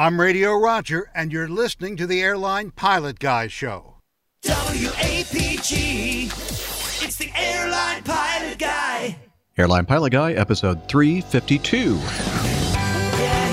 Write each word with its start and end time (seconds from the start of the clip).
I'm 0.00 0.18
Radio 0.18 0.54
Roger, 0.54 1.10
and 1.14 1.30
you're 1.30 1.46
listening 1.46 1.94
to 1.98 2.06
the 2.06 2.22
Airline 2.22 2.70
Pilot 2.70 3.18
Guy 3.18 3.48
Show. 3.48 3.96
WAPG. 4.46 6.24
It's 7.04 7.16
the 7.16 7.30
Airline 7.36 8.02
Pilot 8.04 8.58
Guy. 8.58 9.18
Airline 9.58 9.84
Pilot 9.84 10.12
Guy, 10.12 10.32
episode 10.32 10.88
352. 10.88 11.76
Yeah, 11.76 11.92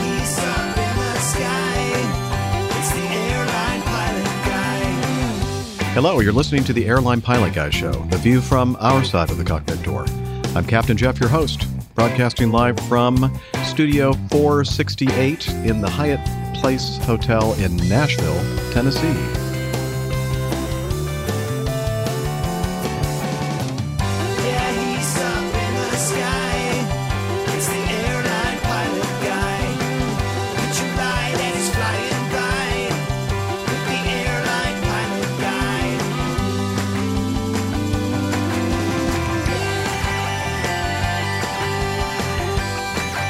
he's 0.05 0.39
up 0.39 0.77
in 0.77 0.95
the 0.95 1.19
sky. 1.19 1.75
It's 2.79 2.91
the 2.93 3.07
Airline 3.09 3.81
Pilot 3.81 4.23
Guy. 4.45 4.79
Hello, 5.95 6.21
you're 6.21 6.31
listening 6.31 6.63
to 6.63 6.71
the 6.71 6.87
Airline 6.87 7.19
Pilot 7.19 7.55
Guy 7.55 7.71
Show, 7.71 7.91
the 7.91 8.17
view 8.19 8.39
from 8.39 8.77
our 8.79 9.03
side 9.03 9.31
of 9.31 9.37
the 9.37 9.43
cockpit 9.43 9.83
door. 9.83 10.05
I'm 10.55 10.65
Captain 10.65 10.95
Jeff, 10.95 11.19
your 11.19 11.27
host, 11.27 11.67
broadcasting 11.93 12.51
live 12.51 12.79
from 12.87 13.37
Studio 13.77 14.13
468 14.31 15.49
in 15.63 15.81
the 15.81 15.87
Hyatt 15.87 16.25
Place 16.55 16.97
Hotel 17.05 17.53
in 17.59 17.77
Nashville, 17.87 18.41
Tennessee. 18.73 19.36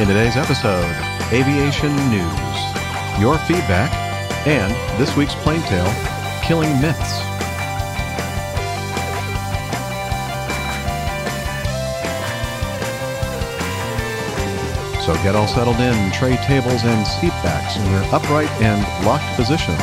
In 0.08 0.14
today's 0.14 0.38
episode, 0.38 0.90
aviation 1.34 1.94
news, 2.10 3.20
your 3.20 3.38
feedback, 3.40 3.92
and 4.48 4.72
this 4.98 5.18
week's 5.18 5.36
plane 5.36 5.62
tale, 5.64 5.92
killing 6.42 6.70
myths. 6.80 7.18
So 15.06 15.14
get 15.24 15.36
all 15.36 15.46
settled 15.46 15.82
in, 15.82 16.12
tray 16.14 16.38
tables 16.38 16.86
and 16.86 17.06
seat 17.06 17.34
backs 17.44 17.76
in 17.76 17.84
their 17.92 18.16
upright 18.16 18.50
and 18.62 19.06
locked 19.06 19.26
positions. 19.36 19.78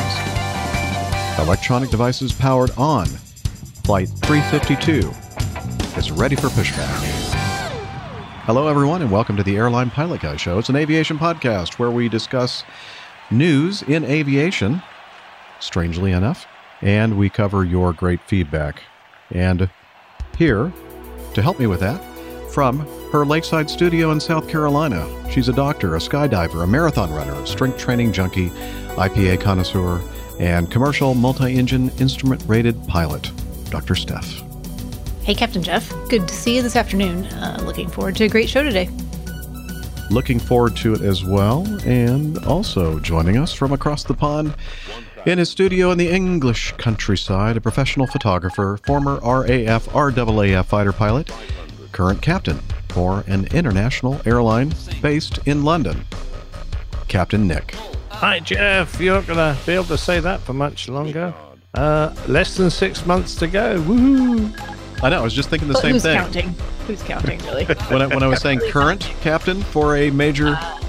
Electronic 1.37 1.91
devices 1.91 2.33
powered 2.33 2.71
on. 2.79 3.05
Flight 3.85 4.09
352 4.23 5.07
is 5.99 6.11
ready 6.11 6.35
for 6.35 6.47
pushback. 6.47 7.14
Hello, 8.45 8.67
everyone, 8.67 9.01
and 9.01 9.11
welcome 9.11 9.35
to 9.37 9.41
the 9.41 9.57
Airline 9.57 9.89
Pilot 9.89 10.21
Guy 10.21 10.35
Show. 10.35 10.59
It's 10.59 10.69
an 10.69 10.75
aviation 10.75 11.17
podcast 11.17 11.79
where 11.79 11.89
we 11.89 12.07
discuss 12.07 12.63
news 13.31 13.81
in 13.81 14.03
aviation, 14.05 14.83
strangely 15.59 16.11
enough, 16.11 16.45
and 16.83 17.17
we 17.17 17.27
cover 17.27 17.65
your 17.65 17.91
great 17.91 18.21
feedback. 18.27 18.83
And 19.31 19.67
here 20.37 20.71
to 21.33 21.41
help 21.41 21.57
me 21.57 21.65
with 21.65 21.79
that, 21.79 21.99
from 22.51 22.85
her 23.11 23.25
lakeside 23.25 23.67
studio 23.67 24.11
in 24.11 24.19
South 24.19 24.47
Carolina, 24.47 25.09
she's 25.31 25.49
a 25.49 25.53
doctor, 25.53 25.95
a 25.95 25.99
skydiver, 25.99 26.63
a 26.63 26.67
marathon 26.67 27.11
runner, 27.11 27.33
a 27.33 27.47
strength 27.47 27.79
training 27.79 28.13
junkie, 28.13 28.51
IPA 28.91 29.41
connoisseur, 29.41 29.99
and 30.39 30.69
commercial 30.69 31.15
multi 31.15 31.57
engine 31.57 31.89
instrument 31.97 32.43
rated 32.45 32.87
pilot, 32.87 33.31
Dr. 33.71 33.95
Steph. 33.95 34.44
Hey, 35.25 35.33
Captain 35.33 35.63
Jeff. 35.63 35.91
Good 36.07 36.27
to 36.27 36.35
see 36.35 36.55
you 36.55 36.61
this 36.61 36.75
afternoon. 36.75 37.25
Uh, 37.25 37.59
looking 37.63 37.89
forward 37.89 38.15
to 38.17 38.25
a 38.25 38.29
great 38.29 38.47
show 38.47 38.61
today. 38.61 38.87
looking 40.11 40.37
forward 40.39 40.75
to 40.77 40.93
it 40.93 41.01
as 41.01 41.25
well. 41.25 41.65
And 41.83 42.37
also 42.45 42.99
joining 42.99 43.35
us 43.37 43.51
from 43.51 43.73
across 43.73 44.03
the 44.03 44.13
pond 44.13 44.53
in 45.25 45.39
his 45.39 45.49
studio 45.49 45.89
in 45.89 45.97
the 45.97 46.09
English 46.09 46.73
countryside, 46.73 47.57
a 47.57 47.61
professional 47.61 48.05
photographer, 48.05 48.77
former 48.85 49.15
RAF 49.23 49.87
RAAF 49.87 50.65
fighter 50.67 50.93
pilot, 50.93 51.31
current 51.91 52.21
captain 52.21 52.59
for 52.89 53.23
an 53.25 53.45
international 53.47 54.21
airline 54.27 54.73
based 55.01 55.39
in 55.47 55.63
London, 55.63 56.05
Captain 57.07 57.47
Nick. 57.47 57.73
Hi, 58.09 58.39
Jeff. 58.41 59.01
You're 59.01 59.15
not 59.15 59.25
going 59.25 59.39
to 59.55 59.65
be 59.65 59.73
able 59.73 59.85
to 59.85 59.97
say 59.97 60.19
that 60.19 60.41
for 60.41 60.53
much 60.53 60.87
longer. 60.87 61.33
Uh, 61.73 62.13
less 62.27 62.55
than 62.55 62.69
six 62.69 63.07
months 63.07 63.33
to 63.35 63.47
go. 63.47 63.81
Woohoo! 63.81 64.74
I 65.03 65.09
know, 65.09 65.19
I 65.19 65.23
was 65.23 65.33
just 65.33 65.49
thinking 65.49 65.67
the 65.67 65.73
But 65.73 65.81
same 65.83 65.91
who's 65.93 66.03
thing. 66.03 66.17
counting? 66.17 66.55
Who's 66.87 67.03
counting, 67.03 67.39
really? 67.39 67.65
When 67.89 68.01
I, 68.01 68.07
when 68.07 68.23
I 68.23 68.27
was 68.27 68.41
saying 68.41 68.59
current 68.69 69.01
captain 69.21 69.61
for 69.61 69.95
a 69.97 70.09
major, 70.11 70.49
uh, 70.55 70.79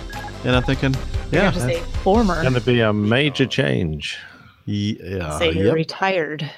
and 0.45 0.55
I'm 0.57 0.63
thinking, 0.63 0.95
You 0.95 1.01
yeah, 1.39 1.51
have 1.51 1.57
say 1.61 1.81
former. 2.03 2.41
Going 2.43 2.55
to 2.55 2.61
be 2.61 2.81
a 2.81 2.93
major 2.93 3.47
change. 3.47 4.19
yeah, 4.65 5.39
say 5.39 5.53
you're 5.53 5.67
yep, 5.67 5.75
retired 5.75 6.51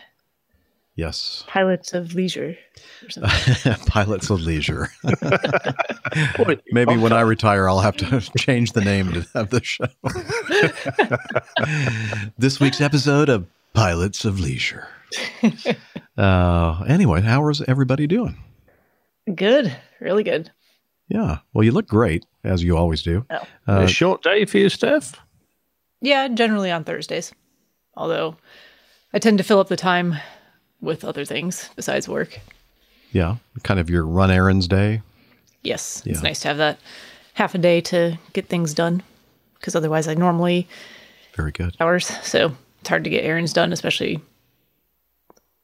yes. 0.94 1.44
pilots 1.46 1.94
of 1.94 2.14
leisure. 2.14 2.56
Pilots 3.86 4.28
of 4.30 4.40
Leisure. 4.40 4.90
Maybe 6.72 6.96
when 6.96 7.12
I 7.12 7.20
retire, 7.20 7.68
I'll 7.68 7.78
have 7.80 7.96
to 7.98 8.20
change 8.36 8.72
the 8.72 8.80
name 8.80 9.12
to- 9.12 9.26
of 9.34 9.50
the 9.50 9.62
show. 9.62 9.86
this 12.38 12.58
week's 12.60 12.80
episode 12.80 13.28
of 13.28 13.46
Pilots 13.72 14.24
of 14.24 14.40
Leisure. 14.40 14.88
Uh, 16.18 16.82
anyway, 16.88 17.20
how 17.22 17.48
is 17.48 17.62
everybody 17.68 18.06
doing? 18.06 18.36
good. 19.34 19.76
Really 20.00 20.22
good. 20.24 20.50
Yeah. 21.08 21.38
Well, 21.52 21.64
you 21.64 21.72
look 21.72 21.86
great, 21.88 22.24
as 22.44 22.62
you 22.62 22.76
always 22.76 23.02
do. 23.02 23.24
Oh. 23.30 23.36
Uh, 23.66 23.80
a 23.82 23.88
short 23.88 24.22
day 24.22 24.44
for 24.46 24.58
you, 24.58 24.68
Steph. 24.68 25.14
Yeah, 26.00 26.28
generally 26.28 26.70
on 26.70 26.84
Thursdays. 26.84 27.32
Although 27.96 28.36
I 29.12 29.18
tend 29.18 29.38
to 29.38 29.44
fill 29.44 29.58
up 29.60 29.68
the 29.68 29.76
time 29.76 30.14
with 30.80 31.04
other 31.04 31.24
things 31.24 31.68
besides 31.76 32.08
work. 32.08 32.38
yeah. 33.12 33.36
Kind 33.64 33.80
of 33.80 33.90
your 33.90 34.06
run 34.06 34.30
errands 34.30 34.68
day. 34.68 35.02
Yes, 35.62 36.02
Yeah. 36.06 36.12
it's 36.12 36.22
nice 36.22 36.40
to 36.40 36.48
have 36.48 36.58
that 36.58 36.78
half 37.34 37.54
a 37.54 37.58
day 37.58 37.80
to 37.82 38.18
get 38.32 38.48
things 38.48 38.72
done 38.74 39.02
because 39.58 39.74
otherwise 39.74 40.06
I 40.08 40.14
normally 40.14 40.68
Very 41.34 41.50
good. 41.52 41.76
hours. 41.80 42.06
So 42.22 42.52
it's 42.80 42.88
hard 42.88 43.04
to 43.04 43.10
get 43.10 43.24
errands 43.24 43.52
done, 43.52 43.72
especially 43.72 44.20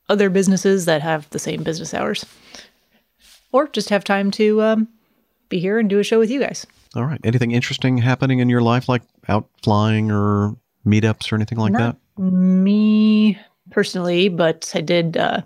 other 0.09 0.31
businesses 0.31 0.85
that 0.85 1.03
have 1.03 1.29
the 1.31 1.39
same 1.39 1.63
business 1.63 1.95
hours. 1.95 2.25
Or 3.53 3.69
just 3.69 3.91
have 3.91 4.05
time 4.05 4.31
to 4.33 4.63
um, 4.63 4.89
be 5.49 5.61
here 5.61 5.79
and 5.79 5.89
do 5.89 5.99
a 5.99 6.05
show 6.05 6.19
with 6.19 6.31
you 6.31 6.41
guys. 6.41 6.67
All 6.97 7.05
right. 7.05 7.21
Anything 7.25 7.53
interesting 7.53 7.99
happening 7.99 8.41
in 8.41 8.49
your 8.49 8.63
life, 8.63 8.89
like 8.89 9.03
out 9.29 9.49
flying 9.63 10.11
or 10.11 10.57
meetups 10.87 11.31
or 11.31 11.37
anything 11.37 11.59
like 11.59 11.73
Not 11.73 11.97
that? 12.17 12.23
Me 12.23 13.39
personally, 13.71 14.29
but 14.29 14.71
I 14.75 14.81
did 14.81 15.17
uh, 15.17 15.43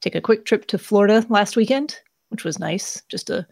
take 0.00 0.14
a 0.14 0.20
quick 0.20 0.44
trip 0.44 0.66
to 0.68 0.78
Florida 0.78 1.24
last 1.28 1.56
weekend, 1.56 1.98
which 2.28 2.44
was 2.44 2.58
nice. 2.58 3.02
Just 3.08 3.30
a 3.30 3.46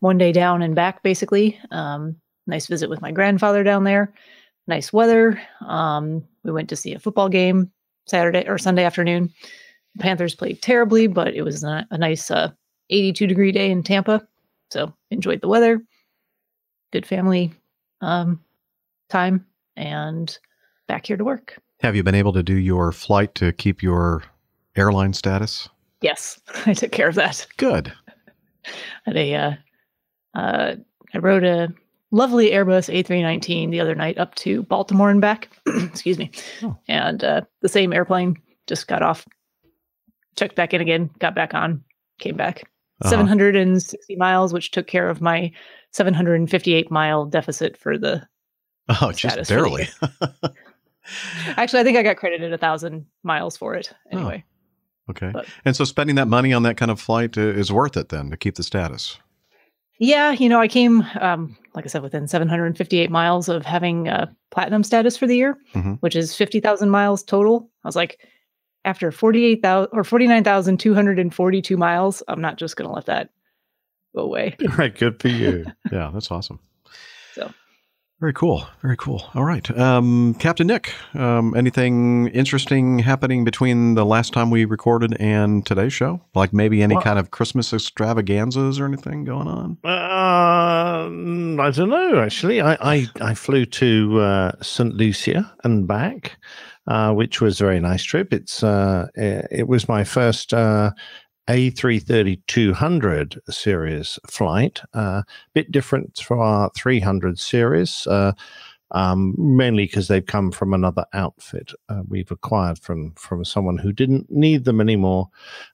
one 0.00 0.18
day 0.18 0.32
down 0.32 0.62
and 0.62 0.74
back, 0.74 1.02
basically. 1.02 1.58
Um, 1.70 2.16
nice 2.46 2.66
visit 2.66 2.90
with 2.90 3.00
my 3.00 3.12
grandfather 3.12 3.62
down 3.62 3.84
there. 3.84 4.12
Nice 4.66 4.92
weather. 4.92 5.40
Um, 5.60 6.24
we 6.42 6.52
went 6.52 6.68
to 6.70 6.76
see 6.76 6.94
a 6.94 6.98
football 6.98 7.28
game 7.28 7.70
Saturday 8.06 8.44
or 8.46 8.58
Sunday 8.58 8.84
afternoon. 8.84 9.32
Panthers 9.98 10.34
played 10.34 10.62
terribly, 10.62 11.06
but 11.06 11.34
it 11.34 11.42
was 11.42 11.64
a, 11.64 11.86
a 11.90 11.98
nice 11.98 12.30
uh, 12.30 12.50
82 12.90 13.26
degree 13.26 13.52
day 13.52 13.70
in 13.70 13.82
Tampa. 13.82 14.26
So 14.70 14.92
enjoyed 15.10 15.40
the 15.40 15.48
weather. 15.48 15.80
Good 16.92 17.06
family 17.06 17.52
um, 18.00 18.40
time 19.08 19.46
and 19.76 20.36
back 20.86 21.06
here 21.06 21.16
to 21.16 21.24
work. 21.24 21.58
Have 21.80 21.94
you 21.94 22.02
been 22.02 22.14
able 22.14 22.32
to 22.32 22.42
do 22.42 22.54
your 22.54 22.92
flight 22.92 23.34
to 23.36 23.52
keep 23.52 23.82
your 23.82 24.22
airline 24.76 25.12
status? 25.12 25.68
Yes, 26.00 26.40
I 26.66 26.74
took 26.74 26.92
care 26.92 27.08
of 27.08 27.14
that. 27.16 27.46
Good. 27.56 27.92
Had 29.04 29.16
a, 29.16 29.34
uh, 29.34 29.52
uh, 30.34 30.76
I 31.14 31.18
rode 31.18 31.44
a 31.44 31.72
lovely 32.10 32.50
Airbus 32.50 32.92
A319 32.92 33.70
the 33.70 33.80
other 33.80 33.94
night 33.94 34.18
up 34.18 34.34
to 34.36 34.62
Baltimore 34.64 35.10
and 35.10 35.20
back. 35.20 35.48
Excuse 35.66 36.18
me. 36.18 36.30
Oh. 36.62 36.76
And 36.88 37.22
uh, 37.22 37.42
the 37.60 37.68
same 37.68 37.92
airplane 37.92 38.36
just 38.66 38.88
got 38.88 39.02
off, 39.02 39.26
checked 40.36 40.54
back 40.56 40.72
in 40.74 40.80
again, 40.80 41.10
got 41.18 41.34
back 41.34 41.54
on, 41.54 41.82
came 42.20 42.36
back. 42.36 42.62
Uh-huh. 43.02 43.10
760 43.10 44.16
miles, 44.16 44.52
which 44.54 44.70
took 44.70 44.86
care 44.86 45.08
of 45.10 45.20
my 45.20 45.52
758 45.92 46.90
mile 46.90 47.26
deficit 47.26 47.76
for 47.76 47.98
the. 47.98 48.26
Oh, 48.88 49.12
just 49.12 49.48
barely. 49.48 49.88
Actually, 51.56 51.80
I 51.80 51.84
think 51.84 51.96
I 51.96 52.02
got 52.02 52.16
credited 52.16 52.52
a 52.52 52.58
thousand 52.58 53.06
miles 53.22 53.56
for 53.56 53.74
it. 53.74 53.92
Oh. 54.12 54.16
Anyway, 54.18 54.44
okay. 55.10 55.30
but- 55.32 55.46
And 55.64 55.76
so 55.76 55.84
spending 55.84 56.16
that 56.16 56.26
money 56.28 56.52
on 56.52 56.62
that 56.64 56.76
kind 56.76 56.90
of 56.90 57.00
flight 57.00 57.36
uh, 57.38 57.42
is 57.42 57.72
worth 57.72 57.96
it 57.96 58.08
then 58.08 58.30
to 58.30 58.36
keep 58.36 58.56
the 58.56 58.62
status. 58.62 59.18
Yeah, 59.98 60.32
you 60.32 60.48
know, 60.48 60.60
I 60.60 60.68
came, 60.68 61.04
um, 61.20 61.56
like 61.74 61.84
I 61.86 61.88
said, 61.88 62.02
within 62.02 62.28
758 62.28 63.10
miles 63.10 63.48
of 63.48 63.64
having 63.64 64.08
uh, 64.08 64.26
platinum 64.50 64.82
status 64.84 65.16
for 65.16 65.26
the 65.26 65.36
year, 65.36 65.56
Mhm. 65.74 65.98
which 66.00 66.14
is 66.16 66.34
50,000 66.36 66.90
miles 66.90 67.22
total. 67.22 67.70
I 67.84 67.88
was 67.88 67.96
like, 67.96 68.18
after 68.86 69.10
48,000 69.12 69.90
or 69.92 70.02
49,242 70.04 71.76
miles, 71.76 72.22
I'm 72.28 72.40
not 72.40 72.56
just 72.56 72.76
going 72.76 72.88
to 72.88 72.94
let 72.94 73.06
that 73.06 73.28
go 74.14 74.22
away. 74.22 74.56
Right, 74.78 74.94
good 74.96 75.20
for 75.20 75.28
you. 75.28 75.66
Yeah, 75.92 76.10
that's 76.14 76.30
awesome. 76.30 76.60
So, 77.34 77.52
Very 78.20 78.32
cool. 78.32 78.66
Very 78.80 78.96
cool. 78.96 79.28
All 79.34 79.44
right. 79.44 79.68
Um, 79.78 80.34
Captain 80.38 80.66
Nick, 80.68 80.94
um, 81.14 81.54
anything 81.54 82.28
interesting 82.28 82.98
happening 83.00 83.44
between 83.44 83.94
the 83.94 84.06
last 84.06 84.32
time 84.32 84.50
we 84.50 84.64
recorded 84.64 85.14
and 85.20 85.66
today's 85.66 85.92
show? 85.92 86.22
Like 86.34 86.52
maybe 86.54 86.82
any 86.82 86.94
Well- 86.94 87.04
kind 87.04 87.18
of 87.18 87.30
Christmas 87.30 87.72
extravaganzas 87.74 88.80
or 88.80 88.86
anything 88.86 89.24
going 89.24 89.48
on? 89.48 89.76
Uh, 89.84 91.08
I 91.62 91.70
don't 91.70 91.90
know. 91.90 92.18
Actually, 92.20 92.60
I 92.62 92.76
I, 92.80 93.06
I 93.20 93.34
flew 93.34 93.66
to 93.66 94.20
uh, 94.20 94.52
St 94.62 94.94
Lucia 94.94 95.52
and 95.64 95.86
back, 95.86 96.38
uh, 96.86 97.12
which 97.12 97.40
was 97.40 97.60
a 97.60 97.64
very 97.64 97.80
nice 97.80 98.02
trip. 98.02 98.32
It's 98.32 98.62
uh, 98.62 99.08
it 99.14 99.46
it 99.50 99.68
was 99.68 99.88
my 99.88 100.04
first 100.04 100.54
uh, 100.54 100.92
A330 101.48 102.42
200 102.46 103.40
series 103.48 104.18
flight. 104.28 104.80
A 104.94 104.98
uh, 104.98 105.22
bit 105.54 105.70
different 105.70 106.18
from 106.18 106.40
our 106.40 106.70
300 106.76 107.38
series. 107.38 108.06
Uh, 108.06 108.32
um, 108.92 109.34
mainly 109.36 109.86
because 109.86 110.06
they've 110.06 110.26
come 110.26 110.52
from 110.52 110.72
another 110.72 111.04
outfit 111.12 111.72
uh, 111.88 112.02
we've 112.08 112.30
acquired 112.30 112.78
from 112.78 113.12
from 113.16 113.44
someone 113.44 113.78
who 113.78 113.92
didn't 113.92 114.30
need 114.30 114.64
them 114.64 114.80
anymore. 114.80 115.28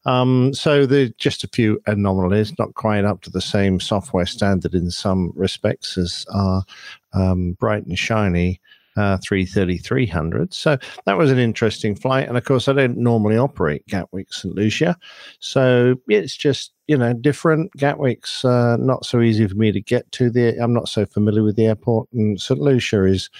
Um, 0.06 0.54
so 0.54 0.86
there's 0.86 1.12
just 1.18 1.44
a 1.44 1.48
few 1.48 1.80
anomalies, 1.86 2.58
not 2.58 2.74
quite 2.74 3.04
up 3.04 3.20
to 3.22 3.30
the 3.30 3.40
same 3.40 3.80
software 3.80 4.24
standard 4.24 4.74
in 4.74 4.90
some 4.90 5.32
respects 5.34 5.98
as 5.98 6.24
our 6.32 6.64
um, 7.12 7.52
bright 7.52 7.84
and 7.84 7.98
shiny 7.98 8.60
uh, 8.96 9.18
330 9.26 9.78
300. 9.78 10.54
So 10.54 10.78
that 11.06 11.16
was 11.16 11.30
an 11.30 11.38
interesting 11.38 11.94
flight. 11.94 12.28
And 12.28 12.36
of 12.36 12.44
course, 12.44 12.68
I 12.68 12.72
don't 12.72 12.98
normally 12.98 13.36
operate 13.36 13.86
Gatwick 13.86 14.32
St. 14.32 14.54
Lucia. 14.54 14.96
So 15.40 15.96
it's 16.08 16.36
just, 16.36 16.72
you 16.86 16.96
know, 16.96 17.12
different. 17.12 17.72
Gatwick's 17.76 18.44
uh, 18.44 18.76
not 18.78 19.04
so 19.04 19.20
easy 19.20 19.46
for 19.46 19.54
me 19.54 19.72
to 19.72 19.80
get 19.80 20.10
to. 20.12 20.30
The 20.30 20.58
I'm 20.58 20.74
not 20.74 20.88
so 20.88 21.06
familiar 21.06 21.42
with 21.42 21.56
the 21.56 21.66
airport. 21.66 22.08
And 22.12 22.40
St. 22.40 22.60
Lucia 22.60 23.04
is 23.04 23.30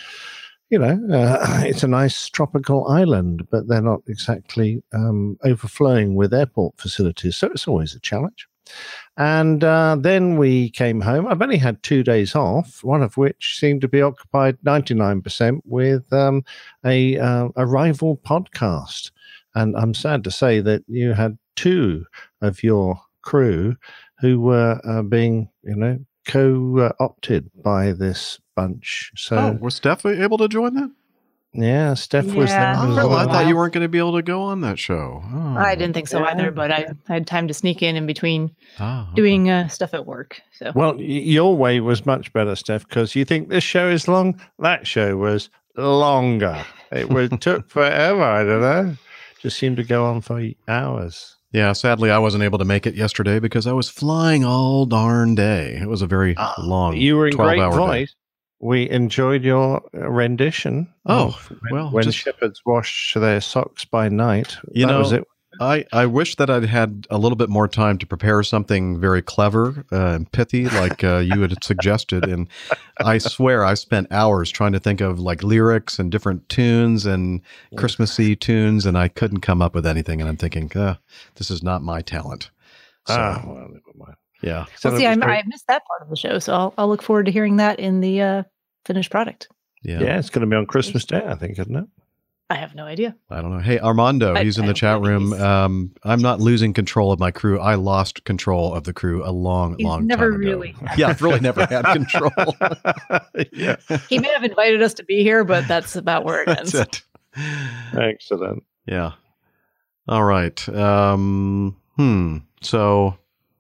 you 0.71 0.79
know, 0.79 0.99
uh, 1.13 1.61
it's 1.67 1.83
a 1.83 1.89
nice 1.89 2.31
tropical 2.31 2.89
island, 2.89 3.47
but 3.51 3.69
they're 3.69 3.83
not 3.83 4.01
exactly 4.09 4.83
um, 4.95 5.37
overflowing 5.45 6.15
with 6.15 6.33
airport 6.33 6.79
facilities. 6.79 7.37
So 7.37 7.49
it's 7.49 7.69
always 7.69 7.95
a 7.95 8.01
challenge. 8.01 8.49
And 9.17 9.63
uh, 9.63 9.97
then 9.99 10.39
we 10.39 10.71
came 10.71 11.01
home. 11.01 11.27
I've 11.27 11.43
only 11.43 11.59
had 11.59 11.83
two 11.83 12.03
days 12.03 12.35
off, 12.35 12.83
one 12.83 13.03
of 13.03 13.17
which 13.17 13.59
seemed 13.59 13.83
to 13.83 13.89
be 13.89 14.01
occupied 14.01 14.59
99% 14.65 15.61
with 15.65 16.11
um, 16.13 16.45
a, 16.85 17.19
uh, 17.19 17.49
a 17.57 17.67
rival 17.67 18.17
podcast. 18.17 19.11
And 19.55 19.77
I'm 19.77 19.93
sad 19.93 20.25
to 20.25 20.31
say 20.31 20.61
that 20.61 20.83
you 20.89 21.13
had 21.13 21.37
two 21.57 22.07
of 22.41 22.63
your 22.63 23.01
crew 23.21 23.77
who 24.21 24.41
were 24.41 24.81
uh, 24.85 25.03
being, 25.03 25.51
you 25.63 25.77
know, 25.77 25.99
co 26.27 26.93
opted 26.99 27.51
by 27.63 27.93
this 27.93 28.39
bunch. 28.55 29.13
So, 29.17 29.37
oh, 29.37 29.59
was 29.61 29.75
Steph 29.75 30.07
able 30.07 30.39
to 30.39 30.49
join 30.49 30.75
that? 30.75 30.91
Yeah, 31.55 31.95
Steph 31.95 32.27
was 32.33 32.49
there. 32.51 32.75
Oh, 32.77 32.95
well. 32.95 33.13
I 33.15 33.25
thought 33.25 33.33
Wow. 33.45 33.49
you 33.49 33.57
weren't 33.57 33.73
going 33.75 33.85
to 33.85 33.89
be 33.89 33.99
able 33.99 34.15
to 34.17 34.23
go 34.23 34.43
on 34.43 34.61
that 34.63 34.79
show. 34.79 35.23
Oh. 35.35 35.55
I 35.59 35.75
didn't 35.75 35.93
think 35.95 36.09
so 36.09 36.25
either, 36.25 36.51
but 36.51 36.71
I, 36.73 36.87
I 37.09 37.13
had 37.13 37.27
time 37.27 37.47
to 37.49 37.55
sneak 37.55 37.83
in 37.83 37.95
in 37.97 38.07
between 38.07 38.55
Ah, 38.79 39.05
okay. 39.09 39.15
doing 39.17 39.51
uh, 39.51 39.69
stuff 39.69 39.93
at 39.95 40.07
work. 40.07 40.41
So 40.53 40.73
Well, 40.75 41.01
your 41.01 41.55
way 41.57 41.81
was 41.81 42.07
much 42.07 42.33
better, 42.33 42.55
Steph, 42.57 42.89
because 42.89 43.15
you 43.15 43.25
think 43.25 43.49
this 43.51 43.65
show 43.65 43.89
is 43.91 44.09
long. 44.09 44.41
That 44.61 44.87
show 44.87 45.17
was 45.17 45.51
longer. 45.77 46.65
It 46.91 47.11
was, 47.11 47.31
took 47.41 47.69
forever. 47.69 48.23
I 48.23 48.45
don't 48.45 48.61
know. 48.61 48.97
Just 49.41 49.59
seemed 49.59 49.77
to 49.79 49.85
go 49.85 50.05
on 50.07 50.21
for 50.21 50.43
hours. 50.69 51.37
Yeah, 51.53 51.73
sadly, 51.75 52.11
I 52.11 52.17
wasn't 52.19 52.45
able 52.45 52.59
to 52.61 52.65
make 52.65 52.87
it 52.87 52.95
yesterday 52.95 53.39
because 53.39 53.67
I 53.67 53.73
was 53.73 53.91
flying 53.91 54.43
all 54.43 54.87
darn 54.87 55.35
day. 55.35 55.79
It 55.83 55.87
was 55.89 56.01
a 56.01 56.07
very 56.07 56.35
long. 56.59 56.95
Ah, 56.95 56.97
You 56.97 57.17
were 57.17 57.27
in 57.27 57.37
great 57.37 57.59
12-hour 57.59 57.73
day. 57.73 57.77
voice. 57.77 58.15
We 58.63 58.89
enjoyed 58.89 59.43
your 59.43 59.83
rendition. 59.93 60.89
Oh, 61.05 61.39
when, 61.49 61.61
well, 61.73 61.91
when 61.91 62.05
just- 62.05 62.19
shepherds 62.19 62.63
wash 62.65 63.15
their 63.15 63.41
socks 63.41 63.85
by 63.85 64.09
night. 64.09 64.57
You 64.73 64.87
that 64.87 64.93
know, 64.93 64.99
was 65.01 65.13
it. 65.13 65.25
I, 65.61 65.85
I 65.93 66.07
wish 66.07 66.37
that 66.37 66.49
I'd 66.49 66.65
had 66.65 67.07
a 67.11 67.19
little 67.19 67.37
bit 67.37 67.51
more 67.51 67.69
time 67.69 67.99
to 67.99 68.07
prepare 68.07 68.43
something 68.43 68.99
very 68.99 69.21
clever 69.21 69.85
uh, 69.93 70.15
and 70.15 70.31
pithy, 70.33 70.67
like 70.69 71.05
uh, 71.05 71.19
you 71.19 71.43
had 71.43 71.53
suggested. 71.65 72.25
And 72.25 72.49
I 72.99 73.19
swear 73.19 73.65
I 73.65 73.75
spent 73.75 74.11
hours 74.11 74.51
trying 74.51 74.73
to 74.73 74.81
think 74.81 75.01
of 75.01 75.19
like 75.19 75.43
lyrics 75.43 75.99
and 75.99 76.11
different 76.11 76.49
tunes 76.49 77.05
and 77.05 77.43
Christmassy 77.77 78.35
tunes, 78.35 78.87
and 78.87 78.97
I 78.97 79.09
couldn't 79.09 79.41
come 79.41 79.61
up 79.61 79.75
with 79.75 79.87
anything. 79.87 80.21
And 80.21 80.31
I'm 80.31 80.39
thinking, 80.39 80.71
uh, 80.75 80.97
this 81.35 81.51
is 81.51 81.63
not 81.63 81.83
my 81.83 82.01
talent. 82.01 82.51
So, 83.07 83.15
ah, 83.19 83.43
well. 83.45 83.69
Yeah. 84.43 84.67
So 84.77 84.91
well, 84.91 84.99
see, 84.99 85.07
I, 85.07 85.15
was 85.15 85.25
I 85.25 85.43
missed 85.47 85.67
that 85.69 85.83
part 85.87 86.03
of 86.03 86.09
the 86.11 86.17
show, 86.17 86.39
so 86.39 86.53
I'll, 86.53 86.75
I'll 86.79 86.89
look 86.89 87.03
forward 87.03 87.27
to 87.27 87.33
hearing 87.33 87.57
that 87.57 87.79
in 87.79 88.01
the 88.01 88.21
uh, 88.21 88.43
finished 88.85 89.11
product. 89.11 89.49
Yeah. 89.83 90.01
yeah, 90.01 90.19
it's 90.19 90.31
going 90.31 90.43
to 90.43 90.47
be 90.47 90.57
on 90.57 90.67
Christmas 90.67 91.05
Day, 91.05 91.23
I 91.27 91.35
think, 91.35 91.59
isn't 91.59 91.75
it? 91.75 91.85
I 92.51 92.57
have 92.57 92.75
no 92.75 92.85
idea. 92.85 93.17
I 93.31 93.41
don't 93.41 93.51
know. 93.51 93.61
Hey, 93.61 93.81
Armando, 93.81 94.35
I- 94.35 94.45
he's 94.45 94.59
in 94.59 94.65
I 94.65 94.67
the 94.69 94.75
chat 94.75 95.01
room. 95.01 95.33
Um, 95.33 95.93
I'm 96.05 96.21
not 96.21 96.39
losing 96.39 96.75
control 96.75 97.11
of 97.11 97.19
my 97.19 97.31
crew. 97.31 97.59
I 97.59 97.77
lost 97.77 98.25
control 98.25 98.75
of 98.75 98.85
the 98.85 98.93
crew 98.93 99.25
a 99.25 99.33
long, 99.33 99.77
He's 99.79 99.87
long 99.87 100.07
never 100.07 100.31
time 100.33 100.41
ago. 100.41 100.47
Never 100.47 100.57
really. 100.59 100.77
Yeah, 100.99 101.09
I've 101.09 101.23
really 101.23 101.41
never 101.41 101.65
had 101.65 101.85
control. 101.87 102.31
yeah, 103.53 103.77
He 104.09 104.19
may 104.19 104.29
have 104.29 104.45
invited 104.45 104.83
us 104.83 104.93
to 104.95 105.05
be 105.05 105.23
here, 105.23 105.45
but 105.45 105.67
that's 105.67 105.97
about 105.97 106.25
where 106.25 106.43
it 106.43 106.47
That's 106.47 106.75
ends. 106.75 107.03
it. 107.35 107.99
excellent. 107.99 108.65
Yeah. 108.87 109.13
All 110.09 110.25
right. 110.25 110.69
Um, 110.69 111.77
hmm. 111.97 112.39
So 112.61 113.17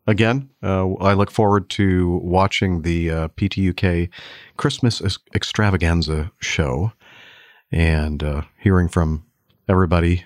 again, 0.06 0.50
uh, 0.62 0.92
I 0.94 1.14
look 1.14 1.30
forward 1.30 1.68
to 1.70 2.20
watching 2.22 2.82
the 2.82 3.10
uh, 3.10 3.28
PTUK 3.28 4.08
Christmas 4.56 5.02
extravaganza 5.34 6.30
show 6.40 6.92
and 7.70 8.22
uh, 8.22 8.42
hearing 8.58 8.88
from 8.88 9.24
everybody 9.68 10.24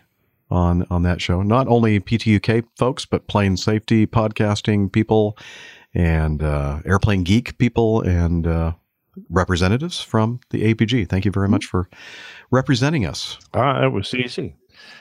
on 0.50 0.87
on 0.90 1.02
that 1.02 1.20
show. 1.20 1.43
Not 1.43 1.69
only 1.69 2.00
PTUK 2.00 2.64
folks, 2.76 3.05
but 3.05 3.26
plane 3.26 3.56
safety 3.56 4.06
podcasting 4.06 4.93
people 4.93 5.37
and 5.94 6.43
uh, 6.43 6.81
airplane 6.84 7.25
geek 7.25 7.58
people 7.58 8.00
and 8.02 8.46
uh, 8.46 8.72
representatives 9.31 10.00
from 10.00 10.40
the 10.50 10.75
APG. 10.75 11.08
Thank 11.08 11.25
you 11.25 11.31
very 11.31 11.49
much 11.49 11.64
for 11.64 11.88
representing 12.50 13.06
us. 13.06 13.38
Ah, 13.55 13.84
it 13.84 13.93
was 13.93 14.14
easy. 14.14 14.56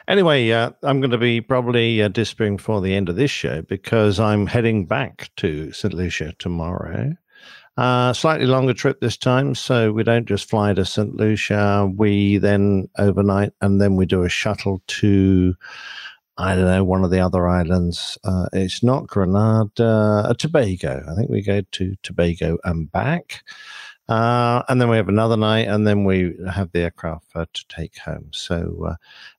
Anyway, 0.07 0.51
uh, 0.51 0.71
I'm 0.83 0.99
going 0.99 1.11
to 1.11 1.17
be 1.17 1.41
probably 1.41 2.01
uh, 2.01 2.07
disappearing 2.07 2.57
before 2.57 2.81
the 2.81 2.93
end 2.93 3.09
of 3.09 3.15
this 3.15 3.31
show 3.31 3.61
because 3.63 4.19
I'm 4.19 4.47
heading 4.47 4.85
back 4.85 5.31
to 5.37 5.71
St. 5.71 5.93
Lucia 5.93 6.33
tomorrow. 6.37 7.15
Uh, 7.77 8.13
slightly 8.13 8.45
longer 8.45 8.73
trip 8.73 9.01
this 9.01 9.17
time, 9.17 9.53
so 9.53 9.91
we 9.91 10.03
don't 10.03 10.27
just 10.27 10.49
fly 10.49 10.73
to 10.73 10.85
St. 10.85 11.13
Lucia. 11.15 11.91
We 11.93 12.37
then 12.37 12.87
overnight 12.97 13.51
and 13.61 13.81
then 13.81 13.97
we 13.97 14.05
do 14.05 14.23
a 14.23 14.29
shuttle 14.29 14.81
to, 14.87 15.55
I 16.37 16.55
don't 16.55 16.65
know, 16.65 16.85
one 16.85 17.03
of 17.03 17.11
the 17.11 17.19
other 17.19 17.47
islands. 17.47 18.17
Uh, 18.23 18.45
it's 18.53 18.81
not 18.81 19.07
Grenada, 19.07 20.25
uh, 20.29 20.33
Tobago. 20.35 21.03
I 21.09 21.15
think 21.15 21.29
we 21.29 21.41
go 21.41 21.61
to 21.73 21.95
Tobago 22.01 22.57
and 22.63 22.89
back. 22.89 23.43
Uh, 24.07 24.61
and 24.69 24.79
then 24.79 24.87
we 24.89 24.97
have 24.97 25.09
another 25.09 25.35
night, 25.37 25.67
and 25.67 25.87
then 25.87 26.03
we 26.05 26.35
have 26.53 26.71
the 26.71 26.81
aircraft 26.81 27.25
uh, 27.35 27.45
to 27.53 27.65
take 27.67 27.97
home. 27.97 28.29
So, 28.33 28.95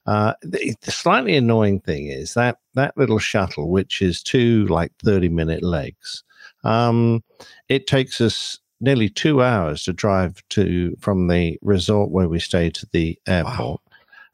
uh, 0.07 0.11
uh, 0.11 0.35
the, 0.43 0.75
the 0.83 0.91
slightly 0.91 1.37
annoying 1.37 1.81
thing 1.81 2.09
is 2.09 2.35
that 2.35 2.59
that 2.75 2.97
little 2.97 3.21
shuttle, 3.21 3.71
which 3.71 4.03
is 4.03 4.23
two 4.23 4.67
like 4.67 4.93
thirty-minute 5.05 5.63
legs, 5.63 6.25
um, 6.65 7.23
it 7.69 7.87
takes 7.87 8.21
us 8.21 8.59
nearly 8.81 9.09
two 9.09 9.41
hours 9.43 9.85
to 9.85 9.93
drive 9.93 10.43
to 10.51 10.97
from 11.01 11.29
the 11.29 11.59
resort 11.63 12.11
where 12.11 12.29
we 12.29 12.41
stay 12.41 12.69
to 12.71 12.87
the 12.93 13.17
airport. 13.29 13.81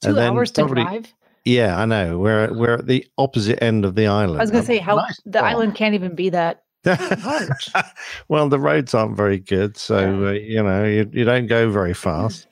Two 0.00 0.08
And 0.08 0.16
then 0.16 0.32
hours 0.32 0.50
to 0.52 0.62
probably- 0.62 0.82
drive. 0.84 1.12
Yeah, 1.44 1.76
I 1.78 1.86
know. 1.86 2.18
We're 2.18 2.52
we're 2.54 2.74
at 2.74 2.86
the 2.86 3.04
opposite 3.18 3.60
end 3.62 3.84
of 3.84 3.96
the 3.96 4.06
island. 4.06 4.38
I 4.40 4.44
was 4.44 4.50
going 4.52 4.60
Um, 4.60 4.66
to 4.66 4.72
say 4.72 4.78
how 4.78 4.94
nice 4.96 5.20
the 5.26 5.42
island 5.44 5.74
can't 5.74 5.94
even 5.94 6.14
be 6.14 6.30
that. 6.30 6.62
well, 8.28 8.48
the 8.48 8.58
roads 8.58 8.94
aren't 8.94 9.16
very 9.16 9.38
good, 9.38 9.76
so 9.76 10.26
uh, 10.26 10.30
you 10.32 10.62
know 10.62 10.84
you, 10.84 11.08
you 11.12 11.24
don't 11.24 11.46
go 11.46 11.70
very 11.70 11.94
fast. 11.94 12.48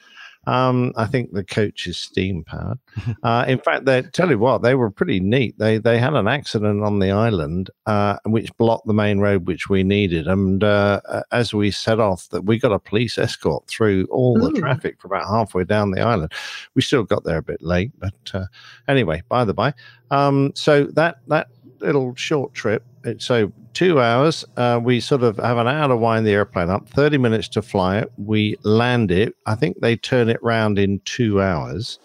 Um, 0.46 0.92
I 0.96 1.06
think 1.06 1.32
the 1.32 1.44
coach 1.44 1.86
is 1.86 1.98
steam 1.98 2.44
powered. 2.44 2.78
Uh, 3.22 3.44
in 3.46 3.58
fact, 3.58 3.84
they 3.84 4.02
tell 4.02 4.30
you 4.30 4.38
what 4.38 4.62
they 4.62 4.74
were 4.74 4.90
pretty 4.90 5.20
neat. 5.20 5.58
They 5.58 5.78
they 5.78 5.98
had 5.98 6.14
an 6.14 6.26
accident 6.26 6.82
on 6.82 7.00
the 7.00 7.10
island, 7.10 7.70
uh, 7.86 8.16
which 8.24 8.56
blocked 8.56 8.86
the 8.86 8.94
main 8.94 9.18
road 9.18 9.46
which 9.46 9.68
we 9.68 9.82
needed, 9.82 10.26
and 10.26 10.64
uh, 10.64 11.00
as 11.32 11.52
we 11.52 11.70
set 11.70 12.00
off, 12.00 12.28
that 12.30 12.42
we 12.42 12.58
got 12.58 12.72
a 12.72 12.78
police 12.78 13.18
escort 13.18 13.66
through 13.66 14.06
all 14.10 14.38
the 14.38 14.56
Ooh. 14.56 14.60
traffic 14.60 15.00
for 15.00 15.08
about 15.08 15.28
halfway 15.28 15.64
down 15.64 15.90
the 15.90 16.00
island. 16.00 16.32
We 16.74 16.82
still 16.82 17.02
got 17.02 17.24
there 17.24 17.38
a 17.38 17.42
bit 17.42 17.62
late, 17.62 17.92
but 17.98 18.14
uh, 18.32 18.46
anyway, 18.88 19.22
by 19.28 19.44
the 19.44 19.54
by, 19.54 19.74
um, 20.10 20.52
so 20.54 20.84
that 20.84 21.18
that 21.26 21.48
little 21.80 22.14
short 22.14 22.54
trip. 22.54 22.84
So 23.18 23.52
two 23.72 24.00
hours. 24.00 24.44
Uh, 24.56 24.80
we 24.82 25.00
sort 25.00 25.22
of 25.22 25.36
have 25.38 25.58
an 25.58 25.68
hour 25.68 25.88
to 25.88 25.96
wind 25.96 26.26
the 26.26 26.32
airplane 26.32 26.70
up, 26.70 26.88
30 26.88 27.18
minutes 27.18 27.48
to 27.48 27.62
fly 27.62 27.98
it. 27.98 28.12
We 28.16 28.56
land 28.62 29.10
it. 29.10 29.34
I 29.46 29.54
think 29.54 29.80
they 29.80 29.96
turn 29.96 30.28
it 30.28 30.42
round 30.42 30.78
in 30.78 31.00
two 31.04 31.40
hours. 31.40 31.98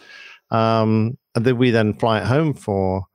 Um, 0.52 1.18
and 1.34 1.46
then 1.46 1.58
we 1.58 1.72
then 1.72 1.94
fly 1.94 2.20
it 2.20 2.26
home 2.26 2.54
for 2.54 3.08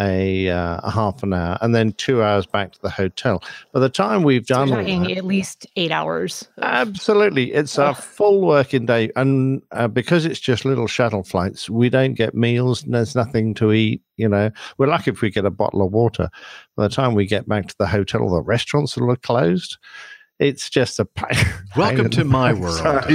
a, 0.00 0.48
uh, 0.50 0.80
a 0.82 0.90
half 0.90 1.22
an 1.22 1.32
hour, 1.32 1.56
and 1.60 1.74
then 1.74 1.92
two 1.92 2.22
hours 2.22 2.46
back 2.46 2.72
to 2.72 2.82
the 2.82 2.90
hotel. 2.90 3.42
By 3.72 3.80
the 3.80 3.88
time 3.88 4.22
we've 4.22 4.46
done 4.46 4.70
we're 4.70 4.76
talking 4.82 5.02
that- 5.04 5.16
at 5.18 5.24
least 5.24 5.66
eight 5.76 5.90
hours. 5.90 6.48
Absolutely. 6.60 7.52
It's 7.52 7.78
a 7.78 7.94
full 7.94 8.42
working 8.42 8.86
day. 8.86 9.10
And 9.16 9.62
uh, 9.72 9.88
because 9.88 10.26
it's 10.26 10.40
just 10.40 10.64
little 10.64 10.86
shuttle 10.86 11.24
flights, 11.24 11.70
we 11.70 11.88
don't 11.88 12.14
get 12.14 12.34
meals. 12.34 12.82
and 12.82 12.94
There's 12.94 13.14
nothing 13.14 13.54
to 13.54 13.72
eat. 13.72 14.02
You 14.16 14.28
know, 14.28 14.50
we're 14.78 14.86
lucky 14.86 15.10
if 15.10 15.20
we 15.20 15.30
get 15.30 15.44
a 15.44 15.50
bottle 15.50 15.82
of 15.82 15.92
water. 15.92 16.30
By 16.76 16.84
the 16.88 16.94
time 16.94 17.14
we 17.14 17.26
get 17.26 17.48
back 17.48 17.68
to 17.68 17.74
the 17.78 17.86
hotel, 17.86 18.28
the 18.28 18.42
restaurants 18.42 18.96
are 18.96 19.16
closed. 19.16 19.76
It's 20.38 20.68
just 20.68 20.98
a 20.98 21.06
pain. 21.06 21.44
Welcome 21.76 22.10
to 22.10 22.24
my 22.24 22.52
world. 22.52 22.78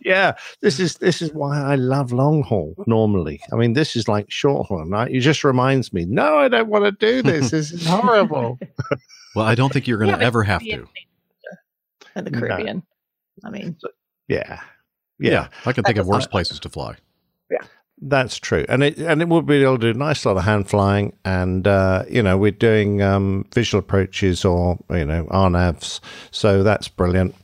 yeah, 0.00 0.34
this 0.60 0.78
is 0.78 0.96
this 0.98 1.20
is 1.20 1.32
why 1.32 1.60
I 1.60 1.74
love 1.74 2.12
long 2.12 2.44
haul. 2.44 2.74
Normally, 2.86 3.40
I 3.52 3.56
mean, 3.56 3.72
this 3.72 3.96
is 3.96 4.06
like 4.06 4.30
short 4.30 4.68
haul, 4.68 4.84
right? 4.86 5.10
It 5.10 5.18
just 5.20 5.42
reminds 5.42 5.92
me. 5.92 6.04
No, 6.04 6.38
I 6.38 6.46
don't 6.48 6.68
want 6.68 6.84
to 6.84 6.92
do 6.92 7.22
this. 7.22 7.50
This 7.50 7.72
is 7.72 7.84
horrible. 7.86 8.58
well, 9.34 9.46
I 9.46 9.56
don't 9.56 9.72
think 9.72 9.88
you're 9.88 9.98
going 9.98 10.12
to 10.12 10.16
but 10.16 10.24
ever 10.24 10.44
have 10.44 10.62
to. 10.62 10.86
in 12.14 12.24
the 12.24 12.30
No. 12.30 12.38
Caribbean. 12.38 12.84
I 13.44 13.50
mean, 13.50 13.76
Yeah, 14.28 14.60
Yeah, 15.18 15.30
yeah. 15.30 15.48
I 15.66 15.72
can 15.72 15.82
think 15.82 15.98
of 15.98 16.06
worse 16.06 16.28
places 16.28 16.60
to 16.60 16.68
fly. 16.68 16.94
That's 18.06 18.36
true, 18.36 18.66
and 18.68 18.82
it 18.82 18.98
and 18.98 19.22
it 19.22 19.28
would 19.28 19.46
be 19.46 19.62
able 19.62 19.78
to 19.78 19.92
do 19.92 19.98
a 19.98 19.98
nice 19.98 20.26
lot 20.26 20.36
of 20.36 20.44
hand 20.44 20.68
flying, 20.68 21.16
and 21.24 21.66
uh, 21.66 22.04
you 22.08 22.22
know 22.22 22.36
we're 22.36 22.50
doing 22.50 23.00
um, 23.00 23.46
visual 23.54 23.78
approaches 23.78 24.44
or 24.44 24.78
you 24.90 25.06
know 25.06 25.24
RNAVs, 25.30 26.00
so 26.30 26.62
that's 26.62 26.86
brilliant. 26.86 27.34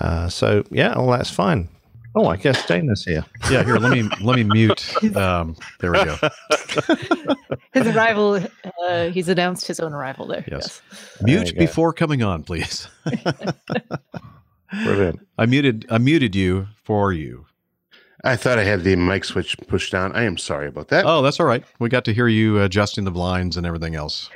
Uh, 0.00 0.28
so 0.28 0.62
yeah, 0.70 0.92
all 0.92 1.10
that's 1.10 1.30
fine. 1.30 1.68
Oh, 2.14 2.28
I 2.28 2.36
guess 2.36 2.64
Dana's 2.66 3.04
here. 3.04 3.24
Yeah, 3.50 3.64
here, 3.64 3.78
let 3.78 3.90
me 3.90 4.08
let 4.22 4.36
me 4.36 4.44
mute. 4.44 4.94
Um, 5.16 5.56
there 5.80 5.92
we 5.92 6.04
go. 6.04 6.16
his 7.72 7.86
arrival, 7.86 8.40
uh, 8.86 9.08
he's 9.10 9.28
announced 9.28 9.66
his 9.66 9.80
own 9.80 9.92
arrival 9.92 10.26
there. 10.26 10.44
Yes. 10.50 10.82
Yes. 10.90 11.22
Mute 11.22 11.46
you 11.48 11.52
go. 11.54 11.58
before 11.58 11.92
coming 11.92 12.22
on, 12.22 12.42
please. 12.42 12.86
Brilliant. 14.84 15.26
I 15.38 15.46
muted 15.46 15.86
I 15.90 15.98
muted 15.98 16.34
you 16.34 16.68
for 16.84 17.12
you. 17.12 17.45
I 18.24 18.36
thought 18.36 18.58
I 18.58 18.64
had 18.64 18.82
the 18.82 18.96
mic 18.96 19.24
switch 19.24 19.56
pushed 19.68 19.92
down. 19.92 20.12
I 20.12 20.24
am 20.24 20.38
sorry 20.38 20.68
about 20.68 20.88
that. 20.88 21.04
Oh, 21.06 21.22
that's 21.22 21.38
all 21.38 21.46
right. 21.46 21.64
We 21.78 21.88
got 21.88 22.04
to 22.06 22.14
hear 22.14 22.28
you 22.28 22.60
adjusting 22.62 23.04
the 23.04 23.10
blinds 23.10 23.56
and 23.56 23.66
everything 23.66 23.94
else. 23.94 24.30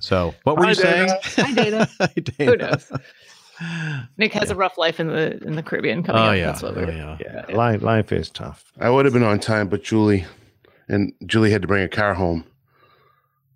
So, 0.00 0.34
what 0.44 0.56
were 0.56 0.64
Hi, 0.64 0.68
you 0.70 0.74
saying? 0.74 1.08
Hi, 1.22 1.52
Dana. 1.52 1.88
Hi, 2.00 2.06
Dana. 2.16 2.50
Who 2.50 2.56
knows? 2.56 2.92
Nick 4.18 4.32
has 4.34 4.50
a 4.50 4.54
rough 4.54 4.76
life 4.76 5.00
in 5.00 5.08
the 5.08 5.42
in 5.42 5.56
the 5.56 5.62
Caribbean 5.62 6.02
coming 6.02 6.20
Oh 6.20 6.26
up. 6.26 6.36
yeah, 6.36 6.46
That's 6.46 6.62
what 6.62 6.76
oh, 6.76 6.82
we're 6.84 6.92
yeah. 6.92 7.16
Yeah, 7.20 7.56
life, 7.56 7.82
life 7.82 8.12
is 8.12 8.30
tough. 8.30 8.70
I 8.78 8.90
would 8.90 9.06
have 9.06 9.14
been 9.14 9.22
on 9.22 9.40
time, 9.40 9.68
but 9.68 9.82
Julie 9.82 10.26
and 10.88 11.12
Julie 11.24 11.50
had 11.50 11.62
to 11.62 11.68
bring 11.68 11.82
a 11.82 11.88
car 11.88 12.12
home 12.14 12.44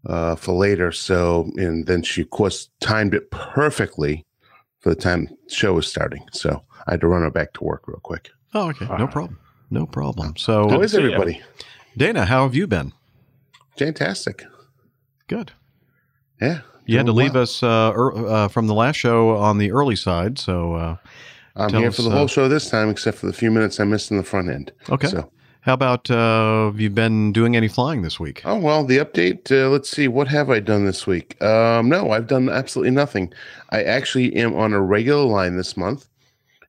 uh, 0.06 0.36
for 0.36 0.52
later. 0.54 0.90
So, 0.92 1.50
and 1.56 1.86
then 1.86 2.02
she, 2.02 2.22
of 2.22 2.30
course, 2.30 2.70
timed 2.80 3.12
it 3.14 3.30
perfectly 3.30 4.24
for 4.80 4.88
the 4.88 4.96
time 5.00 5.26
the 5.46 5.54
show 5.54 5.74
was 5.74 5.86
starting. 5.86 6.24
So 6.32 6.62
I 6.86 6.92
had 6.92 7.00
to 7.02 7.08
run 7.08 7.22
her 7.22 7.30
back 7.30 7.52
to 7.54 7.64
work 7.64 7.86
real 7.86 8.00
quick. 8.02 8.30
Oh, 8.54 8.70
okay. 8.70 8.86
No 8.86 9.06
problem. 9.06 9.38
No 9.70 9.86
problem. 9.86 10.36
So, 10.36 10.80
is 10.80 10.94
everybody? 10.94 11.40
Dana, 11.96 12.24
how 12.24 12.42
have 12.42 12.54
you 12.54 12.66
been? 12.66 12.92
Fantastic. 13.78 14.44
Good. 15.28 15.52
Yeah. 16.40 16.60
You 16.86 16.96
had 16.96 17.06
to 17.06 17.12
leave 17.12 17.34
well. 17.34 17.44
us 17.44 17.62
uh, 17.62 17.92
er, 17.94 18.26
uh, 18.26 18.48
from 18.48 18.66
the 18.66 18.74
last 18.74 18.96
show 18.96 19.36
on 19.36 19.58
the 19.58 19.70
early 19.70 19.94
side. 19.94 20.38
So, 20.38 20.74
uh, 20.74 20.96
I'm 21.54 21.72
here 21.72 21.88
us, 21.88 21.96
for 21.96 22.02
the 22.02 22.10
uh, 22.10 22.14
whole 22.14 22.26
show 22.26 22.48
this 22.48 22.68
time, 22.68 22.88
except 22.88 23.18
for 23.18 23.26
the 23.26 23.32
few 23.32 23.50
minutes 23.50 23.78
I 23.78 23.84
missed 23.84 24.10
in 24.10 24.16
the 24.16 24.24
front 24.24 24.48
end. 24.48 24.72
okay. 24.88 25.06
So, 25.06 25.30
How 25.60 25.74
about 25.74 26.10
uh, 26.10 26.66
have 26.66 26.80
you 26.80 26.90
been 26.90 27.32
doing 27.32 27.56
any 27.56 27.68
flying 27.68 28.02
this 28.02 28.18
week? 28.18 28.42
oh 28.44 28.58
well, 28.58 28.84
the 28.84 28.98
update. 28.98 29.50
Uh, 29.52 29.68
let's 29.68 29.88
see, 29.88 30.08
what 30.08 30.26
have 30.28 30.50
I 30.50 30.58
done 30.58 30.84
this 30.84 31.06
week? 31.06 31.40
Um, 31.42 31.88
no, 31.88 32.10
I've 32.10 32.26
done 32.26 32.48
absolutely 32.48 32.92
nothing. 32.92 33.32
I 33.70 33.82
actually 33.82 34.34
am 34.34 34.54
on 34.54 34.72
a 34.72 34.80
regular 34.80 35.24
line 35.24 35.56
this 35.56 35.76
month, 35.76 36.08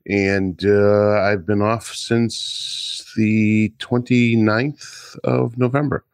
and 0.08 0.63
uh, 0.65 1.22
I've 1.22 1.46
been 1.46 1.62
off 1.62 1.88
since 1.88 3.12
the 3.15 3.74
29th 3.79 5.17
of 5.24 5.58
November. 5.58 6.05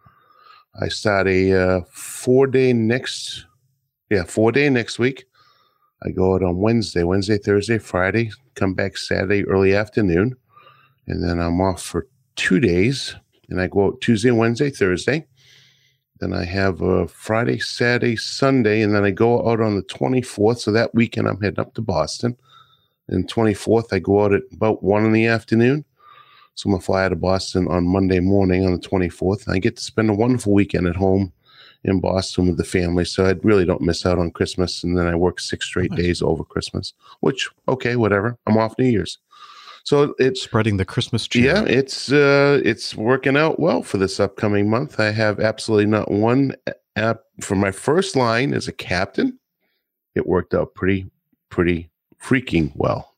I 0.80 0.90
start 0.90 1.28
a 1.28 1.54
uh, 1.54 1.82
four 1.92 2.48
day 2.48 2.74
next, 2.74 3.46
yeah, 4.10 4.24
four 4.24 4.52
day 4.52 4.70
next 4.70 5.00
week. 5.00 5.26
I 6.04 6.12
go 6.12 6.36
out 6.36 6.44
on 6.44 6.58
Wednesday, 6.58 7.04
Wednesday, 7.04 7.38
Thursday, 7.38 7.80
Friday, 7.80 8.32
come 8.56 8.76
back 8.76 8.98
Saturday 8.98 9.44
early 9.46 9.74
afternoon, 9.74 10.36
and 11.08 11.24
then 11.24 11.40
I'm 11.40 11.60
off 11.62 11.82
for 11.82 12.08
two 12.36 12.60
days. 12.60 13.16
And 13.50 13.62
I 13.62 13.68
go 13.68 13.88
out 13.88 14.02
Tuesday, 14.02 14.32
Wednesday, 14.32 14.70
Thursday. 14.70 15.26
Then 16.20 16.34
I 16.34 16.44
have 16.46 16.82
a 16.82 17.08
Friday, 17.08 17.60
Saturday, 17.60 18.16
Sunday, 18.16 18.82
and 18.82 18.94
then 18.94 19.06
I 19.06 19.12
go 19.12 19.50
out 19.50 19.62
on 19.62 19.76
the 19.76 19.84
24th. 19.84 20.60
So 20.60 20.72
that 20.72 20.94
weekend 20.94 21.28
I'm 21.28 21.42
heading 21.42 21.60
up 21.60 21.74
to 21.76 21.82
Boston. 21.82 22.36
And 23.10 23.28
24th, 23.28 23.94
I 23.94 24.00
go 24.00 24.24
out 24.24 24.34
at 24.34 24.44
about 24.54 24.84
one 24.84 25.06
in 25.06 25.12
the 25.14 25.28
afternoon. 25.28 25.86
So 26.56 26.68
I'm 26.68 26.74
gonna 26.74 26.82
fly 26.82 27.06
out 27.06 27.12
of 27.12 27.22
Boston 27.22 27.68
on 27.68 27.88
Monday 27.88 28.20
morning 28.20 28.66
on 28.66 28.74
the 28.74 28.80
24th. 28.80 29.46
And 29.46 29.56
I 29.56 29.60
get 29.60 29.76
to 29.78 29.84
spend 29.84 30.10
a 30.10 30.14
wonderful 30.14 30.54
weekend 30.54 30.88
at 30.88 30.96
home 30.96 31.32
in 31.84 32.00
Boston 32.02 32.48
with 32.48 32.58
the 32.58 32.64
family. 32.64 33.06
So 33.06 33.26
I 33.26 33.34
really 33.44 33.64
don't 33.64 33.82
miss 33.82 34.06
out 34.06 34.18
on 34.18 34.32
Christmas. 34.32 34.84
And 34.84 34.98
then 34.98 35.06
I 35.08 35.16
work 35.16 35.40
six 35.40 35.66
straight 35.68 35.92
Nice. 35.92 36.00
days 36.00 36.22
over 36.24 36.44
Christmas, 36.44 36.94
which 37.20 37.50
okay, 37.68 37.96
whatever. 37.96 38.38
I'm 38.48 38.58
off 38.58 38.78
New 38.80 38.86
Year's. 38.88 39.20
So 39.84 40.16
it's 40.20 40.42
Spreading 40.42 40.76
the 40.78 40.84
Christmas 40.84 41.28
cheer. 41.28 41.46
yeah, 41.46 41.64
it's 41.64 42.12
uh 42.12 42.60
it's 42.66 42.94
working 42.96 43.38
out 43.38 43.58
well 43.60 43.84
for 43.84 43.98
this 43.98 44.20
upcoming 44.20 44.70
month. 44.70 45.00
I 45.00 45.12
have 45.12 45.40
absolutely 45.40 45.86
not 45.86 46.12
one 46.12 46.56
app 46.98 47.20
for 47.42 47.56
my 47.56 47.72
first 47.72 48.16
line 48.18 48.54
as 48.54 48.68
a 48.68 48.74
captain. 48.74 49.40
It 50.16 50.26
worked 50.28 50.54
out 50.54 50.74
pretty 50.74 51.10
pretty 51.50 51.90
freaking 52.22 52.72
well. 52.76 53.14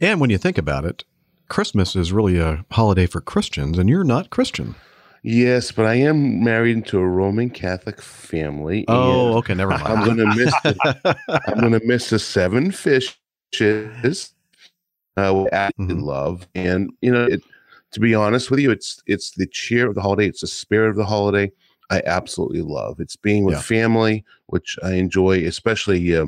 And 0.00 0.20
when 0.20 0.30
you 0.30 0.38
think 0.38 0.58
about 0.58 0.84
it, 0.84 1.04
Christmas 1.48 1.96
is 1.96 2.12
really 2.12 2.38
a 2.38 2.64
holiday 2.70 3.06
for 3.06 3.20
Christians, 3.20 3.78
and 3.78 3.88
you're 3.88 4.04
not 4.04 4.30
Christian. 4.30 4.74
Yes, 5.22 5.72
but 5.72 5.86
I 5.86 5.94
am 5.94 6.44
married 6.44 6.76
into 6.76 6.98
a 6.98 7.06
Roman 7.06 7.50
Catholic 7.50 8.00
family. 8.00 8.84
Oh, 8.88 9.32
okay, 9.38 9.54
never 9.54 9.72
mind. 9.72 9.86
I'm 9.88 10.04
gonna 10.04 10.26
miss 10.26 10.54
the, 10.60 10.78
I'm 11.48 11.60
gonna 11.60 11.80
miss 11.84 12.10
the 12.10 12.18
seven 12.18 12.70
fishes. 12.70 13.16
Uh, 15.18 15.46
absolutely 15.52 15.96
Mhm. 15.96 16.02
love, 16.06 16.46
and 16.54 16.90
you 17.00 17.10
know, 17.10 17.24
it, 17.24 17.42
to 17.92 18.00
be 18.00 18.14
honest 18.14 18.50
with 18.50 18.60
you, 18.60 18.70
it's 18.70 19.02
it's 19.06 19.30
the 19.30 19.46
cheer 19.46 19.88
of 19.88 19.94
the 19.94 20.02
holiday. 20.02 20.26
It's 20.28 20.42
the 20.42 20.46
spirit 20.46 20.90
of 20.90 20.96
the 20.96 21.06
holiday. 21.06 21.50
I 21.90 22.02
absolutely 22.04 22.60
love. 22.62 23.00
It's 23.00 23.16
being 23.16 23.44
with 23.44 23.54
Yeah. 23.56 23.62
family, 23.62 24.24
which 24.46 24.76
I 24.82 24.92
enjoy, 24.94 25.46
especially 25.46 26.14
uh, 26.14 26.26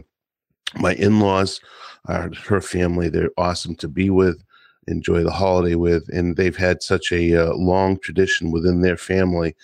my 0.76 0.94
in-laws 0.94 1.60
are 2.06 2.30
her 2.46 2.60
family. 2.60 3.08
They're 3.08 3.30
awesome 3.36 3.74
to 3.76 3.88
be 3.88 4.10
with, 4.10 4.42
enjoy 4.86 5.22
the 5.22 5.30
holiday 5.30 5.74
with, 5.74 6.08
and 6.08 6.36
they've 6.36 6.56
had 6.56 6.82
such 6.82 7.12
a 7.12 7.34
uh, 7.34 7.54
long 7.54 7.98
tradition 7.98 8.50
within 8.50 8.80
their 8.80 8.96
family 8.96 9.54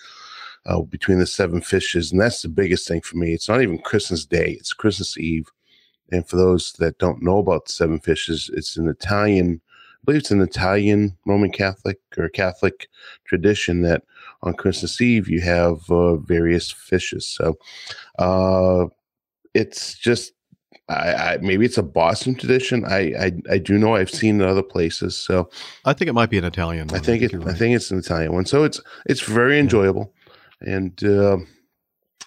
uh, 0.65 0.81
between 0.81 1.19
the 1.19 1.27
seven 1.27 1.61
fishes, 1.61 2.11
and 2.11 2.19
that's 2.19 2.41
the 2.41 2.49
biggest 2.49 2.87
thing 2.87 3.01
for 3.01 3.17
me. 3.17 3.33
It's 3.33 3.49
not 3.49 3.61
even 3.61 3.77
Christmas 3.79 4.25
Day; 4.25 4.51
it's 4.59 4.73
Christmas 4.73 5.17
Eve. 5.17 5.47
And 6.11 6.27
for 6.27 6.37
those 6.37 6.73
that 6.73 6.97
don't 6.97 7.23
know 7.23 7.39
about 7.39 7.65
the 7.65 7.73
seven 7.73 7.99
fishes, 7.99 8.49
it's 8.53 8.77
an 8.77 8.87
Italian, 8.87 9.61
I 9.65 10.05
believe 10.05 10.19
it's 10.21 10.31
an 10.31 10.41
Italian 10.41 11.17
Roman 11.25 11.51
Catholic 11.51 11.99
or 12.17 12.29
Catholic 12.29 12.87
tradition 13.25 13.81
that 13.81 14.03
on 14.43 14.53
Christmas 14.53 15.01
Eve 15.01 15.27
you 15.27 15.41
have 15.41 15.89
uh, 15.89 16.17
various 16.17 16.71
fishes. 16.71 17.27
So 17.27 17.57
uh, 18.19 18.85
it's 19.55 19.97
just 19.97 20.33
I, 20.87 21.13
I 21.13 21.37
maybe 21.41 21.65
it's 21.65 21.77
a 21.77 21.83
Boston 21.83 22.35
tradition. 22.35 22.85
I, 22.85 23.13
I 23.19 23.31
I 23.49 23.57
do 23.57 23.77
know 23.77 23.95
I've 23.95 24.09
seen 24.09 24.39
it 24.39 24.47
other 24.47 24.63
places. 24.63 25.17
So 25.17 25.49
I 25.85 25.93
think 25.93 26.09
it 26.09 26.13
might 26.13 26.29
be 26.29 26.37
an 26.37 26.43
Italian. 26.43 26.89
I 26.91 26.93
one. 26.93 27.03
think 27.03 27.23
it 27.23 27.31
you're 27.31 27.49
I 27.49 27.53
think 27.53 27.75
it's 27.75 27.89
an 27.91 27.99
Italian 27.99 28.33
one. 28.33 28.45
So 28.45 28.63
it's 28.63 28.79
it's 29.05 29.21
very 29.21 29.59
enjoyable. 29.59 30.13
And 30.61 31.03
uh, 31.03 31.37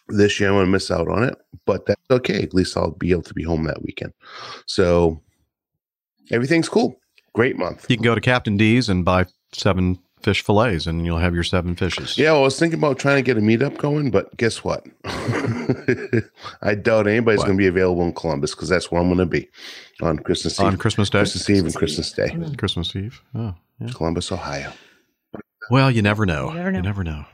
this 0.09 0.41
year 0.41 0.49
I'm 0.51 0.57
gonna 0.57 0.67
miss 0.67 0.91
out 0.91 1.09
on 1.09 1.23
it, 1.23 1.37
but 1.67 1.87
that's 1.87 2.01
okay. 2.11 2.43
At 2.43 2.55
least 2.55 2.77
I'll 2.77 2.91
be 2.93 3.11
able 3.13 3.23
to 3.23 3.35
be 3.35 3.45
home 3.45 3.65
that 3.65 3.83
weekend. 3.83 4.13
So 4.67 5.21
everything's 6.31 6.69
cool. 6.69 6.99
Great 7.35 7.57
month. 7.57 7.87
you 7.89 7.97
can 7.97 8.05
go 8.05 8.15
to 8.15 8.21
Captain 8.21 8.57
D's 8.57 8.89
and 8.89 9.05
buy 9.05 9.27
seven 9.53 9.99
fish 10.23 10.43
fillets, 10.43 10.87
and 10.87 11.05
you'll 11.05 11.19
have 11.19 11.35
your 11.35 11.45
seven 11.45 11.75
fishes. 11.75 12.17
Yeah, 12.19 12.33
well, 12.33 12.43
I 12.43 12.45
was 12.45 12.59
thinking 12.59 12.79
about 12.79 12.99
trying 12.99 13.17
to 13.17 13.23
get 13.23 13.37
a 13.39 13.41
meetup 13.41 13.77
going, 13.79 14.11
but 14.11 14.37
guess 14.37 14.65
what? 14.65 14.87
I 16.63 16.75
doubt 16.75 17.07
anybody's 17.07 17.43
going 17.43 17.57
to 17.57 17.59
be 17.59 17.67
available 17.67 18.03
in 18.03 18.13
Columbus 18.15 18.55
because 18.55 18.69
that's 18.69 18.91
where 18.91 19.01
I'm 19.01 19.09
going 19.09 19.19
to 19.19 19.27
be 19.27 19.49
on 20.03 20.19
Christmas 20.19 20.59
Eve. 20.61 20.67
on 20.67 20.77
Christmas 20.77 21.11
Day, 21.11 21.19
Christmas 21.21 21.51
Eve 21.51 21.65
and 21.65 21.75
Christmas 21.75 22.13
Day, 22.13 22.37
Christmas 22.57 22.95
Eve. 22.97 23.23
Oh, 23.35 23.55
yeah. 23.81 23.89
Columbus, 23.95 24.31
Ohio. 24.33 24.73
Well, 25.71 25.91
you 25.91 26.03
never 26.03 26.25
know. 26.27 26.49
You 26.49 26.55
never 26.55 26.73
know. 26.73 26.81
You 26.81 26.83
never 26.83 27.05
know. 27.05 27.25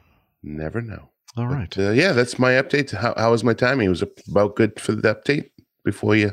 Never 0.43 0.81
know. 0.83 1.09
All 1.37 1.47
right. 1.47 1.73
But, 1.75 1.87
uh, 1.87 1.91
yeah, 1.91 2.13
that's 2.13 2.39
my 2.39 2.53
update. 2.53 2.93
How, 2.93 3.15
how 3.17 3.31
was 3.31 3.45
my 3.45 3.55
timing? 3.55 3.87
It 3.87 3.91
was 3.91 4.03
about 4.03 4.57
good 4.57 4.79
for 4.79 4.93
the 4.93 5.15
update 5.15 5.51
before 5.85 6.17
you 6.17 6.33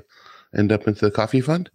end 0.56 0.72
up 0.72 0.88
into 0.88 1.06
the 1.06 1.12
coffee 1.12 1.42
fund. 1.42 1.70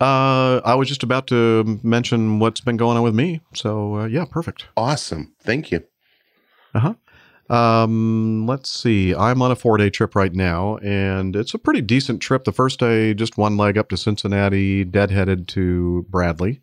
Uh, 0.00 0.60
I 0.64 0.74
was 0.76 0.88
just 0.88 1.02
about 1.02 1.26
to 1.28 1.80
mention 1.82 2.38
what's 2.38 2.60
been 2.60 2.76
going 2.76 2.96
on 2.96 3.02
with 3.02 3.14
me. 3.14 3.40
So 3.54 3.96
uh, 3.96 4.06
yeah, 4.06 4.24
perfect. 4.24 4.66
Awesome. 4.76 5.34
Thank 5.42 5.72
you. 5.72 5.82
Uh 6.74 6.94
Um, 7.50 8.46
let's 8.46 8.70
see. 8.70 9.14
I'm 9.14 9.40
on 9.42 9.50
a 9.50 9.56
four 9.56 9.76
day 9.78 9.90
trip 9.90 10.14
right 10.14 10.32
now, 10.32 10.76
and 10.78 11.34
it's 11.34 11.54
a 11.54 11.58
pretty 11.58 11.80
decent 11.80 12.20
trip. 12.20 12.44
The 12.44 12.52
first 12.52 12.78
day, 12.78 13.14
just 13.14 13.38
one 13.38 13.56
leg 13.56 13.78
up 13.78 13.88
to 13.88 13.96
Cincinnati, 13.96 14.84
deadheaded 14.84 15.46
to 15.48 16.06
Bradley. 16.10 16.60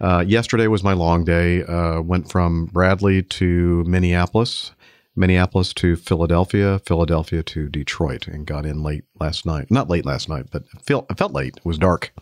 Uh, 0.00 0.24
yesterday 0.26 0.66
was 0.66 0.82
my 0.84 0.92
long 0.92 1.24
day. 1.24 1.62
Uh, 1.62 2.00
went 2.02 2.30
from 2.30 2.66
Bradley 2.66 3.22
to 3.22 3.84
Minneapolis, 3.84 4.72
Minneapolis 5.14 5.74
to 5.74 5.96
Philadelphia, 5.96 6.78
Philadelphia 6.78 7.42
to 7.42 7.68
Detroit, 7.68 8.26
and 8.28 8.46
got 8.46 8.64
in 8.64 8.82
late 8.82 9.04
last 9.20 9.44
night. 9.44 9.70
Not 9.70 9.90
late 9.90 10.06
last 10.06 10.28
night, 10.28 10.46
but 10.50 10.64
felt, 10.82 11.10
it 11.10 11.18
felt 11.18 11.32
late. 11.32 11.58
It 11.58 11.64
was 11.64 11.78
dark. 11.78 12.12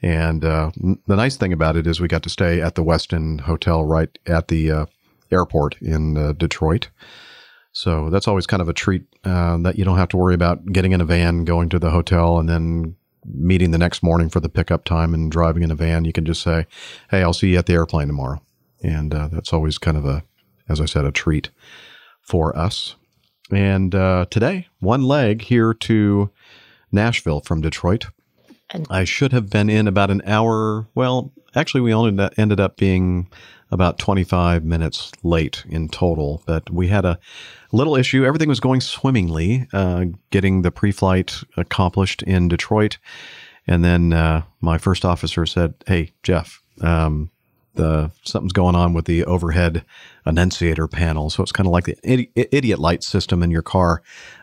And 0.00 0.44
uh, 0.44 0.70
the 1.06 1.16
nice 1.16 1.36
thing 1.36 1.52
about 1.52 1.76
it 1.76 1.86
is 1.86 2.00
we 2.00 2.08
got 2.08 2.22
to 2.24 2.30
stay 2.30 2.60
at 2.60 2.74
the 2.74 2.84
Westin 2.84 3.40
Hotel 3.40 3.84
right 3.84 4.18
at 4.26 4.48
the 4.48 4.70
uh, 4.70 4.86
airport 5.30 5.76
in 5.80 6.16
uh, 6.16 6.32
Detroit. 6.32 6.88
So 7.72 8.08
that's 8.10 8.28
always 8.28 8.46
kind 8.46 8.62
of 8.62 8.68
a 8.68 8.74
treat 8.74 9.04
uh, 9.24 9.56
that 9.58 9.76
you 9.76 9.84
don't 9.84 9.98
have 9.98 10.10
to 10.10 10.16
worry 10.16 10.34
about 10.34 10.64
getting 10.72 10.92
in 10.92 11.00
a 11.00 11.04
van, 11.04 11.44
going 11.44 11.68
to 11.70 11.78
the 11.78 11.90
hotel, 11.90 12.38
and 12.38 12.48
then 12.48 12.96
meeting 13.24 13.70
the 13.70 13.78
next 13.78 14.02
morning 14.02 14.28
for 14.28 14.40
the 14.40 14.48
pickup 14.48 14.84
time 14.84 15.12
and 15.12 15.30
driving 15.32 15.62
in 15.62 15.70
a 15.70 15.74
van. 15.74 16.04
You 16.04 16.12
can 16.12 16.24
just 16.24 16.42
say, 16.42 16.66
"Hey, 17.10 17.22
I'll 17.22 17.32
see 17.32 17.52
you 17.52 17.58
at 17.58 17.66
the 17.66 17.72
airplane 17.72 18.06
tomorrow," 18.06 18.40
and 18.82 19.12
uh, 19.12 19.28
that's 19.28 19.52
always 19.52 19.78
kind 19.78 19.96
of 19.96 20.04
a, 20.04 20.22
as 20.68 20.80
I 20.80 20.84
said, 20.84 21.04
a 21.04 21.10
treat 21.10 21.50
for 22.24 22.56
us. 22.56 22.96
And 23.50 23.94
uh, 23.94 24.26
today, 24.30 24.68
one 24.80 25.02
leg 25.02 25.42
here 25.42 25.74
to 25.74 26.30
Nashville 26.90 27.40
from 27.40 27.60
Detroit. 27.60 28.06
And- 28.70 28.86
I 28.90 29.04
should 29.04 29.32
have 29.32 29.50
been 29.50 29.68
in 29.70 29.86
about 29.86 30.10
an 30.10 30.22
hour. 30.26 30.88
Well, 30.94 31.32
actually, 31.54 31.82
we 31.82 31.94
only 31.94 32.28
ended 32.36 32.58
up 32.58 32.76
being 32.76 33.28
about 33.70 33.98
25 33.98 34.64
minutes 34.64 35.12
late 35.22 35.64
in 35.68 35.88
total, 35.88 36.42
but 36.46 36.70
we 36.70 36.88
had 36.88 37.04
a 37.04 37.18
little 37.72 37.96
issue. 37.96 38.24
Everything 38.24 38.48
was 38.48 38.60
going 38.60 38.80
swimmingly, 38.80 39.66
uh, 39.72 40.06
getting 40.30 40.62
the 40.62 40.70
pre 40.70 40.92
flight 40.92 41.42
accomplished 41.56 42.22
in 42.22 42.48
Detroit. 42.48 42.98
And 43.66 43.84
then 43.84 44.12
uh, 44.12 44.42
my 44.60 44.78
first 44.78 45.04
officer 45.04 45.46
said, 45.46 45.74
Hey, 45.86 46.12
Jeff, 46.22 46.62
um, 46.80 47.30
the 47.74 48.10
something's 48.22 48.52
going 48.52 48.74
on 48.74 48.94
with 48.94 49.04
the 49.04 49.24
overhead 49.24 49.84
annunciator 50.24 50.88
panel. 50.88 51.30
So 51.30 51.42
it's 51.42 51.52
kind 51.52 51.66
of 51.66 51.72
like 51.72 51.84
the 51.84 51.96
idi- 52.04 52.30
idiot 52.34 52.78
light 52.78 53.02
system 53.02 53.42
in 53.42 53.50
your 53.50 53.62
car, 53.62 54.02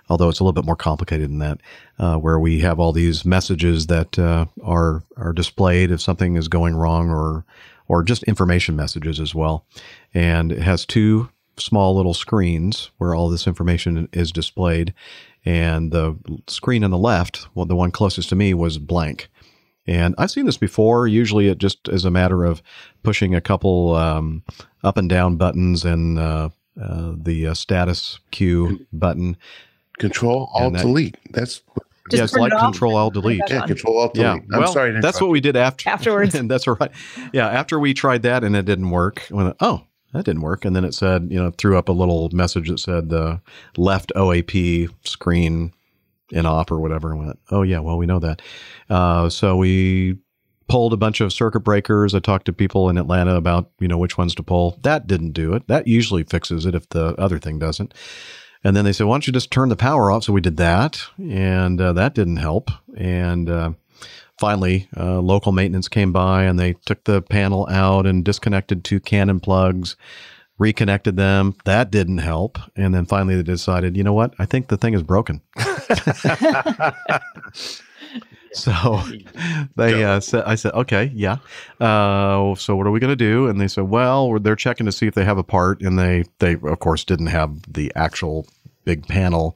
although 0.09 0.29
it's 0.29 0.39
a 0.39 0.43
little 0.43 0.53
bit 0.53 0.65
more 0.65 0.75
complicated 0.75 1.29
than 1.29 1.39
that, 1.39 1.59
uh, 1.99 2.17
where 2.17 2.39
we 2.39 2.59
have 2.59 2.79
all 2.79 2.91
these 2.91 3.25
messages 3.25 3.87
that 3.87 4.17
uh, 4.19 4.45
are 4.63 5.03
are 5.17 5.33
displayed 5.33 5.91
if 5.91 6.01
something 6.01 6.35
is 6.35 6.47
going 6.47 6.75
wrong, 6.75 7.09
or 7.09 7.45
or 7.87 8.03
just 8.03 8.23
information 8.23 8.75
messages 8.75 9.19
as 9.19 9.35
well. 9.35 9.65
And 10.13 10.51
it 10.51 10.61
has 10.61 10.85
two 10.85 11.29
small 11.57 11.95
little 11.95 12.13
screens 12.13 12.91
where 12.97 13.13
all 13.13 13.29
this 13.29 13.47
information 13.47 14.07
is 14.13 14.31
displayed. 14.31 14.93
And 15.43 15.91
the 15.91 16.17
screen 16.47 16.83
on 16.83 16.91
the 16.91 16.97
left, 16.97 17.47
well, 17.55 17.65
the 17.65 17.75
one 17.75 17.91
closest 17.91 18.29
to 18.29 18.35
me, 18.35 18.53
was 18.53 18.77
blank. 18.77 19.29
And 19.87 20.13
I've 20.17 20.31
seen 20.31 20.45
this 20.45 20.57
before. 20.57 21.07
Usually 21.07 21.47
it 21.47 21.57
just 21.57 21.87
is 21.89 22.05
a 22.05 22.11
matter 22.11 22.43
of 22.43 22.61
pushing 23.03 23.33
a 23.35 23.41
couple 23.41 23.95
um, 23.95 24.43
up 24.83 24.97
and 24.97 25.09
down 25.09 25.37
buttons 25.37 25.83
and 25.83 26.19
uh, 26.19 26.49
uh, 26.81 27.13
the 27.17 27.47
uh, 27.47 27.53
status 27.53 28.19
queue 28.31 28.85
button. 28.93 29.37
Control 29.97 30.49
Alt 30.53 30.73
that- 30.73 30.81
Delete. 30.83 31.17
That's 31.31 31.61
Just 32.09 32.17
yeah, 32.17 32.23
it's 32.23 32.33
like 32.33 32.53
it 32.53 32.59
Control 32.59 32.95
Alt 32.95 33.15
and 33.15 33.23
turn 33.23 33.31
it 33.31 33.37
Delete. 33.37 33.49
yeah. 33.49 33.65
Control 33.67 33.99
Alt 33.99 34.13
Delete. 34.13 34.43
Yeah, 34.43 34.55
I'm 34.55 34.61
well, 34.61 34.73
sorry. 34.73 34.93
to 34.93 34.99
that's 35.01 35.19
what 35.21 35.29
we 35.29 35.39
did 35.41 35.55
after 35.67 35.89
Afterwards. 35.89 36.35
and 36.35 36.49
that's 36.51 36.67
all 36.67 36.77
right. 36.79 36.91
Yeah, 37.33 37.47
after 37.49 37.79
we 37.79 37.93
tried 37.93 38.21
that 38.23 38.43
and 38.43 38.55
it 38.55 38.65
didn't 38.65 38.89
work, 38.91 39.27
we 39.31 39.37
went, 39.43 39.55
oh, 39.61 39.83
that 40.13 40.25
didn't 40.25 40.41
work. 40.41 40.65
And 40.65 40.75
then 40.75 40.83
it 40.85 40.93
said, 40.93 41.27
you 41.31 41.41
know, 41.41 41.51
threw 41.51 41.77
up 41.77 41.89
a 41.89 41.93
little 41.93 42.29
message 42.33 42.69
that 42.69 42.79
said 42.79 43.09
the 43.09 43.41
left 43.77 44.11
OAP 44.15 44.89
screen 45.07 45.73
in 46.31 46.45
op 46.45 46.71
or 46.71 46.79
whatever. 46.79 47.11
And 47.11 47.25
went, 47.25 47.39
oh 47.51 47.61
yeah, 47.61 47.79
well 47.79 47.97
we 47.97 48.05
know 48.05 48.19
that. 48.19 48.41
Uh, 48.89 49.29
so 49.29 49.57
we 49.57 50.17
pulled 50.67 50.93
a 50.93 50.97
bunch 50.97 51.21
of 51.21 51.33
circuit 51.33 51.61
breakers. 51.61 52.15
I 52.15 52.19
talked 52.19 52.45
to 52.45 52.53
people 52.53 52.89
in 52.89 52.97
Atlanta 52.97 53.35
about 53.35 53.71
you 53.79 53.87
know 53.87 53.97
which 53.97 54.17
ones 54.17 54.35
to 54.35 54.43
pull. 54.43 54.79
That 54.83 55.07
didn't 55.07 55.31
do 55.31 55.53
it. 55.53 55.67
That 55.67 55.87
usually 55.87 56.23
fixes 56.23 56.65
it 56.65 56.75
if 56.75 56.87
the 56.89 57.15
other 57.19 57.39
thing 57.39 57.59
doesn't. 57.59 57.93
And 58.63 58.75
then 58.75 58.85
they 58.85 58.93
said, 58.93 59.07
why 59.07 59.15
don't 59.15 59.25
you 59.25 59.33
just 59.33 59.49
turn 59.49 59.69
the 59.69 59.75
power 59.75 60.11
off? 60.11 60.25
So 60.25 60.33
we 60.33 60.41
did 60.41 60.57
that, 60.57 61.01
and 61.17 61.81
uh, 61.81 61.93
that 61.93 62.13
didn't 62.13 62.37
help. 62.37 62.69
And 62.95 63.49
uh, 63.49 63.71
finally, 64.41 64.87
uh, 64.97 65.19
local 65.19 65.51
maintenance 65.51 65.87
came 65.87 66.11
by 66.11 66.43
and 66.43 66.59
they 66.59 66.73
took 66.85 67.03
the 67.03 67.21
panel 67.21 67.67
out 67.69 68.05
and 68.05 68.25
disconnected 68.25 68.83
two 68.83 68.99
Cannon 68.99 69.39
plugs, 69.39 69.95
reconnected 70.57 71.15
them. 71.15 71.55
That 71.65 71.91
didn't 71.91 72.19
help. 72.19 72.57
And 72.75 72.93
then 72.93 73.05
finally, 73.05 73.35
they 73.35 73.43
decided, 73.43 73.95
you 73.95 74.03
know 74.03 74.13
what? 74.13 74.33
I 74.39 74.45
think 74.45 74.67
the 74.67 74.77
thing 74.77 74.93
is 74.93 75.03
broken. 75.03 75.41
So 78.53 79.01
they 79.77 80.03
uh, 80.03 80.19
said, 80.19 80.43
I 80.43 80.55
said, 80.55 80.73
okay, 80.73 81.09
yeah. 81.15 81.37
Uh, 81.79 82.53
so 82.55 82.75
what 82.75 82.85
are 82.85 82.91
we 82.91 82.99
going 82.99 83.11
to 83.11 83.15
do? 83.15 83.47
And 83.47 83.61
they 83.61 83.67
said, 83.69 83.85
well, 83.85 84.29
we're- 84.29 84.41
they're 84.41 84.57
checking 84.57 84.85
to 84.85 84.91
see 84.91 85.07
if 85.07 85.15
they 85.15 85.23
have 85.23 85.37
a 85.37 85.43
part. 85.43 85.81
And 85.81 85.97
they, 85.97 86.25
they 86.39 86.55
of 86.55 86.79
course 86.79 87.05
didn't 87.05 87.27
have 87.27 87.61
the 87.71 87.91
actual 87.95 88.45
big 88.83 89.07
panel 89.07 89.55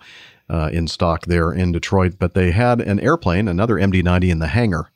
uh, 0.49 0.69
in 0.71 0.87
stock 0.87 1.25
there 1.25 1.51
in 1.51 1.71
Detroit, 1.73 2.15
but 2.19 2.35
they 2.35 2.51
had 2.51 2.79
an 2.79 2.99
airplane, 3.01 3.47
another 3.49 3.75
MD-90 3.75 4.29
in 4.29 4.39
the 4.39 4.47
hangar 4.47 4.91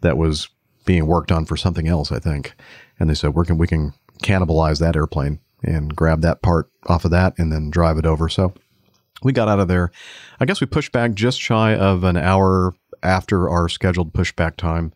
that 0.00 0.16
was 0.16 0.48
being 0.86 1.06
worked 1.06 1.30
on 1.30 1.44
for 1.44 1.56
something 1.56 1.88
else, 1.88 2.10
I 2.10 2.20
think. 2.20 2.54
And 2.98 3.10
they 3.10 3.14
said, 3.14 3.34
we 3.34 3.44
can, 3.44 3.58
we 3.58 3.66
can 3.66 3.92
cannibalize 4.22 4.78
that 4.80 4.96
airplane 4.96 5.40
and 5.62 5.94
grab 5.94 6.22
that 6.22 6.40
part 6.40 6.70
off 6.86 7.04
of 7.04 7.10
that 7.10 7.34
and 7.38 7.52
then 7.52 7.68
drive 7.70 7.98
it 7.98 8.06
over. 8.06 8.28
So 8.30 8.54
we 9.22 9.32
got 9.32 9.48
out 9.48 9.60
of 9.60 9.68
there. 9.68 9.90
I 10.40 10.44
guess 10.44 10.60
we 10.60 10.66
pushed 10.66 10.92
back 10.92 11.14
just 11.14 11.40
shy 11.40 11.74
of 11.74 12.04
an 12.04 12.16
hour 12.16 12.74
after 13.02 13.48
our 13.48 13.68
scheduled 13.68 14.12
pushback 14.12 14.56
time. 14.56 14.92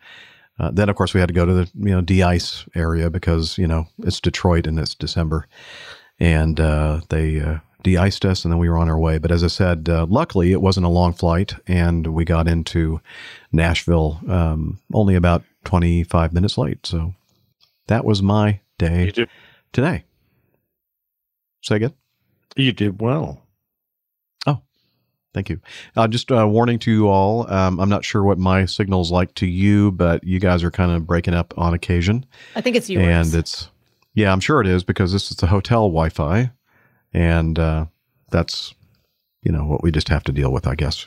Uh, 0.58 0.70
then, 0.70 0.88
of 0.88 0.96
course, 0.96 1.12
we 1.12 1.20
had 1.20 1.28
to 1.28 1.34
go 1.34 1.44
to 1.44 1.52
the 1.52 1.70
you 1.74 1.90
know 1.90 2.00
de-ice 2.00 2.64
area 2.74 3.10
because 3.10 3.58
you 3.58 3.66
know 3.66 3.86
it's 3.98 4.20
Detroit 4.20 4.66
and 4.66 4.78
it's 4.78 4.94
December, 4.94 5.46
and 6.18 6.58
uh, 6.58 7.00
they 7.10 7.40
uh, 7.40 7.58
de-iced 7.82 8.24
us, 8.24 8.44
and 8.44 8.52
then 8.52 8.58
we 8.58 8.68
were 8.70 8.78
on 8.78 8.88
our 8.88 8.98
way. 8.98 9.18
But 9.18 9.30
as 9.30 9.44
I 9.44 9.48
said, 9.48 9.88
uh, 9.88 10.06
luckily 10.08 10.52
it 10.52 10.62
wasn't 10.62 10.86
a 10.86 10.90
long 10.90 11.12
flight, 11.12 11.54
and 11.66 12.06
we 12.08 12.24
got 12.24 12.48
into 12.48 13.00
Nashville 13.52 14.20
um, 14.28 14.80
only 14.94 15.14
about 15.14 15.44
twenty 15.64 16.02
five 16.04 16.32
minutes 16.32 16.56
late. 16.56 16.86
So 16.86 17.14
that 17.88 18.04
was 18.06 18.22
my 18.22 18.60
day 18.78 19.12
today. 19.72 20.04
Say 21.62 21.76
again. 21.76 21.94
you 22.56 22.72
did 22.72 23.00
well. 23.00 23.45
Thank 25.36 25.50
you. 25.50 25.60
Uh, 25.94 26.08
just 26.08 26.32
uh, 26.32 26.48
warning 26.48 26.78
to 26.78 26.90
you 26.90 27.08
all. 27.08 27.46
Um, 27.52 27.78
I'm 27.78 27.90
not 27.90 28.06
sure 28.06 28.24
what 28.24 28.38
my 28.38 28.64
signal's 28.64 29.12
like 29.12 29.34
to 29.34 29.46
you, 29.46 29.92
but 29.92 30.24
you 30.24 30.40
guys 30.40 30.64
are 30.64 30.70
kind 30.70 30.90
of 30.90 31.06
breaking 31.06 31.34
up 31.34 31.52
on 31.58 31.74
occasion, 31.74 32.24
I 32.54 32.62
think 32.62 32.74
it's 32.74 32.88
yours. 32.88 33.04
and 33.04 33.38
it's 33.38 33.68
yeah, 34.14 34.32
I'm 34.32 34.40
sure 34.40 34.62
it 34.62 34.66
is 34.66 34.82
because 34.82 35.12
this 35.12 35.30
is 35.30 35.36
the 35.36 35.46
hotel 35.46 35.90
Wi-Fi, 35.90 36.50
and 37.12 37.58
uh, 37.58 37.84
that's 38.30 38.72
you 39.42 39.52
know 39.52 39.66
what 39.66 39.82
we 39.82 39.92
just 39.92 40.08
have 40.08 40.24
to 40.24 40.32
deal 40.32 40.50
with, 40.50 40.66
I 40.66 40.74
guess. 40.74 41.06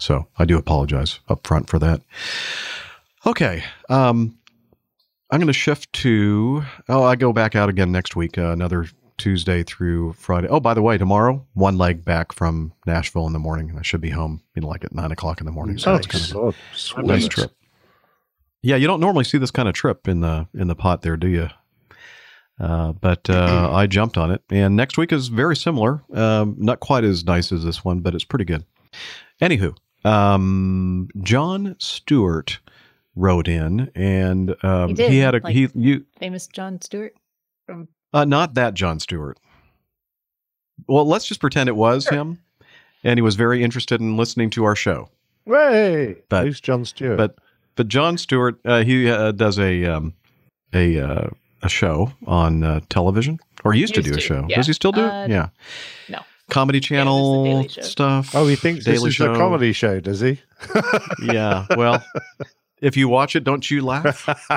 So 0.00 0.26
I 0.36 0.46
do 0.46 0.58
apologize 0.58 1.20
up 1.28 1.46
front 1.46 1.70
for 1.70 1.78
that. 1.78 2.02
Okay, 3.24 3.62
um, 3.88 4.36
I'm 5.30 5.38
going 5.38 5.46
to 5.46 5.52
shift 5.52 5.92
to. 5.92 6.64
Oh, 6.88 7.04
I 7.04 7.14
go 7.14 7.32
back 7.32 7.54
out 7.54 7.68
again 7.68 7.92
next 7.92 8.16
week. 8.16 8.36
Uh, 8.36 8.50
another 8.50 8.88
Tuesday 9.20 9.62
through 9.62 10.14
Friday. 10.14 10.48
Oh, 10.48 10.58
by 10.58 10.74
the 10.74 10.82
way, 10.82 10.98
tomorrow 10.98 11.46
one 11.54 11.78
leg 11.78 12.04
back 12.04 12.32
from 12.32 12.72
Nashville 12.86 13.26
in 13.28 13.32
the 13.32 13.38
morning. 13.38 13.76
I 13.78 13.82
should 13.82 14.00
be 14.00 14.10
home, 14.10 14.42
you 14.56 14.62
know, 14.62 14.68
like 14.68 14.84
at 14.84 14.92
nine 14.92 15.12
o'clock 15.12 15.40
in 15.40 15.46
the 15.46 15.52
morning. 15.52 15.78
So 15.78 15.92
Oh, 15.92 15.96
it's 15.96 16.06
kind 16.06 16.24
of 16.24 16.32
God. 16.32 16.54
a 16.54 16.76
Sweet. 16.76 17.06
nice 17.06 17.28
trip. 17.28 17.52
Yeah, 18.62 18.76
you 18.76 18.86
don't 18.86 19.00
normally 19.00 19.24
see 19.24 19.38
this 19.38 19.50
kind 19.50 19.68
of 19.68 19.74
trip 19.74 20.08
in 20.08 20.20
the 20.20 20.48
in 20.54 20.66
the 20.68 20.74
pot 20.74 21.02
there, 21.02 21.16
do 21.16 21.28
you? 21.28 21.48
Uh, 22.58 22.92
but 22.92 23.30
uh, 23.30 23.70
I 23.74 23.86
jumped 23.86 24.18
on 24.18 24.30
it, 24.30 24.42
and 24.50 24.76
next 24.76 24.98
week 24.98 25.12
is 25.12 25.28
very 25.28 25.56
similar. 25.56 26.02
Um, 26.12 26.56
not 26.58 26.80
quite 26.80 27.04
as 27.04 27.24
nice 27.24 27.52
as 27.52 27.64
this 27.64 27.84
one, 27.84 28.00
but 28.00 28.14
it's 28.14 28.24
pretty 28.24 28.44
good. 28.44 28.64
Anywho, 29.40 29.74
um, 30.04 31.08
John 31.22 31.76
Stewart 31.78 32.58
wrote 33.16 33.48
in, 33.48 33.90
and 33.94 34.54
um, 34.62 34.88
He 34.88 34.94
did, 34.94 35.10
he 35.10 35.18
had 35.18 35.34
a 35.34 35.40
like- 35.42 35.54
he 35.54 35.68
you 35.74 36.04
Famous 36.18 36.46
John 36.48 36.80
Stewart 36.82 37.14
from 37.64 37.88
uh, 38.12 38.24
not 38.24 38.54
that 38.54 38.74
John 38.74 38.98
Stewart. 39.00 39.38
Well, 40.86 41.06
let's 41.06 41.26
just 41.26 41.40
pretend 41.40 41.68
it 41.68 41.76
was 41.76 42.08
him, 42.08 42.38
and 43.04 43.18
he 43.18 43.22
was 43.22 43.34
very 43.36 43.62
interested 43.62 44.00
in 44.00 44.16
listening 44.16 44.50
to 44.50 44.64
our 44.64 44.74
show. 44.76 45.08
Way. 45.46 46.16
But- 46.28 46.44
Who's 46.46 46.60
John 46.60 46.84
Stewart? 46.84 47.16
But 47.18 47.36
but 47.76 47.88
John 47.88 48.18
Stewart, 48.18 48.58
uh, 48.64 48.82
he 48.84 49.08
uh, 49.08 49.32
does 49.32 49.58
a 49.58 49.84
um, 49.86 50.14
a 50.74 50.98
uh, 51.00 51.28
a 51.62 51.68
show 51.68 52.12
on 52.26 52.62
uh, 52.64 52.80
television, 52.88 53.38
or 53.64 53.72
he 53.72 53.80
used, 53.80 53.94
to 53.94 54.00
Used 54.00 54.12
do 54.12 54.18
a 54.18 54.20
show. 54.20 54.46
yeah. 54.48 54.56
Does 54.56 54.66
he 54.66 54.72
still 54.72 54.92
do 54.92 55.02
Uh, 55.02 55.24
it? 55.24 55.30
Yeah. 55.30 55.48
no. 56.08 56.18
Comedy 56.50 56.80
Channel 56.80 57.68
Show. 57.68 57.82
stuff. 57.82 58.34
oh, 58.34 58.46
he 58.48 58.56
thinks 58.56 58.84
Daily 58.84 58.96
this 58.96 59.04
is 59.04 59.14
Show. 59.14 59.32
a 59.34 59.36
comedy 59.36 59.72
show, 59.72 60.00
does 60.00 60.18
he? 60.20 60.40
Yeah. 61.22 61.64
Well, 61.76 62.04
if 62.80 62.96
you 62.96 63.08
watch 63.08 63.36
it, 63.36 63.44
don't 63.44 63.70
you 63.70 63.84
laugh? 63.84 64.26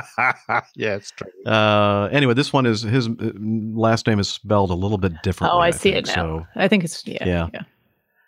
yeah, 0.74 0.96
it's 0.96 1.10
true. 1.10 1.30
uh, 1.44 2.08
anyway, 2.10 2.34
this 2.34 2.52
one 2.52 2.66
is 2.66 2.82
his 2.82 3.08
uh, 3.08 3.32
last 3.38 4.06
name 4.06 4.18
is 4.18 4.28
spelled 4.28 4.70
a 4.70 4.74
little 4.74 4.98
bit 4.98 5.22
differently. 5.22 5.56
Oh, 5.56 5.60
I 5.60 5.70
see 5.70 5.90
it 5.90 6.06
now. 6.06 6.14
So, 6.14 6.46
I 6.56 6.68
think 6.68 6.84
it's 6.84 7.06
yeah. 7.06 7.24
Yeah. 7.24 7.48
yeah. 7.52 7.62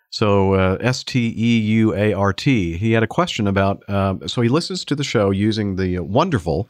so 0.09 0.53
uh, 0.53 0.77
S 0.79 1.03
T 1.03 1.33
E 1.35 1.59
U 1.59 1.95
A 1.95 2.13
R 2.13 2.33
T. 2.33 2.77
He 2.77 2.91
had 2.91 3.03
a 3.03 3.07
question 3.07 3.47
about. 3.47 3.87
Um, 3.89 4.27
so 4.27 4.41
he 4.41 4.49
listens 4.49 4.85
to 4.85 4.95
the 4.95 5.03
show 5.03 5.31
using 5.31 5.75
the 5.75 5.99
wonderful 5.99 6.69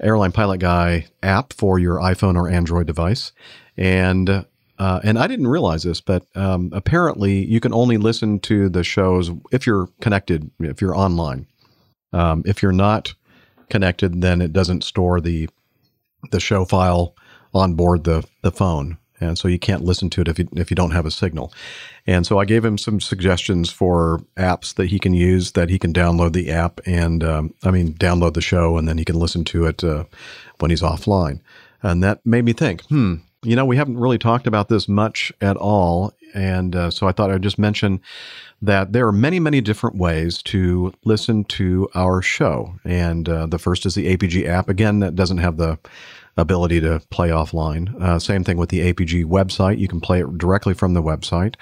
Airline 0.00 0.32
Pilot 0.32 0.58
Guy 0.58 1.06
app 1.22 1.52
for 1.52 1.78
your 1.78 1.98
iPhone 1.98 2.36
or 2.36 2.48
Android 2.48 2.86
device, 2.86 3.32
and. 3.76 4.46
Uh, 4.78 4.98
and 5.04 5.16
I 5.16 5.28
didn't 5.28 5.46
realize 5.46 5.84
this, 5.84 6.00
but 6.00 6.26
um, 6.34 6.70
apparently 6.72 7.44
you 7.44 7.60
can 7.60 7.72
only 7.72 7.98
listen 7.98 8.40
to 8.40 8.68
the 8.68 8.82
shows 8.82 9.30
if 9.52 9.64
you're 9.64 9.88
connected, 10.00 10.50
if 10.58 10.80
you're 10.80 10.96
online. 10.96 11.46
Um, 12.12 12.42
if 12.46 12.62
you're 12.62 12.72
not 12.72 13.14
connected, 13.68 14.20
then 14.20 14.40
it 14.40 14.52
doesn't 14.52 14.84
store 14.84 15.20
the 15.20 15.48
the 16.30 16.40
show 16.40 16.64
file 16.64 17.14
on 17.54 17.74
board 17.74 18.04
the 18.04 18.24
the 18.42 18.52
phone, 18.52 18.98
and 19.20 19.38
so 19.38 19.48
you 19.48 19.58
can't 19.58 19.84
listen 19.84 20.10
to 20.10 20.20
it 20.20 20.28
if 20.28 20.38
you 20.38 20.48
if 20.52 20.70
you 20.70 20.74
don't 20.74 20.92
have 20.92 21.06
a 21.06 21.10
signal. 21.10 21.52
And 22.06 22.26
so 22.26 22.38
I 22.38 22.44
gave 22.44 22.64
him 22.64 22.78
some 22.78 23.00
suggestions 23.00 23.70
for 23.70 24.20
apps 24.36 24.74
that 24.74 24.86
he 24.86 24.98
can 24.98 25.14
use 25.14 25.52
that 25.52 25.70
he 25.70 25.78
can 25.78 25.92
download 25.92 26.32
the 26.32 26.50
app 26.50 26.80
and 26.84 27.22
um, 27.22 27.54
I 27.62 27.70
mean 27.70 27.94
download 27.94 28.34
the 28.34 28.40
show 28.40 28.76
and 28.76 28.88
then 28.88 28.98
he 28.98 29.04
can 29.04 29.18
listen 29.18 29.44
to 29.44 29.66
it 29.66 29.84
uh, 29.84 30.04
when 30.58 30.70
he's 30.70 30.82
offline. 30.82 31.40
And 31.82 32.02
that 32.02 32.24
made 32.24 32.44
me 32.44 32.52
think, 32.52 32.82
hmm, 32.84 33.16
you 33.44 33.56
know, 33.56 33.64
we 33.64 33.76
haven't 33.76 33.98
really 33.98 34.18
talked 34.18 34.46
about 34.46 34.68
this 34.68 34.88
much 34.88 35.32
at 35.40 35.56
all. 35.56 36.12
And 36.34 36.74
uh, 36.76 36.90
so 36.90 37.08
I 37.08 37.12
thought 37.12 37.30
I'd 37.30 37.42
just 37.42 37.58
mention 37.58 38.00
that 38.60 38.92
there 38.92 39.06
are 39.06 39.12
many, 39.12 39.40
many 39.40 39.60
different 39.60 39.96
ways 39.96 40.42
to 40.44 40.92
listen 41.04 41.44
to 41.44 41.88
our 41.94 42.22
show. 42.22 42.76
And 42.84 43.28
uh, 43.28 43.46
the 43.46 43.58
first 43.58 43.84
is 43.84 43.94
the 43.94 44.16
APG 44.16 44.46
app. 44.46 44.68
Again, 44.68 45.00
that 45.00 45.16
doesn't 45.16 45.38
have 45.38 45.56
the 45.56 45.78
ability 46.36 46.80
to 46.80 47.02
play 47.10 47.30
offline. 47.30 48.00
Uh, 48.00 48.18
same 48.18 48.44
thing 48.44 48.56
with 48.56 48.70
the 48.70 48.92
APG 48.92 49.24
website. 49.24 49.78
You 49.78 49.88
can 49.88 50.00
play 50.00 50.20
it 50.20 50.38
directly 50.38 50.74
from 50.74 50.94
the 50.94 51.02
website. 51.02 51.56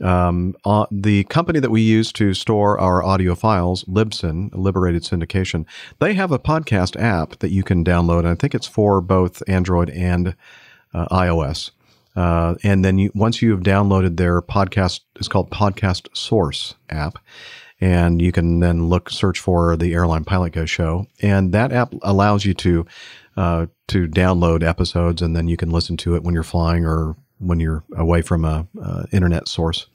Um, 0.00 0.54
uh, 0.64 0.86
the 0.90 1.24
company 1.24 1.60
that 1.60 1.70
we 1.70 1.80
use 1.80 2.12
to 2.12 2.34
store 2.34 2.78
our 2.78 3.02
audio 3.02 3.34
files, 3.34 3.84
Libsyn, 3.84 4.50
Liberated 4.52 5.02
Syndication, 5.02 5.64
they 6.00 6.14
have 6.14 6.32
a 6.32 6.38
podcast 6.38 7.00
app 7.00 7.38
that 7.38 7.50
you 7.50 7.62
can 7.62 7.84
download. 7.84 8.26
I 8.26 8.34
think 8.34 8.54
it's 8.54 8.66
for 8.66 9.00
both 9.00 9.42
Android 9.48 9.90
and 9.90 10.34
uh, 10.94 11.06
iOS. 11.08 11.70
Uh, 12.16 12.54
and 12.62 12.84
then 12.84 12.98
you, 12.98 13.10
once 13.14 13.42
you 13.42 13.50
have 13.50 13.60
downloaded 13.60 14.16
their 14.16 14.40
podcast, 14.40 15.00
it's 15.16 15.28
called 15.28 15.50
Podcast 15.50 16.16
Source 16.16 16.74
app, 16.88 17.18
and 17.80 18.22
you 18.22 18.30
can 18.30 18.60
then 18.60 18.88
look 18.88 19.10
search 19.10 19.40
for 19.40 19.76
the 19.76 19.92
Airline 19.92 20.24
Pilot 20.24 20.52
Guy 20.52 20.64
show, 20.64 21.06
and 21.20 21.52
that 21.52 21.72
app 21.72 21.92
allows 22.02 22.44
you 22.44 22.54
to 22.54 22.86
uh, 23.36 23.66
to 23.88 24.06
download 24.06 24.62
episodes, 24.62 25.22
and 25.22 25.34
then 25.34 25.48
you 25.48 25.56
can 25.56 25.70
listen 25.70 25.96
to 25.98 26.14
it 26.14 26.22
when 26.22 26.34
you're 26.34 26.44
flying 26.44 26.84
or 26.84 27.16
when 27.38 27.58
you're 27.58 27.82
away 27.96 28.22
from 28.22 28.44
a, 28.44 28.66
a 28.80 29.06
internet 29.10 29.48
source. 29.48 29.86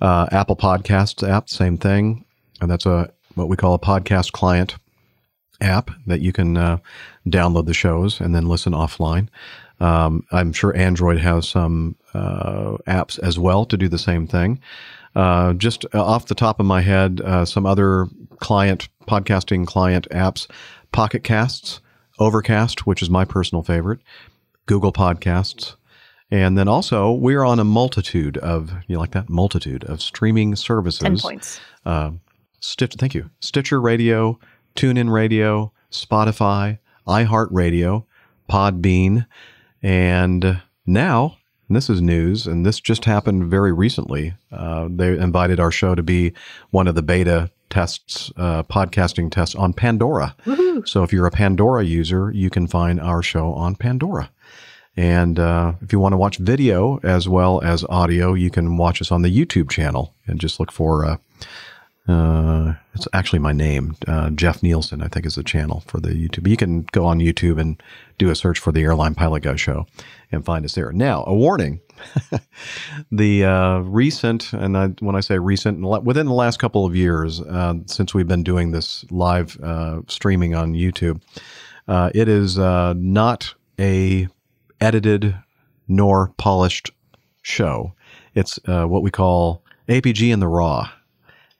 Uh, 0.00 0.28
Apple 0.30 0.56
Podcasts 0.56 1.28
app, 1.28 1.50
same 1.50 1.76
thing, 1.76 2.24
and 2.60 2.70
that's 2.70 2.86
a 2.86 3.12
what 3.34 3.48
we 3.48 3.56
call 3.56 3.74
a 3.74 3.78
podcast 3.78 4.30
client 4.30 4.76
app 5.60 5.90
that 6.06 6.20
you 6.20 6.32
can 6.32 6.56
uh, 6.56 6.78
download 7.28 7.66
the 7.66 7.74
shows 7.74 8.20
and 8.20 8.34
then 8.34 8.48
listen 8.48 8.72
offline. 8.72 9.28
Um, 9.80 10.24
I'm 10.30 10.52
sure 10.52 10.76
Android 10.76 11.18
has 11.18 11.48
some 11.48 11.96
uh, 12.12 12.76
apps 12.86 13.18
as 13.18 13.38
well 13.38 13.64
to 13.64 13.76
do 13.76 13.88
the 13.88 13.98
same 13.98 14.26
thing. 14.26 14.60
Uh, 15.16 15.54
just 15.54 15.84
off 15.94 16.26
the 16.26 16.34
top 16.34 16.60
of 16.60 16.66
my 16.66 16.82
head, 16.82 17.20
uh, 17.24 17.44
some 17.44 17.66
other 17.66 18.06
client 18.38 18.88
podcasting 19.08 19.66
client 19.66 20.06
apps: 20.10 20.46
Pocket 20.92 21.24
Casts, 21.24 21.80
Overcast, 22.18 22.86
which 22.86 23.02
is 23.02 23.10
my 23.10 23.24
personal 23.24 23.62
favorite, 23.62 24.00
Google 24.66 24.92
Podcasts, 24.92 25.74
and 26.30 26.56
then 26.56 26.68
also 26.68 27.10
we're 27.10 27.42
on 27.42 27.58
a 27.58 27.64
multitude 27.64 28.36
of 28.38 28.72
you 28.86 28.98
like 28.98 29.12
that 29.12 29.28
multitude 29.28 29.82
of 29.84 30.00
streaming 30.00 30.54
services. 30.54 31.00
Ten 31.00 31.18
points. 31.18 31.60
Uh, 31.84 32.12
Stitch, 32.60 32.94
thank 32.96 33.14
you. 33.14 33.30
Stitcher 33.40 33.80
Radio, 33.80 34.38
TuneIn 34.76 35.10
Radio, 35.10 35.72
Spotify, 35.90 36.78
iHeartRadio, 37.08 38.04
Podbean, 38.48 39.26
and 39.82 40.62
now 40.86 41.36
and 41.70 41.76
this 41.76 41.88
is 41.88 42.02
news, 42.02 42.48
and 42.48 42.66
this 42.66 42.80
just 42.80 43.04
happened 43.04 43.48
very 43.48 43.72
recently. 43.72 44.34
Uh, 44.50 44.88
they 44.90 45.16
invited 45.16 45.60
our 45.60 45.70
show 45.70 45.94
to 45.94 46.02
be 46.02 46.32
one 46.70 46.88
of 46.88 46.96
the 46.96 47.02
beta 47.02 47.48
tests, 47.70 48.32
uh, 48.36 48.64
podcasting 48.64 49.30
tests 49.30 49.54
on 49.54 49.72
Pandora. 49.72 50.34
So 50.84 51.04
if 51.04 51.12
you're 51.12 51.28
a 51.28 51.30
Pandora 51.30 51.84
user, 51.84 52.32
you 52.32 52.50
can 52.50 52.66
find 52.66 53.00
our 53.00 53.22
show 53.22 53.52
on 53.52 53.76
Pandora. 53.76 54.32
And 54.96 55.38
uh, 55.38 55.74
if 55.80 55.92
you 55.92 56.00
want 56.00 56.12
to 56.12 56.16
watch 56.16 56.38
video 56.38 56.98
as 57.04 57.28
well 57.28 57.60
as 57.62 57.84
audio, 57.84 58.34
you 58.34 58.50
can 58.50 58.76
watch 58.76 59.00
us 59.00 59.12
on 59.12 59.22
the 59.22 59.32
YouTube 59.32 59.70
channel 59.70 60.16
and 60.26 60.40
just 60.40 60.58
look 60.58 60.72
for. 60.72 61.20
Uh, 62.10 62.74
it's 62.94 63.06
actually 63.12 63.38
my 63.38 63.52
name, 63.52 63.94
uh, 64.08 64.30
Jeff 64.30 64.64
Nielsen. 64.64 65.00
I 65.00 65.06
think 65.06 65.24
is 65.24 65.36
the 65.36 65.44
channel 65.44 65.84
for 65.86 66.00
the 66.00 66.08
YouTube. 66.08 66.48
You 66.48 66.56
can 66.56 66.82
go 66.90 67.06
on 67.06 67.20
YouTube 67.20 67.60
and 67.60 67.80
do 68.18 68.30
a 68.30 68.34
search 68.34 68.58
for 68.58 68.72
the 68.72 68.82
Airline 68.82 69.14
Pilot 69.14 69.44
Guy 69.44 69.54
Show 69.54 69.86
and 70.32 70.44
find 70.44 70.64
us 70.64 70.74
there. 70.74 70.90
Now, 70.90 71.22
a 71.28 71.34
warning: 71.34 71.80
the 73.12 73.44
uh, 73.44 73.78
recent, 73.80 74.52
and 74.52 74.76
I, 74.76 74.88
when 74.98 75.14
I 75.14 75.20
say 75.20 75.38
recent, 75.38 75.80
within 76.04 76.26
the 76.26 76.32
last 76.32 76.58
couple 76.58 76.84
of 76.84 76.96
years, 76.96 77.40
uh, 77.40 77.74
since 77.86 78.12
we've 78.12 78.28
been 78.28 78.42
doing 78.42 78.72
this 78.72 79.04
live 79.12 79.56
uh, 79.62 80.00
streaming 80.08 80.56
on 80.56 80.74
YouTube, 80.74 81.22
uh, 81.86 82.10
it 82.12 82.28
is 82.28 82.58
not 82.58 83.54
a 83.78 84.26
edited 84.80 85.36
nor 85.86 86.32
polished 86.38 86.90
show. 87.42 87.94
It's 88.34 88.58
what 88.64 89.02
we 89.02 89.12
call 89.12 89.62
APG 89.88 90.32
in 90.32 90.40
the 90.40 90.48
raw, 90.48 90.90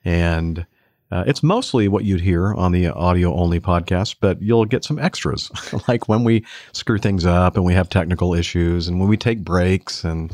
and 0.03 0.65
uh, 1.11 1.25
it's 1.27 1.43
mostly 1.43 1.89
what 1.89 2.05
you'd 2.05 2.21
hear 2.21 2.53
on 2.53 2.71
the 2.71 2.87
audio 2.87 3.33
only 3.35 3.59
podcast, 3.59 4.15
but 4.21 4.41
you'll 4.41 4.65
get 4.65 4.85
some 4.85 4.97
extras, 4.97 5.51
like 5.87 6.07
when 6.07 6.23
we 6.23 6.45
screw 6.71 6.97
things 6.97 7.25
up 7.25 7.55
and 7.55 7.65
we 7.65 7.73
have 7.73 7.89
technical 7.89 8.33
issues, 8.33 8.87
and 8.87 8.99
when 8.99 9.09
we 9.09 9.17
take 9.17 9.43
breaks, 9.43 10.05
and 10.05 10.31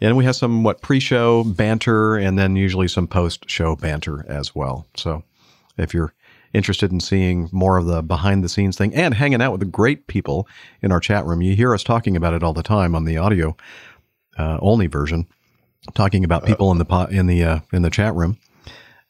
and 0.00 0.16
we 0.16 0.24
have 0.24 0.34
some 0.34 0.64
what 0.64 0.80
pre-show 0.80 1.44
banter, 1.44 2.16
and 2.16 2.36
then 2.36 2.56
usually 2.56 2.88
some 2.88 3.06
post-show 3.06 3.76
banter 3.76 4.24
as 4.28 4.54
well. 4.54 4.86
So, 4.96 5.22
if 5.78 5.94
you're 5.94 6.12
interested 6.52 6.90
in 6.90 6.98
seeing 6.98 7.48
more 7.52 7.78
of 7.78 7.86
the 7.86 8.02
behind-the-scenes 8.02 8.76
thing 8.76 8.94
and 8.94 9.14
hanging 9.14 9.40
out 9.40 9.52
with 9.52 9.60
the 9.60 9.66
great 9.66 10.08
people 10.08 10.48
in 10.82 10.90
our 10.90 11.00
chat 11.00 11.24
room, 11.24 11.40
you 11.40 11.54
hear 11.54 11.72
us 11.72 11.84
talking 11.84 12.16
about 12.16 12.34
it 12.34 12.42
all 12.42 12.52
the 12.52 12.62
time 12.64 12.96
on 12.96 13.04
the 13.04 13.16
audio 13.16 13.56
uh, 14.38 14.58
only 14.60 14.88
version, 14.88 15.28
talking 15.94 16.24
about 16.24 16.44
people 16.44 16.72
in 16.72 16.78
the 16.78 16.84
po- 16.84 17.06
in 17.06 17.28
the 17.28 17.44
uh, 17.44 17.58
in 17.72 17.82
the 17.82 17.90
chat 17.90 18.12
room. 18.14 18.38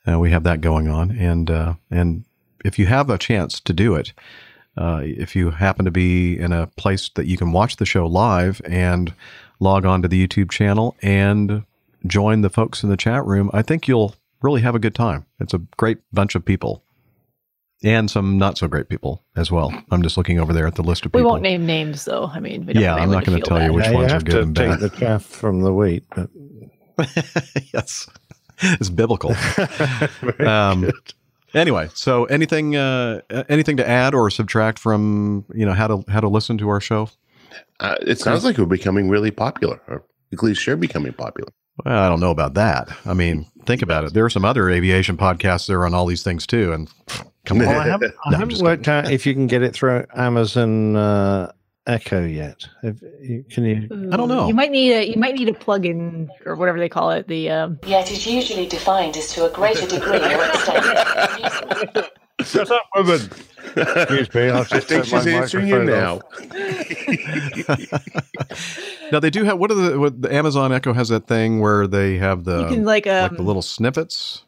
Uh, 0.06 0.18
we 0.18 0.30
have 0.30 0.44
that 0.44 0.60
going 0.60 0.88
on, 0.88 1.10
and 1.12 1.50
uh, 1.50 1.74
and 1.90 2.24
if 2.64 2.78
you 2.78 2.86
have 2.86 3.10
a 3.10 3.18
chance 3.18 3.60
to 3.60 3.72
do 3.72 3.94
it, 3.94 4.12
uh, 4.76 5.00
if 5.02 5.36
you 5.36 5.50
happen 5.50 5.84
to 5.84 5.90
be 5.90 6.38
in 6.38 6.52
a 6.52 6.66
place 6.66 7.08
that 7.14 7.26
you 7.26 7.36
can 7.36 7.52
watch 7.52 7.76
the 7.76 7.86
show 7.86 8.06
live 8.06 8.60
and 8.64 9.14
log 9.60 9.84
on 9.84 10.02
to 10.02 10.08
the 10.08 10.26
YouTube 10.26 10.50
channel 10.50 10.96
and 11.02 11.64
join 12.06 12.40
the 12.40 12.50
folks 12.50 12.82
in 12.82 12.88
the 12.90 12.96
chat 12.96 13.24
room, 13.24 13.50
I 13.52 13.62
think 13.62 13.86
you'll 13.88 14.14
really 14.42 14.60
have 14.62 14.74
a 14.74 14.78
good 14.78 14.94
time. 14.94 15.26
It's 15.40 15.54
a 15.54 15.58
great 15.76 15.98
bunch 16.12 16.34
of 16.34 16.44
people. 16.44 16.82
And 17.82 18.10
some 18.10 18.38
not 18.38 18.56
so 18.56 18.66
great 18.66 18.88
people 18.88 19.22
as 19.36 19.50
well. 19.50 19.72
I'm 19.90 20.02
just 20.02 20.16
looking 20.16 20.40
over 20.40 20.54
there 20.54 20.66
at 20.66 20.74
the 20.74 20.82
list 20.82 21.04
of 21.04 21.12
people. 21.12 21.20
We 21.20 21.26
won't 21.26 21.42
name 21.42 21.66
names, 21.66 22.06
though. 22.06 22.26
I 22.26 22.40
mean, 22.40 22.64
we 22.64 22.72
don't 22.72 22.82
yeah, 22.82 22.94
I'm 22.94 23.10
not 23.10 23.24
gonna 23.26 23.38
feel 23.38 23.46
tell 23.46 23.62
you 23.62 23.74
which 23.74 23.84
Yeah, 23.84 23.92
ones 23.92 24.06
you 24.06 24.10
are 24.10 24.14
have 24.14 24.24
good 24.24 24.32
to 24.32 24.40
and 24.42 24.56
take 24.56 24.78
the 24.80 24.88
chaff 24.88 25.22
from 25.22 25.60
the 25.60 25.72
wheat. 25.72 26.04
But 26.16 26.30
yes, 27.74 28.08
it's 28.62 28.90
biblical. 28.90 29.34
Um. 30.40 30.90
Anyway, 31.54 31.88
so 31.94 32.24
anything 32.24 32.74
uh, 32.74 33.20
anything 33.48 33.76
to 33.76 33.88
add 33.88 34.12
or 34.14 34.28
subtract 34.28 34.78
from 34.78 35.44
you 35.54 35.64
know 35.64 35.72
how 35.72 35.86
to 35.86 36.04
how 36.10 36.20
to 36.20 36.28
listen 36.28 36.58
to 36.58 36.68
our 36.68 36.80
show? 36.80 37.08
Uh, 37.80 37.94
it 38.00 38.18
sounds 38.18 38.44
like 38.44 38.58
we're 38.58 38.66
becoming 38.66 39.08
really 39.08 39.30
popular, 39.30 39.80
or 39.86 40.04
at 40.32 40.42
least 40.42 40.66
you're 40.66 40.76
becoming 40.76 41.12
popular. 41.12 41.48
Well, 41.84 41.96
I 41.96 42.08
don't 42.08 42.20
know 42.20 42.30
about 42.30 42.54
that. 42.54 42.88
I 43.06 43.14
mean, 43.14 43.46
think 43.66 43.82
about 43.82 44.04
it. 44.04 44.14
There 44.14 44.24
are 44.24 44.30
some 44.30 44.44
other 44.44 44.68
aviation 44.70 45.16
podcasts 45.16 45.66
that 45.66 45.74
are 45.74 45.86
on 45.86 45.94
all 45.94 46.06
these 46.06 46.22
things 46.24 46.46
too, 46.46 46.72
and 46.72 46.88
come 47.44 47.58
Well, 47.58 47.68
on. 47.68 47.76
I 47.76 47.86
haven't, 47.86 48.14
I 48.26 48.30
haven't 48.32 48.50
just 48.50 48.62
worked 48.62 48.88
out 48.88 49.10
if 49.10 49.24
you 49.26 49.34
can 49.34 49.46
get 49.46 49.62
it 49.62 49.74
through 49.74 50.06
Amazon 50.16 50.96
uh, 50.96 51.52
Echo 51.86 52.24
yet. 52.24 52.66
Have 52.82 53.00
can 53.50 53.64
you? 53.64 53.88
I 54.10 54.16
don't 54.16 54.28
know. 54.28 54.48
You 54.48 54.54
might 54.54 54.70
need 54.70 54.92
a 54.92 55.06
you 55.06 55.20
might 55.20 55.34
need 55.34 55.50
a 55.50 55.54
plug-in 55.54 56.30
or 56.46 56.56
whatever 56.56 56.78
they 56.78 56.88
call 56.88 57.10
it. 57.10 57.28
The 57.28 57.50
um, 57.50 57.78
Yet 57.86 58.10
is 58.10 58.26
usually 58.26 58.66
defined 58.66 59.18
as 59.18 59.30
to 59.34 59.44
a 59.44 59.50
greater 59.50 59.86
degree 59.86 60.16
or 60.16 60.44
extent. 60.46 62.08
Shut 62.40 62.70
up, 62.70 62.84
woman. 62.96 63.20
Excuse 63.76 64.34
me. 64.34 64.48
I've 64.48 64.72
I 64.72 64.80
think 64.80 65.04
she's 65.04 65.26
answering 65.26 65.68
you 65.68 65.84
now. 65.84 66.20
now 69.12 69.20
they 69.20 69.30
do 69.30 69.44
have 69.44 69.58
what 69.58 69.70
are 69.70 69.74
the 69.74 70.00
what 70.00 70.22
the 70.22 70.34
Amazon 70.34 70.72
Echo 70.72 70.94
has 70.94 71.10
that 71.10 71.26
thing 71.26 71.60
where 71.60 71.86
they 71.86 72.16
have 72.16 72.44
the 72.44 72.62
you 72.62 72.68
can 72.68 72.84
like 72.84 73.06
um, 73.06 73.28
like 73.28 73.36
the 73.36 73.42
little 73.42 73.62
snippets. 73.62 74.44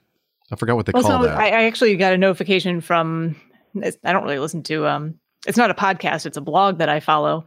I 0.51 0.57
forgot 0.57 0.77
what 0.77 0.87
they 0.87 0.92
well, 0.94 1.03
call 1.03 1.22
so 1.22 1.27
that. 1.27 1.37
I, 1.37 1.49
I 1.49 1.64
actually 1.64 1.96
got 1.96 2.14
a 2.14 2.18
notification 2.18 2.81
from 2.81 3.37
I 3.83 4.12
don't 4.12 4.25
really 4.25 4.38
listen 4.38 4.62
to 4.64 4.87
um. 4.87 5.18
It's 5.46 5.56
not 5.56 5.70
a 5.70 5.74
podcast; 5.74 6.26
it's 6.26 6.37
a 6.37 6.40
blog 6.42 6.78
that 6.78 6.88
I 6.88 7.00
follow, 7.00 7.44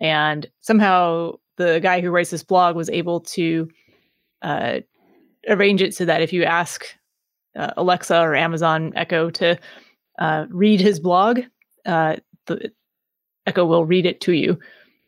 and 0.00 0.48
somehow 0.60 1.32
the 1.56 1.80
guy 1.80 2.00
who 2.00 2.10
writes 2.10 2.30
this 2.30 2.42
blog 2.42 2.76
was 2.76 2.88
able 2.90 3.20
to 3.20 3.68
uh, 4.42 4.80
arrange 5.48 5.82
it 5.82 5.94
so 5.94 6.04
that 6.04 6.22
if 6.22 6.32
you 6.32 6.44
ask 6.44 6.86
uh, 7.56 7.72
Alexa 7.76 8.18
or 8.18 8.34
Amazon 8.34 8.92
Echo 8.96 9.30
to 9.30 9.58
uh, 10.18 10.46
read 10.50 10.80
his 10.80 10.98
blog, 10.98 11.40
uh, 11.86 12.16
the 12.46 12.72
Echo 13.46 13.66
will 13.66 13.84
read 13.84 14.06
it 14.06 14.20
to 14.22 14.32
you. 14.32 14.58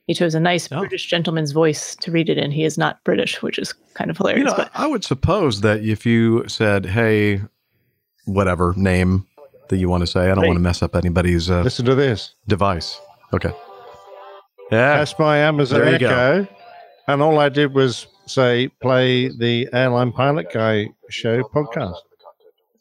He 0.06 0.12
chose 0.12 0.34
a 0.34 0.40
nice 0.40 0.68
Oh. 0.70 0.80
British 0.80 1.06
gentleman's 1.06 1.52
voice 1.52 1.96
to 1.96 2.10
read 2.10 2.28
it 2.28 2.36
in. 2.36 2.50
He 2.50 2.64
is 2.64 2.76
not 2.76 3.02
British, 3.04 3.40
which 3.40 3.58
is 3.58 3.72
kind 3.94 4.10
of 4.10 4.18
hilarious. 4.18 4.40
You 4.40 4.44
know, 4.50 4.56
but 4.56 4.70
I 4.74 4.86
would 4.86 5.02
suppose 5.02 5.62
that 5.62 5.82
if 5.82 6.04
you 6.04 6.46
said, 6.46 6.84
"Hey, 6.84 7.40
whatever 8.26 8.74
name 8.76 9.26
that 9.68 9.76
you 9.78 9.88
want 9.88 10.02
to 10.02 10.06
say," 10.06 10.22
I 10.30 10.34
don't 10.34 10.42
Hey. 10.44 10.48
want 10.48 10.56
to 10.58 10.62
mess 10.62 10.82
up 10.82 10.94
anybody's 10.96 11.50
uh, 11.50 11.62
Listen 11.62 11.84
to 11.86 11.94
this. 11.94 12.34
device. 12.48 13.00
Okay. 13.32 13.52
Yeah. 14.70 14.98
That's 14.98 15.18
my 15.18 15.38
Amazon 15.38 15.80
There 15.80 15.92
you 15.92 15.98
go. 15.98 16.08
Echo. 16.08 16.48
And 17.08 17.20
all 17.22 17.38
I 17.38 17.48
did 17.50 17.74
was 17.74 18.06
say, 18.26 18.68
play 18.80 19.28
the 19.28 19.68
Airline 19.72 20.10
Pilot 20.12 20.50
Guy 20.52 20.88
Show 21.10 21.42
podcast. 21.54 21.96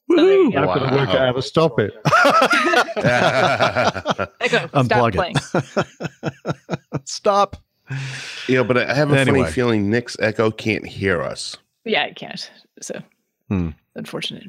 there 0.10 0.26
you 0.26 0.46
And 0.46 0.54
go. 0.54 0.70
I 0.70 0.74
couldn't 0.74 0.94
work 0.94 1.10
out 1.10 1.18
how 1.18 1.32
to 1.34 1.42
stop 1.42 1.80
it. 1.80 1.92
Echo, 4.40 4.68
stop 4.68 4.72
Unplug 4.74 5.14
playing. 5.14 5.36
it. 5.36 6.56
Stop. 7.06 7.58
yeah, 8.48 8.64
but 8.64 8.78
I 8.78 8.94
have 8.94 9.12
a 9.12 9.20
Anyway. 9.20 9.40
funny 9.42 9.52
feeling 9.52 9.90
Nick's 9.90 10.16
Echo 10.20 10.52
can't 10.52 10.86
hear 10.86 11.22
us. 11.22 11.58
Yeah, 11.86 12.04
I 12.04 12.14
can't. 12.14 12.50
So 12.82 13.02
Hmm. 13.50 13.70
unfortunate. 13.96 14.44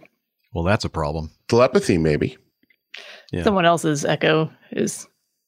Well, 0.55 0.65
that's 0.65 0.85
a 0.85 0.89
problem. 0.89 1.31
Telepathy, 1.49 1.99
maybe. 1.99 2.39
Yeah. 3.33 3.43
Someone 3.43 3.65
else's 3.67 4.05
Echo 4.05 4.51
is 4.71 5.07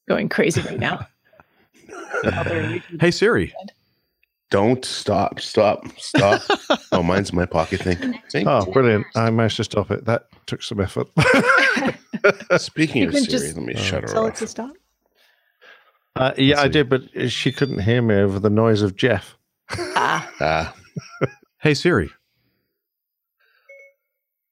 going 0.08 0.28
crazy 0.28 0.60
right 0.62 0.78
now. 0.80 1.06
Hey 3.00 3.10
Siri. 3.10 3.54
Don't 4.50 4.84
stop, 4.84 5.40
stop, 5.40 5.86
stop. 5.98 6.42
oh, 6.92 7.02
mine's 7.02 7.32
my 7.32 7.46
pocket 7.46 7.80
thing. 7.80 8.20
See? 8.28 8.44
Oh, 8.46 8.64
brilliant. 8.66 9.06
I 9.14 9.30
managed 9.30 9.56
to 9.56 9.64
stop 9.64 9.90
it. 9.90 10.04
That 10.04 10.26
took 10.46 10.62
some 10.62 10.80
effort. 10.80 11.08
Speaking 12.56 13.02
You 13.02 13.08
of 13.08 13.14
Siri, 13.14 13.26
just 13.26 13.56
let 13.56 13.64
me 13.66 13.74
shut 13.74 14.02
her 14.02 14.08
Tell 14.08 14.26
it 14.26 14.30
off. 14.30 14.38
to 14.38 14.46
stop. 14.46 14.72
Uh, 16.14 16.32
yeah, 16.38 16.60
I 16.60 16.68
did, 16.68 16.88
but 16.88 17.02
she 17.30 17.52
couldn't 17.52 17.80
hear 17.80 18.00
me 18.02 18.14
over 18.16 18.38
the 18.38 18.50
noise 18.50 18.82
of 18.82 18.96
Jeff. 18.96 19.36
Ah, 19.70 20.30
Ah, 20.40 20.74
Hey 21.60 21.74
Siri. 21.74 22.10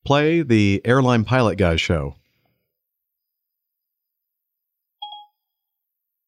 Play 0.04 0.42
the 0.42 0.82
Airline 0.84 1.24
Pilot 1.24 1.56
Guy 1.56 1.76
show. 1.76 2.16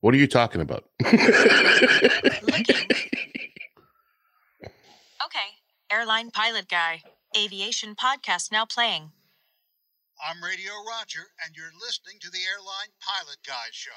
what 0.01 0.15
are 0.15 0.19
you 0.19 0.27
talking 0.29 0.61
about? 0.61 0.85
Okay, 5.27 5.49
airline 5.91 6.31
pilot 6.31 6.69
guy. 6.69 7.03
Aviation 7.37 7.97
podcast 7.97 8.53
now 8.53 8.65
playing. 8.65 9.11
I'm 10.25 10.43
Radio 10.43 10.71
Roger, 10.89 11.27
and 11.45 11.57
you're 11.57 11.73
listening 11.81 12.19
to 12.21 12.31
the 12.31 12.39
Airline 12.49 12.93
Pilot 13.01 13.39
Guy 13.45 13.67
Show. 13.73 13.91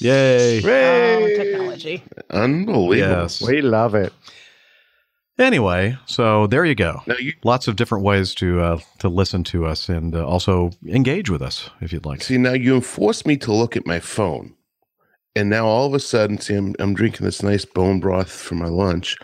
Yay. 0.00 0.58
oh, 0.58 1.28
technology. 1.36 2.02
Unbelievable. 2.30 2.96
Yes. 2.96 3.40
We 3.40 3.62
love 3.62 3.94
it. 3.94 4.12
Anyway, 5.38 5.98
so 6.06 6.46
there 6.46 6.64
you 6.64 6.76
go. 6.76 7.02
Now 7.06 7.16
you 7.18 7.32
Lots 7.42 7.66
of 7.66 7.74
different 7.76 8.04
ways 8.04 8.34
to 8.36 8.60
uh, 8.60 8.78
to 9.00 9.08
listen 9.08 9.42
to 9.44 9.66
us 9.66 9.88
and 9.88 10.14
uh, 10.14 10.24
also 10.24 10.70
engage 10.86 11.28
with 11.28 11.42
us 11.42 11.70
if 11.80 11.92
you'd 11.92 12.06
like. 12.06 12.22
see 12.22 12.38
now 12.38 12.52
you 12.52 12.74
enforced 12.74 13.26
me 13.26 13.36
to 13.38 13.52
look 13.52 13.76
at 13.76 13.84
my 13.86 13.98
phone, 13.98 14.54
and 15.34 15.50
now 15.50 15.66
all 15.66 15.86
of 15.86 15.94
a 15.94 15.98
sudden, 16.00 16.38
see, 16.38 16.54
I'm 16.54 16.74
I'm 16.78 16.94
drinking 16.94 17.24
this 17.24 17.42
nice 17.42 17.64
bone 17.64 17.98
broth 17.98 18.30
for 18.30 18.54
my 18.54 18.68
lunch, 18.68 19.16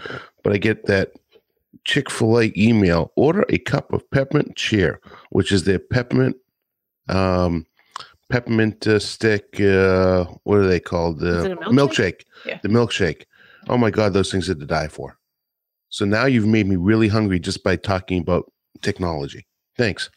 but 0.43 0.53
I 0.53 0.59
get 0.59 0.87
that 0.87 1.13
Chick 1.85 2.11
Fil 2.11 2.41
A 2.41 2.53
email: 2.57 3.13
order 3.15 3.45
a 3.49 3.59
cup 3.59 3.93
of 3.93 4.09
peppermint 4.11 4.57
cheer, 4.57 5.01
which 5.31 5.53
is 5.53 5.63
their 5.63 5.79
peppermint, 5.79 6.35
um, 7.09 7.65
peppermint 8.31 8.85
uh, 8.89 8.99
stick. 8.99 9.61
Uh, 9.61 10.25
what 10.43 10.59
are 10.59 10.67
they 10.67 10.81
called? 10.81 11.23
Is 11.23 11.45
Uh, 11.45 11.51
it 11.51 11.53
a 11.53 11.57
milkshake? 11.57 11.73
milkshake. 11.73 12.21
Yeah. 12.47 12.59
The 12.65 12.69
milkshake. 12.69 13.23
Oh 13.69 13.79
my 13.79 13.91
God, 13.93 14.13
those 14.13 14.33
things 14.33 14.51
are 14.51 14.57
to 14.57 14.67
die 14.67 14.89
for. 14.89 15.17
So 15.91 16.05
now 16.05 16.25
you've 16.27 16.47
made 16.47 16.67
me 16.67 16.77
really 16.77 17.09
hungry 17.09 17.39
just 17.39 17.63
by 17.63 17.77
talking 17.77 18.21
about 18.21 18.51
technology. 18.81 19.47
Thanks. 19.77 20.09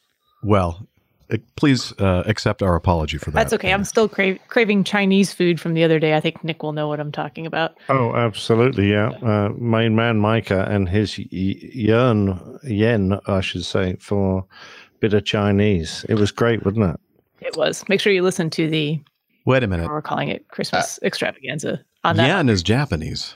Well, 0.44 0.88
uh, 1.32 1.38
please 1.56 1.94
uh, 2.00 2.24
accept 2.26 2.62
our 2.62 2.76
apology 2.76 3.18
for 3.18 3.32
that. 3.32 3.36
That's 3.36 3.54
okay. 3.54 3.74
I'm 3.74 3.84
still 3.84 4.08
cra- 4.08 4.38
craving 4.50 4.84
Chinese 4.84 5.34
food 5.34 5.60
from 5.60 5.74
the 5.74 5.84
other 5.84 6.00
day. 6.00 6.16
I 6.16 6.20
think 6.20 6.44
Nick 6.44 6.62
will 6.64 6.74
know 6.74 6.88
what 6.88 7.00
I'm 7.00 7.12
talking 7.12 7.46
about. 7.46 7.78
Oh, 7.90 8.16
absolutely. 8.16 8.92
Yeah. 8.92 9.10
Uh, 9.22 9.50
main 9.58 9.96
man 9.96 10.20
Micah 10.20 10.68
and 10.70 10.88
his 10.88 11.18
y- 11.18 11.26
yearn, 11.32 12.60
yen, 12.64 13.20
I 13.28 13.42
should 13.42 13.66
say, 13.66 13.96
for 14.00 14.40
a 14.40 14.98
bit 15.00 15.14
of 15.14 15.26
Chinese. 15.26 16.06
It 16.10 16.16
was 16.16 16.32
great, 16.32 16.64
wasn't 16.66 16.94
it? 16.94 17.00
It 17.48 17.58
was. 17.58 17.84
Make 17.90 18.00
sure 18.00 18.14
you 18.14 18.22
listen 18.22 18.50
to 18.52 18.70
the, 18.70 19.00
Wait 19.46 19.64
a 19.64 19.68
minute. 19.68 19.90
we're 19.90 20.02
calling 20.02 20.30
it 20.30 20.48
Christmas 20.50 21.00
extravaganza 21.04 21.84
on 22.04 22.18
that. 22.18 22.28
Yen 22.28 22.48
is 22.50 22.62
Japanese. 22.64 23.36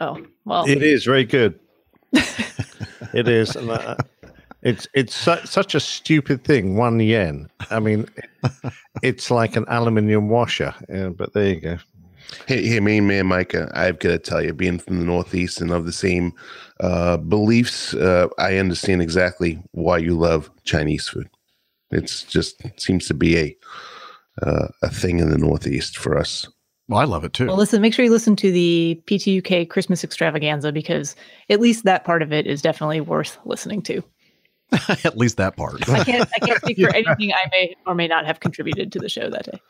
Oh, 0.00 0.24
well, 0.44 0.66
It 0.66 0.82
is 0.82 1.04
very 1.04 1.24
good. 1.24 1.58
it 2.12 3.28
is. 3.28 3.54
And, 3.54 3.70
uh, 3.70 3.96
it's 4.62 4.88
it's 4.94 5.14
su- 5.14 5.44
such 5.46 5.74
a 5.74 5.80
stupid 5.80 6.44
thing. 6.44 6.76
One 6.76 7.00
yen. 7.00 7.48
I 7.70 7.80
mean, 7.80 8.06
it's 9.02 9.30
like 9.30 9.56
an 9.56 9.64
aluminium 9.68 10.28
washer. 10.28 10.74
Yeah, 10.88 11.10
but 11.10 11.32
there 11.32 11.48
you 11.48 11.60
go. 11.60 11.78
Hey, 12.46 12.66
hey, 12.66 12.80
main 12.80 13.06
man, 13.06 13.26
Micah. 13.26 13.70
I've 13.74 13.98
got 13.98 14.10
to 14.10 14.18
tell 14.18 14.42
you, 14.42 14.52
being 14.52 14.78
from 14.78 14.98
the 14.98 15.04
Northeast 15.04 15.60
and 15.60 15.70
of 15.70 15.84
the 15.84 15.92
same 15.92 16.32
uh, 16.80 17.16
beliefs, 17.16 17.94
uh, 17.94 18.28
I 18.38 18.56
understand 18.56 19.02
exactly 19.02 19.58
why 19.72 19.98
you 19.98 20.16
love 20.16 20.50
Chinese 20.64 21.08
food. 21.08 21.28
It's 21.90 22.22
just 22.22 22.64
it 22.64 22.80
seems 22.80 23.06
to 23.08 23.14
be 23.14 23.38
a 23.38 23.56
uh, 24.42 24.68
a 24.82 24.90
thing 24.90 25.18
in 25.18 25.30
the 25.30 25.38
Northeast 25.38 25.98
for 25.98 26.16
us. 26.18 26.46
Well, 26.90 26.98
I 26.98 27.04
love 27.04 27.22
it 27.24 27.32
too. 27.32 27.46
well, 27.46 27.56
listen, 27.56 27.80
make 27.80 27.94
sure 27.94 28.04
you 28.04 28.10
listen 28.10 28.34
to 28.34 28.50
the 28.50 29.00
PTUK 29.06 29.70
Christmas 29.70 30.02
extravaganza 30.02 30.72
because 30.72 31.14
at 31.48 31.60
least 31.60 31.84
that 31.84 32.02
part 32.04 32.20
of 32.20 32.32
it 32.32 32.48
is 32.48 32.60
definitely 32.60 33.00
worth 33.00 33.38
listening 33.44 33.80
to. 33.82 34.02
At 35.04 35.16
least 35.18 35.36
that 35.36 35.56
part. 35.56 35.88
I 35.88 36.04
can't, 36.04 36.28
I 36.32 36.46
can't 36.46 36.60
speak 36.60 36.78
for 36.78 36.90
anything 36.94 37.32
I 37.32 37.48
may 37.50 37.74
or 37.86 37.94
may 37.94 38.06
not 38.06 38.24
have 38.24 38.38
contributed 38.38 38.92
to 38.92 39.00
the 39.00 39.08
show 39.08 39.28
that 39.28 39.44
day. 39.46 39.60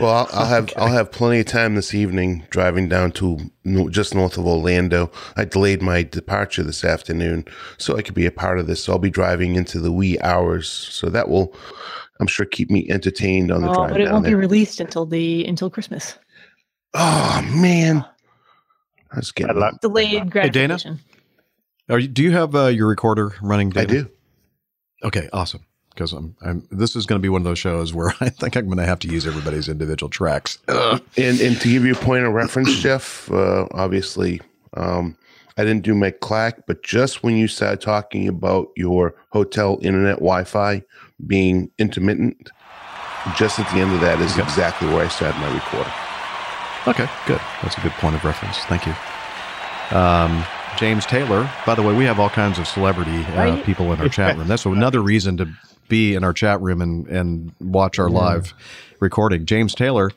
Well, 0.00 0.10
I'll, 0.10 0.28
I'll 0.32 0.46
have 0.54 0.72
I'll 0.76 0.86
have 0.86 1.10
plenty 1.10 1.40
of 1.40 1.46
time 1.46 1.74
this 1.74 1.94
evening 1.94 2.46
driving 2.50 2.88
down 2.88 3.10
to 3.12 3.38
no- 3.64 3.88
just 3.88 4.14
north 4.14 4.38
of 4.38 4.46
Orlando. 4.46 5.10
I 5.36 5.46
delayed 5.46 5.82
my 5.82 6.04
departure 6.04 6.62
this 6.62 6.84
afternoon 6.84 7.44
so 7.78 7.96
I 7.96 8.02
could 8.02 8.14
be 8.14 8.26
a 8.26 8.30
part 8.30 8.60
of 8.60 8.68
this. 8.68 8.84
So 8.84 8.92
I'll 8.92 9.00
be 9.00 9.10
driving 9.10 9.56
into 9.56 9.80
the 9.80 9.90
wee 9.90 10.16
hours. 10.20 10.68
So 10.68 11.08
that 11.10 11.28
will, 11.28 11.52
I'm 12.20 12.28
sure, 12.28 12.46
keep 12.46 12.70
me 12.70 12.88
entertained 12.88 13.50
on 13.50 13.62
the 13.62 13.70
Oh, 13.70 13.74
drive 13.74 13.90
but 13.90 14.00
it 14.00 14.04
down 14.04 14.12
won't 14.14 14.26
be 14.26 14.34
released 14.34 14.78
until 14.78 15.06
the 15.06 15.44
until 15.44 15.70
Christmas. 15.70 16.18
Oh 16.94 17.42
man, 17.54 18.04
I 19.12 19.16
was 19.16 19.32
getting. 19.32 19.54
Bad 19.54 19.60
luck. 19.60 19.80
Delayed 19.80 20.30
Dana? 20.52 20.78
Are 21.88 21.98
you, 21.98 22.08
do 22.08 22.22
you 22.22 22.32
have 22.32 22.54
uh, 22.54 22.66
your 22.66 22.88
recorder 22.88 23.34
running? 23.40 23.72
I 23.76 23.84
do. 23.84 24.10
Okay, 25.04 25.28
awesome. 25.32 25.64
Because 25.90 26.12
I'm, 26.12 26.36
I'm. 26.42 26.66
This 26.70 26.96
is 26.96 27.06
going 27.06 27.18
to 27.18 27.22
be 27.22 27.28
one 27.28 27.40
of 27.42 27.44
those 27.44 27.58
shows 27.58 27.94
where 27.94 28.12
I 28.20 28.28
think 28.28 28.56
I'm 28.56 28.66
going 28.66 28.78
to 28.78 28.86
have 28.86 28.98
to 29.00 29.08
use 29.08 29.26
everybody's 29.26 29.68
individual 29.68 30.10
tracks. 30.10 30.58
And 30.68 31.00
and 31.40 31.60
to 31.60 31.68
give 31.68 31.84
you 31.84 31.92
a 31.92 31.96
point 31.96 32.24
of 32.24 32.32
reference, 32.32 32.74
Jeff, 32.80 33.30
uh, 33.30 33.66
obviously, 33.72 34.40
um, 34.76 35.16
I 35.56 35.64
didn't 35.64 35.84
do 35.84 35.94
my 35.94 36.10
clack, 36.10 36.66
but 36.66 36.82
just 36.82 37.22
when 37.22 37.36
you 37.36 37.48
started 37.48 37.80
talking 37.80 38.28
about 38.28 38.68
your 38.76 39.14
hotel 39.30 39.78
internet 39.80 40.16
Wi-Fi 40.16 40.82
being 41.26 41.70
intermittent, 41.78 42.50
just 43.36 43.58
at 43.58 43.70
the 43.72 43.80
end 43.80 43.94
of 43.94 44.00
that 44.02 44.20
is 44.20 44.32
Okay. 44.32 44.42
exactly 44.42 44.88
where 44.88 45.04
I 45.04 45.08
started 45.08 45.38
my 45.40 45.54
recorder. 45.54 45.92
Okay, 46.86 47.08
good. 47.26 47.40
That's 47.62 47.76
a 47.76 47.80
good 47.80 47.92
point 47.92 48.14
of 48.14 48.24
reference. 48.24 48.58
Thank 48.66 48.86
you. 48.86 48.94
Um, 49.96 50.44
James 50.78 51.06
Taylor. 51.06 51.50
By 51.64 51.74
the 51.74 51.82
way, 51.82 51.94
we 51.94 52.04
have 52.04 52.20
all 52.20 52.28
kinds 52.28 52.58
of 52.58 52.66
celebrity 52.68 53.24
uh, 53.24 53.36
Right. 53.36 53.64
people 53.64 53.92
in 53.92 54.00
our 54.00 54.08
chat 54.08 54.36
room. 54.36 54.46
That's 54.48 54.66
another 54.66 55.00
reason 55.00 55.36
to 55.38 55.48
be 55.88 56.14
in 56.14 56.22
our 56.24 56.32
chat 56.32 56.60
room 56.60 56.80
and, 56.82 57.06
and 57.08 57.52
watch 57.60 57.98
our 57.98 58.10
live 58.10 58.52
recording. 59.00 59.46
James 59.46 59.74
Taylor 59.74 60.10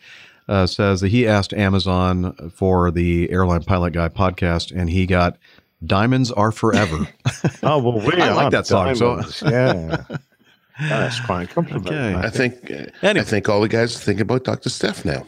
uh, 0.47 0.65
says 0.67 1.01
that 1.01 1.09
he 1.09 1.27
asked 1.27 1.53
Amazon 1.53 2.33
for 2.53 2.91
the 2.91 3.29
Airline 3.31 3.63
Pilot 3.63 3.93
Guy 3.93 4.09
podcast, 4.09 4.75
and 4.75 4.89
he 4.89 5.05
got 5.05 5.37
"Diamonds 5.85 6.31
Are 6.31 6.51
Forever." 6.51 7.07
Oh 7.63 7.77
well, 7.79 7.99
we 7.99 8.13
I 8.21 8.33
like 8.33 8.51
that 8.51 8.67
song, 8.67 8.95
so- 8.95 9.21
yeah, 9.47 10.03
that's 10.79 11.19
quite 11.21 11.43
a 11.49 11.53
compliment. 11.53 11.87
Okay. 11.87 12.13
mate. 12.15 12.25
I 12.25 12.29
think 12.29 12.71
uh, 12.71 12.85
Anyway. 13.05 13.21
I 13.21 13.23
think 13.23 13.47
all 13.49 13.61
the 13.61 13.67
guys 13.67 13.97
think 14.01 14.19
about 14.19 14.43
Dr. 14.43 14.69
Steph 14.69 15.05
now. 15.05 15.25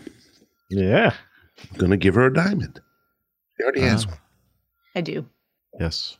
Yeah. 0.69 1.13
I'm 1.71 1.77
gonna 1.77 1.97
give 1.97 2.15
her 2.15 2.25
a 2.25 2.33
diamond. 2.33 2.81
She 3.57 3.63
already 3.63 3.81
has 3.81 4.05
Ah. 4.05 4.09
one. 4.09 4.17
I 4.95 5.01
do. 5.01 5.25
yes. 5.79 6.17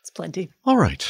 It's 0.00 0.10
plenty. 0.10 0.50
All 0.64 0.76
right. 0.76 1.06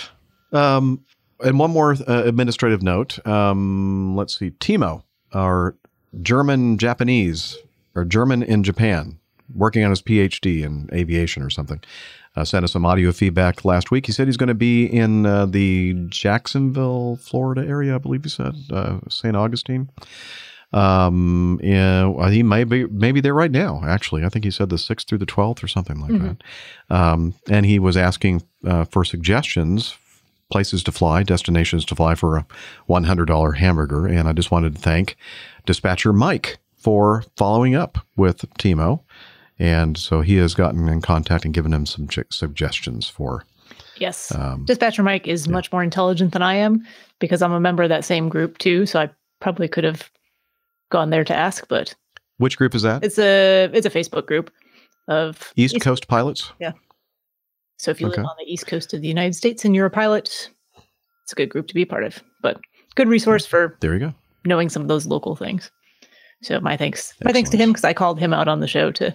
Um, 0.52 1.04
and 1.42 1.58
one 1.58 1.70
more 1.70 1.92
uh, 1.92 2.22
administrative 2.24 2.82
note. 2.82 3.24
Um, 3.26 4.14
let's 4.16 4.38
see. 4.38 4.50
Timo, 4.50 5.04
our 5.32 5.74
German 6.20 6.76
Japanese 6.76 7.56
or 7.94 8.04
German 8.04 8.42
in 8.42 8.62
Japan, 8.62 9.18
working 9.54 9.84
on 9.84 9.90
his 9.90 10.02
PhD 10.02 10.62
in 10.64 10.90
aviation 10.92 11.42
or 11.42 11.48
something, 11.50 11.80
uh, 12.36 12.44
sent 12.44 12.64
us 12.64 12.72
some 12.72 12.84
audio 12.84 13.10
feedback 13.10 13.64
last 13.64 13.90
week. 13.90 14.04
He 14.06 14.12
said 14.12 14.28
he's 14.28 14.36
going 14.36 14.48
to 14.48 14.54
be 14.54 14.84
in 14.84 15.24
uh, 15.24 15.46
the 15.46 15.94
Jacksonville, 16.08 17.16
Florida 17.16 17.66
area, 17.66 17.94
I 17.94 17.98
believe 17.98 18.24
he 18.24 18.30
said, 18.30 18.54
uh, 18.70 18.98
St. 19.08 19.34
Augustine. 19.36 19.88
Um, 20.72 21.58
yeah, 21.62 22.30
he 22.30 22.42
may 22.42 22.64
be 22.64 22.86
maybe 22.86 23.20
there 23.20 23.34
right 23.34 23.50
now. 23.50 23.82
Actually, 23.84 24.24
I 24.24 24.28
think 24.28 24.44
he 24.44 24.50
said 24.50 24.68
the 24.70 24.78
sixth 24.78 25.08
through 25.08 25.18
the 25.18 25.26
twelfth 25.26 25.64
or 25.64 25.68
something 25.68 26.00
like 26.00 26.12
that. 26.20 26.42
Um, 26.88 27.34
and 27.48 27.66
he 27.66 27.78
was 27.78 27.96
asking 27.96 28.42
uh, 28.64 28.84
for 28.84 29.04
suggestions, 29.04 29.96
places 30.50 30.84
to 30.84 30.92
fly, 30.92 31.22
destinations 31.24 31.84
to 31.86 31.94
fly 31.96 32.14
for 32.14 32.36
a 32.36 32.46
one 32.86 33.04
hundred 33.04 33.26
dollar 33.26 33.52
hamburger. 33.52 34.06
And 34.06 34.28
I 34.28 34.32
just 34.32 34.50
wanted 34.50 34.76
to 34.76 34.80
thank 34.80 35.16
dispatcher 35.66 36.12
Mike 36.12 36.58
for 36.76 37.24
following 37.36 37.74
up 37.74 37.98
with 38.16 38.38
Timo. 38.58 39.02
And 39.58 39.98
so 39.98 40.22
he 40.22 40.36
has 40.36 40.54
gotten 40.54 40.88
in 40.88 41.02
contact 41.02 41.44
and 41.44 41.52
given 41.52 41.74
him 41.74 41.84
some 41.84 42.08
ch- 42.08 42.20
suggestions 42.30 43.08
for. 43.08 43.44
Yes. 43.98 44.34
Um, 44.34 44.64
Dispatcher 44.64 45.02
Mike 45.02 45.28
is 45.28 45.46
much 45.46 45.70
more 45.70 45.82
intelligent 45.82 46.32
than 46.32 46.40
I 46.40 46.54
am 46.54 46.86
because 47.18 47.42
I'm 47.42 47.52
a 47.52 47.60
member 47.60 47.82
of 47.82 47.90
that 47.90 48.04
same 48.04 48.30
group 48.30 48.56
too. 48.56 48.86
So 48.86 49.00
I 49.00 49.10
probably 49.40 49.68
could 49.68 49.84
have 49.84 50.08
gone 50.90 51.10
there 51.10 51.24
to 51.24 51.34
ask, 51.34 51.66
but 51.68 51.94
Which 52.38 52.56
group 52.58 52.74
is 52.74 52.82
that? 52.82 53.02
it's 53.04 53.18
a 53.18 53.70
it's 53.72 53.86
a 53.86 53.90
Facebook 53.90 54.26
group 54.26 54.50
of 55.08 55.52
East 55.56 55.80
Coast 55.80 56.08
Pilots. 56.08 56.52
Yeah. 56.60 56.72
So 57.78 57.90
if 57.90 58.00
you 58.00 58.08
Okay. 58.08 58.18
live 58.20 58.26
on 58.26 58.36
the 58.38 58.52
east 58.52 58.66
coast 58.66 58.92
of 58.92 59.00
the 59.00 59.08
United 59.08 59.34
States 59.34 59.64
and 59.64 59.74
you're 59.74 59.86
a 59.86 59.90
pilot, 59.90 60.50
it's 61.24 61.32
a 61.32 61.36
good 61.36 61.48
group 61.48 61.66
to 61.68 61.74
be 61.74 61.84
part 61.86 62.04
of. 62.04 62.22
But 62.42 62.60
good 62.94 63.08
resource 63.08 63.46
for 63.46 63.76
There 63.80 63.94
you 63.94 64.00
go. 64.00 64.14
knowing 64.44 64.68
some 64.68 64.82
of 64.82 64.88
those 64.88 65.06
local 65.06 65.34
things. 65.34 65.70
So 66.42 66.60
my 66.60 66.76
thanks, 66.76 67.14
my 67.24 67.32
thanks 67.32 67.50
to 67.50 67.56
him 67.56 67.70
because 67.70 67.84
I 67.84 67.92
called 67.94 68.18
him 68.18 68.32
out 68.34 68.48
on 68.48 68.60
the 68.60 68.66
show 68.68 68.90
to 68.92 69.14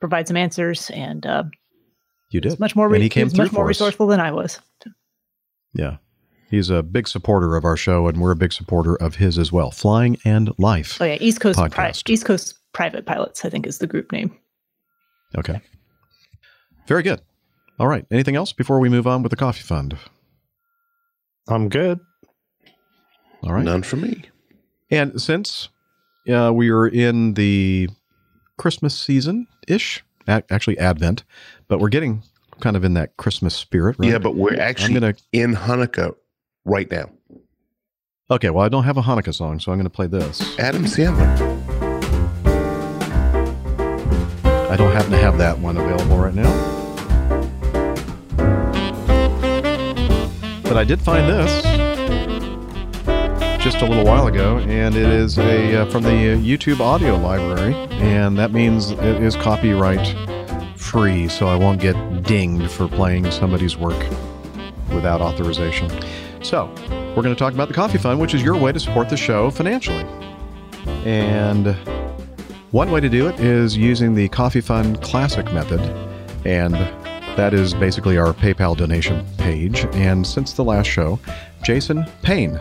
provide 0.00 0.28
some 0.28 0.36
answers, 0.36 0.90
and 0.90 1.24
uh, 1.26 1.44
You 2.30 2.40
did. 2.40 2.58
much 2.60 2.74
more 2.76 2.86
And 2.86 2.96
he 2.96 3.02
re- 3.02 3.08
came 3.08 3.28
through 3.30 3.44
much 3.44 3.52
more 3.52 3.64
us. 3.64 3.68
resourceful 3.68 4.06
than 4.06 4.20
I 4.20 4.32
was. 4.32 4.60
Yeah. 5.74 5.96
He's 6.54 6.70
a 6.70 6.84
big 6.84 7.08
supporter 7.08 7.56
of 7.56 7.64
our 7.64 7.76
show, 7.76 8.06
and 8.06 8.20
we're 8.20 8.30
a 8.30 8.36
big 8.36 8.52
supporter 8.52 8.94
of 8.94 9.16
his 9.16 9.38
as 9.38 9.50
well. 9.50 9.72
Flying 9.72 10.18
and 10.24 10.52
Life. 10.56 10.98
Oh 11.00 11.04
yeah, 11.04 11.16
East 11.18 11.40
Coast 11.40 11.58
Pri- 11.72 11.92
East 12.06 12.24
Coast 12.24 12.54
Private 12.72 13.06
Pilots, 13.06 13.44
I 13.44 13.50
think 13.50 13.66
is 13.66 13.78
the 13.78 13.88
group 13.88 14.12
name. 14.12 14.38
Okay. 15.36 15.60
Very 16.86 17.02
good. 17.02 17.20
All 17.80 17.88
right. 17.88 18.06
Anything 18.08 18.36
else 18.36 18.52
before 18.52 18.78
we 18.78 18.88
move 18.88 19.04
on 19.04 19.24
with 19.24 19.30
the 19.30 19.36
coffee 19.36 19.62
fund? 19.62 19.98
I'm 21.48 21.68
good. 21.68 21.98
All 23.42 23.52
right. 23.52 23.64
None 23.64 23.82
for 23.82 23.96
me. 23.96 24.22
And 24.92 25.20
since 25.20 25.70
uh, 26.32 26.52
we 26.54 26.70
are 26.70 26.86
in 26.86 27.34
the 27.34 27.88
Christmas 28.58 28.96
season 28.96 29.48
ish, 29.66 30.04
actually 30.28 30.78
Advent, 30.78 31.24
but 31.66 31.80
we're 31.80 31.88
getting 31.88 32.22
kind 32.60 32.76
of 32.76 32.84
in 32.84 32.94
that 32.94 33.16
Christmas 33.16 33.56
spirit, 33.56 33.96
right? 33.98 34.08
Yeah, 34.08 34.18
but 34.18 34.36
we're 34.36 34.60
actually 34.60 34.94
gonna. 34.94 35.14
in 35.32 35.56
Hanukkah 35.56 36.14
right 36.64 36.90
now. 36.90 37.10
Okay. 38.30 38.50
Well, 38.50 38.64
I 38.64 38.68
don't 38.68 38.84
have 38.84 38.96
a 38.96 39.02
Hanukkah 39.02 39.34
song, 39.34 39.60
so 39.60 39.72
I'm 39.72 39.78
going 39.78 39.84
to 39.84 39.90
play 39.90 40.06
this. 40.06 40.58
Adam 40.58 40.84
Sandler. 40.84 41.54
I 44.70 44.76
don't 44.76 44.92
happen 44.92 45.12
to 45.12 45.18
have 45.18 45.38
that 45.38 45.58
one 45.58 45.76
available 45.76 46.18
right 46.18 46.34
now. 46.34 46.50
But 50.62 50.76
I 50.76 50.84
did 50.84 51.00
find 51.00 51.28
this 51.28 51.62
just 53.62 53.80
a 53.82 53.86
little 53.86 54.04
while 54.04 54.26
ago, 54.26 54.58
and 54.58 54.94
it 54.96 55.08
is 55.08 55.38
a 55.38 55.82
uh, 55.82 55.90
from 55.90 56.02
the 56.02 56.10
uh, 56.10 56.36
YouTube 56.36 56.80
audio 56.80 57.16
library, 57.16 57.74
and 57.92 58.36
that 58.36 58.52
means 58.52 58.90
it 58.90 59.22
is 59.22 59.36
copyright 59.36 60.14
free, 60.76 61.28
so 61.28 61.46
I 61.46 61.56
won't 61.56 61.80
get 61.80 61.94
dinged 62.24 62.70
for 62.70 62.88
playing 62.88 63.30
somebody's 63.30 63.76
work 63.76 63.98
without 64.92 65.20
authorization. 65.20 65.88
So, 66.44 66.66
we're 67.16 67.22
going 67.22 67.34
to 67.34 67.38
talk 67.38 67.54
about 67.54 67.68
the 67.68 67.74
Coffee 67.74 67.96
Fund, 67.96 68.20
which 68.20 68.34
is 68.34 68.42
your 68.42 68.54
way 68.54 68.70
to 68.70 68.78
support 68.78 69.08
the 69.08 69.16
show 69.16 69.50
financially. 69.50 70.04
And 71.06 71.74
one 72.70 72.90
way 72.90 73.00
to 73.00 73.08
do 73.08 73.28
it 73.28 73.40
is 73.40 73.78
using 73.78 74.14
the 74.14 74.28
Coffee 74.28 74.60
Fund 74.60 75.00
Classic 75.00 75.50
method, 75.54 75.80
and 76.44 76.74
that 77.38 77.54
is 77.54 77.72
basically 77.72 78.18
our 78.18 78.34
PayPal 78.34 78.76
donation 78.76 79.24
page. 79.38 79.86
And 79.94 80.26
since 80.26 80.52
the 80.52 80.62
last 80.62 80.86
show, 80.86 81.18
Jason 81.62 82.04
Payne 82.20 82.60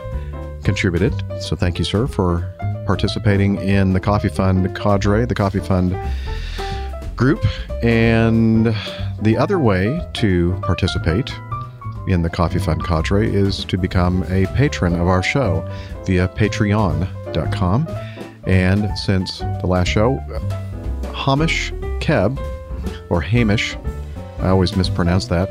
contributed. 0.64 1.14
So 1.42 1.58
thank 1.58 1.78
you, 1.78 1.84
sir, 1.84 2.08
for 2.08 2.56
participating 2.86 3.58
in 3.58 3.92
the 3.92 4.00
Coffee 4.00 4.30
Fund 4.30 4.74
cadre, 4.78 5.26
the 5.26 5.36
Coffee 5.36 5.60
Fund 5.60 5.94
group. 7.18 7.46
And 7.84 8.68
the 9.22 9.36
other 9.38 9.60
way 9.60 10.00
to 10.14 10.58
participate 10.62 11.34
in 12.08 12.22
the 12.22 12.30
Coffee 12.30 12.60
Fund 12.60 12.84
cadre 12.84 13.34
is 13.34 13.64
to 13.66 13.78
become 13.78 14.24
a 14.30 14.46
patron 14.56 14.94
of 14.96 15.08
our 15.08 15.24
show 15.24 15.68
via 16.06 16.28
patreon.com. 16.30 17.88
And 18.46 18.98
since 18.98 19.40
the 19.40 19.68
last 19.68 19.88
show, 19.88 20.18
Hamish 21.14 21.72
Keb, 22.00 22.40
or 23.10 23.22
Hamish, 23.22 23.78
I 24.40 24.50
always 24.50 24.76
mispronounce 24.76 25.28
that, 25.28 25.50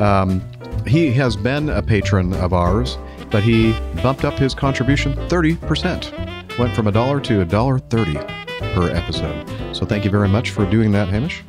um, 0.00 0.42
he 0.86 1.12
has 1.12 1.36
been 1.36 1.68
a 1.68 1.82
patron 1.82 2.34
of 2.34 2.52
ours, 2.52 2.98
but 3.30 3.42
he 3.42 3.72
bumped 4.02 4.24
up 4.24 4.34
his 4.34 4.54
contribution 4.54 5.14
30%. 5.28 6.58
Went 6.58 6.74
from 6.74 6.86
a 6.86 6.92
dollar 6.92 7.20
to 7.20 7.40
a 7.40 7.44
dollar 7.44 7.80
thirty 7.80 8.14
per 8.14 8.90
episode. 8.90 9.44
So 9.74 9.84
thank 9.84 10.04
you 10.04 10.10
very 10.10 10.28
much 10.28 10.50
for 10.50 10.68
doing 10.70 10.92
that, 10.92 11.08
Hamish. 11.08 11.42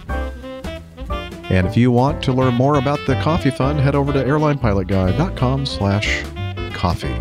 And 1.49 1.67
if 1.67 1.77
you 1.77 1.91
want 1.91 2.23
to 2.23 2.33
learn 2.33 2.55
more 2.55 2.77
about 2.79 2.99
the 3.05 3.15
Coffee 3.21 3.51
Fund, 3.51 3.79
head 3.79 3.95
over 3.95 4.11
to 4.11 4.23
airlinepilotguy.com 4.23 5.65
slash 5.65 6.23
coffee. 6.73 7.15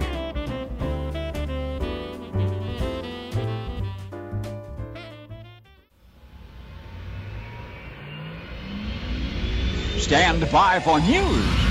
Stand 9.98 10.50
by 10.50 10.80
for 10.80 11.00
news. 11.00 11.63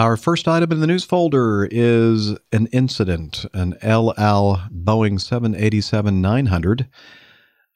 Our 0.00 0.16
first 0.16 0.48
item 0.48 0.72
in 0.72 0.80
the 0.80 0.86
news 0.86 1.04
folder 1.04 1.68
is 1.70 2.34
an 2.52 2.68
incident. 2.68 3.44
An 3.52 3.76
El 3.82 4.14
Al 4.16 4.66
Boeing 4.72 5.20
787 5.20 6.22
900 6.22 6.88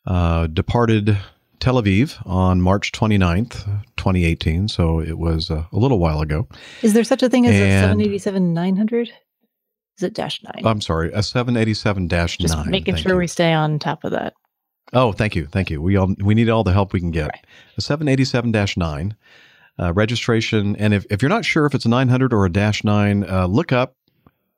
uh, 0.07 0.47
departed 0.47 1.19
Tel 1.61 1.75
Aviv 1.75 2.27
on 2.27 2.63
March 2.63 2.93
29th, 2.93 3.67
2018. 3.99 4.69
So 4.69 5.01
it 5.01 5.19
was 5.19 5.51
uh, 5.51 5.65
a 5.71 5.77
little 5.77 5.99
while 5.99 6.23
ago. 6.23 6.49
Is 6.81 6.95
there 6.95 7.05
such 7.05 7.23
a 7.23 7.29
thing 7.29 7.45
as 7.45 7.57
a 7.57 7.83
787 7.83 8.55
900? 8.55 9.09
Is 9.99 10.03
it 10.03 10.15
dash 10.15 10.43
nine? 10.43 10.63
I'm 10.65 10.81
sorry, 10.81 11.13
a 11.13 11.23
787 11.23 12.07
9. 12.07 12.29
Just 12.39 12.65
making 12.65 12.97
sure 12.97 13.13
you. 13.13 13.19
we 13.19 13.27
stay 13.27 13.53
on 13.53 13.79
top 13.79 14.03
of 14.03 14.13
that. 14.13 14.33
Oh, 14.95 15.13
thank 15.13 15.37
you, 15.37 15.45
thank 15.45 15.69
you. 15.69 15.83
We 15.83 15.97
all 15.97 16.15
we 16.19 16.35
need 16.35 16.49
all 16.49 16.65
the 16.65 16.73
help 16.73 16.95
we 16.95 17.01
can 17.01 17.11
get. 17.11 17.29
Right. 17.29 17.47
A 17.77 17.83
787-9 17.83 19.13
uh, 19.79 19.93
registration, 19.93 20.77
and 20.77 20.95
if, 20.95 21.05
if 21.11 21.23
you're 21.23 21.29
not 21.29 21.45
sure 21.45 21.67
if 21.67 21.75
it's 21.75 21.85
a 21.85 21.89
900 21.89 22.33
or 22.33 22.45
a 22.45 22.53
dash 22.53 22.85
nine, 22.85 23.29
uh, 23.29 23.47
look 23.47 23.73
up 23.73 23.97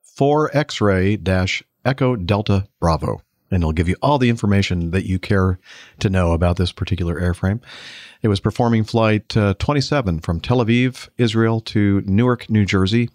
four 0.02 0.54
X-ray 0.56 1.16
dash 1.16 1.62
Echo 1.84 2.16
Delta 2.16 2.66
Bravo, 2.80 3.22
and 3.50 3.62
it'll 3.62 3.72
give 3.72 3.88
you 3.88 3.96
all 4.02 4.18
the 4.18 4.28
information 4.28 4.90
that 4.90 5.06
you 5.06 5.18
care 5.18 5.58
to 6.00 6.10
know 6.10 6.32
about 6.32 6.56
this 6.56 6.72
particular 6.72 7.20
airframe. 7.20 7.60
It 8.22 8.28
was 8.28 8.40
performing 8.40 8.84
flight 8.84 9.36
uh, 9.36 9.54
27 9.58 10.20
from 10.20 10.40
Tel 10.40 10.64
Aviv, 10.64 11.08
Israel, 11.16 11.60
to 11.60 12.02
Newark, 12.06 12.50
New 12.50 12.64
Jersey 12.64 13.08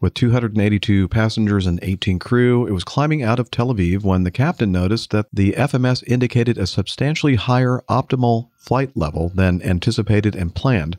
with 0.00 0.14
282 0.14 1.08
passengers 1.08 1.66
and 1.66 1.78
18 1.82 2.18
crew. 2.18 2.66
It 2.66 2.72
was 2.72 2.84
climbing 2.84 3.22
out 3.22 3.38
of 3.38 3.50
Tel 3.50 3.72
Aviv 3.72 4.02
when 4.02 4.24
the 4.24 4.30
captain 4.30 4.72
noticed 4.72 5.10
that 5.10 5.26
the 5.32 5.52
FMS 5.52 6.02
indicated 6.06 6.58
a 6.58 6.66
substantially 6.66 7.36
higher 7.36 7.82
optimal 7.88 8.48
flight 8.56 8.96
level 8.96 9.30
than 9.34 9.62
anticipated 9.62 10.34
and 10.34 10.54
planned. 10.54 10.96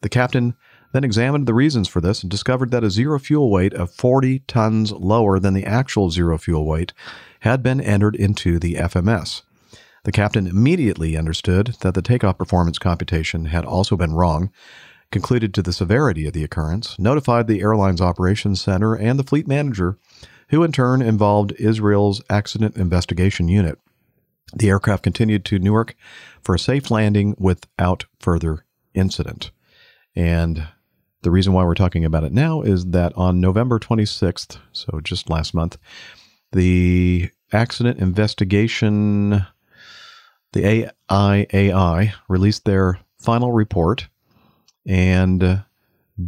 The 0.00 0.08
captain 0.08 0.54
then 0.92 1.04
examined 1.04 1.46
the 1.46 1.54
reasons 1.54 1.88
for 1.88 2.00
this 2.00 2.22
and 2.22 2.30
discovered 2.30 2.70
that 2.70 2.84
a 2.84 2.90
zero 2.90 3.18
fuel 3.18 3.50
weight 3.50 3.74
of 3.74 3.90
40 3.90 4.40
tons 4.40 4.92
lower 4.92 5.38
than 5.38 5.54
the 5.54 5.66
actual 5.66 6.10
zero 6.10 6.38
fuel 6.38 6.64
weight 6.64 6.92
had 7.40 7.62
been 7.62 7.80
entered 7.80 8.16
into 8.16 8.58
the 8.58 8.74
FMS. 8.74 9.42
The 10.04 10.12
captain 10.12 10.46
immediately 10.46 11.16
understood 11.16 11.76
that 11.80 11.94
the 11.94 12.02
takeoff 12.02 12.38
performance 12.38 12.78
computation 12.78 13.46
had 13.46 13.64
also 13.64 13.96
been 13.96 14.14
wrong, 14.14 14.50
concluded 15.10 15.52
to 15.54 15.62
the 15.62 15.72
severity 15.72 16.26
of 16.26 16.32
the 16.32 16.44
occurrence, 16.44 16.98
notified 16.98 17.46
the 17.46 17.60
airline's 17.60 18.00
operations 18.00 18.60
center 18.60 18.94
and 18.94 19.18
the 19.18 19.24
fleet 19.24 19.46
manager, 19.46 19.98
who 20.50 20.62
in 20.62 20.72
turn 20.72 21.02
involved 21.02 21.52
Israel's 21.58 22.22
accident 22.30 22.76
investigation 22.76 23.48
unit. 23.48 23.78
The 24.54 24.70
aircraft 24.70 25.02
continued 25.02 25.44
to 25.46 25.58
Newark 25.58 25.94
for 26.40 26.54
a 26.54 26.58
safe 26.58 26.90
landing 26.90 27.34
without 27.38 28.06
further 28.18 28.64
incident. 28.94 29.50
And 30.18 30.66
the 31.22 31.30
reason 31.30 31.52
why 31.52 31.62
we're 31.62 31.74
talking 31.74 32.04
about 32.04 32.24
it 32.24 32.32
now 32.32 32.60
is 32.60 32.86
that 32.86 33.12
on 33.16 33.40
November 33.40 33.78
26th, 33.78 34.58
so 34.72 35.00
just 35.00 35.30
last 35.30 35.54
month, 35.54 35.78
the 36.50 37.30
accident 37.52 38.00
investigation, 38.00 39.46
the 40.52 40.90
AIAI, 41.08 42.12
released 42.28 42.64
their 42.64 42.98
final 43.20 43.52
report. 43.52 44.08
And 44.84 45.62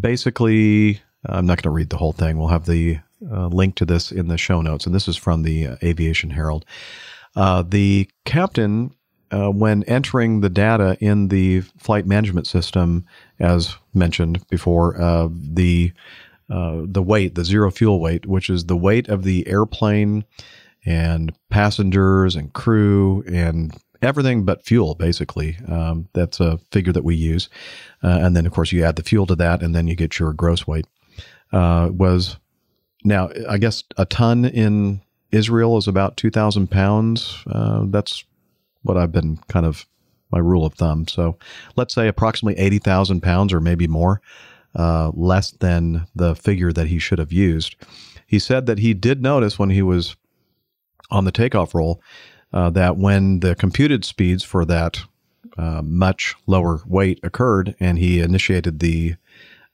basically, 0.01 1.03
I'm 1.27 1.47
not 1.47 1.61
going 1.61 1.73
to 1.73 1.77
read 1.77 1.91
the 1.91 1.97
whole 1.97 2.13
thing. 2.13 2.39
We'll 2.39 2.47
have 2.47 2.67
the 2.67 3.01
uh, 3.29 3.49
link 3.49 3.75
to 3.75 3.85
this 3.85 4.13
in 4.13 4.29
the 4.29 4.39
show 4.39 4.63
notes. 4.63 4.87
And 4.87 4.95
this 4.95 5.09
is 5.09 5.17
from 5.17 5.43
the 5.43 5.67
uh, 5.67 5.77
Aviation 5.83 6.31
Herald. 6.31 6.65
Uh, 7.35 7.63
the 7.63 8.09
captain, 8.25 8.95
uh, 9.31 9.49
when 9.49 9.85
entering 9.85 10.41
the 10.41 10.51
data 10.51 10.97
in 11.01 11.29
the 11.29 11.61
flight 11.79 12.07
management 12.07 12.47
system, 12.47 13.07
as 13.39 13.77
mentioned 13.95 14.47
before, 14.49 15.01
uh, 15.01 15.29
the 15.33 15.93
uh, 16.51 16.83
the 16.85 17.03
weight, 17.03 17.37
the 17.37 17.45
zero 17.45 17.71
fuel 17.71 18.01
weight, 18.01 18.27
which 18.27 18.51
is 18.51 18.65
the 18.65 18.77
weight 18.77 19.09
of 19.09 19.23
the 19.23 19.47
airplane 19.47 20.25
and 20.85 21.33
passengers 21.49 22.35
and 22.35 22.53
crew 22.53 23.23
and 23.29 23.73
everything 24.03 24.45
but 24.45 24.65
fuel, 24.65 24.97
basically. 24.97 25.57
Um, 25.69 26.09
that's 26.13 26.41
a 26.41 26.59
figure 26.73 26.93
that 26.93 27.05
we 27.05 27.15
use. 27.15 27.49
Uh, 28.03 28.19
and 28.21 28.37
then, 28.37 28.47
of 28.47 28.53
course, 28.53 28.73
you 28.73 28.85
add 28.85 28.97
the 28.97 29.05
fuel 29.05 29.27
to 29.27 29.37
that, 29.37 29.63
and 29.63 29.75
then 29.75 29.87
you 29.87 29.95
get 29.95 30.19
your 30.19 30.33
gross 30.33 30.67
weight. 30.67 30.87
Uh, 31.53 31.91
was 31.93 32.37
now, 33.05 33.31
I 33.49 33.59
guess, 33.59 33.85
a 33.97 34.05
ton 34.05 34.45
in 34.45 35.03
Israel 35.31 35.77
is 35.79 35.87
about 35.87 36.17
2,000 36.17 36.71
pounds. 36.71 37.45
Uh, 37.47 37.85
that's 37.87 38.25
what 38.83 38.97
I've 38.97 39.13
been 39.13 39.39
kind 39.49 39.67
of 39.67 39.87
my 40.31 40.39
rule 40.39 40.65
of 40.65 40.75
thumb. 40.75 41.09
So 41.09 41.39
let's 41.77 41.95
say 41.95 42.09
approximately 42.09 42.61
80,000 42.63 43.21
pounds 43.21 43.53
or 43.53 43.61
maybe 43.61 43.89
more, 43.89 44.21
uh, 44.75 45.11
less 45.15 45.51
than 45.51 46.07
the 46.15 46.35
figure 46.35 46.73
that 46.73 46.87
he 46.87 46.99
should 46.99 47.19
have 47.19 47.33
used. 47.33 47.77
He 48.27 48.39
said 48.39 48.67
that 48.67 48.79
he 48.79 48.95
did 48.95 49.23
notice 49.23 49.59
when 49.59 49.71
he 49.71 49.83
was 49.83 50.17
on 51.11 51.25
the 51.25 51.33
takeoff 51.33 51.75
roll 51.75 52.01
uh, 52.53 52.71
that 52.71 52.97
when 52.97 53.41
the 53.41 53.55
computed 53.55 54.05
speeds 54.05 54.45
for 54.45 54.65
that 54.65 55.01
uh, 55.59 55.83
much 55.85 56.35
lower 56.47 56.81
weight 56.87 57.19
occurred 57.23 57.75
and 57.81 57.99
he 57.99 58.21
initiated 58.21 58.79
the 58.79 59.17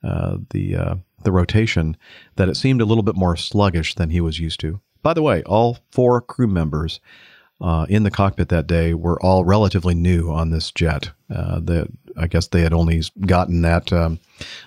uh, 0.03 0.39
the 0.51 0.77
uh, 0.77 0.95
the 1.25 1.33
rotation, 1.33 1.97
that 2.37 2.49
it 2.49 2.57
seemed 2.57 2.81
a 2.81 2.85
little 2.85 3.03
bit 3.03 3.17
more 3.17 3.35
sluggish 3.35 3.95
than 3.95 4.11
he 4.11 4.21
was 4.21 4.39
used 4.39 4.61
to. 4.61 4.81
By 5.03 5.15
the 5.15 5.23
way, 5.23 5.43
all 5.45 5.79
four 5.91 6.21
crew 6.21 6.47
members 6.47 7.01
uh, 7.61 7.87
in 7.89 8.03
the 8.03 8.11
cockpit 8.11 8.49
that 8.49 8.67
day 8.67 8.95
were 8.95 9.21
all 9.23 9.45
relatively 9.45 9.95
new 9.95 10.31
on 10.31 10.51
this 10.51 10.71
jet. 10.71 11.11
Uh, 11.35 11.61
I 12.17 12.27
guess 12.27 12.47
they 12.49 12.63
had 12.63 12.73
only 12.73 13.03
gotten 13.21 13.63
that 13.63 13.93
um, 13.93 14.21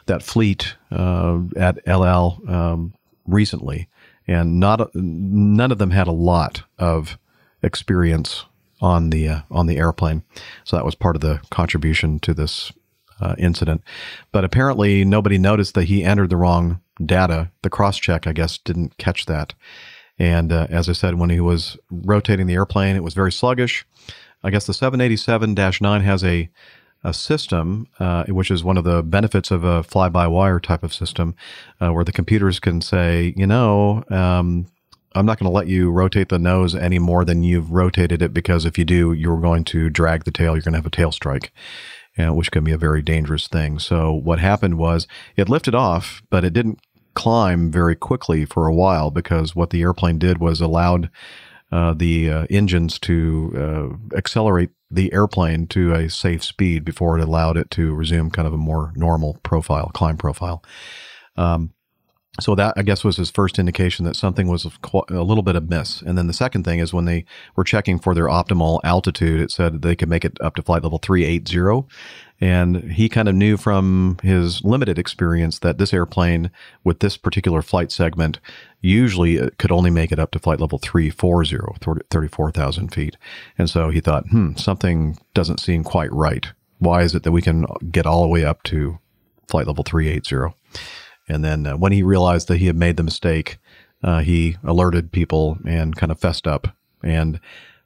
that 0.06 0.24
fleet 0.24 0.76
uh, 0.92 1.40
at 1.56 1.80
El 1.86 2.04
Al 2.04 2.42
um, 2.48 2.94
recently, 3.26 3.88
and 4.28 4.60
not 4.60 4.94
none 4.96 5.72
of 5.72 5.78
them 5.78 5.92
had 5.92 6.08
a 6.08 6.12
lot 6.12 6.64
of 6.78 7.18
experience 7.62 8.46
on 8.82 9.10
the 9.10 9.28
uh, 9.28 9.42
on 9.52 9.68
the 9.68 9.78
airplane. 9.78 10.24
So 10.64 10.76
that 10.76 10.86
was 10.86 10.96
part 10.96 11.16
of 11.16 11.22
the 11.22 11.42
contribution 11.50 12.20
to 12.22 12.34
this 12.34 12.72
uh, 13.22 13.36
incident. 13.38 13.84
But 14.32 14.44
apparently, 14.44 15.06
nobody 15.06 15.38
noticed 15.38 15.76
that 15.76 15.86
he 15.86 16.04
entered 16.04 16.30
the 16.30 16.38
wrong 16.38 16.82
data. 17.04 17.52
The 17.62 17.70
cross 17.70 17.98
check, 17.98 18.28
I 18.28 18.34
guess, 18.34 18.58
didn't 18.58 18.98
catch 18.98 19.26
that. 19.26 19.54
And 20.20 20.52
uh, 20.52 20.68
as 20.70 20.90
I 20.90 20.94
said, 20.94 21.16
when 21.16 21.30
he 21.30 21.40
was 21.40 21.78
rotating 21.90 22.46
the 22.46 22.54
airplane, 22.54 22.96
it 22.96 23.04
was 23.04 23.14
very 23.14 23.32
sluggish. 23.32 23.86
I 24.44 24.52
guess 24.52 24.66
the 24.66 24.74
787 24.74 25.54
9 25.54 26.02
has 26.02 26.24
a, 26.24 26.50
a 27.04 27.14
system, 27.14 27.88
uh, 28.00 28.26
which 28.26 28.52
is 28.52 28.64
one 28.64 28.78
of 28.78 28.84
the 28.84 29.02
benefits 29.02 29.50
of 29.50 29.64
a 29.64 29.84
fly 29.84 30.10
by 30.10 30.28
wire 30.28 30.60
type 30.60 30.84
of 30.84 30.94
system, 30.94 31.36
uh, 31.82 31.92
where 31.92 32.04
the 32.04 32.12
computers 32.12 32.60
can 32.60 32.82
say, 32.82 33.34
you 33.38 33.48
know, 33.48 34.04
um, 34.10 34.68
I'm 35.16 35.26
not 35.26 35.40
going 35.40 35.50
to 35.50 35.56
let 35.56 35.68
you 35.68 35.90
rotate 35.90 36.30
the 36.30 36.38
nose 36.38 36.76
any 36.76 37.00
more 37.00 37.26
than 37.26 37.44
you've 37.44 37.72
rotated 37.72 38.22
it 38.22 38.34
because 38.34 38.66
if 38.66 38.78
you 38.78 38.86
do, 38.86 39.12
you're 39.14 39.40
going 39.40 39.64
to 39.66 39.90
drag 39.90 40.24
the 40.24 40.32
tail. 40.32 40.54
You're 40.54 40.62
going 40.62 40.74
to 40.74 40.80
have 40.80 40.86
a 40.86 40.92
tail 40.92 41.12
strike, 41.12 41.52
uh, 42.18 42.34
which 42.34 42.52
can 42.52 42.64
be 42.64 42.72
a 42.72 42.78
very 42.78 43.02
dangerous 43.02 43.48
thing. 43.48 43.80
So 43.80 44.14
what 44.14 44.40
happened 44.40 44.78
was 44.78 45.08
it 45.36 45.50
lifted 45.50 45.74
off, 45.74 46.22
but 46.30 46.46
it 46.46 46.54
didn't 46.54 46.80
climb 47.20 47.70
very 47.70 47.98
quickly 47.98 48.46
for 48.46 48.66
a 48.66 48.74
while 48.74 49.12
because 49.12 49.54
what 49.54 49.72
the 49.72 49.82
airplane 49.82 50.18
did 50.18 50.38
was 50.38 50.62
allowed 50.62 51.10
uh, 51.70 51.94
the 51.94 52.30
uh, 52.30 52.46
engines 52.50 52.98
to 52.98 53.52
uh, 53.58 54.18
accelerate 54.18 54.70
the 54.90 55.12
airplane 55.12 55.68
to 55.68 55.94
a 55.94 56.10
safe 56.10 56.42
speed 56.42 56.86
before 56.86 57.20
it 57.20 57.22
allowed 57.22 57.58
it 57.58 57.70
to 57.70 57.94
resume 57.94 58.32
kind 58.32 58.48
of 58.48 58.54
a 58.54 58.58
more 58.58 58.94
normal 58.96 59.38
profile, 59.44 59.92
climb 59.94 60.16
profile. 60.16 60.64
Um, 61.36 61.74
so 62.40 62.56
that 62.56 62.74
I 62.78 62.84
guess 62.84 63.04
was 63.04 63.18
his 63.18 63.30
first 63.30 63.60
indication 63.60 64.06
that 64.06 64.16
something 64.16 64.48
was 64.48 64.66
a 64.66 65.24
little 65.24 65.44
bit 65.44 65.56
amiss. 65.56 66.02
And 66.02 66.18
then 66.18 66.28
the 66.28 66.34
second 66.34 66.64
thing 66.64 66.80
is 66.80 66.94
when 66.94 67.06
they 67.06 67.26
were 67.56 67.64
checking 67.64 68.00
for 68.00 68.14
their 68.14 68.28
optimal 68.28 68.80
altitude, 68.84 69.42
it 69.42 69.52
said 69.52 69.82
they 69.82 69.96
could 69.96 70.10
make 70.10 70.26
it 70.26 70.38
up 70.42 70.56
to 70.56 70.62
flight 70.62 70.84
level 70.84 71.00
380. 71.00 71.88
And 72.42 72.92
he 72.92 73.10
kind 73.10 73.28
of 73.28 73.36
knew 73.36 73.58
from 73.58 74.18
his 74.24 74.64
limited 74.64 74.98
experience 74.98 75.60
that 75.60 75.78
this 75.78 75.94
airplane 75.94 76.52
with 76.84 77.00
this 77.00 77.18
particular 77.18 77.62
flight 77.62 77.92
segment 77.92 78.40
usually 78.82 79.50
could 79.58 79.72
only 79.72 79.90
make 79.90 80.12
it 80.12 80.20
up 80.20 80.32
to 80.32 80.40
flight 80.40 80.60
level 80.60 80.80
340, 80.80 82.06
34,000 82.10 82.94
feet. 82.94 83.18
And 83.58 83.70
so 83.70 83.90
he 83.90 84.00
thought, 84.00 84.28
hmm, 84.30 84.56
something 84.56 85.18
doesn't 85.34 85.60
seem 85.60 85.84
quite 85.84 86.12
right. 86.14 86.48
Why 86.78 87.02
is 87.02 87.14
it 87.14 87.24
that 87.24 87.34
we 87.34 87.42
can 87.42 87.66
get 87.92 88.06
all 88.06 88.22
the 88.22 88.30
way 88.30 88.46
up 88.46 88.64
to 88.64 89.00
flight 89.50 89.68
level 89.68 89.84
380? 89.84 90.56
And 91.30 91.44
then 91.44 91.68
uh, 91.68 91.78
when 91.78 91.92
he 91.92 92.04
realized 92.04 92.48
that 92.48 92.58
he 92.58 92.66
had 92.66 92.76
made 92.76 92.98
the 92.98 93.04
mistake, 93.04 93.60
uh, 94.04 94.20
he 94.20 94.58
alerted 94.64 95.12
people 95.12 95.58
and 95.66 95.96
kind 95.96 96.12
of 96.12 96.20
fessed 96.20 96.48
up 96.48 96.68
and 97.04 97.40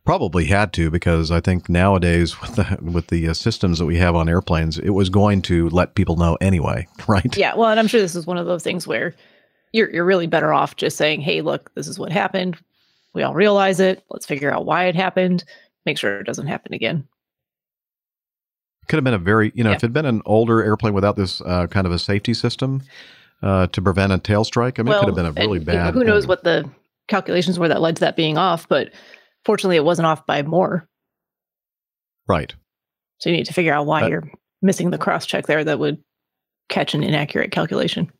probably 0.05 0.45
had 0.45 0.73
to 0.73 0.91
because 0.91 1.31
I 1.31 1.39
think 1.39 1.69
nowadays 1.69 2.39
with 2.41 2.55
the 2.55 2.77
with 2.81 3.07
the 3.07 3.29
uh, 3.29 3.33
systems 3.33 3.79
that 3.79 3.85
we 3.85 3.97
have 3.97 4.15
on 4.15 4.29
airplanes, 4.29 4.79
it 4.79 4.91
was 4.91 5.09
going 5.09 5.41
to 5.43 5.69
let 5.69 5.95
people 5.95 6.15
know 6.15 6.37
anyway, 6.41 6.87
right? 7.07 7.35
Yeah, 7.37 7.55
well, 7.55 7.69
and 7.69 7.79
I'm 7.79 7.87
sure 7.87 8.01
this 8.01 8.15
is 8.15 8.27
one 8.27 8.37
of 8.37 8.45
those 8.45 8.63
things 8.63 8.87
where 8.87 9.15
you're 9.71 9.89
you're 9.91 10.05
really 10.05 10.27
better 10.27 10.53
off 10.53 10.75
just 10.75 10.97
saying, 10.97 11.21
"Hey, 11.21 11.41
look, 11.41 11.73
this 11.75 11.87
is 11.87 11.99
what 11.99 12.11
happened. 12.11 12.57
We 13.13 13.23
all 13.23 13.33
realize 13.33 13.79
it. 13.79 14.03
Let's 14.09 14.25
figure 14.25 14.51
out 14.51 14.65
why 14.65 14.85
it 14.85 14.95
happened. 14.95 15.43
Make 15.85 15.97
sure 15.97 16.19
it 16.19 16.25
doesn't 16.25 16.47
happen 16.47 16.73
again." 16.73 17.07
Could 18.89 18.97
have 18.97 19.05
been 19.05 19.13
a 19.13 19.19
very, 19.19 19.53
you 19.55 19.63
know, 19.63 19.69
yeah. 19.69 19.77
if 19.77 19.79
it 19.79 19.87
had 19.87 19.93
been 19.93 20.05
an 20.05 20.21
older 20.25 20.61
airplane 20.61 20.93
without 20.93 21.15
this 21.15 21.39
uh, 21.41 21.67
kind 21.67 21.87
of 21.87 21.93
a 21.93 21.99
safety 21.99 22.33
system 22.33 22.83
uh, 23.43 23.67
to 23.67 23.81
prevent 23.81 24.11
a 24.11 24.17
tail 24.17 24.43
strike, 24.43 24.79
I 24.79 24.83
mean, 24.83 24.89
well, 24.89 24.97
it 24.97 25.01
could 25.01 25.09
have 25.09 25.15
been 25.15 25.43
a 25.43 25.45
really 25.45 25.57
and, 25.57 25.65
bad. 25.65 25.93
Who 25.93 26.03
knows 26.03 26.25
what 26.25 26.43
the 26.43 26.69
calculations 27.07 27.59
were 27.59 27.67
that 27.67 27.81
led 27.81 27.97
to 27.97 27.99
that 28.01 28.15
being 28.15 28.37
off, 28.37 28.67
but 28.67 28.91
Fortunately, 29.45 29.75
it 29.75 29.83
wasn't 29.83 30.05
off 30.05 30.25
by 30.25 30.41
more. 30.43 30.87
Right. 32.27 32.53
So 33.19 33.29
you 33.29 33.35
need 33.35 33.45
to 33.45 33.53
figure 33.53 33.73
out 33.73 33.85
why 33.85 34.07
you're 34.07 34.29
missing 34.61 34.91
the 34.91 34.97
cross 34.97 35.25
check 35.25 35.47
there 35.47 35.63
that 35.63 35.79
would 35.79 36.01
catch 36.69 36.93
an 36.93 37.03
inaccurate 37.03 37.51
calculation. 37.51 38.11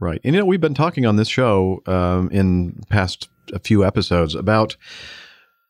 Right. 0.00 0.20
And 0.24 0.34
you 0.34 0.40
know, 0.40 0.46
we've 0.46 0.60
been 0.60 0.74
talking 0.74 1.06
on 1.06 1.16
this 1.16 1.28
show 1.28 1.82
um, 1.86 2.28
in 2.30 2.82
past 2.90 3.28
a 3.52 3.58
few 3.58 3.84
episodes 3.84 4.34
about 4.34 4.76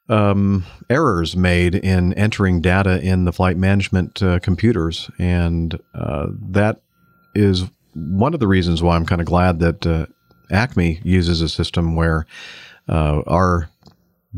um, 0.08 0.64
errors 0.90 1.36
made 1.36 1.74
in 1.76 2.12
entering 2.14 2.60
data 2.60 3.00
in 3.00 3.24
the 3.24 3.32
flight 3.32 3.56
management 3.56 4.22
uh, 4.22 4.40
computers. 4.40 5.10
And 5.18 5.78
uh, 5.94 6.28
that 6.50 6.82
is 7.34 7.64
one 7.94 8.34
of 8.34 8.40
the 8.40 8.48
reasons 8.48 8.82
why 8.82 8.96
I'm 8.96 9.06
kind 9.06 9.20
of 9.20 9.26
glad 9.26 9.58
that 9.60 9.86
uh, 9.86 10.06
Acme 10.50 11.00
uses 11.02 11.40
a 11.40 11.48
system 11.48 11.96
where 11.96 12.26
uh, 12.88 13.22
our 13.26 13.68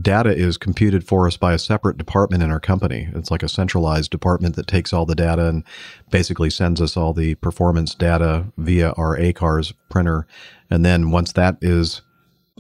data 0.01 0.35
is 0.35 0.59
computed 0.59 1.07
for 1.07 1.27
us 1.27 1.37
by 1.37 1.53
a 1.53 1.59
separate 1.59 1.97
department 1.97 2.43
in 2.43 2.51
our 2.51 2.61
company. 2.61 3.09
It's 3.15 3.31
like 3.31 3.43
a 3.43 3.49
centralized 3.49 4.11
department 4.11 4.57
that 4.57 4.67
takes 4.67 4.93
all 4.93 5.07
the 5.07 5.15
data 5.15 5.47
and 5.47 5.63
basically 6.11 6.51
sends 6.51 6.81
us 6.81 6.97
all 6.97 7.13
the 7.13 7.37
performance 7.37 7.95
data 7.95 8.47
via 8.59 8.91
our 8.93 9.17
ACARS 9.17 9.73
printer. 9.91 10.27
And 10.69 10.85
then 10.85 11.11
once 11.11 11.33
that 11.33 11.59
is 11.61 12.03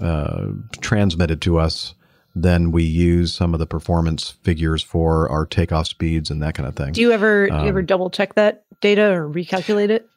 uh, 0.00 0.46
transmitted 0.80 1.40
to 1.42 1.58
us, 1.58 1.94
then 2.36 2.72
we 2.72 2.82
use 2.82 3.32
some 3.32 3.52
of 3.54 3.60
the 3.60 3.66
performance 3.66 4.30
figures 4.42 4.82
for 4.82 5.28
our 5.28 5.46
takeoff 5.46 5.86
speeds 5.86 6.30
and 6.30 6.42
that 6.42 6.54
kind 6.54 6.68
of 6.68 6.74
thing. 6.74 6.92
Do 6.92 7.00
you 7.00 7.12
ever 7.12 7.48
um, 7.50 7.58
do 7.58 7.64
you 7.64 7.68
ever 7.68 7.80
um, 7.80 7.86
double 7.86 8.10
check 8.10 8.34
that 8.34 8.64
data 8.80 9.12
or 9.12 9.28
recalculate 9.28 9.90
it? 9.90 10.08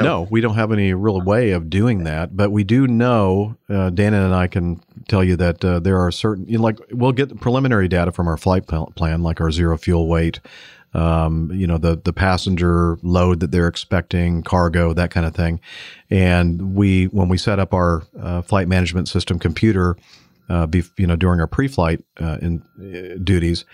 No. 0.00 0.26
we 0.30 0.40
don't 0.40 0.54
have 0.54 0.72
any 0.72 0.94
real 0.94 1.20
way 1.20 1.50
of 1.50 1.68
doing 1.68 2.04
that, 2.04 2.36
but 2.36 2.50
we 2.50 2.64
do 2.64 2.86
know. 2.86 3.56
Uh, 3.68 3.90
Dana 3.90 4.24
and 4.24 4.34
I 4.34 4.46
can 4.46 4.80
tell 5.08 5.22
you 5.22 5.36
that 5.36 5.64
uh, 5.64 5.80
there 5.80 5.98
are 5.98 6.10
certain, 6.10 6.46
you 6.48 6.58
know, 6.58 6.64
like 6.64 6.78
we'll 6.90 7.12
get 7.12 7.38
preliminary 7.40 7.88
data 7.88 8.12
from 8.12 8.28
our 8.28 8.36
flight 8.36 8.66
plan, 8.66 9.22
like 9.22 9.40
our 9.40 9.50
zero 9.50 9.76
fuel 9.76 10.08
weight, 10.08 10.40
um, 10.94 11.50
you 11.52 11.66
know, 11.66 11.78
the 11.78 12.00
the 12.02 12.12
passenger 12.12 12.98
load 13.02 13.40
that 13.40 13.50
they're 13.50 13.68
expecting, 13.68 14.42
cargo, 14.42 14.92
that 14.92 15.10
kind 15.10 15.26
of 15.26 15.34
thing, 15.34 15.60
and 16.10 16.74
we 16.74 17.06
when 17.06 17.28
we 17.28 17.38
set 17.38 17.58
up 17.58 17.72
our 17.72 18.02
uh, 18.18 18.42
flight 18.42 18.68
management 18.68 19.08
system 19.08 19.38
computer, 19.38 19.96
uh, 20.48 20.66
be, 20.66 20.82
you 20.98 21.06
know, 21.06 21.16
during 21.16 21.40
our 21.40 21.46
pre-flight 21.46 22.04
uh, 22.20 22.38
in, 22.42 22.62
uh, 22.78 23.18
duties. 23.22 23.64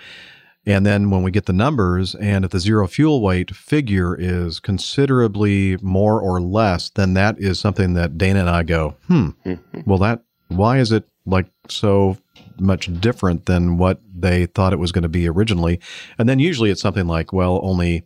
And 0.67 0.85
then 0.85 1.11
when 1.11 1.23
we 1.23 1.31
get 1.31 1.47
the 1.47 1.53
numbers, 1.53 2.15
and 2.17 2.45
if 2.45 2.51
the 2.51 2.61
zero 2.61 2.87
fuel 2.87 3.23
weight 3.23 3.55
figure 3.55 4.15
is 4.15 4.61
considerably 4.61 5.79
more 5.79 6.21
or 6.21 6.41
less, 6.41 6.91
then 6.91 7.15
that 7.15 7.39
is 7.39 7.59
something 7.59 7.95
that 7.95 8.19
Dana 8.19 8.41
and 8.41 8.51
I 8.51 8.65
go, 8.65 8.97
hmm, 9.07 9.31
well, 9.87 9.99
that, 9.99 10.23
why 10.49 10.79
is 10.79 10.93
it 10.93 11.09
like 11.25 11.47
so 11.69 12.19
much 12.59 13.01
different 13.01 13.47
than 13.47 13.79
what 13.79 14.01
they 14.15 14.47
thought 14.47 14.73
it 14.73 14.79
was 14.79 14.93
going 14.93 15.03
to 15.03 15.09
be 15.09 15.27
originally? 15.29 15.81
And 16.19 16.29
then 16.29 16.39
usually 16.39 16.71
it's 16.71 16.83
something 16.83 17.07
like, 17.07 17.33
well, 17.33 17.61
only 17.63 18.05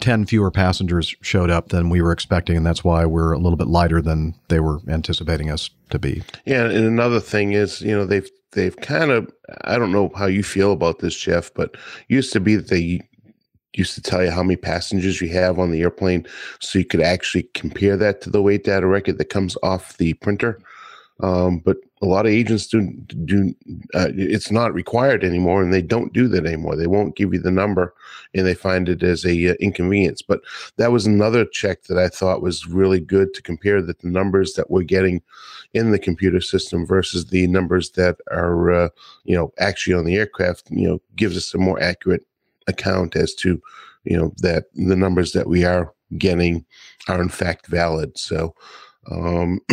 10 0.00 0.26
fewer 0.26 0.50
passengers 0.50 1.14
showed 1.20 1.50
up 1.50 1.68
than 1.68 1.90
we 1.90 2.00
were 2.02 2.12
expecting. 2.12 2.56
And 2.56 2.66
that's 2.66 2.84
why 2.84 3.04
we're 3.04 3.32
a 3.32 3.38
little 3.38 3.56
bit 3.56 3.66
lighter 3.68 4.00
than 4.00 4.34
they 4.48 4.60
were 4.60 4.80
anticipating 4.88 5.50
us 5.50 5.70
to 5.90 5.98
be. 5.98 6.22
Yeah, 6.44 6.64
and 6.64 6.84
another 6.86 7.20
thing 7.20 7.52
is, 7.52 7.80
you 7.80 7.96
know, 7.96 8.04
they've 8.04 8.28
they've 8.54 8.76
kind 8.76 9.10
of 9.10 9.30
I 9.64 9.78
don't 9.78 9.92
know 9.92 10.10
how 10.16 10.26
you 10.26 10.42
feel 10.42 10.72
about 10.72 11.00
this, 11.00 11.16
Jeff, 11.16 11.52
but 11.54 11.76
used 12.08 12.32
to 12.32 12.40
be 12.40 12.56
that 12.56 12.68
they 12.68 13.00
used 13.74 13.94
to 13.94 14.02
tell 14.02 14.24
you 14.24 14.30
how 14.30 14.42
many 14.42 14.56
passengers 14.56 15.20
you 15.20 15.28
have 15.28 15.58
on 15.58 15.70
the 15.70 15.82
airplane, 15.82 16.26
so 16.60 16.78
you 16.78 16.84
could 16.84 17.00
actually 17.00 17.42
compare 17.54 17.96
that 17.96 18.20
to 18.22 18.30
the 18.30 18.42
weight 18.42 18.64
data 18.64 18.86
record 18.86 19.18
that 19.18 19.30
comes 19.30 19.56
off 19.62 19.96
the 19.98 20.14
printer. 20.14 20.60
Um, 21.20 21.58
but 21.58 21.76
a 22.02 22.06
lot 22.06 22.26
of 22.26 22.32
agents 22.32 22.66
do 22.66 22.90
do 23.24 23.54
uh, 23.94 24.08
it's 24.14 24.50
not 24.50 24.74
required 24.74 25.22
anymore, 25.22 25.62
and 25.62 25.72
they 25.72 25.80
don't 25.80 26.12
do 26.12 26.26
that 26.28 26.44
anymore. 26.44 26.74
They 26.74 26.88
won't 26.88 27.14
give 27.14 27.32
you 27.32 27.38
the 27.38 27.52
number, 27.52 27.94
and 28.34 28.44
they 28.44 28.54
find 28.54 28.88
it 28.88 29.02
as 29.02 29.24
a 29.24 29.50
uh, 29.50 29.54
inconvenience. 29.60 30.22
But 30.22 30.40
that 30.76 30.90
was 30.90 31.06
another 31.06 31.44
check 31.44 31.84
that 31.84 31.98
I 31.98 32.08
thought 32.08 32.42
was 32.42 32.66
really 32.66 32.98
good 32.98 33.32
to 33.34 33.42
compare 33.42 33.80
that 33.80 34.00
the 34.00 34.08
numbers 34.08 34.54
that 34.54 34.70
we're 34.70 34.82
getting 34.82 35.22
in 35.72 35.92
the 35.92 35.98
computer 35.98 36.40
system 36.40 36.84
versus 36.84 37.26
the 37.26 37.46
numbers 37.46 37.90
that 37.90 38.16
are 38.32 38.72
uh, 38.72 38.88
you 39.24 39.36
know 39.36 39.52
actually 39.58 39.94
on 39.94 40.04
the 40.04 40.16
aircraft. 40.16 40.68
You 40.70 40.88
know, 40.88 41.02
gives 41.14 41.36
us 41.36 41.54
a 41.54 41.58
more 41.58 41.80
accurate 41.80 42.26
account 42.66 43.14
as 43.14 43.34
to 43.36 43.62
you 44.02 44.16
know 44.16 44.34
that 44.38 44.64
the 44.74 44.96
numbers 44.96 45.30
that 45.32 45.46
we 45.46 45.64
are 45.64 45.94
getting 46.18 46.64
are 47.08 47.22
in 47.22 47.28
fact 47.28 47.68
valid. 47.68 48.18
So 48.18 48.54
um 49.10 49.60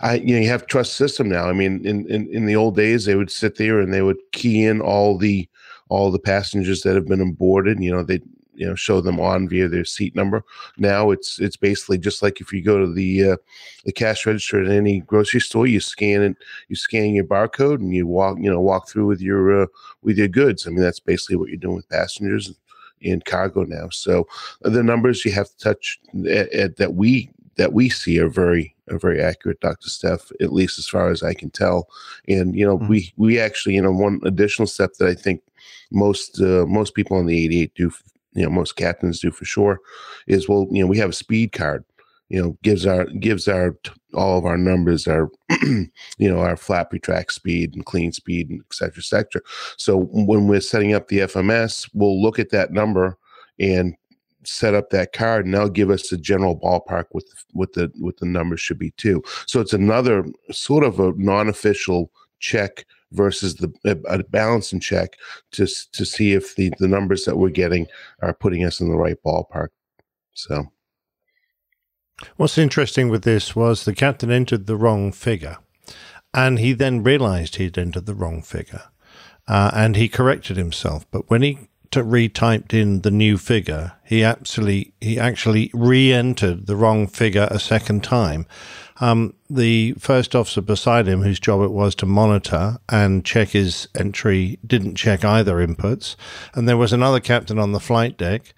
i 0.00 0.14
you 0.14 0.34
know 0.34 0.40
you 0.40 0.48
have 0.48 0.66
trust 0.66 0.94
system 0.94 1.28
now. 1.28 1.48
I 1.48 1.52
mean 1.52 1.84
in, 1.86 2.06
in 2.08 2.28
in 2.28 2.46
the 2.46 2.56
old 2.56 2.76
days 2.76 3.04
they 3.04 3.14
would 3.14 3.30
sit 3.30 3.56
there 3.56 3.80
and 3.80 3.92
they 3.92 4.02
would 4.02 4.18
key 4.32 4.64
in 4.64 4.80
all 4.80 5.18
the 5.18 5.48
all 5.88 6.10
the 6.10 6.18
passengers 6.18 6.82
that 6.82 6.94
have 6.94 7.06
been 7.06 7.20
onboarded. 7.20 7.82
You 7.82 7.92
know 7.92 8.02
they 8.02 8.20
you 8.54 8.66
know 8.66 8.74
show 8.74 9.00
them 9.00 9.20
on 9.20 9.48
via 9.48 9.68
their 9.68 9.84
seat 9.84 10.14
number. 10.14 10.44
Now 10.78 11.10
it's 11.10 11.38
it's 11.38 11.56
basically 11.56 11.98
just 11.98 12.22
like 12.22 12.40
if 12.40 12.52
you 12.52 12.62
go 12.62 12.78
to 12.78 12.92
the 12.92 13.32
uh, 13.32 13.36
the 13.84 13.92
cash 13.92 14.26
register 14.26 14.62
at 14.62 14.70
any 14.70 15.00
grocery 15.00 15.40
store 15.40 15.66
you 15.66 15.80
scan 15.80 16.22
it 16.22 16.36
you 16.68 16.76
scan 16.76 17.14
your 17.14 17.24
barcode 17.24 17.76
and 17.76 17.94
you 17.94 18.06
walk 18.06 18.38
you 18.40 18.50
know 18.50 18.60
walk 18.60 18.88
through 18.88 19.06
with 19.06 19.20
your 19.20 19.62
uh, 19.62 19.66
with 20.02 20.18
your 20.18 20.28
goods. 20.28 20.66
I 20.66 20.70
mean 20.70 20.80
that's 20.80 21.00
basically 21.00 21.36
what 21.36 21.48
you're 21.48 21.58
doing 21.58 21.76
with 21.76 21.88
passengers 21.88 22.54
in 23.00 23.20
cargo 23.20 23.64
now. 23.64 23.88
So 23.90 24.26
the 24.62 24.82
numbers 24.82 25.24
you 25.24 25.32
have 25.32 25.48
to 25.48 25.58
touch 25.58 26.00
at, 26.28 26.50
at, 26.52 26.76
that 26.78 26.94
we 26.94 27.30
that 27.56 27.72
we 27.72 27.88
see 27.88 28.18
are 28.18 28.28
very 28.28 28.74
are 28.90 28.98
very 28.98 29.22
accurate, 29.22 29.60
Doctor 29.60 29.88
Steph, 29.88 30.30
at 30.40 30.52
least 30.52 30.78
as 30.78 30.86
far 30.88 31.10
as 31.10 31.22
I 31.22 31.34
can 31.34 31.50
tell. 31.50 31.88
And 32.28 32.54
you 32.56 32.66
know, 32.66 32.78
Mhm. 32.78 32.88
we 32.88 33.12
we 33.16 33.38
actually 33.40 33.74
you 33.76 33.82
know 33.82 33.92
one 33.92 34.20
additional 34.24 34.66
step 34.66 34.94
that 34.98 35.08
I 35.08 35.14
think 35.14 35.40
most 35.90 36.40
uh, 36.40 36.66
most 36.66 36.94
people 36.94 37.16
on 37.16 37.26
the 37.26 37.44
88 37.44 37.74
do, 37.74 37.90
you 38.34 38.42
know, 38.42 38.50
most 38.50 38.76
captains 38.76 39.20
do 39.20 39.30
for 39.30 39.44
sure, 39.44 39.80
is 40.26 40.48
well, 40.48 40.66
you 40.70 40.82
know, 40.82 40.86
we 40.88 40.98
have 40.98 41.10
a 41.10 41.14
speed 41.14 41.52
card. 41.52 41.84
You 42.30 42.42
know, 42.42 42.58
gives 42.62 42.86
our 42.86 43.04
gives 43.04 43.46
our 43.48 43.76
all 44.14 44.38
of 44.38 44.46
our 44.46 44.56
numbers, 44.56 45.06
our 45.06 45.30
you 45.62 45.90
know, 46.18 46.38
our 46.40 46.56
flap 46.56 46.92
retract 46.92 47.32
speed 47.32 47.74
and 47.74 47.84
clean 47.84 48.12
speed 48.12 48.48
and 48.50 48.60
et 48.60 48.74
cetera, 48.74 48.98
et 48.98 49.04
cetera. 49.04 49.42
So 49.76 50.08
when 50.10 50.48
we're 50.48 50.60
setting 50.60 50.94
up 50.94 51.08
the 51.08 51.18
FMS, 51.20 51.88
we'll 51.92 52.20
look 52.20 52.38
at 52.38 52.50
that 52.50 52.72
number 52.72 53.18
and 53.60 53.94
set 54.46 54.74
up 54.74 54.90
that 54.90 55.12
card 55.12 55.44
and 55.44 55.54
they'll 55.54 55.68
give 55.68 55.90
us 55.90 56.10
a 56.12 56.16
general 56.16 56.58
ballpark 56.58 57.06
with 57.12 57.26
what 57.52 57.72
the 57.72 57.90
what 57.98 58.16
the 58.18 58.26
numbers 58.26 58.60
should 58.60 58.78
be 58.78 58.90
too 58.92 59.22
so 59.46 59.60
it's 59.60 59.72
another 59.72 60.24
sort 60.50 60.84
of 60.84 61.00
a 61.00 61.12
non-official 61.16 62.10
check 62.40 62.84
versus 63.12 63.54
the 63.56 63.72
a, 63.84 64.22
balancing 64.24 64.80
check 64.80 65.16
to 65.52 65.66
to 65.92 66.04
see 66.04 66.32
if 66.32 66.56
the 66.56 66.72
the 66.78 66.88
numbers 66.88 67.24
that 67.24 67.36
we're 67.36 67.48
getting 67.48 67.86
are 68.20 68.34
putting 68.34 68.64
us 68.64 68.80
in 68.80 68.88
the 68.88 68.96
right 68.96 69.22
ballpark 69.24 69.68
so 70.34 70.66
What's 72.36 72.58
interesting 72.58 73.08
with 73.08 73.22
this 73.22 73.56
was 73.56 73.84
the 73.84 73.94
captain 73.94 74.30
entered 74.30 74.66
the 74.66 74.76
wrong 74.76 75.10
figure, 75.10 75.58
and 76.32 76.58
he 76.58 76.72
then 76.72 77.02
realized 77.02 77.56
he'd 77.56 77.76
entered 77.76 78.06
the 78.06 78.14
wrong 78.14 78.40
figure, 78.40 78.84
uh, 79.48 79.72
and 79.74 79.96
he 79.96 80.08
corrected 80.08 80.56
himself. 80.56 81.06
But 81.10 81.28
when 81.28 81.42
he 81.42 81.68
retyped 81.92 82.74
in 82.74 83.02
the 83.02 83.10
new 83.10 83.38
figure, 83.38 83.92
he 84.04 84.24
actually 84.24 84.92
he 85.00 85.18
actually 85.18 85.70
re-entered 85.72 86.66
the 86.66 86.76
wrong 86.76 87.06
figure 87.06 87.48
a 87.50 87.58
second 87.58 88.02
time. 88.02 88.46
Um, 89.00 89.34
the 89.50 89.92
first 89.98 90.34
officer 90.34 90.60
beside 90.60 91.08
him, 91.08 91.22
whose 91.22 91.40
job 91.40 91.62
it 91.62 91.72
was 91.72 91.94
to 91.96 92.06
monitor 92.06 92.78
and 92.88 93.24
check 93.24 93.48
his 93.48 93.88
entry, 93.94 94.58
didn't 94.64 94.94
check 94.94 95.24
either 95.24 95.56
inputs, 95.56 96.14
and 96.54 96.68
there 96.68 96.76
was 96.76 96.92
another 96.92 97.20
captain 97.20 97.58
on 97.58 97.72
the 97.72 97.80
flight 97.80 98.16
deck 98.16 98.54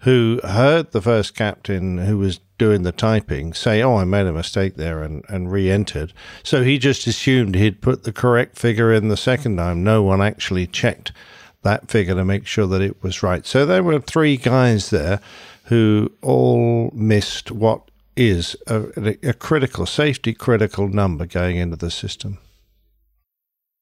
who 0.00 0.40
heard 0.44 0.92
the 0.92 1.02
first 1.02 1.34
captain 1.34 1.98
who 1.98 2.18
was 2.18 2.40
doing 2.56 2.82
the 2.82 2.92
typing 2.92 3.52
say, 3.52 3.82
Oh, 3.82 3.96
I 3.96 4.04
made 4.04 4.26
a 4.26 4.32
mistake 4.32 4.76
there 4.76 5.02
and, 5.02 5.24
and 5.28 5.50
re 5.50 5.70
entered. 5.70 6.12
So 6.42 6.62
he 6.62 6.78
just 6.78 7.06
assumed 7.06 7.54
he'd 7.54 7.80
put 7.80 8.04
the 8.04 8.12
correct 8.12 8.58
figure 8.58 8.92
in 8.92 9.08
the 9.08 9.16
second 9.16 9.56
time. 9.56 9.82
No 9.82 10.02
one 10.02 10.22
actually 10.22 10.66
checked 10.66 11.12
that 11.62 11.90
figure 11.90 12.14
to 12.14 12.24
make 12.24 12.46
sure 12.46 12.66
that 12.66 12.80
it 12.82 13.02
was 13.02 13.22
right. 13.22 13.44
So 13.46 13.66
there 13.66 13.82
were 13.82 13.98
three 14.00 14.36
guys 14.36 14.90
there 14.90 15.20
who 15.64 16.10
all 16.22 16.90
missed 16.94 17.50
what 17.50 17.82
is 18.16 18.56
a, 18.66 19.16
a 19.22 19.32
critical, 19.32 19.86
safety 19.86 20.32
critical 20.32 20.88
number 20.88 21.26
going 21.26 21.56
into 21.56 21.76
the 21.76 21.90
system. 21.90 22.38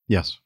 Yes. 0.09 0.39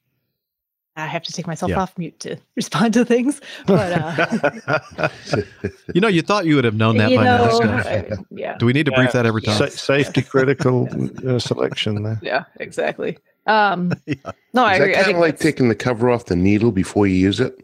I 0.95 1.05
have 1.07 1.23
to 1.23 1.31
take 1.31 1.47
myself 1.47 1.69
Yeah. 1.69 1.79
off 1.79 1.97
mute 1.97 2.19
to 2.21 2.37
respond 2.55 2.93
to 2.95 3.05
things. 3.05 3.39
But 3.65 3.91
uh, 3.93 5.09
You 5.93 6.01
know, 6.01 6.09
you 6.09 6.21
thought 6.21 6.45
you 6.45 6.55
would 6.55 6.65
have 6.65 6.75
known 6.75 6.97
that 6.97 7.09
you 7.11 7.17
by 7.17 7.23
now. 7.23 7.45
know, 7.45 7.51
Scott. 7.59 7.87
I- 7.87 8.09
yeah, 8.29 8.57
Do 8.57 8.65
we 8.65 8.73
need 8.73 8.85
to 8.87 8.91
brief 8.91 9.13
that 9.13 9.25
every 9.25 9.41
time? 9.41 9.57
Sa- 9.57 9.67
safety 9.67 10.21
critical 10.21 10.89
uh, 11.27 11.39
selection 11.39 12.03
there. 12.03 12.19
yeah, 12.23 12.43
exactly. 12.59 13.17
Um, 13.47 13.91
No, 14.53 14.65
I 14.65 14.75
agree. 14.75 14.93
kind 14.93 15.11
of 15.11 15.17
like 15.17 15.39
taking 15.39 15.69
the 15.69 15.75
cover 15.75 16.09
off 16.09 16.25
the 16.25 16.35
needle 16.35 16.71
before 16.71 17.07
you 17.07 17.15
use 17.15 17.39
it? 17.39 17.55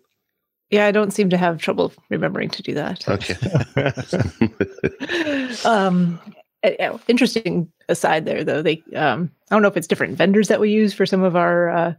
Yeah, 0.69 0.85
I 0.85 0.91
don't 0.91 1.11
seem 1.11 1.29
to 1.29 1.37
have 1.37 1.57
trouble 1.59 1.93
remembering 2.09 2.49
to 2.49 2.61
do 2.63 2.73
that. 2.73 3.07
okay. 3.07 3.35
Um 5.65 6.19
interesting 7.07 7.71
aside 7.87 8.25
there 8.25 8.43
though. 8.43 8.61
They 8.61 8.81
um 8.95 9.31
i 9.49 9.55
don't 9.55 9.61
know 9.61 9.67
if 9.67 9.77
it's 9.77 9.87
different 9.87 10.17
vendors 10.17 10.47
that 10.49 10.59
we 10.59 10.69
use 10.71 10.93
for 10.93 11.05
some 11.05 11.23
of 11.23 11.35
our 11.35 11.69
uh, 11.69 11.93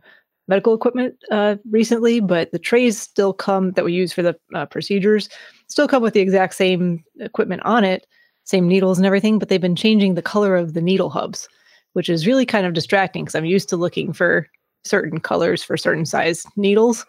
medical 0.48 0.74
equipment 0.74 1.14
uh 1.30 1.56
recently 1.70 2.20
but 2.20 2.50
the 2.52 2.58
trays 2.58 2.98
still 3.00 3.32
come 3.32 3.70
that 3.72 3.84
we 3.84 3.92
use 3.92 4.12
for 4.12 4.22
the 4.22 4.36
uh, 4.54 4.66
procedures 4.66 5.28
still 5.68 5.88
come 5.88 6.02
with 6.02 6.12
the 6.12 6.20
exact 6.20 6.54
same 6.54 7.02
equipment 7.20 7.62
on 7.64 7.84
it 7.84 8.06
same 8.44 8.68
needles 8.68 8.98
and 8.98 9.06
everything 9.06 9.38
but 9.38 9.48
they've 9.48 9.60
been 9.60 9.76
changing 9.76 10.14
the 10.14 10.22
color 10.22 10.56
of 10.56 10.74
the 10.74 10.82
needle 10.82 11.08
hubs 11.08 11.48
which 11.98 12.08
is 12.08 12.26
really 12.26 12.46
kind 12.46 12.64
of 12.64 12.72
distracting 12.72 13.24
because 13.24 13.34
i'm 13.34 13.44
used 13.44 13.68
to 13.68 13.76
looking 13.76 14.12
for 14.12 14.46
certain 14.84 15.18
colors 15.20 15.62
for 15.64 15.76
certain 15.76 16.06
size 16.06 16.46
needles 16.56 17.04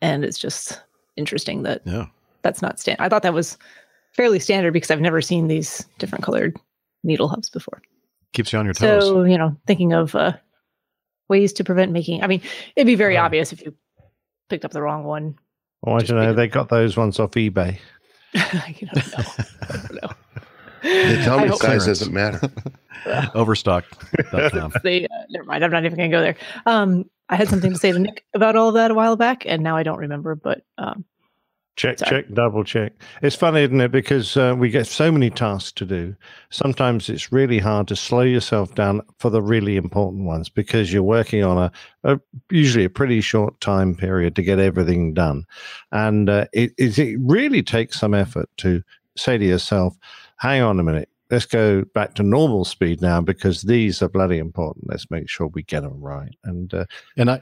and 0.00 0.24
it's 0.24 0.38
just 0.38 0.80
interesting 1.16 1.64
that 1.64 1.82
Yeah. 1.84 2.06
that's 2.42 2.62
not 2.62 2.78
standard. 2.80 3.02
I 3.04 3.08
thought 3.10 3.22
that 3.24 3.34
was 3.34 3.58
fairly 4.12 4.38
standard 4.40 4.72
because 4.72 4.90
I've 4.90 5.00
never 5.00 5.20
seen 5.20 5.48
these 5.48 5.84
different 5.98 6.24
colored 6.24 6.56
needle 7.04 7.28
hubs 7.28 7.50
before. 7.50 7.82
Keeps 8.32 8.52
you 8.52 8.58
on 8.60 8.64
your 8.64 8.72
toes. 8.74 9.02
So, 9.04 9.24
you 9.24 9.36
know, 9.36 9.54
thinking 9.66 9.92
of 9.92 10.14
uh, 10.14 10.32
ways 11.28 11.52
to 11.54 11.64
prevent 11.64 11.92
making, 11.92 12.22
I 12.22 12.28
mean, 12.28 12.40
it'd 12.76 12.86
be 12.86 12.94
very 12.94 13.18
Oh. 13.18 13.22
obvious 13.24 13.52
if 13.52 13.60
you 13.62 13.74
picked 14.48 14.64
up 14.64 14.70
the 14.70 14.80
wrong 14.80 15.04
one. 15.04 15.34
Oh, 15.86 15.92
I 15.94 16.00
don't 16.00 16.16
know. 16.16 16.32
They 16.32 16.46
got 16.48 16.68
those 16.70 16.96
ones 16.96 17.18
off 17.20 17.32
eBay. 17.32 17.78
you 18.34 18.86
don't 18.94 19.18
know. 19.18 19.24
I 19.68 19.76
don't 19.76 20.02
know. 20.02 20.10
they 20.82 21.22
tell 21.22 21.40
me 21.40 21.48
size 21.48 21.58
Clearance. 21.58 21.86
doesn't 21.86 22.12
matter 22.12 22.40
Overstock.com. 23.34 24.72
they, 24.84 25.04
uh, 25.04 25.08
never 25.30 25.44
mind. 25.44 25.64
I'm 25.64 25.70
not 25.70 25.84
even 25.84 25.96
going 25.96 26.10
to 26.10 26.16
go 26.16 26.20
there. 26.22 26.36
Um, 26.66 27.08
I 27.28 27.36
had 27.36 27.48
something 27.48 27.72
to 27.72 27.78
say 27.78 27.92
to 27.92 27.98
Nick 27.98 28.24
about 28.34 28.56
all 28.56 28.68
of 28.68 28.74
that 28.74 28.90
a 28.90 28.94
while 28.94 29.16
back, 29.16 29.44
and 29.46 29.62
now 29.62 29.76
I 29.76 29.82
don't 29.82 29.98
remember. 29.98 30.34
But 30.34 30.62
um, 30.78 31.04
Check, 31.76 31.98
Sorry. 31.98 32.24
check, 32.24 32.34
double 32.34 32.62
check. 32.62 32.92
It's 33.22 33.36
funny, 33.36 33.62
isn't 33.62 33.80
it? 33.80 33.90
Because 33.90 34.36
uh, 34.36 34.54
we 34.58 34.68
get 34.68 34.86
so 34.86 35.10
many 35.10 35.30
tasks 35.30 35.72
to 35.72 35.86
do. 35.86 36.14
Sometimes 36.50 37.08
it's 37.08 37.32
really 37.32 37.58
hard 37.58 37.88
to 37.88 37.96
slow 37.96 38.20
yourself 38.20 38.74
down 38.74 39.00
for 39.18 39.30
the 39.30 39.40
really 39.40 39.76
important 39.76 40.24
ones 40.26 40.50
because 40.50 40.92
you're 40.92 41.02
working 41.02 41.42
on 41.42 41.56
a, 41.56 41.72
a 42.04 42.20
usually 42.50 42.84
a 42.84 42.90
pretty 42.90 43.22
short 43.22 43.58
time 43.62 43.94
period 43.94 44.36
to 44.36 44.42
get 44.42 44.58
everything 44.58 45.14
done, 45.14 45.46
and 45.92 46.28
uh, 46.28 46.44
it, 46.52 46.72
it 46.76 46.98
it 46.98 47.16
really 47.22 47.62
takes 47.62 47.98
some 47.98 48.12
effort 48.12 48.50
to 48.58 48.82
say 49.16 49.38
to 49.38 49.44
yourself, 49.46 49.96
"Hang 50.40 50.62
on 50.62 50.80
a 50.80 50.82
minute." 50.82 51.08
Let's 51.30 51.46
go 51.46 51.84
back 51.94 52.14
to 52.16 52.24
normal 52.24 52.64
speed 52.64 53.00
now 53.00 53.20
because 53.20 53.62
these 53.62 54.02
are 54.02 54.08
bloody 54.08 54.38
important. 54.38 54.88
Let's 54.88 55.08
make 55.12 55.28
sure 55.28 55.46
we 55.46 55.62
get 55.62 55.82
them 55.82 56.00
right. 56.00 56.34
And 56.42 56.74
uh, 56.74 56.86
And 57.16 57.30
I, 57.30 57.40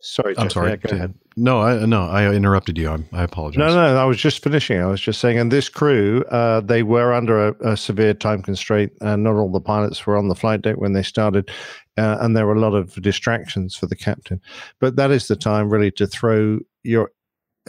sorry, 0.00 0.34
I'm 0.36 0.44
Jeff, 0.44 0.52
sorry. 0.52 0.70
yeah, 0.72 0.76
go 0.76 0.96
ahead. 0.96 1.14
No, 1.34 1.62
I 1.62 1.86
no, 1.86 2.02
I 2.02 2.30
interrupted 2.34 2.76
you. 2.76 2.90
I'm 2.90 3.08
I 3.12 3.22
apologize. 3.22 3.58
No, 3.58 3.68
no, 3.74 3.96
I 3.96 4.04
was 4.04 4.18
just 4.18 4.42
finishing. 4.42 4.78
I 4.82 4.86
was 4.86 5.00
just 5.00 5.18
saying, 5.18 5.38
and 5.38 5.50
this 5.50 5.70
crew, 5.70 6.22
uh, 6.30 6.60
they 6.60 6.82
were 6.82 7.14
under 7.14 7.48
a, 7.48 7.70
a 7.72 7.76
severe 7.76 8.12
time 8.12 8.42
constraint, 8.42 8.92
and 9.00 9.24
not 9.24 9.36
all 9.36 9.50
the 9.50 9.60
pilots 9.60 10.04
were 10.06 10.18
on 10.18 10.28
the 10.28 10.34
flight 10.34 10.60
deck 10.60 10.76
when 10.76 10.92
they 10.92 11.02
started, 11.02 11.50
uh, 11.96 12.18
and 12.20 12.36
there 12.36 12.46
were 12.46 12.54
a 12.56 12.60
lot 12.60 12.74
of 12.74 13.00
distractions 13.00 13.74
for 13.74 13.86
the 13.86 13.96
captain. 13.96 14.42
But 14.78 14.96
that 14.96 15.10
is 15.10 15.28
the 15.28 15.36
time 15.36 15.70
really 15.70 15.92
to 15.92 16.06
throw 16.06 16.58
your 16.82 17.10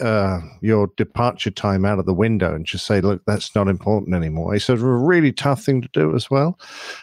uh, 0.00 0.40
your 0.60 0.88
departure 0.96 1.50
time 1.50 1.84
out 1.84 1.98
of 1.98 2.06
the 2.06 2.14
window 2.14 2.54
and 2.54 2.64
just 2.64 2.86
say, 2.86 3.00
look, 3.00 3.22
that's 3.26 3.54
not 3.54 3.68
important 3.68 4.14
anymore. 4.14 4.54
It's 4.54 4.68
a 4.68 4.76
really 4.76 5.32
tough 5.32 5.62
thing 5.62 5.82
to 5.82 5.88
do 5.92 6.14
as 6.14 6.30
well, 6.30 6.58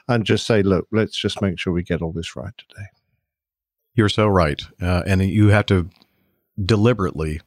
and 0.08 0.26
just 0.26 0.46
say, 0.46 0.64
look, 0.64 0.88
let's 0.92 1.18
just 1.18 1.42
make 1.42 1.60
sure 1.60 1.74
we 1.74 1.84
get 1.84 2.02
all 2.02 2.12
this 2.12 2.36
right 2.36 2.54
today. 2.58 2.88
You're 3.96 4.10
so 4.10 4.28
right. 4.28 4.62
Uh, 4.82 5.04
and 5.06 5.22
you 5.22 5.50
have 5.50 5.66
to 5.68 5.90
deliberately 6.64 7.42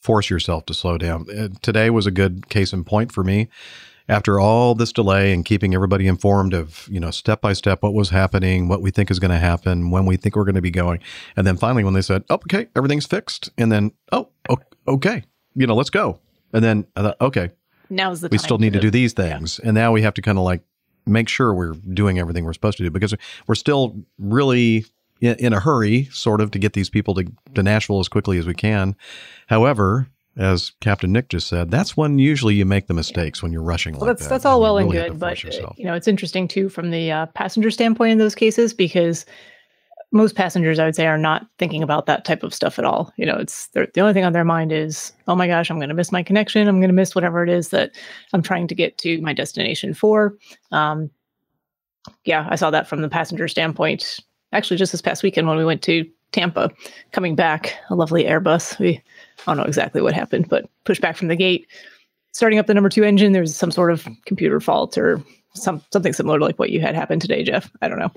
force 0.00 0.30
yourself 0.30 0.66
to 0.66 0.74
slow 0.74 0.98
down. 0.98 1.26
Uh, 1.30 1.48
today 1.62 1.90
was 1.90 2.06
a 2.06 2.12
good 2.12 2.48
case 2.48 2.72
in 2.72 2.84
point 2.84 3.12
for 3.12 3.24
me. 3.24 3.48
After 4.08 4.38
all 4.38 4.74
this 4.74 4.92
delay 4.92 5.32
and 5.32 5.44
keeping 5.44 5.74
everybody 5.74 6.06
informed 6.06 6.54
of, 6.54 6.88
you 6.88 7.00
know, 7.00 7.10
step 7.10 7.40
by 7.40 7.52
step 7.52 7.82
what 7.82 7.92
was 7.92 8.10
happening, 8.10 8.68
what 8.68 8.80
we 8.80 8.90
think 8.90 9.10
is 9.10 9.18
going 9.18 9.32
to 9.32 9.38
happen, 9.38 9.90
when 9.90 10.06
we 10.06 10.16
think 10.16 10.36
we're 10.36 10.44
going 10.44 10.54
to 10.54 10.62
be 10.62 10.70
going. 10.70 11.00
And 11.36 11.46
then 11.46 11.56
finally, 11.56 11.82
when 11.82 11.94
they 11.94 12.02
said, 12.02 12.22
oh, 12.30 12.34
okay, 12.34 12.68
everything's 12.76 13.06
fixed. 13.06 13.50
And 13.58 13.72
then, 13.72 13.90
oh, 14.12 14.28
okay, 14.86 15.24
you 15.54 15.66
know, 15.66 15.74
let's 15.74 15.90
go. 15.90 16.20
And 16.52 16.64
then, 16.64 16.86
I 16.94 17.02
thought, 17.02 17.20
okay, 17.20 17.50
Now's 17.90 18.20
the 18.20 18.28
time. 18.28 18.34
we 18.34 18.38
still 18.38 18.58
need 18.58 18.72
to 18.74 18.80
do 18.80 18.90
these 18.90 19.12
things. 19.12 19.58
And 19.58 19.74
now 19.74 19.92
we 19.92 20.02
have 20.02 20.14
to 20.14 20.22
kind 20.22 20.38
of 20.38 20.44
like 20.44 20.62
make 21.06 21.28
sure 21.28 21.52
we're 21.54 21.74
doing 21.74 22.18
everything 22.18 22.44
we're 22.44 22.52
supposed 22.52 22.78
to 22.78 22.84
do 22.84 22.90
because 22.90 23.14
we're 23.46 23.54
still 23.54 23.96
really 24.18 24.84
in, 25.20 25.36
in 25.36 25.52
a 25.52 25.60
hurry, 25.60 26.04
sort 26.12 26.40
of, 26.40 26.50
to 26.52 26.58
get 26.58 26.72
these 26.72 26.90
people 26.90 27.14
to, 27.14 27.24
to 27.54 27.62
Nashville 27.62 28.00
as 28.00 28.08
quickly 28.08 28.38
as 28.38 28.46
we 28.46 28.54
can. 28.54 28.96
However, 29.46 30.08
as 30.36 30.72
Captain 30.80 31.12
Nick 31.12 31.28
just 31.28 31.46
said, 31.48 31.70
that's 31.70 31.96
when 31.96 32.18
usually 32.18 32.54
you 32.54 32.64
make 32.66 32.86
the 32.86 32.94
mistakes 32.94 33.42
when 33.42 33.52
you're 33.52 33.62
rushing 33.62 33.94
Well, 33.94 34.02
like 34.02 34.16
that's 34.16 34.24
that. 34.24 34.30
that's 34.30 34.44
all 34.44 34.60
well 34.60 34.78
and 34.78 34.90
really 34.92 35.08
good, 35.08 35.18
but 35.18 35.44
uh, 35.44 35.72
you 35.76 35.84
know 35.84 35.94
it's 35.94 36.08
interesting 36.08 36.46
too 36.48 36.68
from 36.68 36.90
the 36.90 37.10
uh, 37.10 37.26
passenger 37.26 37.70
standpoint 37.70 38.12
in 38.12 38.18
those 38.18 38.34
cases 38.34 38.74
because 38.74 39.24
most 40.12 40.34
passengers, 40.36 40.78
I 40.78 40.84
would 40.84 40.96
say, 40.96 41.06
are 41.06 41.18
not 41.18 41.46
thinking 41.58 41.82
about 41.82 42.06
that 42.06 42.24
type 42.24 42.42
of 42.42 42.54
stuff 42.54 42.78
at 42.78 42.84
all. 42.84 43.12
You 43.16 43.26
know, 43.26 43.36
it's 43.36 43.68
the 43.68 44.00
only 44.00 44.12
thing 44.12 44.24
on 44.24 44.32
their 44.32 44.44
mind 44.44 44.72
is, 44.72 45.12
oh 45.26 45.34
my 45.34 45.46
gosh, 45.46 45.70
I'm 45.70 45.78
going 45.78 45.88
to 45.88 45.94
miss 45.94 46.12
my 46.12 46.22
connection. 46.22 46.68
I'm 46.68 46.78
going 46.78 46.88
to 46.88 46.94
miss 46.94 47.14
whatever 47.14 47.42
it 47.42 47.48
is 47.48 47.70
that 47.70 47.92
I'm 48.32 48.42
trying 48.42 48.68
to 48.68 48.74
get 48.74 48.98
to 48.98 49.20
my 49.20 49.32
destination 49.32 49.94
for. 49.94 50.36
Um, 50.70 51.10
yeah, 52.24 52.46
I 52.48 52.56
saw 52.56 52.70
that 52.70 52.86
from 52.86 53.02
the 53.02 53.08
passenger 53.08 53.48
standpoint. 53.48 54.20
Actually, 54.52 54.76
just 54.76 54.92
this 54.92 55.02
past 55.02 55.22
weekend 55.22 55.48
when 55.48 55.56
we 55.58 55.64
went 55.64 55.82
to 55.82 56.08
Tampa, 56.32 56.70
coming 57.12 57.34
back, 57.34 57.74
a 57.90 57.94
lovely 57.94 58.24
Airbus. 58.24 58.78
We 58.78 59.02
I 59.40 59.42
don't 59.46 59.58
know 59.58 59.64
exactly 59.64 60.00
what 60.00 60.14
happened, 60.14 60.48
but 60.48 60.68
pushed 60.84 61.00
back 61.00 61.16
from 61.16 61.28
the 61.28 61.36
gate 61.36 61.66
starting 62.36 62.58
up 62.58 62.66
the 62.66 62.74
number 62.74 62.90
two 62.90 63.02
engine, 63.02 63.32
there 63.32 63.40
was 63.40 63.56
some 63.56 63.70
sort 63.70 63.90
of 63.90 64.06
computer 64.26 64.60
fault 64.60 64.98
or 64.98 65.24
some 65.54 65.82
something 65.90 66.12
similar 66.12 66.38
to 66.38 66.44
like 66.44 66.58
what 66.58 66.68
you 66.68 66.82
had 66.82 66.94
happen 66.94 67.18
today, 67.18 67.42
Jeff. 67.42 67.70
I 67.80 67.88
don't 67.88 67.98
know. 67.98 68.12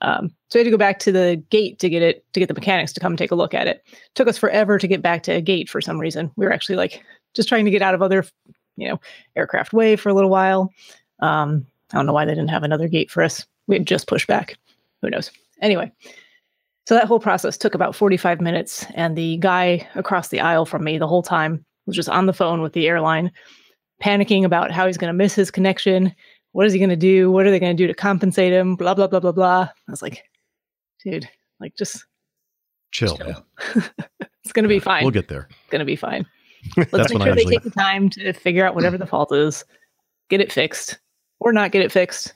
Um, 0.00 0.30
so 0.48 0.58
we 0.58 0.60
had 0.60 0.64
to 0.64 0.70
go 0.70 0.78
back 0.78 1.00
to 1.00 1.12
the 1.12 1.42
gate 1.50 1.78
to 1.80 1.90
get 1.90 2.00
it 2.00 2.24
to 2.32 2.40
get 2.40 2.48
the 2.48 2.54
mechanics 2.54 2.94
to 2.94 3.00
come 3.00 3.14
take 3.14 3.30
a 3.30 3.34
look 3.34 3.52
at 3.52 3.66
it. 3.66 3.84
Took 4.14 4.26
us 4.26 4.38
forever 4.38 4.78
to 4.78 4.88
get 4.88 5.02
back 5.02 5.22
to 5.24 5.32
a 5.32 5.42
gate 5.42 5.68
for 5.68 5.82
some 5.82 6.00
reason. 6.00 6.30
We 6.36 6.46
were 6.46 6.52
actually 6.52 6.76
like 6.76 7.04
just 7.34 7.48
trying 7.48 7.66
to 7.66 7.70
get 7.70 7.82
out 7.82 7.94
of 7.94 8.00
other, 8.00 8.24
you 8.76 8.88
know, 8.88 9.00
aircraft 9.36 9.74
way 9.74 9.96
for 9.96 10.08
a 10.08 10.14
little 10.14 10.30
while. 10.30 10.72
Um, 11.20 11.66
I 11.92 11.98
don't 11.98 12.06
know 12.06 12.14
why 12.14 12.24
they 12.24 12.34
didn't 12.34 12.50
have 12.50 12.62
another 12.62 12.88
gate 12.88 13.10
for 13.10 13.22
us. 13.22 13.46
We 13.66 13.76
had 13.76 13.86
just 13.86 14.06
pushed 14.06 14.28
back. 14.28 14.56
Who 15.02 15.10
knows? 15.10 15.30
Anyway, 15.60 15.92
so 16.88 16.94
that 16.94 17.04
whole 17.04 17.20
process 17.20 17.58
took 17.58 17.74
about 17.74 17.94
45 17.94 18.40
minutes, 18.40 18.86
and 18.94 19.14
the 19.14 19.36
guy 19.36 19.86
across 19.94 20.28
the 20.28 20.40
aisle 20.40 20.64
from 20.64 20.84
me 20.84 20.96
the 20.96 21.06
whole 21.06 21.22
time 21.22 21.62
was 21.84 21.94
just 21.94 22.08
on 22.08 22.24
the 22.24 22.32
phone 22.32 22.62
with 22.62 22.72
the 22.72 22.88
airline, 22.88 23.30
panicking 24.02 24.42
about 24.42 24.70
how 24.70 24.86
he's 24.86 24.96
going 24.96 25.10
to 25.10 25.12
miss 25.12 25.34
his 25.34 25.50
connection. 25.50 26.14
What 26.52 26.66
is 26.66 26.72
he 26.72 26.78
going 26.78 26.88
to 26.88 26.96
do? 26.96 27.30
What 27.30 27.44
are 27.44 27.50
they 27.50 27.60
going 27.60 27.76
to 27.76 27.82
do 27.82 27.86
to 27.86 27.92
compensate 27.92 28.54
him? 28.54 28.74
Blah, 28.74 28.94
blah, 28.94 29.06
blah, 29.06 29.20
blah, 29.20 29.32
blah. 29.32 29.68
I 29.68 29.90
was 29.90 30.00
like, 30.00 30.24
dude, 31.04 31.28
like, 31.60 31.76
just 31.76 32.06
Chill. 32.90 33.18
chill. 33.18 33.26
man. 33.26 33.36
it's 34.42 34.54
going 34.54 34.62
to 34.62 34.68
be 34.70 34.78
fine. 34.78 35.02
We'll 35.02 35.10
get 35.10 35.28
there. 35.28 35.46
It's 35.50 35.70
going 35.70 35.80
to 35.80 35.84
be 35.84 35.94
fine. 35.94 36.24
Let's 36.78 36.90
That's 36.90 37.12
make 37.12 37.22
sure 37.22 37.34
they 37.34 37.44
take 37.44 37.64
the 37.64 37.70
time 37.70 38.08
to 38.08 38.32
figure 38.32 38.66
out 38.66 38.74
whatever 38.74 38.96
the 38.96 39.06
fault 39.06 39.30
is, 39.30 39.62
get 40.30 40.40
it 40.40 40.50
fixed, 40.50 40.98
or 41.38 41.52
not 41.52 41.70
get 41.70 41.82
it 41.82 41.92
fixed. 41.92 42.32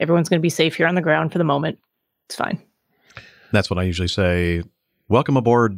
Everyone's 0.00 0.28
going 0.28 0.40
to 0.40 0.42
be 0.42 0.50
safe 0.50 0.74
here 0.74 0.88
on 0.88 0.96
the 0.96 1.00
ground 1.00 1.30
for 1.30 1.38
the 1.38 1.44
moment. 1.44 1.78
It's 2.26 2.34
fine. 2.34 2.60
That's 3.54 3.70
what 3.70 3.78
I 3.78 3.84
usually 3.84 4.08
say. 4.08 4.62
Welcome 5.08 5.36
aboard. 5.36 5.76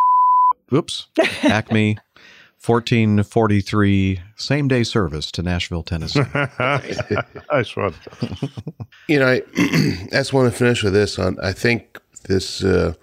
Oops. 0.72 1.08
Acme 1.42 1.98
1443 2.64 4.20
same 4.36 4.66
day 4.66 4.82
service 4.82 5.30
to 5.32 5.42
Nashville, 5.42 5.82
Tennessee. 5.82 6.22
nice 6.58 7.76
one. 7.76 7.94
You 9.08 9.20
know, 9.20 9.28
I, 9.28 9.42
I 9.56 10.08
just 10.10 10.32
want 10.32 10.52
to 10.52 10.58
finish 10.58 10.82
with 10.82 10.92
this. 10.92 11.16
On 11.16 11.38
I 11.40 11.52
think 11.52 12.00
this 12.24 12.64
uh, 12.64 12.94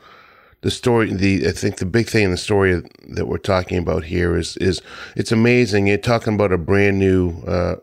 the 0.59 0.69
story. 0.69 1.13
The 1.13 1.47
I 1.47 1.51
think 1.51 1.77
the 1.77 1.85
big 1.85 2.09
thing 2.09 2.25
in 2.25 2.31
the 2.31 2.35
story 2.35 2.81
that 3.07 3.27
we're 3.27 3.37
talking 3.37 3.77
about 3.77 4.03
here 4.03 4.35
is 4.35 4.57
is 4.57 4.81
it's 5.15 5.31
amazing. 5.31 5.87
You're 5.87 5.97
talking 5.97 6.33
about 6.33 6.51
a 6.51 6.57
brand 6.57 6.99
new 6.99 7.41
uh, 7.47 7.75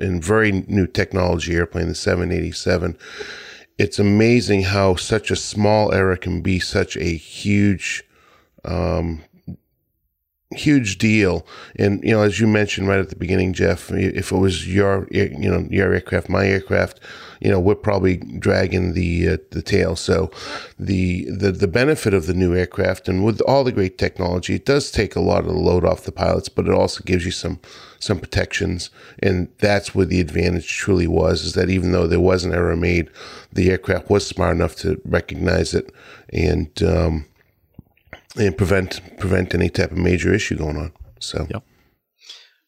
and 0.00 0.24
very 0.24 0.52
new 0.52 0.86
technology 0.86 1.54
airplane, 1.54 1.88
the 1.88 1.94
787. 1.94 2.96
It's 3.78 3.98
amazing 3.98 4.62
how 4.62 4.96
such 4.96 5.30
a 5.30 5.36
small 5.36 5.92
error 5.92 6.16
can 6.16 6.40
be 6.40 6.58
such 6.58 6.96
a 6.96 7.16
huge 7.16 8.04
um, 8.64 9.22
huge 10.52 10.98
deal. 10.98 11.46
And 11.78 12.02
you 12.02 12.12
know, 12.12 12.22
as 12.22 12.40
you 12.40 12.46
mentioned 12.46 12.88
right 12.88 12.98
at 12.98 13.10
the 13.10 13.16
beginning, 13.16 13.52
Jeff, 13.52 13.90
if 13.90 14.32
it 14.32 14.36
was 14.36 14.72
your 14.72 15.08
you 15.10 15.50
know 15.50 15.66
your 15.70 15.92
aircraft, 15.92 16.28
my 16.28 16.46
aircraft, 16.46 17.00
you 17.40 17.50
know, 17.50 17.60
we're 17.60 17.74
probably 17.74 18.16
dragging 18.16 18.94
the 18.94 19.28
uh, 19.28 19.36
the 19.50 19.62
tail. 19.62 19.96
So 19.96 20.30
the 20.78 21.26
the 21.30 21.52
the 21.52 21.68
benefit 21.68 22.14
of 22.14 22.26
the 22.26 22.34
new 22.34 22.54
aircraft 22.54 23.08
and 23.08 23.24
with 23.24 23.40
all 23.42 23.64
the 23.64 23.72
great 23.72 23.98
technology, 23.98 24.54
it 24.54 24.64
does 24.64 24.90
take 24.90 25.16
a 25.16 25.20
lot 25.20 25.40
of 25.40 25.46
the 25.46 25.60
load 25.60 25.84
off 25.84 26.04
the 26.04 26.12
pilots, 26.12 26.48
but 26.48 26.66
it 26.66 26.74
also 26.74 27.02
gives 27.04 27.24
you 27.24 27.32
some 27.32 27.60
some 27.98 28.18
protections, 28.18 28.90
and 29.22 29.48
that's 29.58 29.94
where 29.94 30.06
the 30.06 30.20
advantage 30.20 30.68
truly 30.68 31.06
was. 31.06 31.44
Is 31.44 31.52
that 31.54 31.70
even 31.70 31.92
though 31.92 32.06
there 32.06 32.20
was 32.20 32.44
an 32.44 32.54
error 32.54 32.76
made, 32.76 33.10
the 33.52 33.70
aircraft 33.70 34.10
was 34.10 34.26
smart 34.26 34.56
enough 34.56 34.76
to 34.76 35.00
recognize 35.04 35.74
it 35.74 35.92
and. 36.32 36.82
Um, 36.82 37.26
and 38.38 38.56
prevent 38.56 39.00
prevent 39.18 39.54
any 39.54 39.68
type 39.68 39.92
of 39.92 39.98
major 39.98 40.32
issue 40.32 40.56
going 40.56 40.76
on. 40.76 40.92
So 41.20 41.46
Yep. 41.50 41.64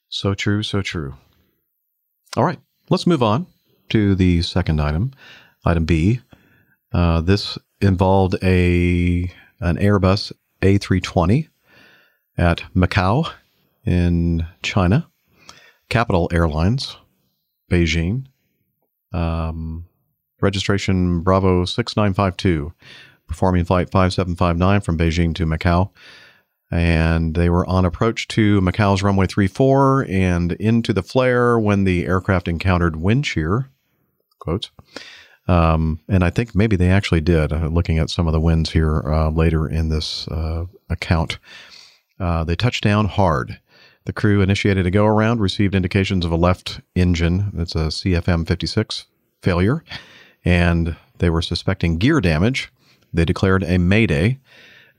So 0.09 0.35
true, 0.35 0.63
so 0.63 0.81
true. 0.81 1.15
All 2.37 2.45
right, 2.45 2.59
let's 2.89 3.07
move 3.07 3.23
on 3.23 3.47
to 3.91 4.15
the 4.15 4.43
second 4.43 4.81
item, 4.81 5.13
item 5.65 5.85
B. 5.85 6.21
Uh, 6.93 7.21
this 7.21 7.59
involved 7.81 8.37
a 8.43 9.31
an 9.61 9.77
Airbus 9.77 10.33
A320 10.63 11.49
at 12.37 12.63
Macau 12.75 13.31
in 13.85 14.47
China, 14.63 15.09
Capital 15.89 16.29
Airlines, 16.33 16.97
Beijing, 17.71 18.27
um, 19.13 19.87
registration 20.41 21.21
Bravo 21.21 21.65
six 21.65 21.97
nine 21.97 22.15
five 22.15 22.37
two, 22.37 22.73
performing 23.27 23.65
flight 23.65 23.91
five 23.91 24.13
seven 24.13 24.37
five 24.37 24.57
nine 24.57 24.81
from 24.81 24.99
Beijing 24.99 25.35
to 25.35 25.47
Macau 25.47 25.91
and 26.71 27.35
they 27.35 27.49
were 27.49 27.67
on 27.67 27.85
approach 27.85 28.29
to 28.29 28.61
Macau's 28.61 29.03
runway 29.03 29.27
34 29.27 30.07
and 30.09 30.53
into 30.53 30.93
the 30.93 31.03
flare 31.03 31.59
when 31.59 31.85
the 31.85 32.05
aircraft 32.07 32.49
encountered 32.49 32.97
wind 32.97 33.27
shear, 33.27 33.71
quotes. 34.39 34.71
Um, 35.47 36.01
and 36.09 36.23
I 36.23 36.29
think 36.29 36.55
maybe 36.55 36.77
they 36.77 36.91
actually 36.91 37.23
did, 37.23 37.53
uh, 37.53 37.69
looking 37.69 37.99
at 37.99 38.11
some 38.11 38.27
of 38.27 38.35
the 38.35 38.41
winds 38.41 38.71
here 38.71 39.03
uh, 39.07 39.31
later 39.31 39.67
in 39.67 39.89
this 39.89 40.29
uh, 40.29 40.67
account. 40.91 41.39
Uh, 42.21 42.45
they 42.45 42.55
touched 42.55 42.85
down 42.85 43.07
hard. 43.07 43.59
The 44.09 44.15
crew 44.15 44.41
initiated 44.41 44.87
a 44.87 44.91
go 44.91 45.05
around, 45.05 45.41
received 45.41 45.75
indications 45.75 46.25
of 46.25 46.33
a 46.33 46.37
left 46.37 46.81
engine, 46.95 47.53
it's 47.59 47.75
a 47.75 47.89
CFM 47.91 48.49
56 48.49 49.05
failure, 49.43 49.85
and 50.47 50.97
they 51.19 51.29
were 51.29 51.43
suspecting 51.43 51.99
gear 51.99 52.19
damage. 52.23 52.73
They 53.13 53.27
declared 53.27 53.63
a 53.65 53.79
mayday 53.79 54.39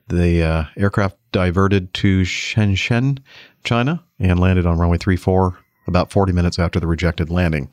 the 0.10 0.44
uh, 0.44 0.64
aircraft 0.78 1.18
diverted 1.32 1.92
to 1.96 2.22
Shenzhen, 2.22 3.18
China, 3.64 4.04
and 4.20 4.40
landed 4.40 4.68
on 4.68 4.78
runway 4.78 5.00
34 5.00 5.58
about 5.88 6.12
40 6.12 6.32
minutes 6.32 6.60
after 6.60 6.80
the 6.80 6.86
rejected 6.86 7.32
landing. 7.32 7.72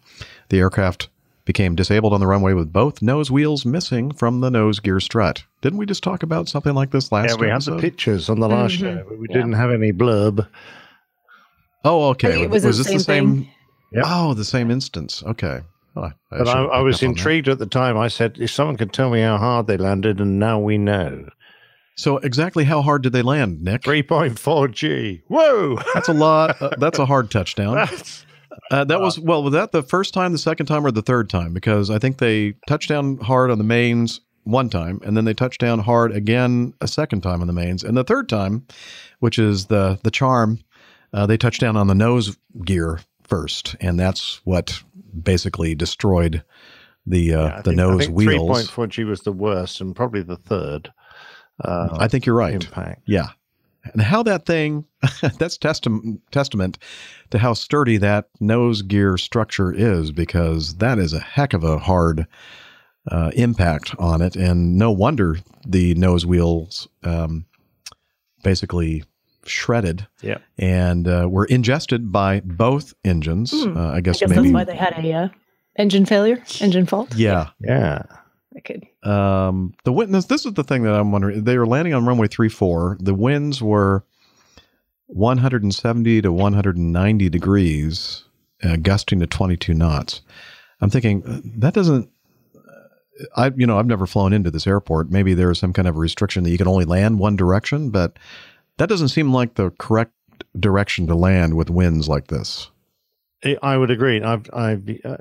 The 0.48 0.60
aircraft 0.60 1.10
became 1.44 1.74
disabled 1.74 2.14
on 2.14 2.20
the 2.20 2.26
runway 2.26 2.54
with 2.54 2.72
both 2.72 3.02
nose 3.02 3.30
wheels 3.30 3.66
missing 3.66 4.10
from 4.10 4.40
the 4.40 4.50
nose 4.50 4.80
gear 4.80 5.00
strut. 5.00 5.44
Didn't 5.60 5.78
we 5.78 5.84
just 5.84 6.02
talk 6.02 6.22
about 6.22 6.48
something 6.48 6.72
like 6.72 6.92
this 6.92 7.12
last 7.12 7.28
yeah, 7.28 7.36
we 7.36 7.48
had 7.50 7.60
the 7.60 7.76
pictures 7.78 8.30
on 8.30 8.40
the 8.40 8.48
last 8.48 8.76
Mhm. 8.76 8.78
show, 8.80 9.04
but 9.06 9.18
we 9.18 9.26
Yeah. 9.28 9.34
didn't 9.36 9.52
have 9.52 9.70
any 9.70 9.92
blurb. 9.92 10.46
Oh, 11.86 12.08
okay. 12.10 12.32
think 12.32 12.44
it 12.44 12.50
was, 12.50 12.64
was 12.64 12.78
the 12.78 12.82
this 12.84 13.04
same 13.04 13.38
the 13.38 13.44
same? 13.44 13.48
Yep. 13.92 14.04
Oh, 14.06 14.34
the 14.34 14.44
same 14.44 14.70
instance. 14.70 15.22
Okay. 15.24 15.60
Oh, 15.94 16.02
I 16.02 16.12
But 16.30 16.48
I, 16.48 16.62
I 16.64 16.80
was 16.80 16.96
up 16.96 17.08
on 17.08 17.14
that. 17.14 17.18
intrigued 17.18 17.48
at 17.48 17.58
the 17.58 17.66
time. 17.66 17.96
I 17.96 18.08
said, 18.08 18.36
if 18.38 18.50
someone 18.50 18.76
could 18.76 18.92
tell 18.92 19.10
me 19.10 19.20
how 19.22 19.38
hard 19.38 19.66
they 19.66 19.76
landed, 19.76 20.20
and 20.20 20.38
now 20.38 20.58
we 20.58 20.76
know. 20.76 21.28
So, 21.96 22.18
exactly 22.18 22.64
how 22.64 22.82
hard 22.82 23.02
did 23.02 23.12
they 23.14 23.22
land, 23.22 23.62
Nick? 23.62 23.82
3.4 23.82 24.70
G. 24.72 25.22
Whoa! 25.28 25.78
That's 25.94 26.08
a 26.08 26.12
lot. 26.12 26.60
Uh, 26.60 26.70
that's 26.78 26.98
a 26.98 27.06
hard 27.06 27.30
touchdown. 27.30 27.74
That's, 27.76 28.26
Uh, 28.70 28.84
that 28.84 29.00
was 29.00 29.18
well. 29.18 29.42
Was 29.42 29.52
that 29.52 29.72
the 29.72 29.82
first 29.82 30.12
time, 30.12 30.32
the 30.32 30.38
second 30.38 30.66
time, 30.66 30.84
or 30.84 30.90
the 30.90 31.02
third 31.02 31.28
time? 31.30 31.52
Because 31.54 31.88
I 31.90 31.98
think 31.98 32.18
they 32.18 32.54
touched 32.66 32.88
down 32.88 33.18
hard 33.18 33.50
on 33.50 33.58
the 33.58 33.64
mains 33.64 34.20
one 34.44 34.68
time, 34.70 34.98
and 35.04 35.16
then 35.16 35.24
they 35.24 35.34
touched 35.34 35.60
down 35.60 35.78
hard 35.80 36.10
again 36.12 36.72
a 36.80 36.88
second 36.88 37.20
time 37.22 37.40
on 37.42 37.46
the 37.46 37.52
mains, 37.52 37.84
and 37.84 37.96
the 37.96 38.04
third 38.04 38.28
time, 38.28 38.66
which 39.20 39.38
is 39.38 39.66
the 39.66 39.98
the 40.04 40.10
charm, 40.10 40.58
uh, 41.12 41.26
they 41.26 41.36
touched 41.36 41.60
down 41.60 41.76
on 41.76 41.86
the 41.86 41.94
nose 41.94 42.36
gear 42.64 43.00
first, 43.22 43.76
and 43.80 43.98
that's 43.98 44.40
what 44.44 44.82
basically 45.22 45.74
destroyed 45.74 46.42
the 47.06 47.34
uh, 47.34 47.46
yeah, 47.46 47.54
I 47.54 47.56
the 47.58 47.62
think- 47.62 47.76
nose 47.76 48.02
I 48.02 48.04
think 48.06 48.16
wheels. 48.16 48.70
3.4 48.70 48.88
G 48.88 49.04
was 49.04 49.20
the 49.20 49.32
worst 49.32 49.80
and 49.80 49.94
probably 49.94 50.22
the 50.22 50.36
third 50.36 50.92
uh, 51.64 51.88
I 51.98 52.08
think 52.08 52.26
you're 52.26 52.36
right. 52.36 52.54
impact. 52.54 53.02
Yeah. 53.06 53.28
And 53.92 54.02
how 54.02 54.22
that 54.24 54.46
thing, 54.46 54.84
that's 55.38 55.56
testament, 55.56 56.20
testament 56.32 56.78
to 57.30 57.38
how 57.38 57.54
sturdy 57.54 57.96
that 57.98 58.28
nose 58.40 58.82
gear 58.82 59.16
structure 59.16 59.72
is, 59.72 60.10
because 60.10 60.76
that 60.76 60.98
is 60.98 61.12
a 61.12 61.20
heck 61.20 61.52
of 61.54 61.62
a 61.62 61.78
hard 61.78 62.26
uh, 63.10 63.30
impact 63.34 63.94
on 63.98 64.20
it. 64.22 64.34
And 64.34 64.76
no 64.76 64.90
wonder 64.90 65.38
the 65.64 65.94
nose 65.94 66.26
wheels 66.26 66.88
um, 67.04 67.46
basically 68.42 69.04
shredded 69.46 70.06
Yeah. 70.22 70.38
and 70.58 71.06
uh, 71.08 71.28
were 71.30 71.44
ingested 71.46 72.12
by 72.12 72.40
both 72.40 72.94
engines. 73.04 73.52
Hmm. 73.52 73.76
Uh, 73.76 73.90
I 73.92 73.96
I 73.96 74.00
guess, 74.00 74.20
guess 74.20 74.30
maybe. 74.30 74.42
that's 74.42 74.54
why 74.54 74.64
they 74.64 74.76
had 74.76 74.94
a 75.04 75.12
uh, 75.12 75.28
engine 75.76 76.06
failure, 76.06 76.42
engine 76.60 76.86
fault. 76.86 77.14
yeah. 77.14 77.50
Yeah. 77.60 78.02
I 78.56 78.60
could. 78.60 78.86
Um, 79.08 79.74
the 79.84 79.92
witness. 79.92 80.24
This 80.26 80.46
is 80.46 80.54
the 80.54 80.64
thing 80.64 80.82
that 80.84 80.94
I'm 80.94 81.12
wondering. 81.12 81.44
They 81.44 81.58
were 81.58 81.66
landing 81.66 81.92
on 81.92 82.06
runway 82.06 82.26
three 82.26 82.48
four. 82.48 82.96
The 83.00 83.12
winds 83.14 83.60
were 83.62 84.02
170 85.08 86.22
to 86.22 86.32
190 86.32 87.28
degrees, 87.28 88.24
uh, 88.64 88.76
gusting 88.76 89.20
to 89.20 89.26
22 89.26 89.74
knots. 89.74 90.22
I'm 90.80 90.90
thinking 90.90 91.22
uh, 91.26 91.40
that 91.58 91.74
doesn't. 91.74 92.08
I 93.36 93.50
you 93.56 93.66
know 93.66 93.78
I've 93.78 93.86
never 93.86 94.06
flown 94.06 94.32
into 94.32 94.50
this 94.50 94.66
airport. 94.66 95.10
Maybe 95.10 95.32
there 95.34 95.50
is 95.50 95.58
some 95.58 95.72
kind 95.72 95.88
of 95.88 95.96
restriction 95.96 96.44
that 96.44 96.50
you 96.50 96.58
can 96.58 96.68
only 96.68 96.84
land 96.84 97.18
one 97.18 97.36
direction, 97.36 97.90
but 97.90 98.18
that 98.78 98.88
doesn't 98.88 99.08
seem 99.08 99.32
like 99.32 99.54
the 99.54 99.70
correct 99.78 100.12
direction 100.58 101.06
to 101.06 101.14
land 101.14 101.54
with 101.54 101.70
winds 101.70 102.08
like 102.08 102.26
this. 102.28 102.70
I- 103.44 103.58
I 103.62 103.76
would 103.76 103.90
agree. 103.90 104.22
I've, 104.22 104.48
I've, 104.52 104.88
uh, 105.04 105.18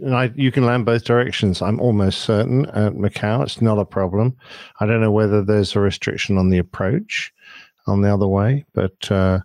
and 0.00 0.14
I, 0.14 0.32
you 0.34 0.50
can 0.50 0.64
land 0.64 0.86
both 0.86 1.04
directions. 1.04 1.60
I'm 1.62 1.80
almost 1.80 2.20
certain 2.22 2.66
at 2.66 2.94
Macau. 2.94 3.42
It's 3.42 3.60
not 3.60 3.78
a 3.78 3.84
problem. 3.84 4.36
I 4.80 4.86
don't 4.86 5.00
know 5.00 5.10
whether 5.12 5.42
there's 5.44 5.76
a 5.76 5.80
restriction 5.80 6.38
on 6.38 6.48
the 6.48 6.58
approach 6.58 7.32
on 7.86 8.00
the 8.00 8.12
other 8.12 8.26
way, 8.26 8.64
but 8.74 9.10
uh, 9.10 9.40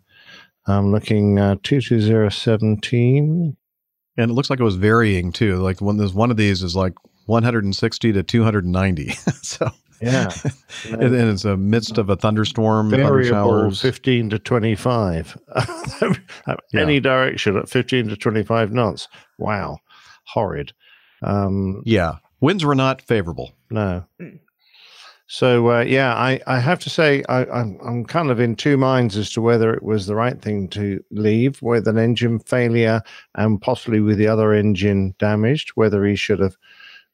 I'm 0.68 0.92
looking 0.92 1.38
uh, 1.40 1.56
22017. 1.64 3.56
And 4.20 4.32
it 4.32 4.34
looks 4.34 4.50
like 4.50 4.60
it 4.60 4.64
was 4.64 4.76
varying 4.78 5.32
too. 5.32 5.58
Like 5.58 5.80
when 5.80 5.98
there's 5.98 6.14
one 6.14 6.32
of 6.32 6.38
these 6.38 6.64
is 6.64 6.76
like 6.76 6.94
160 7.28 8.14
to 8.14 8.24
290. 8.24 9.10
so 9.42 9.70
Yeah. 10.02 10.30
and, 10.90 11.02
and 11.04 11.30
it's 11.30 11.46
a 11.46 11.56
midst 11.58 11.98
of 11.98 12.10
a 12.10 12.16
thunderstorm, 12.16 12.90
thunder 12.90 13.06
Variable 13.06 13.30
showers. 13.30 13.82
15 13.82 14.32
to 14.32 14.40
25. 14.40 15.38
Any 16.74 17.00
direction 17.00 17.58
at 17.58 17.70
15 17.70 18.10
to 18.10 18.18
25 18.18 18.74
knots. 18.74 19.08
Wow. 19.38 19.80
Horrid. 20.26 20.74
Um, 21.22 21.82
Yeah, 21.86 22.16
winds 22.42 22.64
were 22.66 22.76
not 22.76 23.02
favorable. 23.02 23.54
No. 23.70 24.06
So 25.30 25.72
uh, 25.72 25.82
yeah, 25.82 26.14
I, 26.16 26.40
I 26.48 26.60
have 26.60 26.80
to 26.80 26.90
say 26.90 27.24
I, 27.28 27.44
I'm 27.46 27.78
I'm 27.84 28.06
kind 28.06 28.32
of 28.32 28.40
in 28.40 28.56
two 28.56 28.78
minds 28.78 29.18
as 29.18 29.30
to 29.32 29.42
whether 29.42 29.74
it 29.74 29.84
was 29.84 30.06
the 30.06 30.16
right 30.16 30.42
thing 30.42 30.70
to 30.70 31.04
leave 31.12 31.62
with 31.62 31.86
an 31.88 31.98
engine 31.98 32.40
failure 32.40 33.02
and 33.36 33.62
possibly 33.62 34.00
with 34.00 34.18
the 34.18 34.28
other 34.28 34.54
engine 34.54 35.16
damaged. 35.20 35.72
Whether 35.76 36.06
he 36.06 36.16
should 36.16 36.40
have, 36.40 36.56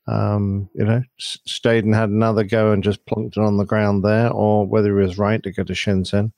um, 0.07 0.69
you 0.75 0.83
know, 0.83 1.01
stayed 1.17 1.85
and 1.85 1.95
had 1.95 2.09
another 2.09 2.43
go 2.43 2.71
and 2.71 2.83
just 2.83 3.05
plunked 3.05 3.37
it 3.37 3.41
on 3.41 3.57
the 3.57 3.65
ground 3.65 4.03
there, 4.03 4.29
or 4.31 4.65
whether 4.65 4.89
he 4.99 5.05
was 5.05 5.17
right 5.17 5.41
to 5.43 5.51
go 5.51 5.63
to 5.63 5.73
Shenzhen. 5.73 6.31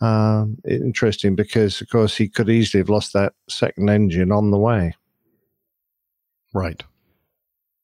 Um, 0.00 0.56
interesting 0.68 1.34
because 1.34 1.80
of 1.80 1.88
course 1.90 2.16
he 2.16 2.28
could 2.28 2.48
easily 2.48 2.80
have 2.80 2.88
lost 2.88 3.12
that 3.12 3.34
second 3.48 3.88
engine 3.90 4.32
on 4.32 4.50
the 4.50 4.58
way. 4.58 4.94
Right. 6.54 6.82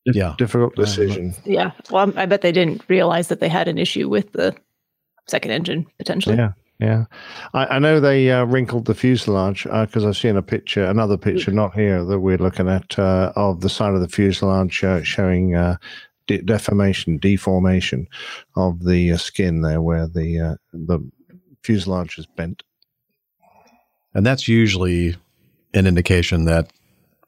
Dif- 0.06 0.16
Yeah. 0.16 0.34
difficult 0.38 0.74
decision. 0.76 1.34
Yeah. 1.44 1.72
Well, 1.90 2.00
I'm- 2.06 2.14
I 2.16 2.26
bet 2.26 2.40
they 2.42 2.52
didn't 2.52 2.82
realize 2.88 3.28
that 3.28 3.40
they 3.40 3.48
had 3.48 3.68
an 3.68 3.78
issue 3.78 4.08
with 4.08 4.32
the 4.32 4.54
second 5.26 5.50
engine 5.50 5.86
potentially. 5.98 6.36
Yeah, 6.36 6.52
yeah. 6.78 7.04
I, 7.54 7.66
I 7.66 7.78
know 7.78 8.00
they 8.00 8.30
uh, 8.30 8.44
wrinkled 8.44 8.84
the 8.86 8.94
fuselage 8.94 9.64
because 9.64 10.04
I've 10.04 10.16
seen 10.16 10.36
a 10.36 10.42
picture, 10.42 10.84
another 10.84 11.16
picture, 11.16 11.50
not 11.50 11.74
here, 11.74 12.04
that 12.04 12.20
we're 12.20 12.38
looking 12.38 12.68
at 12.68 12.98
uh, 12.98 13.32
of 13.36 13.60
the 13.60 13.68
side 13.68 13.94
of 13.94 14.00
the 14.00 14.08
fuselage 14.08 14.84
uh, 14.84 15.02
showing 15.02 15.54
uh, 15.56 15.76
de- 16.26 16.42
deformation, 16.42 17.18
deformation 17.18 18.06
of 18.56 18.84
the 18.84 19.12
uh, 19.12 19.16
skin 19.16 19.62
there, 19.62 19.82
where 19.82 20.06
the 20.06 20.38
uh, 20.38 20.54
the 20.72 21.00
fuselage 21.62 22.18
is 22.18 22.26
bent. 22.26 22.62
And 24.14 24.24
that's 24.24 24.48
usually 24.48 25.16
an 25.74 25.86
indication 25.86 26.44
that 26.44 26.72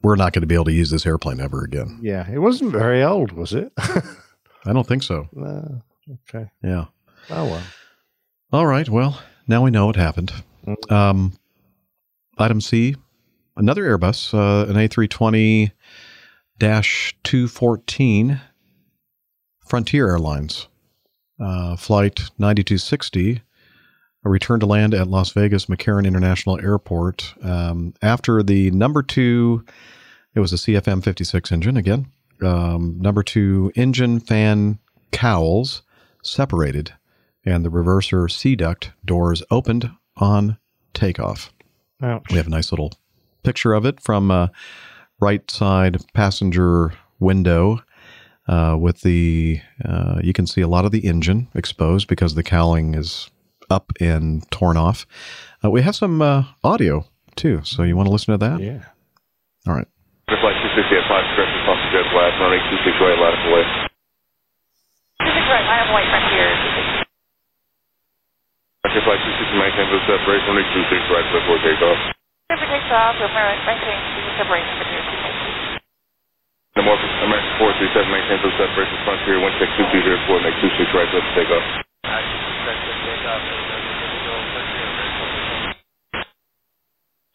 we're 0.01 0.15
not 0.15 0.33
going 0.33 0.41
to 0.41 0.47
be 0.47 0.55
able 0.55 0.65
to 0.65 0.73
use 0.73 0.89
this 0.89 1.05
airplane 1.05 1.39
ever 1.39 1.63
again. 1.63 1.99
Yeah, 2.01 2.29
it 2.31 2.39
wasn't 2.39 2.71
very 2.71 3.03
old, 3.03 3.33
was 3.33 3.53
it? 3.53 3.71
I 3.77 4.73
don't 4.73 4.87
think 4.87 5.03
so. 5.03 5.27
no. 5.33 5.81
Okay. 6.29 6.49
Yeah. 6.63 6.85
Oh 7.29 7.45
well. 7.45 7.63
All 8.51 8.65
right. 8.65 8.89
Well, 8.89 9.21
now 9.51 9.61
we 9.61 9.69
know 9.69 9.85
what 9.85 9.97
happened. 9.97 10.31
Mm. 10.65 10.91
Um, 10.91 11.33
item 12.37 12.61
C, 12.61 12.95
another 13.57 13.83
Airbus, 13.83 14.33
uh, 14.33 14.69
an 14.69 14.77
A320 14.77 15.71
214 16.59 18.41
Frontier 19.59 20.07
Airlines, 20.09 20.67
uh, 21.39 21.75
flight 21.75 22.29
9260, 22.37 23.41
a 24.23 24.29
return 24.29 24.59
to 24.59 24.65
land 24.65 24.93
at 24.93 25.07
Las 25.07 25.31
Vegas 25.31 25.65
McCarran 25.65 26.05
International 26.05 26.59
Airport 26.61 27.33
um, 27.41 27.93
after 28.01 28.43
the 28.43 28.71
number 28.71 29.03
two, 29.03 29.65
it 30.33 30.39
was 30.39 30.53
a 30.53 30.57
CFM 30.57 31.03
56 31.03 31.51
engine 31.51 31.75
again, 31.75 32.07
um, 32.41 32.97
number 33.01 33.23
two 33.23 33.71
engine 33.75 34.19
fan 34.19 34.79
cowls 35.11 35.81
separated 36.23 36.93
and 37.45 37.65
the 37.65 37.69
reverser 37.69 38.29
C 38.29 38.55
duct 38.55 38.91
doors 39.05 39.43
opened 39.49 39.91
on 40.17 40.57
takeoff. 40.93 41.51
Ouch. 42.01 42.25
We 42.29 42.37
have 42.37 42.47
a 42.47 42.51
nice 42.51 42.71
little 42.71 42.93
picture 43.43 43.73
of 43.73 43.85
it 43.85 43.99
from 43.99 44.31
uh, 44.31 44.47
right 45.19 45.49
side 45.49 45.97
passenger 46.13 46.93
window 47.19 47.79
uh, 48.47 48.75
with 48.79 49.01
the, 49.01 49.61
uh, 49.85 50.19
you 50.23 50.33
can 50.33 50.47
see 50.47 50.61
a 50.61 50.67
lot 50.67 50.85
of 50.85 50.91
the 50.91 51.05
engine 51.05 51.47
exposed 51.53 52.07
because 52.07 52.35
the 52.35 52.43
cowling 52.43 52.95
is 52.95 53.29
up 53.69 53.93
and 53.99 54.49
torn 54.51 54.77
off. 54.77 55.05
Uh, 55.63 55.69
we 55.69 55.81
have 55.81 55.95
some 55.95 56.21
uh, 56.21 56.43
audio 56.63 57.05
too, 57.35 57.61
so 57.63 57.83
you 57.83 57.95
want 57.95 58.07
to 58.07 58.11
listen 58.11 58.33
to 58.33 58.37
that? 58.37 58.59
Yeah. 58.59 58.83
All 59.67 59.73
right. 59.73 59.87
Flight 60.27 60.57
260 60.57 60.95
at 60.95 61.05
5, 61.07 61.35
correct 61.37 61.51
response 61.53 61.79
to 61.85 61.87
jet 61.93 62.07
blast, 62.11 62.35
running 62.41 62.59
26 62.71 62.97
right, 62.97 63.19
line 63.21 63.37
away. 63.45 63.63
26 65.21 65.53
right, 65.53 65.65
line 65.69 65.81
of 65.85 65.89
white 65.93 66.09
frontier. 66.09 66.90
Frontier 68.81 69.05
Flight 69.05 69.21
260, 69.21 69.61
maintain 69.61 69.87
the 69.93 70.01
separation, 70.09 70.57
running 70.57 70.65
26 70.73 71.13
right 71.13 71.27
before 71.29 71.61
takeoff. 71.61 72.01
Super 72.49 72.65
takes 72.65 72.89
off, 72.89 73.13
maintain 73.13 73.93
the 73.93 74.33
separation 74.41 74.73
frontier 74.81 75.05
260. 75.05 75.85
The 76.73 76.81
more 76.81 76.97
American 76.97 77.53
437, 77.61 78.09
maintain 78.09 78.41
the 78.41 78.49
separation, 78.57 78.97
frontier, 79.05 79.37
wind 79.37 79.53
check 79.61 79.69
2204, 79.77 80.41
make 80.41 80.57
26 80.65 80.97
right 80.97 81.09
before 81.13 81.29
takeoff. 81.37 81.65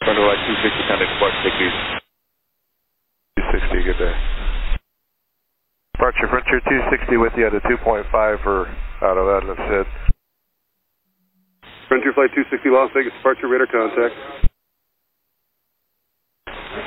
Frontier 0.03 0.27
Flight 0.27 0.43
260, 0.51 0.91
contact 0.91 1.11
departure, 1.15 1.43
take 1.47 1.63
easy. 1.63 1.83
260, 3.39 3.87
good 3.87 3.99
day. 4.03 4.15
Departure 5.95 6.27
Frontier 6.27 6.59
260 6.91 7.23
with 7.23 7.39
you 7.39 7.47
at 7.47 7.55
a 7.55 7.63
2.5 7.71 8.11
for 8.43 8.67
out 9.07 9.15
of 9.15 9.31
Adams 9.31 9.63
Head. 9.71 10.06
Frontier 11.89 12.13
Flight 12.13 12.31
260 12.35 12.71
Las 12.71 12.91
Vegas 12.95 13.13
departure 13.15 13.49
radar 13.49 13.71
contact. 13.71 14.15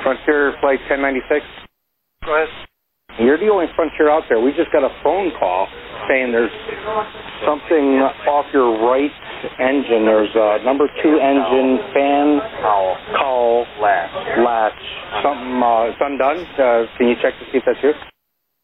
Frontier 0.04 0.52
Flight 0.60 0.80
1096. 0.88 1.44
Go 2.24 2.36
ahead. 2.36 2.48
You're 3.18 3.36
the 3.36 3.48
only 3.48 3.66
Frontier 3.76 4.08
out 4.08 4.24
there. 4.28 4.40
We 4.40 4.52
just 4.52 4.72
got 4.72 4.84
a 4.84 4.92
phone 5.02 5.32
call 5.38 5.68
saying 6.08 6.32
there's 6.32 6.52
something 7.44 8.00
off 8.28 8.46
your 8.52 8.76
right 8.80 9.12
engine. 9.58 10.04
There's 10.06 10.32
a 10.36 10.64
number 10.64 10.86
two 11.02 11.16
engine 11.20 11.80
fan 11.92 12.40
call 13.16 13.66
latch. 13.80 14.12
latch. 14.40 14.82
Something 15.24 15.60
uh, 15.60 15.90
it's 15.92 16.00
undone. 16.00 16.44
Uh, 16.56 16.86
can 16.96 17.08
you 17.08 17.16
check 17.20 17.34
to 17.40 17.44
see 17.52 17.58
if 17.58 17.64
that's 17.66 17.80
you? 17.82 17.92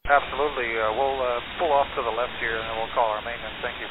Absolutely. 0.08 0.78
Uh, 0.78 0.94
we'll 0.94 1.20
uh, 1.20 1.40
pull 1.58 1.72
off 1.72 1.88
to 1.96 2.02
the 2.02 2.14
left 2.14 2.32
here 2.40 2.56
and 2.56 2.64
then 2.64 2.76
we'll 2.76 2.94
call 2.94 3.10
our 3.10 3.20
maintenance. 3.24 3.56
Thank 3.60 3.76
you. 3.80 3.88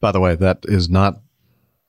By 0.00 0.12
the 0.12 0.20
way, 0.20 0.34
that 0.36 0.64
is 0.64 0.88
not 0.88 1.20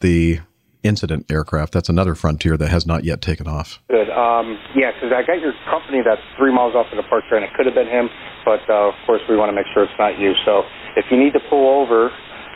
the 0.01 0.39
incident 0.83 1.25
aircraft. 1.31 1.73
That's 1.73 1.89
another 1.89 2.15
Frontier 2.15 2.57
that 2.57 2.69
has 2.69 2.85
not 2.85 3.03
yet 3.03 3.21
taken 3.21 3.47
off. 3.47 3.79
Good. 3.89 4.09
Um, 4.09 4.57
yeah, 4.75 4.91
'cause 4.99 5.13
I 5.13 5.21
got 5.23 5.39
your 5.39 5.53
company 5.69 6.01
that's 6.01 6.21
three 6.37 6.51
miles 6.51 6.73
off 6.75 6.89
the 6.89 6.95
departure, 6.97 7.35
and 7.37 7.45
it 7.45 7.53
could 7.53 7.65
have 7.67 7.75
been 7.75 7.87
him, 7.87 8.09
but 8.43 8.61
uh, 8.69 8.89
of 8.89 8.95
course 9.05 9.21
we 9.29 9.37
want 9.37 9.49
to 9.49 9.55
make 9.55 9.67
sure 9.73 9.83
it's 9.83 9.99
not 9.99 10.17
you. 10.17 10.33
So 10.45 10.65
if 10.97 11.05
you 11.11 11.17
need 11.17 11.33
to 11.33 11.39
pull 11.49 11.69
over, 11.81 12.09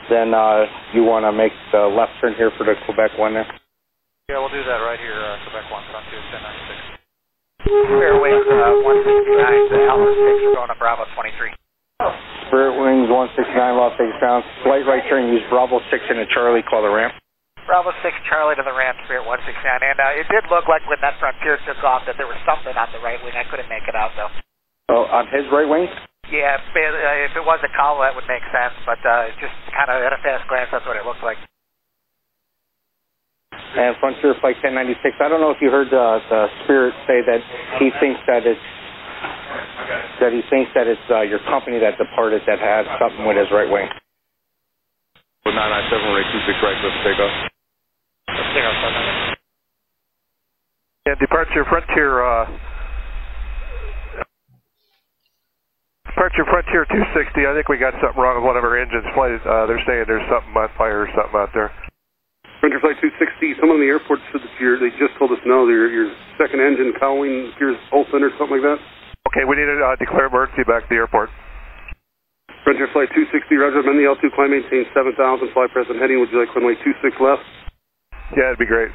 then 0.10 0.34
uh, 0.34 0.66
you 0.94 1.04
want 1.04 1.26
to 1.26 1.32
make 1.32 1.54
the 1.72 1.86
left 1.86 2.14
turn 2.20 2.34
here 2.34 2.50
for 2.58 2.64
the 2.66 2.74
Quebec 2.86 3.18
one 3.18 3.34
there. 3.34 3.48
Yeah, 4.30 4.40
we'll 4.42 4.50
do 4.50 4.64
that 4.66 4.82
right 4.82 4.98
here, 5.00 5.22
uh, 5.22 5.38
Quebec 5.46 5.70
1, 5.70 5.84
Frontier 5.94 6.18
1096. 6.34 6.98
Fairway 7.66 8.34
uh, 8.34 8.74
169 8.82 9.70
to 9.70 9.78
Alpha 9.86 10.12
6, 10.14 10.58
going 10.58 10.70
to 10.74 10.78
Bravo 10.82 11.06
23. 11.14 11.54
Spirit 12.50 12.74
Wings 12.78 13.06
169 13.10 13.78
Las 13.78 13.94
Vegas 13.98 14.18
down. 14.22 14.42
Slight 14.66 14.86
right 14.90 15.02
turn, 15.10 15.30
use 15.34 15.42
Bravo 15.50 15.78
6 15.90 16.04
and 16.10 16.20
a 16.20 16.26
Charlie, 16.34 16.62
call 16.66 16.82
the 16.82 16.90
ramp. 16.90 17.14
Bravo 17.66 17.90
6, 18.02 18.30
Charlie 18.30 18.56
to 18.56 18.66
the 18.66 18.74
ramp, 18.74 18.98
Spirit 19.10 19.26
169. 19.26 19.42
And 19.82 19.98
uh, 19.98 20.22
it 20.22 20.30
did 20.30 20.46
look 20.54 20.70
like 20.70 20.86
when 20.86 21.02
that 21.02 21.18
Frontier 21.18 21.58
took 21.66 21.82
off 21.82 22.06
that 22.06 22.16
there 22.18 22.30
was 22.30 22.38
something 22.46 22.74
on 22.78 22.90
the 22.94 23.02
right 23.02 23.18
wing. 23.26 23.34
I 23.34 23.46
couldn't 23.50 23.70
make 23.70 23.90
it 23.90 23.98
out, 23.98 24.14
though. 24.14 24.32
Oh, 24.94 25.10
on 25.10 25.26
his 25.34 25.50
right 25.50 25.66
wing? 25.66 25.90
Yeah, 26.30 26.58
if 26.58 26.74
it, 26.74 26.94
uh, 26.94 27.26
if 27.30 27.34
it 27.38 27.46
was 27.46 27.62
a 27.66 27.72
call, 27.74 28.02
that 28.02 28.14
would 28.14 28.26
make 28.30 28.42
sense, 28.50 28.74
but 28.86 29.02
uh, 29.06 29.30
just 29.42 29.54
kind 29.74 29.90
of 29.90 30.02
at 30.02 30.14
a 30.14 30.22
fast 30.26 30.46
glance, 30.50 30.70
that's 30.74 30.86
what 30.86 30.98
it 30.98 31.06
looked 31.06 31.22
like. 31.22 31.38
And 33.54 33.94
Frontier 34.00 34.34
Flight 34.42 34.58
1096, 34.62 35.22
I 35.22 35.28
don't 35.30 35.42
know 35.42 35.52
if 35.52 35.62
you 35.62 35.70
heard 35.70 35.90
uh, 35.94 36.22
the 36.30 36.48
Spirit 36.64 36.94
say 37.06 37.22
that 37.26 37.42
he 37.82 37.92
thinks 38.02 38.22
that 38.26 38.46
it's 38.46 38.62
that 40.20 40.32
he 40.32 40.42
thinks 40.50 40.72
that 40.74 40.88
it's 40.88 41.02
uh, 41.12 41.22
your 41.22 41.40
company 41.52 41.80
that 41.80 41.98
departed 41.98 42.42
that 42.48 42.60
had 42.60 42.88
something 43.00 43.28
with 43.28 43.38
his 43.38 43.48
right 43.52 43.70
wing. 43.70 43.88
997, 45.46 46.14
rate 46.14 46.26
26 46.26 46.66
right, 46.66 46.80
let's 46.84 47.00
take 47.06 47.20
off. 47.22 47.55
Yeah, 51.06 51.14
departure 51.22 51.66
Frontier, 51.70 52.26
uh, 52.26 52.50
departure 56.10 56.46
Frontier 56.50 56.86
260. 56.90 57.46
I 57.46 57.54
think 57.54 57.70
we 57.70 57.78
got 57.78 57.94
something 58.02 58.18
wrong 58.18 58.42
with 58.42 58.46
one 58.46 58.58
of 58.58 58.66
our 58.66 58.74
engines. 58.80 59.06
Flight, 59.14 59.38
uh, 59.46 59.70
they're 59.70 59.84
saying 59.86 60.10
there's 60.10 60.26
something 60.32 60.56
on 60.58 60.70
fire 60.78 61.06
or 61.06 61.10
something 61.14 61.38
out 61.38 61.54
there. 61.54 61.70
Frontier 62.60 62.82
Flight 62.82 62.98
260, 63.04 63.62
someone 63.62 63.78
in 63.78 63.86
the 63.86 63.92
airport 63.94 64.18
said 64.34 64.42
that 64.42 64.54
you're, 64.58 64.82
they 64.82 64.90
just 64.98 65.14
told 65.22 65.30
us 65.30 65.42
no, 65.46 65.70
your, 65.70 65.92
your 65.94 66.10
second 66.42 66.58
engine 66.64 66.98
cowling 66.98 67.54
appears 67.54 67.78
open 67.94 68.26
or 68.26 68.34
something 68.42 68.58
like 68.58 68.66
that. 68.66 68.82
Okay, 69.30 69.46
we 69.46 69.54
need 69.60 69.70
to 69.70 69.78
uh, 69.86 69.94
declare 70.02 70.26
emergency 70.32 70.66
back 70.66 70.88
to 70.88 70.90
the 70.90 70.98
airport. 70.98 71.30
Frontier 72.66 72.90
Flight 72.90 73.14
260, 73.14 73.46
Roger, 73.62 73.86
amend 73.86 74.02
the 74.02 74.10
L2 74.10 74.34
climb, 74.34 74.50
maintain 74.50 74.90
7,000, 74.98 75.14
fly 75.54 75.70
present 75.70 76.02
heading, 76.02 76.18
would 76.18 76.34
you 76.34 76.42
like 76.42 76.50
runway 76.58 76.74
26 76.82 77.14
left? 77.22 77.46
Yeah, 78.34 78.50
it'd 78.50 78.58
be 78.58 78.66
great. 78.66 78.90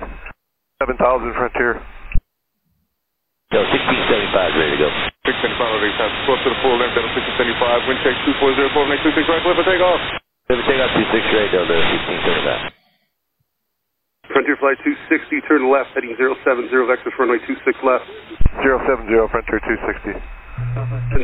7,000 0.82 0.98
Frontier. 1.38 1.78
Yo, 3.54 3.62
1675, 3.62 4.58
ready 4.58 4.74
to 4.74 4.80
go. 4.82 4.90
675, 5.26 5.82
ready 5.82 5.94
to 5.94 6.06
close 6.26 6.42
to 6.42 6.50
the 6.50 6.58
full 6.62 6.74
length, 6.74 6.94
Delta 6.98 7.10
1675, 7.14 7.86
wind 7.86 8.00
check 8.02 8.14
2404, 8.26 8.90
make 8.90 9.02
26 9.06 9.30
right, 9.30 9.42
clear 9.42 9.54
for 9.58 9.66
takeoff. 9.66 10.00
Clear 10.50 10.58
for 10.58 10.66
takeoff, 10.66 10.90
26 10.94 11.34
right, 11.34 11.50
Delta 11.50 11.74
1675. 11.78 12.74
Frontier 14.30 14.58
Flight 14.62 14.78
260, 14.86 15.46
turn 15.50 15.66
left, 15.66 15.90
heading 15.94 16.14
070, 16.14 16.70
vectors 16.86 17.14
for 17.18 17.26
runway 17.26 17.42
26 17.42 17.58
left. 17.82 18.06
070 18.62 19.10
Frontier 19.30 19.58
260. 19.62 20.14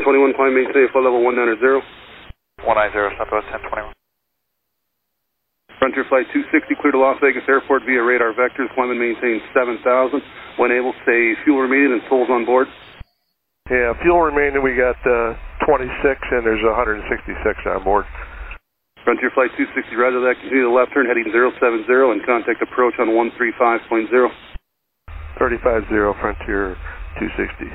1021, 0.03 0.35
climb, 0.35 0.55
maintain 0.55 0.91
flight 0.91 1.07
level 1.07 1.23
190. 1.23 1.83
190, 2.67 3.19
Southwest 3.19 3.47
1021. 3.55 4.06
Frontier 5.87 6.11
Flight 6.11 6.27
260, 6.35 6.83
clear 6.83 6.91
to 6.91 6.99
Las 6.99 7.15
Vegas 7.23 7.47
Airport 7.47 7.87
via 7.87 8.03
radar 8.03 8.35
vectors, 8.35 8.67
climb 8.75 8.91
and 8.91 8.99
maintain 8.99 9.39
7,000. 9.55 9.87
When 10.59 10.75
able, 10.75 10.91
stay 11.07 11.39
fuel 11.47 11.63
remaining 11.63 11.95
and 11.95 12.03
souls 12.11 12.27
on 12.27 12.43
board. 12.43 12.67
Yeah, 13.71 13.95
fuel 14.03 14.19
remaining, 14.19 14.67
we 14.67 14.75
got 14.75 14.99
uh, 15.07 15.39
26 15.63 15.87
and 16.35 16.43
there's 16.43 16.59
166 16.67 17.07
on 17.71 17.87
board. 17.87 18.03
Frontier 19.07 19.31
Flight 19.31 19.55
260, 19.55 19.95
roger 19.95 20.19
that. 20.27 20.35
Continue 20.43 20.67
the 20.67 20.75
left 20.75 20.91
turn, 20.91 21.07
heading 21.07 21.31
070 21.31 21.55
and 21.87 22.19
contact 22.27 22.59
approach 22.67 22.99
on 22.99 23.15
135.0. 23.15 24.11
350 24.11 25.87
Frontier 26.19 26.75
260. 27.23 27.71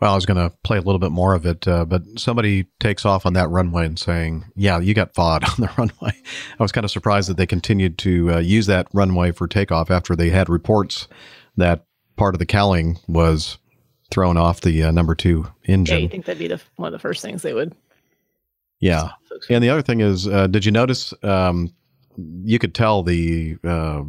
Well, 0.00 0.12
I 0.12 0.14
was 0.14 0.26
going 0.26 0.36
to 0.36 0.54
play 0.62 0.76
a 0.76 0.82
little 0.82 0.98
bit 0.98 1.10
more 1.10 1.32
of 1.32 1.46
it, 1.46 1.66
uh, 1.66 1.86
but 1.86 2.02
somebody 2.16 2.66
takes 2.80 3.06
off 3.06 3.24
on 3.24 3.32
that 3.32 3.48
runway 3.48 3.86
and 3.86 3.98
saying, 3.98 4.44
"Yeah, 4.54 4.78
you 4.78 4.92
got 4.92 5.14
FOD 5.14 5.44
on 5.48 5.56
the 5.58 5.70
runway." 5.78 6.20
I 6.58 6.62
was 6.62 6.72
kind 6.72 6.84
of 6.84 6.90
surprised 6.90 7.30
that 7.30 7.38
they 7.38 7.46
continued 7.46 7.96
to 7.98 8.34
uh, 8.34 8.38
use 8.38 8.66
that 8.66 8.88
runway 8.92 9.32
for 9.32 9.48
takeoff 9.48 9.90
after 9.90 10.14
they 10.14 10.30
had 10.30 10.48
reports 10.48 11.08
that 11.56 11.86
part 12.16 12.34
of 12.34 12.38
the 12.38 12.46
cowling 12.46 12.98
was 13.08 13.58
thrown 14.10 14.36
off 14.36 14.60
the 14.60 14.82
uh, 14.84 14.90
number 14.90 15.14
two 15.14 15.46
engine. 15.64 15.96
Yeah, 15.96 16.02
you 16.02 16.08
think 16.08 16.26
that'd 16.26 16.38
be 16.38 16.48
the, 16.48 16.60
one 16.76 16.88
of 16.88 16.92
the 16.92 16.98
first 16.98 17.22
things 17.22 17.42
they 17.42 17.54
would. 17.54 17.74
Yeah. 18.80 19.10
And 19.50 19.62
the 19.64 19.70
other 19.70 19.82
thing 19.82 20.00
is, 20.00 20.28
uh, 20.28 20.46
did 20.46 20.64
you 20.64 20.72
notice? 20.72 21.12
Um, 21.22 21.74
you 22.16 22.58
could 22.58 22.74
tell 22.74 23.02
the 23.02 23.56
uh, 23.64 24.04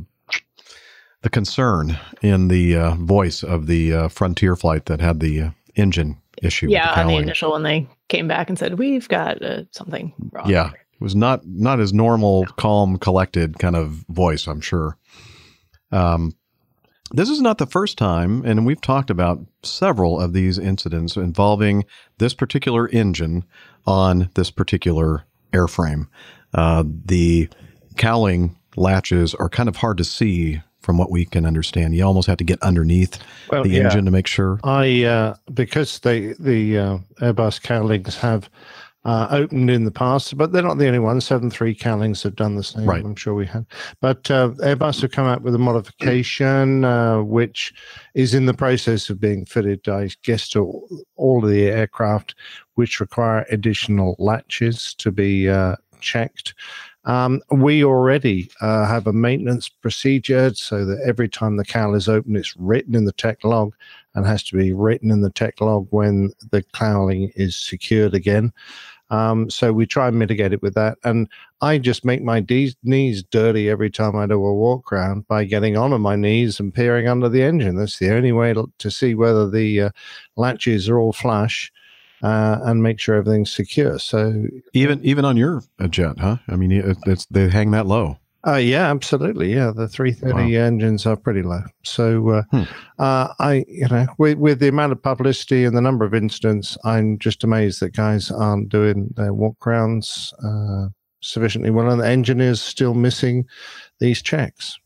the 1.22 1.30
concern 1.30 1.98
in 2.22 2.48
the 2.48 2.76
uh, 2.76 2.96
voice 2.96 3.44
of 3.44 3.68
the 3.68 3.94
uh, 3.94 4.08
Frontier 4.08 4.56
flight 4.56 4.86
that 4.86 5.02
had 5.02 5.20
the 5.20 5.42
uh, 5.42 5.50
engine 5.78 6.22
issue. 6.42 6.68
Yeah, 6.70 6.88
with 6.88 6.96
the 6.96 7.02
on 7.02 7.08
the 7.08 7.18
initial 7.18 7.52
when 7.54 7.64
they 7.64 7.88
came 8.10 8.28
back 8.28 8.50
and 8.50 8.58
said 8.58 8.78
we've 8.78 9.08
got 9.08 9.42
uh, 9.42 9.64
something 9.72 10.14
wrong. 10.32 10.50
Yeah, 10.50 10.72
it 10.72 11.02
was 11.02 11.16
not 11.16 11.46
not 11.46 11.80
his 11.80 11.94
normal, 11.94 12.46
calm, 12.58 12.98
collected 12.98 13.60
kind 13.60 13.76
of 13.76 14.06
voice. 14.10 14.48
I'm 14.48 14.62
sure. 14.62 14.98
Um, 15.92 16.36
this 17.12 17.30
is 17.30 17.40
not 17.40 17.58
the 17.58 17.66
first 17.66 17.98
time, 17.98 18.44
and 18.46 18.66
we've 18.66 18.82
talked 18.82 19.10
about 19.10 19.40
several 19.64 20.20
of 20.20 20.34
these 20.34 20.58
incidents 20.58 21.16
involving 21.16 21.86
this 22.18 22.34
particular 22.34 22.90
engine 22.90 23.46
on 23.86 24.30
this 24.34 24.52
particular 24.52 25.24
airframe. 25.54 26.08
Uh, 26.54 26.84
the 27.06 27.48
cowling 27.96 28.58
latches 28.76 29.34
are 29.36 29.50
kind 29.50 29.70
of 29.70 29.78
hard 29.78 29.98
to 29.98 30.04
see 30.04 30.62
from 30.88 30.98
what 30.98 31.12
we 31.12 31.26
can 31.26 31.46
understand. 31.46 31.94
You 31.94 32.06
almost 32.06 32.28
have 32.28 32.38
to 32.38 32.46
get 32.46 32.64
underneath 32.64 33.20
Well, 33.52 33.64
the 33.64 33.72
yeah. 33.72 33.84
engine 33.84 34.06
to 34.06 34.12
make 34.12 34.26
sure. 34.26 34.58
I 34.64 35.04
uh, 35.04 35.36
because 35.54 36.00
they 36.00 36.32
the 36.40 36.78
uh, 36.78 36.98
Airbus 37.20 37.62
cowlings 37.62 38.16
have 38.16 38.50
uh, 39.04 39.28
opened 39.30 39.70
in 39.70 39.84
the 39.84 39.92
past, 39.92 40.38
but 40.38 40.54
they're 40.54 40.64
not 40.64 40.78
the 40.78 40.88
only 40.88 41.00
ones. 41.00 41.26
Seven 41.26 41.52
three 41.52 41.76
cowlings 41.76 42.24
have 42.24 42.38
done 42.38 42.56
the 42.56 42.64
same. 42.64 42.86
Right. 42.86 43.04
I'm 43.04 43.18
sure 43.18 43.34
we 43.34 43.46
had, 43.46 43.66
but 44.00 44.32
uh, 44.32 44.52
Airbus 44.64 45.02
have 45.02 45.12
come 45.12 45.26
out 45.26 45.42
with 45.42 45.54
a 45.56 45.60
modification 45.60 46.86
uh, 46.86 47.22
which 47.22 47.74
is 48.16 48.34
in 48.34 48.46
the 48.46 48.54
process 48.54 49.10
of 49.10 49.20
being 49.20 49.44
fitted, 49.44 49.90
I 49.90 50.10
guess, 50.24 50.48
to 50.52 50.88
all 51.18 51.44
of 51.44 51.50
the 51.50 51.66
aircraft, 51.66 52.34
which 52.76 53.02
require 53.02 53.46
additional 53.52 54.16
latches 54.20 54.96
to 55.00 55.12
be 55.12 55.50
uh, 55.50 55.76
checked. 56.00 56.54
Um, 57.08 57.42
we 57.50 57.86
already 57.86 58.52
uh, 58.60 58.86
have 58.86 59.08
a 59.08 59.14
maintenance 59.14 59.70
procedure 59.70 60.54
so 60.54 60.84
that 60.86 61.02
every 61.08 61.30
time 61.30 61.56
the 61.56 61.64
cowl 61.64 61.96
is 61.96 62.10
open, 62.10 62.36
it's 62.36 62.56
written 62.58 62.96
in 62.96 63.06
the 63.06 63.14
tech 63.14 63.46
log 63.46 63.74
and 64.14 64.26
has 64.26 64.44
to 64.44 64.58
be 64.58 64.74
written 64.74 65.10
in 65.10 65.22
the 65.22 65.30
tech 65.30 65.62
log 65.62 65.88
when 65.92 66.32
the 66.52 66.64
cowling 66.74 67.32
is 67.36 67.56
secured 67.56 68.14
again. 68.14 68.52
Um, 69.10 69.50
so 69.50 69.72
we 69.72 69.86
try 69.86 70.10
and 70.10 70.20
mitigate 70.20 70.52
it 70.52 70.62
with 70.62 70.74
that. 70.74 70.98
And 71.06 71.30
I 71.62 71.78
just 71.78 72.04
make 72.04 72.22
my 72.22 72.42
de- 72.42 72.76
knees 72.84 73.24
dirty 73.24 73.70
every 73.70 73.90
time 73.90 74.18
I 74.18 74.26
do 74.26 74.34
a 74.34 74.54
walk 74.54 74.92
around 74.92 75.26
by 75.30 75.46
getting 75.46 75.78
on 75.78 76.00
my 76.02 76.18
knees 76.18 76.60
and 76.60 76.74
peering 76.74 77.08
under 77.08 77.30
the 77.30 77.42
engine. 77.42 77.78
That's 77.78 78.00
the 78.00 78.14
only 78.14 78.34
way 78.34 78.54
to, 78.54 78.70
to 78.80 78.92
see 78.92 79.16
whether 79.16 79.50
the 79.50 79.82
uh, 79.82 79.90
latches 80.36 80.90
are 80.90 81.00
all 81.00 81.14
flush 81.14 81.72
uh, 82.24 82.60
and 82.64 82.82
make 82.84 83.00
sure 83.00 83.16
everything's 83.16 83.52
secure. 83.52 84.00
So 84.00 84.44
Even 84.74 85.04
even 85.04 85.26
on 85.26 85.38
your 85.38 85.64
uh, 85.80 85.88
jet, 85.88 86.20
huh? 86.20 86.38
I 86.48 86.56
mean, 86.56 86.72
it's 86.72 87.26
they 87.28 87.50
hang 87.50 87.72
that 87.72 87.86
low. 87.86 88.18
Uh, 88.46 88.56
yeah, 88.56 88.90
absolutely. 88.90 89.54
Yeah, 89.54 89.72
the 89.76 89.88
330 89.90 90.56
engines 90.56 91.06
are 91.06 91.18
pretty 91.18 91.42
low. 91.42 91.64
So, 91.84 92.30
uh, 92.30 92.44
Hmm. 92.52 92.64
uh, 92.98 93.34
I, 93.40 93.66
you 93.68 93.88
know, 93.90 94.06
with, 94.18 94.38
with 94.38 94.60
the 94.60 94.70
amount 94.70 94.94
of 94.94 95.02
publicity 95.02 95.66
and 95.66 95.76
the 95.76 95.82
number 95.82 96.06
of 96.06 96.14
incidents, 96.14 96.78
I'm 96.86 97.18
just 97.18 97.44
amazed 97.44 97.82
that 97.82 97.94
guys 97.94 98.32
aren't 98.32 98.70
doing 98.70 99.10
their 99.18 99.34
walk 99.34 99.66
rounds. 99.66 100.34
Uh, 100.42 100.90
sufficiently 101.20 101.72
well, 101.72 101.90
and 101.90 102.00
the 102.00 102.08
engine 102.08 102.40
is 102.40 102.62
still 102.62 102.94
missing 102.94 103.44
these 104.00 104.22
checks. 104.22 104.78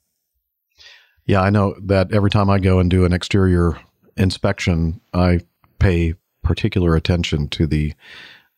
Yeah, 1.25 1.41
I 1.41 1.49
know 1.49 1.75
that 1.83 2.11
every 2.13 2.29
time 2.31 2.49
I 2.49 2.57
go 2.57 2.79
and 2.79 2.89
do 2.89 3.05
an 3.05 3.13
exterior 3.13 3.77
inspection, 4.17 5.01
I 5.13 5.41
pay 5.77 6.15
particular 6.43 6.95
attention 6.95 7.47
to 7.49 7.67
the 7.67 7.93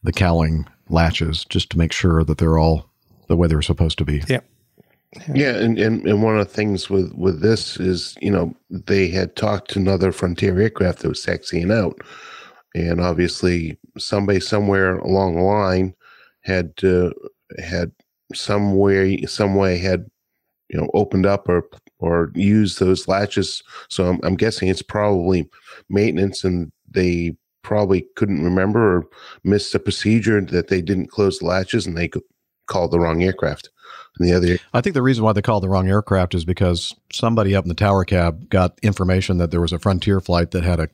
the 0.04 0.14
cowling 0.14 0.68
latches 0.90 1.46
just 1.46 1.70
to 1.70 1.78
make 1.78 1.94
sure 1.94 2.24
that 2.24 2.38
they're 2.38 2.58
all 2.58 2.90
the 3.28 3.38
way 3.38 3.48
they're 3.48 3.62
supposed 3.62 3.98
to 3.98 4.06
be. 4.06 4.22
Yeah. 4.28 4.42
Yeah, 5.32 5.56
and, 5.58 5.78
and, 5.78 6.04
and 6.08 6.24
one 6.24 6.40
of 6.40 6.48
the 6.48 6.54
things 6.54 6.90
with, 6.90 7.14
with 7.14 7.40
this 7.40 7.78
is, 7.78 8.18
you 8.20 8.32
know, 8.32 8.56
they 8.72 9.10
had 9.10 9.36
talked 9.36 9.70
to 9.72 9.80
another 9.80 10.12
Frontier 10.12 10.60
aircraft 10.60 11.00
that 11.00 11.10
was 11.10 11.22
taxiing 11.22 11.72
out. 11.72 12.02
And 12.74 13.00
obviously, 13.00 13.78
somebody 13.96 14.40
somewhere 14.40 14.98
along 14.98 15.36
the 15.36 15.44
line 15.44 15.94
had 16.42 16.74
uh, 16.84 17.12
had 17.64 17.92
some 18.34 18.76
way, 18.76 19.22
some 19.26 19.54
way 19.54 19.78
had, 19.78 20.10
you 20.70 20.82
know, 20.82 20.90
opened 20.96 21.28
up 21.28 21.48
or 21.48 21.70
or 22.00 22.32
used 22.34 22.80
those 22.80 23.08
latches. 23.08 23.62
So 23.90 24.06
I'm, 24.10 24.20
I'm 24.24 24.36
guessing 24.36 24.68
it's 24.68 24.82
probably 24.82 25.48
maintenance, 25.90 26.44
and 26.44 26.72
they 26.90 27.36
probably 27.64 28.06
couldn't 28.16 28.44
remember 28.44 28.98
or 28.98 29.08
missed 29.44 29.74
a 29.74 29.80
procedure 29.80 30.40
that 30.42 30.68
they 30.68 30.82
didn't 30.82 31.08
close 31.08 31.40
the 31.40 31.46
latches, 31.46 31.86
and 31.88 31.98
they 31.98 32.10
called 32.68 32.92
the 32.92 33.00
wrong 33.00 33.24
aircraft. 33.24 33.70
And 34.20 34.28
the 34.28 34.34
other 34.34 34.58
I 34.74 34.82
think 34.82 34.94
the 34.94 35.02
reason 35.02 35.24
why 35.24 35.34
they 35.34 35.42
called 35.42 35.64
the 35.64 35.70
wrong 35.70 35.88
aircraft 35.90 36.36
is 36.36 36.46
because 36.46 36.94
somebody 37.12 37.56
up 37.56 37.66
in 37.66 37.70
the 37.70 37.74
tower 37.76 38.06
cab 38.06 38.48
got 38.50 38.78
information 38.84 39.38
that 39.40 39.50
there 39.50 39.62
was 39.62 39.74
a 39.74 39.80
Frontier 39.80 40.20
flight 40.22 40.52
that 40.52 40.64
had 40.64 40.80
a 40.80 40.90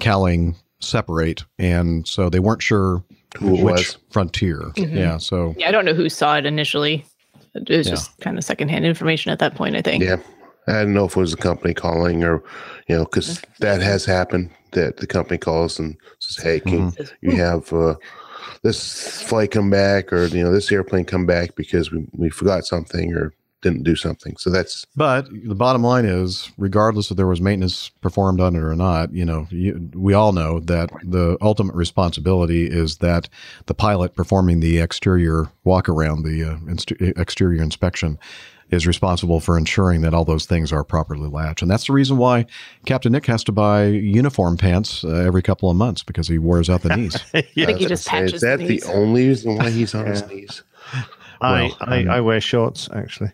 cowling 0.00 0.56
separate, 0.80 1.44
and 1.58 2.06
so 2.08 2.30
they 2.30 2.40
weren't 2.40 2.62
sure 2.62 3.02
Who 3.38 3.56
it 3.58 3.64
which 3.64 3.74
was. 3.74 3.98
Frontier. 4.10 4.60
Mhm. 4.76 4.94
Yeah, 4.94 5.18
so 5.18 5.54
Yeah, 5.58 5.68
I 5.68 5.70
don't 5.70 5.84
know 5.84 5.94
who 5.94 6.08
saw 6.08 6.36
it 6.36 6.46
initially. 6.46 7.04
It 7.54 7.68
was 7.68 7.86
Yeah. 7.86 7.92
just 7.94 8.18
kind 8.20 8.36
of 8.38 8.44
secondhand 8.44 8.84
information 8.84 9.32
at 9.32 9.38
that 9.40 9.54
point, 9.54 9.76
I 9.76 9.82
think. 9.82 10.02
Yeah. 10.04 10.16
I 10.68 10.72
didn't 10.72 10.94
know 10.94 11.04
if 11.04 11.16
it 11.16 11.20
was 11.20 11.30
the 11.30 11.36
company 11.36 11.74
calling 11.74 12.24
or, 12.24 12.42
you 12.88 12.96
know, 12.96 13.04
because 13.04 13.40
that 13.60 13.80
has 13.80 14.04
happened 14.04 14.50
that 14.72 14.98
the 14.98 15.06
company 15.06 15.38
calls 15.38 15.78
and 15.78 15.96
says, 16.18 16.42
hey, 16.42 16.60
can 16.60 16.92
you 17.20 17.36
have 17.36 17.72
uh, 17.72 17.94
this 18.62 19.22
flight 19.22 19.50
come 19.52 19.70
back 19.70 20.12
or, 20.12 20.26
you 20.26 20.42
know, 20.42 20.52
this 20.52 20.70
airplane 20.72 21.04
come 21.04 21.26
back 21.26 21.54
because 21.54 21.92
we, 21.92 22.06
we 22.12 22.30
forgot 22.30 22.64
something 22.64 23.14
or 23.14 23.32
didn't 23.62 23.84
do 23.84 23.96
something. 23.96 24.36
So 24.36 24.50
that's, 24.50 24.86
But 24.94 25.28
the 25.30 25.54
bottom 25.54 25.82
line 25.82 26.04
is, 26.04 26.50
regardless 26.58 27.10
if 27.10 27.16
there 27.16 27.26
was 27.26 27.40
maintenance 27.40 27.88
performed 28.00 28.40
on 28.40 28.54
it 28.54 28.62
or 28.62 28.76
not, 28.76 29.12
you 29.12 29.24
know, 29.24 29.46
you, 29.50 29.90
we 29.94 30.14
all 30.14 30.32
know 30.32 30.60
that 30.60 30.90
the 31.02 31.38
ultimate 31.40 31.74
responsibility 31.74 32.66
is 32.66 32.98
that 32.98 33.28
the 33.66 33.74
pilot 33.74 34.14
performing 34.14 34.60
the 34.60 34.78
exterior 34.78 35.50
walk 35.64 35.88
around, 35.88 36.24
the 36.24 36.44
uh, 36.44 36.56
inst- 36.68 36.92
exterior 37.00 37.62
inspection, 37.62 38.18
is 38.70 38.86
responsible 38.86 39.40
for 39.40 39.56
ensuring 39.56 40.00
that 40.02 40.12
all 40.12 40.24
those 40.24 40.46
things 40.46 40.72
are 40.72 40.82
properly 40.82 41.28
latched. 41.28 41.62
And 41.62 41.70
that's 41.70 41.86
the 41.86 41.92
reason 41.92 42.16
why 42.16 42.46
Captain 42.84 43.12
Nick 43.12 43.26
has 43.26 43.44
to 43.44 43.52
buy 43.52 43.86
uniform 43.86 44.56
pants 44.56 45.04
uh, 45.04 45.08
every 45.08 45.42
couple 45.42 45.70
of 45.70 45.76
months 45.76 46.02
because 46.02 46.28
he 46.28 46.38
wears 46.38 46.68
out 46.68 46.82
the 46.82 46.88
knees. 46.96 47.16
I 47.34 47.42
think 47.42 47.78
he 47.78 47.86
just 47.86 48.06
patches. 48.06 48.34
Is 48.34 48.40
patches 48.40 48.40
that 48.42 48.58
the 48.58 48.80
the 48.80 48.92
only 48.92 49.28
reason 49.28 49.56
why 49.56 49.70
he's 49.70 49.94
on 49.94 50.06
his 50.06 50.26
knees? 50.28 50.62
I, 51.40 51.62
Well, 51.62 51.76
I, 51.80 52.02
um, 52.02 52.10
I 52.10 52.20
wear 52.20 52.40
shorts 52.40 52.88
actually. 52.92 53.30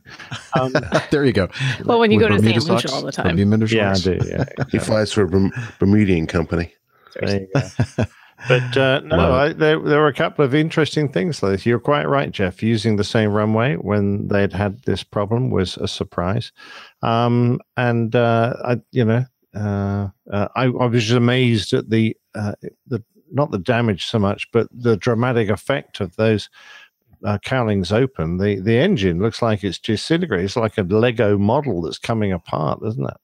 Um, 0.59 0.73
there 1.11 1.25
you 1.25 1.33
go. 1.33 1.49
Well, 1.85 1.99
when 1.99 2.11
you 2.11 2.19
With 2.19 2.29
go 2.29 2.37
to 2.37 2.43
Bermuda 2.43 2.61
St. 2.61 2.73
Lucia 2.73 2.93
all 2.93 3.03
the 3.03 3.13
time. 3.13 3.37
Bermuda 3.37 3.67
yeah, 3.75 3.93
I 3.93 3.99
do. 3.99 4.19
Yeah, 4.27 4.45
He 4.71 4.79
flies 4.79 5.13
for 5.13 5.23
a 5.23 5.29
Bermudian 5.79 6.27
company. 6.29 6.75
There 8.49 8.59
you 8.59 8.63
go. 8.63 8.71
But 8.71 8.77
uh, 8.77 9.01
no, 9.05 9.33
I, 9.33 9.53
there, 9.53 9.79
there 9.79 10.01
were 10.01 10.09
a 10.09 10.15
couple 10.15 10.45
of 10.45 10.55
interesting 10.55 11.09
things. 11.09 11.41
This. 11.41 11.67
You're 11.67 11.79
quite 11.81 12.09
right, 12.09 12.31
Jeff. 12.31 12.63
Using 12.63 12.97
the 12.97 13.05
same 13.05 13.31
runway 13.33 13.77
when 13.77 14.29
they'd 14.29 14.53
had 14.53 14.83
this 14.83 15.03
problem 15.03 15.51
was 15.51 15.77
a 15.77 15.89
surprise. 15.89 16.53
Um, 17.03 17.61
and 17.77 18.15
uh, 18.17 18.55
I, 18.65 18.77
you 18.91 19.05
know, 19.05 19.25
uh, 19.55 20.09
uh, 20.33 20.49
I, 20.57 20.65
I 20.65 20.87
was 20.87 21.05
just 21.05 21.17
amazed 21.17 21.73
at 21.73 21.91
the 21.91 22.17
uh, 22.35 22.55
the 22.87 23.03
not 23.31 23.51
the 23.51 23.59
damage 23.59 24.07
so 24.07 24.19
much, 24.19 24.49
but 24.53 24.69
the 24.73 24.97
dramatic 24.97 25.49
effect 25.49 26.01
of 26.01 26.17
those 26.17 26.51
uh, 27.25 27.39
cowlings 27.45 27.93
open. 27.93 28.39
The 28.39 28.61
the 28.61 28.79
engine 28.79 29.21
looks 29.21 29.43
like 29.43 29.65
it's 29.65 29.79
disintegrated. 29.79 30.47
It's 30.47 30.57
like 30.57 30.79
a 30.79 30.83
Lego 30.83 31.39
model 31.39 31.83
that's 31.83 31.99
coming 31.99 32.33
apart, 32.33 32.81
isn't 32.87 33.09
it? 33.09 33.17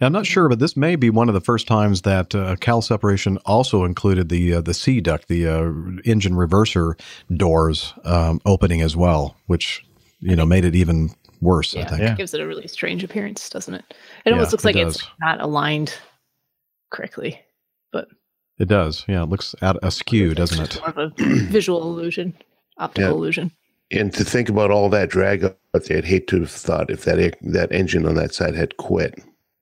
I'm 0.00 0.12
not 0.12 0.26
sure, 0.26 0.48
but 0.48 0.58
this 0.58 0.76
may 0.76 0.94
be 0.96 1.08
one 1.08 1.28
of 1.28 1.34
the 1.34 1.40
first 1.40 1.66
times 1.66 2.02
that 2.02 2.34
uh, 2.34 2.56
cowl 2.56 2.82
separation 2.82 3.38
also 3.46 3.84
included 3.84 4.28
the 4.28 4.54
uh, 4.54 4.60
the 4.60 4.74
C 4.74 5.00
duct, 5.00 5.28
the 5.28 5.46
uh, 5.46 5.72
engine 6.04 6.34
reverser 6.34 7.00
doors 7.34 7.94
um, 8.04 8.40
opening 8.44 8.82
as 8.82 8.94
well, 8.94 9.36
which 9.46 9.84
you 10.20 10.36
know 10.36 10.44
made 10.44 10.64
it 10.66 10.74
even 10.74 11.10
worse. 11.40 11.74
I 11.74 11.80
Yeah, 11.80 11.94
it 12.12 12.16
gives 12.18 12.34
it 12.34 12.40
a 12.40 12.46
really 12.46 12.68
strange 12.68 13.04
appearance, 13.04 13.48
doesn't 13.48 13.72
it? 13.74 13.84
It 14.26 14.32
almost 14.32 14.48
Yeah, 14.48 14.52
looks 14.52 14.64
it 14.64 14.66
like 14.66 14.76
it's 14.76 15.06
not 15.20 15.40
aligned 15.40 15.94
correctly, 16.90 17.40
but 17.90 18.08
It 18.58 18.68
does. 18.68 19.04
Yeah, 19.08 19.22
it 19.22 19.28
looks 19.30 19.54
out 19.62 19.78
askew, 19.82 20.34
doesn't 20.34 20.62
it? 20.62 20.76
more 20.76 20.90
of 20.90 20.98
a 20.98 21.12
visual 21.48 21.82
illusion, 21.82 22.34
optical 22.78 23.10
Yeah. 23.10 23.14
illusion. 23.16 23.50
And 23.92 24.12
to 24.14 24.24
think 24.24 24.48
about 24.48 24.70
all 24.70 24.88
that 24.90 25.08
drag 25.10 25.44
out 25.44 25.56
there, 25.84 25.98
I'd 25.98 26.04
hate 26.04 26.26
to 26.28 26.40
have 26.40 26.50
thought 26.50 26.90
if 26.90 27.04
that 27.04 27.36
that 27.40 27.72
engine 27.72 28.04
on 28.04 28.14
that 28.16 28.34
side 28.34 28.54
had 28.56 28.76
quit, 28.78 29.14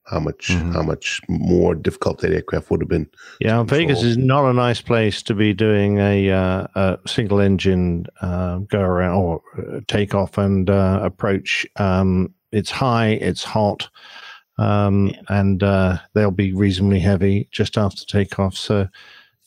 how 0.05 0.19
much 0.19 0.49
Mm-hmm. 0.49 0.71
how 0.73 0.83
much 0.83 1.21
more 1.27 1.73
difficult 1.75 2.19
that 2.19 2.31
aircraft 2.31 2.69
would 2.69 2.81
have 2.81 2.89
been. 2.89 3.09
Yeah, 3.39 3.63
Vegas 3.63 4.03
is 4.03 4.17
not 4.17 4.49
a 4.49 4.53
nice 4.53 4.81
place 4.81 5.23
to 5.23 5.33
be 5.33 5.53
doing 5.53 5.97
a, 5.97 6.29
uh, 6.29 6.67
a 6.75 6.99
single 7.07 7.39
engine 7.39 8.05
uh, 8.21 8.59
go 8.59 8.79
around 8.79 9.15
or 9.15 9.41
uh, 9.57 9.79
take 9.87 10.13
off 10.13 10.37
and 10.37 10.69
uh, 10.69 10.99
approach. 11.01 11.65
Um, 11.77 12.33
it's 12.51 12.69
high, 12.71 13.09
it's 13.09 13.43
hot, 13.43 13.89
um, 14.57 15.13
and 15.29 15.63
uh, 15.63 15.97
they'll 16.13 16.31
be 16.31 16.53
reasonably 16.53 16.99
heavy 16.99 17.49
just 17.51 17.77
after 17.77 18.05
takeoff. 18.05 18.55
So, 18.55 18.87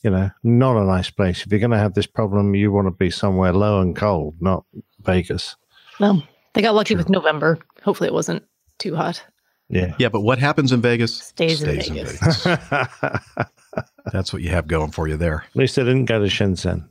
you 0.03 0.09
know, 0.09 0.29
not 0.43 0.77
a 0.77 0.85
nice 0.85 1.09
place. 1.09 1.45
If 1.45 1.51
you're 1.51 1.59
going 1.59 1.71
to 1.71 1.77
have 1.77 1.93
this 1.93 2.05
problem, 2.07 2.53
you 2.55 2.71
want 2.71 2.87
to 2.87 2.91
be 2.91 3.09
somewhere 3.09 3.53
low 3.53 3.81
and 3.81 3.95
cold, 3.95 4.35
not 4.39 4.65
Vegas. 5.01 5.55
Well, 5.99 6.23
they 6.53 6.61
got 6.61 6.75
lucky 6.75 6.95
with 6.95 7.09
November. 7.09 7.57
Hopefully, 7.83 8.07
it 8.07 8.13
wasn't 8.13 8.43
too 8.77 8.95
hot. 8.95 9.23
Yeah. 9.69 9.93
Yeah, 9.99 10.09
but 10.09 10.21
what 10.21 10.39
happens 10.39 10.71
in 10.71 10.81
Vegas 10.81 11.15
Stays 11.15 11.61
in 11.61 11.77
Vegas. 11.77 12.45
At 12.45 12.91
That's 14.11 14.33
what 14.33 14.41
you 14.41 14.49
have 14.49 14.67
going 14.67 14.91
for 14.91 15.07
you 15.07 15.15
there. 15.17 15.43
At 15.47 15.55
least 15.55 15.75
they 15.75 15.83
didn't 15.83 16.05
go 16.05 16.19
to 16.19 16.25
Shenzhen. 16.25 16.87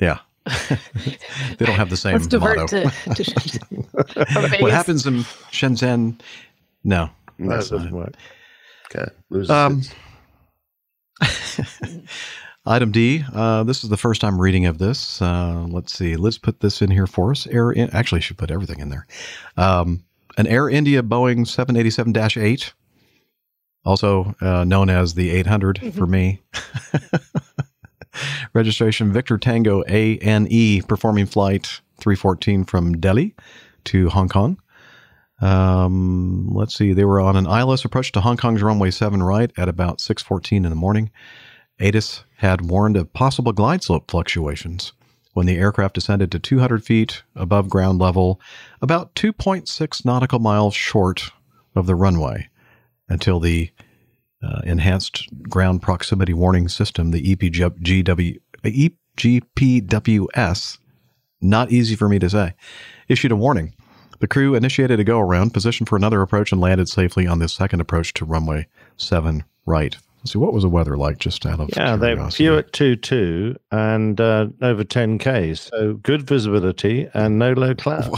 Yeah. 0.00 0.18
they 0.46 1.64
don't 1.66 1.76
have 1.76 1.90
the 1.90 1.96
same 1.96 2.14
Let's 2.14 2.26
divert 2.26 2.56
motto. 2.58 2.84
to, 2.84 2.90
to 3.14 3.22
Shenzhen. 3.22 4.60
What 4.62 4.72
happens 4.72 5.06
in 5.06 5.20
Shenzhen? 5.52 6.20
No, 6.84 7.10
that's 7.38 7.70
not 7.70 7.76
doesn't 7.78 7.88
it. 7.88 7.92
work. 7.94 8.14
Okay, 8.94 9.10
loses 9.30 9.50
Um, 9.50 9.82
Item 12.66 12.92
D. 12.92 13.22
Uh, 13.32 13.62
this 13.64 13.84
is 13.84 13.90
the 13.90 13.96
first 13.98 14.24
I'm 14.24 14.40
reading 14.40 14.64
of 14.66 14.78
this. 14.78 15.20
Uh, 15.20 15.66
let's 15.68 15.92
see. 15.92 16.16
Let's 16.16 16.38
put 16.38 16.60
this 16.60 16.80
in 16.80 16.90
here 16.90 17.06
for 17.06 17.30
us. 17.30 17.46
Air. 17.46 17.72
In, 17.72 17.90
actually, 17.90 18.18
I 18.18 18.22
should 18.22 18.38
put 18.38 18.50
everything 18.50 18.80
in 18.80 18.88
there. 18.88 19.06
Um, 19.58 20.02
an 20.36 20.46
Air 20.46 20.68
India 20.68 21.02
Boeing 21.02 21.40
787-8, 21.40 22.72
also 23.84 24.34
uh, 24.40 24.64
known 24.64 24.90
as 24.90 25.14
the 25.14 25.30
800 25.30 25.94
for 25.94 26.06
me. 26.06 26.42
Registration 28.54 29.12
Victor 29.12 29.38
Tango 29.38 29.82
ANE, 29.82 30.82
performing 30.82 31.26
flight 31.26 31.80
314 31.98 32.64
from 32.64 32.98
Delhi 32.98 33.34
to 33.84 34.08
Hong 34.10 34.28
Kong. 34.28 34.58
Um, 35.40 36.48
let's 36.48 36.74
see. 36.74 36.92
They 36.92 37.04
were 37.04 37.20
on 37.20 37.36
an 37.36 37.46
ILS 37.46 37.84
approach 37.84 38.12
to 38.12 38.20
Hong 38.20 38.36
Kong's 38.36 38.62
runway 38.62 38.90
7 38.90 39.22
right 39.22 39.52
at 39.56 39.68
about 39.68 39.98
6:14 39.98 40.64
in 40.64 40.70
the 40.70 40.76
morning. 40.76 41.10
ATIS 41.80 42.24
had 42.36 42.70
warned 42.70 42.96
of 42.96 43.12
possible 43.12 43.52
glide 43.52 43.82
slope 43.82 44.10
fluctuations 44.10 44.92
when 45.34 45.46
the 45.46 45.58
aircraft 45.58 45.94
descended 45.94 46.32
to 46.32 46.38
200 46.38 46.84
feet 46.84 47.22
above 47.36 47.68
ground 47.68 47.98
level, 47.98 48.40
about 48.80 49.14
2.6 49.14 50.04
nautical 50.04 50.38
miles 50.38 50.74
short 50.74 51.30
of 51.76 51.86
the 51.86 51.94
runway, 51.94 52.48
until 53.08 53.40
the 53.40 53.70
uh, 54.42 54.60
Enhanced 54.64 55.28
Ground 55.42 55.82
Proximity 55.82 56.32
Warning 56.32 56.68
System, 56.68 57.10
the 57.10 57.36
EPGW, 57.36 58.38
EGPWS, 59.18 60.78
not 61.40 61.70
easy 61.70 61.96
for 61.96 62.08
me 62.08 62.18
to 62.18 62.30
say, 62.30 62.54
issued 63.08 63.32
a 63.32 63.36
warning. 63.36 63.74
The 64.20 64.28
crew 64.28 64.54
initiated 64.54 65.00
a 65.00 65.04
go 65.04 65.20
around, 65.20 65.52
positioned 65.52 65.88
for 65.88 65.96
another 65.96 66.22
approach, 66.22 66.52
and 66.52 66.60
landed 66.60 66.88
safely 66.88 67.26
on 67.26 67.40
the 67.40 67.48
second 67.48 67.80
approach 67.80 68.14
to 68.14 68.24
runway 68.24 68.68
7 68.96 69.44
right. 69.66 69.96
Let's 70.24 70.32
see, 70.32 70.38
what 70.38 70.54
was 70.54 70.62
the 70.62 70.70
weather 70.70 70.96
like 70.96 71.18
just 71.18 71.44
out 71.44 71.60
of 71.60 71.68
Yeah, 71.76 71.96
they 71.96 72.14
curiosity? 72.14 72.44
flew 72.46 72.56
at 72.56 72.72
two 72.72 72.96
two 72.96 73.56
and 73.70 74.18
uh, 74.18 74.46
over 74.62 74.82
ten 74.82 75.18
k's, 75.18 75.60
so 75.70 75.94
good 75.94 76.22
visibility 76.26 77.06
and 77.12 77.38
no 77.38 77.52
low 77.52 77.74
cloud. 77.74 78.10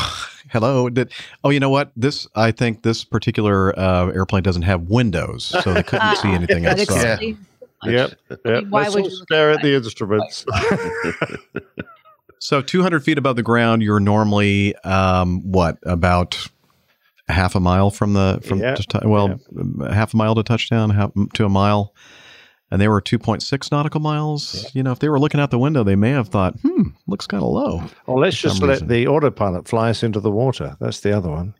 Hello. 0.52 0.88
Did, 0.88 1.10
oh, 1.42 1.50
you 1.50 1.58
know 1.58 1.68
what? 1.68 1.90
This 1.96 2.28
I 2.36 2.52
think 2.52 2.84
this 2.84 3.02
particular 3.04 3.76
uh, 3.76 4.06
airplane 4.12 4.44
doesn't 4.44 4.62
have 4.62 4.82
windows, 4.82 5.46
so 5.64 5.74
they 5.74 5.82
couldn't 5.82 6.14
see 6.18 6.28
anything 6.32 6.62
That 6.62 6.78
outside. 6.78 7.10
explains- 7.22 7.38
Yep, 7.84 8.12
yep. 8.44 8.64
Why 8.68 8.82
Let's 8.82 8.94
would 8.94 9.04
all 9.04 9.10
you 9.10 9.16
stare 9.16 9.50
at 9.50 9.62
the 9.62 9.74
instruments. 9.74 10.46
So 12.38 12.60
200 12.60 13.02
feet 13.02 13.16
above 13.18 13.36
the 13.36 13.42
ground, 13.42 13.82
you're 13.82 13.98
normally 13.98 14.76
um, 14.84 15.40
what 15.50 15.78
about 15.84 16.46
half 17.28 17.54
a 17.54 17.60
mile 17.60 17.90
from 17.90 18.12
the 18.12 18.40
from 18.44 18.60
Yeah, 18.60 18.74
to 18.74 18.82
tou- 18.82 19.08
well 19.08 19.38
half 19.90 20.14
a 20.14 20.16
mile 20.16 20.34
to 20.34 20.42
touchdown, 20.42 20.90
half 20.90 21.10
to 21.34 21.44
a 21.44 21.48
mile, 21.48 21.94
and 22.70 22.80
they 22.80 22.88
were 22.88 23.00
2.6 23.00 23.70
nautical 23.72 24.00
miles. 24.00 24.70
You 24.74 24.82
know, 24.82 24.92
if 24.92 24.98
they 24.98 25.08
were 25.08 25.18
looking 25.20 25.40
out 25.40 25.50
the 25.50 25.58
window, 25.58 25.82
they 25.84 25.96
may 25.96 26.10
have 26.10 26.28
thought, 26.28 26.54
"Hmm, 26.60 26.88
looks 27.06 27.26
kind 27.26 27.42
of 27.42 27.48
low." 27.50 27.82
Or 28.06 28.18
let's 28.20 28.36
just 28.36 28.58
some 28.58 28.68
let 28.68 28.74
reason. 28.74 28.88
the 28.88 29.06
autopilot 29.08 29.68
fly 29.68 29.90
us 29.90 30.02
into 30.02 30.20
the 30.20 30.30
water. 30.30 30.76
That's 30.80 31.00
the 31.00 31.16
other 31.16 31.30
one. 31.30 31.54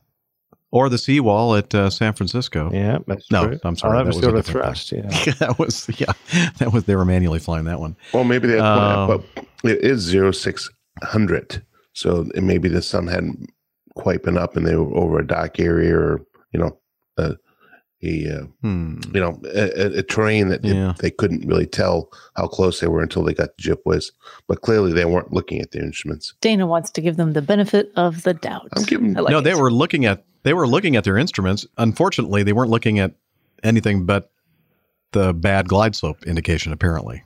Or 0.72 0.88
the 0.88 0.98
seawall 0.98 1.54
at 1.54 1.74
uh, 1.74 1.90
San 1.90 2.12
Francisco. 2.12 2.70
Yeah, 2.72 2.98
that's 3.06 3.30
no, 3.30 3.46
true. 3.46 3.58
I'm 3.64 3.76
sorry. 3.76 3.94
Oh, 3.94 3.98
that 4.04 4.06
was 4.06 4.20
the 4.20 4.34
a 4.34 4.42
thrust, 4.42 4.90
thing. 4.90 5.04
yeah. 5.04 5.32
that 5.38 5.58
was 5.58 5.88
yeah. 5.98 6.12
That 6.58 6.72
was 6.72 6.84
they 6.84 6.96
were 6.96 7.04
manually 7.04 7.38
flying 7.38 7.64
that 7.64 7.78
one. 7.80 7.96
Well, 8.12 8.24
maybe 8.24 8.48
they 8.48 8.54
had 8.56 8.62
Um, 8.64 9.06
but 9.34 9.44
it 9.64 9.78
is 9.84 10.00
zero 10.00 10.32
six 10.32 10.68
hundred. 11.02 11.62
So 11.94 12.26
it- 12.34 12.42
maybe 12.42 12.68
the 12.68 12.82
sun 12.82 13.06
hadn't 13.06 13.48
quite 13.96 14.22
been 14.22 14.38
up, 14.38 14.56
and 14.56 14.66
they 14.66 14.76
were 14.76 14.94
over 14.96 15.18
a 15.18 15.26
dock 15.26 15.58
area, 15.58 15.94
or 15.96 16.24
you 16.52 16.60
know, 16.60 16.78
a, 17.16 17.34
a 18.02 18.28
uh, 18.40 18.44
Hmm. 18.62 18.98
you 19.14 19.20
know, 19.20 19.40
a, 19.54 19.86
a- 19.86 19.98
a 19.98 20.02
terrain 20.02 20.48
that 20.48 20.64
it- 20.64 20.98
they 20.98 21.10
couldn't 21.10 21.46
really 21.48 21.66
tell 21.66 22.10
how 22.36 22.46
close 22.46 22.78
they 22.80 22.86
were 22.86 23.02
until 23.02 23.24
they 23.24 23.34
got 23.34 23.56
the 23.56 23.62
jip 23.62 23.80
whiz. 23.84 24.12
But 24.46 24.60
clearly, 24.60 24.92
they 24.92 25.04
weren't 25.06 25.32
looking 25.32 25.60
at 25.60 25.72
the 25.72 25.80
instruments. 25.80 26.34
Dana 26.40 26.66
wants 26.66 26.90
to 26.92 27.00
give 27.00 27.16
them 27.16 27.32
the 27.32 27.42
benefit 27.42 27.90
of 27.96 28.22
the 28.22 28.34
doubt. 28.34 28.68
I'm 28.76 28.84
giving 28.84 29.14
like 29.14 29.30
no, 29.32 29.38
it. 29.38 29.42
they 29.42 29.54
were 29.54 29.72
looking 29.72 30.04
at 30.04 30.24
they 30.44 30.52
were 30.54 30.68
looking 30.68 30.94
at 30.96 31.04
their 31.04 31.16
instruments. 31.18 31.66
Unfortunately, 31.78 32.42
they 32.42 32.52
weren't 32.52 32.70
looking 32.70 32.98
at 33.00 33.14
anything 33.64 34.06
but 34.06 34.30
the 35.12 35.32
bad 35.32 35.66
glide 35.68 35.96
slope 35.96 36.22
indication. 36.24 36.72
Apparently, 36.72 37.24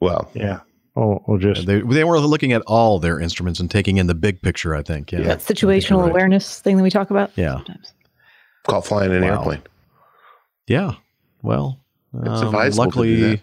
well, 0.00 0.30
yeah, 0.34 0.60
or, 0.94 1.22
or 1.26 1.38
just 1.38 1.66
they 1.66 1.80
they 1.80 2.04
were 2.04 2.18
looking 2.20 2.52
at 2.52 2.62
all 2.66 2.98
their 2.98 3.18
instruments 3.20 3.60
and 3.60 3.70
taking 3.70 3.96
in 3.96 4.06
the 4.06 4.14
big 4.14 4.40
picture. 4.42 4.74
I 4.74 4.82
think. 4.82 5.12
Yeah, 5.12 5.22
that 5.22 5.38
situational 5.40 6.08
awareness 6.08 6.60
thing 6.60 6.76
that 6.76 6.82
we 6.82 6.90
talk 6.90 7.10
about. 7.10 7.30
Yeah, 7.36 7.60
called 8.66 8.86
flying 8.86 9.12
an 9.12 9.22
Wow. 9.22 9.28
airplane. 9.38 9.62
yeah. 10.66 10.94
Well, 11.42 11.80
It's 12.14 12.28
um, 12.40 12.46
advisable 12.46 12.84
to 12.84 12.90
do 12.90 12.96
luckily, 13.00 13.16
that. 13.36 13.40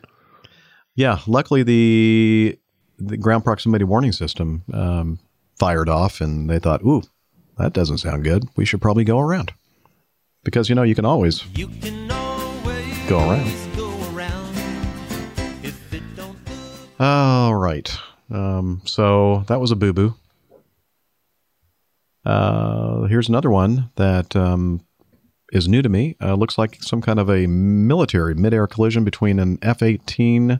yeah. 0.95 1.19
Luckily, 1.27 1.63
the 1.63 2.57
the 2.97 3.17
ground 3.17 3.43
proximity 3.43 3.83
warning 3.83 4.11
system 4.11 4.63
um, 4.73 5.19
fired 5.59 5.89
off, 5.89 6.21
and 6.21 6.49
they 6.49 6.57
thought, 6.59 6.81
"Ooh, 6.83 7.01
that 7.57 7.73
doesn't 7.73 7.97
sound 7.99 8.23
good. 8.23 8.45
We 8.55 8.65
should 8.65 8.81
probably 8.81 9.03
go 9.03 9.19
around." 9.19 9.53
Because 10.43 10.69
you 10.69 10.73
know 10.75 10.81
you 10.83 10.95
can 10.95 11.05
always 11.05 11.43
go 13.07 13.19
around. 13.19 13.70
All 17.01 17.55
right. 17.55 17.91
Um, 18.29 18.83
so 18.85 19.43
that 19.47 19.59
was 19.59 19.71
a 19.71 19.75
boo 19.75 19.91
boo. 19.91 20.13
Uh, 22.23 23.05
here's 23.05 23.27
another 23.27 23.49
one 23.49 23.89
that 23.95 24.35
um, 24.35 24.85
is 25.51 25.67
new 25.67 25.81
to 25.81 25.89
me. 25.89 26.15
Uh, 26.21 26.35
looks 26.35 26.59
like 26.59 26.75
some 26.83 27.01
kind 27.01 27.17
of 27.17 27.27
a 27.27 27.47
military 27.47 28.35
midair 28.35 28.67
collision 28.67 29.03
between 29.03 29.39
an 29.39 29.57
F 29.63 29.81
18 29.81 30.59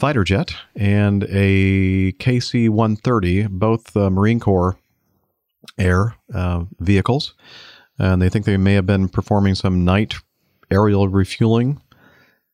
fighter 0.00 0.24
jet 0.24 0.52
and 0.74 1.22
a 1.30 2.10
KC 2.14 2.68
130, 2.68 3.46
both 3.46 3.96
uh, 3.96 4.10
Marine 4.10 4.40
Corps 4.40 4.80
air 5.78 6.16
uh, 6.34 6.64
vehicles. 6.80 7.34
And 8.00 8.20
they 8.20 8.30
think 8.30 8.46
they 8.46 8.56
may 8.56 8.74
have 8.74 8.86
been 8.86 9.08
performing 9.08 9.54
some 9.54 9.84
night 9.84 10.14
aerial 10.72 11.06
refueling 11.06 11.80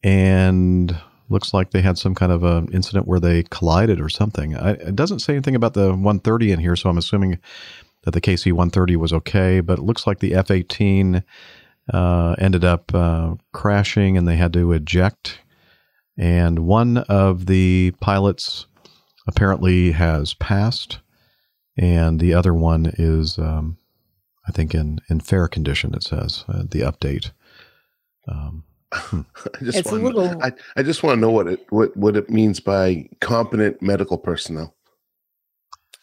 and 0.03 1.01
looks 1.29 1.53
like 1.53 1.71
they 1.71 1.83
had 1.83 1.99
some 1.99 2.15
kind 2.15 2.33
of 2.33 2.43
an 2.43 2.69
incident 2.73 3.07
where 3.07 3.21
they 3.21 3.43
collided 3.45 4.01
or 4.01 4.09
something. 4.09 4.57
I, 4.57 4.71
it 4.73 4.97
doesn't 4.97 5.21
say 5.21 5.35
anything 5.35 5.57
about 5.57 5.75
the 5.75 5.89
130 5.89 6.53
in 6.53 6.61
here, 6.61 6.77
so 6.77 6.89
I'm 6.89 6.99
assuming 6.99 7.39
that 8.05 8.13
the 8.13 8.21
KC 8.21 8.53
130 8.53 8.97
was 8.97 9.13
okay. 9.13 9.61
But 9.61 9.79
it 9.79 9.83
looks 9.83 10.07
like 10.07 10.21
the 10.21 10.35
F 10.35 10.51
18 10.51 11.23
uh, 11.93 12.37
ended 12.39 12.65
up 12.65 12.95
uh, 12.95 13.35
crashing 13.53 14.17
and 14.17 14.27
they 14.27 14.37
had 14.37 14.53
to 14.55 14.73
eject. 14.73 15.41
And 16.19 16.61
one 16.61 16.99
of 16.99 17.47
the 17.47 17.93
pilots 18.01 18.67
apparently 19.27 19.93
has 19.93 20.35
passed, 20.35 21.01
and 21.77 22.21
the 22.21 22.33
other 22.33 22.55
one 22.55 22.91
is, 22.97 23.39
um, 23.39 23.77
I 24.49 24.53
think, 24.53 24.75
in, 24.75 25.01
in 25.11 25.21
fair 25.21 25.47
condition, 25.47 25.95
it 25.95 26.03
says, 26.03 26.45
uh, 26.49 26.63
the 26.63 26.81
update. 26.81 27.33
Um, 28.29 28.65
I 29.13 29.65
just 29.65 29.79
It's 29.79 29.89
a 29.93 30.01
want 30.01 30.15
little- 30.17 30.43
I, 30.43 30.53
I 30.77 30.83
just 30.83 31.03
want 31.03 31.17
to 31.17 31.21
know 31.21 31.31
what 31.31 31.47
it 31.49 31.67
what, 31.71 31.97
what 31.97 32.17
it 32.17 32.31
means 32.31 32.61
by 32.61 33.09
competent 33.21 33.81
medical 33.83 34.19
personnel. 34.19 34.73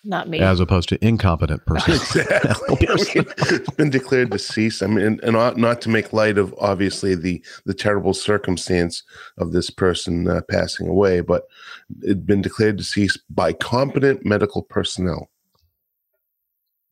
Not 0.05 0.27
me. 0.27 0.39
as 0.41 0.59
opposed 0.59 0.89
to 0.89 1.05
incompetent 1.05 1.65
person. 1.65 1.93
Exactly. 1.93 2.87
I 2.89 2.95
mean, 3.15 3.25
it's 3.37 3.69
been 3.71 3.89
declared 3.89 4.31
deceased. 4.31 4.83
I 4.83 4.87
mean, 4.87 5.05
and, 5.05 5.19
and 5.23 5.31
not, 5.31 5.55
not 5.55 5.79
to 5.83 5.89
make 5.89 6.11
light 6.11 6.37
of 6.37 6.53
obviously 6.59 7.15
the 7.15 7.41
the 7.65 7.73
terrible 7.73 8.13
circumstance 8.13 9.01
of 9.37 9.53
this 9.53 9.69
person 9.69 10.27
uh, 10.27 10.41
passing 10.49 10.87
away, 10.89 11.21
but 11.21 11.43
it'd 12.03 12.25
been 12.27 12.41
declared 12.41 12.75
deceased 12.75 13.19
by 13.29 13.53
competent 13.53 14.25
medical 14.25 14.61
personnel. 14.63 15.29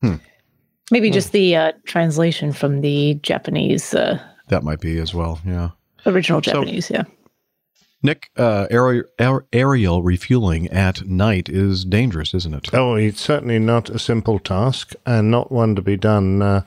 Hmm. 0.02 0.16
Maybe 0.90 1.10
Hmm. 1.10 1.14
just 1.14 1.34
the 1.34 1.56
uh, 1.58 1.72
translation 1.86 2.54
from 2.54 2.80
the 2.80 3.16
Japanese, 3.24 3.94
uh, 3.94 4.20
that 4.48 4.64
might 4.64 4.80
be 4.80 4.98
as 5.00 5.14
well. 5.14 5.40
Yeah. 5.46 5.72
Original 6.06 6.42
So- 6.44 6.52
Japanese. 6.54 6.90
yeah. 6.90 7.04
Nick, 8.04 8.32
uh, 8.36 8.66
aer- 8.72 9.06
aer- 9.20 9.46
aerial 9.54 10.02
refueling 10.02 10.68
at 10.70 11.06
night 11.08 11.48
is 11.50 11.86
dangerous, 11.86 12.34
isn't 12.34 12.56
it? 12.56 12.74
Oh, 12.74 12.96
it's 12.96 13.22
certainly 13.22 13.60
not 13.60 13.92
a 13.92 14.00
simple 14.00 14.40
task 14.40 14.94
and 15.06 15.30
not 15.30 15.52
one 15.52 15.76
to 15.76 15.84
be 15.84 15.98
done 15.98 16.42
uh, 16.42 16.62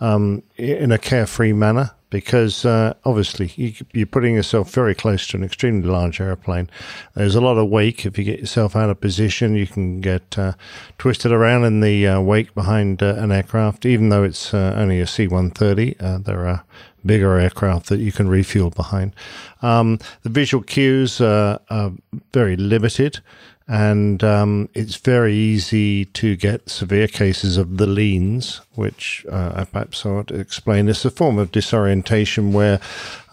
um, 0.00 0.42
in 0.56 0.90
a 0.90 0.96
carefree 0.96 1.52
manner 1.52 1.90
because 2.08 2.64
uh, 2.64 2.94
obviously 3.04 3.52
you, 3.56 3.74
you're 3.92 4.06
putting 4.06 4.34
yourself 4.34 4.70
very 4.72 4.94
close 4.94 5.26
to 5.26 5.36
an 5.36 5.44
extremely 5.44 5.86
large 5.86 6.22
airplane. 6.22 6.70
There's 7.14 7.34
a 7.34 7.42
lot 7.42 7.58
of 7.58 7.68
wake. 7.68 8.06
If 8.06 8.16
you 8.16 8.24
get 8.24 8.40
yourself 8.40 8.74
out 8.74 8.88
of 8.88 8.98
position, 8.98 9.56
you 9.56 9.66
can 9.66 10.00
get 10.00 10.38
uh, 10.38 10.52
twisted 10.96 11.32
around 11.32 11.64
in 11.64 11.80
the 11.80 12.06
uh, 12.08 12.20
wake 12.22 12.54
behind 12.54 13.02
uh, 13.02 13.16
an 13.18 13.30
aircraft, 13.30 13.84
even 13.84 14.08
though 14.08 14.22
it's 14.24 14.54
uh, 14.54 14.72
only 14.74 15.00
a 15.00 15.06
C 15.06 15.26
130. 15.28 15.96
Uh, 16.00 16.16
there 16.16 16.48
are 16.48 16.64
bigger 17.04 17.38
aircraft 17.38 17.88
that 17.88 18.00
you 18.00 18.12
can 18.12 18.28
refuel 18.28 18.70
behind. 18.70 19.14
Um, 19.62 19.98
the 20.22 20.30
visual 20.30 20.62
cues 20.62 21.20
uh, 21.20 21.58
are 21.70 21.92
very 22.32 22.56
limited, 22.56 23.20
and 23.66 24.24
um, 24.24 24.68
it's 24.72 24.96
very 24.96 25.34
easy 25.34 26.06
to 26.06 26.36
get 26.36 26.70
severe 26.70 27.06
cases 27.06 27.58
of 27.58 27.76
the 27.76 27.86
leans, 27.86 28.62
which 28.74 29.26
uh, 29.30 29.52
I 29.54 29.64
perhaps 29.64 30.06
ought 30.06 30.28
to 30.28 30.34
explain. 30.34 30.88
It's 30.88 31.04
a 31.04 31.10
form 31.10 31.38
of 31.38 31.52
disorientation 31.52 32.52
where 32.52 32.80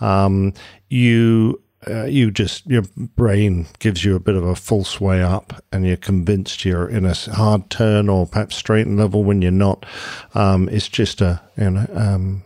um, 0.01 0.53
you 0.89 1.61
uh, 1.87 2.05
you 2.05 2.31
just 2.31 2.65
your 2.65 2.83
brain 3.15 3.67
gives 3.79 4.03
you 4.03 4.15
a 4.15 4.19
bit 4.19 4.35
of 4.35 4.43
a 4.43 4.55
false 4.55 4.99
way 4.99 5.21
up, 5.21 5.63
and 5.71 5.85
you're 5.85 5.97
convinced 5.97 6.65
you're 6.65 6.87
in 6.87 7.05
a 7.05 7.13
hard 7.13 7.69
turn 7.69 8.09
or 8.09 8.25
perhaps 8.25 8.55
straight 8.55 8.87
and 8.87 8.97
level 8.97 9.23
when 9.23 9.41
you're 9.41 9.51
not. 9.51 9.85
Um, 10.33 10.67
it's 10.69 10.89
just 10.89 11.21
a 11.21 11.41
you 11.57 11.69
know 11.69 11.87
um, 11.93 12.43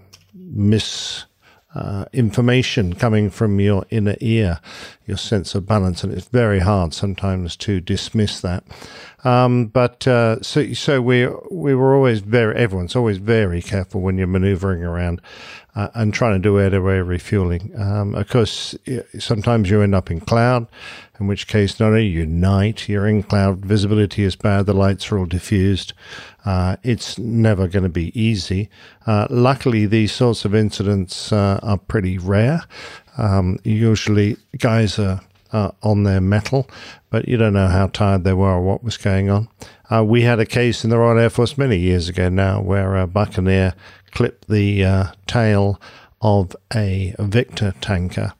mis 0.49 1.25
uh, 1.75 2.05
coming 2.97 3.29
from 3.29 3.59
your 3.59 3.85
inner 3.91 4.15
ear, 4.21 4.59
your 5.05 5.17
sense 5.17 5.53
of 5.53 5.67
balance, 5.67 6.03
and 6.03 6.11
it's 6.11 6.27
very 6.27 6.59
hard 6.59 6.93
sometimes 6.93 7.55
to 7.57 7.79
dismiss 7.79 8.41
that. 8.41 8.63
Um, 9.23 9.67
but 9.67 10.07
uh, 10.07 10.41
so 10.41 10.73
so 10.73 11.01
we 11.01 11.27
we 11.51 11.75
were 11.75 11.95
always 11.95 12.21
very 12.21 12.55
everyone's 12.55 12.95
always 12.95 13.17
very 13.17 13.61
careful 13.61 14.01
when 14.01 14.17
you're 14.17 14.27
manoeuvring 14.27 14.83
around 14.83 15.21
uh, 15.75 15.89
and 15.93 16.13
trying 16.13 16.33
to 16.33 16.39
do 16.39 16.59
air-to-air 16.59 17.03
refueling. 17.03 17.71
Um, 17.79 18.15
of 18.15 18.29
course, 18.29 18.75
sometimes 19.17 19.69
you 19.69 19.81
end 19.81 19.95
up 19.95 20.09
in 20.11 20.19
cloud, 20.19 20.67
in 21.19 21.27
which 21.27 21.47
case 21.47 21.79
not 21.79 21.87
only 21.87 22.07
you 22.07 22.25
night, 22.25 22.89
you're 22.89 23.07
in 23.07 23.23
cloud, 23.23 23.65
visibility 23.65 24.23
is 24.23 24.35
bad, 24.35 24.65
the 24.65 24.73
lights 24.73 25.11
are 25.11 25.19
all 25.19 25.25
diffused. 25.25 25.93
Uh, 26.45 26.77
it's 26.83 27.17
never 27.17 27.67
going 27.67 27.83
to 27.83 27.89
be 27.89 28.19
easy. 28.19 28.69
Uh, 29.05 29.27
luckily, 29.29 29.85
these 29.85 30.11
sorts 30.11 30.45
of 30.45 30.55
incidents 30.55 31.31
uh, 31.31 31.59
are 31.61 31.77
pretty 31.77 32.17
rare. 32.17 32.63
Um, 33.17 33.59
usually, 33.63 34.37
guys 34.57 34.97
are 34.97 35.21
uh, 35.51 35.71
on 35.81 36.03
their 36.03 36.21
mettle, 36.21 36.69
but 37.09 37.27
you 37.27 37.37
don't 37.37 37.53
know 37.53 37.67
how 37.67 37.87
tired 37.87 38.23
they 38.23 38.33
were 38.33 38.53
or 38.53 38.61
what 38.61 38.83
was 38.83 38.97
going 38.97 39.29
on. 39.29 39.47
Uh, 39.89 40.03
we 40.03 40.21
had 40.21 40.39
a 40.39 40.45
case 40.45 40.83
in 40.83 40.91
the 40.91 40.97
Royal 40.97 41.17
Air 41.17 41.29
Force 41.29 41.57
many 41.57 41.77
years 41.77 42.07
ago 42.07 42.29
now 42.29 42.61
where 42.61 42.95
a 42.95 43.07
Buccaneer 43.07 43.73
clipped 44.11 44.47
the 44.47 44.83
uh, 44.83 45.05
tail 45.27 45.79
of 46.21 46.55
a 46.73 47.15
Victor 47.19 47.73
tanker. 47.81 48.33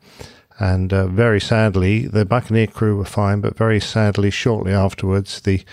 And 0.60 0.92
uh, 0.92 1.08
very 1.08 1.40
sadly, 1.40 2.06
the 2.08 2.26
Buccaneer 2.26 2.68
crew 2.68 2.98
were 2.98 3.06
fine, 3.06 3.40
but 3.40 3.58
very 3.58 3.80
sadly, 3.80 4.30
shortly 4.30 4.74
afterwards, 4.74 5.42
the 5.42 5.64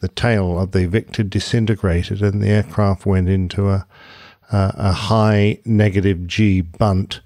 the 0.00 0.08
tail 0.08 0.58
of 0.58 0.72
the 0.72 0.86
Victor 0.86 1.22
disintegrated 1.22 2.22
and 2.22 2.42
the 2.42 2.48
aircraft 2.48 3.04
went 3.04 3.28
into 3.28 3.68
a 3.68 3.86
a, 4.50 4.74
a 4.76 4.92
high 4.92 5.58
negative 5.64 6.26
G 6.26 6.60
bunt, 6.60 7.20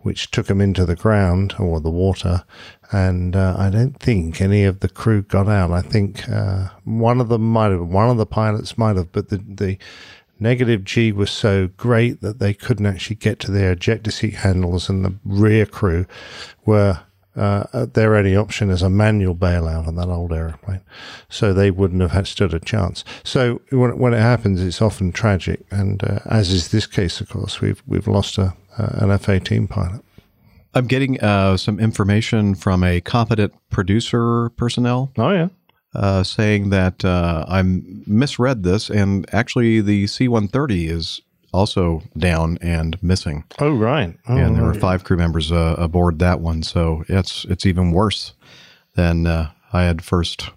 which 0.00 0.30
took 0.30 0.46
them 0.46 0.60
into 0.60 0.86
the 0.86 0.96
ground 0.96 1.54
or 1.58 1.80
the 1.80 1.90
water. 1.90 2.44
And 2.92 3.36
uh, 3.36 3.54
I 3.56 3.70
don't 3.70 3.98
think 3.98 4.40
any 4.40 4.64
of 4.64 4.80
the 4.80 4.88
crew 4.88 5.22
got 5.22 5.48
out. 5.48 5.70
I 5.70 5.82
think 5.82 6.28
uh, 6.28 6.68
one 6.84 7.20
of 7.20 7.28
them 7.28 7.52
might 7.52 7.70
have, 7.70 7.86
one 7.86 8.10
of 8.10 8.16
the 8.16 8.26
pilots 8.26 8.76
might 8.76 8.96
have, 8.96 9.12
but 9.12 9.28
the, 9.28 9.38
the 9.38 9.78
negative 10.40 10.84
G 10.84 11.12
was 11.12 11.30
so 11.30 11.68
great 11.76 12.20
that 12.20 12.38
they 12.38 12.54
couldn't 12.54 12.86
actually 12.86 13.16
get 13.16 13.38
to 13.40 13.50
their 13.50 13.72
ejector 13.72 14.10
seat 14.10 14.34
handles, 14.34 14.88
and 14.88 15.04
the 15.04 15.14
rear 15.24 15.66
crew 15.66 16.06
were 16.64 17.00
uh, 17.36 17.86
their 17.86 18.16
only 18.16 18.36
option 18.36 18.70
is 18.70 18.82
a 18.82 18.90
manual 18.90 19.36
bailout 19.36 19.86
on 19.86 19.94
that 19.94 20.08
old 20.08 20.32
aeroplane. 20.32 20.80
So 21.28 21.52
they 21.52 21.70
wouldn't 21.70 22.02
have 22.02 22.10
had 22.10 22.26
stood 22.26 22.52
a 22.52 22.58
chance. 22.58 23.04
So 23.22 23.60
when, 23.70 23.98
when 23.98 24.14
it 24.14 24.20
happens, 24.20 24.60
it's 24.60 24.82
often 24.82 25.12
tragic, 25.12 25.64
and 25.70 26.02
uh, 26.02 26.18
as 26.26 26.50
is 26.50 26.70
this 26.70 26.86
case, 26.86 27.20
of 27.20 27.28
course, 27.28 27.60
we've 27.60 27.82
we've 27.86 28.08
lost 28.08 28.38
a, 28.38 28.54
an 28.76 29.10
F-18 29.10 29.68
pilot. 29.68 30.02
I'm 30.74 30.86
getting 30.86 31.20
uh, 31.20 31.56
some 31.56 31.80
information 31.80 32.54
from 32.54 32.84
a 32.84 33.00
competent 33.00 33.52
producer 33.70 34.50
personnel. 34.50 35.10
Oh 35.18 35.30
yeah. 35.30 35.48
Uh, 35.92 36.22
saying 36.22 36.70
that 36.70 37.04
uh, 37.04 37.44
I 37.48 37.62
misread 37.64 38.62
this, 38.62 38.90
and 38.90 39.26
actually 39.34 39.80
the 39.80 40.06
C-130 40.06 40.88
is 40.88 41.20
also 41.52 42.02
down 42.16 42.58
and 42.60 43.02
missing. 43.02 43.44
Oh 43.58 43.74
right. 43.74 44.16
Oh, 44.28 44.36
and 44.36 44.56
there 44.56 44.64
were 44.64 44.74
five 44.74 45.02
crew 45.02 45.16
members 45.16 45.50
uh, 45.50 45.74
aboard 45.78 46.20
that 46.20 46.40
one, 46.40 46.62
so 46.62 47.02
it's 47.08 47.44
it's 47.46 47.66
even 47.66 47.90
worse 47.90 48.34
than 48.94 49.26
uh, 49.26 49.50
I 49.72 49.82
had 49.82 50.04
first 50.04 50.50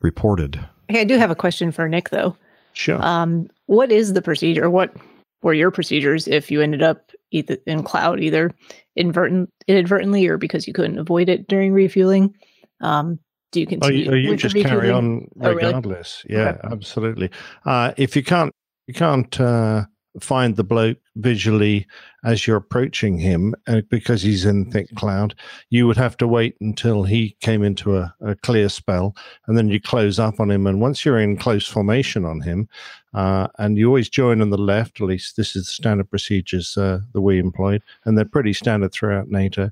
reported. 0.00 0.64
Hey, 0.88 1.00
I 1.00 1.04
do 1.04 1.18
have 1.18 1.30
a 1.30 1.36
question 1.36 1.72
for 1.72 1.88
Nick 1.88 2.10
though. 2.10 2.36
Sure. 2.72 3.04
Um, 3.04 3.48
what 3.66 3.90
is 3.90 4.12
the 4.12 4.22
procedure? 4.22 4.70
What 4.70 4.94
were 5.42 5.54
your 5.54 5.70
procedures 5.70 6.28
if 6.28 6.50
you 6.50 6.60
ended 6.60 6.82
up 6.82 7.10
either 7.30 7.56
in 7.66 7.82
cloud, 7.82 8.20
either 8.20 8.52
inadvertent, 8.94 9.50
inadvertently 9.66 10.26
or 10.26 10.38
because 10.38 10.66
you 10.66 10.72
couldn't 10.72 10.98
avoid 10.98 11.28
it 11.28 11.48
during 11.48 11.72
refueling? 11.72 12.34
Um, 12.80 13.18
do 13.56 13.60
you 13.60 13.66
Oh, 13.66 13.70
continue? 13.70 14.04
you, 14.04 14.10
oh, 14.10 14.14
you 14.14 14.30
with 14.32 14.40
just 14.40 14.56
carry 14.56 14.90
on 14.90 15.28
Oh, 15.40 15.48
really? 15.48 15.64
regardless. 15.64 16.24
Yeah, 16.28 16.58
absolutely. 16.64 17.30
Uh, 17.64 17.92
if 17.96 18.14
you 18.14 18.22
can't, 18.22 18.52
you 18.86 18.92
can't 18.94 19.40
uh, 19.40 19.86
find 20.20 20.56
the 20.56 20.64
bloke 20.64 20.98
visually 21.16 21.86
as 22.24 22.46
you're 22.46 22.56
approaching 22.56 23.18
him 23.18 23.54
uh, 23.66 23.82
because 23.88 24.22
he's 24.22 24.44
in 24.44 24.70
thick 24.70 24.94
cloud. 24.96 25.34
You 25.70 25.86
would 25.86 25.96
have 25.96 26.16
to 26.18 26.26
wait 26.26 26.56
until 26.60 27.04
he 27.04 27.36
came 27.40 27.62
into 27.62 27.96
a, 27.96 28.14
a 28.20 28.34
clear 28.34 28.68
spell, 28.68 29.14
and 29.46 29.56
then 29.56 29.68
you 29.68 29.80
close 29.80 30.18
up 30.18 30.40
on 30.40 30.50
him. 30.50 30.66
And 30.66 30.80
once 30.80 31.04
you're 31.04 31.18
in 31.18 31.36
close 31.36 31.66
formation 31.66 32.24
on 32.24 32.40
him, 32.40 32.68
uh, 33.16 33.48
and 33.58 33.78
you 33.78 33.86
always 33.86 34.10
join 34.10 34.42
on 34.42 34.50
the 34.50 34.58
left. 34.58 35.00
At 35.00 35.06
least 35.06 35.36
this 35.36 35.56
is 35.56 35.64
the 35.64 35.72
standard 35.72 36.10
procedures 36.10 36.76
uh, 36.76 37.00
that 37.12 37.22
we 37.22 37.38
employed, 37.38 37.82
and 38.04 38.16
they're 38.16 38.26
pretty 38.26 38.52
standard 38.52 38.92
throughout 38.92 39.28
NATO. 39.28 39.70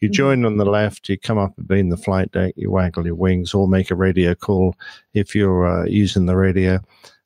You 0.00 0.08
join 0.08 0.46
on 0.46 0.56
the 0.56 0.64
left, 0.64 1.08
you 1.08 1.18
come 1.18 1.36
up 1.36 1.52
and 1.58 1.68
be 1.68 1.78
in 1.78 1.90
the 1.90 1.98
flight 1.98 2.32
deck, 2.32 2.54
you 2.56 2.70
waggle 2.70 3.04
your 3.04 3.14
wings, 3.14 3.52
or 3.52 3.68
make 3.68 3.90
a 3.90 3.94
radio 3.94 4.34
call 4.34 4.76
if 5.12 5.34
you're 5.34 5.66
uh, 5.66 5.84
using 5.84 6.24
the 6.24 6.36
radio, 6.36 6.80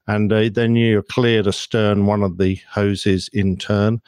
and 0.07 0.33
uh, 0.33 0.49
then 0.53 0.77
you're 0.77 1.03
cleared 1.03 1.47
astern 1.47 2.07
one 2.07 2.23
of 2.23 2.39
the 2.39 2.59
hoses 2.69 3.29
in 3.33 3.57
turn. 3.57 4.01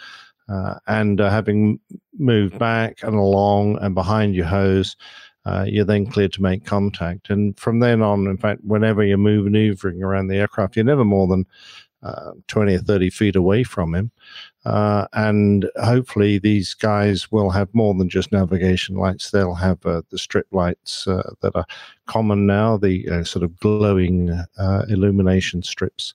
Uh, 0.49 0.75
and 0.87 1.21
uh, 1.21 1.31
having 1.31 1.79
moved 2.19 2.59
back 2.59 3.03
and 3.03 3.15
along 3.15 3.79
and 3.81 3.95
behind 3.95 4.35
your 4.35 4.47
hose, 4.47 4.97
uh, 5.45 5.65
you're 5.67 5.85
then 5.85 6.07
cleared 6.07 6.33
to 6.33 6.43
make 6.43 6.65
contact. 6.65 7.31
And 7.31 7.59
from 7.59 7.81
then 7.81 8.03
on, 8.03 8.27
in 8.27 8.37
fact, 8.37 8.61
whenever 8.65 9.03
you're 9.03 9.19
maneuvering 9.19 10.03
around 10.03 10.29
the 10.29 10.37
aircraft, 10.37 10.77
you're 10.77 10.85
never 10.85 11.05
more 11.05 11.27
than 11.27 11.47
uh, 12.03 12.33
20 12.49 12.75
or 12.75 12.79
30 12.81 13.11
feet 13.11 13.37
away 13.37 13.63
from 13.63 13.95
him. 13.95 14.11
Uh, 14.65 15.07
and 15.13 15.69
hopefully, 15.83 16.39
these 16.39 16.75
guys 16.75 17.33
will 17.33 17.51
have 17.51 17.69
more 17.75 17.95
than 17.95 18.09
just 18.09 18.31
navigation 18.31 18.97
lights. 18.97 19.31
They'll 19.31 19.55
have 19.55 19.85
uh, 19.85 20.03
the 20.11 20.19
strip 20.19 20.47
lights 20.53 21.09
uh, 21.09 21.35
that 21.41 21.57
are 21.57 21.67
common 22.07 22.47
now, 22.47 22.77
the 22.77 23.25
sort 23.25 23.43
of 23.43 23.59
glowing 23.59 24.31
uh, 24.31 24.85
illumination 24.89 25.63
strips 25.63 26.15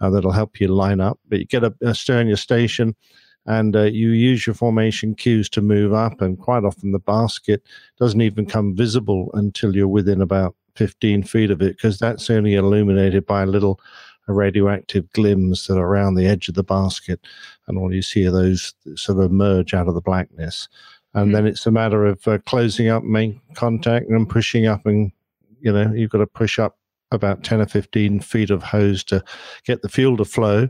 uh, 0.00 0.10
that'll 0.10 0.32
help 0.32 0.60
you 0.60 0.68
line 0.68 1.00
up. 1.00 1.18
But 1.28 1.38
you 1.38 1.44
get 1.46 1.64
a, 1.64 1.74
a 1.82 1.94
stern 1.94 2.28
your 2.28 2.36
station 2.36 2.94
and 3.46 3.74
uh, 3.74 3.82
you 3.82 4.10
use 4.10 4.46
your 4.46 4.54
formation 4.54 5.14
cues 5.14 5.48
to 5.50 5.60
move 5.60 5.92
up. 5.92 6.20
And 6.20 6.38
quite 6.38 6.64
often, 6.64 6.92
the 6.92 6.98
basket 6.98 7.62
doesn't 7.98 8.20
even 8.20 8.46
come 8.46 8.76
visible 8.76 9.30
until 9.34 9.74
you're 9.74 9.88
within 9.88 10.20
about 10.20 10.54
15 10.76 11.22
feet 11.24 11.50
of 11.50 11.60
it 11.60 11.76
because 11.76 11.98
that's 11.98 12.30
only 12.30 12.54
illuminated 12.54 13.26
by 13.26 13.42
a 13.42 13.46
little 13.46 13.80
radioactive 14.28 15.10
glims 15.12 15.66
that 15.66 15.78
are 15.78 15.86
around 15.86 16.14
the 16.14 16.26
edge 16.26 16.48
of 16.48 16.54
the 16.54 16.62
basket. 16.62 17.20
And 17.66 17.78
all 17.78 17.92
you 17.92 18.02
see 18.02 18.26
are 18.26 18.30
those 18.30 18.74
sort 18.94 19.18
of 19.18 19.30
emerge 19.30 19.74
out 19.74 19.88
of 19.88 19.94
the 19.94 20.00
blackness. 20.00 20.68
And 21.14 21.34
then 21.34 21.46
it's 21.46 21.66
a 21.66 21.70
matter 21.70 22.06
of 22.06 22.26
uh, 22.26 22.38
closing 22.46 22.88
up, 22.88 23.02
main 23.02 23.40
contact, 23.54 24.08
and 24.08 24.28
pushing 24.28 24.66
up. 24.66 24.86
And, 24.86 25.12
you 25.60 25.72
know, 25.72 25.92
you've 25.92 26.10
got 26.10 26.18
to 26.18 26.26
push 26.26 26.58
up 26.58 26.78
about 27.10 27.44
10 27.44 27.60
or 27.60 27.66
15 27.66 28.20
feet 28.20 28.50
of 28.50 28.62
hose 28.62 29.04
to 29.04 29.22
get 29.64 29.82
the 29.82 29.88
fuel 29.88 30.16
to 30.16 30.24
flow 30.24 30.68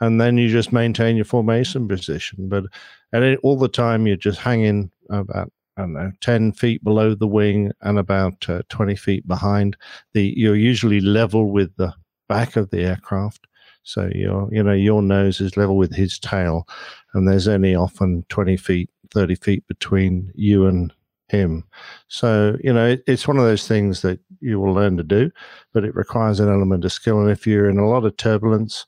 and 0.00 0.20
then 0.20 0.36
you 0.36 0.48
just 0.48 0.72
maintain 0.72 1.16
your 1.16 1.24
formation 1.24 1.88
position. 1.88 2.48
But 2.48 2.64
and 3.12 3.24
it, 3.24 3.40
all 3.42 3.56
the 3.56 3.68
time, 3.68 4.06
you're 4.06 4.16
just 4.16 4.38
hanging 4.38 4.90
about 5.10 5.50
I 5.76 5.82
don't 5.82 5.92
know, 5.92 6.12
10 6.22 6.52
feet 6.52 6.82
below 6.82 7.14
the 7.14 7.26
wing 7.26 7.70
and 7.82 7.98
about 7.98 8.48
uh, 8.48 8.62
20 8.70 8.96
feet 8.96 9.28
behind. 9.28 9.76
The 10.14 10.32
You're 10.36 10.56
usually 10.56 11.00
level 11.00 11.50
with 11.50 11.74
the 11.76 11.92
back 12.28 12.56
of 12.56 12.70
the 12.70 12.82
aircraft. 12.82 13.46
So 13.82 14.10
your, 14.14 14.48
you 14.52 14.62
know, 14.62 14.72
your 14.72 15.02
nose 15.02 15.40
is 15.40 15.56
level 15.56 15.76
with 15.76 15.94
his 15.94 16.18
tail, 16.18 16.66
and 17.14 17.28
there's 17.28 17.46
only 17.46 17.74
often 17.74 18.24
20 18.28 18.56
feet, 18.56 18.90
30 19.12 19.36
feet 19.36 19.66
between 19.68 20.32
you 20.34 20.66
and 20.66 20.92
him. 21.28 21.64
So, 22.08 22.56
you 22.62 22.72
know, 22.72 22.86
it, 22.86 23.02
it's 23.06 23.28
one 23.28 23.36
of 23.36 23.44
those 23.44 23.66
things 23.66 24.02
that 24.02 24.20
you 24.40 24.60
will 24.60 24.72
learn 24.72 24.96
to 24.96 25.02
do, 25.02 25.30
but 25.72 25.84
it 25.84 25.94
requires 25.94 26.40
an 26.40 26.48
element 26.48 26.84
of 26.84 26.92
skill. 26.92 27.20
And 27.20 27.30
if 27.30 27.46
you're 27.46 27.68
in 27.70 27.78
a 27.78 27.88
lot 27.88 28.04
of 28.04 28.16
turbulence, 28.16 28.86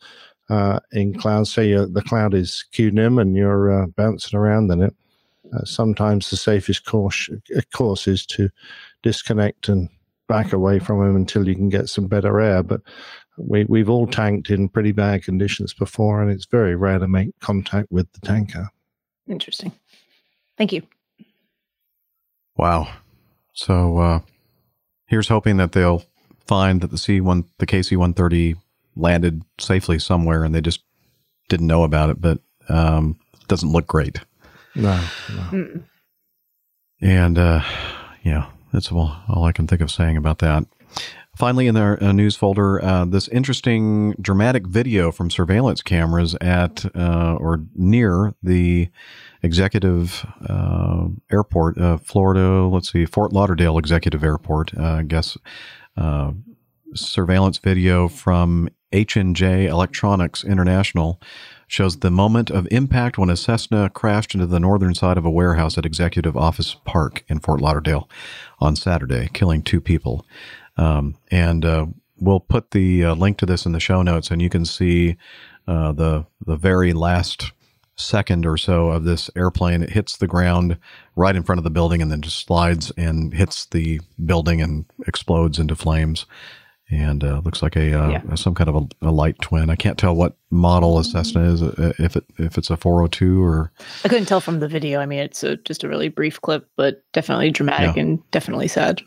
uh, 0.51 0.81
in 0.93 1.15
clouds, 1.19 1.52
say 1.52 1.73
the 1.74 2.05
cloud 2.06 2.35
is 2.35 2.65
CuNim 2.73 3.20
and 3.20 3.36
you're 3.36 3.82
uh, 3.82 3.86
bouncing 3.86 4.39
around 4.39 4.70
in 4.73 4.82
it, 4.82 4.94
uh, 5.55 5.65
sometimes 5.65 6.31
the 6.31 6.36
safest 6.36 6.85
course, 6.86 7.28
uh, 7.56 7.60
course 7.73 8.06
is 8.06 8.24
to 8.27 8.51
disconnect 9.02 9.69
and 9.69 9.89
back 10.28 10.52
away 10.52 10.78
from 10.78 11.02
him 11.02 11.16
until 11.16 11.48
you 11.48 11.55
can 11.55 11.69
get 11.69 11.89
some 11.89 12.06
better 12.06 12.40
air. 12.40 12.62
But 12.62 12.82
we, 13.39 13.65
we've 13.65 13.89
all 13.89 14.06
tanked 14.06 14.51
in 14.51 14.69
pretty 14.69 14.93
bad 14.93 15.24
conditions 15.24 15.73
before, 15.73 16.23
and 16.23 16.31
it's 16.31 16.47
very 16.47 16.74
rare 16.77 16.98
to 16.98 17.09
make 17.09 17.39
contact 17.40 17.90
with 17.90 18.12
the 18.12 18.20
tanker. 18.20 18.69
Interesting. 19.28 19.73
Thank 20.56 20.73
you. 20.73 20.82
Wow. 22.56 22.89
So 23.52 23.98
uh, 23.98 24.20
here's 25.06 25.28
hoping 25.28 25.56
that 25.59 25.73
they'll 25.73 26.05
find 26.47 26.81
that 26.81 26.90
the 26.90 26.98
C 26.98 27.20
one, 27.20 27.44
the 27.59 27.66
KC 27.66 27.97
one 27.97 28.15
thirty 28.15 28.56
landed 28.97 29.43
safely 29.59 29.98
somewhere, 29.98 30.44
and 30.44 30.55
they 30.55 30.60
just 30.60 30.81
didn't 31.48 31.66
know 31.66 31.85
about 31.85 32.10
it. 32.10 32.20
But 32.20 32.40
um, 32.69 33.19
it 33.40 33.48
doesn't 33.48 33.73
look 33.73 33.86
great. 33.86 34.20
No, 34.74 35.05
Mm. 35.51 35.82
And 37.01 37.39
uh, 37.39 37.62
yeah, 38.23 38.47
that's 38.73 38.90
all, 38.93 39.16
all 39.28 39.44
I 39.44 39.52
can 39.52 39.66
think 39.66 39.81
of 39.81 39.90
saying 39.90 40.16
about 40.16 40.39
that. 40.39 40.65
Finally, 41.39 41.69
in 41.69 41.77
our 41.77 42.02
uh, 42.02 42.10
news 42.10 42.35
folder, 42.35 42.85
uh, 42.85 43.05
this 43.05 43.28
interesting 43.28 44.12
dramatic 44.20 44.66
video 44.66 45.12
from 45.12 45.31
surveillance 45.31 45.82
cameras 45.82 46.35
at 46.40 46.85
uh, 46.97 47.36
or 47.39 47.60
near 47.77 48.35
the 48.43 48.89
executive 49.44 50.27
uh, 50.48 51.06
airport, 51.31 51.78
uh, 51.78 51.97
Florida, 51.98 52.65
let's 52.65 52.90
see, 52.90 53.06
Fort 53.06 53.32
Lauderdale 53.32 53.78
Executive 53.78 54.24
Airport, 54.24 54.77
uh, 54.77 54.82
I 54.82 55.02
guess, 55.05 55.39
surveillance 56.94 57.59
video 57.59 58.09
from 58.09 58.69
H&J 58.90 59.66
Electronics 59.66 60.43
International 60.43 61.20
shows 61.69 61.98
the 61.98 62.10
moment 62.10 62.51
of 62.51 62.66
impact 62.73 63.16
when 63.16 63.31
a 63.31 63.36
Cessna 63.36 63.90
crashed 63.90 64.35
into 64.35 64.47
the 64.47 64.59
northern 64.59 64.94
side 64.94 65.19
of 65.19 65.24
a 65.24 65.31
warehouse 65.31 65.78
at 65.78 65.86
Executive 65.86 66.36
Office 66.36 66.74
Park 66.85 67.23
in 67.28 67.39
Fort 67.39 67.60
Lauderdale 67.60 68.09
on 68.59 68.74
Saturday, 68.74 69.28
killing 69.32 69.62
two 69.62 69.81
people. 69.81 70.27
Um, 70.79 71.17
and 71.31 71.65
uh, 71.65 71.87
we'll 72.19 72.41
put 72.41 72.71
the 72.71 73.05
uh, 73.07 73.15
link 73.15 73.39
to 73.39 73.47
this 73.47 73.67
in 73.67 73.73
the 73.73 73.81
show 73.81 74.03
notes, 74.03 74.31
and 74.31 74.41
you 74.41 74.49
can 74.49 74.65
see 74.65 75.17
uh, 75.67 75.93
the 75.93 76.25
the 76.47 76.57
very 76.57 76.93
last 76.93 77.53
second 77.97 78.47
or 78.47 78.57
so 78.57 78.89
of 78.91 79.03
this 79.05 79.29
airplane. 79.35 79.83
It 79.83 79.91
hits 79.91 80.17
the 80.19 80.29
ground 80.29 80.79
right 81.17 81.35
in 81.35 81.43
front 81.43 81.59
of 81.59 81.65
the 81.65 81.71
building, 81.71 82.01
and 82.01 82.11
then 82.13 82.23
just 82.23 82.47
slides 82.47 82.93
and 82.97 83.35
hits 83.35 83.67
the 83.67 84.01
building 84.25 84.63
and 84.63 84.85
explodes 85.07 85.59
into 85.59 85.75
flames. 85.77 86.25
And 86.91 87.23
uh, 87.23 87.43
looks 87.45 87.63
like 87.63 87.77
a 87.77 87.93
uh, 87.93 88.09
Yeah. 88.09 88.35
some 88.35 88.55
kind 88.55 88.71
of 88.71 88.77
a, 89.03 89.09
a 89.09 89.11
light 89.11 89.39
twin. 89.43 89.69
I 89.69 89.77
can't 89.77 89.99
tell 89.99 90.15
what 90.17 90.37
model 90.51 90.99
a 90.99 91.05
Cessna 91.05 91.43
is. 91.53 91.63
uh, 91.63 91.93
If 91.99 92.17
it 92.17 92.25
if 92.39 92.57
it's 92.57 92.71
a 92.71 92.79
402 92.79 93.45
or 93.45 93.71
I 94.05 94.09
couldn't 94.09 94.25
tell 94.25 94.41
from 94.41 94.61
the 94.61 94.69
video. 94.69 94.99
I 95.01 95.05
mean, 95.05 95.19
it's 95.19 95.43
a, 95.43 95.57
just 95.59 95.85
a 95.85 95.89
really 95.89 96.09
brief 96.09 96.41
clip, 96.41 96.67
but 96.77 97.03
definitely 97.13 97.51
dramatic 97.51 97.97
Yeah. 97.97 98.03
and 98.03 98.31
definitely 98.31 98.69
sad. 98.69 99.03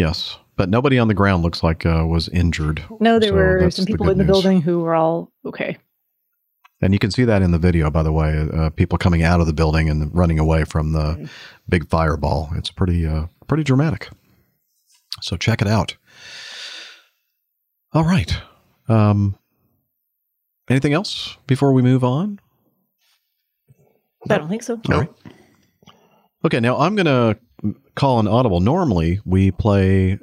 Yes, 0.00 0.38
but 0.56 0.68
nobody 0.68 0.98
on 0.98 1.08
the 1.08 1.14
ground 1.14 1.42
looks 1.42 1.62
like 1.62 1.84
uh, 1.86 2.04
was 2.08 2.28
injured. 2.30 2.82
No, 3.00 3.18
there 3.18 3.30
So 3.30 3.34
were 3.64 3.70
some 3.70 3.84
people 3.84 4.06
good 4.06 4.12
in 4.12 4.18
the 4.18 4.24
news. 4.24 4.32
building 4.32 4.62
who 4.62 4.80
were 4.80 4.94
all 4.94 5.30
okay. 5.46 5.76
And 6.82 6.94
you 6.94 6.98
can 6.98 7.10
see 7.10 7.24
that 7.24 7.42
in 7.42 7.50
the 7.50 7.58
video, 7.58 7.90
by 7.90 8.02
the 8.02 8.10
way, 8.12 8.48
uh, 8.54 8.70
people 8.70 8.96
coming 8.96 9.22
out 9.22 9.38
of 9.40 9.46
the 9.46 9.52
building 9.52 9.90
and 9.90 10.10
running 10.14 10.38
away 10.38 10.64
from 10.64 10.92
the 10.92 11.28
big 11.68 11.88
fireball. 11.90 12.48
It's 12.54 12.70
pretty, 12.70 13.06
uh, 13.06 13.26
pretty 13.46 13.64
dramatic. 13.64 14.08
So 15.20 15.36
check 15.36 15.60
it 15.60 15.68
out. 15.68 15.96
All 17.92 18.04
right. 18.04 18.34
Um, 18.88 19.36
anything 20.70 20.94
else 20.94 21.36
before 21.46 21.72
we 21.74 21.82
move 21.82 22.02
on? 22.02 22.40
I 24.30 24.38
don't 24.38 24.48
think 24.48 24.62
so. 24.62 24.80
All 24.90 25.00
right. 25.00 25.12
Okay, 26.46 26.60
now 26.60 26.78
I'm 26.78 26.96
going 26.96 27.06
to 27.06 27.38
call 27.94 28.20
an 28.20 28.28
audible. 28.28 28.60
Normally, 28.60 29.20
we 29.24 29.50
play 29.50 30.18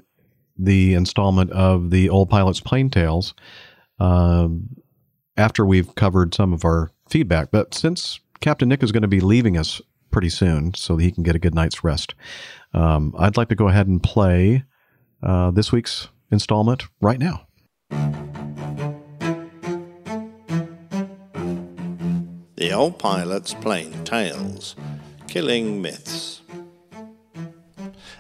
the 0.58 0.94
installment 0.94 1.52
of 1.52 1.92
the 1.92 2.10
Old 2.10 2.30
Pilot's 2.30 2.60
Plain 2.60 2.90
Tales 2.90 3.34
um, 4.00 4.76
after 5.36 5.66
we've 5.66 5.94
covered 5.96 6.34
some 6.34 6.54
of 6.54 6.66
our 6.66 6.92
feedback. 7.10 7.52
But 7.52 7.74
since 7.74 8.20
Captain 8.40 8.70
Nick 8.70 8.84
is 8.84 8.92
going 8.92 9.04
to 9.04 9.08
be 9.08 9.20
leaving 9.20 9.58
us 9.58 9.82
pretty 10.10 10.30
soon 10.30 10.74
so 10.74 10.96
that 10.96 11.04
he 11.04 11.12
can 11.12 11.24
get 11.24 11.36
a 11.36 11.40
good 11.40 11.54
night's 11.56 11.84
rest, 11.84 12.16
um, 12.74 13.14
I'd 13.18 13.38
like 13.38 13.50
to 13.50 13.56
go 13.56 13.68
ahead 13.68 13.88
and 13.88 14.02
play 14.02 14.64
uh, 15.22 15.52
this 15.52 15.72
week's 15.72 16.10
installment 16.32 16.86
right 17.02 17.20
now. 17.20 17.48
The 22.56 22.74
Old 22.74 22.98
Pilot's 22.98 23.54
Plain 23.54 24.04
Tales 24.04 24.76
Killing 25.28 25.82
Myths. 25.82 26.42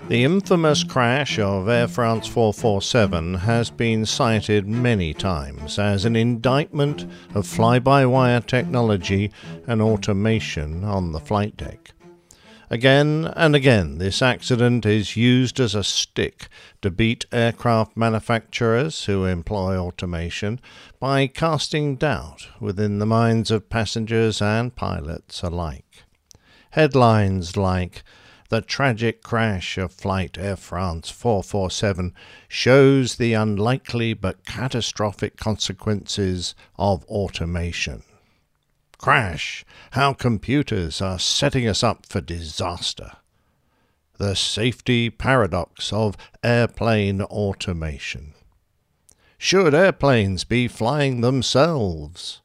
The 0.07 0.23
infamous 0.23 0.85
crash 0.85 1.37
of 1.37 1.67
Air 1.67 1.89
France 1.89 2.27
447 2.27 3.33
has 3.33 3.69
been 3.69 4.05
cited 4.05 4.65
many 4.65 5.13
times 5.13 5.77
as 5.77 6.05
an 6.05 6.15
indictment 6.15 7.05
of 7.35 7.45
fly 7.45 7.79
by 7.79 8.05
wire 8.05 8.39
technology 8.39 9.33
and 9.67 9.81
automation 9.81 10.85
on 10.85 11.11
the 11.11 11.19
flight 11.19 11.57
deck. 11.57 11.91
Again 12.69 13.33
and 13.35 13.53
again, 13.53 13.97
this 13.97 14.21
accident 14.21 14.85
is 14.85 15.17
used 15.17 15.59
as 15.59 15.75
a 15.75 15.83
stick 15.83 16.47
to 16.81 16.89
beat 16.89 17.25
aircraft 17.33 17.97
manufacturers 17.97 19.03
who 19.05 19.25
employ 19.25 19.75
automation 19.75 20.61
by 21.01 21.27
casting 21.27 21.97
doubt 21.97 22.47
within 22.61 22.99
the 22.99 23.05
minds 23.05 23.51
of 23.51 23.69
passengers 23.69 24.41
and 24.41 24.73
pilots 24.73 25.43
alike. 25.43 26.05
Headlines 26.71 27.57
like 27.57 28.05
the 28.49 28.61
tragic 28.61 29.21
crash 29.21 29.77
of 29.77 29.91
Flight 29.91 30.37
Air 30.37 30.55
France 30.55 31.09
447 31.09 32.13
shows 32.47 33.15
the 33.15 33.33
unlikely 33.33 34.13
but 34.13 34.45
catastrophic 34.45 35.35
consequences 35.35 36.55
of 36.77 37.03
automation. 37.05 38.03
Crash 38.97 39.65
How 39.91 40.13
computers 40.13 41.01
are 41.01 41.19
setting 41.19 41.67
us 41.67 41.83
up 41.83 42.05
for 42.05 42.21
disaster. 42.21 43.11
The 44.17 44.35
safety 44.35 45.09
paradox 45.09 45.93
of 45.93 46.17
airplane 46.43 47.21
automation. 47.21 48.33
Should 49.37 49.75
airplanes 49.75 50.45
be 50.45 50.67
flying 50.67 51.21
themselves? 51.21 52.41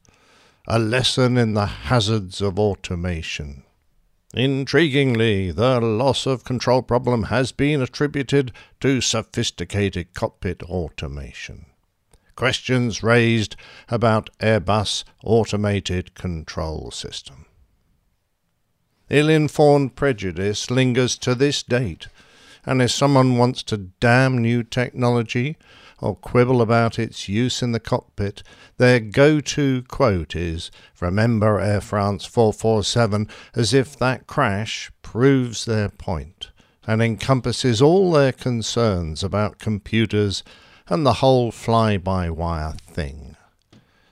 A 0.67 0.77
lesson 0.77 1.37
in 1.37 1.55
the 1.55 1.65
hazards 1.65 2.39
of 2.39 2.59
automation. 2.59 3.62
Intriguingly, 4.33 5.55
the 5.55 5.79
loss 5.79 6.25
of 6.25 6.43
control 6.43 6.81
problem 6.81 7.23
has 7.23 7.51
been 7.51 7.83
attributed 7.83 8.51
to 8.79 8.99
sophisticated 8.99 10.15
cockpit 10.15 10.63
automation. 10.63 11.67
Questions 12.35 13.03
raised 13.03 13.55
about 13.89 14.31
Airbus 14.39 15.03
automated 15.23 16.15
control 16.15 16.89
system. 16.89 17.45
Ill 19.09 19.29
informed 19.29 19.95
prejudice 19.95 20.71
lingers 20.71 21.15
to 21.19 21.35
this 21.35 21.61
date, 21.61 22.07
and 22.65 22.81
if 22.81 22.89
someone 22.89 23.37
wants 23.37 23.61
to 23.63 23.77
damn 23.99 24.39
new 24.39 24.63
technology 24.63 25.57
or 26.01 26.15
quibble 26.15 26.61
about 26.61 26.99
its 26.99 27.29
use 27.29 27.61
in 27.61 27.71
the 27.71 27.79
cockpit, 27.79 28.43
their 28.77 28.99
go 28.99 29.39
to 29.39 29.83
quote 29.83 30.35
is 30.35 30.71
Remember 30.99 31.59
Air 31.59 31.81
France 31.81 32.25
447 32.25 33.27
as 33.55 33.73
if 33.73 33.97
that 33.97 34.27
crash 34.27 34.91
proves 35.01 35.65
their 35.65 35.89
point 35.89 36.49
and 36.85 37.01
encompasses 37.01 37.81
all 37.81 38.11
their 38.11 38.31
concerns 38.31 39.23
about 39.23 39.59
computers 39.59 40.43
and 40.87 41.05
the 41.05 41.13
whole 41.13 41.51
fly 41.51 41.97
by 41.97 42.29
wire 42.29 42.73
thing. 42.73 43.35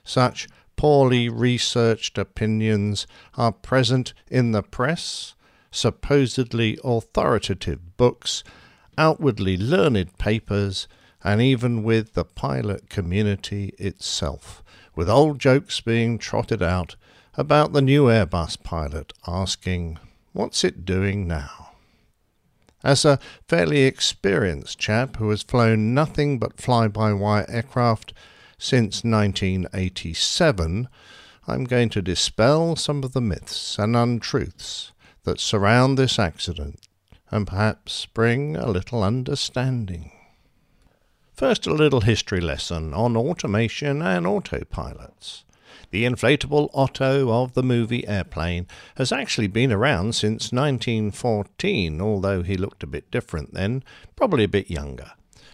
Such 0.04 0.48
poorly 0.76 1.28
researched 1.28 2.18
opinions 2.18 3.06
are 3.34 3.52
present 3.52 4.14
in 4.28 4.52
the 4.52 4.62
press, 4.62 5.34
supposedly 5.70 6.78
authoritative 6.82 7.96
books, 7.96 8.42
outwardly 8.98 9.56
learned 9.56 10.18
papers, 10.18 10.88
and 11.24 11.40
even 11.40 11.82
with 11.82 12.14
the 12.14 12.24
pilot 12.24 12.88
community 12.88 13.74
itself, 13.78 14.62
with 14.94 15.08
old 15.08 15.38
jokes 15.38 15.80
being 15.80 16.18
trotted 16.18 16.62
out 16.62 16.96
about 17.34 17.72
the 17.72 17.82
new 17.82 18.04
Airbus 18.04 18.62
pilot 18.62 19.12
asking, 19.26 19.98
What's 20.32 20.64
it 20.64 20.84
doing 20.84 21.26
now? 21.26 21.70
As 22.84 23.04
a 23.04 23.20
fairly 23.46 23.82
experienced 23.82 24.78
chap 24.78 25.16
who 25.16 25.30
has 25.30 25.42
flown 25.42 25.94
nothing 25.94 26.38
but 26.38 26.60
fly 26.60 26.88
by 26.88 27.12
wire 27.12 27.46
aircraft 27.48 28.12
since 28.58 29.04
1987, 29.04 30.88
I'm 31.46 31.64
going 31.64 31.88
to 31.90 32.02
dispel 32.02 32.76
some 32.76 33.04
of 33.04 33.12
the 33.12 33.20
myths 33.20 33.78
and 33.78 33.96
untruths 33.96 34.92
that 35.24 35.40
surround 35.40 35.96
this 35.96 36.18
accident 36.18 36.88
and 37.30 37.46
perhaps 37.46 38.06
bring 38.06 38.56
a 38.56 38.68
little 38.68 39.02
understanding. 39.02 40.12
First, 41.32 41.66
a 41.66 41.72
little 41.72 42.02
history 42.02 42.40
lesson 42.40 42.92
on 42.92 43.16
automation 43.16 44.02
and 44.02 44.26
autopilots. 44.26 45.44
The 45.90 46.04
inflatable 46.04 46.68
Otto 46.74 47.30
of 47.30 47.54
the 47.54 47.62
movie 47.62 48.06
Airplane 48.06 48.66
has 48.96 49.12
actually 49.12 49.46
been 49.46 49.72
around 49.72 50.14
since 50.14 50.52
1914, 50.52 52.00
although 52.00 52.42
he 52.42 52.56
looked 52.56 52.82
a 52.82 52.86
bit 52.86 53.10
different 53.10 53.54
then, 53.54 53.82
probably 54.14 54.44
a 54.44 54.48
bit 54.48 54.70
younger, 54.70 55.12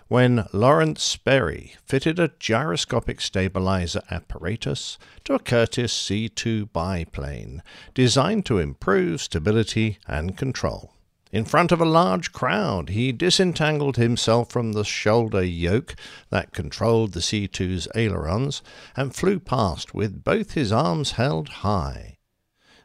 when 0.09 0.46
Lawrence 0.52 1.02
Sperry 1.02 1.74
fitted 1.86 2.18
a 2.18 2.32
gyroscopic 2.40 3.20
stabilizer 3.20 4.02
apparatus 4.10 4.98
to 5.24 5.34
a 5.34 5.38
Curtiss 5.38 5.92
C 5.92 6.28
2 6.28 6.66
biplane 6.66 7.62
designed 7.94 8.44
to 8.46 8.59
improve 8.59 9.20
stability 9.20 9.98
and 10.06 10.36
control. 10.36 10.92
In 11.30 11.44
front 11.44 11.72
of 11.72 11.80
a 11.80 11.84
large 11.84 12.32
crowd, 12.32 12.88
he 12.88 13.12
disentangled 13.12 13.96
himself 13.96 14.50
from 14.50 14.72
the 14.72 14.84
shoulder 14.84 15.44
yoke 15.44 15.94
that 16.30 16.52
controlled 16.52 17.12
the 17.12 17.20
C 17.20 17.46
2's 17.46 17.86
ailerons 17.94 18.62
and 18.96 19.14
flew 19.14 19.38
past 19.38 19.94
with 19.94 20.24
both 20.24 20.52
his 20.52 20.72
arms 20.72 21.12
held 21.12 21.48
high. 21.48 22.16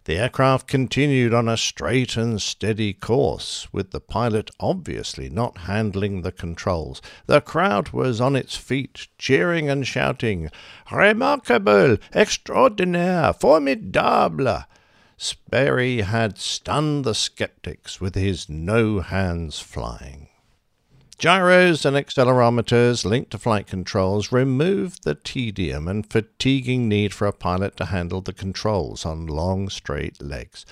The 0.05 0.17
aircraft 0.17 0.67
continued 0.67 1.33
on 1.33 1.47
a 1.47 1.55
straight 1.55 2.17
and 2.17 2.41
steady 2.41 2.91
course, 2.91 3.69
with 3.71 3.91
the 3.91 4.01
pilot 4.01 4.51
obviously 4.59 5.29
not 5.29 5.59
handling 5.59 6.21
the 6.23 6.31
controls. 6.33 7.01
The 7.25 7.39
crowd 7.39 7.89
was 7.89 8.19
on 8.19 8.35
its 8.35 8.57
feet, 8.57 9.07
cheering 9.17 9.69
and 9.69 9.87
shouting, 9.87 10.49
Remarkable! 10.91 11.95
Extraordinaire! 12.13 13.31
Formidable! 13.31 14.65
Sperry 15.23 16.01
had 16.01 16.37
stunned 16.37 17.05
the 17.05 17.15
skeptics 17.15 18.01
with 18.01 18.13
his 18.13 18.49
no 18.49 18.99
hands 18.99 19.57
flying. 19.57 20.27
Gyros 21.17 21.85
and 21.85 21.95
accelerometers 21.95 23.05
linked 23.05 23.31
to 23.31 23.37
flight 23.37 23.65
controls 23.65 24.33
removed 24.33 25.05
the 25.05 25.15
tedium 25.15 25.87
and 25.87 26.05
fatiguing 26.05 26.89
need 26.89 27.13
for 27.13 27.25
a 27.25 27.31
pilot 27.31 27.77
to 27.77 27.85
handle 27.85 28.19
the 28.19 28.33
controls 28.33 29.05
on 29.05 29.25
long 29.25 29.69
straight 29.69 30.21
legs. 30.21 30.65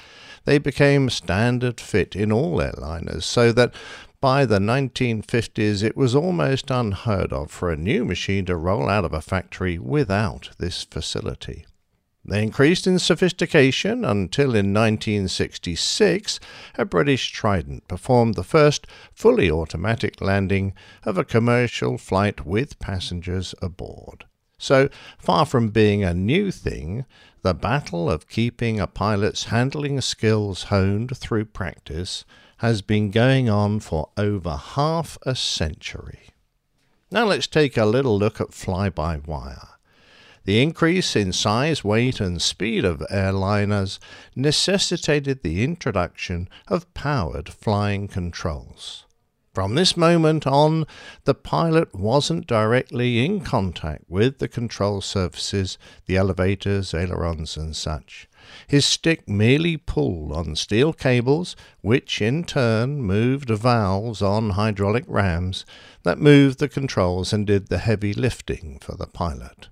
They 0.44 0.58
became 0.58 1.10
standard 1.10 1.80
fit 1.80 2.14
in 2.14 2.30
all 2.30 2.58
airliners, 2.58 3.24
so 3.24 3.54
that 3.54 3.74
by 4.20 4.46
the 4.46 4.60
1950s 4.60 5.82
it 5.82 5.96
was 5.96 6.14
almost 6.14 6.70
unheard 6.70 7.32
of 7.32 7.52
for 7.52 7.72
a 7.72 7.78
new 7.78 8.04
machine 8.04 8.44
to 8.48 8.58
roll 8.58 8.90
out 8.90 9.06
of 9.06 9.14
a 9.14 9.22
factory 9.22 9.80
without 9.80 10.50
this 10.58 10.84
facility. 10.84 11.66
They 12.24 12.44
increased 12.44 12.86
in 12.86 13.00
sophistication 13.00 14.06
until 14.06 14.50
in 14.50 14.74
1966 14.74 16.40
a 16.78 16.86
British 16.86 17.32
Trident 17.32 17.88
performed 17.88 18.36
the 18.36 18.44
first 18.44 18.86
fully 19.14 19.50
automatic 19.50 20.22
landing 20.22 20.74
of 21.04 21.18
a 21.18 21.26
commercial 21.26 21.98
flight 21.98 22.46
with 22.46 22.78
passengers 22.80 23.56
aboard. 23.62 24.26
So, 24.60 24.90
far 25.18 25.48
from 25.48 25.70
being 25.70 26.04
a 26.04 26.14
new 26.14 26.52
thing, 26.52 27.06
the 27.42 27.56
battle 27.56 28.12
of 28.12 28.30
keeping 28.30 28.80
a 28.80 28.86
pilot's 28.86 29.46
handling 29.46 30.00
skills 30.02 30.66
honed 30.66 31.18
through 31.18 31.46
practice 31.46 32.24
has 32.58 32.84
been 32.84 33.10
going 33.10 33.50
on 33.50 33.80
for 33.80 34.10
over 34.18 34.56
half 34.56 35.18
a 35.24 35.36
century. 35.36 36.30
Now 37.10 37.26
let's 37.26 37.48
take 37.48 37.76
a 37.76 37.86
little 37.86 38.20
look 38.20 38.40
at 38.40 38.54
fly 38.54 38.90
by 38.90 39.18
wire. 39.18 39.70
The 40.44 40.62
increase 40.62 41.16
in 41.16 41.34
size, 41.34 41.84
weight, 41.84 42.20
and 42.20 42.42
speed 42.42 42.84
of 42.84 43.04
airliners 43.12 44.00
necessitated 44.36 45.44
the 45.44 45.64
introduction 45.64 46.50
of 46.68 46.92
powered 46.96 47.50
flying 47.50 48.08
controls. 48.08 49.06
From 49.54 49.76
this 49.76 49.98
moment 49.98 50.48
on, 50.48 50.88
the 51.26 51.34
pilot 51.36 51.94
wasn't 51.94 52.48
directly 52.48 53.24
in 53.24 53.42
contact 53.42 54.06
with 54.08 54.40
the 54.40 54.48
control 54.48 55.02
surfaces, 55.02 55.78
the 56.06 56.16
elevators, 56.16 56.94
ailerons, 56.94 57.58
and 57.58 57.76
such. 57.76 58.30
His 58.66 58.86
stick 58.86 59.28
merely 59.28 59.76
pulled 59.76 60.32
on 60.32 60.56
steel 60.56 60.94
cables, 60.94 61.58
which 61.82 62.22
in 62.22 62.46
turn 62.46 63.02
moved 63.02 63.50
valves 63.50 64.22
on 64.22 64.52
hydraulic 64.52 65.04
rams 65.06 65.66
that 66.04 66.18
moved 66.18 66.60
the 66.60 66.70
controls 66.70 67.34
and 67.34 67.46
did 67.46 67.68
the 67.68 67.80
heavy 67.80 68.14
lifting 68.14 68.80
for 68.80 68.96
the 68.96 69.06
pilot. 69.06 69.68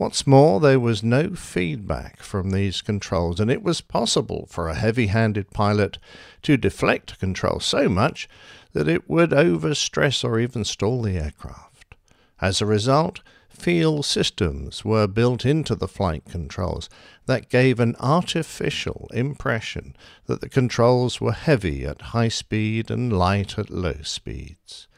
What's 0.00 0.26
more, 0.26 0.60
there 0.60 0.80
was 0.80 1.02
no 1.02 1.34
feedback 1.34 2.22
from 2.22 2.52
these 2.52 2.80
controls, 2.80 3.38
and 3.38 3.50
it 3.50 3.62
was 3.62 3.82
possible 3.82 4.46
for 4.48 4.66
a 4.66 4.74
heavy 4.74 5.08
handed 5.08 5.50
pilot 5.50 5.98
to 6.40 6.56
deflect 6.56 7.18
control 7.18 7.60
so 7.60 7.86
much 7.86 8.26
that 8.72 8.88
it 8.88 9.10
would 9.10 9.28
overstress 9.28 10.24
or 10.24 10.40
even 10.40 10.64
stall 10.64 11.02
the 11.02 11.18
aircraft. 11.18 11.96
As 12.40 12.62
a 12.62 12.66
result, 12.66 13.20
feel 13.50 14.02
systems 14.02 14.86
were 14.86 15.06
built 15.06 15.44
into 15.44 15.74
the 15.74 15.86
flight 15.86 16.24
controls 16.24 16.88
that 17.26 17.50
gave 17.50 17.78
an 17.78 17.94
artificial 18.00 19.06
impression 19.12 19.94
that 20.24 20.40
the 20.40 20.48
controls 20.48 21.20
were 21.20 21.32
heavy 21.32 21.84
at 21.84 22.00
high 22.16 22.28
speed 22.28 22.90
and 22.90 23.12
light 23.12 23.58
at 23.58 23.68
low 23.68 24.00
speeds. 24.00 24.88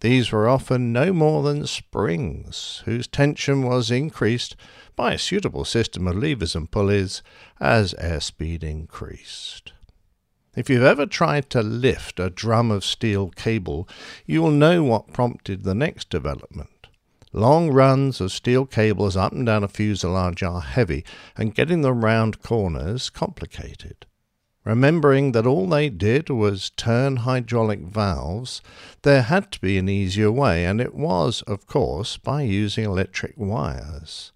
These 0.00 0.32
were 0.32 0.48
often 0.48 0.92
no 0.92 1.12
more 1.12 1.42
than 1.42 1.66
springs, 1.66 2.82
whose 2.86 3.06
tension 3.06 3.62
was 3.62 3.90
increased 3.90 4.56
by 4.96 5.12
a 5.12 5.18
suitable 5.18 5.66
system 5.66 6.08
of 6.08 6.16
levers 6.16 6.54
and 6.54 6.70
pulleys 6.70 7.22
as 7.60 7.94
airspeed 7.94 8.62
increased. 8.62 9.72
If 10.56 10.68
you've 10.68 10.82
ever 10.82 11.06
tried 11.06 11.50
to 11.50 11.62
lift 11.62 12.18
a 12.18 12.30
drum 12.30 12.70
of 12.70 12.84
steel 12.84 13.28
cable, 13.28 13.88
you 14.26 14.42
will 14.42 14.50
know 14.50 14.82
what 14.82 15.12
prompted 15.12 15.64
the 15.64 15.74
next 15.74 16.08
development. 16.08 16.88
Long 17.32 17.70
runs 17.70 18.20
of 18.20 18.32
steel 18.32 18.66
cables 18.66 19.16
up 19.16 19.32
and 19.32 19.46
down 19.46 19.62
a 19.62 19.68
fuselage 19.68 20.42
are 20.42 20.60
heavy, 20.60 21.04
and 21.36 21.54
getting 21.54 21.82
them 21.82 22.04
round 22.04 22.42
corners 22.42 23.10
complicated. 23.10 24.06
Remembering 24.64 25.32
that 25.32 25.46
all 25.46 25.66
they 25.66 25.88
did 25.88 26.28
was 26.28 26.70
turn 26.70 27.16
hydraulic 27.16 27.80
valves, 27.80 28.60
there 29.02 29.22
had 29.22 29.50
to 29.52 29.60
be 29.60 29.78
an 29.78 29.88
easier 29.88 30.30
way, 30.30 30.66
and 30.66 30.80
it 30.80 30.94
was, 30.94 31.42
of 31.42 31.66
course, 31.66 32.18
by 32.18 32.42
using 32.42 32.84
electric 32.84 33.34
wires. 33.38 34.32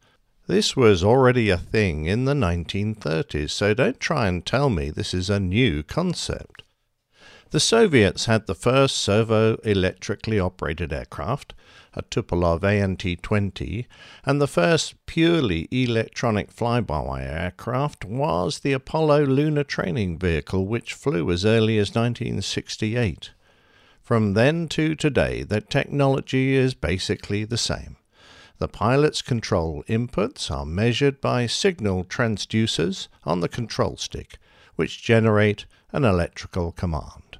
This 0.46 0.76
was 0.76 1.04
already 1.04 1.50
a 1.50 1.58
thing 1.58 2.06
in 2.06 2.24
the 2.24 2.34
1930s, 2.34 3.50
so 3.50 3.74
don't 3.74 4.00
try 4.00 4.26
and 4.26 4.44
tell 4.44 4.70
me 4.70 4.90
this 4.90 5.14
is 5.14 5.30
a 5.30 5.38
new 5.38 5.82
concept. 5.82 6.63
The 7.50 7.60
Soviets 7.60 8.24
had 8.26 8.46
the 8.46 8.54
first 8.54 8.96
servo 8.96 9.54
electrically 9.64 10.40
operated 10.40 10.92
aircraft, 10.92 11.54
a 11.94 12.02
Tupolev 12.02 12.64
AN-T 12.64 13.16
20, 13.16 13.86
and 14.24 14.40
the 14.40 14.48
first 14.48 14.94
purely 15.06 15.68
electronic 15.70 16.50
fly-by-wire 16.50 17.22
aircraft 17.22 18.04
was 18.04 18.58
the 18.58 18.72
Apollo 18.72 19.26
lunar 19.26 19.62
training 19.62 20.18
vehicle, 20.18 20.66
which 20.66 20.94
flew 20.94 21.30
as 21.30 21.44
early 21.44 21.78
as 21.78 21.94
1968. 21.94 23.30
From 24.02 24.34
then 24.34 24.68
to 24.68 24.94
today, 24.96 25.44
the 25.44 25.60
technology 25.60 26.54
is 26.54 26.74
basically 26.74 27.44
the 27.44 27.56
same. 27.56 27.96
The 28.58 28.68
pilot's 28.68 29.22
control 29.22 29.84
inputs 29.88 30.50
are 30.50 30.66
measured 30.66 31.20
by 31.20 31.46
signal 31.46 32.04
transducers 32.04 33.08
on 33.24 33.40
the 33.40 33.48
control 33.48 33.96
stick, 33.96 34.38
which 34.76 35.02
generate 35.02 35.66
an 35.94 36.04
electrical 36.04 36.72
command. 36.72 37.38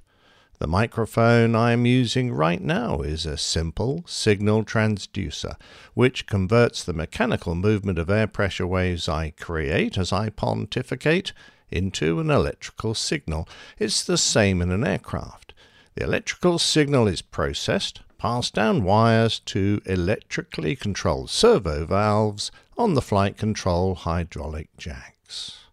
The 0.60 0.68
microphone 0.68 1.56
I 1.56 1.72
am 1.72 1.86
using 1.86 2.32
right 2.32 2.62
now 2.62 3.00
is 3.00 3.26
a 3.26 3.36
simple 3.36 4.04
signal 4.06 4.64
transducer, 4.64 5.56
which 5.94 6.28
converts 6.28 6.84
the 6.84 6.92
mechanical 6.92 7.56
movement 7.56 7.98
of 7.98 8.08
air 8.08 8.28
pressure 8.28 8.66
waves 8.66 9.08
I 9.08 9.30
create 9.30 9.98
as 9.98 10.12
I 10.12 10.30
pontificate 10.30 11.32
into 11.72 12.20
an 12.20 12.30
electrical 12.30 12.94
signal. 12.94 13.48
It's 13.76 14.04
the 14.04 14.16
same 14.16 14.62
in 14.62 14.70
an 14.70 14.86
aircraft. 14.86 15.52
The 15.96 16.04
electrical 16.04 16.60
signal 16.60 17.08
is 17.08 17.22
processed, 17.22 18.02
passed 18.18 18.54
down 18.54 18.84
wires 18.84 19.40
to 19.46 19.80
electrically 19.84 20.76
controlled 20.76 21.28
servo 21.28 21.84
valves 21.84 22.52
on 22.78 22.94
the 22.94 23.02
flight 23.02 23.36
control 23.36 23.96
hydraulic 23.96 24.68
jacks. 24.76 25.63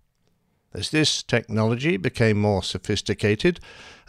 As 0.73 0.89
this 0.89 1.22
technology 1.22 1.98
became 1.98 2.39
more 2.39 2.64
sophisticated, 2.64 3.60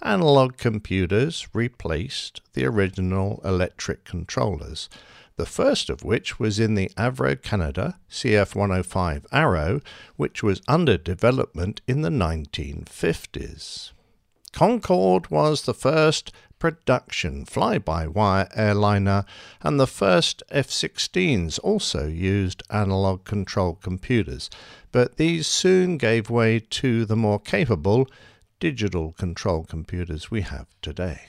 analog 0.01 0.57
computers 0.57 1.49
replaced 1.53 2.41
the 2.55 2.65
original 2.65 3.41
electric 3.45 4.05
controllers, 4.05 4.89
the 5.37 5.47
first 5.47 5.91
of 5.91 6.05
which 6.05 6.39
was 6.39 6.61
in 6.61 6.75
the 6.75 6.91
Avro 6.97 7.41
Canada 7.41 7.99
CF105 8.11 9.25
Arrow, 9.33 9.81
which 10.17 10.43
was 10.43 10.63
under 10.69 10.97
development 10.97 11.81
in 11.89 12.03
the 12.03 12.11
1950s. 12.11 13.93
Concorde 14.53 15.31
was 15.31 15.63
the 15.63 15.75
first 15.75 16.31
production 16.63 17.45
fly 17.45 17.77
by 17.77 18.07
wire 18.07 18.49
airliner, 18.55 19.25
and 19.63 19.81
the 19.81 19.87
first 19.89 20.45
F 20.49 20.69
16s 20.69 21.59
also 21.65 22.07
used 22.07 22.63
analog 22.71 23.25
control 23.25 23.75
computers, 23.75 24.49
but 24.93 25.17
these 25.17 25.49
soon 25.49 25.97
gave 25.97 26.31
way 26.31 26.61
to 26.61 27.05
the 27.05 27.17
more 27.17 27.41
capable 27.41 28.07
digital 28.61 29.11
control 29.11 29.65
computers 29.65 30.31
we 30.31 30.43
have 30.43 30.69
today. 30.81 31.23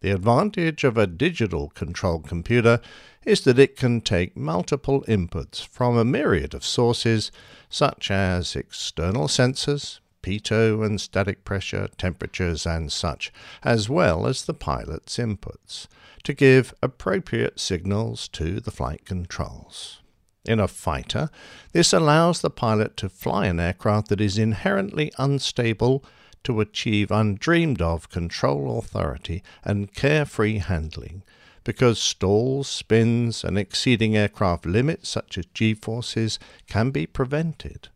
The 0.00 0.12
advantage 0.12 0.84
of 0.84 0.96
a 0.96 1.06
digital 1.06 1.68
control 1.68 2.20
computer 2.20 2.80
is 3.26 3.42
that 3.42 3.58
it 3.58 3.76
can 3.76 4.00
take 4.00 4.38
multiple 4.38 5.04
inputs 5.06 5.66
from 5.66 5.98
a 5.98 6.04
myriad 6.04 6.54
of 6.54 6.64
sources, 6.64 7.30
such 7.68 8.10
as 8.10 8.56
external 8.56 9.28
sensors, 9.28 10.00
pitot 10.26 10.84
and 10.84 11.00
static 11.00 11.44
pressure, 11.44 11.88
temperatures, 11.98 12.66
and 12.66 12.90
such, 12.90 13.32
as 13.62 13.88
well 13.88 14.26
as 14.26 14.44
the 14.44 14.54
pilot's 14.54 15.18
inputs, 15.18 15.86
to 16.24 16.34
give 16.34 16.74
appropriate 16.82 17.60
signals 17.60 18.26
to 18.26 18.58
the 18.58 18.72
flight 18.72 19.04
controls. 19.04 20.00
In 20.44 20.58
a 20.58 20.66
fighter, 20.66 21.30
this 21.72 21.92
allows 21.92 22.40
the 22.40 22.50
pilot 22.50 22.96
to 22.96 23.08
fly 23.08 23.46
an 23.46 23.60
aircraft 23.60 24.08
that 24.08 24.20
is 24.20 24.36
inherently 24.36 25.12
unstable 25.16 26.04
to 26.42 26.60
achieve 26.60 27.12
undreamed 27.12 27.80
of 27.80 28.10
control 28.10 28.80
authority 28.80 29.44
and 29.62 29.94
carefree 29.94 30.58
handling, 30.58 31.22
because 31.62 32.00
stalls, 32.00 32.68
spins, 32.68 33.44
and 33.44 33.56
exceeding 33.56 34.16
aircraft 34.16 34.66
limits 34.66 35.08
such 35.08 35.38
as 35.38 35.46
g 35.54 35.72
forces 35.72 36.40
can 36.66 36.90
be 36.90 37.06
prevented. 37.06 37.90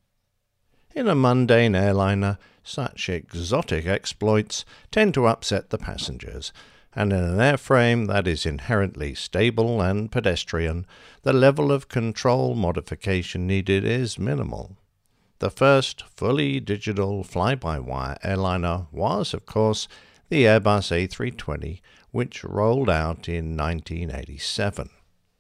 In 0.92 1.06
a 1.06 1.14
mundane 1.14 1.76
airliner, 1.76 2.38
such 2.64 3.08
exotic 3.08 3.86
exploits 3.86 4.64
tend 4.90 5.14
to 5.14 5.26
upset 5.26 5.70
the 5.70 5.78
passengers, 5.78 6.52
and 6.94 7.12
in 7.12 7.22
an 7.22 7.38
airframe 7.38 8.08
that 8.08 8.26
is 8.26 8.44
inherently 8.44 9.14
stable 9.14 9.80
and 9.80 10.10
pedestrian, 10.10 10.84
the 11.22 11.32
level 11.32 11.70
of 11.70 11.88
control 11.88 12.56
modification 12.56 13.46
needed 13.46 13.84
is 13.84 14.18
minimal. 14.18 14.76
The 15.38 15.50
first 15.50 16.02
fully 16.02 16.58
digital 16.58 17.22
fly 17.22 17.54
by 17.54 17.78
wire 17.78 18.18
airliner 18.24 18.88
was, 18.90 19.32
of 19.32 19.46
course, 19.46 19.86
the 20.28 20.42
Airbus 20.44 20.90
A320, 20.90 21.80
which 22.10 22.42
rolled 22.42 22.90
out 22.90 23.28
in 23.28 23.56
1987. 23.56 24.90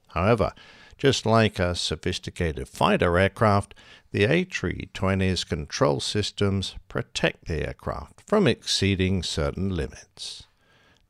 However, 0.08 0.52
just 0.96 1.26
like 1.26 1.58
a 1.58 1.74
sophisticated 1.74 2.68
fighter 2.68 3.18
aircraft, 3.18 3.74
the 4.12 4.26
A320's 4.26 5.44
control 5.44 6.00
systems 6.00 6.74
protect 6.88 7.46
the 7.46 7.66
aircraft 7.66 8.22
from 8.26 8.46
exceeding 8.46 9.22
certain 9.22 9.68
limits. 9.74 10.44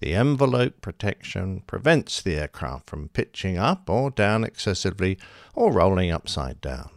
The 0.00 0.14
envelope 0.14 0.80
protection 0.80 1.62
prevents 1.66 2.20
the 2.22 2.36
aircraft 2.36 2.88
from 2.88 3.08
pitching 3.08 3.58
up 3.58 3.88
or 3.88 4.10
down 4.10 4.44
excessively 4.44 5.18
or 5.54 5.72
rolling 5.72 6.10
upside 6.10 6.60
down. 6.60 6.90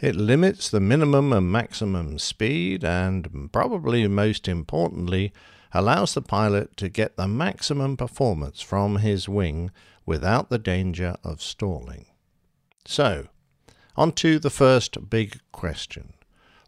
It 0.00 0.16
limits 0.16 0.68
the 0.68 0.80
minimum 0.80 1.32
and 1.32 1.50
maximum 1.50 2.18
speed 2.18 2.84
and, 2.84 3.50
probably 3.52 4.06
most 4.08 4.48
importantly, 4.48 5.32
allows 5.72 6.14
the 6.14 6.22
pilot 6.22 6.76
to 6.76 6.88
get 6.88 7.16
the 7.16 7.28
maximum 7.28 7.96
performance 7.96 8.60
from 8.60 8.96
his 8.96 9.28
wing 9.28 9.70
without 10.06 10.50
the 10.50 10.58
danger 10.58 11.16
of 11.24 11.42
stalling. 11.42 12.06
So, 12.84 13.28
on 13.96 14.12
to 14.12 14.38
the 14.38 14.50
first 14.50 15.10
big 15.10 15.38
question. 15.52 16.14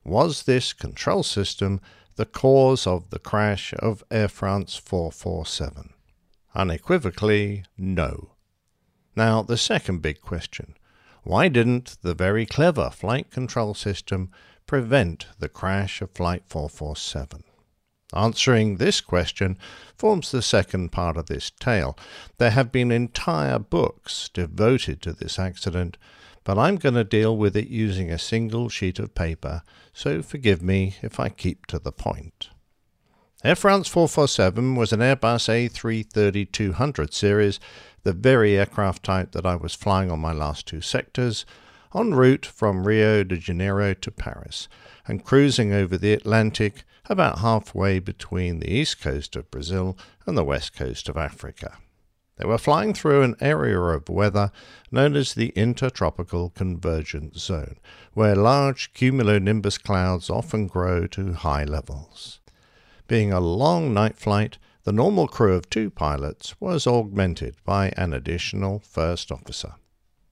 Was 0.05 0.45
this 0.45 0.73
control 0.73 1.23
system 1.23 1.81
the 2.17 2.27
cause 2.27 2.87
of 2.87 3.11
the 3.11 3.19
crash 3.19 3.75
of 3.79 4.05
Air 4.11 4.29
France 4.29 4.77
447? 4.77 5.93
Unequivocally, 6.55 7.65
no. 7.77 8.31
Now, 9.15 9.43
the 9.43 9.57
second 9.57 10.01
big 10.03 10.21
question. 10.21 10.77
Why 11.23 11.49
didn't 11.49 11.97
the 12.03 12.15
very 12.15 12.47
clever 12.47 12.91
flight 12.91 13.31
control 13.31 13.75
system 13.75 14.31
prevent 14.67 15.27
the 15.39 15.49
crash 15.49 16.01
of 16.01 16.13
Flight 16.13 16.45
447? 16.47 17.43
Answering 18.15 18.77
this 18.77 19.01
question 19.01 19.59
forms 19.97 20.31
the 20.31 20.43
second 20.43 20.93
part 20.93 21.17
of 21.17 21.27
this 21.27 21.51
tale. 21.51 21.99
There 22.39 22.53
have 22.53 22.71
been 22.71 22.93
entire 22.93 23.59
books 23.59 24.31
devoted 24.33 25.03
to 25.03 25.13
this 25.13 25.39
accident, 25.39 25.99
but 26.47 26.57
I'm 26.57 26.77
going 26.77 26.95
to 26.95 27.03
deal 27.03 27.37
with 27.37 27.57
it 27.57 27.67
using 27.67 28.09
a 28.09 28.21
single 28.21 28.69
sheet 28.69 29.01
of 29.01 29.17
paper, 29.17 29.63
so 29.93 30.23
forgive 30.23 30.63
me 30.63 30.95
if 31.03 31.19
I 31.19 31.29
keep 31.29 31.67
to 31.67 31.81
the 31.81 31.91
point. 31.91 32.51
Air 33.43 33.57
France 33.57 33.89
447 33.89 34.77
was 34.77 34.93
an 34.93 35.01
Airbus 35.01 35.49
A330 35.49 36.53
200 36.53 37.13
series, 37.13 37.59
the 38.05 38.13
very 38.13 38.57
aircraft 38.57 39.03
type 39.03 39.33
that 39.33 39.45
I 39.45 39.57
was 39.57 39.75
flying 39.75 40.09
on 40.09 40.21
my 40.21 40.33
last 40.33 40.69
two 40.69 40.81
sectors, 40.81 41.45
en 41.93 42.15
route 42.15 42.47
from 42.47 42.87
Rio 42.87 43.25
de 43.25 43.37
Janeiro 43.37 43.93
to 43.95 44.11
Paris, 44.13 44.69
and 45.09 45.25
cruising 45.25 45.73
over 45.73 45.99
the 45.99 46.13
Atlantic 46.13 46.85
about 47.07 47.41
halfway 47.41 47.99
between 47.99 48.61
the 48.61 48.73
east 48.73 49.01
coast 49.01 49.35
of 49.35 49.51
Brazil 49.51 49.99
and 50.27 50.39
the 50.39 50.45
west 50.45 50.77
coast 50.77 51.09
of 51.09 51.17
Africa. 51.17 51.79
They 52.37 52.45
were 52.45 52.59
flying 52.59 52.93
through 52.93 53.23
an 53.23 53.37
area 53.41 53.81
of 53.81 54.11
weather 54.11 54.53
known 54.91 55.17
as 55.17 55.33
the 55.33 55.53
Intertropical 55.57 56.51
Convergence 56.51 57.41
Zone, 57.43 57.77
where 58.13 58.37
large 58.37 58.93
cumulonimbus 58.93 59.83
clouds 59.83 60.29
often 60.29 60.67
grow 60.67 61.07
to 61.09 61.33
high 61.33 61.65
levels. 61.65 62.41
Being 63.09 63.33
a 63.33 63.41
long 63.41 63.95
night 63.95 64.17
flight, 64.17 64.59
the 64.85 64.93
normal 64.93 65.29
crew 65.29 65.55
of 65.55 65.71
two 65.71 65.91
pilots 65.91 66.61
was 66.61 66.87
augmented 66.87 67.57
by 67.65 67.93
an 67.97 68.13
additional 68.13 68.81
first 68.81 69.33
officer. 69.33 69.75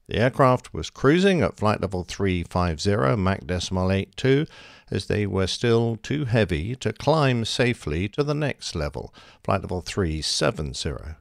The 0.07 0.17
aircraft 0.17 0.73
was 0.73 0.91
cruising 0.91 1.41
at 1.41 1.57
flight 1.57 1.81
level 1.81 2.03
350 2.03 3.15
Mach 3.15 3.47
decimal 3.47 3.91
82 3.91 4.45
as 4.91 5.07
they 5.07 5.25
were 5.25 5.47
still 5.47 5.97
too 6.03 6.25
heavy 6.25 6.75
to 6.75 6.93
climb 6.93 7.43
safely 7.45 8.07
to 8.09 8.23
the 8.23 8.35
next 8.35 8.75
level, 8.75 9.11
flight 9.43 9.61
level 9.61 9.81
370. 9.81 11.15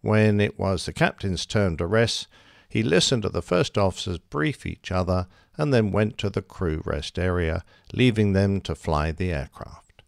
When 0.00 0.40
it 0.40 0.58
was 0.58 0.86
the 0.86 0.92
captain's 0.92 1.46
turn 1.46 1.76
to 1.78 1.86
rest, 1.86 2.28
he 2.68 2.82
listened 2.82 3.22
to 3.22 3.28
the 3.28 3.42
first 3.42 3.78
officers 3.78 4.18
brief 4.18 4.66
each 4.66 4.92
other 4.92 5.26
and 5.56 5.72
then 5.72 5.92
went 5.92 6.18
to 6.18 6.30
the 6.30 6.42
crew 6.42 6.82
rest 6.84 7.18
area, 7.18 7.64
leaving 7.92 8.32
them 8.32 8.60
to 8.62 8.74
fly 8.74 9.12
the 9.12 9.32
aircraft. 9.32 10.02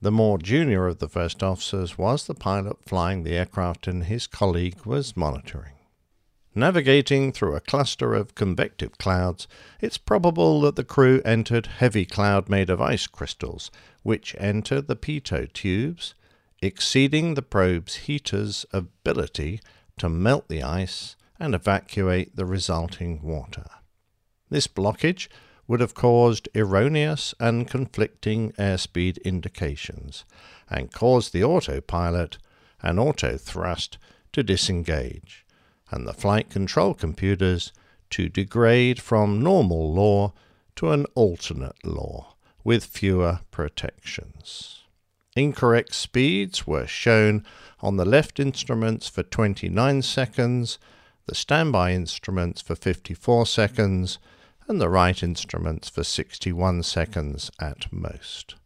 The 0.00 0.12
more 0.12 0.38
junior 0.38 0.86
of 0.86 0.98
the 0.98 1.08
first 1.08 1.42
officers 1.42 1.98
was 1.98 2.26
the 2.26 2.34
pilot 2.34 2.84
flying 2.84 3.24
the 3.24 3.36
aircraft, 3.36 3.88
and 3.88 4.04
his 4.04 4.26
colleague 4.26 4.86
was 4.86 5.16
monitoring. 5.16 5.74
Navigating 6.54 7.32
through 7.32 7.54
a 7.54 7.60
cluster 7.60 8.14
of 8.14 8.34
convective 8.34 8.98
clouds, 8.98 9.46
it's 9.80 9.98
probable 9.98 10.60
that 10.62 10.76
the 10.76 10.84
crew 10.84 11.20
entered 11.24 11.66
heavy 11.66 12.04
cloud 12.04 12.48
made 12.48 12.70
of 12.70 12.80
ice 12.80 13.06
crystals, 13.06 13.70
which 14.02 14.34
entered 14.38 14.86
the 14.88 14.96
pitot 14.96 15.52
tubes, 15.52 16.14
exceeding 16.60 17.34
the 17.34 17.42
probe's 17.42 17.94
heater's 17.94 18.66
ability 18.72 19.60
to 19.98 20.08
melt 20.08 20.48
the 20.48 20.62
ice 20.62 21.16
and 21.38 21.54
evacuate 21.54 22.34
the 22.36 22.46
resulting 22.46 23.22
water. 23.22 23.66
This 24.50 24.66
blockage 24.66 25.28
would 25.66 25.80
have 25.80 25.94
caused 25.94 26.48
erroneous 26.54 27.34
and 27.38 27.68
conflicting 27.68 28.52
airspeed 28.52 29.22
indications 29.22 30.24
and 30.68 30.92
caused 30.92 31.32
the 31.32 31.44
autopilot 31.44 32.38
and 32.82 32.98
auto 32.98 33.36
thrust 33.36 33.98
to 34.32 34.42
disengage 34.42 35.44
and 35.90 36.06
the 36.06 36.12
flight 36.12 36.50
control 36.50 36.94
computers 36.94 37.72
to 38.10 38.28
degrade 38.28 39.00
from 39.00 39.42
normal 39.42 39.92
law 39.92 40.32
to 40.76 40.90
an 40.90 41.04
alternate 41.14 41.84
law 41.84 42.34
with 42.64 42.84
fewer 42.84 43.40
protections. 43.50 44.77
Incorrect 45.38 45.94
speeds 45.94 46.66
were 46.66 46.88
shown 46.88 47.44
on 47.78 47.96
the 47.96 48.04
left 48.04 48.40
instruments 48.40 49.06
for 49.06 49.22
29 49.22 50.02
seconds, 50.02 50.80
the 51.26 51.34
standby 51.36 51.92
instruments 51.92 52.60
for 52.60 52.74
54 52.74 53.46
seconds, 53.46 54.18
and 54.66 54.80
the 54.80 54.88
right 54.88 55.22
instruments 55.22 55.88
for 55.88 56.02
61 56.02 56.82
seconds 56.82 57.52
at 57.60 57.86
most. 57.92 58.56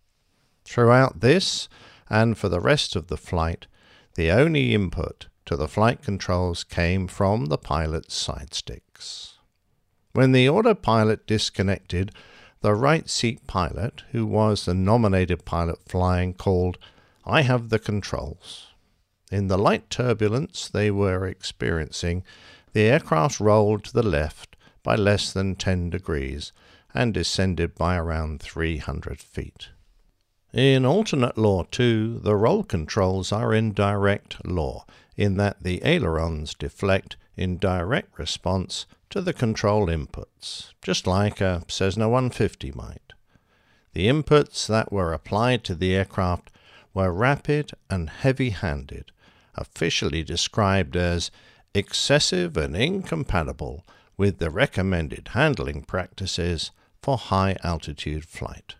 Throughout 0.64 1.20
this, 1.20 1.68
and 2.08 2.38
for 2.38 2.48
the 2.48 2.60
rest 2.60 2.96
of 2.96 3.08
the 3.08 3.18
flight, 3.18 3.66
the 4.14 4.30
only 4.30 4.74
input 4.74 5.26
to 5.44 5.56
the 5.56 5.68
flight 5.68 6.02
controls 6.02 6.64
came 6.64 7.06
from 7.06 7.46
the 7.46 7.58
pilot's 7.58 8.14
side 8.14 8.54
sticks. 8.54 9.34
When 10.14 10.32
the 10.32 10.48
autopilot 10.48 11.26
disconnected, 11.26 12.12
the 12.62 12.74
right 12.74 13.10
seat 13.10 13.46
pilot, 13.46 14.02
who 14.12 14.24
was 14.24 14.64
the 14.64 14.74
nominated 14.74 15.44
pilot 15.44 15.78
flying, 15.86 16.32
called, 16.32 16.78
I 17.26 17.42
have 17.42 17.68
the 17.68 17.78
controls. 17.78 18.68
In 19.30 19.48
the 19.48 19.58
light 19.58 19.90
turbulence 19.90 20.68
they 20.68 20.90
were 20.90 21.26
experiencing, 21.26 22.22
the 22.72 22.82
aircraft 22.82 23.40
rolled 23.40 23.84
to 23.84 23.92
the 23.92 24.02
left 24.02 24.56
by 24.82 24.94
less 24.94 25.32
than 25.32 25.56
10 25.56 25.90
degrees 25.90 26.52
and 26.94 27.12
descended 27.12 27.74
by 27.74 27.96
around 27.96 28.40
300 28.40 29.18
feet. 29.20 29.68
In 30.52 30.84
alternate 30.84 31.38
law, 31.38 31.64
too, 31.64 32.18
the 32.18 32.36
roll 32.36 32.62
controls 32.62 33.32
are 33.32 33.54
in 33.54 33.72
direct 33.72 34.44
law, 34.46 34.84
in 35.16 35.36
that 35.38 35.62
the 35.62 35.80
ailerons 35.84 36.54
deflect 36.54 37.16
in 37.36 37.58
direct 37.58 38.18
response 38.18 38.86
to 39.10 39.20
the 39.20 39.32
control 39.32 39.86
inputs, 39.86 40.72
just 40.82 41.06
like 41.06 41.40
a 41.40 41.62
Cessna 41.68 42.08
150 42.08 42.72
might. 42.72 43.12
The 43.92 44.06
inputs 44.06 44.66
that 44.66 44.92
were 44.92 45.12
applied 45.12 45.64
to 45.64 45.74
the 45.74 45.94
aircraft 45.94 46.50
were 46.94 47.12
rapid 47.12 47.72
and 47.90 48.08
heavy 48.08 48.50
handed, 48.50 49.12
officially 49.54 50.22
described 50.22 50.96
as 50.96 51.30
excessive 51.74 52.56
and 52.56 52.76
incompatible 52.76 53.86
with 54.16 54.38
the 54.38 54.50
recommended 54.50 55.28
handling 55.28 55.82
practices 55.82 56.70
for 57.02 57.16
high 57.16 57.56
altitude 57.62 58.24
flight. 58.24 58.76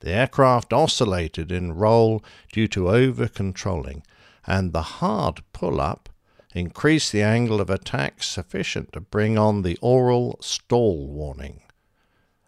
The 0.00 0.12
aircraft 0.12 0.72
oscillated 0.72 1.50
in 1.50 1.72
roll 1.72 2.22
due 2.52 2.68
to 2.68 2.90
over 2.90 3.28
controlling, 3.28 4.02
and 4.46 4.72
the 4.72 4.82
hard 4.82 5.42
pull 5.52 5.80
up 5.80 6.08
increased 6.56 7.12
the 7.12 7.22
angle 7.22 7.60
of 7.60 7.68
attack 7.68 8.22
sufficient 8.22 8.92
to 8.92 9.00
bring 9.00 9.36
on 9.36 9.62
the 9.62 9.78
aural 9.82 10.38
stall 10.40 11.06
warning. 11.06 11.60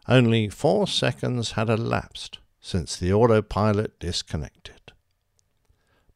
Only 0.09 0.49
four 0.49 0.87
seconds 0.89 1.53
had 1.53 1.69
elapsed 1.69 2.39
since 2.59 2.97
the 2.97 3.13
autopilot 3.13 4.01
disconnected. 4.01 4.93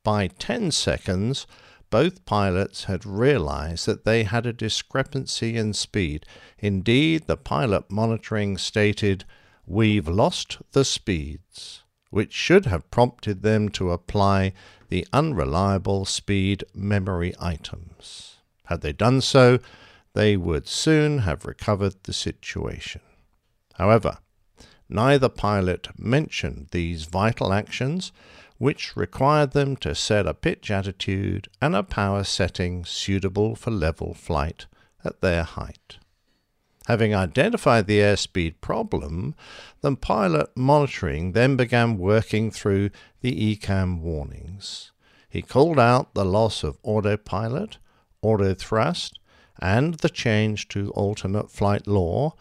By 0.03 0.29
10 0.29 0.71
seconds, 0.71 1.47
both 1.91 2.25
pilots 2.25 2.85
had 2.85 3.05
realized 3.05 3.85
that 3.85 4.05
they 4.05 4.25
had 4.25 4.47
a 4.47 4.53
discrepancy 4.55 5.57
in 5.57 5.75
speed. 5.75 6.25
Indeed, 6.59 7.27
the 7.27 7.37
pilot 7.37 7.91
monitoring 7.91 8.57
stated, 8.57 9.27
We've 9.67 10.09
lost 10.09 10.59
the 10.73 10.87
speeds, 10.87 11.83
which 12.09 12.33
should 12.33 12.65
have 12.65 12.91
prompted 12.91 13.43
them 13.43 13.69
to 13.71 13.91
apply 13.91 14.55
the 14.93 15.09
unreliable 15.11 16.05
speed 16.05 16.63
memory 16.75 17.33
items. 17.41 18.37
Had 18.65 18.83
they 18.83 18.93
done 18.93 19.23
so, 19.23 19.59
they 20.13 20.37
would 20.37 20.69
soon 20.69 21.21
have 21.21 21.47
recovered 21.47 21.95
the 22.03 22.13
situation. 22.13 23.01
However, 23.77 24.19
neither 24.91 25.31
pilot 25.31 25.89
mentioned 25.99 26.69
these 26.73 27.05
vital 27.07 27.55
actions, 27.55 28.13
which 28.59 28.95
required 28.95 29.53
them 29.53 29.77
to 29.77 29.95
set 29.95 30.27
a 30.27 30.35
pitch 30.35 30.71
attitude 30.71 31.49
and 31.59 31.75
a 31.75 31.83
power 31.83 32.23
setting 32.23 32.85
suitable 32.85 33.57
for 33.57 33.71
level 33.71 34.13
flight 34.13 34.67
at 35.03 35.23
their 35.23 35.43
height. 35.43 35.97
Having 36.87 37.15
identified 37.15 37.87
the 37.87 38.01
airspeed 38.01 38.61
problem, 38.61 39.35
the 39.83 39.95
pilot 39.95 40.51
monitoring 40.57 41.33
then 41.33 41.57
began 41.57 41.99
working 41.99 42.51
through 42.51 42.91
the 43.21 43.57
ECAM 43.57 44.01
warnings. 44.01 44.91
He 45.29 45.43
called 45.43 45.79
out 45.79 46.15
the 46.15 46.25
loss 46.25 46.65
of 46.65 46.79
autopilot, 46.83 47.79
auto 48.21 48.53
thrust, 48.55 49.19
and 49.61 49.95
the 49.95 50.11
change 50.11 50.69
to 50.69 50.91
alternate 50.91 51.51
flight 51.51 51.87
law, 51.87 52.35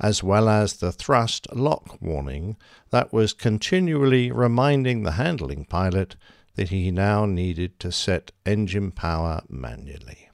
as 0.00 0.22
well 0.22 0.48
as 0.48 0.74
the 0.74 0.92
thrust 0.92 1.52
lock 1.52 2.00
warning 2.00 2.56
that 2.90 3.12
was 3.12 3.32
continually 3.32 4.30
reminding 4.30 5.02
the 5.02 5.12
handling 5.12 5.64
pilot 5.64 6.14
that 6.54 6.68
he 6.68 6.90
now 6.90 7.26
needed 7.26 7.78
to 7.80 7.90
set 7.90 8.30
engine 8.46 8.92
power 8.92 9.42
manually. 9.48 10.28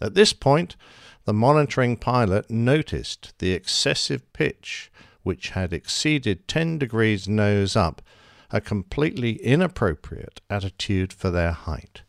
At 0.00 0.14
this 0.14 0.32
point, 0.32 0.76
the 1.24 1.32
monitoring 1.32 1.96
pilot 1.96 2.50
noticed 2.50 3.32
the 3.38 3.52
excessive 3.52 4.30
pitch, 4.32 4.90
which 5.22 5.50
had 5.50 5.72
exceeded 5.72 6.46
10 6.46 6.78
degrees 6.78 7.26
nose 7.26 7.74
up, 7.74 8.02
a 8.50 8.60
completely 8.60 9.36
inappropriate 9.42 10.40
attitude 10.50 11.12
for 11.12 11.30
their 11.30 11.52
height. 11.52 12.02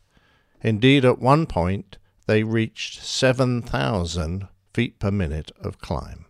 Indeed, 0.60 1.04
at 1.04 1.18
one 1.18 1.46
point, 1.46 1.96
they 2.26 2.42
reached 2.42 3.02
7,000 3.02 4.48
feet 4.74 4.98
per 4.98 5.10
minute 5.10 5.50
of 5.60 5.78
climb, 5.78 6.26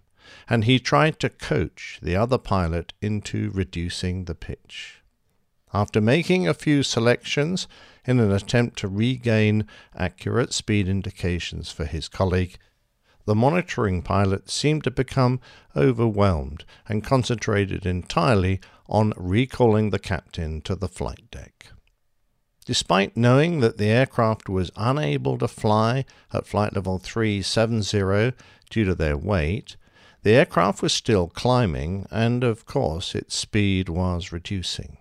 and 0.49 0.65
he 0.65 0.79
tried 0.79 1.19
to 1.21 1.29
coach 1.29 1.99
the 2.01 2.15
other 2.15 2.39
pilot 2.39 2.93
into 3.01 3.51
reducing 3.53 4.25
the 4.25 4.35
pitch. 4.35 5.03
After 5.75 6.01
making 6.01 6.47
a 6.47 6.55
few 6.55 6.83
selections 6.85 7.67
in 8.05 8.21
an 8.21 8.31
attempt 8.31 8.79
to 8.79 8.89
regain 8.89 9.67
accurate 9.97 10.53
speed 10.53 10.89
indications 10.89 11.73
for 11.73 11.85
his 11.85 12.09
colleague, 12.09 12.57
the 13.27 13.35
monitoring 13.35 14.01
pilot 14.03 14.49
seemed 14.49 14.85
to 14.85 14.91
become 14.91 15.41
overwhelmed 15.77 16.65
and 16.89 17.05
concentrated 17.05 17.85
entirely 17.85 18.61
on 18.89 19.13
recalling 19.17 19.91
the 19.91 19.99
captain 19.99 20.61
to 20.63 20.75
the 20.75 20.89
flight 20.89 21.31
deck. 21.31 21.67
Despite 22.65 23.17
knowing 23.17 23.61
that 23.61 23.79
the 23.79 23.89
aircraft 23.89 24.49
was 24.49 24.73
unable 24.77 25.39
to 25.39 25.47
fly 25.47 26.05
at 26.33 26.47
flight 26.47 26.75
level 26.75 26.99
370 26.99 28.33
due 28.71 28.85
to 28.85 28.95
their 28.95 29.17
weight, 29.17 29.77
the 30.23 30.33
aircraft 30.33 30.83
was 30.83 30.93
still 30.93 31.29
climbing 31.29 32.07
and, 32.11 32.43
of 32.43 32.67
course, 32.67 33.15
its 33.15 33.37
speed 33.37 33.89
was 33.89 34.33
reducing. 34.33 34.99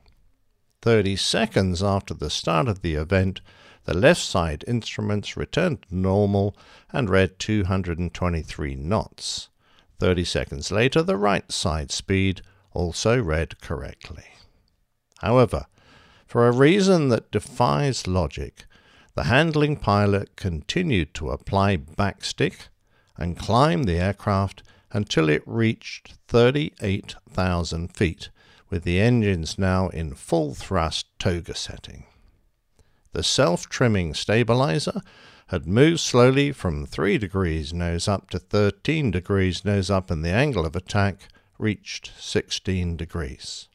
30 0.84 1.16
seconds 1.16 1.82
after 1.82 2.14
the 2.14 2.30
start 2.30 2.68
of 2.68 2.84
the 2.84 2.94
event, 2.94 3.42
the 3.86 3.94
left 3.94 4.22
side 4.22 4.64
instruments 4.68 5.38
returned 5.38 5.86
normal 5.90 6.56
and 6.92 7.10
read 7.10 7.40
223 7.40 8.76
knots. 8.76 9.50
30 10.00 10.24
seconds 10.26 10.72
later, 10.72 11.02
the 11.02 11.18
right 11.18 11.50
side 11.52 11.92
speed 11.92 12.42
also 12.74 13.22
read 13.22 13.62
correctly. 13.62 14.26
However, 15.22 15.68
for 16.28 16.48
a 16.48 16.52
reason 16.52 17.10
that 17.10 17.32
defies 17.32 18.08
logic, 18.08 18.66
the 19.14 19.24
handling 19.24 19.78
pilot 19.78 20.36
continued 20.36 21.14
to 21.14 21.30
apply 21.30 21.78
backstick 21.78 22.68
and 23.16 23.38
climb 23.38 23.84
the 23.84 23.98
aircraft 23.98 24.64
until 24.92 25.30
it 25.30 25.44
reached 25.46 26.16
38,000 26.28 27.96
feet, 27.96 28.30
with 28.70 28.84
the 28.84 29.00
engines 29.00 29.58
now 29.58 29.88
in 29.90 30.14
full 30.14 30.54
thrust 30.54 31.08
TOGA 31.20 31.56
setting. 31.56 32.06
The 33.16 33.24
self 33.24 33.70
trimming 33.70 34.14
stabilizer 34.14 35.02
had 35.48 35.66
moved 35.66 36.02
slowly 36.02 36.52
from 36.52 36.86
3 36.86 37.18
degrees 37.18 37.72
nose 37.72 38.10
up 38.10 38.30
to 38.32 38.40
13 38.40 39.10
degrees 39.10 39.64
nose 39.64 39.90
up, 39.90 40.12
and 40.12 40.22
the 40.22 40.34
angle 40.34 40.66
of 40.66 40.76
attack 40.76 41.30
reached 41.58 42.12
16 42.20 42.98
degrees. 42.98 43.70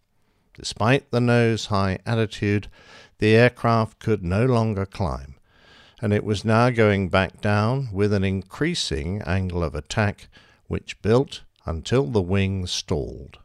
Despite 0.52 1.10
the 1.10 1.22
nose 1.22 1.66
high 1.66 2.00
attitude, 2.04 2.68
the 3.16 3.34
aircraft 3.34 3.98
could 3.98 4.22
no 4.22 4.44
longer 4.44 4.84
climb, 4.84 5.36
and 6.02 6.12
it 6.12 6.22
was 6.22 6.44
now 6.44 6.68
going 6.68 7.08
back 7.08 7.40
down 7.40 7.88
with 7.94 8.12
an 8.12 8.24
increasing 8.24 9.22
angle 9.22 9.64
of 9.64 9.74
attack, 9.74 10.28
which 10.66 11.00
built 11.00 11.44
until 11.64 12.04
the 12.04 12.20
wings 12.20 12.70
stalled. 12.70 13.38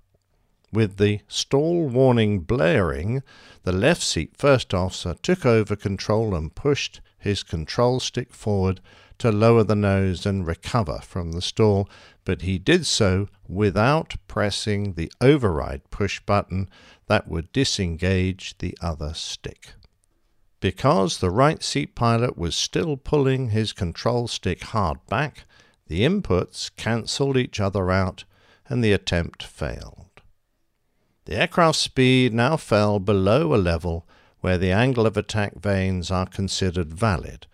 With 0.75 0.97
the 0.97 1.21
stall 1.29 1.87
warning 1.87 2.41
blaring, 2.41 3.23
the 3.63 3.71
left 3.71 4.01
seat 4.01 4.33
first 4.37 4.73
officer 4.73 5.15
took 5.21 5.45
over 5.45 5.73
control 5.73 6.35
and 6.35 6.53
pushed 6.53 6.99
his 7.17 7.43
control 7.43 8.01
stick 8.01 8.33
forward 8.33 8.81
to 9.19 9.31
lower 9.31 9.63
the 9.63 9.77
nose 9.77 10.25
and 10.25 10.45
recover 10.45 10.99
from 11.01 11.31
the 11.31 11.41
stall, 11.41 11.89
but 12.25 12.41
he 12.41 12.59
did 12.59 12.85
so 12.85 13.29
without 13.47 14.15
pressing 14.27 14.95
the 14.95 15.09
override 15.21 15.89
push 15.91 16.19
button 16.19 16.67
that 17.07 17.29
would 17.29 17.53
disengage 17.53 18.57
the 18.57 18.77
other 18.81 19.13
stick. 19.13 19.75
Because 20.59 21.19
the 21.19 21.31
right 21.31 21.63
seat 21.63 21.95
pilot 21.95 22.37
was 22.37 22.53
still 22.53 22.97
pulling 22.97 23.51
his 23.51 23.71
control 23.71 24.27
stick 24.27 24.61
hard 24.61 24.97
back, 25.07 25.45
the 25.87 26.01
inputs 26.01 26.69
cancelled 26.75 27.37
each 27.37 27.61
other 27.61 27.91
out 27.91 28.25
and 28.67 28.83
the 28.83 28.91
attempt 28.91 29.41
failed. 29.41 30.04
The 31.25 31.35
aircraft's 31.35 31.79
speed 31.79 32.35
now 32.35 32.55
fell 32.55 32.99
below 32.99 33.55
a 33.55 33.57
level 33.57 34.07
where 34.41 34.59
the 34.59 34.71
angle 34.71 35.07
of 35.07 35.17
attack 35.17 35.55
vanes 35.59 36.11
are 36.11 36.27
considered 36.27 36.93
valid, 36.93 37.47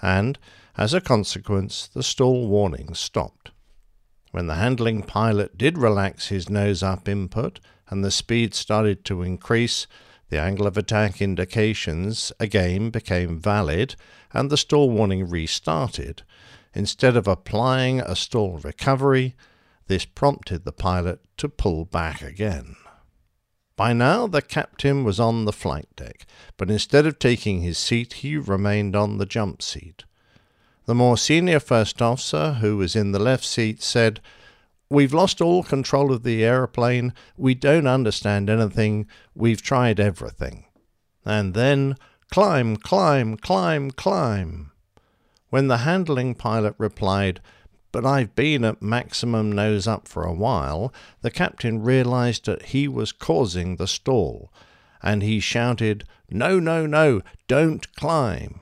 and, 0.00 0.38
as 0.76 0.94
a 0.94 1.00
consequence, 1.00 1.88
the 1.88 2.04
stall 2.04 2.46
warning 2.46 2.94
stopped. 2.94 3.50
When 4.30 4.46
the 4.46 4.54
handling 4.54 5.02
pilot 5.02 5.58
did 5.58 5.76
relax 5.76 6.28
his 6.28 6.48
nose 6.48 6.84
up 6.84 7.08
input 7.08 7.58
and 7.88 8.04
the 8.04 8.12
speed 8.12 8.54
started 8.54 9.04
to 9.06 9.22
increase, 9.22 9.88
the 10.28 10.40
angle 10.40 10.68
of 10.68 10.76
attack 10.76 11.20
indications 11.20 12.32
again 12.38 12.90
became 12.90 13.40
valid 13.40 13.96
and 14.32 14.50
the 14.50 14.56
stall 14.56 14.90
warning 14.90 15.28
restarted. 15.28 16.22
Instead 16.74 17.16
of 17.16 17.26
applying 17.26 18.00
a 18.00 18.14
stall 18.14 18.58
recovery, 18.58 19.34
this 19.88 20.04
prompted 20.04 20.64
the 20.64 20.72
pilot 20.72 21.20
to 21.38 21.48
pull 21.48 21.84
back 21.86 22.22
again. 22.22 22.76
By 23.76 23.92
now, 23.92 24.26
the 24.26 24.40
captain 24.40 25.04
was 25.04 25.20
on 25.20 25.44
the 25.44 25.52
flight 25.52 25.88
deck, 25.96 26.26
but 26.56 26.70
instead 26.70 27.06
of 27.06 27.18
taking 27.18 27.60
his 27.60 27.76
seat, 27.76 28.14
he 28.14 28.38
remained 28.38 28.96
on 28.96 29.18
the 29.18 29.26
jump 29.26 29.60
seat. 29.60 30.04
The 30.86 30.94
more 30.94 31.18
senior 31.18 31.60
first 31.60 32.00
officer, 32.00 32.54
who 32.54 32.78
was 32.78 32.96
in 32.96 33.12
the 33.12 33.18
left 33.18 33.44
seat, 33.44 33.82
said, 33.82 34.20
We've 34.88 35.12
lost 35.12 35.40
all 35.40 35.62
control 35.62 36.12
of 36.12 36.22
the 36.22 36.44
aeroplane. 36.44 37.12
We 37.36 37.54
don't 37.54 37.88
understand 37.88 38.48
anything. 38.48 39.08
We've 39.34 39.60
tried 39.60 39.98
everything. 39.98 40.64
And 41.24 41.54
then, 41.54 41.96
climb, 42.30 42.76
climb, 42.76 43.36
climb, 43.36 43.90
climb. 43.90 44.70
When 45.50 45.66
the 45.66 45.78
handling 45.78 46.36
pilot 46.36 46.74
replied, 46.78 47.40
but 47.92 48.04
I've 48.04 48.34
been 48.34 48.64
at 48.64 48.82
maximum 48.82 49.52
nose 49.52 49.86
up 49.86 50.08
for 50.08 50.24
a 50.24 50.32
while, 50.32 50.92
the 51.22 51.30
captain 51.30 51.82
realized 51.82 52.46
that 52.46 52.66
he 52.66 52.88
was 52.88 53.12
causing 53.12 53.76
the 53.76 53.86
stall, 53.86 54.52
and 55.02 55.22
he 55.22 55.40
shouted, 55.40 56.04
No, 56.30 56.58
no, 56.58 56.86
no, 56.86 57.22
don't 57.48 57.94
climb. 57.94 58.60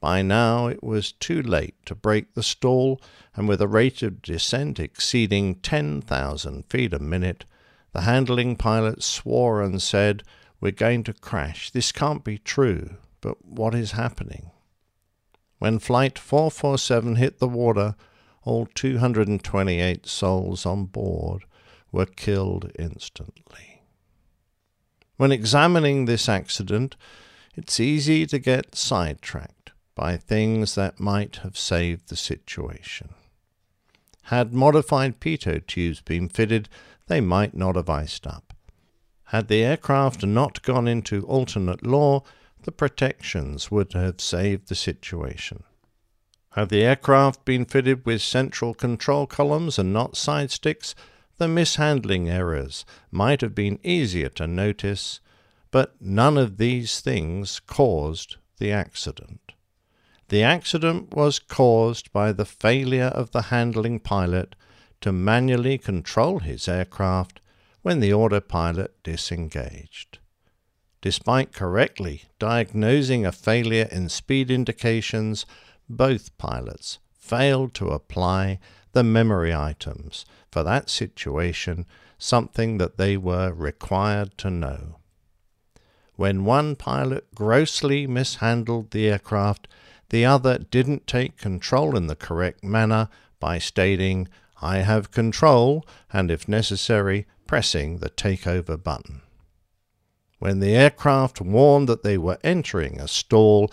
By 0.00 0.22
now 0.22 0.66
it 0.66 0.82
was 0.82 1.12
too 1.12 1.42
late 1.42 1.74
to 1.86 1.94
break 1.94 2.34
the 2.34 2.42
stall, 2.42 3.00
and 3.36 3.46
with 3.46 3.60
a 3.60 3.68
rate 3.68 4.02
of 4.02 4.22
descent 4.22 4.80
exceeding 4.80 5.56
10,000 5.56 6.64
feet 6.70 6.92
a 6.92 6.98
minute, 6.98 7.44
the 7.92 8.02
handling 8.02 8.56
pilot 8.56 9.02
swore 9.02 9.62
and 9.62 9.82
said, 9.82 10.22
We're 10.60 10.72
going 10.72 11.04
to 11.04 11.12
crash. 11.12 11.70
This 11.70 11.92
can't 11.92 12.24
be 12.24 12.38
true. 12.38 12.96
But 13.20 13.44
what 13.44 13.74
is 13.74 13.92
happening? 13.92 14.50
When 15.58 15.78
Flight 15.78 16.18
447 16.18 17.16
hit 17.16 17.38
the 17.38 17.48
water, 17.48 17.94
all 18.44 18.66
228 18.66 20.06
souls 20.06 20.64
on 20.64 20.86
board 20.86 21.44
were 21.92 22.06
killed 22.06 22.70
instantly. 22.78 23.82
When 25.16 25.32
examining 25.32 26.04
this 26.04 26.28
accident, 26.28 26.96
it's 27.54 27.80
easy 27.80 28.26
to 28.26 28.38
get 28.38 28.74
sidetracked 28.74 29.72
by 29.94 30.16
things 30.16 30.76
that 30.76 31.00
might 31.00 31.36
have 31.36 31.58
saved 31.58 32.08
the 32.08 32.16
situation. 32.16 33.10
Had 34.24 34.54
modified 34.54 35.20
pitot 35.20 35.66
tubes 35.66 36.00
been 36.00 36.28
fitted, 36.28 36.68
they 37.08 37.20
might 37.20 37.54
not 37.54 37.76
have 37.76 37.90
iced 37.90 38.26
up. 38.26 38.54
Had 39.24 39.48
the 39.48 39.62
aircraft 39.62 40.24
not 40.24 40.62
gone 40.62 40.88
into 40.88 41.26
alternate 41.26 41.84
law, 41.84 42.22
the 42.62 42.72
protections 42.72 43.70
would 43.70 43.92
have 43.92 44.20
saved 44.20 44.68
the 44.68 44.74
situation. 44.74 45.64
Had 46.54 46.68
the 46.68 46.82
aircraft 46.82 47.44
been 47.44 47.64
fitted 47.64 48.04
with 48.04 48.22
central 48.22 48.74
control 48.74 49.26
columns 49.26 49.78
and 49.78 49.92
not 49.92 50.16
side 50.16 50.50
sticks, 50.50 50.94
the 51.38 51.46
mishandling 51.46 52.28
errors 52.28 52.84
might 53.10 53.40
have 53.40 53.54
been 53.54 53.78
easier 53.84 54.28
to 54.30 54.46
notice, 54.46 55.20
but 55.70 55.94
none 56.00 56.36
of 56.36 56.56
these 56.56 57.00
things 57.00 57.60
caused 57.60 58.36
the 58.58 58.72
accident. 58.72 59.52
The 60.28 60.42
accident 60.42 61.14
was 61.14 61.38
caused 61.38 62.12
by 62.12 62.32
the 62.32 62.44
failure 62.44 63.06
of 63.14 63.30
the 63.30 63.42
handling 63.42 64.00
pilot 64.00 64.56
to 65.00 65.12
manually 65.12 65.78
control 65.78 66.40
his 66.40 66.68
aircraft 66.68 67.40
when 67.82 68.00
the 68.00 68.12
autopilot 68.12 69.02
disengaged. 69.02 70.18
Despite 71.00 71.52
correctly 71.52 72.24
diagnosing 72.38 73.24
a 73.24 73.32
failure 73.32 73.88
in 73.90 74.08
speed 74.08 74.50
indications, 74.50 75.46
both 75.90 76.36
pilots 76.38 76.98
failed 77.12 77.74
to 77.74 77.88
apply 77.88 78.58
the 78.92 79.04
memory 79.04 79.54
items 79.54 80.24
for 80.50 80.62
that 80.62 80.90
situation, 80.90 81.86
something 82.18 82.78
that 82.78 82.96
they 82.96 83.16
were 83.16 83.52
required 83.52 84.36
to 84.38 84.50
know. 84.50 84.96
When 86.16 86.44
one 86.44 86.76
pilot 86.76 87.34
grossly 87.34 88.06
mishandled 88.06 88.90
the 88.90 89.08
aircraft, 89.08 89.68
the 90.10 90.24
other 90.24 90.58
didn't 90.58 91.06
take 91.06 91.38
control 91.38 91.96
in 91.96 92.08
the 92.08 92.16
correct 92.16 92.62
manner 92.62 93.08
by 93.38 93.58
stating, 93.58 94.28
I 94.60 94.78
have 94.78 95.10
control, 95.12 95.86
and 96.12 96.30
if 96.30 96.46
necessary, 96.46 97.26
pressing 97.46 97.98
the 97.98 98.10
takeover 98.10 98.82
button. 98.82 99.22
When 100.38 100.60
the 100.60 100.74
aircraft 100.74 101.40
warned 101.40 101.88
that 101.88 102.02
they 102.02 102.18
were 102.18 102.38
entering 102.44 103.00
a 103.00 103.08
stall, 103.08 103.70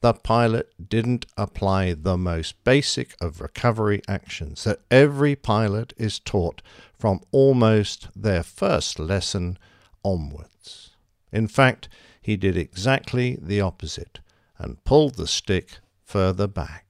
the 0.00 0.14
pilot 0.14 0.72
didn't 0.88 1.26
apply 1.36 1.92
the 1.92 2.16
most 2.16 2.62
basic 2.62 3.16
of 3.20 3.40
recovery 3.40 4.00
actions 4.06 4.64
that 4.64 4.80
every 4.90 5.34
pilot 5.34 5.92
is 5.96 6.20
taught 6.20 6.62
from 6.96 7.20
almost 7.32 8.08
their 8.14 8.42
first 8.42 8.98
lesson 8.98 9.58
onwards. 10.04 10.90
In 11.32 11.48
fact, 11.48 11.88
he 12.20 12.36
did 12.36 12.56
exactly 12.56 13.38
the 13.40 13.60
opposite 13.60 14.20
and 14.56 14.82
pulled 14.84 15.16
the 15.16 15.26
stick 15.26 15.78
further 16.04 16.46
back. 16.46 16.84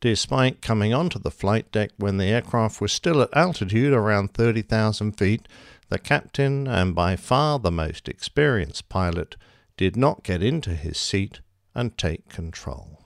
Despite 0.00 0.62
coming 0.62 0.94
onto 0.94 1.18
the 1.18 1.30
flight 1.30 1.72
deck 1.72 1.90
when 1.96 2.18
the 2.18 2.26
aircraft 2.26 2.80
was 2.80 2.92
still 2.92 3.20
at 3.22 3.36
altitude 3.36 3.92
around 3.92 4.34
30,000 4.34 5.12
feet, 5.12 5.48
the 5.88 5.98
captain, 5.98 6.68
and 6.68 6.94
by 6.94 7.16
far 7.16 7.58
the 7.58 7.70
most 7.70 8.08
experienced 8.08 8.88
pilot, 8.88 9.36
did 9.76 9.96
not 9.96 10.22
get 10.22 10.42
into 10.42 10.70
his 10.70 10.98
seat 10.98 11.40
and 11.76 11.96
take 11.98 12.28
control. 12.28 13.04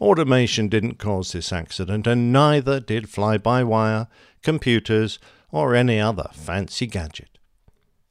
Automation 0.00 0.68
didn't 0.68 0.98
cause 0.98 1.30
this 1.30 1.52
accident, 1.52 2.08
and 2.08 2.32
neither 2.32 2.80
did 2.80 3.08
fly 3.08 3.38
by 3.38 3.62
wire, 3.62 4.08
computers, 4.42 5.20
or 5.52 5.76
any 5.76 6.00
other 6.00 6.28
fancy 6.32 6.88
gadget. 6.88 7.38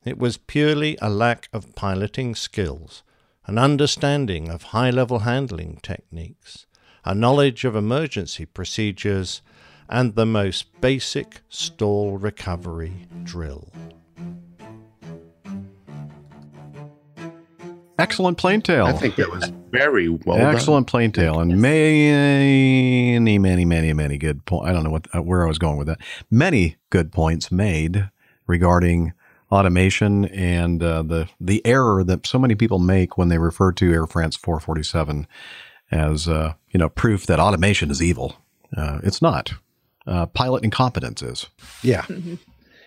It 0.05 0.17
was 0.17 0.37
purely 0.37 0.97
a 1.01 1.09
lack 1.09 1.49
of 1.51 1.75
piloting 1.75 2.33
skills, 2.33 3.03
an 3.45 3.57
understanding 3.57 4.49
of 4.49 4.63
high 4.63 4.89
level 4.89 5.19
handling 5.19 5.79
techniques, 5.83 6.65
a 7.03 7.13
knowledge 7.13 7.65
of 7.65 7.75
emergency 7.75 8.45
procedures, 8.45 9.41
and 9.89 10.15
the 10.15 10.25
most 10.25 10.79
basic 10.79 11.41
stall 11.49 12.17
recovery 12.17 13.05
drill. 13.23 13.69
Excellent 18.01 18.37
plain 18.37 18.61
tale. 18.61 18.85
I 18.85 18.93
think 18.93 19.15
that 19.17 19.29
was 19.29 19.51
very 19.69 20.09
well 20.09 20.37
Excellent 20.37 20.87
plain 20.87 21.11
tale, 21.11 21.39
and 21.39 21.61
many, 21.61 23.19
many, 23.37 23.65
many, 23.65 23.93
many 23.93 24.17
good 24.17 24.43
points. 24.45 24.67
I 24.67 24.73
don't 24.73 24.83
know 24.83 24.89
what 24.89 25.07
uh, 25.15 25.21
where 25.21 25.45
I 25.45 25.47
was 25.47 25.59
going 25.59 25.77
with 25.77 25.87
that. 25.87 25.99
Many 26.29 26.77
good 26.89 27.11
points 27.11 27.51
made 27.51 28.09
regarding 28.47 29.13
automation 29.51 30.25
and 30.25 30.81
uh, 30.81 31.03
the 31.03 31.29
the 31.39 31.65
error 31.65 32.03
that 32.03 32.25
so 32.25 32.39
many 32.39 32.55
people 32.55 32.79
make 32.79 33.17
when 33.17 33.27
they 33.27 33.37
refer 33.37 33.71
to 33.73 33.93
Air 33.93 34.07
France 34.07 34.35
447 34.35 35.27
as 35.91 36.27
uh, 36.27 36.53
you 36.71 36.79
know 36.79 36.89
proof 36.89 37.25
that 37.27 37.39
automation 37.39 37.91
is 37.91 38.01
evil. 38.01 38.37
Uh, 38.75 38.99
it's 39.03 39.21
not. 39.21 39.53
Uh, 40.07 40.25
pilot 40.25 40.63
incompetence 40.63 41.21
is. 41.21 41.47
Yeah. 41.83 42.05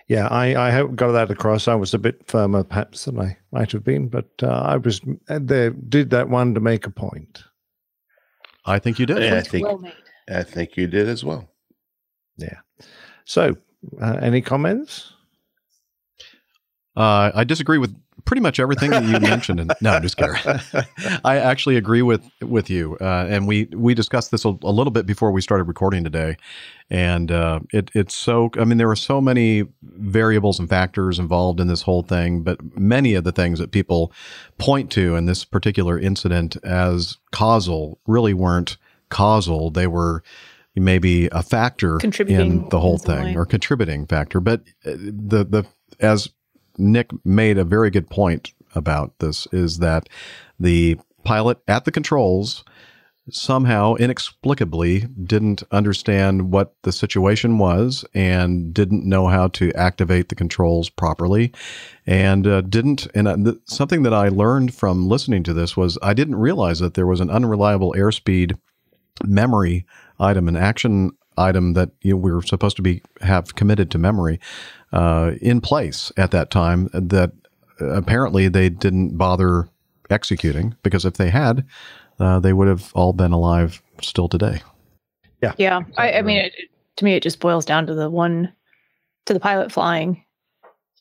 Yeah, 0.07 0.29
I, 0.29 0.69
I 0.69 0.71
hope 0.71 0.95
got 0.97 1.13
that 1.13 1.31
across. 1.31 1.67
I 1.67 1.75
was 1.75 1.95
a 1.95 1.99
bit 1.99 2.27
firmer, 2.27 2.63
perhaps, 2.63 3.07
than 3.07 3.19
I 3.19 3.39
might 3.53 3.73
have 3.73 3.85
been, 3.85 4.09
but 4.09 4.29
uh, 4.43 4.49
I 4.49 4.77
was 4.77 5.01
there. 5.29 5.71
Did 5.71 6.11
that 6.11 6.29
one 6.29 6.55
to 6.55 6.61
make 6.61 6.87
a 6.87 6.91
point. 6.91 7.43
I 8.67 8.79
think 8.79 8.99
you 8.99 9.07
did. 9.07 9.23
Yeah, 9.23 9.39
I 9.39 9.43
think 9.43 9.67
I 10.31 10.43
think 10.43 10.77
you 10.77 10.87
did 10.87 11.09
as 11.09 11.25
well. 11.25 11.49
Yeah. 12.37 12.59
So, 13.25 13.57
uh, 14.01 14.19
any 14.21 14.43
comments? 14.43 15.14
Uh, 16.97 17.33
I 17.35 17.45
disagree 17.45 17.79
with 17.79 17.95
pretty 18.25 18.41
much 18.41 18.59
everything 18.59 18.91
that 18.91 19.05
you 19.05 19.19
mentioned. 19.21 19.61
And, 19.61 19.73
no, 19.81 19.93
I'm 19.93 20.03
just 20.03 20.17
kidding. 20.17 20.37
I 21.25 21.39
actually 21.39 21.77
agree 21.77 22.03
with 22.03 22.29
with 22.41 22.71
you. 22.71 22.97
Uh, 23.01 23.27
and 23.29 23.47
we 23.47 23.69
we 23.75 23.95
discussed 23.95 24.31
this 24.31 24.45
a, 24.45 24.57
a, 24.63 24.71
little 24.71 24.91
bit 24.91 25.07
before 25.07 25.31
we 25.31 25.41
started 25.41 25.65
recording 25.65 26.05
today. 26.05 26.37
And 26.91 27.31
uh, 27.31 27.61
it 27.73 27.91
it's 27.95 28.15
so. 28.15 28.51
I 28.59 28.65
mean, 28.65 28.79
there 28.79 28.91
are 28.91 28.97
so 28.97 29.21
many 29.21 29.65
variables 29.83 30.59
and 30.59 30.69
factors 30.69 31.19
involved 31.19 31.61
in 31.61 31.67
this 31.67 31.83
whole 31.83 32.03
thing, 32.03 32.43
but 32.43 32.59
many 32.79 33.15
of 33.15 33.25
the 33.25 33.33
things 33.33 33.59
that 33.59 33.73
people 33.73 34.13
point 34.59 34.91
to 34.93 35.17
in 35.17 35.27
this 35.27 35.45
particular 35.45 35.99
incident 35.99 36.57
as 36.65 37.19
causal 37.33 37.99
really 38.07 38.35
weren't 38.35 38.77
causal. 39.09 39.71
They 39.71 39.87
were 39.87 40.23
maybe 40.77 41.29
a 41.29 41.43
factor 41.43 41.99
in 42.01 42.69
the 42.69 42.81
whole 42.81 42.99
thing 42.99 43.37
or 43.37 43.47
contributing 43.47 44.07
factor. 44.07 44.41
But 44.41 44.61
uh, 44.85 44.93
the 44.97 45.45
the 45.45 45.67
as 46.01 46.29
Nick 46.79 47.11
made 47.25 47.59
a 47.59 47.65
very 47.65 47.91
good 47.91 48.11
point 48.11 48.53
about 48.75 49.19
this 49.19 49.47
is 49.53 49.79
that 49.79 50.09
the 50.59 50.99
pilot 51.25 51.59
at 51.69 51.85
the 51.85 51.93
controls 51.93 52.65
somehow 53.31 53.95
inexplicably 53.95 55.07
didn't 55.25 55.63
understand 55.71 56.51
what 56.51 56.75
the 56.83 56.93
situation 56.93 57.59
was 57.59 58.05
and 58.13 58.75
didn't 58.75 59.07
know 59.07 59.29
how 59.29 59.49
to 59.49 59.73
activate 59.73 60.29
the 60.29 60.35
controls 60.35 60.91
properly. 60.91 61.53
And 62.07 62.47
uh, 62.47 62.61
didn't 62.63 63.07
and 63.15 63.27
uh, 63.27 63.37
th- 63.37 63.57
something 63.65 64.03
that 64.03 64.13
I 64.13 64.29
learned 64.29 64.75
from 64.75 65.09
listening 65.09 65.43
to 65.45 65.55
this 65.55 65.77
was 65.77 65.97
I 66.03 66.13
didn't 66.13 66.37
realize 66.37 66.81
that 66.81 66.95
there 66.95 67.07
was 67.07 67.21
an 67.21 67.31
unreliable 67.31 67.95
airspeed 67.97 68.59
memory 69.25 69.87
item 70.19 70.49
an 70.49 70.57
action 70.57 71.13
item 71.37 71.75
that 71.75 71.91
you 72.03 72.13
know, 72.13 72.17
we 72.17 72.33
were 72.33 72.43
supposed 72.43 72.77
to 72.77 72.83
be 72.83 73.03
have 73.21 73.55
committed 73.55 73.91
to 73.91 73.99
memory 73.99 74.41
uh, 74.93 75.33
in 75.41 75.61
place 75.61 76.13
at 76.17 76.31
that 76.31 76.51
time 76.51 76.89
that 76.93 77.33
apparently 77.81 78.49
they 78.49 78.69
didn't 78.69 79.17
bother 79.17 79.69
executing 80.11 80.75
because 80.83 81.05
if 81.05 81.15
they 81.15 81.31
had, 81.31 81.65
uh, 82.21 82.39
they 82.39 82.53
would 82.53 82.69
have 82.69 82.93
all 82.95 83.13
been 83.13 83.33
alive 83.33 83.83
still 84.03 84.29
today. 84.29 84.63
Yeah. 85.43 85.53
Yeah. 85.59 85.81
I, 85.97 86.13
I 86.13 86.23
mean, 86.23 86.39
it, 86.39 86.53
to 86.97 87.05
me, 87.05 87.15
it 87.15 87.23
just 87.23 87.41
boils 87.41 87.65
down 87.65 87.87
to 87.87 87.95
the 87.95 88.09
one, 88.09 88.53
to 89.27 89.35
the 89.35 89.41
pilot 89.41 89.73
flying 89.73 90.25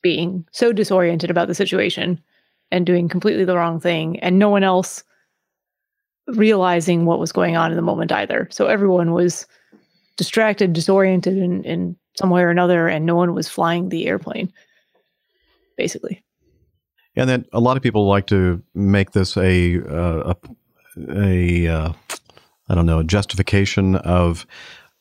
being 0.02 0.46
so 0.52 0.74
disoriented 0.74 1.30
about 1.30 1.48
the 1.48 1.56
situation 1.56 2.22
and 2.72 2.86
doing 2.86 3.08
completely 3.08 3.46
the 3.46 3.56
wrong 3.56 3.80
thing 3.80 4.20
and 4.20 4.38
no 4.38 4.50
one 4.50 4.64
else 4.64 5.04
realizing 6.28 7.06
what 7.06 7.20
was 7.20 7.32
going 7.32 7.56
on 7.56 7.72
in 7.72 7.78
the 7.78 7.84
moment 7.84 8.12
either. 8.12 8.48
So 8.52 8.68
everyone 8.68 9.14
was 9.14 9.46
distracted, 10.18 10.74
disoriented 10.74 11.38
in, 11.38 11.64
in 11.64 11.96
some 12.18 12.30
way 12.30 12.42
or 12.42 12.50
another, 12.50 12.88
and 12.88 13.06
no 13.06 13.16
one 13.16 13.34
was 13.34 13.48
flying 13.48 13.90
the 13.90 14.08
airplane, 14.08 14.52
basically. 15.78 16.24
And 17.16 17.30
then 17.30 17.46
a 17.54 17.60
lot 17.60 17.78
of 17.78 17.84
people 17.84 18.08
like 18.08 18.28
to 18.28 18.62
make 18.74 19.12
this 19.12 19.38
a 19.38 19.82
uh, 19.82 20.34
a, 20.34 21.16
a 21.16 21.68
uh, 21.68 21.94
I 22.70 22.76
don't 22.76 22.86
know 22.86 23.00
a 23.00 23.04
justification 23.04 23.96
of 23.98 24.48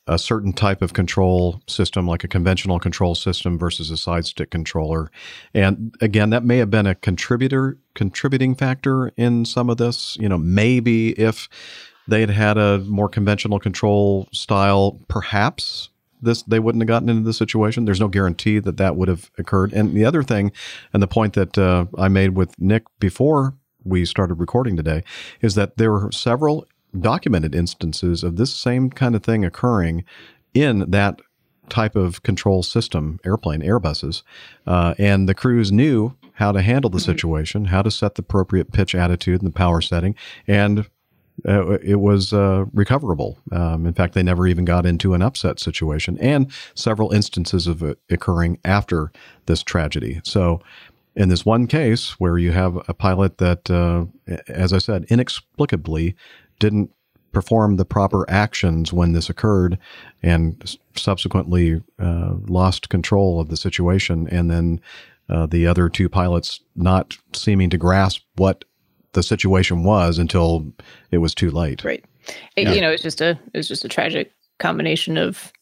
a 0.09 0.19
certain 0.19 0.53
type 0.53 0.83
of 0.83 0.95
control 0.95 1.63
system, 1.69 2.09
like 2.09 2.25
a 2.25 2.29
conventional 2.29 2.81
control 2.81 3.15
system 3.15 3.57
versus 3.57 3.91
a 3.91 3.97
side 3.97 4.27
stick 4.27 4.51
controller. 4.51 5.11
And 5.55 5.95
again, 6.01 6.31
that 6.31 6.45
may 6.45 6.59
have 6.59 6.71
been 6.71 6.87
a 6.87 6.97
contributor 6.97 7.79
contributing 7.95 8.57
factor 8.57 9.13
in 9.17 9.45
some 9.45 9.71
of 9.71 9.77
this. 9.77 10.17
You 10.19 10.29
know, 10.29 10.39
maybe 10.39 11.11
if 11.13 11.49
they 12.09 12.21
had 12.21 12.31
had 12.31 12.59
a 12.59 12.79
more 12.81 13.09
conventional 13.09 13.59
control 13.59 14.29
style, 14.33 15.01
perhaps 15.09 15.91
this 16.23 16.43
they 16.45 16.61
wouldn't 16.61 16.83
have 16.83 16.89
gotten 16.89 17.09
into 17.09 17.23
this 17.23 17.37
situation. 17.37 17.85
There's 17.85 18.01
no 18.01 18.09
guarantee 18.09 18.61
that 18.61 18.77
that 18.77 18.97
would 18.97 19.09
have 19.09 19.31
occurred. 19.39 19.73
And 19.73 19.95
the 19.95 20.05
other 20.05 20.23
thing, 20.23 20.53
and 20.93 21.03
the 21.03 21.09
point 21.09 21.35
that 21.35 21.59
uh, 21.59 21.87
I 21.99 22.09
made 22.09 22.37
with 22.37 22.59
Nick 22.59 22.85
before 22.99 23.55
we 23.85 24.05
started 24.05 24.35
recording 24.35 24.77
today, 24.77 25.03
is 25.41 25.57
that 25.57 25.77
there 25.77 25.91
were 25.91 26.13
several 26.13 26.67
documented 26.99 27.55
instances 27.55 28.23
of 28.23 28.37
this 28.37 28.55
same 28.55 28.91
kind 28.91 29.17
of 29.17 29.23
thing 29.23 29.45
occurring 29.45 30.05
in 30.55 30.91
that 30.91 31.21
type 31.69 31.97
of 31.97 32.23
control 32.23 32.63
system, 32.63 33.19
airplane, 33.25 33.63
Airbuses, 33.63 34.23
uh, 34.67 34.95
and 34.99 35.29
the 35.29 35.35
crews 35.35 35.73
knew 35.73 36.15
how 36.35 36.53
to 36.53 36.61
handle 36.61 36.91
the 36.91 37.01
situation, 37.01 37.67
how 37.67 37.83
to 37.83 37.91
set 37.91 38.15
the 38.15 38.23
appropriate 38.23 38.73
pitch 38.73 38.95
attitude 38.95 39.41
and 39.41 39.51
the 39.51 39.55
power 39.55 39.81
setting, 39.81 40.15
and 40.47 40.87
uh, 41.47 41.79
it 41.83 42.01
was 42.01 42.33
uh, 42.33 42.65
recoverable. 42.73 43.39
Um, 43.51 43.87
in 43.87 43.95
fact, 43.95 44.15
they 44.15 44.23
never 44.23 44.47
even 44.47 44.65
got 44.65 44.87
into 44.87 45.15
an 45.15 45.23
upset 45.23 45.59
situation, 45.59 46.19
and 46.19 46.51
several 46.75 47.13
instances 47.13 47.67
of 47.67 47.83
it 47.83 47.99
occurring 48.11 48.59
after 48.65 49.11
this 49.47 49.63
tragedy. 49.63 50.21
So, 50.25 50.61
in 51.15 51.29
this 51.29 51.45
one 51.45 51.67
case 51.67 52.13
where 52.19 52.39
you 52.39 52.53
have 52.53 52.77
a 52.89 52.95
pilot 52.95 53.39
that, 53.39 53.71
uh, 53.71 54.07
as 54.49 54.73
I 54.73 54.79
said, 54.79 55.05
inexplicably 55.09 56.15
didn't 56.59 56.91
perform 57.33 57.77
the 57.77 57.85
proper 57.85 58.29
actions 58.31 58.93
when 58.93 59.13
this 59.13 59.29
occurred 59.29 59.79
and 60.23 60.77
subsequently 60.95 61.83
uh, 61.99 62.35
lost 62.47 62.89
control 62.89 63.41
of 63.41 63.49
the 63.49 63.57
situation, 63.57 64.29
and 64.29 64.51
then 64.51 64.81
uh, 65.29 65.47
the 65.47 65.67
other 65.67 65.89
two 65.89 66.09
pilots 66.09 66.61
not 66.77 67.17
seeming 67.33 67.71
to 67.71 67.79
grasp 67.79 68.23
what 68.37 68.65
the 69.13 69.23
situation 69.23 69.85
was 69.85 70.19
until 70.19 70.73
it 71.11 71.19
was 71.19 71.35
too 71.35 71.51
late. 71.51 71.85
Right. 71.85 72.05
It, 72.57 72.69
yeah. 72.69 72.73
You 72.73 72.81
know, 72.81 72.91
it's 72.91 73.03
just 73.03 73.21
a 73.21 73.39
it's 73.55 73.69
just 73.69 73.85
a 73.85 73.89
tragic 73.89 74.33
combination 74.59 75.17
of 75.17 75.53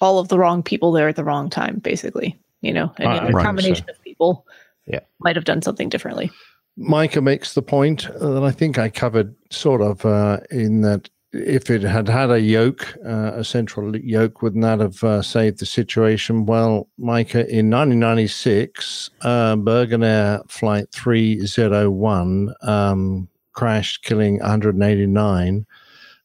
all 0.00 0.18
of 0.18 0.28
the 0.28 0.38
wrong 0.38 0.62
people 0.62 0.92
there 0.92 1.08
at 1.08 1.16
the 1.16 1.24
wrong 1.24 1.50
time, 1.50 1.78
basically. 1.78 2.38
You 2.62 2.74
know, 2.74 2.92
and 2.98 3.08
uh, 3.08 3.26
a 3.26 3.32
right, 3.32 3.44
combination 3.44 3.86
so. 3.86 3.92
of 3.92 4.02
people 4.02 4.46
yeah. 4.86 5.00
might 5.20 5.36
have 5.36 5.46
done 5.46 5.62
something 5.62 5.88
differently. 5.88 6.30
Micah 6.76 7.20
makes 7.20 7.54
the 7.54 7.62
point 7.62 8.08
that 8.20 8.42
I 8.42 8.50
think 8.50 8.78
I 8.78 8.88
covered 8.88 9.34
sort 9.50 9.80
of 9.80 10.04
uh, 10.04 10.40
in 10.50 10.82
that 10.82 11.08
if 11.32 11.70
it 11.70 11.82
had 11.82 12.08
had 12.08 12.30
a 12.30 12.40
yoke, 12.40 12.96
uh, 13.06 13.32
a 13.34 13.44
central 13.44 13.96
yoke, 13.96 14.42
wouldn't 14.42 14.62
that 14.62 14.80
have 14.80 15.02
uh, 15.04 15.22
saved 15.22 15.60
the 15.60 15.66
situation? 15.66 16.44
Well, 16.46 16.88
Micah, 16.98 17.48
in 17.48 17.70
1996, 17.70 19.10
uh, 19.22 19.56
Birgenair 19.56 20.48
Flight 20.50 20.90
301 20.92 22.54
um, 22.62 23.28
crashed, 23.52 24.02
killing 24.02 24.38
189. 24.38 25.66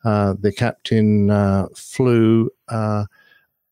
Uh, 0.04 0.36
the 0.40 0.52
captain 0.52 1.30
uh, 1.30 1.68
flew 1.76 2.50
uh, 2.70 3.06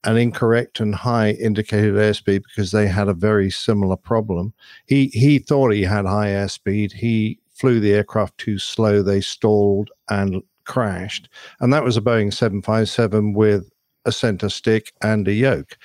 an 0.04 0.18
incorrect 0.18 0.80
and 0.80 0.94
high 0.94 1.32
indicated 1.32 1.94
airspeed 1.94 2.44
because 2.44 2.72
they 2.72 2.88
had 2.88 3.08
a 3.08 3.14
very 3.14 3.50
similar 3.50 3.96
problem. 3.96 4.54
He 4.86 5.08
he 5.08 5.40
thought 5.40 5.72
he 5.72 5.84
had 5.84 6.06
high 6.06 6.30
airspeed. 6.30 6.92
He 6.92 7.40
flew 7.52 7.80
the 7.80 7.94
aircraft 7.94 8.38
too 8.38 8.58
slow. 8.58 9.02
They 9.02 9.22
stalled 9.22 9.92
and 10.10 10.42
crashed, 10.66 11.30
and 11.60 11.72
that 11.74 11.84
was 11.84 11.98
a 11.98 12.02
Boeing 12.02 12.34
757 12.34 13.34
with 13.34 13.70
a 14.06 14.12
center 14.12 14.50
stick 14.50 14.94
and 15.02 15.28
a 15.28 15.34
yoke. 15.34 15.78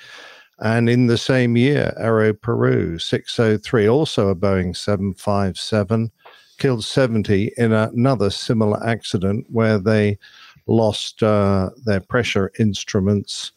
And 0.59 0.89
in 0.89 1.07
the 1.07 1.17
same 1.17 1.55
year, 1.55 1.93
Aero 1.97 2.33
Peru 2.33 2.99
603, 2.99 3.87
also 3.87 4.27
a 4.27 4.35
Boeing 4.35 4.75
757, 4.75 6.11
killed 6.57 6.83
70 6.83 7.53
in 7.57 7.71
another 7.71 8.29
similar 8.29 8.85
accident 8.85 9.45
where 9.49 9.79
they 9.79 10.17
lost 10.67 11.23
uh, 11.23 11.69
their 11.85 12.01
pressure 12.01 12.51
instruments 12.59 13.53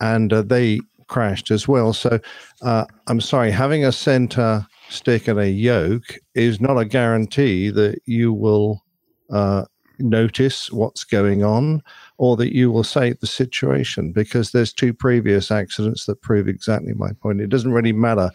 and 0.00 0.32
uh, 0.32 0.42
they 0.42 0.80
crashed 1.08 1.50
as 1.50 1.68
well. 1.68 1.92
So 1.92 2.20
uh, 2.62 2.84
I'm 3.08 3.20
sorry, 3.20 3.50
having 3.50 3.84
a 3.84 3.92
center 3.92 4.66
stick 4.88 5.28
and 5.28 5.38
a 5.38 5.50
yoke 5.50 6.18
is 6.34 6.60
not 6.60 6.78
a 6.78 6.84
guarantee 6.84 7.70
that 7.70 8.00
you 8.06 8.32
will 8.32 8.82
uh, 9.30 9.64
notice 9.98 10.70
what's 10.70 11.04
going 11.04 11.44
on 11.44 11.82
or 12.18 12.36
that 12.36 12.54
you 12.54 12.70
will 12.70 12.84
save 12.84 13.20
the 13.20 13.26
situation 13.26 14.12
because 14.12 14.50
there's 14.50 14.72
two 14.72 14.92
previous 14.92 15.50
accidents 15.50 16.06
that 16.06 16.22
prove 16.22 16.48
exactly 16.48 16.94
my 16.94 17.12
point. 17.12 17.40
It 17.40 17.48
doesn't 17.48 17.72
really 17.72 17.92
matter 17.92 18.30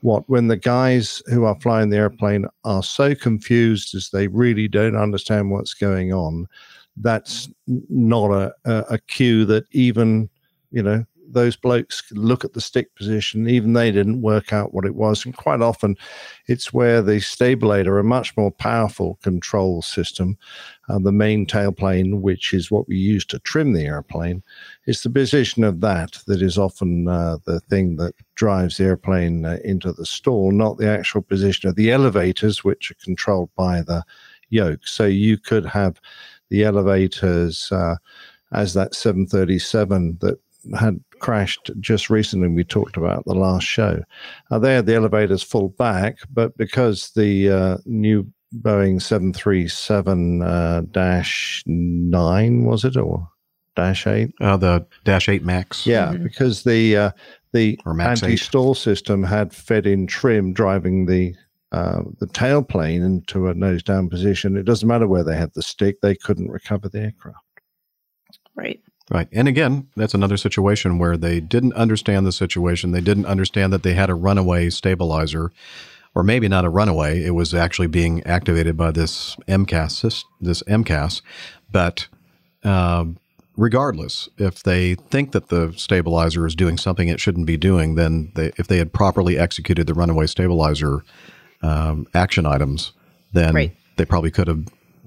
what 0.00 0.28
when 0.28 0.48
the 0.48 0.56
guys 0.56 1.22
who 1.26 1.44
are 1.44 1.58
flying 1.60 1.90
the 1.90 1.96
airplane 1.96 2.46
are 2.64 2.82
so 2.82 3.14
confused 3.14 3.94
as 3.94 4.10
they 4.10 4.26
really 4.26 4.68
don't 4.68 4.96
understand 4.96 5.50
what's 5.50 5.74
going 5.74 6.12
on 6.12 6.46
that's 6.98 7.48
not 7.66 8.30
a, 8.30 8.54
a, 8.64 8.84
a 8.90 8.98
cue 8.98 9.44
that 9.46 9.64
even 9.72 10.28
you 10.70 10.82
know 10.82 11.04
those 11.32 11.56
blokes 11.56 12.02
look 12.12 12.44
at 12.44 12.52
the 12.52 12.60
stick 12.60 12.94
position 12.94 13.48
even 13.48 13.72
they 13.72 13.90
didn't 13.90 14.22
work 14.22 14.52
out 14.52 14.72
what 14.74 14.84
it 14.84 14.94
was. 14.94 15.24
And 15.24 15.36
quite 15.36 15.60
often 15.60 15.96
it's 16.46 16.72
where 16.72 17.02
the 17.02 17.16
stabilator 17.16 17.98
a 17.98 18.04
much 18.04 18.36
more 18.36 18.50
powerful 18.50 19.18
control 19.22 19.82
system 19.82 20.36
uh, 20.88 20.98
the 20.98 21.12
main 21.12 21.46
tailplane 21.46 22.20
which 22.20 22.52
is 22.52 22.70
what 22.70 22.88
we 22.88 22.96
use 22.96 23.24
to 23.24 23.38
trim 23.40 23.72
the 23.72 23.84
airplane 23.84 24.42
it's 24.86 25.02
the 25.02 25.10
position 25.10 25.64
of 25.64 25.80
that 25.80 26.18
that 26.26 26.42
is 26.42 26.58
often 26.58 27.08
uh, 27.08 27.38
the 27.44 27.60
thing 27.60 27.96
that 27.96 28.14
drives 28.34 28.76
the 28.76 28.84
airplane 28.84 29.44
uh, 29.44 29.58
into 29.64 29.92
the 29.92 30.06
stall 30.06 30.50
not 30.50 30.76
the 30.78 30.88
actual 30.88 31.22
position 31.22 31.68
of 31.68 31.76
the 31.76 31.90
elevators 31.90 32.64
which 32.64 32.90
are 32.90 33.04
controlled 33.04 33.50
by 33.56 33.80
the 33.80 34.02
yoke. 34.52 34.86
So 34.86 35.06
you 35.06 35.38
could 35.38 35.66
have 35.66 36.00
the 36.50 36.62
elevators 36.62 37.72
uh, 37.72 37.96
as 38.52 38.74
that 38.74 38.94
737 38.94 40.18
that 40.20 40.38
had 40.78 40.98
crashed 41.20 41.70
just 41.80 42.10
recently. 42.10 42.48
We 42.48 42.64
talked 42.64 42.96
about 42.96 43.24
the 43.24 43.34
last 43.34 43.64
show. 43.66 44.02
Uh, 44.50 44.58
they 44.58 44.74
had 44.74 44.86
the 44.86 44.94
elevators 44.94 45.42
full 45.42 45.70
back, 45.70 46.18
but 46.32 46.56
because 46.56 47.10
the 47.16 47.50
uh, 47.50 47.76
new 47.84 48.26
Boeing 48.54 49.00
737 49.00 50.42
uh, 50.42 50.82
dash 50.90 51.62
nine 51.66 52.64
was 52.64 52.84
it 52.84 52.96
or 52.96 53.28
dash 53.76 54.06
eight? 54.06 54.30
Uh, 54.40 54.56
the 54.56 54.86
dash 55.04 55.28
eight 55.28 55.44
max. 55.44 55.86
Yeah, 55.86 56.12
because 56.12 56.64
the 56.64 56.96
uh, 56.96 57.10
the 57.52 57.78
Or 57.86 57.94
Max 57.94 58.22
eight. 58.22 58.26
anti-stall 58.26 58.74
system 58.74 59.22
had 59.22 59.54
fed 59.54 59.86
in 59.86 60.06
trim, 60.06 60.52
driving 60.52 61.06
the 61.06 61.34
uh, 61.72 62.02
the 62.18 62.26
tailplane 62.26 63.02
into 63.04 63.48
a 63.48 63.54
nose 63.54 63.82
down 63.82 64.08
position. 64.10 64.56
It 64.58 64.64
doesn't 64.64 64.86
matter 64.88 65.06
where 65.08 65.24
they 65.24 65.36
had 65.36 65.52
the 65.54 65.62
stick; 65.62 66.00
they 66.02 66.14
couldn't 66.14 66.50
recover 66.50 66.88
the 66.90 67.00
aircraft. 67.00 67.38
Right. 68.54 68.80
Right. 69.12 69.28
And 69.30 69.46
again, 69.46 69.88
that's 69.94 70.14
another 70.14 70.38
situation 70.38 70.98
where 70.98 71.18
they 71.18 71.38
didn't 71.38 71.74
understand 71.74 72.24
the 72.26 72.32
situation. 72.32 72.92
They 72.92 73.02
didn't 73.02 73.26
understand 73.26 73.70
that 73.74 73.82
they 73.82 73.92
had 73.92 74.08
a 74.08 74.14
runaway 74.14 74.70
stabilizer, 74.70 75.52
or 76.14 76.22
maybe 76.22 76.48
not 76.48 76.64
a 76.64 76.70
runaway. 76.70 77.22
It 77.22 77.32
was 77.32 77.52
actually 77.52 77.88
being 77.88 78.22
activated 78.24 78.74
by 78.74 78.90
this 78.90 79.36
MCAS, 79.48 80.24
this 80.40 80.62
MCAS. 80.62 81.20
But 81.70 82.08
um, 82.64 83.18
regardless, 83.54 84.30
if 84.38 84.62
they 84.62 84.94
think 84.94 85.32
that 85.32 85.48
the 85.48 85.74
stabilizer 85.76 86.46
is 86.46 86.54
doing 86.54 86.78
something 86.78 87.08
it 87.08 87.20
shouldn't 87.20 87.46
be 87.46 87.58
doing, 87.58 87.96
then 87.96 88.32
they, 88.34 88.52
if 88.56 88.66
they 88.66 88.78
had 88.78 88.94
properly 88.94 89.38
executed 89.38 89.86
the 89.86 89.94
runaway 89.94 90.26
stabilizer 90.26 91.04
um, 91.62 92.06
action 92.14 92.46
items, 92.46 92.92
then 93.34 93.54
Right. 93.54 93.76
they 93.98 94.06
probably 94.06 94.30
could 94.30 94.48
have 94.48 94.64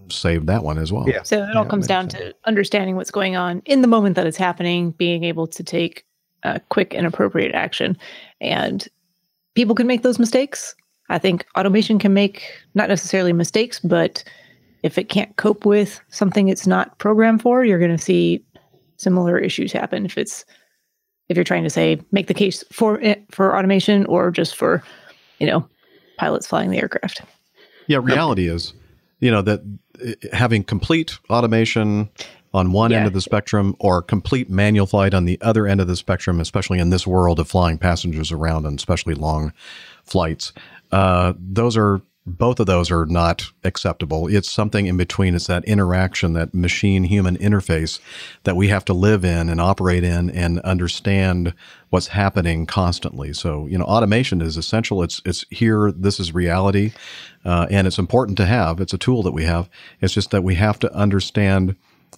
saved 0.10 0.48
that 0.48 0.64
one 0.64 0.78
as 0.78 0.92
well. 0.92 1.08
Yeah. 1.08 1.24
So 1.24 1.44
it 1.44 1.56
all 1.56 1.66
comes 1.66 1.88
down 1.88 2.08
to 2.10 2.34
understanding 2.46 2.96
what's 2.96 3.12
going 3.12 3.36
on 3.36 3.62
in 3.66 3.82
the 3.82 3.88
moment 3.88 4.16
that 4.16 4.28
it's 4.28 4.38
happening, 4.38 4.92
being 4.92 5.24
able 5.24 5.48
to 5.48 5.64
take 5.64 6.06
uh, 6.44 6.60
quick 6.70 6.94
and 6.94 7.08
appropriate 7.08 7.54
action. 7.54 7.98
And 8.42 8.88
people 9.56 9.76
can 9.76 9.88
make 9.88 10.04
those 10.04 10.20
mistakes. 10.20 10.76
I 11.10 11.18
think 11.18 11.46
automation 11.58 12.00
can 12.00 12.14
make 12.14 12.44
not 12.74 12.90
necessarily 12.90 13.34
mistakes, 13.34 13.80
but 13.80 14.24
if 14.84 14.98
it 14.98 15.10
can't 15.10 15.36
cope 15.38 15.66
with 15.66 16.00
something 16.10 16.48
it's 16.48 16.68
not 16.68 16.98
programmed 17.00 17.42
for, 17.42 17.64
you're 17.66 17.80
going 17.80 17.96
to 17.96 17.98
see 17.98 18.44
similar 18.98 19.38
issues 19.38 19.72
happen. 19.72 20.06
If 20.06 20.18
it's 20.18 20.46
if 21.28 21.36
you're 21.36 21.44
trying 21.44 21.64
to 21.64 21.70
say 21.70 22.00
make 22.12 22.28
the 22.28 22.34
case 22.34 22.64
for 22.72 23.00
it 23.02 23.24
for 23.32 23.58
automation 23.58 24.06
or 24.06 24.30
just 24.32 24.56
for 24.56 24.84
you 25.40 25.48
know 25.48 25.68
pilots 26.18 26.48
flying 26.48 26.70
the 26.70 26.78
aircraft. 26.78 27.22
Yeah, 27.88 28.00
reality 28.02 28.48
is, 28.48 28.74
you 29.20 29.32
know, 29.32 29.42
that 29.44 29.62
having 30.34 30.64
complete 30.64 31.18
automation 31.30 32.10
on 32.54 32.72
one 32.72 32.94
end 32.94 33.06
of 33.06 33.12
the 33.12 33.22
spectrum 33.22 33.76
or 33.80 34.02
complete 34.02 34.50
manual 34.50 34.86
flight 34.86 35.14
on 35.14 35.26
the 35.26 35.38
other 35.42 35.68
end 35.68 35.82
of 35.82 35.88
the 35.88 35.96
spectrum, 35.96 36.40
especially 36.40 36.80
in 36.80 36.90
this 36.90 37.06
world 37.06 37.38
of 37.40 37.50
flying 37.50 37.78
passengers 37.78 38.32
around 38.32 38.66
and 38.66 38.80
especially 38.80 39.14
long 39.14 39.52
flights, 40.04 40.54
uh, 40.92 41.34
those 41.38 41.76
are 41.76 42.02
both 42.28 42.60
of 42.60 42.66
those 42.66 42.90
are 42.90 43.06
not 43.06 43.52
acceptable. 43.64 44.28
It's 44.28 44.52
something 44.52 44.88
in 44.88 44.98
between. 44.98 45.36
It's 45.36 45.48
that 45.48 45.64
interaction, 45.66 46.34
that 46.34 46.54
machine 46.54 47.04
human 47.04 47.38
interface 47.38 48.00
that 48.44 48.56
we 48.56 48.70
have 48.70 48.84
to 48.86 48.94
live 48.94 49.24
in 49.24 49.48
and 49.48 49.62
operate 49.62 50.04
in 50.04 50.32
and 50.32 50.60
understand 50.62 51.54
what's 51.90 52.08
happening 52.08 52.66
constantly. 52.66 53.32
So, 53.34 53.68
you 53.68 53.78
know, 53.78 53.86
automation 53.86 54.42
is 54.42 54.58
essential. 54.58 55.04
It's, 55.04 55.22
it's 55.24 55.46
here. 55.52 55.92
This 55.92 56.20
is 56.20 56.34
reality. 56.34 56.94
Uh, 57.44 57.68
and 57.70 57.86
it's 57.86 58.00
important 58.00 58.38
to 58.38 58.46
have. 58.46 58.80
It's 58.80 58.94
a 58.94 58.98
tool 58.98 59.22
that 59.24 59.32
we 59.32 59.44
have. 59.44 59.70
It's 60.02 60.14
just 60.14 60.32
that 60.32 60.44
we 60.44 60.56
have 60.56 60.80
to 60.80 60.94
understand 60.94 61.76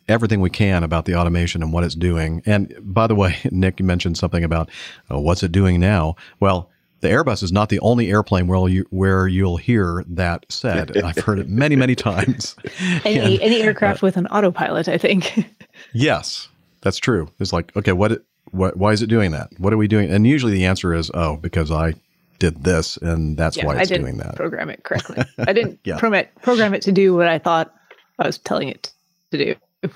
everything 0.08 0.40
we 0.40 0.50
can 0.50 0.84
about 0.84 1.06
the 1.06 1.16
automation 1.16 1.62
and 1.62 1.74
what 1.74 1.84
it's 1.84 1.96
doing. 1.96 2.42
And 2.46 2.74
by 2.82 3.08
the 3.08 3.16
way, 3.16 3.38
Nick, 3.52 3.80
you 3.80 3.86
mentioned 3.86 4.18
something 4.18 4.44
about 4.44 4.70
uh, 5.12 5.20
what's 5.20 5.44
it 5.44 5.52
doing 5.52 5.80
now. 5.80 6.16
Well, 6.40 6.72
the 7.02 7.08
Airbus 7.10 7.44
is 7.44 7.52
not 7.52 7.70
the 7.70 7.80
only 7.82 8.10
airplane 8.10 8.48
where 8.48 8.68
you 8.68 8.86
where 8.90 9.28
you'll 9.28 9.58
hear 9.58 10.04
that 10.08 10.46
said. 10.50 10.98
I've 11.04 11.18
heard 11.18 11.40
it 11.40 11.48
many, 11.48 11.76
many 11.76 11.96
times. 11.96 12.56
Any 13.06 13.36
And, 13.36 13.42
any 13.42 13.62
aircraft 13.62 14.04
uh, 14.04 14.08
with 14.08 14.18
an 14.18 14.28
autopilot, 14.28 14.88
I 14.88 14.98
think. 14.98 15.46
yes, 15.94 16.48
that's 16.82 16.98
true. 16.98 17.30
It's 17.40 17.54
like, 17.54 17.76
okay, 17.78 17.92
what, 17.92 18.24
what, 18.52 18.78
why 18.78 18.92
is 18.94 19.02
it 19.02 19.08
doing 19.08 19.32
that? 19.32 19.50
What 19.58 19.74
are 19.74 19.78
we 19.78 19.88
doing? 19.88 20.10
And 20.10 20.26
usually 20.26 20.54
the 20.54 20.66
answer 20.66 20.94
is, 20.94 21.12
oh, 21.14 21.38
because 21.38 21.72
I 21.72 21.94
did 22.40 22.64
this, 22.64 22.98
and 22.98 23.38
that's 23.38 23.62
why 23.62 23.76
I 23.76 23.80
it's 23.82 23.90
didn't 23.90 24.04
doing 24.04 24.18
that. 24.18 24.36
program 24.36 24.70
it 24.70 24.84
correctly. 24.84 25.24
I 25.40 25.54
didn't 25.54 25.80
Yeah. 25.84 25.98
program 25.98 26.26
it, 26.26 26.42
program 26.42 26.74
it 26.74 26.82
to 26.84 26.92
do 26.92 27.16
what 27.16 27.28
I 27.28 27.40
thought 27.40 27.74
I 28.20 28.26
was 28.28 28.38
telling 28.38 28.70
it 28.70 28.92
to 29.32 29.56
do. 29.84 29.92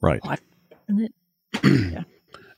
Right. 0.00 0.20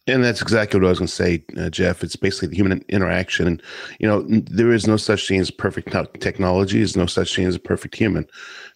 And 0.09 0.25
that's 0.25 0.41
exactly 0.41 0.81
what 0.81 0.87
I 0.87 0.91
was 0.91 0.99
going 0.99 1.07
to 1.07 1.13
say, 1.13 1.45
uh, 1.59 1.69
Jeff. 1.69 2.03
It's 2.03 2.17
basically 2.17 2.49
the 2.49 2.57
human 2.57 2.83
interaction. 2.89 3.47
And, 3.47 3.63
you 4.01 4.09
know, 4.09 4.23
there 4.27 4.73
is 4.73 4.87
no 4.87 4.97
such 4.97 5.29
thing 5.29 5.39
as 5.39 5.51
perfect 5.51 5.93
te- 5.93 6.19
technology. 6.19 6.79
There's 6.79 6.97
no 6.97 7.07
such 7.07 7.37
thing 7.37 7.45
as 7.45 7.57
a 7.57 7.61
perfect 7.61 7.95
human. 7.95 8.27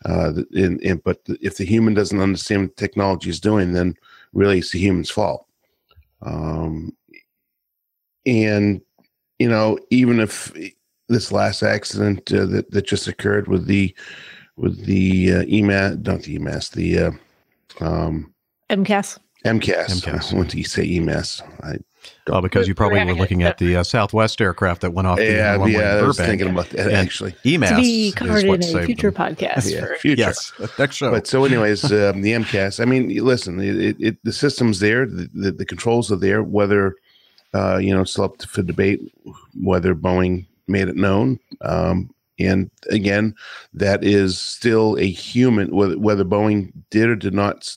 Uh, 0.04 0.42
and, 0.52 0.78
and, 0.82 1.02
but 1.02 1.20
if 1.40 1.56
the 1.56 1.64
human 1.64 1.94
doesn't 1.94 2.20
understand 2.20 2.62
what 2.62 2.76
the 2.76 2.86
technology 2.86 3.30
is 3.30 3.40
doing, 3.40 3.72
then 3.72 3.94
really 4.34 4.58
it's 4.58 4.72
the 4.72 4.78
human's 4.78 5.10
fault. 5.10 5.46
Um, 6.20 6.94
and, 8.26 8.82
you 9.38 9.48
know, 9.48 9.78
even 9.90 10.20
if 10.20 10.52
this 11.08 11.32
last 11.32 11.62
accident 11.62 12.30
uh, 12.32 12.44
that, 12.46 12.70
that 12.72 12.86
just 12.86 13.08
occurred 13.08 13.48
with 13.48 13.66
the, 13.66 13.94
with 14.56 14.84
the 14.84 15.32
uh, 15.32 15.42
EMAS, 15.44 16.06
not 16.06 16.22
the 16.22 16.38
EMAS, 16.38 16.72
the, 16.72 16.98
uh, 16.98 17.10
um, 17.80 18.34
MCAS. 18.70 19.18
MCAS. 19.44 20.32
I 20.32 20.36
went 20.36 20.50
to 20.50 20.62
say 20.64 20.86
EMAS. 20.86 21.42
I 21.62 21.78
Oh, 22.28 22.40
because 22.40 22.66
you 22.66 22.74
probably 22.74 23.04
were 23.04 23.14
looking 23.14 23.42
at 23.44 23.58
the 23.58 23.76
uh, 23.76 23.82
Southwest 23.84 24.40
aircraft 24.40 24.80
that 24.80 24.92
went 24.92 25.06
off 25.06 25.18
the 25.18 25.24
Yeah, 25.24 25.52
runway 25.52 25.72
yeah, 25.72 25.98
in 25.98 26.04
I 26.04 26.06
was 26.06 26.16
thinking 26.16 26.48
about 26.48 26.68
that, 26.70 26.86
And 26.86 26.92
actually. 26.92 27.34
EMAS 27.44 27.68
to 27.68 27.76
be 27.76 28.12
covered 28.12 28.44
in 28.44 28.76
a 28.76 28.86
future 28.86 29.10
them. 29.10 29.36
podcast. 29.36 29.70
Yeah, 29.72 29.86
for, 29.86 29.94
future. 29.96 30.20
Yes, 30.20 30.52
next 30.78 30.96
show. 30.96 31.10
But 31.10 31.26
so, 31.26 31.44
anyways, 31.44 31.84
um, 31.84 32.22
the 32.22 32.32
MCAS. 32.32 32.80
I 32.80 32.86
mean, 32.86 33.08
listen, 33.24 33.60
it, 33.60 33.76
it, 33.78 33.96
it, 34.00 34.16
the 34.24 34.32
system's 34.32 34.80
there, 34.80 35.06
the, 35.06 35.28
the, 35.32 35.52
the 35.52 35.64
controls 35.64 36.10
are 36.10 36.16
there. 36.16 36.42
Whether 36.42 36.96
uh, 37.54 37.76
you 37.76 37.94
know, 37.94 38.00
it's 38.02 38.12
still 38.12 38.24
up 38.24 38.42
for 38.42 38.62
debate 38.62 39.00
whether 39.60 39.94
Boeing 39.94 40.46
made 40.68 40.88
it 40.88 40.96
known. 40.96 41.38
Um, 41.60 42.10
And 42.38 42.70
again, 42.90 43.34
that 43.74 44.02
is 44.02 44.38
still 44.38 44.96
a 44.98 45.06
human, 45.08 45.74
whether, 45.74 45.98
whether 45.98 46.24
Boeing 46.24 46.72
did 46.90 47.08
or 47.08 47.16
did 47.16 47.34
not, 47.34 47.76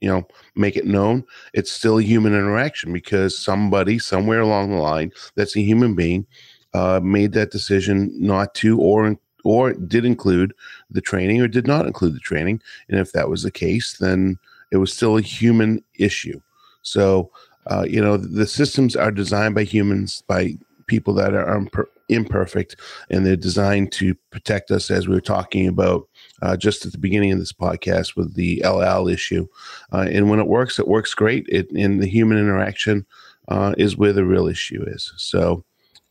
you 0.00 0.08
know, 0.08 0.26
make 0.54 0.76
it 0.76 0.86
known, 0.86 1.24
it's 1.54 1.70
still 1.70 1.98
a 1.98 2.02
human 2.02 2.34
interaction 2.34 2.92
because 2.92 3.36
somebody 3.38 3.98
somewhere 3.98 4.40
along 4.40 4.70
the 4.70 4.76
line 4.76 5.10
that's 5.34 5.56
a 5.56 5.62
human 5.62 5.94
being 5.94 6.26
uh, 6.74 7.00
made 7.02 7.32
that 7.32 7.50
decision 7.50 8.12
not 8.20 8.54
to 8.54 8.78
or 8.78 9.16
or 9.44 9.72
did 9.74 10.04
include 10.04 10.52
the 10.90 11.00
training 11.00 11.40
or 11.40 11.46
did 11.46 11.68
not 11.68 11.86
include 11.86 12.14
the 12.14 12.20
training. 12.20 12.60
And 12.88 12.98
if 12.98 13.12
that 13.12 13.28
was 13.28 13.44
the 13.44 13.50
case, 13.50 13.96
then 13.98 14.38
it 14.72 14.78
was 14.78 14.92
still 14.92 15.16
a 15.16 15.22
human 15.22 15.84
issue. 15.94 16.40
So, 16.82 17.30
uh, 17.68 17.86
you 17.88 18.00
know, 18.00 18.16
the 18.16 18.46
systems 18.46 18.96
are 18.96 19.12
designed 19.12 19.54
by 19.54 19.62
humans, 19.62 20.24
by 20.26 20.58
people 20.86 21.14
that 21.14 21.32
are 21.32 21.60
imper- 21.60 21.86
imperfect, 22.08 22.76
and 23.08 23.24
they're 23.24 23.36
designed 23.36 23.92
to 23.92 24.14
protect 24.30 24.70
us, 24.72 24.90
as 24.90 25.06
we 25.06 25.14
were 25.14 25.20
talking 25.20 25.68
about 25.68 26.08
uh, 26.42 26.56
just 26.56 26.86
at 26.86 26.92
the 26.92 26.98
beginning 26.98 27.32
of 27.32 27.38
this 27.38 27.52
podcast 27.52 28.16
with 28.16 28.34
the 28.34 28.62
El 28.62 28.82
Al 28.82 29.08
issue. 29.08 29.46
Uh, 29.92 30.06
and 30.10 30.30
when 30.30 30.38
it 30.40 30.48
works, 30.48 30.78
it 30.78 30.88
works 30.88 31.14
great. 31.14 31.46
It, 31.48 31.70
and 31.72 32.02
the 32.02 32.08
human 32.08 32.38
interaction 32.38 33.06
uh, 33.48 33.74
is 33.78 33.96
where 33.96 34.12
the 34.12 34.24
real 34.24 34.46
issue 34.46 34.84
is. 34.86 35.12
So, 35.16 35.64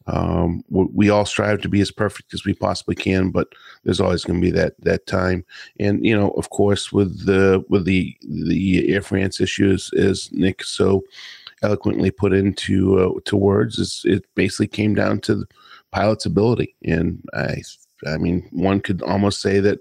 um, 0.07 0.64
we, 0.69 1.10
all 1.10 1.26
strive 1.26 1.61
to 1.61 1.69
be 1.69 1.81
as 1.81 1.89
perfect 1.89 2.31
as 2.35 2.45
we 2.45 2.53
possibly 2.53 2.93
can, 2.93 3.31
but 3.31 3.47
there's 3.84 3.99
always 3.99 4.23
going 4.23 4.39
to 4.39 4.45
be 4.45 4.52
that 4.52 4.73
that 4.81 5.07
time. 5.07 5.43
And 5.80 6.06
you 6.06 6.15
know, 6.15 6.30
of 6.31 6.52
course, 6.52 6.91
with 6.91 7.26
the 7.26 7.65
with 7.69 7.85
the 7.85 8.15
the 8.22 8.93
Air 8.93 9.02
France 9.02 9.41
issues, 9.41 9.91
as 9.93 10.31
Nick 10.31 10.64
so 10.64 11.03
eloquently 11.64 12.11
put 12.11 12.34
into 12.34 12.99
uh, 12.99 13.19
to 13.26 13.35
words, 13.35 13.80
is 13.80 14.03
it 14.06 14.26
basically 14.35 14.68
came 14.68 14.93
down 14.93 15.22
to 15.22 15.35
the 15.35 15.47
pilot's 15.95 16.26
ability. 16.26 16.76
And 16.84 17.23
I, 17.34 17.61
I 18.06 18.18
mean, 18.18 18.47
one 18.52 18.81
could 18.81 19.02
almost 19.03 19.41
say 19.41 19.61
that 19.61 19.80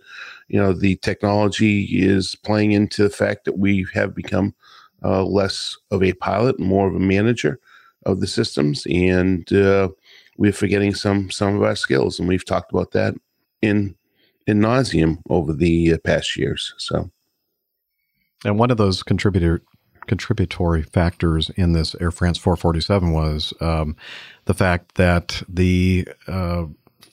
you 0.49 0.61
know 0.61 0.73
the 0.73 0.97
technology 0.97 1.85
is 1.93 2.35
playing 2.35 2.73
into 2.73 3.03
the 3.03 3.11
fact 3.11 3.45
that 3.45 3.59
we 3.59 3.87
have 3.95 4.15
become 4.15 4.55
uh, 5.03 5.25
less 5.25 5.77
of 5.91 6.03
a 6.03 6.13
pilot, 6.15 6.59
more 6.59 6.89
of 6.89 6.95
a 6.95 7.01
manager 7.01 7.61
of 8.07 8.21
the 8.21 8.27
systems, 8.27 8.87
and 8.91 9.53
uh, 9.53 9.89
we're 10.37 10.53
forgetting 10.53 10.95
some 10.95 11.31
some 11.31 11.57
of 11.57 11.63
our 11.63 11.77
skills, 11.77 12.19
and 12.19 12.29
we've 12.29 12.45
talked 12.45 12.73
about 12.73 12.93
that 12.93 13.15
in 13.63 13.95
in 14.47 14.61
nauseum 14.61 15.19
over 15.31 15.53
the 15.53 15.95
uh, 15.95 15.99
past 16.05 16.37
years. 16.37 16.75
So, 16.79 17.11
and 18.45 18.59
one 18.59 18.71
of 18.71 18.77
those 18.77 19.03
contributor 19.03 19.63
contributory 20.07 20.83
factors 20.83 21.51
in 21.57 21.73
this 21.73 21.95
Air 21.99 22.11
France 22.11 22.37
447 22.37 23.13
was 23.13 23.55
um, 23.61 23.97
the 24.45 24.53
fact 24.53 24.97
that 24.97 25.43
the 25.49 26.07
uh, 26.27 26.65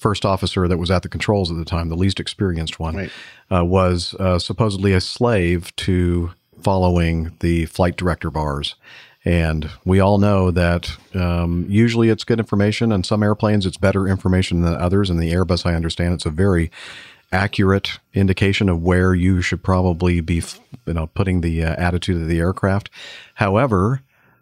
first 0.01 0.25
officer 0.25 0.67
that 0.67 0.79
was 0.79 0.89
at 0.89 1.03
the 1.03 1.09
controls 1.09 1.51
at 1.51 1.57
the 1.57 1.65
time, 1.65 1.89
the 1.89 1.95
least 1.95 2.19
experienced 2.19 2.79
one, 2.79 2.95
right. 2.95 3.11
uh, 3.51 3.63
was 3.63 4.15
uh, 4.19 4.39
supposedly 4.39 4.93
a 4.93 4.99
slave 4.99 5.73
to 5.75 6.31
following 6.61 7.31
the 7.39 7.65
flight 7.67 7.95
director 7.97 8.31
bars. 8.31 8.75
And 9.23 9.69
we 9.85 9.99
all 9.99 10.17
know 10.17 10.49
that 10.49 10.97
um, 11.13 11.67
usually 11.69 12.09
it's 12.09 12.23
good 12.23 12.39
information. 12.39 12.91
On 12.91 13.03
some 13.03 13.21
airplanes, 13.21 13.67
it's 13.67 13.77
better 13.77 14.07
information 14.07 14.61
than 14.61 14.73
others. 14.73 15.11
And 15.11 15.19
the 15.19 15.31
Airbus, 15.31 15.65
I 15.65 15.75
understand, 15.75 16.15
it's 16.15 16.25
a 16.25 16.31
very 16.31 16.71
accurate 17.31 17.99
indication 18.13 18.67
of 18.67 18.81
where 18.81 19.13
you 19.13 19.41
should 19.43 19.63
probably 19.63 20.21
be, 20.21 20.41
you 20.87 20.93
know, 20.93 21.07
putting 21.07 21.41
the 21.41 21.63
uh, 21.63 21.75
attitude 21.75 22.19
of 22.19 22.27
the 22.27 22.39
aircraft. 22.39 22.89
However, 23.35 24.01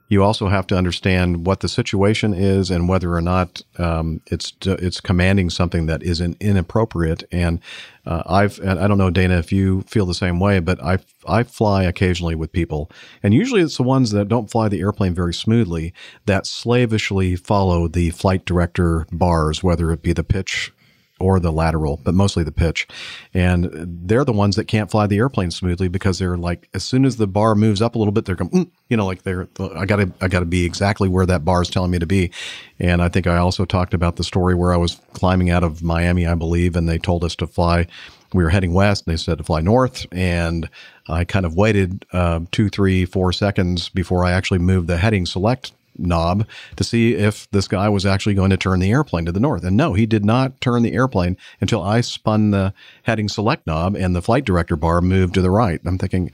you 0.09 0.23
also 0.23 0.47
have 0.47 0.65
to 0.67 0.75
understand 0.75 1.45
what 1.45 1.59
the 1.59 1.69
situation 1.69 2.33
is 2.33 2.71
and 2.71 2.89
whether 2.89 3.13
or 3.13 3.21
not 3.21 3.61
um, 3.77 4.21
it's 4.27 4.53
it's 4.65 4.99
commanding 4.99 5.51
something 5.51 5.85
that 5.85 6.01
isn't 6.01 6.35
inappropriate. 6.41 7.23
And 7.31 7.61
uh, 8.07 8.23
I've 8.25 8.57
and 8.59 8.79
I 8.79 8.87
don't 8.87 8.97
know 8.97 9.11
Dana 9.11 9.37
if 9.37 9.51
you 9.51 9.81
feel 9.81 10.07
the 10.07 10.15
same 10.15 10.39
way, 10.39 10.59
but 10.59 10.83
I 10.83 10.97
I 11.27 11.43
fly 11.43 11.83
occasionally 11.83 12.35
with 12.35 12.51
people, 12.51 12.91
and 13.21 13.33
usually 13.33 13.61
it's 13.61 13.77
the 13.77 13.83
ones 13.83 14.09
that 14.11 14.27
don't 14.27 14.49
fly 14.49 14.67
the 14.67 14.81
airplane 14.81 15.13
very 15.13 15.33
smoothly 15.33 15.93
that 16.25 16.47
slavishly 16.47 17.35
follow 17.35 17.87
the 17.87 18.09
flight 18.09 18.45
director 18.45 19.05
bars, 19.11 19.63
whether 19.63 19.91
it 19.91 20.01
be 20.01 20.11
the 20.11 20.23
pitch 20.23 20.73
or 21.19 21.39
the 21.39 21.51
lateral, 21.51 21.99
but 22.03 22.13
mostly 22.13 22.43
the 22.43 22.51
pitch. 22.51 22.87
And 23.33 23.69
they're 23.73 24.25
the 24.25 24.33
ones 24.33 24.55
that 24.55 24.65
can't 24.65 24.89
fly 24.89 25.07
the 25.07 25.17
airplane 25.17 25.51
smoothly 25.51 25.87
because 25.87 26.19
they're 26.19 26.37
like, 26.37 26.69
as 26.73 26.83
soon 26.83 27.05
as 27.05 27.17
the 27.17 27.27
bar 27.27 27.55
moves 27.55 27.81
up 27.81 27.95
a 27.95 27.97
little 27.97 28.11
bit, 28.11 28.25
they're 28.25 28.35
going, 28.35 28.51
mm, 28.51 28.71
you 28.89 28.97
know, 28.97 29.05
like 29.05 29.23
they're, 29.23 29.47
I 29.75 29.85
gotta, 29.85 30.11
I 30.21 30.27
gotta 30.27 30.45
be 30.45 30.65
exactly 30.65 31.09
where 31.09 31.25
that 31.25 31.45
bar 31.45 31.61
is 31.61 31.69
telling 31.69 31.91
me 31.91 31.99
to 31.99 32.07
be. 32.07 32.31
And 32.79 33.01
I 33.01 33.09
think 33.09 33.27
I 33.27 33.37
also 33.37 33.65
talked 33.65 33.93
about 33.93 34.15
the 34.15 34.23
story 34.23 34.55
where 34.55 34.73
I 34.73 34.77
was 34.77 34.99
climbing 35.13 35.49
out 35.49 35.63
of 35.63 35.83
Miami, 35.83 36.25
I 36.25 36.35
believe, 36.35 36.75
and 36.75 36.87
they 36.87 36.97
told 36.97 37.23
us 37.23 37.35
to 37.37 37.47
fly. 37.47 37.87
We 38.33 38.43
were 38.43 38.51
heading 38.51 38.73
west 38.73 39.07
and 39.07 39.13
they 39.13 39.17
said 39.17 39.39
to 39.39 39.43
fly 39.43 39.59
north. 39.59 40.05
And 40.11 40.69
I 41.07 41.25
kind 41.25 41.45
of 41.45 41.55
waited 41.55 42.05
uh, 42.13 42.41
two, 42.51 42.69
three, 42.69 43.05
four 43.05 43.33
seconds 43.33 43.89
before 43.89 44.23
I 44.23 44.31
actually 44.31 44.59
moved 44.59 44.87
the 44.87 44.97
heading 44.97 45.25
select 45.25 45.71
knob 45.99 46.47
to 46.75 46.83
see 46.83 47.15
if 47.15 47.49
this 47.51 47.67
guy 47.67 47.89
was 47.89 48.05
actually 48.05 48.35
going 48.35 48.49
to 48.49 48.57
turn 48.57 48.79
the 48.79 48.91
airplane 48.91 49.25
to 49.25 49.31
the 49.31 49.39
north. 49.39 49.63
And 49.63 49.77
no, 49.77 49.93
he 49.93 50.05
did 50.05 50.25
not 50.25 50.59
turn 50.61 50.83
the 50.83 50.93
airplane 50.93 51.37
until 51.61 51.81
I 51.81 52.01
spun 52.01 52.51
the 52.51 52.73
heading 53.03 53.29
select 53.29 53.67
knob 53.67 53.95
and 53.95 54.15
the 54.15 54.21
flight 54.21 54.45
director 54.45 54.75
bar 54.75 55.01
moved 55.01 55.33
to 55.35 55.41
the 55.41 55.51
right. 55.51 55.79
I'm 55.85 55.97
thinking, 55.97 56.31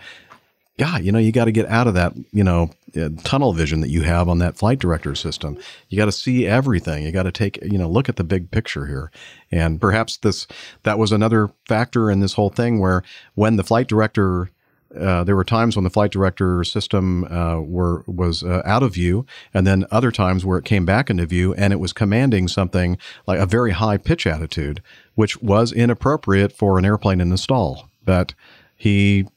yeah, 0.77 0.97
you 0.97 1.11
know, 1.11 1.19
you 1.19 1.31
got 1.31 1.45
to 1.45 1.53
get 1.53 1.67
out 1.67 1.87
of 1.87 1.93
that, 1.93 2.13
you 2.31 2.43
know, 2.43 2.69
uh, 2.97 3.09
tunnel 3.23 3.53
vision 3.53 3.79
that 3.79 3.89
you 3.89 4.01
have 4.01 4.27
on 4.27 4.39
that 4.39 4.57
flight 4.57 4.79
director 4.79 5.15
system. 5.15 5.57
You 5.89 5.97
got 5.97 6.05
to 6.05 6.11
see 6.11 6.45
everything. 6.45 7.05
You 7.05 7.11
got 7.13 7.23
to 7.23 7.31
take, 7.31 7.57
you 7.61 7.77
know, 7.77 7.87
look 7.87 8.09
at 8.09 8.17
the 8.17 8.25
big 8.25 8.51
picture 8.51 8.85
here. 8.85 9.09
And 9.51 9.79
perhaps 9.79 10.17
this, 10.17 10.47
that 10.83 10.99
was 10.99 11.13
another 11.13 11.51
factor 11.65 12.11
in 12.11 12.19
this 12.19 12.33
whole 12.33 12.49
thing 12.49 12.79
where 12.79 13.03
when 13.35 13.55
the 13.55 13.63
flight 13.63 13.87
director 13.87 14.49
uh, 14.97 15.23
there 15.23 15.35
were 15.35 15.43
times 15.43 15.75
when 15.75 15.83
the 15.83 15.89
flight 15.89 16.11
director 16.11 16.63
system 16.63 17.23
uh, 17.25 17.59
were 17.59 18.03
was 18.07 18.43
uh, 18.43 18.61
out 18.65 18.83
of 18.83 18.93
view, 18.93 19.25
and 19.53 19.65
then 19.65 19.85
other 19.91 20.11
times 20.11 20.45
where 20.45 20.57
it 20.57 20.65
came 20.65 20.85
back 20.85 21.09
into 21.09 21.25
view 21.25 21.53
and 21.55 21.73
it 21.73 21.79
was 21.79 21.93
commanding 21.93 22.47
something 22.47 22.97
like 23.27 23.39
a 23.39 23.45
very 23.45 23.71
high 23.71 23.97
pitch 23.97 24.25
attitude, 24.27 24.81
which 25.15 25.41
was 25.41 25.71
inappropriate 25.71 26.51
for 26.51 26.77
an 26.77 26.85
airplane 26.85 27.21
in 27.21 27.29
the 27.29 27.37
stall. 27.37 27.89
But 28.03 28.33
he 28.75 29.27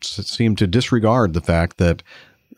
seemed 0.00 0.58
to 0.58 0.66
disregard 0.66 1.34
the 1.34 1.40
fact 1.40 1.78
that. 1.78 2.02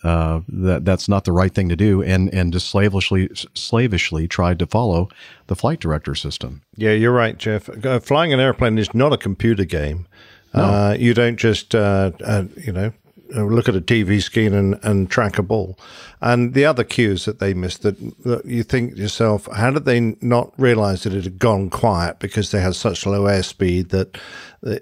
Uh, 0.02 0.40
that 0.48 0.86
that's 0.86 1.10
not 1.10 1.26
the 1.26 1.32
right 1.32 1.52
thing 1.52 1.68
to 1.68 1.76
do, 1.76 2.02
and 2.02 2.32
and 2.32 2.54
just 2.54 2.70
slavishly 2.70 3.28
slavishly 3.52 4.26
tried 4.26 4.58
to 4.58 4.66
follow 4.66 5.10
the 5.46 5.54
flight 5.54 5.78
director 5.78 6.14
system. 6.14 6.62
Yeah, 6.74 6.92
you're 6.92 7.12
right, 7.12 7.36
Jeff. 7.36 7.68
Uh, 7.84 8.00
flying 8.00 8.32
an 8.32 8.40
airplane 8.40 8.78
is 8.78 8.94
not 8.94 9.12
a 9.12 9.18
computer 9.18 9.66
game. 9.66 10.06
No. 10.54 10.62
Uh, 10.62 10.96
you 10.98 11.14
don't 11.14 11.36
just, 11.36 11.74
uh, 11.74 12.10
uh, 12.24 12.44
you 12.56 12.72
know, 12.72 12.92
look 13.34 13.68
at 13.68 13.76
a 13.76 13.80
TV 13.80 14.20
screen 14.20 14.52
and, 14.52 14.78
and 14.82 15.10
track 15.10 15.38
a 15.38 15.42
ball. 15.42 15.78
And 16.20 16.54
the 16.54 16.64
other 16.64 16.84
cues 16.84 17.24
that 17.24 17.38
they 17.38 17.54
missed 17.54 17.82
that, 17.82 17.98
that 18.24 18.44
you 18.44 18.62
think 18.62 18.96
yourself, 18.96 19.48
how 19.54 19.70
did 19.70 19.84
they 19.84 20.16
not 20.20 20.52
realize 20.58 21.04
that 21.04 21.14
it 21.14 21.24
had 21.24 21.38
gone 21.38 21.70
quiet 21.70 22.18
because 22.18 22.50
they 22.50 22.60
had 22.60 22.74
such 22.74 23.06
low 23.06 23.22
airspeed 23.22 23.90
that 23.90 24.18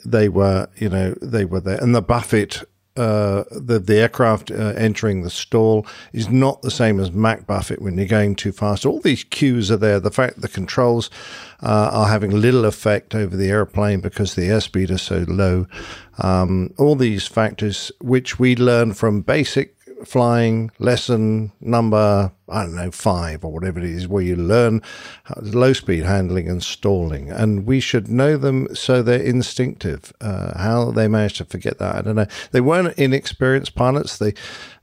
they, 0.04 0.28
were, 0.28 0.68
you 0.76 0.88
know, 0.88 1.14
they 1.20 1.44
were 1.44 1.60
there. 1.60 1.78
And 1.82 1.94
the 1.94 2.02
buffet 2.02 2.64
uh, 2.98 3.44
the 3.52 3.78
the 3.78 3.96
aircraft 3.98 4.50
uh, 4.50 4.74
entering 4.76 5.22
the 5.22 5.30
stall 5.30 5.86
is 6.12 6.28
not 6.28 6.62
the 6.62 6.70
same 6.70 6.98
as 6.98 7.12
Mach 7.12 7.46
buffet 7.46 7.80
when 7.80 7.96
you're 7.96 8.08
going 8.08 8.34
too 8.34 8.50
fast. 8.50 8.84
All 8.84 8.98
these 9.00 9.22
cues 9.22 9.70
are 9.70 9.76
there. 9.76 10.00
The 10.00 10.10
fact 10.10 10.40
the 10.40 10.48
controls 10.48 11.08
uh, 11.62 11.90
are 11.92 12.08
having 12.08 12.30
little 12.30 12.64
effect 12.64 13.14
over 13.14 13.36
the 13.36 13.48
airplane 13.48 14.00
because 14.00 14.34
the 14.34 14.42
airspeed 14.42 14.90
is 14.90 15.02
so 15.02 15.24
low. 15.28 15.66
Um, 16.18 16.72
all 16.78 16.96
these 16.96 17.26
factors, 17.26 17.92
which 18.00 18.38
we 18.38 18.56
learn 18.56 18.94
from 18.94 19.22
basic 19.22 19.77
flying 20.04 20.70
lesson 20.78 21.52
number 21.60 22.32
I 22.50 22.62
don't 22.62 22.74
know 22.76 22.90
five 22.90 23.44
or 23.44 23.52
whatever 23.52 23.78
it 23.78 23.84
is, 23.84 24.08
where 24.08 24.22
you 24.22 24.34
learn 24.34 24.80
low 25.42 25.74
speed 25.74 26.04
handling 26.04 26.48
and 26.48 26.62
stalling, 26.62 27.30
and 27.30 27.66
we 27.66 27.78
should 27.78 28.08
know 28.08 28.38
them 28.38 28.74
so 28.74 29.02
they're 29.02 29.20
instinctive. 29.20 30.14
Uh, 30.20 30.56
how 30.58 30.90
they 30.90 31.08
managed 31.08 31.36
to 31.38 31.44
forget 31.44 31.78
that, 31.78 31.96
I 31.96 32.00
don't 32.00 32.16
know. 32.16 32.26
They 32.52 32.62
weren't 32.62 32.96
inexperienced 32.98 33.74
pilots. 33.74 34.16
They 34.16 34.32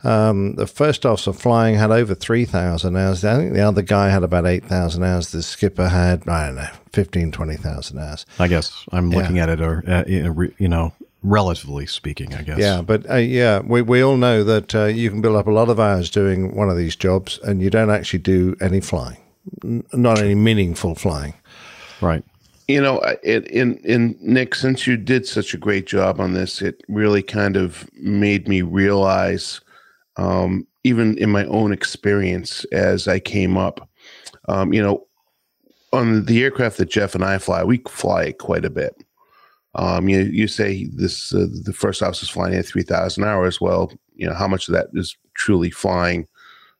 um, 0.04 0.54
the 0.56 0.68
first 0.68 1.08
officer 1.08 1.34
flying 1.34 1.76
had 1.76 1.90
over 1.90 2.14
three 2.14 2.46
thousand 2.46 2.96
hours. 2.98 3.26
I 3.26 3.38
think 3.38 3.54
the 3.54 3.62
other 3.62 3.82
guy 3.82 4.10
had 4.10 4.22
about 4.24 4.46
eight 4.46 4.66
thousand 4.66 5.04
hours. 5.04 5.32
The 5.32 5.42
skipper 5.42 5.90
had 5.90 6.28
I 6.30 6.46
don't 6.48 6.56
know 6.58 6.68
15, 6.94 7.32
20,000 7.32 7.98
hours. 8.00 8.26
I 8.40 8.48
guess 8.48 8.86
I'm 8.92 9.12
Yeah. 9.12 9.18
looking 9.18 9.40
at 9.40 9.50
it, 9.50 9.60
or 9.60 9.84
uh, 9.88 10.04
you 10.08 10.68
know, 10.70 10.94
relatively 11.26 11.86
speaking, 11.86 12.34
I 12.34 12.44
guess. 12.44 12.60
Yeah, 12.60 12.82
but 12.82 13.10
uh, 13.10 13.16
yeah, 13.16 13.60
we, 13.60 13.82
we 13.82 14.02
all 14.02 14.18
know 14.18 14.44
that 14.44 14.76
uh, 14.76 14.86
you 14.86 15.10
can 15.10 15.22
build 15.22 15.36
up 15.36 15.48
a 15.48 15.52
lot 15.52 15.70
of 15.70 15.80
hours 15.80 16.10
doing 16.10 16.56
one 16.56 16.70
of 16.70 16.78
these 16.78 16.96
jobs, 16.96 17.40
and 17.44 17.62
you 17.62 17.70
don't 17.70 17.90
actually 17.90 18.20
do 18.20 18.56
any 18.62 18.80
flying, 18.80 19.18
N- 19.64 19.84
not 19.94 20.20
any 20.20 20.36
meaningful 20.36 20.96
flying. 20.96 21.34
Right. 22.02 22.24
You 22.68 22.82
know, 22.82 23.00
it, 23.24 23.48
in 23.48 23.78
in 23.80 24.18
Nick, 24.22 24.56
since 24.56 24.88
you 24.88 24.98
did 24.98 25.28
such 25.28 25.54
a 25.54 25.58
great 25.58 25.86
job 25.86 26.20
on 26.20 26.34
this, 26.34 26.62
it 26.62 26.82
really 26.88 27.22
kind 27.22 27.58
of 27.58 27.88
made 27.94 28.48
me 28.48 28.62
realize, 28.64 29.62
um, 30.18 30.66
even 30.84 31.18
in 31.18 31.30
my 31.30 31.46
own 31.46 31.72
experience 31.72 32.64
as 32.72 33.08
I 33.08 33.20
came 33.20 33.56
up, 33.56 33.88
um, 34.48 34.74
you 34.74 34.82
know, 34.82 35.06
on 35.94 36.26
the 36.26 36.44
aircraft 36.44 36.78
that 36.78 36.90
Jeff 36.90 37.14
and 37.14 37.24
I 37.24 37.38
fly, 37.38 37.64
we 37.64 37.78
fly 37.88 38.26
it 38.26 38.40
quite 38.40 38.66
a 38.66 38.70
bit. 38.70 38.96
Um, 39.76 40.08
you 40.08 40.22
you 40.22 40.48
say 40.48 40.86
this 40.86 41.34
uh, 41.34 41.48
the 41.64 41.74
first 41.74 42.02
officer 42.02 42.24
is 42.24 42.30
flying 42.30 42.56
at 42.56 42.66
three 42.66 42.84
thousand 42.84 43.26
hours. 43.26 43.60
Well, 43.60 43.92
you 44.16 44.28
know 44.28 44.34
how 44.34 44.48
much 44.48 44.68
of 44.68 44.74
that 44.74 44.88
is 44.94 45.16
truly 45.34 45.70
flying. 45.70 46.28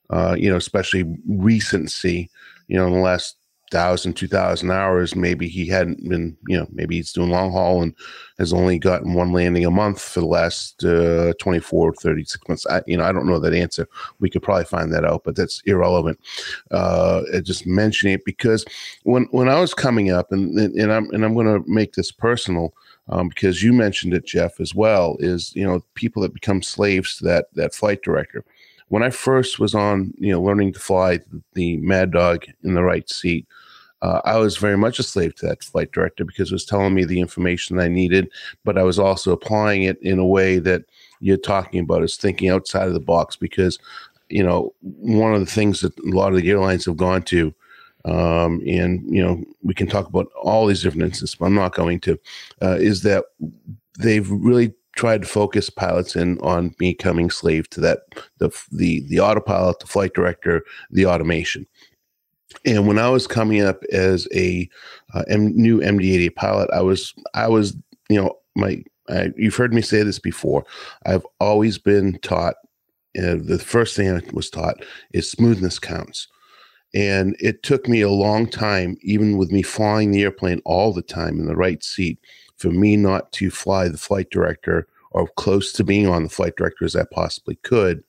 Uh, 0.10 0.36
you 0.38 0.50
know, 0.50 0.58
especially 0.58 1.18
recency. 1.28 2.30
You 2.68 2.78
know, 2.78 2.88
in 2.88 2.94
the 2.94 3.00
last 3.00 3.36
thousand, 3.70 4.14
two 4.14 4.28
thousand 4.28 4.72
hours, 4.72 5.14
maybe 5.14 5.50
he 5.50 5.68
hadn't 5.68 6.08
been. 6.08 6.38
You 6.48 6.60
know, 6.60 6.68
maybe 6.72 6.96
he's 6.96 7.12
doing 7.12 7.32
long 7.32 7.52
haul 7.52 7.82
and 7.82 7.94
has 8.40 8.54
only 8.54 8.80
gotten 8.80 9.14
one 9.14 9.34
landing 9.34 9.66
a 9.66 9.72
month 9.72 10.02
for 10.02 10.22
the 10.22 10.26
last 10.26 10.84
uh, 10.84 11.34
24, 11.40 11.94
36 11.94 12.48
months. 12.48 12.68
I, 12.68 12.82
you 12.86 12.98
know, 12.98 13.04
I 13.04 13.12
don't 13.12 13.28
know 13.28 13.40
that 13.40 13.54
answer. 13.54 13.88
We 14.20 14.30
could 14.30 14.44
probably 14.44 14.66
find 14.66 14.94
that 14.94 15.06
out, 15.06 15.24
but 15.24 15.36
that's 15.36 15.62
irrelevant. 15.66 16.20
Uh, 16.72 17.24
just 17.44 17.68
mentioning 17.68 18.14
it 18.14 18.26
because 18.26 18.66
when 19.04 19.26
when 19.32 19.50
I 19.50 19.60
was 19.60 19.74
coming 19.74 20.12
up, 20.12 20.32
and 20.32 20.58
and 20.58 20.94
I'm 20.94 21.10
and 21.12 21.26
I'm 21.26 21.34
going 21.34 21.48
to 21.48 21.70
make 21.70 21.94
this 21.94 22.12
personal 22.12 22.74
um, 23.10 23.30
because 23.30 23.62
you 23.62 23.74
mentioned 23.74 24.14
it, 24.14 24.26
Jeff, 24.26 24.60
as 24.60 24.74
well. 24.74 25.18
Is 25.20 25.56
you 25.56 25.66
know 25.66 25.84
people 25.96 26.22
that 26.22 26.34
become 26.34 26.62
slaves 26.62 27.18
to 27.18 27.26
that 27.26 27.48
that 27.54 27.74
flight 27.74 28.02
director. 28.02 28.44
When 28.90 29.04
I 29.04 29.10
first 29.10 29.60
was 29.60 29.74
on, 29.74 30.14
you 30.18 30.32
know, 30.32 30.42
learning 30.42 30.74
to 30.74 30.80
fly 30.80 31.20
the 31.54 31.78
Mad 31.78 32.12
Dog 32.12 32.46
in 32.64 32.76
the 32.76 32.84
right 32.84 33.10
seat, 33.10 33.48
uh, 34.02 34.22
I 34.24 34.38
was 34.38 34.58
very 34.58 34.78
much 34.78 35.00
a 35.00 35.04
slave 35.04 35.34
to 35.36 35.48
that 35.48 35.64
flight 35.64 35.92
director 35.92 36.26
because 36.26 36.52
it 36.52 36.54
was 36.54 36.66
telling 36.66 36.94
me 36.94 37.06
the 37.06 37.20
information 37.20 37.80
I 37.80 37.88
needed, 37.88 38.30
but 38.64 38.78
I 38.78 38.84
was 38.84 39.00
also 39.00 39.32
applying 39.32 39.82
it 39.82 39.98
in 40.04 40.20
a 40.20 40.26
way 40.26 40.60
that 40.60 40.84
you're 41.20 41.38
talking 41.38 41.80
about 41.80 42.04
is 42.04 42.16
thinking 42.16 42.50
outside 42.50 42.88
of 42.88 42.94
the 42.94 43.00
box 43.00 43.36
because, 43.36 43.80
you 44.30 44.44
know, 44.44 44.76
one 44.82 45.34
of 45.34 45.40
the 45.40 45.52
things 45.52 45.82
that 45.82 45.98
a 45.98 46.10
lot 46.10 46.34
of 46.34 46.40
the 46.40 46.50
airlines 46.50 46.86
have 46.86 46.98
gone 46.98 47.24
to, 47.24 47.52
um, 48.06 48.62
and, 48.68 49.04
you 49.14 49.24
know, 49.24 49.44
we 49.64 49.74
can 49.74 49.88
talk 49.88 50.08
about 50.08 50.28
all 50.42 50.68
these 50.68 50.84
different 50.84 51.04
instances, 51.04 51.36
but 51.36 51.48
I'm 51.48 51.56
not 51.56 51.74
going 51.74 52.00
to, 52.02 52.20
uh, 52.62 52.78
is 52.80 53.02
that 53.04 53.26
they've 54.00 54.30
really 54.30 54.74
tried 54.96 55.24
to 55.24 55.28
focus 55.28 55.70
pilots 55.70 56.16
in 56.16 56.40
on 56.40 56.70
becoming 56.78 57.30
slave 57.30 57.70
to 57.70 57.82
that 57.82 58.00
the 58.38 58.50
the 58.72 59.02
the 59.08 59.20
autopilot, 59.20 59.80
the 59.80 59.88
flight 59.88 60.14
director, 60.14 60.64
the 60.92 61.06
automation. 61.06 61.66
And 62.66 62.88
when 62.88 62.98
I 62.98 63.10
was 63.10 63.28
coming 63.28 63.62
up 63.62 63.84
as 63.92 64.28
a 64.34 64.70
uh, 65.14 65.24
M- 65.28 65.56
new 65.56 65.80
MD-80 65.80 66.36
pilot, 66.36 66.70
I 66.72 66.82
was 66.82 67.14
I 67.34 67.48
was 67.48 67.76
you 68.10 68.22
know 68.22 68.38
my 68.56 68.84
I, 69.10 69.32
you've 69.36 69.56
heard 69.56 69.74
me 69.74 69.82
say 69.82 70.04
this 70.04 70.20
before. 70.20 70.66
I've 71.06 71.26
always 71.40 71.78
been 71.78 72.18
taught. 72.20 72.56
Uh, 73.18 73.36
the 73.42 73.60
first 73.60 73.96
thing 73.96 74.12
I 74.12 74.22
was 74.34 74.50
taught 74.50 74.84
is 75.14 75.30
smoothness 75.30 75.80
counts. 75.80 76.28
And 76.96 77.36
it 77.42 77.62
took 77.62 77.90
me 77.90 78.02
a 78.02 78.10
long 78.10 78.48
time, 78.48 78.98
even 79.02 79.38
with 79.38 79.52
me 79.52 79.62
flying 79.62 80.12
the 80.12 80.24
airplane 80.24 80.62
all 80.64 80.94
the 80.94 81.02
time 81.02 81.40
in 81.40 81.46
the 81.46 81.56
right 81.56 81.84
seat, 81.84 82.18
for 82.56 82.70
me 82.70 82.96
not 82.96 83.32
to 83.34 83.52
fly 83.52 83.90
the 83.90 83.98
flight 83.98 84.30
director 84.32 84.88
or 85.12 85.28
close 85.28 85.74
to 85.74 85.84
being 85.84 86.08
on 86.08 86.24
the 86.24 86.30
flight 86.30 86.56
director 86.56 86.86
as 86.86 86.96
I 86.96 87.04
possibly 87.12 87.56
could 87.64 88.02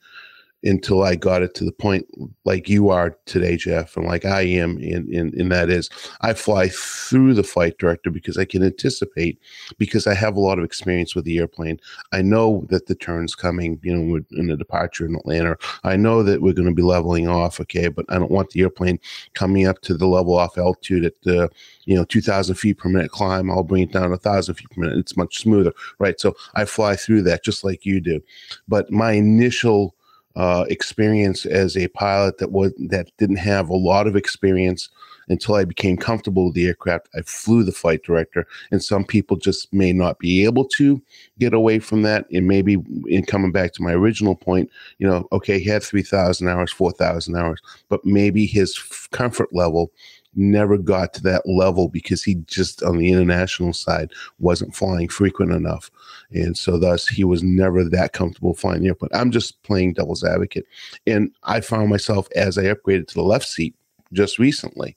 until 0.64 1.02
I 1.02 1.14
got 1.14 1.42
it 1.42 1.54
to 1.54 1.64
the 1.64 1.72
point 1.72 2.06
like 2.44 2.68
you 2.68 2.88
are 2.88 3.16
today, 3.26 3.56
Jeff, 3.56 3.96
and 3.96 4.06
like 4.06 4.24
I 4.24 4.42
am 4.42 4.78
in, 4.78 5.12
in, 5.12 5.38
in 5.38 5.48
that 5.50 5.70
is 5.70 5.90
I 6.22 6.32
fly 6.32 6.68
through 6.68 7.34
the 7.34 7.42
flight 7.42 7.78
director 7.78 8.10
because 8.10 8.38
I 8.38 8.44
can 8.44 8.62
anticipate 8.62 9.38
because 9.78 10.06
I 10.06 10.14
have 10.14 10.36
a 10.36 10.40
lot 10.40 10.58
of 10.58 10.64
experience 10.64 11.14
with 11.14 11.24
the 11.24 11.38
airplane. 11.38 11.78
I 12.12 12.22
know 12.22 12.64
that 12.70 12.86
the 12.86 12.94
turn's 12.94 13.34
coming, 13.34 13.78
you 13.82 13.96
know, 13.96 14.20
in 14.32 14.46
the 14.46 14.56
departure 14.56 15.06
in 15.06 15.14
Atlanta. 15.16 15.56
I 15.84 15.96
know 15.96 16.22
that 16.22 16.42
we're 16.42 16.54
going 16.54 16.68
to 16.68 16.74
be 16.74 16.82
leveling 16.82 17.28
off, 17.28 17.60
okay, 17.60 17.88
but 17.88 18.06
I 18.08 18.18
don't 18.18 18.30
want 18.30 18.50
the 18.50 18.62
airplane 18.62 18.98
coming 19.34 19.66
up 19.66 19.80
to 19.82 19.94
the 19.94 20.06
level 20.06 20.36
off 20.36 20.58
altitude 20.58 21.04
at 21.04 21.20
the, 21.22 21.50
you 21.84 21.94
know, 21.94 22.04
2,000 22.04 22.54
feet 22.54 22.78
per 22.78 22.88
minute 22.88 23.10
climb. 23.10 23.50
I'll 23.50 23.62
bring 23.62 23.82
it 23.82 23.92
down 23.92 24.06
a 24.06 24.10
1,000 24.10 24.54
feet 24.54 24.70
per 24.70 24.80
minute. 24.80 24.98
It's 24.98 25.16
much 25.16 25.38
smoother, 25.38 25.72
right? 25.98 26.18
So 26.18 26.34
I 26.54 26.64
fly 26.64 26.96
through 26.96 27.22
that 27.22 27.44
just 27.44 27.62
like 27.62 27.84
you 27.84 28.00
do. 28.00 28.22
But 28.68 28.90
my 28.90 29.12
initial 29.12 29.95
uh, 30.36 30.66
experience 30.68 31.46
as 31.46 31.76
a 31.76 31.88
pilot 31.88 32.38
that 32.38 32.52
was 32.52 32.72
that 32.88 33.10
didn't 33.16 33.36
have 33.36 33.68
a 33.68 33.76
lot 33.76 34.06
of 34.06 34.16
experience 34.16 34.88
until 35.28 35.56
I 35.56 35.64
became 35.64 35.96
comfortable 35.96 36.46
with 36.46 36.54
the 36.54 36.66
aircraft. 36.66 37.08
I 37.16 37.22
flew 37.22 37.64
the 37.64 37.72
flight 37.72 38.02
director, 38.04 38.46
and 38.70 38.82
some 38.82 39.04
people 39.04 39.36
just 39.36 39.72
may 39.72 39.92
not 39.92 40.18
be 40.18 40.44
able 40.44 40.64
to 40.76 41.02
get 41.38 41.52
away 41.52 41.78
from 41.78 42.02
that. 42.02 42.26
And 42.30 42.46
maybe 42.46 42.76
in 43.08 43.24
coming 43.24 43.50
back 43.50 43.72
to 43.72 43.82
my 43.82 43.92
original 43.92 44.36
point, 44.36 44.70
you 44.98 45.06
know, 45.06 45.26
okay, 45.32 45.58
he 45.58 45.68
had 45.68 45.82
three 45.82 46.02
thousand 46.02 46.48
hours, 46.48 46.72
four 46.72 46.92
thousand 46.92 47.36
hours, 47.36 47.60
but 47.88 48.04
maybe 48.04 48.46
his 48.46 48.78
comfort 49.10 49.52
level 49.54 49.90
never 50.36 50.78
got 50.78 51.14
to 51.14 51.22
that 51.22 51.48
level 51.48 51.88
because 51.88 52.22
he 52.22 52.34
just 52.46 52.82
on 52.82 52.98
the 52.98 53.10
international 53.10 53.72
side 53.72 54.12
wasn't 54.38 54.74
flying 54.74 55.08
frequent 55.08 55.52
enough. 55.52 55.90
And 56.30 56.56
so 56.56 56.78
thus 56.78 57.06
he 57.08 57.24
was 57.24 57.42
never 57.42 57.84
that 57.84 58.12
comfortable 58.12 58.54
flying 58.54 58.82
the 58.82 58.88
airplane. 58.88 59.10
I'm 59.14 59.30
just 59.30 59.62
playing 59.62 59.94
devil's 59.94 60.24
advocate. 60.24 60.66
And 61.06 61.30
i 61.44 61.60
found 61.60 61.90
myself 61.90 62.28
as 62.36 62.58
i 62.58 62.64
upgraded 62.64 63.08
to 63.08 63.14
the 63.14 63.22
left 63.22 63.46
seat 63.46 63.74
just 64.12 64.38
recently 64.38 64.96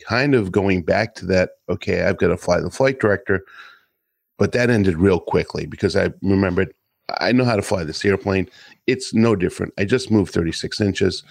kind 0.00 0.34
of 0.34 0.52
going 0.52 0.82
back 0.82 1.14
to 1.16 1.26
that 1.26 1.50
okay 1.68 2.02
i've 2.02 2.18
got 2.18 2.28
to 2.28 2.36
fly 2.36 2.60
the 2.60 2.70
flight 2.70 3.00
director. 3.00 3.44
But 4.36 4.52
that 4.52 4.70
ended 4.70 4.96
real 4.96 5.20
quickly 5.20 5.66
because 5.66 5.96
i 5.96 6.10
remembered 6.22 6.72
i 7.20 7.32
know 7.32 7.44
how 7.44 7.56
to 7.56 7.62
fly 7.62 7.84
this 7.84 8.04
airplane. 8.04 8.48
It's 8.86 9.14
no 9.14 9.34
different. 9.36 9.72
I 9.78 9.84
just 9.84 10.10
moved 10.10 10.32
36 10.32 10.80
inches. 10.80 11.22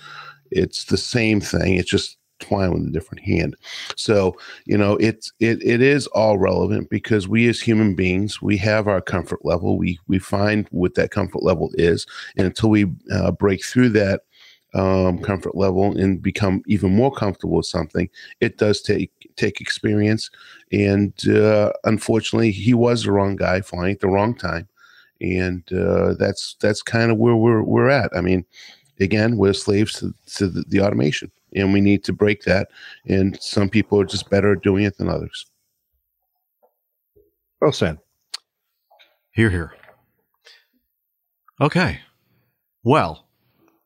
It's 0.52 0.86
the 0.86 0.98
same 0.98 1.42
thing. 1.42 1.76
It's 1.76 1.90
just 1.90 2.18
flying 2.40 2.74
with 2.74 2.88
a 2.88 2.92
different 2.92 3.24
hand. 3.24 3.56
So, 3.96 4.38
you 4.66 4.78
know, 4.78 4.98
it's 4.98 5.32
it 5.40 5.62
it 5.64 5.82
is 5.82 6.08
all 6.08 6.38
relevant 6.38 6.90
because 6.90 7.28
we 7.28 7.48
as 7.48 7.60
human 7.60 7.96
beings, 7.96 8.42
we 8.42 8.58
have 8.58 8.88
our 8.88 9.02
comfort 9.02 9.44
level. 9.44 9.78
We 9.78 10.00
we 10.08 10.20
find 10.20 10.68
what 10.72 10.96
that 10.96 11.12
comfort 11.12 11.44
level 11.44 11.72
is, 11.76 12.06
and 12.38 12.48
until 12.48 12.70
we 12.70 12.86
uh, 13.12 13.32
break 13.32 13.66
through 13.66 13.90
that 13.90 14.22
um, 14.74 15.20
comfort 15.20 15.56
level 15.56 15.98
and 15.98 16.22
become 16.22 16.62
even 16.68 16.96
more 16.96 17.12
comfortable 17.12 17.58
with 17.58 17.66
something, 17.66 18.10
it 18.42 18.58
does 18.58 18.82
take 18.82 19.12
take 19.36 19.62
experience. 19.62 20.30
And 20.72 21.14
uh, 21.30 21.72
unfortunately, 21.84 22.52
he 22.52 22.74
was 22.74 23.04
the 23.04 23.12
wrong 23.12 23.36
guy 23.36 23.62
flying 23.62 23.94
at 23.94 24.00
the 24.00 24.10
wrong 24.10 24.36
time, 24.36 24.68
and 25.22 25.64
uh, 25.74 26.14
that's 26.16 26.56
that's 26.60 26.82
kind 26.82 27.12
of 27.12 27.18
where 27.18 27.36
we're 27.36 27.64
we're 27.64 27.90
at. 27.90 28.16
I 28.16 28.22
mean, 28.22 28.46
again, 29.00 29.38
we're 29.38 29.54
slaves 29.54 30.00
to, 30.00 30.14
to 30.36 30.48
the, 30.48 30.64
the 30.68 30.82
automation 30.82 31.32
and 31.56 31.74
we 31.74 31.82
need 31.82 32.03
to 32.06 32.14
break 32.14 32.44
that. 32.44 32.69
And 33.07 33.41
some 33.41 33.69
people 33.69 33.99
are 33.99 34.06
just 34.06 34.30
better 34.30 34.53
at 34.53 34.61
doing 34.61 34.84
it 34.84 34.98
than 34.98 35.10
others. 35.10 35.45
Well 37.61 37.72
said. 37.72 37.98
Here, 39.32 39.49
here. 39.49 39.74
Okay. 41.60 41.99
Well, 42.84 43.26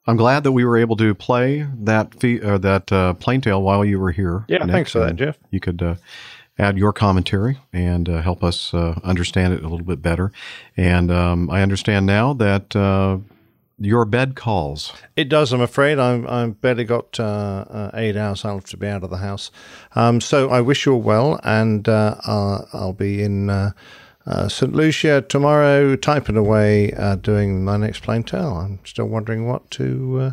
I'm 0.07 0.17
glad 0.17 0.43
that 0.43 0.51
we 0.51 0.65
were 0.65 0.77
able 0.77 0.95
to 0.97 1.13
play 1.13 1.67
that 1.79 2.19
fee, 2.19 2.41
uh, 2.41 2.57
that 2.59 2.91
uh, 2.91 3.13
plain 3.13 3.41
tale 3.41 3.61
while 3.61 3.85
you 3.85 3.99
were 3.99 4.11
here. 4.11 4.45
Yeah, 4.47 4.59
Nick, 4.59 4.71
thanks 4.71 4.91
for 4.91 4.99
that, 4.99 5.15
Jeff. 5.15 5.37
You 5.51 5.59
could 5.59 5.81
uh, 5.81 5.95
add 6.57 6.77
your 6.77 6.93
commentary 6.93 7.59
and 7.71 8.09
uh, 8.09 8.21
help 8.21 8.43
us 8.43 8.73
uh, 8.73 8.99
understand 9.03 9.53
it 9.53 9.63
a 9.63 9.67
little 9.67 9.85
bit 9.85 10.01
better. 10.01 10.31
And 10.75 11.11
um, 11.11 11.49
I 11.49 11.61
understand 11.61 12.05
now 12.05 12.33
that 12.33 12.75
uh, 12.75 13.17
your 13.81 14.05
bed 14.05 14.35
calls. 14.35 14.93
It 15.15 15.27
does. 15.27 15.51
I'm 15.51 15.61
afraid. 15.61 15.99
I'm, 15.99 16.27
I've 16.27 16.61
barely 16.61 16.83
got 16.83 17.19
uh, 17.19 17.65
uh, 17.69 17.91
eight 17.95 18.15
hours. 18.15 18.45
I'll 18.45 18.55
have 18.55 18.65
to 18.65 18.77
be 18.77 18.87
out 18.87 19.03
of 19.03 19.09
the 19.09 19.17
house. 19.17 19.51
Um, 19.95 20.21
so 20.21 20.49
I 20.49 20.61
wish 20.61 20.85
you 20.85 20.93
all 20.93 21.01
well, 21.01 21.39
and 21.43 21.87
uh, 21.89 22.15
I'll, 22.25 22.67
I'll 22.73 22.93
be 22.93 23.23
in 23.23 23.49
uh, 23.49 23.71
uh, 24.25 24.47
St. 24.47 24.73
Lucia 24.73 25.21
tomorrow, 25.21 25.95
typing 25.95 26.37
away, 26.37 26.93
uh, 26.93 27.15
doing 27.15 27.63
my 27.63 27.77
next 27.77 28.03
plain 28.03 28.23
tale. 28.23 28.53
I'm 28.53 28.79
still 28.85 29.07
wondering 29.07 29.47
what 29.47 29.69
to 29.71 30.19
uh, 30.21 30.31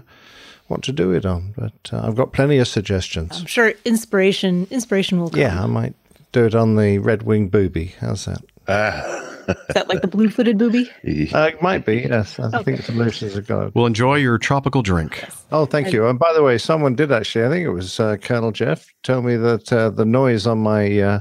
what 0.67 0.83
to 0.83 0.93
do 0.93 1.13
it 1.13 1.25
on, 1.25 1.55
but 1.57 1.91
uh, 1.93 2.07
I've 2.07 2.15
got 2.15 2.35
plenty 2.35 2.59
of 2.59 2.69
suggestions. 2.69 3.41
I'm 3.41 3.47
sure 3.47 3.73
inspiration 3.87 4.67
inspiration 4.71 5.19
will 5.19 5.31
come. 5.31 5.41
Yeah, 5.41 5.63
I 5.63 5.67
might 5.67 5.95
do 6.33 6.45
it 6.45 6.55
on 6.55 6.77
the 6.77 6.99
red 6.99 7.23
wing 7.23 7.49
booby. 7.49 7.95
How's 8.01 8.27
that? 8.27 9.25
Is 9.49 9.75
that 9.75 9.89
like 9.89 10.03
the 10.03 10.09
blue 10.09 10.29
footed 10.29 10.59
booby? 10.59 10.91
Uh, 11.33 11.51
it 11.53 11.63
might 11.63 11.87
be, 11.87 12.07
yes. 12.09 12.39
I 12.39 12.63
think 12.63 12.77
the 12.77 12.83
solutions 12.83 13.37
are 13.37 13.43
good. 13.43 13.75
Well, 13.75 13.87
enjoy 13.87 14.17
your 14.17 14.39
tropical 14.39 14.83
drink. 14.83 15.25
Oh, 15.51 15.65
thank 15.67 15.93
you. 15.93 16.07
And 16.07 16.19
by 16.19 16.33
the 16.33 16.43
way, 16.43 16.59
someone 16.59 16.95
did 16.95 17.11
actually, 17.11 17.47
I 17.47 17.49
think 17.49 17.65
it 17.65 17.71
was 17.71 17.99
uh, 17.99 18.17
Colonel 18.17 18.53
Jeff, 18.53 18.87
tell 19.03 19.23
me 19.23 19.37
that 19.37 19.73
uh, 19.73 19.91
the 19.91 20.05
noise 20.05 20.47
on 20.47 20.59
my 20.59 21.01
uh, 21.01 21.21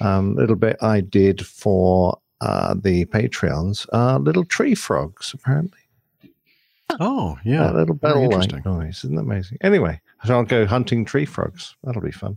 um, 0.00 0.34
little 0.34 0.56
bit 0.56 0.76
I 0.82 1.00
did 1.00 1.46
for 1.46 2.18
uh, 2.40 2.74
the 2.74 3.04
Patreons 3.06 3.86
are 3.92 4.18
little 4.18 4.44
tree 4.44 4.74
frogs, 4.74 5.32
apparently. 5.34 5.78
Oh, 6.98 7.38
yeah. 7.44 7.70
A 7.70 7.74
little 7.74 7.94
bell 7.94 8.28
like 8.28 8.64
noise. 8.64 9.04
Isn't 9.04 9.14
that 9.14 9.22
amazing? 9.22 9.58
Anyway, 9.60 10.00
so 10.24 10.34
I'll 10.34 10.44
go 10.44 10.66
hunting 10.66 11.04
tree 11.04 11.24
frogs. 11.24 11.76
That'll 11.84 12.02
be 12.02 12.10
fun. 12.10 12.36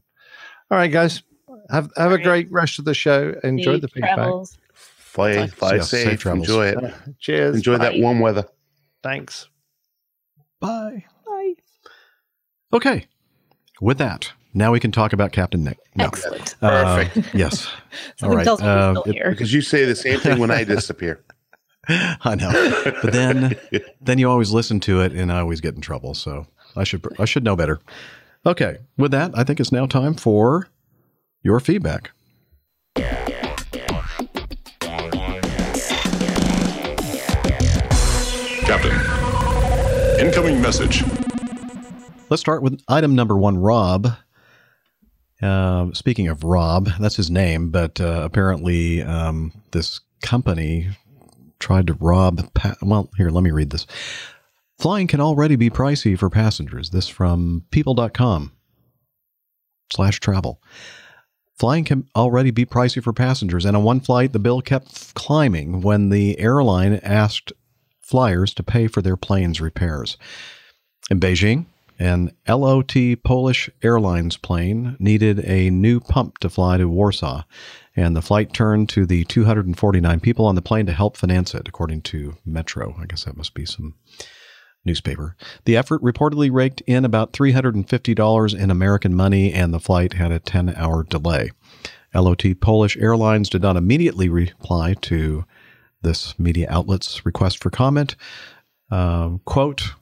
All 0.70 0.78
right, 0.78 0.92
guys. 0.92 1.24
Have 1.70 1.92
have 1.96 2.12
a 2.12 2.18
great 2.18 2.52
rest 2.52 2.78
of 2.78 2.86
the 2.86 2.94
show. 2.94 3.34
Enjoy 3.44 3.78
the 3.78 3.88
feedback. 3.88 4.16
travels. 4.16 4.58
Fly, 5.14 5.46
fly 5.48 5.76
Yeah, 5.76 5.82
safe. 5.84 6.04
safe 6.10 6.20
travels. 6.20 6.48
Enjoy 6.50 6.66
it. 6.68 6.84
Uh, 6.84 6.92
cheers. 7.20 7.56
Enjoy 7.56 7.78
that 7.78 8.00
warm 8.00 8.20
weather. 8.20 8.46
Thanks. 9.04 9.48
Bye. 10.60 11.06
Bye. 11.26 11.54
Okay. 12.74 13.06
With 13.80 14.00
that, 14.00 14.32
Now 14.56 14.72
we 14.72 14.80
can 14.80 14.92
talk 14.92 15.14
about 15.14 15.32
Captain 15.32 15.64
Nick. 15.64 15.78
No. 15.96 16.06
Excellent. 16.06 16.56
Uh, 16.62 16.96
Perfect. 17.06 17.36
yes. 17.36 17.68
All 17.74 17.80
Something 18.18 18.38
right. 18.38 18.44
tells 18.44 18.62
me 18.62 18.68
Uh, 18.68 18.92
still 19.02 19.14
here. 19.14 19.30
Because 19.32 19.54
you 19.54 19.62
say 19.62 19.86
the 19.86 19.96
same 19.96 20.20
thing 20.20 20.40
when 20.40 20.50
I 20.52 20.64
disappear. 20.76 21.24
I 21.88 22.36
know, 22.36 22.94
but 23.02 23.12
then 23.12 23.56
then 24.00 24.18
you 24.18 24.30
always 24.30 24.52
listen 24.52 24.80
to 24.82 25.02
it, 25.02 25.12
and 25.12 25.30
I 25.32 25.40
always 25.42 25.60
get 25.60 25.76
in 25.76 25.82
trouble. 25.82 26.14
So 26.14 26.48
I 26.78 26.86
should 26.86 27.06
I 27.20 27.26
should 27.26 27.44
know 27.44 27.58
better. 27.58 27.82
Okay, 28.46 28.78
with 28.98 29.12
that, 29.12 29.32
I 29.38 29.44
think 29.44 29.60
it's 29.60 29.72
now 29.74 29.86
time 29.86 30.14
for 30.14 30.70
your 31.44 31.60
feedback. 31.60 32.12
Captain. 38.74 40.20
Incoming 40.20 40.60
message. 40.60 41.04
Let's 42.32 42.42
start 42.42 42.64
with 42.64 42.82
item 42.88 43.14
number 43.14 43.38
one, 43.38 43.60
Rob. 43.60 44.16
Uh, 45.40 45.94
speaking 45.94 46.28
of 46.28 46.44
Rob, 46.44 46.90
that's 47.00 47.16
his 47.16 47.30
name, 47.30 47.70
but 47.70 48.02
uh, 48.02 48.22
apparently 48.24 49.04
um, 49.04 49.52
this 49.74 50.00
company 50.24 50.90
tried 51.60 51.86
to 51.86 51.94
rob. 51.94 52.52
Pa- 52.56 52.74
well, 52.82 53.12
here, 53.16 53.30
let 53.30 53.44
me 53.44 53.52
read 53.52 53.70
this. 53.70 53.86
Flying 54.80 55.06
can 55.06 55.22
already 55.22 55.56
be 55.56 55.70
pricey 55.70 56.18
for 56.18 56.32
passengers. 56.32 56.90
This 56.90 57.08
from 57.08 57.66
people.com 57.70 58.54
slash 59.92 60.20
travel. 60.20 60.60
Flying 61.60 61.84
can 61.84 62.08
already 62.16 62.50
be 62.50 62.66
pricey 62.66 63.04
for 63.04 63.14
passengers, 63.14 63.66
and 63.66 63.78
on 63.78 63.84
one 63.84 64.00
flight, 64.00 64.34
the 64.34 64.40
bill 64.40 64.62
kept 64.62 65.14
climbing 65.14 65.82
when 65.82 66.10
the 66.10 66.40
airline 66.40 66.96
asked 67.04 67.54
flyers 68.04 68.54
to 68.54 68.64
pay 68.64 68.88
for 68.88 69.02
their 69.02 69.18
plane's 69.18 69.60
repairs. 69.60 70.18
In 71.10 71.20
Beijing, 71.20 71.66
an 72.00 72.32
LOT 72.48 72.96
Polish 73.24 73.70
Airlines 73.82 74.38
plane 74.38 74.96
needed 75.00 75.40
a 75.46 75.70
new 75.70 76.00
pump 76.00 76.40
to 76.40 76.50
fly 76.50 76.78
to 76.78 76.88
Warsaw, 76.88 77.44
and 77.96 78.16
the 78.16 78.22
flight 78.22 78.54
turned 78.54 78.90
to 78.90 79.06
the 79.06 79.24
249 79.26 80.20
people 80.20 80.46
on 80.46 80.56
the 80.56 80.62
plane 80.62 80.86
to 80.88 80.94
help 80.94 81.18
finance 81.18 81.54
it, 81.54 81.68
according 81.68 82.02
to 82.02 82.36
Metro. 82.46 82.96
I 83.00 83.06
guess 83.06 83.26
that 83.26 83.38
must 83.38 83.54
be 83.54 83.66
some 83.66 83.96
newspaper. 84.84 85.36
The 85.66 85.78
effort 85.78 86.02
reportedly 86.02 86.52
raked 86.52 86.82
in 86.82 87.06
about 87.06 87.32
$350 87.34 88.60
in 88.60 88.72
American 88.72 89.16
money, 89.16 89.54
and 89.54 89.74
the 89.74 89.80
flight 89.80 90.14
had 90.14 90.32
a 90.32 90.40
10 90.40 90.74
hour 90.76 91.04
delay. 91.04 91.52
LOT 92.14 92.44
Polish 92.60 92.98
Airlines 92.98 93.50
did 93.50 93.62
not 93.62 93.78
immediately 93.78 94.30
reply 94.30 94.94
to 95.02 95.46
this 96.04 96.38
media 96.38 96.68
outlet's 96.70 97.26
request 97.26 97.62
for 97.62 97.70
comment. 97.70 98.16
Um, 98.92 99.42
quote, 99.46 99.94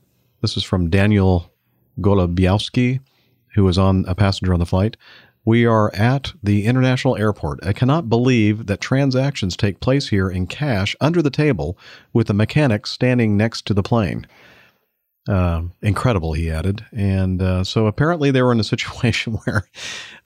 this 0.41 0.57
is 0.57 0.64
from 0.64 0.90
Daniel 0.90 1.52
Golobiowski, 1.99 2.99
who 3.56 3.64
was 3.64 3.78
on 3.78 4.06
a 4.07 4.15
passenger 4.15 4.53
on 4.53 4.60
the 4.60 4.65
flight. 4.65 4.98
We 5.44 5.65
are 5.65 5.94
at 5.95 6.34
the 6.44 6.65
international 6.65 7.18
airport. 7.18 7.65
I 7.65 7.73
cannot 7.73 8.10
believe 8.10 8.68
that 8.68 8.80
transactions 8.80 9.57
take 9.57 9.80
place 9.80 10.10
here 10.10 10.30
in 10.30 10.45
cash 10.45 10.95
under 11.02 11.22
the 11.22 11.32
table 11.32 11.78
with 12.14 12.28
the 12.28 12.34
mechanic 12.34 12.86
standing 12.86 13.38
next 13.38 13.65
to 13.68 13.73
the 13.73 13.82
plane. 13.82 14.28
Uh, 15.27 15.64
incredible, 15.81 16.34
he 16.34 16.49
added. 16.49 16.84
And 16.91 17.41
uh, 17.41 17.64
so 17.64 17.85
apparently 17.85 18.31
they 18.31 18.41
were 18.41 18.52
in 18.52 18.60
a 18.60 18.64
situation 18.76 19.34
where 19.45 19.68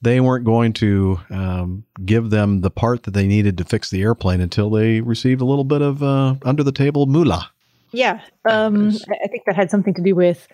they 0.02 0.20
weren't 0.22 0.46
going 0.46 0.74
to 0.74 1.20
um, 1.30 1.84
give 2.06 2.30
them 2.30 2.62
the 2.62 2.72
part 2.72 3.04
that 3.04 3.12
they 3.12 3.28
needed 3.28 3.58
to 3.58 3.66
fix 3.66 3.90
the 3.90 4.02
airplane 4.02 4.42
until 4.42 4.70
they 4.70 5.02
received 5.02 5.42
a 5.42 5.46
little 5.46 5.64
bit 5.64 5.82
of 5.82 6.02
uh, 6.02 6.36
under 6.44 6.64
the 6.64 6.72
table 6.72 7.06
moolah. 7.06 7.52
Yeah, 7.92 8.20
um, 8.50 8.90
I 9.10 9.18
I 9.24 9.28
think 9.28 9.44
that 9.46 9.56
had 9.56 9.72
something 9.72 9.94
to 9.94 10.02
do 10.02 10.16
with. 10.16 10.48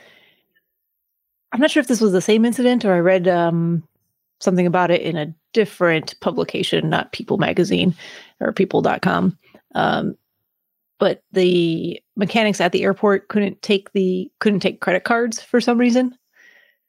I'm 1.52 1.60
not 1.60 1.72
sure 1.72 1.82
if 1.82 1.88
this 1.88 2.02
was 2.02 2.12
the 2.12 2.22
same 2.22 2.46
incident 2.46 2.86
or 2.86 2.94
I 2.94 3.00
read 3.00 3.28
um, 3.28 3.84
something 4.40 4.68
about 4.68 4.92
it 4.92 5.02
in 5.02 5.18
a 5.18 5.34
different 5.54 6.18
publication, 6.22 6.90
not 6.90 7.12
People 7.12 7.38
Magazine 7.38 7.96
or 8.40 8.54
People.com. 8.54 9.38
Um, 9.76 10.16
but 11.02 11.24
the 11.32 12.00
mechanics 12.16 12.62
at 12.62 12.72
the 12.72 12.84
airport 12.84 13.28
couldn't 13.28 13.60
take 13.64 13.92
the 13.94 14.32
couldn't 14.40 14.60
take 14.60 14.82
credit 14.82 15.04
cards 15.04 15.42
for 15.42 15.60
some 15.60 15.80
reason, 15.80 16.16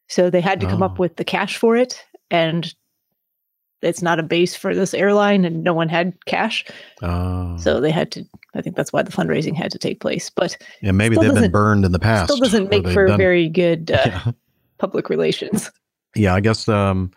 so 0.09 0.28
they 0.28 0.43
had 0.43 0.60
to 0.60 0.66
come 0.66 0.82
up 0.82 0.93
Oh. 0.93 1.01
with 1.01 1.16
the 1.16 1.24
cash 1.24 1.56
for 1.56 1.74
it, 1.76 1.98
and 2.30 2.72
it's 3.80 4.02
not 4.02 4.20
a 4.20 4.22
base 4.22 4.55
for 4.55 4.74
this 4.74 4.93
airline, 4.94 5.44
and 5.47 5.64
no 5.64 5.72
one 5.72 5.89
had 5.89 6.12
cash, 6.26 6.64
Uh, 7.01 7.56
so 7.56 7.80
they 7.80 7.90
had 7.90 8.12
to. 8.12 8.24
I 8.55 8.60
think 8.60 8.76
that's 8.76 8.93
why 8.93 9.02
the 9.02 9.10
fundraising 9.10 9.56
had 9.56 9.72
to 9.72 9.78
take 9.78 10.01
place, 10.01 10.28
but 10.30 10.59
and 10.82 10.97
maybe 10.98 11.16
they've 11.16 11.34
been 11.34 11.51
burned 11.51 11.84
in 11.86 11.93
the 11.93 11.98
past. 11.98 12.30
Still 12.30 12.36
doesn't 12.44 12.68
make 12.70 12.86
for 12.90 13.06
done- 13.06 13.18
very 13.18 13.48
good 13.48 13.90
uh, 13.90 14.02
Yeah. 14.06 14.32
public 14.78 15.09
relations. 15.09 15.70
Yeah, 16.14 16.34
I 16.34 16.40
guess 16.40 16.68
um, 16.68 17.10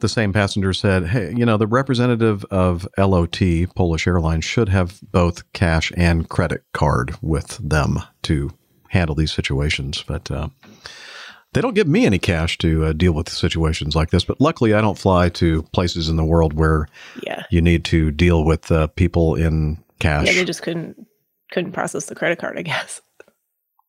the 0.00 0.08
same 0.08 0.32
passenger 0.32 0.72
said, 0.72 1.06
"Hey, 1.06 1.32
you 1.36 1.46
know, 1.46 1.56
the 1.56 1.66
representative 1.66 2.44
of 2.50 2.86
LOT 2.98 3.40
Polish 3.74 4.06
Airlines 4.06 4.44
should 4.44 4.68
have 4.68 5.00
both 5.12 5.50
cash 5.52 5.90
and 5.96 6.28
credit 6.28 6.64
card 6.72 7.16
with 7.22 7.58
them 7.58 8.00
to 8.22 8.50
handle 8.90 9.14
these 9.14 9.32
situations, 9.32 10.04
but 10.06 10.30
uh, 10.30 10.48
they 11.52 11.60
don't 11.60 11.74
give 11.74 11.88
me 11.88 12.04
any 12.04 12.18
cash 12.18 12.58
to 12.58 12.84
uh, 12.86 12.92
deal 12.92 13.12
with 13.12 13.28
situations 13.30 13.96
like 13.96 14.10
this. 14.10 14.24
But 14.24 14.40
luckily, 14.40 14.74
I 14.74 14.80
don't 14.82 14.98
fly 14.98 15.28
to 15.30 15.62
places 15.72 16.08
in 16.08 16.16
the 16.16 16.24
world 16.24 16.52
where 16.52 16.86
Yeah. 17.22 17.44
you 17.50 17.62
need 17.62 17.84
to 17.86 18.10
deal 18.10 18.44
with 18.44 18.70
uh, 18.70 18.88
people 18.88 19.34
in 19.34 19.82
cash. 19.98 20.26
Yeah, 20.26 20.34
they 20.34 20.44
just 20.44 20.62
couldn't 20.62 21.06
couldn't 21.52 21.72
process 21.72 22.06
the 22.06 22.14
credit 22.14 22.38
card, 22.38 22.58
I 22.58 22.62
guess. 22.62 23.00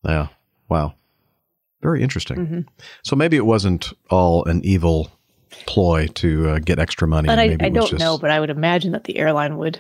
Yeah. 0.04 0.28
Wow. 0.70 0.94
Very 1.82 2.02
interesting. 2.04 2.38
Mhm. 2.38 2.66
So 3.04 3.16
maybe 3.16 3.36
it 3.36 3.46
wasn't 3.46 3.92
all 4.10 4.46
an 4.46 4.64
evil 4.64 5.12
ploy 5.66 6.08
to 6.08 6.50
uh, 6.50 6.60
get 6.60 6.80
extra 6.80 7.08
money. 7.08 7.30
And 7.30 7.40
I, 7.40 7.48
maybe 7.48 7.66
I 7.66 7.68
it 7.68 7.74
don't 7.74 7.90
just 7.90 8.00
know, 8.00 8.18
but 8.18 8.30
I 8.32 8.40
would 8.40 8.50
imagine 8.50 8.92
that 8.92 9.06
the 9.06 9.18
airline 9.18 9.58
would 9.58 9.80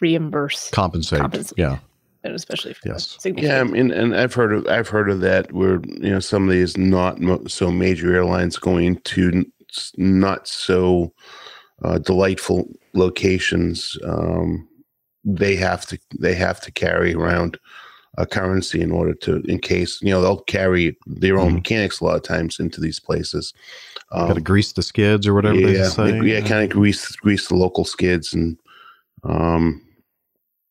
reimburse, 0.00 0.70
compensate. 0.70 1.20
compensate. 1.20 1.58
Yeah. 1.58 1.78
and 2.22 2.34
especially 2.34 2.74
for 2.74 2.88
Yes. 2.88 3.18
Yeah, 3.24 3.60
I 3.60 3.64
mean, 3.64 3.90
and 3.90 4.16
I've 4.16 4.34
heard 4.34 4.52
of 4.52 4.66
I've 4.66 4.88
heard 4.88 5.10
of 5.10 5.20
that 5.20 5.52
where 5.52 5.80
you 5.84 6.10
know 6.10 6.20
some 6.20 6.44
of 6.44 6.50
these 6.50 6.76
not 6.76 7.20
mo- 7.20 7.44
so 7.46 7.70
major 7.70 8.14
airlines 8.14 8.56
going 8.58 8.96
to 9.00 9.28
n- 9.32 9.52
s- 9.70 9.92
not 9.96 10.48
so 10.48 11.12
uh, 11.82 11.98
delightful 11.98 12.68
locations. 12.94 13.98
Um, 14.04 14.68
they 15.24 15.56
have 15.56 15.86
to 15.86 15.98
they 16.18 16.34
have 16.34 16.60
to 16.62 16.72
carry 16.72 17.14
around 17.14 17.58
a 18.16 18.26
currency 18.26 18.80
in 18.80 18.92
order 18.92 19.12
to 19.12 19.42
in 19.48 19.58
case 19.58 20.00
you 20.00 20.10
know 20.10 20.20
they'll 20.20 20.40
carry 20.42 20.96
their 21.06 21.38
own 21.38 21.54
mechanics 21.54 22.00
a 22.00 22.04
lot 22.04 22.16
of 22.16 22.22
times 22.22 22.58
into 22.60 22.80
these 22.80 23.00
places. 23.00 23.52
Um, 24.12 24.28
Got 24.28 24.34
to 24.34 24.40
grease 24.40 24.72
the 24.72 24.82
skids 24.82 25.26
or 25.26 25.34
whatever 25.34 25.58
yeah, 25.58 25.66
they 25.66 25.88
say. 25.88 26.20
yeah, 26.22 26.40
kind 26.40 26.62
of 26.64 26.70
grease 26.70 27.16
grease 27.16 27.48
the 27.48 27.56
local 27.56 27.84
skids 27.84 28.32
and 28.34 28.58
um 29.24 29.84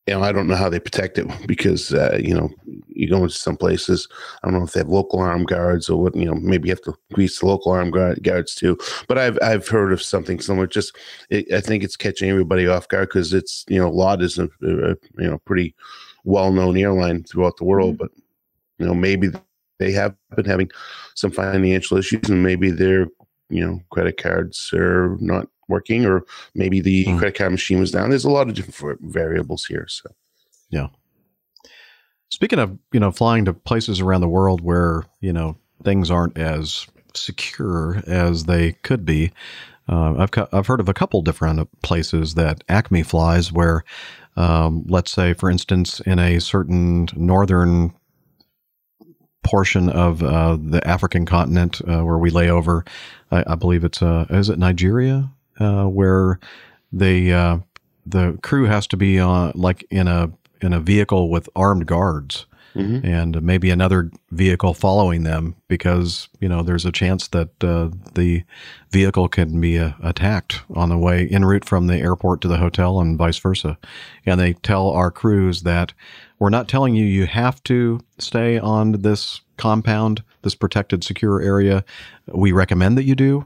you 0.07 0.13
know, 0.13 0.21
I 0.21 0.33
don't 0.33 0.47
know 0.47 0.55
how 0.55 0.69
they 0.69 0.79
protect 0.79 1.17
it 1.17 1.27
because 1.47 1.93
uh, 1.93 2.17
you 2.21 2.33
know 2.33 2.49
you 2.87 3.09
go 3.09 3.23
into 3.23 3.29
some 3.29 3.55
places. 3.55 4.07
I 4.43 4.47
don't 4.47 4.59
know 4.59 4.65
if 4.65 4.73
they 4.73 4.81
have 4.81 4.89
local 4.89 5.19
armed 5.19 5.47
guards 5.47 5.89
or 5.89 6.01
what. 6.01 6.15
You 6.15 6.25
know, 6.25 6.35
maybe 6.35 6.67
you 6.67 6.73
have 6.73 6.81
to 6.81 6.95
grease 7.13 7.39
the 7.39 7.45
local 7.45 7.71
armed 7.71 7.93
guard, 7.93 8.21
guards 8.21 8.53
too. 8.53 8.77
But 9.07 9.17
I've 9.17 9.39
I've 9.41 9.67
heard 9.67 9.93
of 9.93 10.01
something 10.01 10.41
similar. 10.41 10.67
Just 10.67 10.97
it, 11.29 11.51
I 11.53 11.61
think 11.61 11.83
it's 11.83 11.95
catching 11.95 12.29
everybody 12.29 12.67
off 12.67 12.89
guard 12.89 13.09
because 13.09 13.33
it's 13.33 13.63
you 13.69 13.79
know 13.79 13.89
LOT 13.89 14.21
is 14.21 14.37
a, 14.37 14.49
a 14.61 14.95
you 15.17 15.29
know 15.29 15.37
pretty 15.45 15.73
well 16.25 16.51
known 16.51 16.75
airline 16.77 17.23
throughout 17.23 17.55
the 17.55 17.65
world, 17.65 17.97
but 17.97 18.11
you 18.79 18.85
know 18.85 18.93
maybe 18.93 19.31
they 19.79 19.93
have 19.93 20.15
been 20.35 20.45
having 20.45 20.69
some 21.15 21.31
financial 21.31 21.97
issues 21.97 22.29
and 22.29 22.43
maybe 22.43 22.71
their 22.71 23.07
you 23.53 23.65
know 23.65 23.79
credit 23.91 24.17
cards 24.17 24.71
are 24.73 25.17
not 25.19 25.47
working 25.69 26.05
or 26.05 26.23
maybe 26.55 26.81
the 26.81 27.05
credit 27.17 27.37
card 27.37 27.51
machine 27.51 27.79
was 27.79 27.91
down. 27.91 28.09
There's 28.09 28.25
a 28.25 28.29
lot 28.29 28.49
of 28.49 28.53
different 28.53 28.99
variables 29.01 29.65
here 29.65 29.87
so. 29.87 30.09
Yeah. 30.69 30.87
Speaking 32.29 32.57
of, 32.57 32.77
you 32.91 32.99
know, 32.99 33.11
flying 33.11 33.45
to 33.45 33.53
places 33.53 34.01
around 34.01 34.21
the 34.21 34.27
world 34.27 34.61
where, 34.61 35.03
you 35.21 35.31
know, 35.31 35.55
things 35.83 36.09
aren't 36.09 36.35
as 36.37 36.87
secure 37.13 38.01
as 38.07 38.45
they 38.45 38.71
could 38.71 39.05
be, 39.05 39.31
uh, 39.87 40.15
I've, 40.17 40.31
co- 40.31 40.47
I've 40.51 40.65
heard 40.65 40.79
of 40.79 40.89
a 40.89 40.93
couple 40.93 41.21
different 41.21 41.69
places 41.83 42.33
that 42.33 42.63
Acme 42.67 43.03
flies 43.03 43.51
where, 43.51 43.83
um, 44.35 44.83
let's 44.87 45.11
say, 45.11 45.33
for 45.33 45.47
instance, 45.47 45.99
in 46.01 46.17
a 46.17 46.39
certain 46.39 47.07
northern 47.15 47.93
portion 49.43 49.89
of 49.89 50.23
uh, 50.23 50.57
the 50.59 50.85
African 50.87 51.25
continent 51.25 51.81
uh, 51.87 52.03
where 52.03 52.17
we 52.17 52.29
lay 52.29 52.49
over, 52.49 52.85
I, 53.31 53.43
I 53.47 53.55
believe 53.55 53.83
it's, 53.83 54.01
uh, 54.01 54.25
is 54.29 54.49
it 54.49 54.57
Nigeria? 54.59 55.29
Uh, 55.59 55.85
where 55.85 56.39
they, 56.91 57.31
uh, 57.31 57.59
the 58.05 58.37
crew 58.41 58.65
has 58.65 58.87
to 58.87 58.97
be 58.97 59.19
on 59.19 59.51
like 59.55 59.85
in 59.89 60.07
a 60.07 60.31
in 60.61 60.73
a 60.73 60.79
vehicle 60.79 61.29
with 61.29 61.49
armed 61.55 61.85
guards. 61.85 62.45
And 63.05 63.39
maybe 63.43 63.69
another 63.69 64.09
vehicle 64.31 64.73
following 64.73 65.21
them 65.23 65.55
because 65.67 66.27
you 66.39 66.49
know 66.49 66.63
there's 66.63 66.85
a 66.87 66.91
chance 66.91 67.27
that 67.27 67.63
uh, 67.63 67.89
the 68.15 68.43
vehicle 68.91 69.27
can 69.27 69.61
be 69.61 69.77
uh, 69.77 69.91
attacked 70.01 70.61
on 70.73 70.89
the 70.89 70.97
way 70.97 71.27
en 71.29 71.45
route 71.45 71.65
from 71.65 71.85
the 71.85 71.99
airport 71.99 72.41
to 72.41 72.47
the 72.47 72.57
hotel 72.57 72.99
and 72.99 73.15
vice 73.15 73.37
versa. 73.37 73.77
And 74.25 74.39
they 74.39 74.53
tell 74.53 74.89
our 74.89 75.11
crews 75.11 75.61
that 75.61 75.93
We're 76.43 76.49
not 76.49 76.67
telling 76.67 76.93
you 76.93 77.05
you 77.05 77.25
have 77.25 77.63
to 77.63 78.01
stay 78.19 78.59
on 78.59 78.91
this 79.01 79.39
compound, 79.55 80.21
this 80.41 80.55
protected, 80.55 81.01
secure 81.01 81.39
area. 81.41 81.85
We 82.27 82.51
recommend 82.51 82.97
that 82.97 83.05
you 83.05 83.15
do 83.15 83.45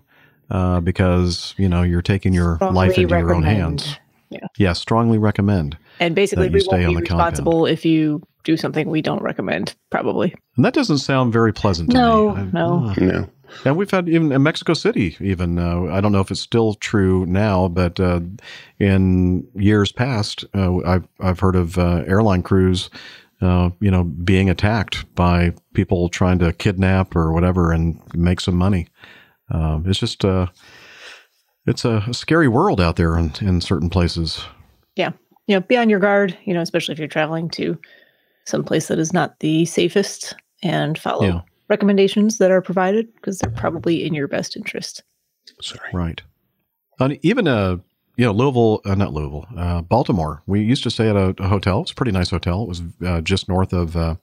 uh, 0.49 0.79
because 0.79 1.53
you 1.59 1.69
know 1.69 1.83
you're 1.83 2.01
taking 2.01 2.33
your 2.33 2.55
Strongly 2.55 2.75
life 2.87 2.97
into 2.97 3.15
your 3.15 3.35
own 3.35 3.43
hands. 3.43 3.99
Yeah. 4.31 4.39
Yeah, 4.57 4.73
strongly 4.73 5.19
recommend. 5.19 5.77
And 5.99 6.15
basically, 6.15 6.47
that 6.47 6.53
we 6.55 6.59
stay 6.59 6.69
won't 6.71 6.85
on 6.85 6.95
be 6.95 7.01
the 7.01 7.07
compound. 7.07 7.33
responsible 7.33 7.65
if 7.67 7.85
you 7.85 8.23
do 8.43 8.57
something 8.57 8.89
we 8.89 9.03
don't 9.03 9.21
recommend, 9.21 9.75
probably. 9.91 10.33
And 10.55 10.65
that 10.65 10.73
doesn't 10.73 10.97
sound 10.97 11.31
very 11.31 11.53
pleasant 11.53 11.91
to 11.91 11.97
No, 11.97 12.33
me. 12.35 12.41
I- 12.41 12.45
no. 12.45 12.93
No. 12.97 13.29
And 13.65 13.77
we've 13.77 13.91
had 13.91 14.09
even 14.09 14.31
in 14.31 14.43
Mexico 14.43 14.73
City, 14.73 15.17
even 15.19 15.59
uh, 15.59 15.83
I 15.91 16.01
don't 16.01 16.11
know 16.11 16.21
if 16.21 16.31
it's 16.31 16.39
still 16.39 16.73
true 16.75 17.25
now, 17.25 17.67
but 17.67 17.99
uh, 17.99 18.21
in 18.79 19.47
years 19.55 19.91
past, 19.91 20.45
uh, 20.55 20.77
I've 20.85 21.07
I've 21.19 21.39
heard 21.39 21.55
of 21.55 21.77
uh, 21.77 22.03
airline 22.07 22.43
crews, 22.43 22.89
uh, 23.41 23.69
you 23.79 23.91
know, 23.91 24.03
being 24.03 24.49
attacked 24.49 25.13
by 25.15 25.53
people 25.73 26.09
trying 26.09 26.39
to 26.39 26.53
kidnap 26.53 27.15
or 27.15 27.31
whatever 27.33 27.71
and 27.71 28.01
make 28.13 28.39
some 28.39 28.55
money. 28.55 28.87
Um, 29.49 29.85
it's 29.87 29.99
just 29.99 30.25
uh, 30.25 30.47
it's 31.67 31.85
a, 31.85 32.03
a 32.07 32.13
scary 32.13 32.47
world 32.47 32.81
out 32.81 32.95
there 32.95 33.17
in, 33.17 33.33
in 33.41 33.61
certain 33.61 33.89
places. 33.89 34.43
Yeah. 34.95 35.11
You 35.47 35.55
know, 35.55 35.61
be 35.61 35.77
on 35.77 35.89
your 35.89 35.99
guard, 35.99 36.37
you 36.45 36.53
know, 36.53 36.61
especially 36.61 36.93
if 36.93 36.99
you're 36.99 37.07
traveling 37.07 37.49
to 37.51 37.77
some 38.45 38.63
place 38.63 38.87
that 38.87 38.99
is 38.99 39.13
not 39.13 39.39
the 39.39 39.65
safest 39.65 40.35
and 40.63 40.97
follow 40.97 41.25
Yeah. 41.25 41.41
Recommendations 41.69 42.37
that 42.37 42.51
are 42.51 42.61
provided 42.61 43.13
because 43.15 43.39
they're 43.39 43.51
probably 43.51 44.05
in 44.05 44.13
your 44.13 44.27
best 44.27 44.55
interest. 44.55 45.03
Sorry. 45.61 45.89
Right. 45.93 46.21
And 46.99 47.19
even 47.23 47.47
uh, 47.47 47.77
you 48.15 48.25
know, 48.25 48.31
Louisville, 48.31 48.81
uh, 48.85 48.95
not 48.95 49.13
Louisville, 49.13 49.45
uh, 49.55 49.81
Baltimore. 49.81 50.41
We 50.47 50.61
used 50.61 50.81
to 50.83 50.89
stay 50.89 51.07
at 51.09 51.15
a, 51.15 51.35
a 51.37 51.47
hotel. 51.47 51.81
It's 51.81 51.91
a 51.91 51.95
pretty 51.95 52.11
nice 52.11 52.31
hotel. 52.31 52.63
It 52.63 52.67
was 52.67 52.81
uh, 53.05 53.21
just 53.21 53.47
north 53.47 53.73
of 53.73 53.95
uh, 53.95 54.15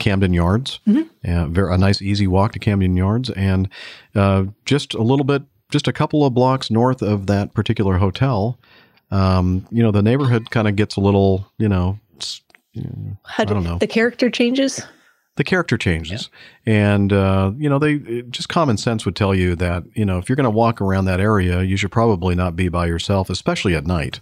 Camden 0.00 0.32
Yards. 0.32 0.80
Uh, 1.24 1.46
very, 1.46 1.72
a 1.72 1.78
nice, 1.78 2.02
easy 2.02 2.26
walk 2.26 2.52
to 2.52 2.58
Camden 2.58 2.96
Yards, 2.96 3.30
and 3.30 3.68
uh, 4.16 4.44
just 4.64 4.94
a 4.94 5.02
little 5.02 5.24
bit, 5.24 5.42
just 5.70 5.86
a 5.86 5.92
couple 5.92 6.24
of 6.26 6.34
blocks 6.34 6.68
north 6.70 7.00
of 7.00 7.26
that 7.28 7.54
particular 7.54 7.98
hotel. 7.98 8.58
Um, 9.12 9.66
you 9.70 9.82
know, 9.84 9.90
the 9.92 10.02
neighborhood 10.02 10.50
kind 10.50 10.66
of 10.66 10.74
gets 10.76 10.96
a 10.96 11.00
little, 11.00 11.46
you 11.58 11.68
know, 11.68 11.98
s- 12.20 12.40
How 13.24 13.42
I 13.42 13.44
don't 13.44 13.62
know 13.64 13.78
The 13.78 13.86
character 13.86 14.30
changes. 14.30 14.82
The 15.38 15.44
character 15.44 15.78
changes. 15.78 16.30
And 16.66 17.12
uh, 17.12 17.52
you 17.56 17.70
know 17.70 17.78
they 17.78 18.22
just 18.22 18.48
common 18.48 18.76
sense 18.76 19.06
would 19.06 19.16
tell 19.16 19.34
you 19.34 19.54
that 19.56 19.84
you 19.94 20.04
know 20.04 20.18
if 20.18 20.28
you're 20.28 20.36
going 20.36 20.44
to 20.44 20.50
walk 20.50 20.80
around 20.80 21.04
that 21.04 21.20
area 21.20 21.62
you 21.62 21.76
should 21.76 21.92
probably 21.92 22.34
not 22.34 22.56
be 22.56 22.68
by 22.68 22.86
yourself 22.86 23.30
especially 23.30 23.74
at 23.74 23.86
night. 23.86 24.20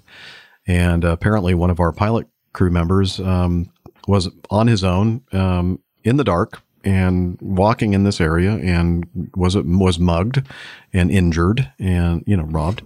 And 0.66 1.04
uh, 1.04 1.08
apparently 1.08 1.54
one 1.54 1.70
of 1.70 1.80
our 1.80 1.90
pilot 1.90 2.28
crew 2.52 2.70
members 2.70 3.18
um, 3.18 3.72
was 4.06 4.28
on 4.50 4.66
his 4.66 4.84
own 4.84 5.22
um, 5.32 5.80
in 6.04 6.18
the 6.18 6.24
dark 6.24 6.62
and 6.84 7.38
walking 7.40 7.94
in 7.94 8.04
this 8.04 8.20
area 8.20 8.52
and 8.52 9.08
was 9.34 9.56
was 9.56 9.98
mugged 9.98 10.46
and 10.92 11.10
injured 11.10 11.72
and 11.78 12.22
you 12.26 12.36
know 12.36 12.44
robbed. 12.44 12.82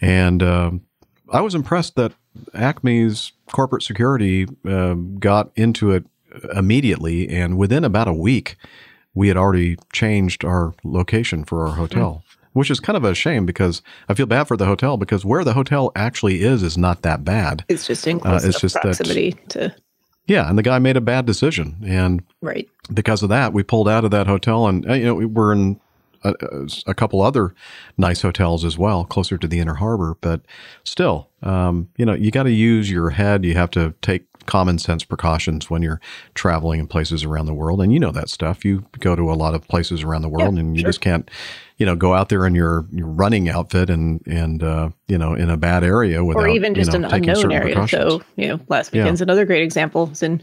And 0.00 0.42
um 0.42 0.80
I 1.30 1.40
was 1.40 1.54
impressed 1.54 1.96
that 1.96 2.12
Acme's 2.54 3.32
corporate 3.52 3.82
security 3.82 4.46
uh, 4.64 4.94
got 4.94 5.50
into 5.56 5.90
it 5.90 6.06
immediately, 6.54 7.28
and 7.28 7.56
within 7.58 7.84
about 7.84 8.08
a 8.08 8.12
week, 8.12 8.56
we 9.14 9.28
had 9.28 9.36
already 9.36 9.76
changed 9.92 10.44
our 10.44 10.74
location 10.84 11.44
for 11.44 11.66
our 11.66 11.74
hotel, 11.76 12.22
which 12.52 12.70
is 12.70 12.80
kind 12.80 12.96
of 12.96 13.04
a 13.04 13.14
shame 13.14 13.46
because 13.46 13.82
I 14.08 14.14
feel 14.14 14.26
bad 14.26 14.48
for 14.48 14.56
the 14.56 14.66
hotel 14.66 14.96
because 14.96 15.24
where 15.24 15.44
the 15.44 15.54
hotel 15.54 15.92
actually 15.96 16.42
is 16.42 16.62
is 16.62 16.76
not 16.76 17.02
that 17.02 17.24
bad. 17.24 17.64
It's 17.68 17.86
just 17.86 18.06
in 18.06 18.20
Uh, 18.24 18.34
it's 18.36 18.44
enough 18.44 18.60
just 18.60 18.74
that- 18.74 18.82
proximity 18.82 19.32
to 19.50 19.74
Yeah, 20.26 20.48
and 20.48 20.58
the 20.58 20.62
guy 20.62 20.78
made 20.80 20.96
a 20.96 21.00
bad 21.00 21.24
decision, 21.24 21.76
and 21.86 22.22
right. 22.42 22.68
because 22.92 23.22
of 23.22 23.28
that, 23.28 23.52
we 23.52 23.62
pulled 23.62 23.88
out 23.88 24.04
of 24.04 24.10
that 24.10 24.26
hotel, 24.26 24.66
and 24.66 24.88
uh, 24.88 24.94
you 24.94 25.04
know 25.04 25.14
we 25.14 25.24
were 25.26 25.52
in 25.52 25.80
a, 26.24 26.34
a 26.88 26.94
couple 26.94 27.22
other 27.22 27.54
nice 27.96 28.22
hotels 28.22 28.64
as 28.64 28.76
well, 28.76 29.04
closer 29.04 29.38
to 29.38 29.46
the 29.46 29.60
inner 29.60 29.74
harbor. 29.74 30.16
But 30.20 30.40
still, 30.82 31.28
um, 31.42 31.88
you 31.96 32.04
know, 32.04 32.14
you 32.14 32.32
got 32.32 32.42
to 32.44 32.50
use 32.50 32.90
your 32.90 33.10
head. 33.10 33.44
You 33.44 33.54
have 33.54 33.70
to 33.72 33.94
take 34.02 34.24
common 34.46 34.78
sense 34.78 35.04
precautions 35.04 35.68
when 35.70 35.82
you're 35.82 36.00
traveling 36.34 36.80
in 36.80 36.86
places 36.86 37.24
around 37.24 37.46
the 37.46 37.54
world, 37.54 37.80
and 37.80 37.92
you 37.92 38.00
know 38.00 38.12
that 38.12 38.28
stuff. 38.28 38.64
You 38.64 38.84
go 39.00 39.16
to 39.16 39.30
a 39.30 39.34
lot 39.34 39.54
of 39.54 39.66
places 39.68 40.02
around 40.02 40.22
the 40.22 40.28
world, 40.28 40.54
Yeah, 40.54 40.60
and 40.60 40.74
you 40.76 40.80
sure. 40.80 40.88
just 40.88 41.00
can't, 41.00 41.30
you 41.78 41.86
know, 41.86 41.96
go 41.96 42.14
out 42.14 42.28
there 42.28 42.46
in 42.46 42.54
your, 42.54 42.86
your 42.92 43.08
running 43.08 43.48
outfit 43.48 43.90
and 43.90 44.20
and 44.26 44.62
uh, 44.62 44.90
you 45.08 45.18
know 45.18 45.34
in 45.34 45.50
a 45.50 45.56
bad 45.56 45.84
area 45.84 46.24
without 46.24 46.44
or 46.44 46.48
even 46.48 46.74
just 46.74 46.92
you 46.92 47.00
know, 47.00 47.06
an 47.08 47.14
unknown 47.14 47.52
area. 47.52 47.88
So, 47.88 48.22
you 48.36 48.48
know, 48.48 48.60
last 48.68 48.92
Yeah. 48.92 49.02
weekend's 49.02 49.20
another 49.20 49.44
great 49.44 49.62
example. 49.62 50.08
It's 50.10 50.22
in 50.22 50.42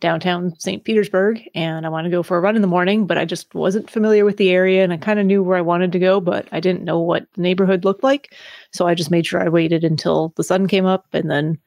downtown 0.00 0.54
St. 0.60 0.84
Petersburg, 0.84 1.42
and 1.56 1.84
I 1.84 1.88
want 1.88 2.04
to 2.04 2.10
go 2.10 2.22
for 2.22 2.36
a 2.36 2.40
run 2.40 2.54
in 2.54 2.62
the 2.62 2.68
morning, 2.68 3.04
but 3.06 3.18
I 3.18 3.24
just 3.24 3.52
wasn't 3.52 3.90
familiar 3.90 4.24
with 4.24 4.36
the 4.36 4.50
area, 4.50 4.84
and 4.84 4.92
I 4.92 4.96
kind 4.96 5.18
of 5.18 5.26
knew 5.26 5.42
where 5.42 5.56
I 5.56 5.60
wanted 5.60 5.90
to 5.92 5.98
go, 5.98 6.20
but 6.20 6.46
I 6.52 6.60
didn't 6.60 6.84
know 6.84 7.00
what 7.00 7.26
the 7.34 7.42
neighborhood 7.42 7.84
looked 7.84 8.04
like. 8.04 8.32
So 8.72 8.86
I 8.86 8.94
just 8.94 9.10
made 9.10 9.26
sure 9.26 9.42
I 9.42 9.48
waited 9.48 9.82
until 9.82 10.32
the 10.36 10.44
sun 10.44 10.68
came 10.68 10.86
up, 10.86 11.06
and 11.12 11.28
then 11.28 11.58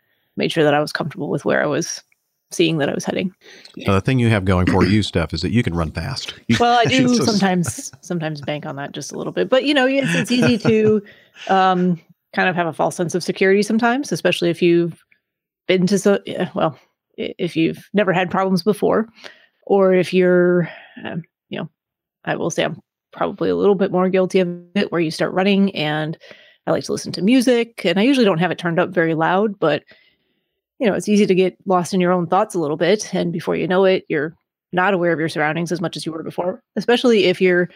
made 0.42 0.52
sure 0.52 0.64
that 0.64 0.74
I 0.74 0.80
was 0.80 0.92
comfortable 0.92 1.30
with 1.30 1.46
where 1.46 1.62
I 1.62 1.68
was 1.68 2.02
seeing 2.50 2.80
that 2.80 2.90
I 2.90 2.96
was 2.96 3.06
heading. 3.06 3.32
The 3.76 4.02
thing 4.02 4.18
you 4.18 4.30
have 4.30 4.44
going 4.44 4.66
for 4.66 4.84
you, 4.84 5.04
Steph, 5.04 5.34
is 5.36 5.42
that 5.44 5.52
you 5.52 5.62
can 5.62 5.76
run 5.76 5.92
fast. 5.92 6.34
Well, 6.60 6.80
I 6.80 6.86
do 6.90 7.16
sometimes 7.16 7.92
sometimes 8.02 8.42
bank 8.42 8.66
on 8.66 8.76
that 8.78 8.92
just 8.92 9.12
a 9.12 9.18
little 9.18 9.32
bit, 9.32 9.50
but 9.50 9.66
you 9.66 9.76
know, 9.76 9.86
it's, 9.88 10.14
it's 10.16 10.32
easy 10.32 10.58
to 10.58 11.02
um, 11.48 12.02
kind 12.34 12.50
of 12.50 12.56
have 12.56 12.66
a 12.66 12.74
false 12.74 12.96
sense 12.96 13.14
of 13.14 13.24
security 13.24 13.62
sometimes, 13.62 14.12
especially 14.12 14.50
if 14.50 14.64
you've 14.64 15.06
been 15.68 15.86
to 15.86 16.00
so 16.00 16.20
well, 16.56 16.76
if 17.18 17.56
you've 17.56 17.88
never 17.94 18.12
had 18.12 18.32
problems 18.32 18.64
before, 18.64 19.08
or 19.68 19.94
if 19.94 20.12
you're, 20.12 20.68
um, 21.06 21.22
you 21.50 21.60
know, 21.60 21.70
I 22.26 22.36
will 22.36 22.50
say 22.50 22.64
I'm 22.64 22.82
probably 23.14 23.52
a 23.52 23.56
little 23.56 23.76
bit 23.76 23.92
more 23.92 24.10
guilty 24.10 24.40
of 24.40 24.50
it, 24.76 24.92
where 24.92 25.02
you 25.02 25.12
start 25.12 25.34
running 25.34 25.76
and 25.76 26.18
I 26.66 26.72
like 26.72 26.84
to 26.86 26.92
listen 26.92 27.12
to 27.14 27.22
music, 27.22 27.86
and 27.86 28.00
I 28.00 28.04
usually 28.04 28.26
don't 28.26 28.40
have 28.40 28.52
it 28.52 28.58
turned 28.58 28.80
up 28.80 28.90
very 28.90 29.14
loud, 29.14 29.60
but 29.60 29.84
you 30.82 30.88
know, 30.88 30.96
it's 30.96 31.08
easy 31.08 31.28
to 31.28 31.36
get 31.36 31.56
lost 31.68 31.94
in 31.94 32.02
your 32.02 32.12
own 32.12 32.26
thoughts 32.26 32.56
a 32.56 32.60
little 32.60 32.76
bit. 32.76 33.14
And 33.14 33.32
before 33.32 33.56
you 33.56 33.68
know 33.68 33.86
it, 33.86 34.04
you're 34.10 34.36
not 34.74 34.96
aware 34.96 35.14
of 35.14 35.20
your 35.20 35.30
surroundings 35.30 35.72
as 35.72 35.80
much 35.80 35.96
as 35.96 36.08
you 36.08 36.12
were 36.12 36.24
before, 36.24 36.64
especially 36.76 37.26
if 37.26 37.40
you're, 37.40 37.70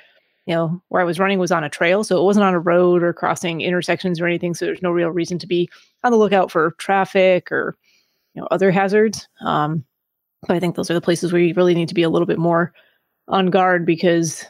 you 0.48 0.56
know, 0.56 0.82
where 0.88 1.03
I 1.03 1.06
was 1.06 1.19
running 1.19 1.38
was 1.38 1.52
on 1.52 1.64
a 1.64 1.69
trail. 1.69 2.03
So 2.03 2.19
it 2.19 2.23
wasn't 2.23 2.45
on 2.45 2.56
a 2.56 2.60
road 2.60 3.03
or 3.03 3.14
crossing 3.14 3.61
intersections 3.61 4.19
or 4.19 4.26
anything. 4.26 4.56
So 4.56 4.65
there's 4.65 4.82
no 4.82 4.90
real 4.90 5.10
reason 5.10 5.38
to 5.38 5.45
be 5.45 5.69
on 6.03 6.11
the 6.11 6.18
lookout 6.18 6.49
for 6.49 6.72
traffic 6.80 7.52
or, 7.52 7.76
you 8.34 8.41
know, 8.41 8.48
other 8.49 8.72
hazards. 8.72 9.27
Um, 9.41 9.86
but 10.48 10.56
I 10.56 10.60
think 10.60 10.76
those 10.76 10.90
are 10.90 10.95
the 10.95 11.02
places 11.02 11.32
where 11.32 11.41
you 11.41 11.53
really 11.53 11.76
need 11.76 11.90
to 11.90 11.95
be 11.95 12.03
a 12.03 12.10
little 12.10 12.26
bit 12.26 12.40
more 12.40 12.73
on 13.27 13.52
guard 13.52 13.86
because 13.86 14.45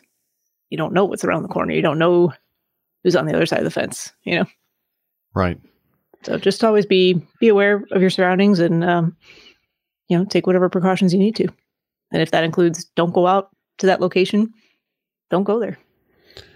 you 0.69 0.77
don't 0.77 0.93
know 0.93 1.03
what's 1.03 1.25
around 1.25 1.43
the 1.43 1.49
corner. 1.49 1.73
You 1.73 1.81
don't 1.81 1.99
know 1.99 2.31
who's 3.03 3.17
on 3.17 3.25
the 3.25 3.35
other 3.35 3.45
side 3.45 3.59
of 3.59 3.65
the 3.65 3.71
fence, 3.71 4.13
you 4.23 4.35
know? 4.39 4.45
Right. 5.33 5.59
So 6.25 6.37
just 6.37 6.63
always 6.63 6.87
be 6.87 7.21
be 7.39 7.49
aware 7.49 7.83
of 7.91 8.01
your 8.01 8.09
surroundings 8.09 8.59
and 8.59 8.83
um, 8.83 9.15
you 10.07 10.17
know 10.17 10.25
take 10.25 10.47
whatever 10.47 10.69
precautions 10.69 11.13
you 11.13 11.19
need 11.19 11.35
to. 11.35 11.47
And 12.11 12.21
if 12.21 12.31
that 12.31 12.43
includes 12.43 12.85
don't 12.95 13.13
go 13.13 13.27
out 13.27 13.49
to 13.77 13.85
that 13.85 14.01
location, 14.01 14.51
don't 15.29 15.43
go 15.43 15.59
there. 15.59 15.77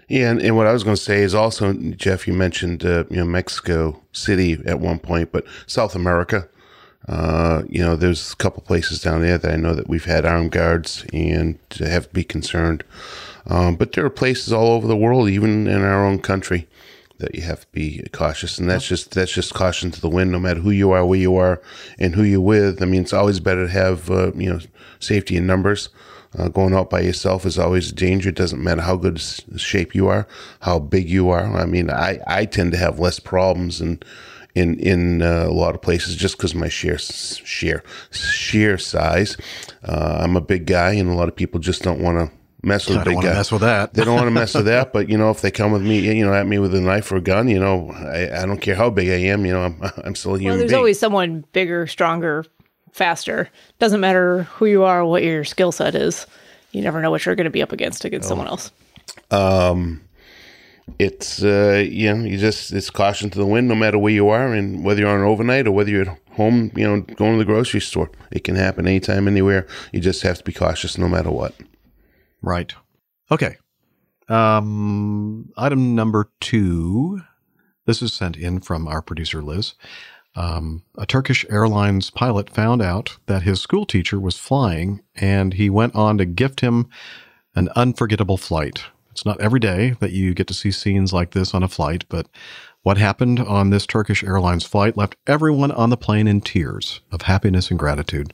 Yeah, 0.08 0.30
and, 0.32 0.42
and 0.42 0.56
what 0.56 0.66
I 0.66 0.72
was 0.72 0.82
going 0.82 0.96
to 0.96 1.02
say 1.02 1.22
is 1.22 1.36
also, 1.36 1.72
Jeff, 1.72 2.26
you 2.26 2.32
mentioned 2.32 2.84
uh, 2.84 3.04
you 3.10 3.18
know 3.18 3.24
Mexico 3.24 4.02
City 4.10 4.58
at 4.66 4.80
one 4.80 4.98
point, 4.98 5.30
but 5.30 5.46
South 5.68 5.94
America, 5.94 6.48
uh, 7.08 7.62
you 7.68 7.80
know, 7.80 7.94
there's 7.94 8.32
a 8.32 8.36
couple 8.36 8.62
places 8.64 9.00
down 9.00 9.22
there 9.22 9.38
that 9.38 9.52
I 9.52 9.56
know 9.56 9.74
that 9.74 9.88
we've 9.88 10.04
had 10.04 10.24
armed 10.24 10.50
guards 10.50 11.06
and 11.12 11.60
have 11.78 12.08
to 12.08 12.12
be 12.12 12.24
concerned. 12.24 12.82
Um, 13.46 13.76
but 13.76 13.92
there 13.92 14.04
are 14.04 14.10
places 14.10 14.52
all 14.52 14.72
over 14.72 14.88
the 14.88 14.96
world, 14.96 15.28
even 15.28 15.68
in 15.68 15.82
our 15.82 16.04
own 16.04 16.18
country, 16.18 16.68
that 17.20 17.34
you 17.34 17.42
have 17.42 17.60
to 17.60 17.66
be 17.72 18.06
cautious, 18.12 18.58
and 18.58 18.68
that's 18.68 18.86
just 18.86 19.12
that's 19.12 19.32
just 19.32 19.54
caution 19.54 19.90
to 19.92 20.00
the 20.00 20.08
wind. 20.08 20.32
No 20.32 20.38
matter 20.38 20.60
who 20.60 20.70
you 20.70 20.90
are, 20.90 21.06
where 21.06 21.18
you 21.18 21.36
are, 21.36 21.62
and 21.98 22.14
who 22.14 22.22
you're 22.22 22.40
with. 22.40 22.82
I 22.82 22.86
mean, 22.86 23.02
it's 23.02 23.12
always 23.12 23.40
better 23.40 23.66
to 23.66 23.72
have 23.72 24.10
uh, 24.10 24.32
you 24.34 24.52
know 24.52 24.60
safety 24.98 25.36
in 25.36 25.46
numbers. 25.46 25.88
Uh, 26.38 26.48
going 26.48 26.74
out 26.74 26.90
by 26.90 27.00
yourself 27.00 27.44
is 27.44 27.58
always 27.58 27.90
a 27.90 27.94
danger. 27.94 28.28
It 28.28 28.36
doesn't 28.36 28.62
matter 28.62 28.82
how 28.82 28.96
good 28.96 29.20
shape 29.20 29.94
you 29.94 30.06
are, 30.08 30.28
how 30.60 30.78
big 30.78 31.10
you 31.10 31.28
are. 31.30 31.56
I 31.56 31.66
mean, 31.66 31.90
I, 31.90 32.20
I 32.26 32.44
tend 32.44 32.70
to 32.72 32.78
have 32.78 33.00
less 33.00 33.18
problems 33.18 33.80
in 33.80 34.00
in 34.54 34.78
in 34.78 35.22
uh, 35.22 35.46
a 35.48 35.52
lot 35.52 35.74
of 35.74 35.82
places 35.82 36.16
just 36.16 36.36
because 36.36 36.54
my 36.54 36.68
sheer 36.68 36.98
sheer 36.98 37.82
sheer 38.10 38.78
size. 38.78 39.36
Uh, 39.82 40.18
I'm 40.20 40.36
a 40.36 40.40
big 40.40 40.66
guy, 40.66 40.92
and 40.92 41.10
a 41.10 41.14
lot 41.14 41.28
of 41.28 41.36
people 41.36 41.60
just 41.60 41.82
don't 41.82 42.00
want 42.00 42.18
to 42.18 42.39
mess 42.62 42.88
with 42.88 42.98
I 42.98 43.00
a 43.02 43.04
don't 43.04 43.10
big 43.12 43.16
wanna 43.16 43.34
mess 43.34 43.52
with 43.52 43.60
that. 43.62 43.94
They 43.94 44.04
don't 44.04 44.14
want 44.14 44.26
to 44.26 44.30
mess 44.30 44.54
with 44.54 44.66
that. 44.66 44.92
But 44.92 45.08
you 45.08 45.16
know, 45.18 45.30
if 45.30 45.40
they 45.40 45.50
come 45.50 45.72
with 45.72 45.82
me, 45.82 46.00
you 46.00 46.24
know, 46.26 46.34
at 46.34 46.46
me 46.46 46.58
with 46.58 46.74
a 46.74 46.80
knife 46.80 47.10
or 47.12 47.16
a 47.16 47.20
gun, 47.20 47.48
you 47.48 47.58
know, 47.58 47.90
I, 47.90 48.42
I 48.42 48.46
don't 48.46 48.60
care 48.60 48.74
how 48.74 48.90
big 48.90 49.08
I 49.08 49.28
am. 49.30 49.44
You 49.46 49.52
know, 49.52 49.62
I'm 49.62 49.82
I'm 50.04 50.14
still 50.14 50.34
a 50.34 50.38
human 50.38 50.52
Well, 50.52 50.58
there's 50.58 50.70
being. 50.70 50.78
always 50.78 50.98
someone 50.98 51.44
bigger, 51.52 51.86
stronger, 51.86 52.44
faster. 52.92 53.48
Doesn't 53.78 54.00
matter 54.00 54.44
who 54.44 54.66
you 54.66 54.84
are, 54.84 55.04
what 55.04 55.22
your 55.22 55.44
skill 55.44 55.72
set 55.72 55.94
is. 55.94 56.26
You 56.72 56.82
never 56.82 57.00
know 57.00 57.10
what 57.10 57.24
you're 57.26 57.34
going 57.34 57.44
to 57.44 57.50
be 57.50 57.62
up 57.62 57.72
against 57.72 58.04
against 58.04 58.28
someone 58.28 58.46
else. 58.46 58.70
Um, 59.30 60.02
it's 60.98 61.42
uh, 61.42 61.84
you 61.88 62.12
know 62.14 62.24
you 62.24 62.36
just 62.36 62.72
it's 62.72 62.90
caution 62.90 63.30
to 63.30 63.38
the 63.38 63.46
wind 63.46 63.68
no 63.68 63.74
matter 63.74 63.98
where 63.98 64.12
you 64.12 64.28
are 64.28 64.52
and 64.52 64.84
whether 64.84 65.00
you're 65.00 65.10
on 65.10 65.20
an 65.20 65.26
overnight 65.26 65.66
or 65.66 65.72
whether 65.72 65.90
you're 65.90 66.02
at 66.10 66.18
home 66.32 66.70
you 66.74 66.84
know 66.84 67.00
going 67.00 67.32
to 67.32 67.38
the 67.38 67.44
grocery 67.44 67.80
store 67.80 68.10
it 68.32 68.42
can 68.44 68.56
happen 68.56 68.86
anytime 68.88 69.28
anywhere 69.28 69.66
you 69.92 70.00
just 70.00 70.22
have 70.22 70.38
to 70.38 70.44
be 70.44 70.52
cautious 70.52 70.98
no 70.98 71.08
matter 71.08 71.30
what 71.30 71.54
Right. 72.42 72.72
Okay. 73.30 73.56
Um, 74.28 75.52
item 75.56 75.94
number 75.94 76.30
two. 76.40 77.20
This 77.86 78.02
is 78.02 78.12
sent 78.12 78.36
in 78.36 78.60
from 78.60 78.86
our 78.86 79.02
producer 79.02 79.42
Liz. 79.42 79.74
Um, 80.36 80.84
a 80.96 81.06
Turkish 81.06 81.44
Airlines 81.50 82.10
pilot 82.10 82.48
found 82.48 82.80
out 82.80 83.16
that 83.26 83.42
his 83.42 83.60
school 83.60 83.84
teacher 83.84 84.20
was 84.20 84.36
flying, 84.36 85.02
and 85.16 85.54
he 85.54 85.68
went 85.68 85.94
on 85.96 86.18
to 86.18 86.24
gift 86.24 86.60
him 86.60 86.88
an 87.56 87.68
unforgettable 87.74 88.36
flight. 88.36 88.84
It's 89.10 89.26
not 89.26 89.40
every 89.40 89.58
day 89.58 89.96
that 89.98 90.12
you 90.12 90.34
get 90.34 90.46
to 90.46 90.54
see 90.54 90.70
scenes 90.70 91.12
like 91.12 91.32
this 91.32 91.52
on 91.52 91.64
a 91.64 91.68
flight, 91.68 92.04
but 92.08 92.28
what 92.82 92.96
happened 92.96 93.40
on 93.40 93.70
this 93.70 93.86
Turkish 93.86 94.22
Airlines 94.22 94.64
flight 94.64 94.96
left 94.96 95.16
everyone 95.26 95.72
on 95.72 95.90
the 95.90 95.96
plane 95.96 96.28
in 96.28 96.40
tears 96.40 97.00
of 97.10 97.22
happiness 97.22 97.70
and 97.70 97.78
gratitude. 97.78 98.32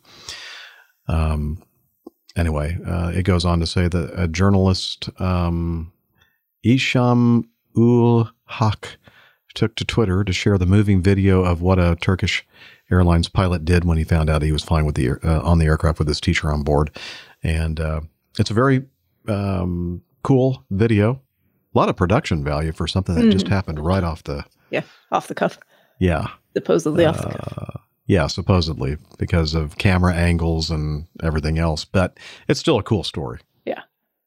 Um, 1.08 1.62
anyway, 2.36 2.78
uh, 2.86 3.08
it 3.14 3.22
goes 3.24 3.44
on 3.44 3.60
to 3.60 3.66
say 3.66 3.88
that 3.88 4.12
a 4.14 4.28
journalist, 4.28 5.08
um, 5.20 5.92
Isham 6.64 7.48
ul 7.76 8.30
Haq, 8.46 8.96
took 9.54 9.74
to 9.76 9.84
Twitter 9.84 10.22
to 10.24 10.32
share 10.32 10.58
the 10.58 10.66
moving 10.66 11.02
video 11.02 11.42
of 11.44 11.62
what 11.62 11.78
a 11.78 11.96
Turkish 12.00 12.46
Airlines 12.90 13.28
pilot 13.28 13.64
did 13.64 13.84
when 13.84 13.98
he 13.98 14.04
found 14.04 14.28
out 14.30 14.42
he 14.42 14.52
was 14.52 14.62
flying 14.62 14.86
with 14.86 14.94
the 14.94 15.10
uh, 15.24 15.40
on 15.42 15.58
the 15.58 15.64
aircraft 15.66 15.98
with 15.98 16.08
his 16.08 16.20
teacher 16.20 16.52
on 16.52 16.62
board, 16.62 16.90
and 17.42 17.80
uh, 17.80 18.00
it's 18.38 18.50
a 18.50 18.54
very 18.54 18.84
um, 19.28 20.02
cool 20.22 20.64
video. 20.70 21.20
A 21.74 21.78
lot 21.78 21.88
of 21.88 21.96
production 21.96 22.44
value 22.44 22.72
for 22.72 22.86
something 22.86 23.14
that 23.16 23.30
just 23.30 23.46
Mhm. 23.46 23.50
happened 23.50 23.80
right 23.84 24.04
off 24.04 24.22
the 24.22 24.44
Yeah, 24.70 24.82
off 25.10 25.26
the 25.28 25.34
cuff, 25.34 25.58
yeah 25.98 26.28
supposedly 26.56 27.04
off 27.04 27.18
the 27.18 27.28
cuff. 27.38 27.80
Yeah, 28.06 28.26
supposedly 28.28 28.96
because 29.18 29.54
of 29.54 29.76
camera 29.78 30.14
angles 30.14 30.70
and 30.70 31.06
everything 31.22 31.58
else. 31.58 31.84
But 31.84 32.18
it's 32.48 32.60
still 32.60 32.78
a 32.78 32.82
cool 32.82 33.04
story. 33.04 33.40
Yeah. 33.64 33.82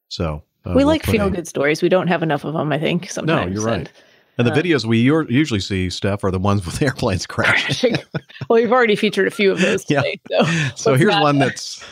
So 0.08 0.42
uh, 0.64 0.70
we 0.70 0.76
we'll 0.76 0.86
like 0.86 1.04
feel 1.04 1.30
good 1.30 1.48
stories. 1.48 1.82
We 1.82 1.88
don't 1.88 2.08
have 2.08 2.22
enough 2.22 2.44
of 2.44 2.54
them, 2.54 2.72
I 2.72 2.78
think. 2.78 3.10
Sometimes. 3.10 3.48
No, 3.48 3.52
you're 3.52 3.66
right. 3.66 3.78
And, 3.78 3.90
And 4.38 4.46
the 4.46 4.52
uh, 4.52 4.56
videos 4.56 4.84
we 4.84 4.98
usually 4.98 5.60
see, 5.60 5.88
Steph, 5.90 6.22
are 6.24 6.30
the 6.30 6.38
ones 6.38 6.64
with 6.66 6.80
airplanes 6.82 7.26
crashing. 7.26 7.96
well, 8.48 8.60
we've 8.60 8.72
already 8.72 8.96
featured 8.96 9.26
a 9.26 9.30
few 9.30 9.50
of 9.50 9.60
those 9.60 9.84
Yeah. 9.88 10.02
So, 10.30 10.44
so 10.76 10.94
here's 10.94 11.16
one 11.16 11.38
that's 11.38 11.82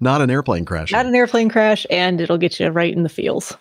not 0.00 0.20
an 0.20 0.30
airplane 0.30 0.64
crash. 0.64 0.92
not 0.92 1.06
an 1.06 1.14
airplane 1.14 1.48
crash, 1.48 1.86
and 1.90 2.20
it'll 2.20 2.38
get 2.38 2.60
you 2.60 2.68
right 2.68 2.94
in 2.94 3.02
the 3.02 3.08
feels. 3.08 3.56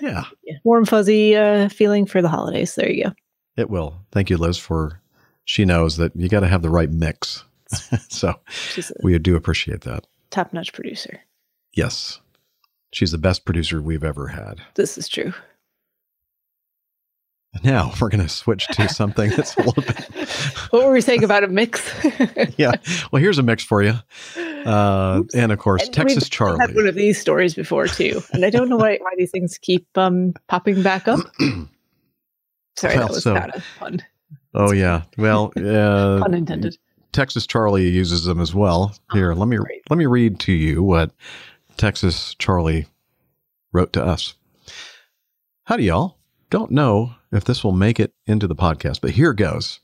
yeah, 0.00 0.24
Yeah. 0.44 0.56
Warm, 0.64 0.84
fuzzy 0.84 1.36
uh, 1.36 1.68
feeling 1.70 2.04
for 2.04 2.20
the 2.20 2.28
holidays. 2.28 2.74
There 2.74 2.90
you 2.90 3.04
go. 3.04 3.12
it 3.56 3.70
will. 3.70 4.00
Thank 4.12 4.28
you, 4.28 4.36
Liz, 4.36 4.58
for 4.58 5.00
she 5.44 5.64
knows 5.64 5.96
that 5.98 6.14
you 6.16 6.28
got 6.28 6.40
to 6.40 6.48
have 6.48 6.62
the 6.62 6.70
right 6.70 6.90
mix. 6.90 7.44
so 8.08 8.34
we 9.02 9.18
do 9.18 9.36
appreciate 9.36 9.82
that. 9.82 10.06
top 10.30 10.52
notch 10.52 10.72
producer. 10.72 11.20
Yes. 11.74 12.20
She's 12.92 13.10
the 13.10 13.18
best 13.18 13.44
producer 13.44 13.82
we've 13.82 14.04
ever 14.04 14.28
had. 14.28 14.60
This 14.74 14.96
is 14.96 15.08
true. 15.08 15.32
Now 17.62 17.92
we're 18.00 18.08
going 18.08 18.22
to 18.22 18.28
switch 18.28 18.66
to 18.68 18.88
something 18.88 19.30
that's 19.30 19.56
a 19.56 19.62
little 19.62 19.82
bit 19.82 20.00
What 20.70 20.84
were 20.86 20.92
we 20.92 21.00
saying 21.00 21.22
about 21.22 21.44
a 21.44 21.48
mix? 21.48 21.88
yeah. 22.56 22.72
Well, 23.12 23.22
here's 23.22 23.38
a 23.38 23.44
mix 23.44 23.62
for 23.62 23.80
you. 23.82 23.94
Uh, 24.36 25.22
and 25.34 25.52
of 25.52 25.58
course, 25.60 25.88
Texas 25.88 26.24
We've 26.24 26.30
Charlie. 26.30 26.58
had 26.60 26.74
one 26.74 26.88
of 26.88 26.96
these 26.96 27.20
stories 27.20 27.54
before 27.54 27.86
too, 27.86 28.22
and 28.32 28.44
I 28.44 28.50
don't 28.50 28.68
know 28.68 28.76
why 28.76 28.98
why 29.00 29.10
these 29.16 29.30
things 29.30 29.56
keep 29.58 29.86
um 29.96 30.34
popping 30.48 30.82
back 30.82 31.06
up. 31.06 31.20
Sorry, 32.76 32.96
Well, 32.96 33.06
that 33.06 33.10
was 33.10 33.22
so- 33.22 33.34
not 33.34 33.56
a 33.56 33.62
pun. 33.78 34.02
Oh 34.54 34.72
yeah. 34.72 35.02
Well, 35.18 35.52
uh, 35.56 36.20
Pun 36.20 36.34
intended. 36.34 36.76
Texas 37.12 37.46
Charlie 37.46 37.88
uses 37.88 38.24
them 38.24 38.40
as 38.40 38.54
well. 38.54 38.94
Here, 39.12 39.34
let 39.34 39.48
me 39.48 39.58
let 39.88 39.96
me 39.96 40.06
read 40.06 40.40
to 40.40 40.52
you 40.52 40.82
what 40.82 41.12
Texas 41.76 42.34
Charlie 42.36 42.86
wrote 43.72 43.92
to 43.92 44.04
us. 44.04 44.34
Howdy, 45.64 45.84
y'all. 45.84 46.18
Don't 46.50 46.70
know 46.70 47.14
if 47.32 47.44
this 47.44 47.64
will 47.64 47.72
make 47.72 47.98
it 47.98 48.12
into 48.26 48.46
the 48.46 48.54
podcast, 48.54 49.00
but 49.00 49.12
here 49.12 49.32
goes. 49.32 49.80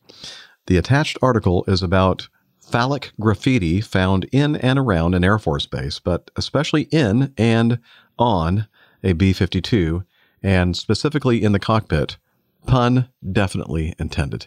The 0.67 0.77
attached 0.77 1.19
article 1.23 1.65
is 1.67 1.83
about 1.83 2.29
phallic 2.61 3.13
graffiti 3.19 3.81
found 3.81 4.25
in 4.31 4.57
and 4.57 4.79
around 4.79 5.15
an 5.15 5.25
Air 5.25 5.39
Force 5.39 5.67
base, 5.67 5.99
but 5.99 6.31
especially 6.37 6.83
in 6.93 7.33
and 7.37 7.81
on 8.19 8.69
a 9.03 9.15
B 9.15 9.33
52, 9.33 10.05
and 10.43 10.77
specifically 10.77 11.43
in 11.43 11.53
the 11.53 11.59
cockpit. 11.59 12.19
Pun 12.67 13.09
definitely 13.33 13.95
intended. 13.99 14.47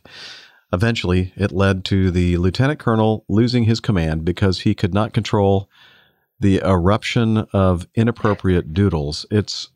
Eventually, 0.71 1.33
it 1.35 1.51
led 1.51 1.85
to 1.85 2.09
the 2.09 2.37
lieutenant 2.37 2.79
colonel 2.79 3.25
losing 3.29 3.65
his 3.65 3.79
command 3.79 4.25
because 4.25 4.61
he 4.61 4.73
could 4.73 4.93
not 4.93 5.13
control 5.13 5.69
the 6.39 6.61
eruption 6.65 7.37
of 7.53 7.87
inappropriate 7.95 8.73
doodles. 8.73 9.25
It's 9.29 9.69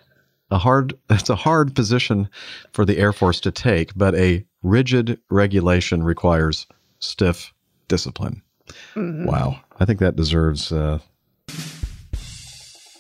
a 0.50 0.58
hard 0.58 0.98
it's 1.10 1.30
a 1.30 1.36
hard 1.36 1.76
position 1.76 2.30
for 2.74 2.84
the 2.86 2.98
Air 2.98 3.14
Force 3.14 3.40
to 3.42 3.52
take, 3.52 3.94
but 3.96 4.16
a 4.16 4.46
rigid 4.64 5.20
regulation 5.30 6.04
requires 6.04 6.66
stiff 7.00 7.54
discipline. 7.88 8.42
Mhm. 8.96 9.26
Wow. 9.26 9.60
I 9.80 9.86
think 9.86 10.00
that 10.00 10.16
deserves 10.16 10.72
uh, 10.72 11.00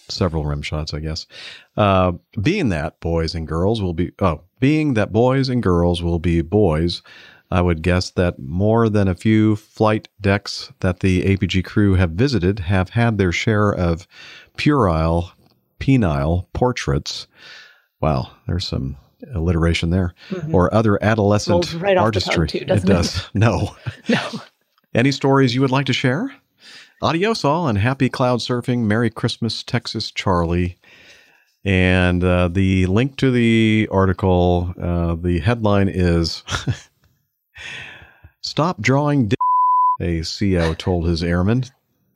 several 0.07 0.45
rim 0.45 0.61
shots, 0.61 0.93
I 0.93 0.99
guess. 0.99 1.25
Uh, 1.75 2.13
being 2.41 2.69
that 2.69 2.99
boys 2.99 3.35
and 3.35 3.47
girls 3.47 3.81
will 3.81 3.93
be, 3.93 4.11
oh, 4.19 4.41
being 4.59 4.93
that 4.95 5.11
boys 5.11 5.49
and 5.49 5.61
girls 5.63 6.01
will 6.01 6.19
be 6.19 6.41
boys, 6.41 7.01
I 7.49 7.61
would 7.61 7.81
guess 7.81 8.09
that 8.11 8.39
more 8.39 8.89
than 8.89 9.07
a 9.07 9.15
few 9.15 9.55
flight 9.55 10.09
decks 10.19 10.71
that 10.81 10.99
the 10.99 11.23
APG 11.23 11.63
crew 11.63 11.93
have 11.95 12.11
visited 12.11 12.59
have 12.59 12.89
had 12.89 13.17
their 13.17 13.31
share 13.31 13.71
of 13.71 14.07
puerile, 14.57 15.31
penile 15.79 16.47
portraits. 16.53 17.27
Wow, 18.01 18.31
there's 18.47 18.67
some 18.67 18.97
alliteration 19.33 19.89
there. 19.91 20.13
Mhm. 20.29 20.53
Or 20.53 20.73
other 20.73 21.01
adolescent 21.03 21.73
right 21.75 21.97
off 21.97 22.13
the 22.13 22.19
tongue, 22.19 22.33
artistry. 22.39 22.47
too, 22.47 22.57
it 22.59 22.69
it? 22.71 22.85
does. 22.85 23.29
No. 23.33 23.75
No. 24.09 24.21
Any 24.93 25.11
stories 25.11 25.53
you 25.53 25.61
would 25.61 25.71
like 25.71 25.85
to 25.87 25.93
share? 25.93 26.31
Adios 27.01 27.45
all 27.45 27.67
and 27.67 27.77
happy 27.77 28.09
cloud 28.09 28.39
surfing. 28.39 28.79
Merry 28.85 29.09
Christmas, 29.11 29.61
Texas 29.63 30.09
Charlie. 30.11 30.77
And 31.67 32.23
uh, 32.23 32.47
the 32.47 32.85
link 32.85 33.17
to 33.17 33.29
the 33.29 33.89
article, 33.91 34.73
uh, 34.81 35.15
the 35.15 35.39
headline 35.39 35.89
is 35.89 36.41
Stop 38.41 38.81
drawing 38.81 39.27
d-, 39.27 39.35
a 39.99 40.21
CO 40.23 40.73
told 40.73 41.05
his 41.05 41.21
airmen. 41.21 41.65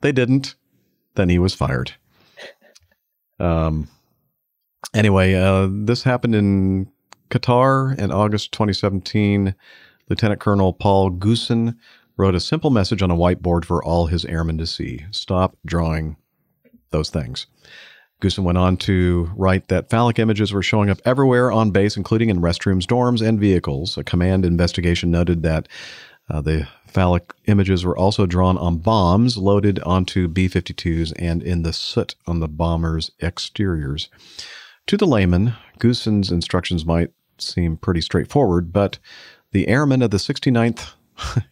They 0.00 0.10
didn't. 0.10 0.54
Then 1.16 1.28
he 1.28 1.38
was 1.38 1.52
fired. 1.52 1.92
Um, 3.38 3.88
anyway, 4.94 5.34
uh, 5.34 5.68
this 5.70 6.02
happened 6.02 6.34
in 6.34 6.90
Qatar 7.28 7.98
in 7.98 8.10
August 8.10 8.52
2017. 8.52 9.54
Lieutenant 10.08 10.40
Colonel 10.40 10.72
Paul 10.72 11.10
Goosen 11.10 11.76
wrote 12.16 12.34
a 12.34 12.40
simple 12.40 12.70
message 12.70 13.02
on 13.02 13.10
a 13.10 13.16
whiteboard 13.16 13.66
for 13.66 13.84
all 13.84 14.06
his 14.06 14.24
airmen 14.24 14.56
to 14.56 14.66
see. 14.66 15.04
Stop 15.10 15.58
drawing 15.66 16.16
those 16.92 17.10
things. 17.10 17.46
Goosen 18.22 18.44
went 18.44 18.56
on 18.56 18.76
to 18.78 19.28
write 19.34 19.66
that 19.66 19.90
phallic 19.90 20.20
images 20.20 20.52
were 20.52 20.62
showing 20.62 20.88
up 20.88 21.00
everywhere 21.04 21.50
on 21.50 21.72
base, 21.72 21.96
including 21.96 22.28
in 22.28 22.40
restrooms, 22.40 22.84
dorms, 22.84 23.26
and 23.26 23.40
vehicles. 23.40 23.98
A 23.98 24.04
command 24.04 24.44
investigation 24.44 25.10
noted 25.10 25.42
that 25.42 25.66
uh, 26.30 26.40
the 26.40 26.68
phallic 26.86 27.32
images 27.46 27.84
were 27.84 27.96
also 27.96 28.24
drawn 28.24 28.56
on 28.56 28.78
bombs 28.78 29.36
loaded 29.36 29.80
onto 29.80 30.28
B 30.28 30.48
52s 30.48 31.12
and 31.18 31.42
in 31.42 31.64
the 31.64 31.72
soot 31.72 32.14
on 32.24 32.38
the 32.38 32.46
bombers' 32.46 33.10
exteriors. 33.20 34.08
To 34.86 34.96
the 34.96 35.06
layman, 35.06 35.54
Goosen's 35.80 36.30
instructions 36.30 36.86
might 36.86 37.10
seem 37.38 37.76
pretty 37.76 38.02
straightforward, 38.02 38.72
but 38.72 39.00
the 39.50 39.66
airmen 39.66 40.00
of 40.00 40.12
the 40.12 40.18
69th 40.18 40.92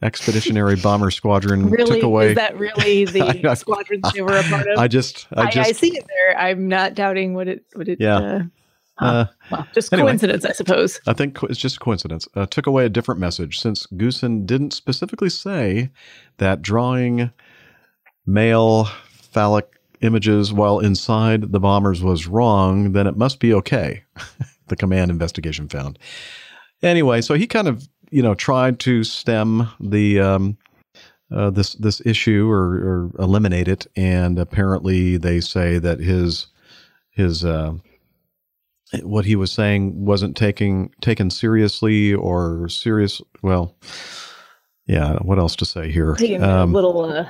Expeditionary 0.00 0.76
Bomber 0.76 1.10
Squadron 1.10 1.70
Really, 1.70 1.84
took 1.96 2.02
away. 2.04 2.30
is 2.30 2.36
that 2.36 2.56
really 2.58 3.04
the 3.06 3.22
I- 3.22 3.50
I- 3.50 3.54
squadron 3.54 4.00
they 4.14 4.22
were 4.22 4.36
a 4.36 4.42
part 4.44 4.68
of? 4.68 4.78
I 4.78 4.86
just, 4.88 5.26
I 5.36 5.42
I, 5.42 5.50
just, 5.50 5.68
I 5.68 5.72
see 5.72 5.96
it 5.96 6.04
there. 6.06 6.38
I'm 6.38 6.68
not 6.68 6.94
doubting 6.94 7.34
what 7.34 7.48
it 7.48 7.64
what 7.74 7.88
it. 7.88 7.98
Yeah. 8.00 8.16
Uh, 8.18 9.04
uh, 9.04 9.24
well, 9.52 9.66
just 9.74 9.92
Anyway. 9.92 10.08
coincidence, 10.08 10.44
I 10.44 10.52
suppose. 10.52 11.00
I 11.06 11.12
think 11.12 11.38
it's 11.44 11.58
just 11.58 11.78
coincidence. 11.80 12.26
Uh, 12.34 12.46
took 12.46 12.66
away 12.66 12.84
a 12.84 12.88
different 12.88 13.20
message 13.20 13.58
since 13.60 13.86
Goosen 13.88 14.44
didn't 14.44 14.72
specifically 14.72 15.30
say 15.30 15.90
that 16.38 16.62
drawing 16.62 17.30
male 18.26 18.84
phallic 19.32 19.66
images 20.00 20.52
while 20.52 20.78
inside 20.80 21.52
the 21.52 21.60
bombers 21.60 22.02
was 22.02 22.26
wrong, 22.26 22.92
then 22.92 23.06
it 23.06 23.16
must 23.16 23.40
be 23.40 23.52
okay. 23.54 24.04
the 24.68 24.76
command 24.76 25.10
investigation 25.10 25.68
found. 25.68 25.98
Anyway, 26.82 27.20
so 27.20 27.34
he 27.34 27.46
kind 27.46 27.66
of 27.68 27.88
you 28.10 28.22
know 28.22 28.34
tried 28.34 28.78
to 28.80 29.04
stem 29.04 29.68
the 29.80 30.20
um, 30.20 30.56
uh, 31.34 31.50
this 31.50 31.74
this 31.74 32.00
issue 32.06 32.48
or, 32.50 32.62
or 32.76 33.10
eliminate 33.18 33.68
it, 33.68 33.86
and 33.96 34.38
apparently 34.38 35.16
they 35.16 35.40
say 35.40 35.78
that 35.78 36.00
his 36.00 36.46
his 37.10 37.44
uh, 37.44 37.74
what 39.02 39.24
he 39.26 39.36
was 39.36 39.52
saying 39.52 40.04
wasn't 40.04 40.36
taking 40.36 40.90
taken 41.00 41.30
seriously 41.30 42.14
or 42.14 42.68
serious. 42.68 43.20
Well, 43.42 43.76
yeah. 44.86 45.14
What 45.18 45.38
else 45.38 45.54
to 45.56 45.64
say 45.66 45.90
here? 45.90 46.16
Um, 46.40 46.70
a 46.70 46.74
little 46.74 47.04
uh, 47.04 47.28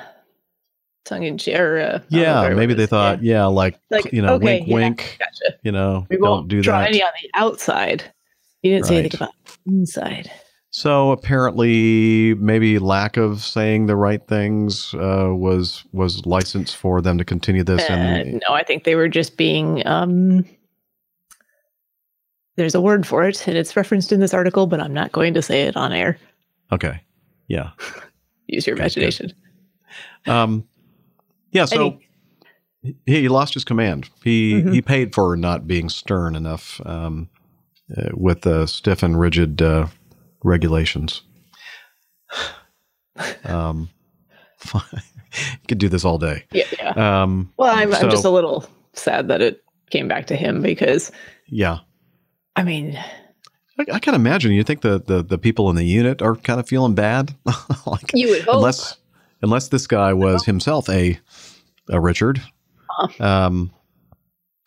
tongue 1.04 1.24
in 1.24 1.36
cheek. 1.38 1.56
Uh, 1.56 1.58
I 1.58 1.60
don't 1.62 1.72
know 1.72 1.98
yeah, 2.10 2.48
maybe 2.54 2.74
they 2.74 2.84
this. 2.84 2.90
thought, 2.90 3.22
yeah, 3.22 3.46
like, 3.46 3.76
Like, 3.90 4.12
you 4.12 4.22
know, 4.22 4.34
okay, 4.34 4.44
wink, 4.60 4.68
yeah, 4.68 4.74
wink. 4.74 5.16
gotcha. 5.18 5.58
You 5.64 5.72
know, 5.72 6.06
We 6.08 6.16
don't 6.18 6.28
won't 6.28 6.48
do 6.48 6.62
draw 6.62 6.78
that. 6.80 6.88
any 6.90 7.02
on 7.02 7.10
the 7.20 7.30
outside. 7.34 8.04
You 8.62 8.72
didn't 8.74 8.86
say 8.86 8.98
anything 8.98 9.18
about 9.18 9.34
inside. 9.66 10.30
So 10.70 11.12
apparently, 11.12 12.34
maybe 12.34 12.78
lack 12.78 13.16
of 13.16 13.40
saying 13.42 13.86
the 13.86 13.96
right 13.96 14.24
things 14.26 14.92
uh, 14.94 15.30
was 15.34 15.84
was 15.92 16.26
license 16.26 16.74
for 16.74 17.00
them 17.00 17.16
to 17.18 17.24
continue 17.24 17.64
this. 17.64 17.88
Uh, 17.88 17.92
And 17.94 18.42
no, 18.46 18.54
I 18.54 18.62
think 18.64 18.84
they 18.84 18.94
were 18.94 19.08
just 19.08 19.36
being. 19.38 19.86
Um, 19.86 20.44
there's 22.56 22.74
a 22.74 22.80
word 22.80 23.06
for 23.06 23.24
it, 23.24 23.46
and 23.46 23.56
it's 23.56 23.76
referenced 23.76 24.12
in 24.12 24.20
this 24.20 24.34
article, 24.34 24.66
but 24.66 24.80
I'm 24.80 24.92
not 24.92 25.12
going 25.12 25.32
to 25.34 25.42
say 25.42 25.62
it 25.62 25.76
on 25.76 25.92
air. 25.92 26.18
okay, 26.72 27.00
yeah, 27.46 27.70
Use 28.46 28.66
your 28.66 28.76
imagination. 28.76 29.32
um, 30.26 30.66
yeah. 31.52 31.64
So 31.64 31.86
Any- 31.86 32.08
he, 33.06 33.20
he 33.22 33.28
lost 33.28 33.54
his 33.54 33.64
command. 33.64 34.10
He 34.22 34.62
Mhm. 34.62 34.72
he 34.74 34.82
paid 34.82 35.14
for 35.14 35.34
not 35.36 35.66
being 35.66 35.88
stern 35.88 36.34
enough 36.36 36.80
um, 36.84 37.28
uh, 37.96 38.10
with 38.12 38.44
a 38.44 38.66
stiff 38.68 39.02
and 39.02 39.18
rigid 39.18 39.62
uh, 39.62 39.86
regulations. 40.44 41.22
um, 43.44 43.88
you 44.74 44.80
could 45.68 45.78
do 45.78 45.88
this 45.88 46.04
all 46.04 46.18
day. 46.18 46.44
Yeah, 46.52 46.64
yeah. 46.78 47.22
Um, 47.22 47.52
Well, 47.56 47.74
I'm, 47.74 47.92
I'm 47.94 48.10
just 48.10 48.24
a 48.24 48.30
little 48.30 48.68
sad 48.92 49.28
that 49.28 49.40
it 49.40 49.62
came 49.90 50.08
back 50.08 50.26
to 50.28 50.36
him 50.36 50.62
because, 50.62 51.10
yeah. 51.46 51.78
I 52.56 52.62
mean, 52.64 52.96
I, 53.78 53.84
I 53.94 53.98
can 53.98 54.14
imagine. 54.14 54.52
You 54.52 54.64
think 54.64 54.80
the, 54.80 55.00
the 55.00 55.22
the 55.22 55.38
people 55.38 55.70
in 55.70 55.76
the 55.76 55.84
unit 55.84 56.20
are 56.22 56.34
kind 56.34 56.58
of 56.58 56.68
feeling 56.68 56.94
bad, 56.94 57.34
like 57.86 58.10
you 58.14 58.30
would 58.30 58.42
hope. 58.42 58.56
unless 58.56 58.96
unless 59.42 59.68
this 59.68 59.86
guy 59.86 60.12
was 60.12 60.44
himself 60.44 60.88
a 60.88 61.18
a 61.88 62.00
Richard. 62.00 62.42
Uh-huh. 62.98 63.24
Um, 63.24 63.70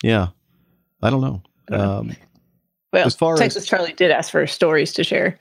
yeah, 0.04 0.28
I 1.02 1.10
don't 1.10 1.22
know. 1.22 1.44
Um, 1.70 2.16
well, 2.94 3.06
as 3.06 3.16
far 3.16 3.42
as- 3.42 3.66
Charlie 3.66 3.94
did 3.94 4.10
ask 4.12 4.32
for 4.32 4.48
stories 4.48 4.94
to 4.94 5.04
share. 5.04 5.38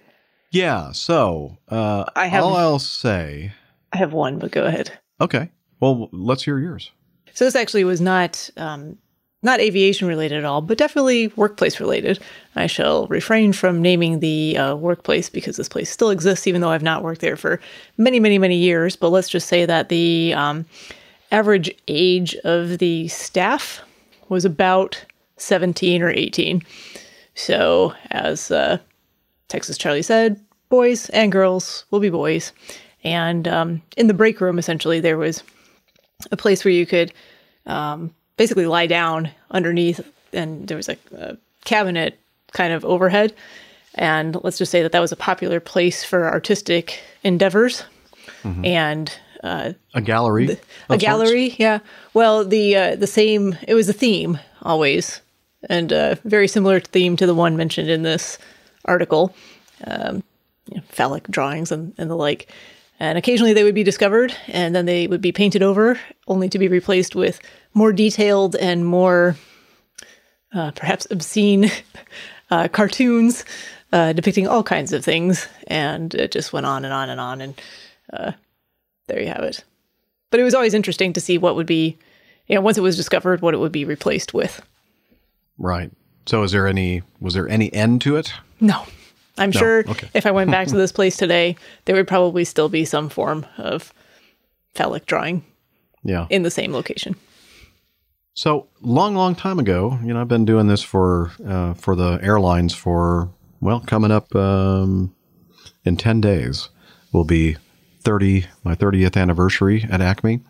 Yeah. 0.50 0.92
So 0.92 1.58
uh, 1.68 2.04
I 2.16 2.26
have- 2.26 2.44
all 2.44 2.56
I'll 2.56 2.78
say. 2.78 3.52
I 3.92 3.96
have 3.96 4.12
one, 4.12 4.38
but 4.38 4.52
go 4.52 4.64
ahead. 4.64 4.92
Okay. 5.20 5.50
Well, 5.80 6.08
let's 6.12 6.44
hear 6.44 6.58
yours. 6.58 6.90
So 7.34 7.44
this 7.44 7.56
actually 7.56 7.84
was 7.84 8.00
not 8.00 8.50
um, 8.56 8.98
not 9.42 9.60
aviation 9.60 10.06
related 10.06 10.38
at 10.38 10.44
all, 10.44 10.60
but 10.60 10.76
definitely 10.78 11.28
workplace 11.28 11.80
related. 11.80 12.18
I 12.54 12.66
shall 12.66 13.06
refrain 13.06 13.52
from 13.52 13.80
naming 13.80 14.20
the 14.20 14.58
uh, 14.58 14.76
workplace 14.76 15.30
because 15.30 15.56
this 15.56 15.68
place 15.68 15.90
still 15.90 16.10
exists, 16.10 16.46
even 16.46 16.60
though 16.60 16.70
I've 16.70 16.82
not 16.82 17.02
worked 17.02 17.20
there 17.22 17.36
for 17.36 17.60
many, 17.96 18.20
many, 18.20 18.38
many 18.38 18.56
years. 18.56 18.96
But 18.96 19.08
let's 19.10 19.28
just 19.28 19.48
say 19.48 19.64
that 19.64 19.88
the 19.88 20.34
um, 20.36 20.66
average 21.32 21.70
age 21.88 22.34
of 22.44 22.78
the 22.78 23.08
staff 23.08 23.80
was 24.28 24.44
about 24.44 25.02
17 25.38 26.02
or 26.02 26.10
18. 26.10 26.62
So, 27.34 27.94
as 28.10 28.50
uh, 28.50 28.78
Texas 29.50 29.76
Charlie 29.76 30.02
said, 30.02 30.40
boys 30.70 31.10
and 31.10 31.30
girls 31.30 31.84
will 31.90 32.00
be 32.00 32.08
boys. 32.08 32.52
And 33.04 33.46
um, 33.48 33.82
in 33.96 34.06
the 34.06 34.14
break 34.14 34.40
room, 34.40 34.58
essentially, 34.58 35.00
there 35.00 35.18
was 35.18 35.42
a 36.30 36.36
place 36.36 36.64
where 36.64 36.72
you 36.72 36.86
could 36.86 37.12
um, 37.66 38.14
basically 38.36 38.66
lie 38.66 38.86
down 38.86 39.30
underneath, 39.50 40.00
and 40.32 40.66
there 40.68 40.76
was 40.76 40.88
like 40.88 41.00
a 41.16 41.36
cabinet 41.64 42.18
kind 42.52 42.72
of 42.72 42.84
overhead. 42.84 43.34
And 43.96 44.36
let's 44.44 44.58
just 44.58 44.70
say 44.70 44.82
that 44.82 44.92
that 44.92 45.00
was 45.00 45.12
a 45.12 45.16
popular 45.16 45.60
place 45.60 46.04
for 46.04 46.28
artistic 46.28 47.00
endeavors. 47.24 47.84
Mhm. 48.42 48.66
And 48.66 49.12
uh, 49.42 49.72
A 49.94 50.00
gallery. 50.00 50.46
a 50.48 50.52
of 50.52 50.58
sorts? 50.88 51.02
gallery, 51.02 51.54
yeah. 51.58 51.80
Well, 52.14 52.44
the 52.44 52.76
uh, 52.76 52.96
the 52.96 53.06
same. 53.06 53.56
It 53.66 53.74
was 53.74 53.88
a 53.88 53.92
theme 53.94 54.38
always, 54.62 55.20
and 55.68 55.92
uh, 55.92 56.16
very 56.24 56.46
similar 56.46 56.78
theme 56.80 57.16
to 57.16 57.26
the 57.26 57.34
one 57.34 57.56
mentioned 57.56 57.88
in 57.88 58.02
this 58.02 58.38
article. 58.84 59.34
Um, 59.84 60.22
you 60.70 60.76
know, 60.76 60.82
phallic 60.88 61.28
drawings 61.28 61.72
and, 61.72 61.94
and 61.98 62.10
the 62.10 62.16
like. 62.16 62.50
And 62.98 63.16
occasionally 63.16 63.54
they 63.54 63.64
would 63.64 63.74
be 63.74 63.82
discovered, 63.82 64.34
and 64.46 64.74
then 64.74 64.84
they 64.84 65.06
would 65.06 65.22
be 65.22 65.32
painted 65.32 65.62
over, 65.62 65.98
only 66.28 66.48
to 66.50 66.58
be 66.58 66.68
replaced 66.68 67.14
with 67.14 67.40
more 67.72 67.92
detailed 67.92 68.56
and 68.56 68.84
more 68.84 69.36
uh, 70.52 70.70
perhaps 70.72 71.06
obscene 71.10 71.70
uh, 72.50 72.68
cartoons 72.68 73.44
uh, 73.92 74.12
depicting 74.12 74.46
all 74.46 74.62
kinds 74.62 74.92
of 74.92 75.04
things. 75.04 75.48
And 75.66 76.14
it 76.14 76.30
just 76.30 76.52
went 76.52 76.66
on 76.66 76.84
and 76.84 76.92
on 76.92 77.08
and 77.08 77.20
on. 77.20 77.40
And 77.40 77.62
uh, 78.12 78.32
there 79.08 79.20
you 79.20 79.28
have 79.28 79.44
it. 79.44 79.64
But 80.30 80.40
it 80.40 80.44
was 80.44 80.54
always 80.54 80.74
interesting 80.74 81.12
to 81.14 81.20
see 81.20 81.38
what 81.38 81.56
would 81.56 81.66
be, 81.66 81.96
you 82.46 82.54
know, 82.54 82.60
once 82.60 82.78
it 82.78 82.82
was 82.82 82.96
discovered, 82.96 83.40
what 83.40 83.54
it 83.54 83.58
would 83.58 83.72
be 83.72 83.84
replaced 83.84 84.34
with. 84.34 84.62
Right. 85.58 85.90
So, 86.26 86.42
is 86.42 86.52
there 86.52 86.68
any 86.68 87.02
was 87.20 87.34
there 87.34 87.48
any 87.48 87.72
end 87.72 88.02
to 88.02 88.16
it? 88.16 88.32
No. 88.60 88.84
I'm 89.38 89.50
No, 89.50 89.58
sure 89.58 89.78
okay. 89.88 90.08
if 90.14 90.26
I 90.26 90.30
went 90.30 90.50
back 90.50 90.68
to 90.68 90.76
this 90.82 90.92
place 90.92 91.16
today, 91.16 91.56
there 91.84 91.96
would 91.96 92.08
probably 92.08 92.44
still 92.44 92.68
be 92.68 92.84
some 92.84 93.08
form 93.08 93.46
of 93.58 93.92
phallic 94.74 95.06
drawing 95.06 95.44
Yeah. 96.04 96.26
in 96.30 96.42
the 96.42 96.50
same 96.50 96.72
location. 96.72 97.16
So 98.34 98.68
long, 98.80 99.14
long 99.14 99.34
time 99.34 99.58
ago, 99.58 99.98
you 100.04 100.12
know, 100.14 100.20
I've 100.20 100.28
been 100.28 100.44
doing 100.44 100.66
this 100.68 100.82
for 100.82 101.32
uh, 101.46 101.74
for 101.74 101.94
the 101.96 102.18
airlines 102.22 102.74
for 102.74 103.28
well, 103.60 103.80
coming 103.80 104.10
up 104.10 104.34
um, 104.34 105.14
in 105.84 105.96
ten 105.96 106.20
days 106.20 106.68
will 107.12 107.24
be 107.24 107.56
thirty 108.02 108.46
my 108.64 108.74
thirtieth 108.74 109.16
anniversary 109.16 109.84
at 109.90 110.00
Acme. 110.00 110.40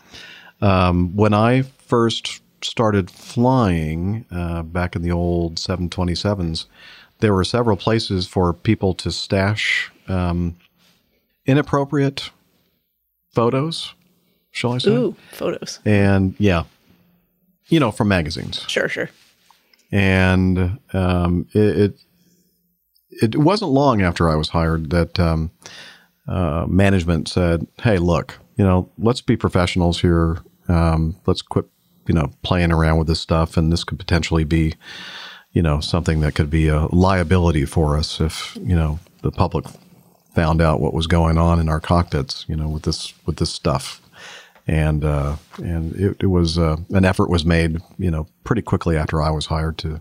Um, 0.61 1.17
when 1.17 1.33
I 1.35 1.63
first 1.63 2.43
started 2.63 3.11
flying 3.11 4.27
uh, 4.31 4.63
back 4.63 4.95
in 4.95 5.03
the 5.03 5.11
old 5.11 5.59
seven 5.59 5.89
twenty 5.89 6.15
sevens, 6.15 6.67
there 7.21 7.35
were 7.35 7.45
several 7.45 7.77
places 7.77 8.27
for 8.27 8.53
people 8.53 8.95
to 8.95 9.11
stash 9.11 9.91
um, 10.09 10.57
inappropriate 11.47 12.31
photos. 13.33 13.95
Shall 14.51 14.73
I 14.73 14.79
say? 14.79 14.91
Ooh, 14.91 15.17
photos. 15.33 15.81
And 15.85 16.35
yeah, 16.39 16.65
you 17.69 17.79
know, 17.79 17.93
from 17.93 18.09
magazines. 18.09 18.65
Sure, 18.69 18.89
sure. 18.89 19.11
And 19.93 20.79
um, 20.93 21.47
it, 21.53 21.79
it 21.79 22.01
it 23.23 23.37
wasn't 23.37 23.73
long 23.73 24.03
after 24.03 24.29
I 24.29 24.37
was 24.37 24.49
hired 24.49 24.91
that 24.91 25.19
um, 25.19 25.51
uh, 26.29 26.67
management 26.69 27.29
said, 27.29 27.67
"Hey, 27.83 27.99
look, 27.99 28.39
you 28.57 28.65
know, 28.65 28.91
let's 28.99 29.21
be 29.21 29.37
professionals 29.37 30.01
here. 30.01 30.39
Um, 30.69 31.17
let's 31.27 31.43
quit, 31.43 31.67
you 32.07 32.15
know, 32.15 32.31
playing 32.43 32.73
around 32.73 32.99
with 32.99 33.09
this 33.09 33.21
stuff, 33.21 33.57
and 33.57 33.73
this 33.73 33.85
could 33.85 33.99
potentially 33.99 34.45
be, 34.45 34.75
you 35.53 35.63
know, 35.63 35.81
something 35.81 36.21
that 36.21 36.35
could 36.35 36.51
be 36.51 36.69
a 36.69 36.87
liability 36.87 37.65
for 37.65 37.97
us 37.97 38.21
if 38.21 38.57
you 38.63 38.75
know 38.77 38.99
the 39.23 39.31
public 39.33 39.65
found 40.35 40.61
out 40.63 40.81
what 40.81 40.95
was 40.95 41.07
going 41.07 41.37
on 41.39 41.59
in 41.59 41.69
our 41.69 41.81
cockpits, 41.81 42.45
you 42.49 42.57
know, 42.57 42.69
with 42.69 42.83
this 42.85 43.13
with 43.27 43.37
this 43.37 43.51
stuff." 43.53 44.01
and 44.67 45.05
uh, 45.05 45.35
and 45.59 45.95
it, 45.97 46.17
it 46.21 46.27
was 46.27 46.57
uh, 46.59 46.77
an 46.91 47.05
effort 47.05 47.29
was 47.29 47.45
made, 47.45 47.81
you 47.99 48.11
know, 48.11 48.27
pretty 48.45 48.63
quickly 48.63 48.97
after 48.97 49.21
I 49.21 49.31
was 49.31 49.47
hired 49.47 49.79
to 49.79 50.01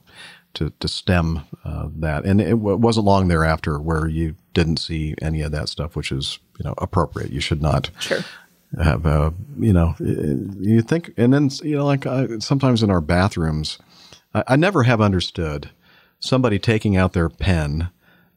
to 0.55 0.71
to 0.79 0.87
stem 0.87 1.41
uh, 1.65 1.87
that, 1.95 2.25
and 2.25 2.39
it 2.39 2.49
w- 2.51 2.75
wasn't 2.77 3.05
long 3.07 3.29
thereafter 3.29 3.79
where 3.79 4.05
you 4.07 4.35
didn't 4.53 4.77
see 4.77 5.15
any 5.21 5.41
of 5.41 5.51
that 5.53 5.69
stuff, 5.69 5.95
which 5.95 6.11
is 6.11 6.37
you 6.59 6.65
know 6.65 6.75
appropriate. 6.77 7.31
You 7.31 7.39
should 7.39 7.61
not 7.63 7.89
Sure. 7.99 8.19
have 8.83 9.05
uh, 9.07 9.31
you 9.57 9.73
know 9.73 9.95
you 9.99 10.81
think, 10.83 11.13
and 11.17 11.33
then 11.33 11.49
you 11.63 11.77
know 11.77 11.85
like 11.85 12.05
uh, 12.05 12.39
sometimes 12.39 12.83
in 12.83 12.91
our 12.91 13.01
bathrooms, 13.01 13.79
I, 14.33 14.43
I 14.49 14.55
never 14.55 14.83
have 14.83 15.01
understood 15.01 15.69
somebody 16.19 16.59
taking 16.59 16.95
out 16.97 17.13
their 17.13 17.29
pen 17.29 17.89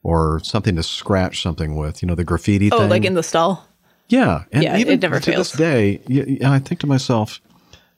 or 0.03 0.39
something 0.43 0.75
to 0.75 0.83
scratch 0.83 1.41
something 1.41 1.75
with, 1.75 2.01
you 2.01 2.07
know, 2.07 2.15
the 2.15 2.23
graffiti 2.23 2.69
Oh, 2.71 2.79
thing. 2.79 2.89
like 2.89 3.05
in 3.05 3.13
the 3.13 3.23
stall? 3.23 3.67
Yeah, 4.09 4.43
and 4.51 4.63
Yeah, 4.63 4.77
even 4.77 4.95
it 4.95 5.01
never 5.01 5.19
to 5.19 5.31
fails. 5.31 5.51
this 5.51 5.57
day, 5.57 6.39
I 6.45 6.59
think 6.59 6.81
to 6.81 6.87
myself, 6.87 7.39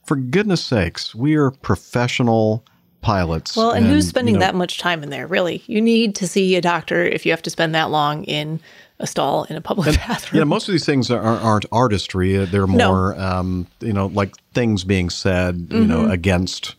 for 0.05 0.15
goodness 0.15 0.63
sakes, 0.63 1.15
we 1.15 1.35
are 1.35 1.51
professional 1.51 2.63
pilots. 3.01 3.55
Well, 3.57 3.71
and, 3.71 3.85
who's 3.87 4.05
you 4.05 4.09
spending 4.09 4.35
know, 4.35 4.39
that 4.41 4.55
much 4.55 4.77
time 4.79 5.01
in 5.03 5.09
there, 5.09 5.25
really? 5.27 5.63
You 5.67 5.81
need 5.81 6.15
to 6.15 6.27
see 6.27 6.55
a 6.55 6.61
doctor 6.61 7.03
if 7.03 7.25
you 7.25 7.31
have 7.31 7.41
to 7.43 7.49
spend 7.49 7.73
that 7.75 7.89
long 7.89 8.23
in 8.25 8.59
a 8.99 9.07
stall 9.07 9.43
in 9.45 9.55
a 9.55 9.61
public 9.61 9.95
bathroom. 9.97 10.37
You 10.37 10.41
know, 10.41 10.45
most 10.49 10.67
of 10.67 10.71
these 10.71 10.85
things 10.85 11.09
are, 11.11 11.21
aren't 11.21 11.65
artistry. 11.71 12.45
They're 12.45 12.67
No. 12.67 12.87
more, 12.87 13.19
um, 13.19 13.67
you 13.81 13.93
know, 13.93 14.07
like 14.07 14.35
things 14.53 14.83
being 14.83 15.09
said, 15.09 15.67
you 15.71 15.85
know, 15.85 16.03
Mhm. 16.03 16.11
against 16.11 16.75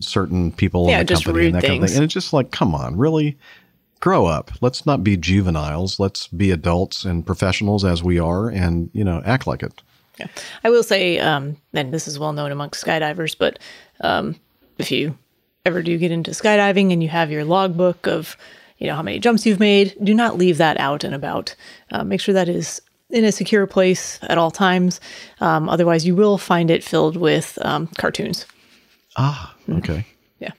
certain 0.00 0.52
people 0.52 0.88
Yeah, 0.88 1.00
in 1.00 1.06
the 1.06 1.14
company 1.14 1.46
and 1.46 1.54
that 1.54 1.62
kind 1.64 1.82
of 1.82 1.88
thing. 1.88 1.96
And 1.96 2.04
it's 2.04 2.14
just 2.14 2.32
like, 2.32 2.50
come 2.50 2.74
on, 2.74 2.96
really? 2.96 3.38
Grow 4.00 4.26
up. 4.26 4.50
Let's 4.60 4.84
not 4.84 5.02
be 5.02 5.16
juveniles. 5.16 5.98
Let's 5.98 6.26
be 6.28 6.50
adults 6.50 7.04
and 7.04 7.24
professionals 7.24 7.84
as 7.84 8.02
we 8.02 8.18
are 8.18 8.48
and, 8.48 8.90
you 8.92 9.04
know, 9.04 9.22
act 9.24 9.46
like 9.46 9.62
it. 9.62 9.82
I 10.64 10.70
will 10.70 10.82
say, 10.82 11.18
um, 11.18 11.56
and 11.74 11.92
this 11.92 12.08
is 12.08 12.18
well 12.18 12.32
known 12.32 12.52
amongst 12.52 12.84
skydivers, 12.84 13.36
but 13.38 13.58
um, 14.00 14.36
if 14.78 14.90
you 14.90 15.16
ever 15.64 15.82
do 15.82 15.98
get 15.98 16.10
into 16.10 16.30
skydiving 16.30 16.92
and 16.92 17.02
you 17.02 17.08
have 17.08 17.30
your 17.30 17.44
logbook 17.44 18.06
of, 18.06 18.36
you 18.78 18.86
know, 18.86 18.94
how 18.94 19.02
many 19.02 19.18
jumps 19.18 19.44
you've 19.44 19.60
made, 19.60 19.94
do 20.02 20.14
not 20.14 20.38
leave 20.38 20.58
that 20.58 20.78
out 20.78 21.04
and 21.04 21.14
about. 21.14 21.54
Uh, 21.90 22.04
make 22.04 22.20
sure 22.20 22.34
that 22.34 22.48
is 22.48 22.80
in 23.10 23.24
a 23.24 23.32
secure 23.32 23.66
place 23.66 24.18
at 24.22 24.38
all 24.38 24.50
times. 24.50 25.00
Um, 25.40 25.68
otherwise, 25.68 26.06
you 26.06 26.14
will 26.14 26.38
find 26.38 26.70
it 26.70 26.84
filled 26.84 27.16
with 27.16 27.58
um, 27.62 27.88
cartoons. 27.98 28.46
Ah, 29.16 29.54
okay. 29.70 30.06
Yeah. 30.38 30.50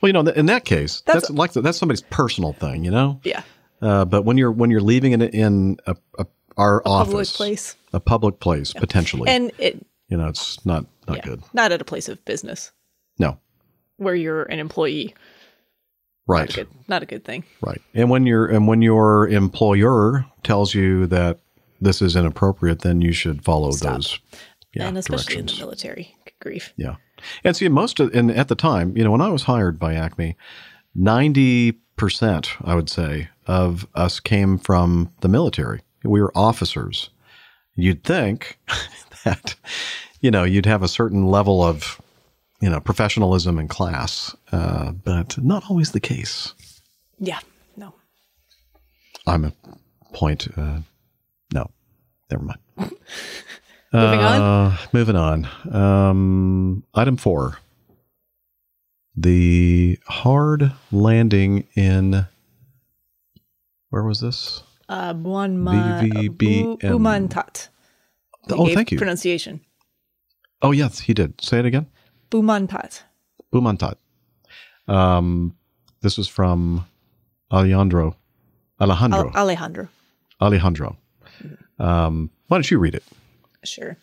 Well, 0.00 0.08
you 0.08 0.12
know, 0.12 0.20
in 0.30 0.46
that 0.46 0.64
case, 0.64 1.00
That's- 1.06 1.26
that's, 1.26 1.30
like 1.36 1.52
that's 1.54 1.76
somebody's 1.76 2.02
personal 2.02 2.52
thing, 2.52 2.84
you 2.84 2.92
know. 2.92 3.20
Yeah. 3.24 3.42
Uh, 3.82 4.04
but 4.04 4.24
when 4.24 4.38
you're 4.38 4.52
when 4.52 4.70
you're 4.70 4.80
leaving 4.80 5.10
it 5.20 5.34
in 5.34 5.76
a, 5.88 5.96
a 6.20 6.26
our 6.56 6.80
office, 6.86 7.08
Public 7.10 7.28
place. 7.30 7.76
a 7.92 7.98
public 7.98 8.38
place 8.38 8.72
potentially, 8.72 9.28
And 9.28 9.50
it 9.58 9.84
you 10.08 10.16
know, 10.16 10.28
it's 10.28 10.64
not 10.64 10.86
not 11.08 11.22
good. 11.24 11.42
not 11.52 11.72
at 11.72 11.80
a 11.80 11.84
place 11.84 12.08
of 12.08 12.24
business 12.24 12.70
No, 13.18 13.38
where 13.96 14.14
you're 14.14 14.44
an 14.44 14.60
employee. 14.60 15.16
right, 16.28 16.52
Good, 16.54 16.68
not 16.86 17.02
a 17.02 17.06
good 17.06 17.24
thing. 17.24 17.42
right. 17.60 17.82
And 17.92 18.08
when 18.10 18.26
your 18.26 18.46
and 18.46 18.68
when 18.68 18.82
your 18.82 19.26
employer 19.28 20.24
tells 20.44 20.74
you 20.74 21.06
that 21.08 21.40
this 21.80 22.00
is 22.00 22.14
inappropriate, 22.14 22.82
then 22.82 23.00
you 23.00 23.10
should 23.12 23.44
follow 23.44 23.72
those. 23.72 24.20
Yeah, 24.74 24.86
and 24.86 24.96
especially 24.96 25.38
in 25.38 25.46
the 25.46 25.56
military. 25.58 26.14
Grief. 26.40 26.72
Yeah. 26.76 26.96
And 27.42 27.56
see, 27.56 27.68
most 27.68 28.00
of, 28.00 28.14
and 28.14 28.30
at 28.30 28.48
the 28.48 28.54
time, 28.54 28.96
you 28.96 29.04
know, 29.04 29.10
when 29.10 29.20
I 29.20 29.28
was 29.28 29.44
hired 29.44 29.78
by 29.78 29.94
Acme, 29.94 30.36
90%, 30.96 31.76
I 32.64 32.74
would 32.74 32.88
say, 32.88 33.28
of 33.46 33.86
us 33.94 34.20
came 34.20 34.58
from 34.58 35.10
the 35.20 35.28
military. 35.28 35.80
We 36.04 36.20
were 36.20 36.36
officers. 36.36 37.10
You'd 37.76 38.04
think 38.04 38.58
that, 39.24 39.54
you 40.20 40.30
know, 40.30 40.44
you'd 40.44 40.66
have 40.66 40.82
a 40.82 40.88
certain 40.88 41.26
level 41.26 41.62
of, 41.62 42.00
you 42.60 42.70
know, 42.70 42.80
professionalism 42.80 43.58
and 43.58 43.68
class, 43.68 44.34
uh, 44.52 44.92
but 44.92 45.36
not 45.38 45.64
always 45.68 45.92
the 45.92 46.00
case. 46.00 46.54
Yeah. 47.18 47.40
No. 47.76 47.94
I'm 49.26 49.44
a 49.44 49.52
point. 50.12 50.48
Uh, 50.56 50.80
no, 51.52 51.70
never 52.30 52.44
mind. 52.44 52.60
Moving 53.94 54.20
on? 54.20 54.40
Uh, 54.40 54.76
Moving 54.92 55.16
on. 55.16 55.48
Um, 55.70 56.84
item 56.94 57.16
four. 57.16 57.58
The 59.16 59.98
hard 60.08 60.72
landing 60.90 61.68
in. 61.76 62.26
Where 63.90 64.02
was 64.02 64.20
this? 64.20 64.64
Uh, 64.88 65.14
Buanma, 65.14 66.02
BVBM. 66.10 66.36
Bu- 66.38 66.76
Bumantat. 66.78 67.68
They 68.48 68.56
Oh, 68.56 68.66
thank 68.74 68.90
you. 68.90 68.98
Pronunciation. 68.98 69.60
Oh, 70.60 70.72
yes, 70.72 70.98
he 70.98 71.14
did. 71.14 71.40
Say 71.40 71.60
it 71.60 71.64
again. 71.64 71.86
Bumantat. 72.30 73.02
Bumantat. 73.52 73.94
Um, 74.88 75.54
this 76.00 76.18
was 76.18 76.26
from 76.26 76.84
Alejandro. 77.52 78.16
Alejandro. 78.80 79.28
Al- 79.30 79.36
Alejandro. 79.42 79.88
Alejandro. 80.40 80.96
Um, 81.78 82.30
why 82.48 82.56
don't 82.56 82.68
you 82.70 82.78
read 82.78 82.94
it? 82.96 83.04
Sure. 83.64 83.96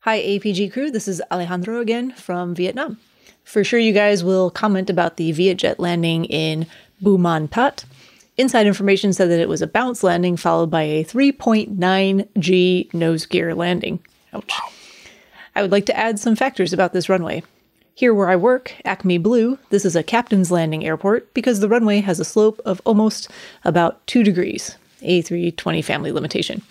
Hi, 0.00 0.18
APG 0.18 0.72
crew. 0.72 0.90
This 0.90 1.06
is 1.06 1.22
Alejandro 1.30 1.80
again 1.80 2.12
from 2.12 2.54
Vietnam. 2.54 2.98
For 3.44 3.62
sure, 3.64 3.78
you 3.78 3.92
guys 3.92 4.24
will 4.24 4.50
comment 4.50 4.88
about 4.88 5.16
the 5.16 5.32
Vietjet 5.32 5.78
landing 5.78 6.24
in 6.26 6.66
Buman 7.02 7.50
Pat. 7.50 7.84
Inside 8.36 8.66
information 8.66 9.12
said 9.12 9.28
that 9.28 9.40
it 9.40 9.48
was 9.48 9.60
a 9.60 9.66
bounce 9.66 10.02
landing 10.02 10.36
followed 10.36 10.70
by 10.70 10.82
a 10.82 11.04
3.9 11.04 12.28
G 12.38 12.88
nose 12.94 13.26
gear 13.26 13.54
landing. 13.54 14.00
Ouch. 14.32 14.52
I 15.54 15.62
would 15.62 15.72
like 15.72 15.86
to 15.86 15.96
add 15.96 16.18
some 16.18 16.36
factors 16.36 16.72
about 16.72 16.92
this 16.92 17.08
runway. 17.08 17.42
Here 17.94 18.14
where 18.14 18.30
I 18.30 18.36
work, 18.36 18.74
Acme 18.86 19.18
Blue, 19.18 19.58
this 19.68 19.84
is 19.84 19.94
a 19.94 20.02
captain's 20.02 20.50
landing 20.50 20.86
airport 20.86 21.34
because 21.34 21.60
the 21.60 21.68
runway 21.68 22.00
has 22.00 22.18
a 22.18 22.24
slope 22.24 22.58
of 22.64 22.80
almost 22.86 23.30
about 23.64 24.06
2 24.06 24.22
degrees, 24.22 24.78
A320 25.02 25.84
family 25.84 26.12
limitation. 26.12 26.62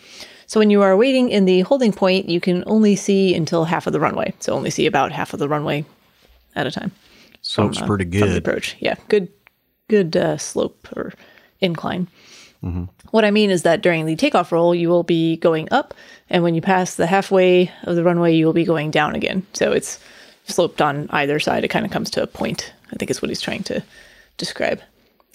So 0.50 0.60
when 0.60 0.72
you 0.72 0.82
are 0.82 0.98
waiting 0.98 1.30
in 1.30 1.46
the 1.46 1.62
holding 1.62 1.94
point, 1.94 2.28
you 2.28 2.42
can 2.42 2.64
only 2.66 2.96
see 2.96 3.36
until 3.36 3.66
half 3.66 3.86
of 3.86 3.94
the 3.94 4.00
runway. 4.00 4.34
So 4.40 4.54
only 4.54 4.72
see 4.72 4.88
about 4.88 5.12
half 5.12 5.32
of 5.32 5.40
the 5.40 5.48
runway 5.48 5.86
at 6.56 6.66
a 6.66 6.72
time. 6.72 6.92
Slope's 7.44 7.78
from, 7.78 7.84
uh, 7.84 7.88
pretty 7.88 8.06
From 8.06 8.30
the 8.30 8.34
good. 8.34 8.38
approach. 8.38 8.76
Yeah, 8.80 8.96
good 9.10 9.28
good 9.90 10.18
uh, 10.18 10.38
slope 10.38 10.88
or 10.96 11.14
incline. 11.62 12.08
Mm-hmm. 12.64 12.86
What 13.12 13.26
I 13.26 13.32
mean 13.32 13.52
is 13.52 13.62
that 13.62 13.84
during 13.84 14.08
the 14.08 14.16
takeoff 14.16 14.52
roll, 14.52 14.74
you 14.74 14.90
will 14.90 15.04
be 15.04 15.38
going 15.38 15.68
up, 15.70 15.94
and 16.32 16.42
when 16.42 16.56
you 16.56 16.62
pass 16.62 16.96
the 16.96 17.06
halfway 17.06 17.72
of 17.84 17.96
the 17.96 18.04
runway, 18.04 18.34
you 18.34 18.48
will 18.48 18.54
be 18.54 18.66
going 18.66 18.90
down 18.90 19.14
again. 19.14 19.46
So 19.54 19.72
it's 19.72 20.00
sloped 20.48 20.82
on 20.82 21.12
either 21.12 21.40
side. 21.40 21.64
It 21.64 21.68
kind 21.68 21.86
of 21.86 21.92
comes 21.92 22.10
to 22.12 22.24
a 22.24 22.28
point. 22.28 22.74
I 22.92 22.96
think 22.96 23.12
is 23.12 23.22
what 23.22 23.30
he's 23.30 23.40
trying 23.40 23.62
to 23.66 23.84
describe. 24.38 24.82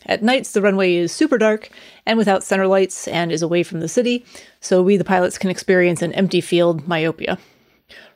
At 0.07 0.23
nights, 0.23 0.53
the 0.53 0.63
runway 0.63 0.95
is 0.95 1.13
super 1.13 1.39
dark 1.39 1.71
and 2.07 2.19
without 2.19 2.45
center 2.45 2.67
lights 2.67 3.09
and 3.09 3.33
is 3.33 3.43
away 3.43 3.63
from 3.63 3.81
the 3.81 3.89
city, 3.89 4.25
so 4.61 4.83
we, 4.83 4.97
the 4.97 5.05
pilots, 5.05 5.39
can 5.39 5.51
experience 5.51 6.03
an 6.03 6.13
empty 6.13 6.41
field 6.41 6.87
myopia. 6.87 7.39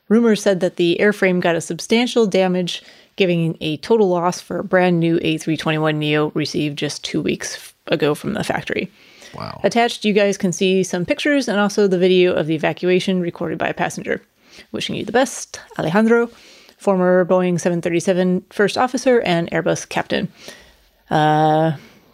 Rumors 0.07 0.41
said 0.41 0.59
that 0.59 0.75
the 0.77 0.97
airframe 0.99 1.39
got 1.39 1.55
a 1.55 1.61
substantial 1.61 2.25
damage, 2.25 2.83
giving 3.15 3.57
a 3.61 3.77
total 3.77 4.09
loss 4.09 4.41
for 4.41 4.59
a 4.59 4.63
brand 4.63 4.99
new 4.99 5.19
A321neo 5.19 6.33
received 6.33 6.77
just 6.77 7.03
two 7.03 7.21
weeks 7.21 7.73
ago 7.87 8.15
from 8.15 8.33
the 8.33 8.43
factory. 8.43 8.91
Wow. 9.35 9.61
Attached, 9.63 10.05
you 10.05 10.13
guys 10.13 10.37
can 10.37 10.51
see 10.51 10.83
some 10.83 11.05
pictures 11.05 11.47
and 11.47 11.59
also 11.59 11.87
the 11.87 11.99
video 11.99 12.33
of 12.33 12.47
the 12.47 12.55
evacuation 12.55 13.21
recorded 13.21 13.59
by 13.59 13.67
a 13.67 13.73
passenger. 13.73 14.21
Wishing 14.71 14.95
you 14.95 15.05
the 15.05 15.11
best, 15.11 15.59
Alejandro, 15.77 16.29
former 16.77 17.23
Boeing 17.25 17.59
737 17.59 18.45
first 18.49 18.77
officer 18.77 19.21
and 19.21 19.49
Airbus 19.51 19.87
captain. 19.87 20.31
Uh, 21.09 21.73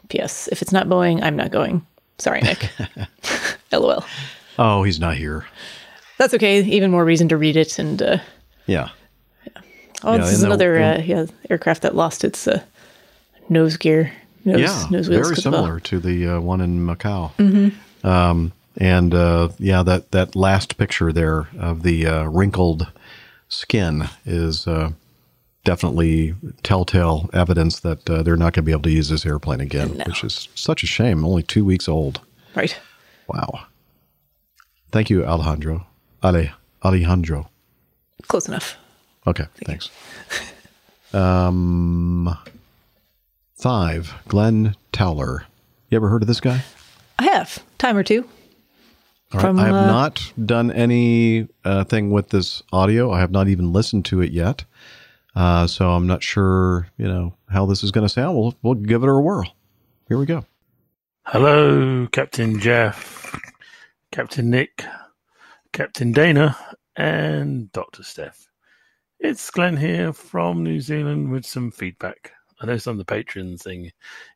P.S. 0.10 0.48
If 0.52 0.62
it's 0.62 0.72
not 0.72 0.88
Boeing, 0.88 1.22
I'm 1.24 1.36
not 1.36 1.52
going. 1.52 1.86
Sorry, 2.18 2.42
Nick. 2.42 2.70
LOL. 3.72 4.06
Oh, 4.58 4.84
he's 4.84 5.00
not 5.00 5.18
here. 5.18 5.46
That's 6.18 6.34
okay. 6.34 6.62
Even 6.64 6.92
more 6.92 7.04
reason 7.04 7.28
to 7.30 7.38
read 7.38 7.58
it. 7.58 7.78
And 7.80 8.02
uh, 8.02 8.18
Yeah. 8.68 8.90
oh, 10.04 10.14
Yeah, 10.14 10.18
this 10.20 10.30
is 10.34 10.36
in 10.36 10.40
the- 10.42 10.46
another 10.56 10.80
uh, 10.82 11.02
yeah 11.02 11.26
aircraft 11.50 11.82
that 11.82 11.96
lost 11.96 12.24
its 12.24 12.48
uh, 12.48 12.62
nose 13.50 13.78
gear. 13.78 14.12
Nose, 14.46 14.60
yeah, 14.62 14.86
nose 14.92 15.08
very 15.08 15.24
well. 15.24 15.36
similar 15.36 15.80
to 15.82 16.00
the 16.00 16.28
uh, 16.28 16.40
one 16.40 16.62
in 16.62 16.86
Macau. 16.86 17.32
Mhm. 17.38 17.74
Um, 18.08 18.52
and 18.78 19.14
uh, 19.14 19.50
yeah, 19.58 19.82
that 19.84 20.12
that 20.12 20.36
last 20.36 20.78
picture 20.78 21.12
there 21.12 21.48
of 21.60 21.82
the 21.84 22.06
uh, 22.06 22.24
wrinkled 22.26 22.92
skin 23.50 24.08
is 24.26 24.68
uh, 24.68 24.92
definitely 25.66 26.34
telltale 26.64 27.30
evidence 27.34 27.82
that 27.82 28.10
uh, 28.10 28.24
they're 28.24 28.38
not 28.38 28.54
going 28.54 28.64
to 28.64 28.68
be 28.68 28.72
able 28.72 28.84
to 28.84 28.92
use 28.92 29.10
this 29.10 29.26
airplane 29.26 29.60
again, 29.60 29.90
which 30.06 30.24
is 30.24 30.48
such 30.56 30.84
a 30.84 30.88
shame. 30.88 31.26
Only 31.26 31.44
two 31.44 31.66
weeks 31.66 31.90
old. 31.90 32.22
Right. 32.56 32.80
Wow. 33.28 33.66
Thank 34.92 35.10
you, 35.10 35.26
Alejandro. 35.26 35.86
Ale, 36.24 36.52
Alejandro. 36.86 37.50
Close 38.28 38.48
enough. 38.48 38.78
Okay, 39.28 39.46
thanks. 39.66 39.90
Um, 41.14 42.38
five, 43.56 44.14
Glenn 44.28 44.76
Towler. 44.92 45.46
You 45.90 45.98
ever 45.98 46.10
heard 46.10 46.22
of 46.22 46.28
this 46.28 46.40
guy? 46.40 46.64
I 47.20 47.26
have 47.26 47.64
time 47.78 47.98
or 47.98 48.04
two. 48.04 48.24
All 49.34 49.40
right. 49.40 49.42
From, 49.42 49.60
I 49.60 49.66
have 49.66 49.76
uh, 49.76 49.88
not 49.88 50.32
done 50.46 50.72
any 50.72 51.48
uh, 51.64 51.84
thing 51.84 52.12
with 52.12 52.30
this 52.30 52.62
audio. 52.72 53.12
I 53.12 53.20
have 53.20 53.32
not 53.32 53.48
even 53.48 53.74
listened 53.74 54.06
to 54.06 54.22
it 54.22 54.32
yet. 54.32 54.64
Uh, 55.36 55.68
so 55.68 55.92
I'm 55.92 56.08
not 56.08 56.24
sure, 56.24 56.88
you 56.98 57.08
know, 57.08 57.36
how 57.50 57.66
this 57.66 57.84
is 57.84 57.92
going 57.92 58.06
to 58.06 58.14
sound. 58.14 58.38
We'll, 58.38 58.56
we'll 58.62 58.76
give 58.76 59.04
it 59.04 59.10
a 59.10 59.20
whirl. 59.20 59.54
Here 60.08 60.18
we 60.18 60.26
go. 60.26 60.46
Hello, 61.26 62.08
Captain 62.12 62.60
Jeff, 62.60 63.38
Captain 64.12 64.50
Nick, 64.50 64.86
Captain 65.74 66.12
Dana, 66.12 66.56
and 66.96 67.72
Dr. 67.72 68.04
Steph. 68.04 68.48
It's 69.20 69.50
Glenn 69.50 69.76
here 69.76 70.14
from 70.14 70.64
New 70.64 70.80
Zealand 70.80 71.32
with 71.32 71.46
some 71.46 71.72
feedback. 71.72 72.32
I 72.62 72.68
noticed 72.68 72.88
on 72.88 72.98
the 72.98 73.06
Patreon 73.06 73.60
thing 73.60 73.92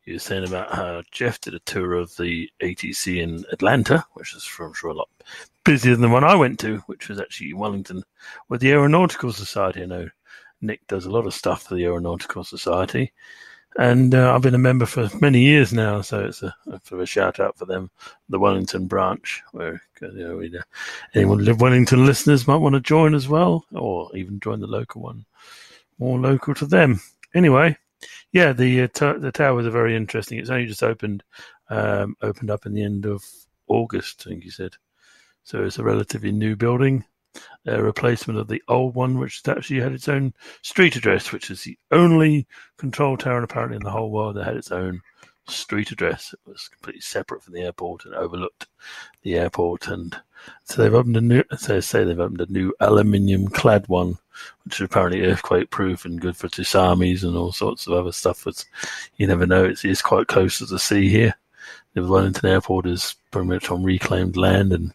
you 0.06 0.14
were 0.16 0.20
saying 0.20 0.46
about 0.46 0.74
how 0.74 1.04
Jeff 1.12 1.40
did 1.40 1.54
a 1.54 1.60
tour 1.60 1.94
of 1.94 2.16
the 2.18 2.50
ATC 2.62 3.22
in 3.22 3.46
Atlanta, 3.52 4.04
which 4.14 4.36
is 4.36 4.50
I'm 4.60 4.74
sure 4.74 4.90
a 4.90 4.94
lot 4.94 5.10
busier 5.64 5.94
than 5.94 6.02
the 6.02 6.10
one 6.10 6.24
I 6.24 6.36
went 6.36 6.60
to, 6.62 6.78
which 6.88 7.08
was 7.08 7.20
actually 7.20 7.54
Wellington 7.54 8.04
with 8.50 8.60
the 8.60 8.72
Aeronautical 8.72 9.32
Society. 9.32 9.84
I 9.84 9.86
know 9.86 10.10
Nick 10.62 10.86
does 10.88 11.06
a 11.06 11.12
lot 11.12 11.26
of 11.26 11.34
stuff 11.34 11.64
for 11.64 11.76
the 11.76 11.86
Aeronautical 11.86 12.44
Society 12.44 13.12
and 13.78 14.16
uh, 14.16 14.34
I've 14.34 14.42
been 14.42 14.56
a 14.56 14.60
member 14.60 14.86
for 14.86 15.10
many 15.22 15.42
years 15.42 15.72
now, 15.74 16.02
so 16.02 16.26
it's 16.26 16.42
a, 16.42 16.54
a 16.68 16.82
sort 16.84 16.94
of 16.94 17.00
a 17.02 17.06
shout 17.06 17.40
out 17.40 17.58
for 17.58 17.66
them, 17.66 17.90
the 18.30 18.40
Wellington 18.40 18.88
branch, 18.88 19.42
where 19.52 19.82
you 20.02 20.28
know 20.28 20.38
we, 20.38 20.58
uh, 20.58 20.62
anyone 21.14 21.44
live 21.44 21.62
Wellington 21.62 22.06
listeners 22.06 22.48
might 22.48 22.58
want 22.58 22.76
to 22.76 22.82
join 22.82 23.14
as 23.14 23.28
well, 23.28 23.66
or 23.74 24.16
even 24.16 24.40
join 24.40 24.60
the 24.60 24.68
local 24.68 25.02
one, 25.02 25.26
more 25.98 26.20
local 26.20 26.54
to 26.56 26.66
them. 26.66 27.00
Anyway, 27.36 27.78
yeah, 28.32 28.54
the 28.54 28.84
uh, 28.84 28.88
t- 28.88 29.20
the 29.20 29.32
towers 29.32 29.66
are 29.66 29.72
very 29.72 29.96
interesting. 29.96 30.40
It's 30.40 30.50
only 30.50 30.66
just 30.66 30.84
opened, 30.84 31.24
um, 31.70 32.16
opened 32.22 32.50
up 32.50 32.66
in 32.66 32.74
the 32.74 32.84
end 32.84 33.06
of 33.06 33.24
August, 33.68 34.24
I 34.26 34.32
think 34.32 34.44
you 34.44 34.52
said. 34.52 34.76
So 35.44 35.64
it's 35.64 35.80
a 35.80 35.84
relatively 35.84 36.32
new 36.32 36.56
building. 36.56 37.06
A 37.66 37.82
replacement 37.82 38.40
of 38.40 38.48
the 38.48 38.64
old 38.68 38.96
one, 38.96 39.20
which 39.20 39.42
actually 39.48 39.82
had 39.82 39.94
its 39.94 40.08
own 40.08 40.34
street 40.62 40.96
address, 40.96 41.32
which 41.32 41.52
is 41.52 41.64
the 41.64 41.78
only 41.92 42.48
control 42.78 43.18
tower 43.18 43.44
apparently 43.44 43.78
in 43.78 43.84
the 43.84 43.92
whole 43.92 44.12
world 44.12 44.36
that 44.36 44.46
had 44.46 44.58
its 44.58 44.72
own 44.72 45.02
street 45.48 45.92
address. 45.92 46.34
It 46.34 46.40
was 46.50 46.68
completely 46.68 47.02
separate 47.02 47.44
from 47.44 47.54
the 47.54 47.62
airport 47.62 48.06
and 48.06 48.16
overlooked 48.16 48.68
the 49.24 49.36
airport. 49.36 49.88
And 49.88 50.16
so 50.64 50.82
they've 50.82 50.94
opened 50.94 51.18
a 51.18 51.22
new, 51.22 51.44
they 51.68 51.82
say, 51.82 52.04
they've 52.04 52.20
opened 52.20 52.42
a 52.42 52.52
new 52.52 52.74
aluminium 52.80 53.48
clad 53.48 53.88
one, 53.88 54.18
which 54.64 54.76
is 54.76 54.86
apparently 54.86 55.26
earthquake 55.26 55.70
proof 55.70 56.06
and 56.06 56.22
good 56.22 56.38
for 56.38 56.48
tsunamis 56.48 57.24
and 57.24 57.36
all 57.36 57.52
sorts 57.52 57.88
of 57.88 57.94
other 57.94 58.12
stuff. 58.12 58.44
But 58.46 58.64
you 59.18 59.28
never 59.28 59.46
know. 59.46 59.66
It's, 59.66 59.84
it's 59.84 60.02
quite 60.02 60.28
close 60.28 60.60
to 60.60 60.66
the 60.66 60.80
sea 60.80 61.10
here. 61.10 61.36
The 61.94 62.04
Wellington 62.04 62.50
Airport 62.50 62.86
is 62.86 63.16
pretty 63.32 63.48
much 63.48 63.70
on 63.72 63.84
reclaimed 63.84 64.38
land, 64.38 64.74
and 64.74 64.94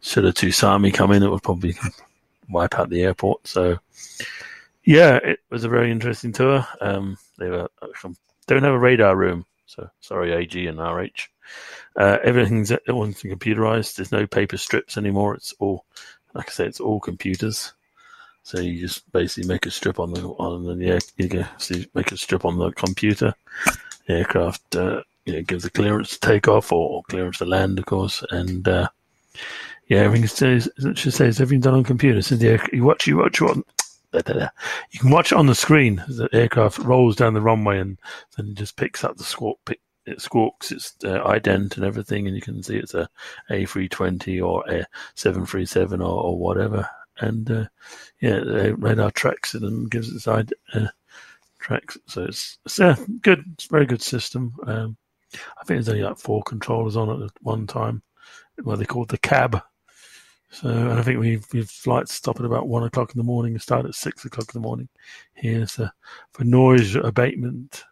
should 0.00 0.24
a 0.24 0.32
tsunami 0.32 0.92
come 0.94 1.12
in, 1.12 1.22
it 1.22 1.30
would 1.30 1.42
probably 1.42 1.74
wipe 2.48 2.78
out 2.78 2.88
the 2.88 3.02
airport. 3.02 3.46
So, 3.46 3.78
yeah, 4.84 5.16
it 5.16 5.40
was 5.50 5.64
a 5.64 5.68
very 5.68 5.90
interesting 5.90 6.32
tour. 6.32 6.66
Um, 6.80 7.18
they 7.38 7.48
were, 7.48 7.68
don't 8.46 8.62
have 8.62 8.74
a 8.74 8.78
radar 8.78 9.16
room, 9.16 9.44
so 9.66 9.90
sorry, 10.00 10.32
AG 10.32 10.66
and 10.66 10.78
RH. 10.78 11.28
Uh, 11.96 12.18
everything's 12.22 12.70
everyone's 12.70 13.22
computerized. 13.22 13.96
There's 13.96 14.12
no 14.12 14.26
paper 14.26 14.56
strips 14.56 14.96
anymore. 14.96 15.34
It's 15.34 15.54
all, 15.58 15.84
like 16.34 16.48
I 16.48 16.52
said, 16.52 16.68
it's 16.68 16.80
all 16.80 17.00
computers. 17.00 17.72
So 18.42 18.60
you 18.60 18.78
just 18.78 19.10
basically 19.10 19.48
make 19.48 19.66
a 19.66 19.70
strip 19.72 19.98
on 19.98 20.12
the 20.12 20.22
on 20.22 20.64
the 20.64 20.84
yeah, 20.84 20.98
you 21.16 21.28
go, 21.28 21.44
so 21.58 21.74
you 21.74 21.86
make 21.94 22.12
a 22.12 22.16
strip 22.16 22.44
on 22.44 22.58
the 22.58 22.70
computer. 22.72 23.34
Aircraft 24.08 24.76
uh, 24.76 25.02
know, 25.32 25.42
gives 25.42 25.64
a 25.64 25.70
clearance 25.70 26.10
to 26.10 26.20
take 26.20 26.48
off 26.48 26.72
or 26.72 27.02
clearance 27.04 27.38
to 27.38 27.44
land, 27.44 27.78
of 27.78 27.86
course, 27.86 28.24
and 28.30 28.66
uh, 28.68 28.88
yeah, 29.88 29.98
everything 29.98 30.26
says 30.26 30.68
it 30.78 30.98
should 30.98 31.14
say 31.14 31.26
it's 31.26 31.40
everything 31.40 31.60
done 31.60 31.74
on 31.74 31.84
computer. 31.84 32.22
So 32.22 32.36
the 32.36 32.48
air, 32.48 32.68
you 32.72 32.84
watch 32.84 33.06
you 33.06 33.18
watch 33.18 33.40
on. 33.40 33.64
You 34.12 35.00
can 35.00 35.10
watch 35.10 35.32
it 35.32 35.38
on 35.38 35.46
the 35.46 35.54
screen 35.54 36.02
as 36.08 36.16
the 36.16 36.28
aircraft 36.32 36.78
rolls 36.78 37.16
down 37.16 37.34
the 37.34 37.42
runway 37.42 37.80
and 37.80 37.98
then 38.36 38.54
just 38.54 38.76
picks 38.76 39.04
up 39.04 39.16
the 39.18 39.24
squawk, 39.24 39.58
pick, 39.66 39.80
it 40.06 40.22
squawks 40.22 40.72
its 40.72 40.94
uh, 41.04 41.22
ident 41.24 41.76
and 41.76 41.84
everything, 41.84 42.26
and 42.26 42.34
you 42.34 42.40
can 42.40 42.62
see 42.62 42.76
it's 42.76 42.94
a 42.94 43.08
A320 43.50 44.42
or 44.42 44.64
a 44.70 44.86
737 45.16 46.00
or, 46.00 46.22
or 46.22 46.38
whatever. 46.38 46.88
And 47.18 47.50
uh, 47.50 47.64
yeah, 48.20 48.40
the 48.40 48.74
radar 48.78 49.10
tracks 49.10 49.54
it 49.54 49.62
and 49.62 49.90
gives 49.90 50.14
its 50.14 50.28
id 50.28 50.54
uh, 50.72 50.86
tracks. 51.58 51.98
So 52.06 52.24
it's, 52.24 52.58
it's 52.64 52.78
yeah, 52.78 52.96
good. 53.20 53.44
It's 53.54 53.66
a 53.66 53.70
very 53.70 53.86
good 53.86 54.02
system. 54.02 54.54
Um, 54.66 54.96
I 55.34 55.64
think 55.64 55.76
there's 55.76 55.88
only 55.88 56.02
like 56.02 56.18
four 56.18 56.42
controllers 56.42 56.96
on 56.96 57.22
at 57.22 57.30
one 57.42 57.66
time. 57.66 58.02
Well, 58.62 58.76
they 58.76 58.84
call 58.84 59.04
the 59.04 59.18
cab. 59.18 59.62
So, 60.50 60.68
and 60.68 60.92
I 60.92 61.02
think 61.02 61.18
we 61.18 61.40
we 61.52 61.62
flights 61.62 62.14
stop 62.14 62.38
at 62.38 62.46
about 62.46 62.68
one 62.68 62.84
o'clock 62.84 63.12
in 63.14 63.18
the 63.18 63.24
morning 63.24 63.52
and 63.52 63.62
start 63.62 63.84
at 63.84 63.94
six 63.94 64.24
o'clock 64.24 64.54
in 64.54 64.60
the 64.60 64.66
morning 64.66 64.88
here. 65.34 65.66
So, 65.66 65.88
for 66.32 66.44
noise 66.44 66.94
abatement, 66.94 67.84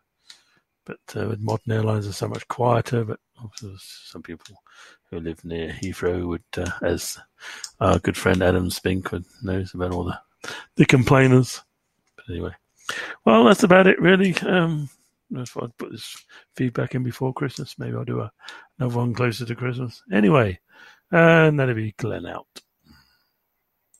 but 0.84 1.00
uh, 1.16 1.26
with 1.28 1.40
modern 1.40 1.72
airlines, 1.72 2.06
are 2.06 2.12
so 2.12 2.28
much 2.28 2.46
quieter. 2.48 3.04
But 3.04 3.18
some 3.78 4.22
people 4.22 4.62
who 5.10 5.20
live 5.20 5.44
near 5.44 5.70
Heathrow 5.70 6.26
would, 6.26 6.44
uh, 6.56 6.70
as 6.82 7.18
our 7.80 7.98
good 7.98 8.16
friend 8.16 8.42
Adam 8.42 8.70
Spink 8.70 9.12
would 9.12 9.24
knows 9.42 9.74
about 9.74 9.92
all 9.92 10.04
the 10.04 10.18
the 10.76 10.86
complainers. 10.86 11.62
But 12.16 12.30
anyway, 12.30 12.52
well, 13.24 13.44
that's 13.44 13.62
about 13.62 13.86
it, 13.86 14.00
really. 14.00 14.34
Um, 14.38 14.88
I 15.38 15.44
thought 15.44 15.64
I'd 15.64 15.78
put 15.78 15.92
this 15.92 16.16
feedback 16.56 16.94
in 16.94 17.02
before 17.02 17.32
Christmas. 17.32 17.76
Maybe 17.78 17.96
I'll 17.96 18.04
do 18.04 18.20
a, 18.20 18.30
another 18.78 18.96
one 18.96 19.14
closer 19.14 19.44
to 19.44 19.54
Christmas. 19.54 20.02
Anyway, 20.12 20.58
and 21.10 21.58
that'll 21.58 21.74
be 21.74 21.92
Glenn 21.96 22.26
out. 22.26 22.46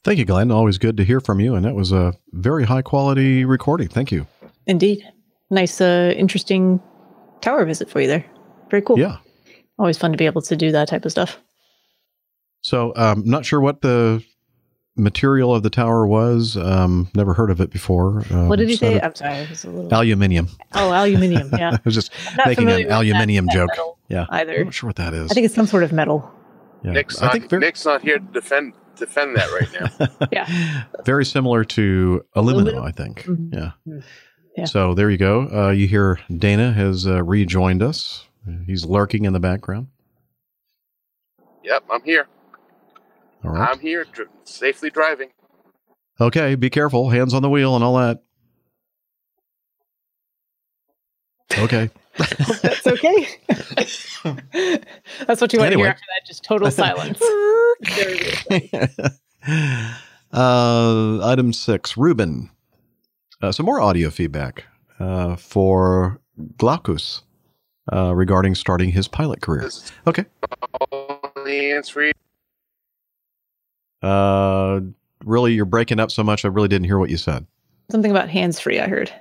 Thank 0.05 0.19
you, 0.19 0.25
Glenn. 0.25 0.51
Always 0.51 0.77
good 0.77 0.97
to 0.99 1.05
hear 1.05 1.21
from 1.21 1.41
you. 1.41 1.55
And 1.55 1.65
that 1.65 1.75
was 1.75 1.93
a 1.93 2.13
very 2.33 2.65
high 2.65 2.83
quality 2.83 3.45
recording. 3.45 3.89
Thank 3.89 4.13
you. 4.13 4.27
Indeed. 4.67 5.03
Nice, 5.51 5.81
uh, 5.81 6.13
interesting 6.17 6.81
tower 7.41 7.65
visit 7.65 7.89
for 7.89 8.01
you 8.01 8.07
there. 8.07 8.25
Very 8.71 8.83
cool. 8.83 8.99
Yeah. 8.99 9.19
Always 9.79 9.99
fun 9.99 10.13
to 10.13 10.19
be 10.19 10.27
able 10.27 10.43
to 10.43 10.57
do 10.57 10.73
that 10.73 10.89
type 10.89 11.05
of 11.05 11.11
stuff. 11.11 11.39
So, 12.61 12.93
I'm 12.97 13.19
um, 13.19 13.25
not 13.27 13.45
sure 13.45 13.61
what 13.61 13.83
the 13.83 14.23
material 14.97 15.55
of 15.55 15.63
the 15.63 15.71
tower 15.71 16.07
was. 16.07 16.57
Um, 16.57 17.09
never 17.15 17.35
heard 17.35 17.51
of 17.51 17.61
it 17.61 17.71
before. 17.71 18.25
Um, 18.31 18.49
what 18.49 18.59
did 18.59 18.69
he 18.69 18.77
say? 18.77 19.01
I'm 19.01 19.15
sorry. 19.15 19.39
It 19.39 19.65
a 19.65 19.71
little... 19.71 19.93
Aluminium. 19.93 20.49
Oh, 20.73 20.93
aluminium. 20.93 21.51
Yeah. 21.53 21.71
I 21.75 21.81
was 21.85 21.95
just 21.95 22.13
making 22.47 22.71
an 22.71 22.91
aluminium 22.91 23.49
joke. 23.51 23.71
Yeah. 24.09 24.27
Either. 24.31 24.55
I'm 24.55 24.65
not 24.65 24.75
sure 24.75 24.89
what 24.89 24.97
that 24.97 25.15
is. 25.15 25.31
I 25.31 25.35
think 25.35 25.47
it's 25.47 25.55
some 25.55 25.67
sort 25.67 25.83
of 25.83 25.93
metal. 25.93 26.33
Yeah. 26.83 26.93
Nick's, 26.93 27.21
I 27.21 27.27
not, 27.27 27.33
think 27.33 27.51
very, 27.51 27.61
Nick's 27.61 27.85
not 27.85 28.03
here 28.03 28.19
to 28.19 28.25
defend 28.25 28.75
defend 28.97 29.37
that 29.37 29.49
right 29.51 29.99
now. 29.99 30.29
yeah. 30.33 30.85
very 31.05 31.25
similar 31.25 31.65
to 31.65 32.25
aluminum, 32.35 32.85
I 32.85 32.93
think. 32.93 33.25
Mhm. 33.25 33.53
Yeah. 33.53 34.01
Yeah. 34.57 34.67
So 34.67 34.95
there 34.95 35.11
you 35.11 35.19
go. 35.19 35.49
Uh, 35.53 35.71
you 35.71 35.89
hear 35.89 36.21
Dana 36.37 36.73
has 36.73 37.07
uh, 37.07 37.25
rejoined 37.25 37.83
us. 37.83 38.27
He's 38.67 38.85
lurking 38.85 39.25
in 39.25 39.33
the 39.33 39.41
background. 39.41 39.89
yep, 41.65 41.83
I'm 41.91 42.03
here. 42.03 42.29
All 43.45 43.51
right. 43.51 43.69
I'm 43.71 43.81
here, 43.81 44.05
dr- 44.05 44.29
safely 44.45 44.91
driving. 44.91 45.31
Okay, 46.21 46.55
be 46.55 46.71
careful. 46.71 47.11
Hands 47.11 47.35
on 47.35 47.43
the 47.43 47.51
wheel 47.51 47.75
and 47.75 47.83
all 47.85 47.97
that. 47.97 48.23
Okay. 51.59 51.91
That's 52.17 52.87
okay. 52.87 53.27
That's 55.27 55.41
what 55.41 55.53
you 55.53 55.59
want 55.59 55.73
to 55.73 55.79
hear 55.79 55.89
after 55.89 56.05
that. 56.09 56.27
Just 56.27 56.45
total 56.45 56.71
silence. 56.71 57.21
uh, 60.33 61.27
item 61.27 61.53
six, 61.53 61.97
Ruben. 61.97 62.51
Uh, 63.43 63.51
some 63.53 63.67
more 63.67 63.81
audio 63.81 64.11
feedback 64.11 64.65
uh, 65.01 65.35
for 65.37 66.21
Glaucus 66.57 67.23
uh, 67.93 68.15
regarding 68.15 68.55
starting 68.55 68.91
his 68.91 69.09
pilot 69.09 69.43
career. 69.43 69.69
Okay. 70.07 70.25
Only 71.37 71.71
hands-free. 71.71 72.13
Uh, 74.05 74.81
really, 75.25 75.55
you're 75.55 75.65
breaking 75.65 75.99
up 76.01 76.11
so 76.11 76.23
much. 76.23 76.45
I 76.45 76.49
really 76.49 76.69
didn't 76.69 76.85
hear 76.87 76.99
what 76.99 77.11
you 77.11 77.17
said. 77.17 77.47
Something 77.91 78.11
about 78.11 78.29
hands 78.29 78.61
free, 78.61 78.81
I 78.81 78.87
heard. 78.89 79.13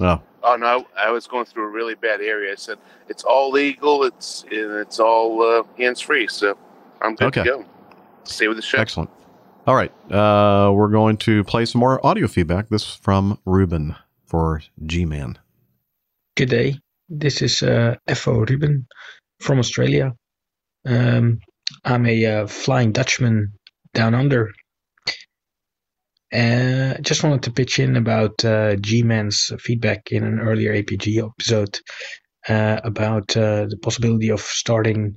Oh, 0.00 0.20
Oh 0.46 0.56
no, 0.56 0.86
I 0.94 1.10
was 1.10 1.26
going 1.26 1.46
through 1.46 1.64
a 1.64 1.70
really 1.70 1.94
bad 1.94 2.20
area. 2.20 2.52
I 2.52 2.56
said 2.56 2.76
it's 3.08 3.24
all 3.24 3.50
legal. 3.50 4.04
It's 4.04 4.44
it's 4.50 5.00
all 5.00 5.40
uh, 5.42 5.62
hands-free. 5.78 6.28
So 6.28 6.58
I'm 7.00 7.14
good 7.14 7.28
Okay. 7.28 7.44
to 7.44 7.48
go. 7.48 7.64
Stay 8.24 8.46
with 8.48 8.58
the 8.58 8.62
show. 8.62 8.78
excellent. 8.78 9.08
All 9.66 9.74
right. 9.74 9.90
Uh, 10.12 10.70
we're 10.72 10.88
going 10.90 11.16
to 11.18 11.44
play 11.44 11.64
some 11.64 11.78
more 11.78 12.04
audio 12.06 12.26
feedback. 12.28 12.68
This 12.68 12.82
is 12.82 12.94
from 12.96 13.38
Ruben 13.46 13.96
for 14.26 14.60
G 14.84 15.06
Man. 15.06 15.38
Good 16.36 16.50
day. 16.50 16.78
This 17.08 17.40
is 17.40 17.62
uh, 17.62 17.94
FO 18.14 18.40
Ruben 18.44 18.86
from 19.40 19.58
Australia. 19.58 20.12
Um, 20.84 21.38
I'm 21.86 22.04
a 22.04 22.26
uh, 22.26 22.46
Flying 22.46 22.92
Dutchman 22.92 23.54
down 23.94 24.14
under. 24.14 24.52
Uh, 26.32 26.94
just 27.00 27.22
wanted 27.22 27.44
to 27.44 27.52
pitch 27.52 27.78
in 27.78 27.96
about 27.96 28.44
uh, 28.44 28.74
G-Man's 28.76 29.52
feedback 29.60 30.10
in 30.10 30.24
an 30.24 30.40
earlier 30.40 30.74
APG 30.74 31.24
episode 31.24 31.78
uh, 32.48 32.80
about 32.82 33.36
uh, 33.36 33.66
the 33.66 33.78
possibility 33.80 34.30
of 34.30 34.40
starting 34.40 35.14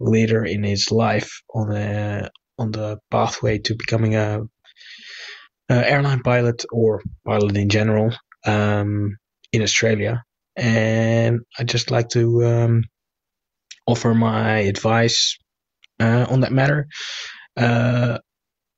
later 0.00 0.44
in 0.44 0.64
his 0.64 0.90
life 0.90 1.30
on 1.54 1.72
a, 1.72 2.28
on 2.58 2.72
the 2.72 2.98
pathway 3.10 3.58
to 3.58 3.76
becoming 3.76 4.16
a, 4.16 4.40
a 5.68 5.90
airline 5.90 6.20
pilot 6.20 6.64
or 6.72 7.00
pilot 7.24 7.56
in 7.56 7.68
general 7.68 8.12
um, 8.44 9.16
in 9.52 9.62
Australia. 9.62 10.22
And 10.56 11.40
I'd 11.58 11.68
just 11.68 11.90
like 11.92 12.08
to 12.10 12.44
um, 12.44 12.84
offer 13.86 14.14
my 14.14 14.58
advice 14.60 15.36
uh, 16.00 16.26
on 16.28 16.40
that 16.40 16.52
matter. 16.52 16.88
Uh, 17.56 18.18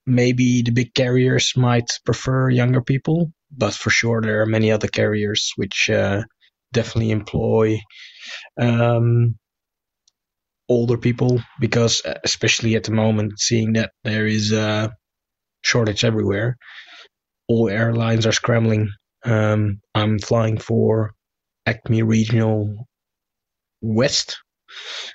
maybe 0.06 0.62
the 0.62 0.70
big 0.72 0.94
carriers 0.94 1.54
might 1.56 1.90
prefer 2.04 2.50
younger 2.50 2.82
people, 2.82 3.32
but 3.50 3.74
for 3.74 3.90
sure 3.90 4.20
there 4.20 4.42
are 4.42 4.46
many 4.46 4.70
other 4.72 4.88
carriers 4.88 5.52
which 5.56 5.90
uh, 5.90 6.22
definitely 6.72 7.10
employ 7.10 7.78
um, 8.60 9.36
older 10.68 10.98
people 10.98 11.40
because, 11.60 12.02
uh, 12.04 12.14
especially 12.24 12.76
at 12.76 12.84
the 12.84 12.92
moment, 12.92 13.38
seeing 13.38 13.74
that 13.74 13.92
there 14.04 14.26
is 14.26 14.52
a 14.52 14.92
shortage 15.62 16.04
everywhere, 16.04 16.56
all 17.48 17.68
airlines 17.68 18.26
are 18.26 18.32
scrambling. 18.32 18.90
Um, 19.24 19.80
I'm 19.94 20.18
flying 20.18 20.58
for 20.58 21.12
Acme 21.66 22.02
Regional 22.02 22.86
West, 23.80 24.38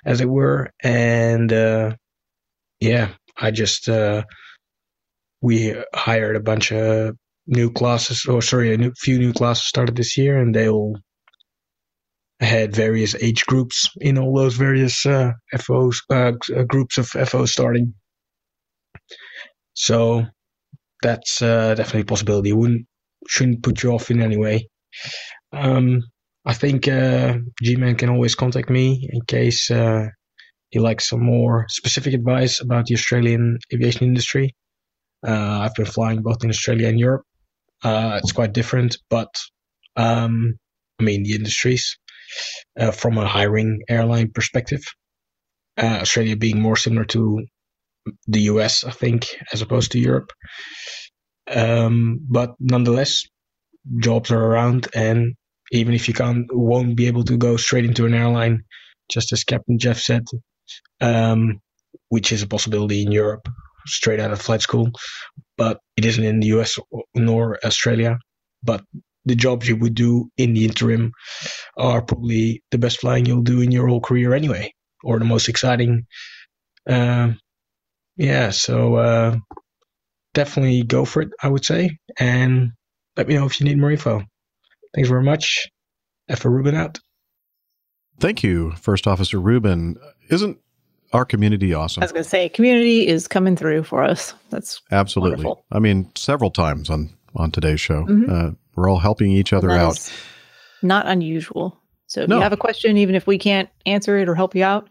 as 0.04 0.20
it 0.20 0.28
were, 0.28 0.70
and 0.82 1.52
uh, 1.52 1.94
yeah, 2.80 3.10
I 3.36 3.50
just 3.50 3.88
uh, 3.88 4.22
we 5.40 5.74
hired 5.94 6.36
a 6.36 6.40
bunch 6.40 6.72
of 6.72 7.16
new 7.46 7.70
classes, 7.70 8.24
or 8.26 8.40
sorry, 8.42 8.72
a 8.72 8.76
new, 8.76 8.92
few 8.98 9.18
new 9.18 9.32
classes 9.32 9.66
started 9.66 9.96
this 9.96 10.16
year, 10.16 10.38
and 10.38 10.54
they 10.54 10.68
all 10.68 10.98
had 12.40 12.74
various 12.74 13.14
age 13.16 13.44
groups 13.46 13.88
in 14.00 14.18
all 14.18 14.34
those 14.34 14.54
various 14.54 15.06
uh, 15.06 15.32
FOs 15.58 16.02
uh, 16.10 16.32
groups 16.66 16.98
of 16.98 17.08
FOs 17.08 17.52
starting. 17.52 17.94
So 19.74 20.24
that's 21.02 21.42
uh, 21.42 21.74
definitely 21.74 22.02
a 22.02 22.06
possibility. 22.06 22.52
Wouldn't 22.52 22.86
shouldn't 23.28 23.62
put 23.62 23.82
you 23.82 23.90
off 23.90 24.10
in 24.10 24.20
any 24.20 24.36
way. 24.36 24.68
Um, 25.52 26.02
I 26.44 26.52
think 26.52 26.88
uh, 26.88 27.38
G-Man 27.62 27.96
can 27.96 28.10
always 28.10 28.34
contact 28.34 28.68
me 28.68 29.08
in 29.10 29.22
case 29.22 29.70
uh, 29.70 30.08
he 30.70 30.78
likes 30.78 31.08
some 31.08 31.22
more 31.22 31.66
specific 31.68 32.14
advice 32.14 32.60
about 32.60 32.86
the 32.86 32.94
Australian 32.94 33.58
aviation 33.72 34.06
industry. 34.06 34.54
Uh, 35.26 35.60
I've 35.62 35.74
been 35.74 35.86
flying 35.86 36.22
both 36.22 36.42
in 36.44 36.50
Australia 36.50 36.88
and 36.88 36.98
Europe. 36.98 37.22
Uh, 37.82 38.18
it's 38.22 38.32
quite 38.32 38.52
different, 38.52 38.98
but 39.10 39.28
um, 39.96 40.58
I 40.98 41.04
mean 41.04 41.22
the 41.22 41.34
industries 41.34 41.96
uh, 42.78 42.90
from 42.90 43.18
a 43.18 43.26
hiring 43.26 43.82
airline 43.88 44.30
perspective. 44.30 44.82
Uh, 45.76 45.98
Australia 46.02 46.36
being 46.36 46.60
more 46.60 46.76
similar 46.76 47.04
to 47.04 47.44
the 48.26 48.42
US, 48.42 48.84
I 48.84 48.90
think, 48.90 49.26
as 49.52 49.62
opposed 49.62 49.92
to 49.92 49.98
Europe. 49.98 50.30
Um, 51.50 52.20
but 52.28 52.54
nonetheless, 52.60 53.24
jobs 53.98 54.30
are 54.30 54.42
around, 54.42 54.88
and 54.94 55.34
even 55.72 55.94
if 55.94 56.08
you 56.08 56.14
can't, 56.14 56.46
won't 56.52 56.96
be 56.96 57.06
able 57.06 57.24
to 57.24 57.36
go 57.36 57.56
straight 57.56 57.84
into 57.84 58.06
an 58.06 58.14
airline, 58.14 58.64
just 59.10 59.32
as 59.32 59.44
Captain 59.44 59.78
Jeff 59.78 59.98
said, 59.98 60.24
um, 61.00 61.60
which 62.08 62.32
is 62.32 62.42
a 62.42 62.46
possibility 62.46 63.02
in 63.02 63.12
Europe, 63.12 63.48
straight 63.86 64.20
out 64.20 64.30
of 64.30 64.40
flight 64.40 64.62
school, 64.62 64.90
but 65.56 65.80
it 65.96 66.04
isn't 66.04 66.24
in 66.24 66.40
the 66.40 66.48
US 66.48 66.78
nor 67.14 67.58
Australia. 67.64 68.18
But 68.62 68.82
the 69.24 69.34
jobs 69.34 69.68
you 69.68 69.76
would 69.76 69.94
do 69.94 70.30
in 70.36 70.54
the 70.54 70.64
interim 70.64 71.12
are 71.76 72.02
probably 72.02 72.62
the 72.70 72.78
best 72.78 73.00
flying 73.00 73.26
you'll 73.26 73.42
do 73.42 73.60
in 73.60 73.72
your 73.72 73.88
whole 73.88 74.00
career 74.00 74.34
anyway, 74.34 74.72
or 75.02 75.18
the 75.18 75.24
most 75.24 75.48
exciting. 75.48 76.06
Um, 76.88 77.38
yeah, 78.16 78.50
so 78.50 78.96
uh, 78.96 79.36
definitely 80.34 80.82
go 80.82 81.04
for 81.04 81.22
it, 81.22 81.30
I 81.42 81.48
would 81.48 81.64
say. 81.64 81.98
And 82.18 82.72
let 83.16 83.28
me 83.28 83.34
know 83.34 83.46
if 83.46 83.60
you 83.60 83.66
need 83.66 83.78
more 83.78 83.90
info. 83.90 84.22
Thanks 84.94 85.08
very 85.08 85.22
much. 85.22 85.68
F 86.28 86.44
Ruben 86.44 86.74
out. 86.74 86.98
Thank 88.20 88.42
you, 88.42 88.72
First 88.72 89.06
Officer 89.06 89.40
Ruben. 89.40 89.96
Isn't 90.30 90.58
our 91.12 91.24
community 91.24 91.72
awesome? 91.74 92.02
I 92.02 92.06
was 92.06 92.12
going 92.12 92.24
to 92.24 92.28
say, 92.28 92.48
community 92.48 93.06
is 93.06 93.28
coming 93.28 93.56
through 93.56 93.84
for 93.84 94.02
us. 94.02 94.34
That's 94.50 94.80
Absolutely. 94.90 95.44
wonderful. 95.44 95.64
I 95.72 95.78
mean, 95.78 96.10
several 96.16 96.50
times 96.50 96.90
on 96.90 97.10
on 97.36 97.50
today's 97.50 97.80
show, 97.80 98.04
Mhm. 98.04 98.30
uh, 98.30 98.54
we're 98.76 98.88
all 98.88 98.98
helping 99.00 99.32
each 99.32 99.52
other 99.52 99.70
out. 99.72 99.98
Not 100.82 101.06
unusual. 101.08 101.76
So 102.06 102.22
if 102.22 102.28
No. 102.28 102.36
you 102.36 102.42
have 102.42 102.52
a 102.52 102.56
question, 102.56 102.96
even 102.96 103.16
if 103.16 103.26
we 103.26 103.38
can't 103.38 103.68
answer 103.86 104.16
it 104.18 104.28
or 104.28 104.36
help 104.36 104.54
you 104.54 104.62
out, 104.62 104.88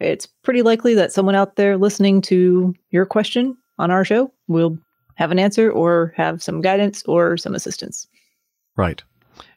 it's 0.00 0.24
pretty 0.42 0.62
likely 0.62 0.94
that 0.94 1.12
someone 1.12 1.34
out 1.34 1.56
there 1.56 1.76
listening 1.76 2.22
to 2.22 2.74
your 2.90 3.04
question 3.04 3.54
on 3.78 3.90
our 3.90 4.06
show 4.06 4.32
will 4.48 4.78
have 5.16 5.30
an 5.30 5.38
answer 5.38 5.70
or 5.70 6.14
have 6.16 6.42
some 6.42 6.62
guidance 6.62 7.02
or 7.06 7.36
some 7.36 7.54
assistance. 7.54 8.06
Right. 8.74 9.02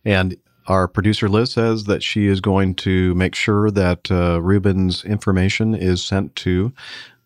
And 0.04 0.36
our 0.70 0.88
producer 0.88 1.28
Liz 1.28 1.52
says 1.52 1.84
that 1.86 2.02
she 2.04 2.28
is 2.28 2.40
going 2.40 2.76
to 2.76 3.14
make 3.16 3.36
sure 3.36 3.70
that 3.72 4.10
uh, 4.12 4.42
Ruben's 4.42 5.04
information 5.04 5.76
is 5.76 6.04
sent 6.04 6.36
to 6.38 6.72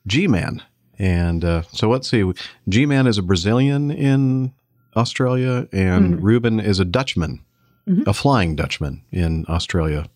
G 0.07 0.27
Man. 0.27 0.63
And 0.97 1.43
uh, 1.43 1.61
so 1.71 1.89
let's 1.89 2.09
see. 2.09 2.23
G 2.69 2.85
Man 2.85 3.05
is 3.05 3.17
a 3.17 3.21
Brazilian 3.21 3.91
in 3.91 4.53
Australia, 4.95 5.67
and 5.71 6.15
Mhm. 6.15 6.19
Ruben 6.23 6.59
is 6.59 6.79
a 6.79 6.85
Dutchman, 6.85 7.41
Mhm. 7.87 8.07
a 8.07 8.13
flying 8.13 8.55
Dutchman 8.55 9.01
in 9.11 9.45
Australia. 9.49 10.07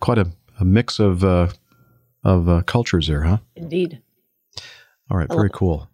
Quite 0.00 0.18
a, 0.18 0.30
a 0.58 0.64
mix 0.64 0.98
of 0.98 1.22
uh, 1.24 1.48
of 2.24 2.48
uh, 2.48 2.62
cultures 2.62 3.06
there, 3.08 3.22
huh? 3.22 3.38
Indeed. 3.56 4.00
All 5.10 5.16
right, 5.16 5.28
very 5.28 5.46
it. 5.46 5.52
cool. 5.52 5.88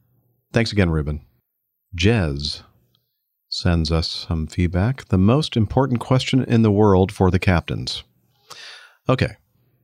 Thanks 0.52 0.72
again, 0.72 0.90
Ruben. 0.90 1.20
Jez 1.96 2.62
sends 3.54 3.92
us 3.92 4.26
some 4.28 4.48
feedback. 4.48 5.06
The 5.08 5.18
most 5.18 5.56
important 5.56 6.00
question 6.00 6.42
in 6.42 6.62
the 6.62 6.72
world 6.72 7.12
for 7.12 7.30
the 7.30 7.38
captains. 7.38 8.02
Okay, 9.08 9.36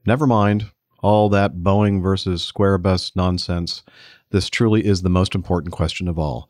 never 0.04 0.26
mind 0.26 0.72
all 1.02 1.28
that 1.28 1.58
Boeing 1.58 2.02
versus 2.02 2.42
Squarebus 2.42 3.14
nonsense. 3.14 3.84
This 4.30 4.50
truly 4.50 4.84
is 4.84 5.02
the 5.02 5.08
most 5.08 5.36
important 5.36 5.72
question 5.72 6.08
of 6.08 6.18
all. 6.18 6.48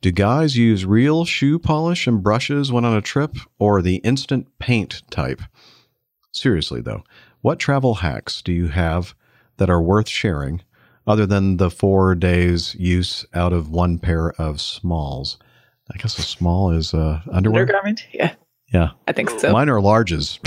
Do 0.00 0.10
guys 0.10 0.56
use 0.56 0.84
real 0.84 1.24
shoe 1.24 1.60
polish 1.60 2.08
and 2.08 2.20
brushes 2.22 2.72
when 2.72 2.84
on 2.84 2.96
a 2.96 3.00
trip 3.00 3.36
or 3.60 3.80
the 3.80 3.96
instant 3.96 4.48
paint 4.58 5.02
type? 5.08 5.42
Seriously, 6.32 6.80
though, 6.80 7.04
what 7.42 7.60
travel 7.60 7.94
hacks 7.94 8.42
do 8.42 8.52
you 8.52 8.68
have 8.68 9.14
that 9.58 9.70
are 9.70 9.80
worth 9.80 10.08
sharing 10.08 10.62
other 11.06 11.26
than 11.26 11.58
the 11.58 11.70
four 11.70 12.16
days 12.16 12.74
use 12.74 13.24
out 13.32 13.52
of 13.52 13.70
one 13.70 14.00
pair 14.00 14.32
of 14.32 14.60
smalls? 14.60 15.38
I 15.92 15.98
guess 15.98 16.18
a 16.18 16.22
small 16.22 16.70
is 16.70 16.92
uh, 16.94 17.20
underwear. 17.32 17.62
Undergarment? 17.62 18.06
Yeah, 18.12 18.34
Yeah. 18.72 18.90
I 19.06 19.12
think 19.12 19.30
so. 19.30 19.52
Mine 19.52 19.68
are 19.68 19.80
larges. 19.80 20.38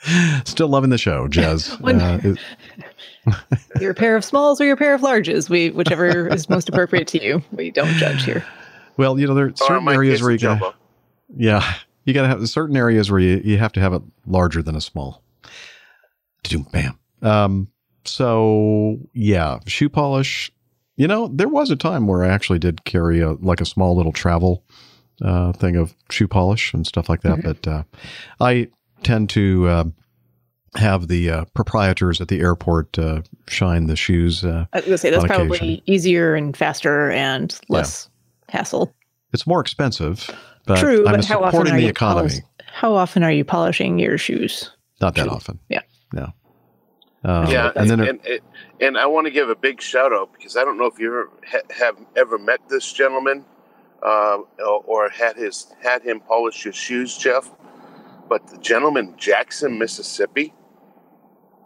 Still 0.46 0.68
loving 0.68 0.90
the 0.90 0.98
show, 0.98 1.28
Jez. 1.28 1.78
When- 1.80 2.00
Uh, 2.00 2.20
it- 2.24 2.38
your 3.82 3.92
pair 3.92 4.16
of 4.16 4.24
smalls 4.24 4.58
or 4.58 4.64
your 4.64 4.76
pair 4.76 4.94
of 4.94 5.02
larges, 5.02 5.50
we 5.50 5.68
whichever 5.70 6.28
is 6.28 6.48
most 6.48 6.66
appropriate 6.68 7.06
to 7.08 7.22
you. 7.22 7.42
We 7.52 7.70
don't 7.70 7.92
judge 7.98 8.24
here. 8.24 8.42
well, 8.96 9.20
you 9.20 9.26
know, 9.26 9.34
there 9.34 9.46
are 9.46 9.56
certain 9.56 9.84
my 9.84 9.92
areas 9.92 10.22
where 10.22 10.30
you 10.30 10.38
got 10.38 10.58
jumbo. 10.60 10.74
yeah, 11.36 11.74
you 12.04 12.14
got 12.14 12.22
to 12.22 12.28
have 12.28 12.48
certain 12.48 12.74
areas 12.74 13.10
where 13.10 13.20
you, 13.20 13.42
you 13.44 13.58
have 13.58 13.72
to 13.72 13.80
have 13.80 13.92
it 13.92 14.00
larger 14.26 14.62
than 14.62 14.74
a 14.76 14.80
small. 14.80 15.22
Doom, 16.42 16.66
bam. 16.72 16.98
Um, 17.20 17.68
so 18.06 18.98
yeah, 19.12 19.58
shoe 19.66 19.90
polish. 19.90 20.50
You 20.98 21.06
know, 21.06 21.28
there 21.28 21.48
was 21.48 21.70
a 21.70 21.76
time 21.76 22.08
where 22.08 22.24
I 22.24 22.28
actually 22.28 22.58
did 22.58 22.84
carry 22.84 23.20
a 23.20 23.32
like 23.34 23.60
a 23.60 23.64
small 23.64 23.96
little 23.96 24.12
travel 24.12 24.64
uh, 25.22 25.52
thing 25.52 25.76
of 25.76 25.94
shoe 26.10 26.26
polish 26.26 26.74
and 26.74 26.84
stuff 26.84 27.08
like 27.08 27.22
that. 27.22 27.42
But 27.42 27.68
uh, 27.68 27.84
I 28.40 28.68
tend 29.04 29.30
to 29.30 29.68
uh, 29.68 29.84
have 30.74 31.06
the 31.06 31.30
uh, 31.30 31.44
proprietors 31.54 32.20
at 32.20 32.26
the 32.26 32.40
airport 32.40 32.98
uh, 32.98 33.22
shine 33.46 33.86
the 33.86 33.94
shoes. 33.94 34.44
Uh, 34.44 34.66
I 34.72 34.78
was 34.78 34.84
going 34.84 34.94
to 34.94 34.98
say 34.98 35.10
that's 35.10 35.24
probably 35.24 35.56
occasion. 35.56 35.82
easier 35.86 36.34
and 36.34 36.56
faster 36.56 37.12
and 37.12 37.56
less 37.68 38.10
hassle. 38.48 38.92
It's 39.32 39.46
more 39.46 39.60
expensive, 39.60 40.28
but 40.66 40.78
True, 40.78 41.06
I'm 41.06 41.14
but 41.14 41.24
how 41.26 41.44
often 41.44 41.68
are 41.68 41.76
the 41.76 41.82
you 41.82 41.88
economy. 41.90 42.28
polish- 42.28 42.42
how 42.72 42.94
often 42.94 43.22
are 43.22 43.32
you 43.32 43.44
polishing 43.44 44.00
your 44.00 44.18
shoes? 44.18 44.72
Not 45.00 45.14
that 45.14 45.28
often. 45.28 45.60
Yeah. 45.68 45.82
No. 46.12 46.32
Um, 47.24 47.50
yeah, 47.50 47.72
and 47.74 47.90
then 47.90 48.00
and, 48.00 48.26
and, 48.26 48.40
and 48.80 48.98
I 48.98 49.06
want 49.06 49.26
to 49.26 49.32
give 49.32 49.48
a 49.50 49.56
big 49.56 49.80
shout 49.80 50.12
out 50.12 50.32
because 50.32 50.56
I 50.56 50.64
don't 50.64 50.78
know 50.78 50.86
if 50.86 50.98
you 51.00 51.08
ever 51.08 51.30
ha- 51.46 51.74
have 51.76 51.98
ever 52.16 52.38
met 52.38 52.60
this 52.68 52.92
gentleman 52.92 53.44
uh, 54.02 54.38
or, 54.64 55.08
had 55.08 55.36
his 55.36 55.74
had 55.82 56.02
him 56.02 56.20
polish 56.20 56.64
your 56.64 56.72
shoes, 56.72 57.16
Jeff. 57.16 57.50
But 58.28 58.46
the 58.48 58.58
gentleman 58.58 59.14
Jackson, 59.16 59.78
Mississippi, 59.78 60.54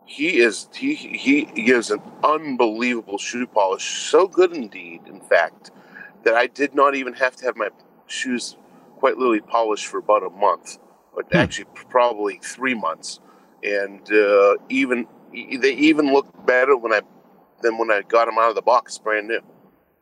he 0.07 0.39
is 0.39 0.69
he 0.75 0.95
he 0.95 1.45
gives 1.45 1.91
an 1.91 2.01
unbelievable 2.25 3.19
shoe 3.19 3.47
polish, 3.47 3.85
so 3.85 4.27
good 4.27 4.53
indeed, 4.53 5.03
in 5.07 5.21
fact, 5.21 5.71
that 6.25 6.35
I 6.35 6.47
did 6.47 6.75
not 6.75 6.95
even 6.95 7.13
have 7.15 7.37
to 7.37 7.45
have 7.45 7.57
my 7.57 7.69
shoes 8.07 8.57
quite 8.97 9.17
literally 9.17 9.41
polished 9.41 9.87
for 9.87 9.99
about 9.99 10.23
a 10.23 10.31
month, 10.31 10.79
but 11.15 11.35
actually 11.35 11.67
probably 11.75 12.39
three 12.43 12.75
months, 12.75 13.21
and 13.63 14.11
uh, 14.13 14.57
even 14.69 15.07
they 15.33 15.73
even 15.73 16.13
look 16.13 16.27
better 16.47 16.77
when 16.77 16.93
I 16.93 17.01
than 17.63 17.79
when 17.79 17.91
I 17.91 18.03
got 18.03 18.27
them 18.27 18.39
out 18.39 18.49
of 18.51 18.55
the 18.55 18.63
box 18.63 18.99
brand 18.99 19.29
new. 19.29 19.41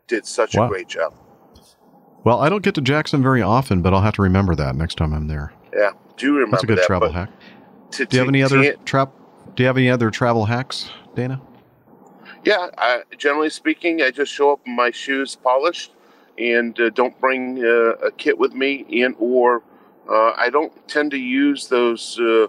Did 0.06 0.26
such 0.26 0.56
Wow. 0.56 0.66
a 0.66 0.68
great 0.68 0.88
job. 0.88 1.14
well, 2.24 2.40
I 2.40 2.48
don't 2.48 2.62
get 2.62 2.74
to 2.74 2.80
Jackson 2.80 3.22
very 3.22 3.42
often, 3.42 3.80
but 3.82 3.94
I'll 3.94 4.00
have 4.02 4.14
to 4.14 4.22
remember 4.22 4.54
that 4.56 4.74
next 4.76 4.96
time 4.96 5.12
I'm 5.14 5.26
there. 5.28 5.52
Yeah, 5.74 5.90
do 6.16 6.32
remember 6.34 6.52
That's 6.56 6.64
a 6.64 6.66
good 6.66 6.78
that. 6.78 6.86
travel 6.86 7.10
hack. 7.12 7.30
to- 7.92 8.06
Do 8.06 8.16
you 8.16 8.20
have 8.20 8.28
any 8.28 8.42
other 8.42 8.74
trap? 8.84 9.12
Do 9.54 9.62
you 9.62 9.66
have 9.66 9.76
any 9.76 9.90
other 9.90 10.10
travel 10.10 10.46
hacks, 10.46 10.90
Dana? 11.14 11.40
Yeah, 12.44 12.68
I, 12.78 13.02
generally 13.18 13.50
speaking, 13.50 14.00
I 14.02 14.10
just 14.10 14.32
show 14.32 14.52
up 14.52 14.60
in 14.66 14.74
my 14.74 14.90
shoes 14.90 15.36
polished, 15.36 15.92
and 16.38 16.78
uh, 16.80 16.90
don't 16.90 17.18
bring 17.20 17.62
uh, 17.64 18.06
a 18.06 18.10
kit 18.12 18.38
with 18.38 18.54
me. 18.54 18.86
And 19.02 19.14
or 19.18 19.62
uh, 20.08 20.32
I 20.36 20.48
don't 20.50 20.72
tend 20.88 21.10
to 21.12 21.18
use 21.18 21.68
those 21.68 22.18
uh, 22.18 22.46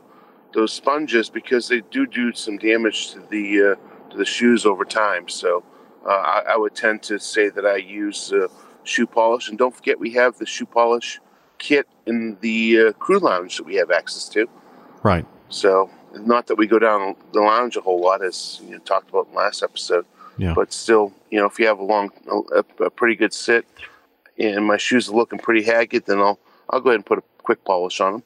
those 0.53 0.73
sponges 0.73 1.29
because 1.29 1.67
they 1.67 1.81
do 1.91 2.05
do 2.05 2.33
some 2.33 2.57
damage 2.57 3.11
to 3.11 3.19
the 3.29 3.71
uh, 3.71 4.09
to 4.11 4.17
the 4.17 4.25
shoes 4.25 4.65
over 4.65 4.83
time. 4.85 5.29
So 5.29 5.63
uh, 6.05 6.09
I, 6.09 6.43
I 6.49 6.57
would 6.57 6.75
tend 6.75 7.03
to 7.03 7.19
say 7.19 7.49
that 7.49 7.65
I 7.65 7.77
use 7.77 8.31
uh, 8.33 8.47
shoe 8.83 9.07
polish. 9.07 9.49
And 9.49 9.57
don't 9.57 9.75
forget, 9.75 9.99
we 9.99 10.11
have 10.11 10.37
the 10.37 10.45
shoe 10.45 10.65
polish 10.65 11.19
kit 11.57 11.87
in 12.05 12.37
the 12.41 12.79
uh, 12.87 12.91
crew 12.93 13.19
lounge 13.19 13.57
that 13.57 13.65
we 13.65 13.75
have 13.75 13.91
access 13.91 14.27
to. 14.29 14.47
Right. 15.03 15.25
So, 15.49 15.89
not 16.13 16.47
that 16.47 16.55
we 16.55 16.65
go 16.67 16.79
down 16.79 17.15
the 17.33 17.41
lounge 17.41 17.75
a 17.77 17.81
whole 17.81 18.01
lot, 18.01 18.23
as 18.23 18.59
you 18.67 18.79
talked 18.79 19.09
about 19.09 19.27
in 19.27 19.33
the 19.33 19.37
last 19.37 19.61
episode, 19.63 20.05
Yeah. 20.37 20.53
but 20.53 20.73
still, 20.73 21.13
you 21.29 21.39
know, 21.39 21.45
if 21.45 21.59
you 21.59 21.67
have 21.67 21.79
a 21.79 21.83
long, 21.83 22.09
a, 22.53 22.63
a 22.83 22.89
pretty 22.89 23.15
good 23.15 23.33
sit, 23.33 23.65
and 24.39 24.65
my 24.65 24.77
shoes 24.77 25.07
are 25.09 25.13
looking 25.15 25.39
pretty 25.39 25.63
haggard, 25.63 26.05
then 26.05 26.19
I'll 26.19 26.39
I'll 26.69 26.79
go 26.81 26.89
ahead 26.89 26.95
and 26.99 27.05
put 27.05 27.19
a 27.19 27.23
quick 27.43 27.63
polish 27.65 27.99
on 28.01 28.13
them. 28.13 28.23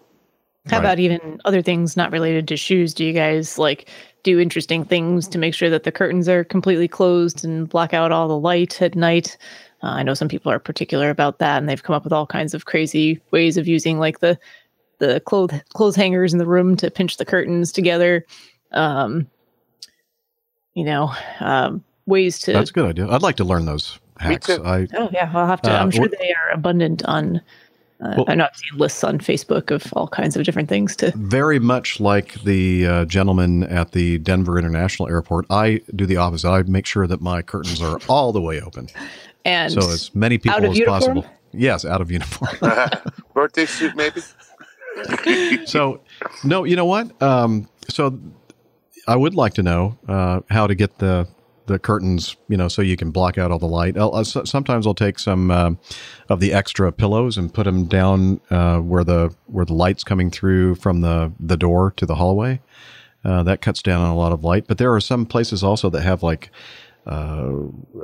How 0.67 0.77
Right. 0.77 0.85
about 0.85 0.99
even 0.99 1.39
other 1.45 1.61
things 1.61 1.95
not 1.95 2.11
related 2.11 2.47
to 2.47 2.57
shoes? 2.57 2.93
Do 2.93 3.05
you 3.05 3.13
guys 3.13 3.57
like 3.59 3.87
do 4.23 4.39
interesting 4.39 4.83
things 4.83 5.27
to 5.27 5.37
make 5.37 5.53
sure 5.53 5.69
that 5.69 5.83
the 5.83 5.91
curtains 5.91 6.27
are 6.27 6.43
completely 6.43 6.87
closed 6.87 7.45
and 7.45 7.69
block 7.69 7.93
out 7.93 8.11
all 8.11 8.27
the 8.27 8.37
light 8.39 8.81
at 8.81 8.95
night? 8.95 9.37
Uh, 9.83 9.87
I 9.89 10.03
know 10.03 10.15
some 10.15 10.27
people 10.27 10.51
are 10.51 10.57
particular 10.59 11.09
about 11.11 11.37
that, 11.39 11.59
and 11.59 11.69
they've 11.69 11.83
come 11.83 11.95
up 11.95 12.03
with 12.03 12.13
all 12.13 12.25
kinds 12.25 12.53
of 12.55 12.65
crazy 12.65 13.21
ways 13.31 13.57
of 13.57 13.67
using 13.67 13.99
like 13.99 14.19
the 14.19 14.39
the 14.97 15.19
clothes 15.21 15.53
clothes 15.73 15.95
hangers 15.95 16.33
in 16.33 16.39
the 16.39 16.45
room 16.47 16.75
to 16.77 16.89
pinch 16.89 17.17
the 17.17 17.25
curtains 17.25 17.71
together. 17.71 18.25
Um, 18.71 19.27
you 20.73 20.83
know, 20.83 21.13
um, 21.41 21.83
ways 22.07 22.39
to. 22.39 22.53
That's 22.53 22.71
a 22.71 22.73
good 22.73 22.85
idea. 22.85 23.07
I'd 23.07 23.21
like 23.21 23.35
to 23.37 23.43
learn 23.43 23.65
those 23.65 23.99
hacks. 24.17 24.49
I 24.49 24.87
Oh 24.97 25.09
yeah, 25.13 25.29
I'll 25.33 25.45
have 25.47 25.61
to. 25.63 25.71
Uh, 25.71 25.81
I'm 25.81 25.91
sure 25.91 26.07
wh- 26.07 26.11
they 26.19 26.33
are 26.33 26.53
abundant 26.53 27.03
on. 27.05 27.41
Uh, 28.01 28.14
Well- 28.17 28.25
I 28.27 28.35
know 28.35 28.45
I've 28.45 28.56
seen 28.56 28.77
lists 28.77 29.03
on 29.03 29.19
Facebook 29.19 29.72
of 29.72 29.91
all 29.93 30.07
kinds 30.07 30.35
of 30.35 30.43
different 30.43 30.67
things 30.69 30.95
to. 30.98 31.14
very 31.15 31.59
much 31.59 31.99
like 31.99 32.33
the 32.43 32.85
uh, 32.85 33.06
gentleman 33.06 33.64
at 33.64 33.91
the 33.93 34.17
Denver 34.19 34.59
International 34.59 35.07
Airport. 35.07 35.45
I 35.49 35.82
do 35.95 36.06
the 36.06 36.17
opposite. 36.17 36.49
I 36.49 36.64
make 36.64 36.85
sure 36.85 37.07
that 37.07 37.22
my 37.22 37.41
curtains 37.41 37.82
are 37.82 37.99
all 38.09 38.32
the 38.33 38.41
way 38.41 38.59
open, 38.61 38.88
And 39.45 39.72
so 39.72 39.80
as 39.90 40.14
many 40.14 40.38
people 40.38 40.57
out 40.57 40.65
of 40.65 40.72
as 40.72 40.77
uniform? 40.77 40.99
possible. 40.99 41.25
Yes, 41.53 41.85
out 41.85 42.01
of 42.01 42.11
uniform. 42.11 42.51
Birthday 43.33 43.65
suit, 43.65 43.95
maybe. 43.95 44.22
so 45.65 45.99
no 46.45 46.64
you 46.64 46.75
know 46.75 46.85
what 46.85 47.22
um 47.22 47.67
so 47.90 48.17
i 49.09 49.15
would 49.15 49.35
like 49.35 49.53
to 49.53 49.61
know 49.61 49.98
uh 50.07 50.40
how 50.49 50.65
to 50.67 50.74
get 50.74 50.98
the 50.99 51.27
the 51.67 51.79
curtains 51.79 52.35
you 52.47 52.57
know 52.57 52.67
so 52.67 52.81
you 52.81 52.95
can 52.95 53.11
block 53.11 53.37
out 53.37 53.51
all 53.51 53.59
the 53.59 53.65
light. 53.65 53.97
I'll, 53.97 54.13
I'll, 54.13 54.25
sometimes 54.25 54.85
i'll 54.85 54.93
take 54.93 55.17
some 55.19 55.49
um 55.51 55.79
of 56.29 56.39
the 56.39 56.53
extra 56.53 56.91
pillows 56.91 57.37
and 57.37 57.53
put 57.53 57.63
them 57.63 57.85
down 57.85 58.39
uh 58.51 58.79
where 58.79 59.03
the 59.03 59.33
where 59.47 59.65
the 59.65 59.73
light's 59.73 60.03
coming 60.03 60.29
through 60.31 60.75
from 60.75 61.01
the 61.01 61.31
the 61.39 61.57
door 61.57 61.91
to 61.97 62.05
the 62.05 62.15
hallway. 62.15 62.61
Uh, 63.23 63.41
that 63.41 63.59
cuts 63.59 63.81
down 63.81 64.01
on 64.01 64.11
a 64.11 64.15
lot 64.15 64.31
of 64.31 64.43
light. 64.43 64.67
But 64.67 64.77
there 64.77 64.93
are 64.93 65.01
some 65.01 65.25
places 65.25 65.63
also 65.63 65.89
that 65.89 66.01
have 66.03 66.21
like 66.21 66.51
uh, 67.07 67.09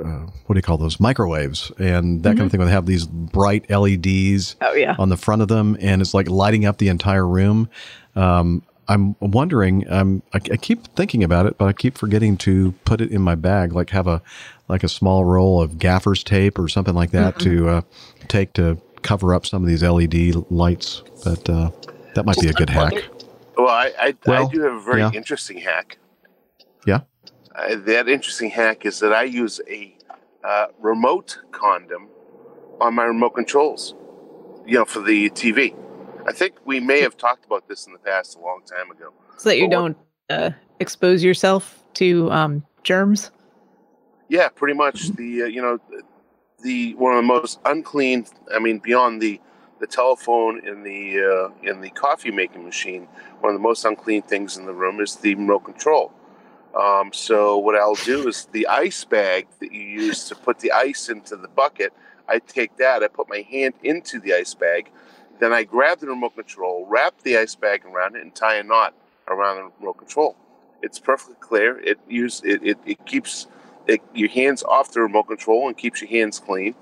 uh, 0.04 0.26
what 0.46 0.54
do 0.54 0.56
you 0.58 0.62
call 0.62 0.78
those? 0.78 0.98
Microwaves. 1.00 1.70
And 1.78 2.22
that 2.24 2.30
kind 2.36 2.42
of 2.42 2.50
thing 2.50 2.58
where 2.58 2.66
they 2.66 2.72
have 2.72 2.86
these 2.86 3.06
bright 3.06 3.68
LEDs 3.70 4.56
Oh, 4.60 4.72
yeah. 4.74 4.94
on 4.98 5.08
the 5.08 5.16
front 5.16 5.42
of 5.42 5.48
them 5.48 5.76
and 5.80 6.00
it's 6.02 6.14
like 6.14 6.28
lighting 6.28 6.64
up 6.66 6.78
the 6.78 6.88
entire 6.88 7.26
room. 7.26 7.68
Um, 8.16 8.62
I'm 8.88 9.16
wondering. 9.20 9.90
Um, 9.90 10.22
I, 10.32 10.38
I 10.38 10.56
keep 10.56 10.86
thinking 10.88 11.22
about 11.22 11.46
it, 11.46 11.56
but 11.56 11.66
I 11.66 11.72
keep 11.72 11.96
forgetting 11.96 12.36
to 12.38 12.72
put 12.84 13.00
it 13.00 13.10
in 13.10 13.22
my 13.22 13.34
bag. 13.34 13.72
Like 13.72 13.90
have 13.90 14.06
a 14.06 14.22
like 14.68 14.82
a 14.82 14.88
small 14.88 15.24
roll 15.24 15.60
of 15.60 15.78
gaffer's 15.78 16.24
tape 16.24 16.58
or 16.58 16.68
something 16.68 16.94
like 16.94 17.10
that 17.12 17.38
to 17.40 17.68
uh, 17.68 17.82
take 18.28 18.52
to 18.54 18.78
cover 19.02 19.34
up 19.34 19.46
some 19.46 19.62
of 19.62 19.68
these 19.68 19.82
LED 19.82 20.34
lights. 20.50 21.02
But 21.24 21.48
uh, 21.48 21.70
that 22.14 22.24
might 22.24 22.38
be 22.38 22.48
a 22.48 22.52
good 22.52 22.70
hack. 22.70 22.94
Well, 23.56 23.68
I 23.68 23.92
I, 23.98 24.16
Well, 24.26 24.48
I 24.48 24.52
do 24.52 24.62
have 24.62 24.74
a 24.74 24.80
very 24.80 25.00
yeah. 25.00 25.10
interesting 25.12 25.58
hack. 25.58 25.98
Yeah. 26.86 27.00
Uh, 27.54 27.76
that 27.76 28.08
interesting 28.08 28.50
hack 28.50 28.84
is 28.84 28.98
that 29.00 29.12
I 29.12 29.24
use 29.24 29.60
a 29.68 29.94
uh, 30.42 30.66
remote 30.80 31.38
condom 31.52 32.08
on 32.80 32.94
my 32.94 33.04
remote 33.04 33.34
controls. 33.34 33.94
You 34.66 34.78
know, 34.78 34.84
for 34.84 35.00
the 35.00 35.30
TV. 35.30 35.74
I 36.26 36.32
think 36.32 36.54
we 36.64 36.80
may 36.80 37.00
have 37.00 37.16
talked 37.16 37.44
about 37.44 37.68
this 37.68 37.86
in 37.86 37.92
the 37.92 37.98
past 37.98 38.36
a 38.36 38.40
long 38.40 38.62
time 38.64 38.90
ago. 38.90 39.12
so 39.38 39.48
that 39.48 39.58
you 39.58 39.68
But 39.68 39.70
don't 39.70 39.96
uh, 40.30 40.50
expose 40.80 41.22
yourself 41.24 41.82
to 41.94 42.30
um, 42.30 42.64
germs. 42.82 43.30
Yeah, 44.28 44.48
pretty 44.48 44.74
much. 44.74 45.10
The 45.10 45.42
uh, 45.42 45.46
you 45.46 45.62
know 45.62 45.78
the- 45.90 46.02
the 46.62 46.94
one 46.94 47.12
of 47.12 47.16
the 47.18 47.26
most 47.26 47.58
unclean. 47.64 48.24
I 48.54 48.60
mean, 48.60 48.78
beyond 48.78 49.20
the 49.20 49.40
the 49.80 49.86
telephone 49.88 50.64
in 50.64 50.84
the 50.84 51.20
uh, 51.20 51.68
in 51.68 51.80
the 51.80 51.90
coffee 51.90 52.30
making 52.30 52.64
machine, 52.64 53.08
one 53.40 53.52
of 53.52 53.58
the 53.58 53.62
most 53.62 53.84
unclean 53.84 54.22
things 54.22 54.56
in 54.56 54.64
the 54.66 54.72
room 54.72 55.00
is 55.00 55.16
the 55.16 55.34
remote 55.34 55.64
control. 55.64 56.12
Um, 56.78 57.12
so 57.12 57.58
what 57.58 57.74
I'll 57.74 57.96
do 57.96 58.28
is 58.28 58.46
the 58.52 58.66
ice 58.68 59.04
bag 59.04 59.48
that 59.60 59.72
you 59.72 59.80
use 59.82 60.24
to 60.28 60.36
put 60.36 60.60
the 60.60 60.70
ice 60.72 61.08
into 61.08 61.36
the 61.36 61.48
bucket. 61.48 61.92
I 62.28 62.38
take 62.38 62.76
that. 62.76 63.02
I 63.02 63.08
put 63.08 63.28
my 63.28 63.44
hand 63.50 63.74
into 63.82 64.20
the 64.20 64.32
ice 64.34 64.54
bag. 64.54 64.90
Then 65.42 65.52
I 65.52 65.64
grab 65.64 65.98
the 65.98 66.06
remote 66.06 66.36
control, 66.36 66.86
wrap 66.88 67.20
the 67.24 67.36
ice 67.36 67.56
bag 67.56 67.84
around 67.84 68.14
it, 68.14 68.22
and 68.22 68.32
tie 68.32 68.58
a 68.58 68.62
knot 68.62 68.94
around 69.26 69.56
the 69.56 69.72
remote 69.80 69.98
control. 69.98 70.36
It's 70.82 71.00
perfectly 71.00 71.34
clear. 71.40 71.80
It 71.80 71.98
use 72.08 72.42
it, 72.44 72.62
it, 72.62 72.78
it 72.86 73.04
keeps 73.06 73.48
it, 73.88 74.00
your 74.14 74.28
hands 74.28 74.62
off 74.62 74.92
the 74.92 75.00
remote 75.00 75.24
control 75.24 75.66
and 75.66 75.76
keeps 75.76 76.00
your 76.00 76.10
hands 76.10 76.38
clean. 76.38 76.76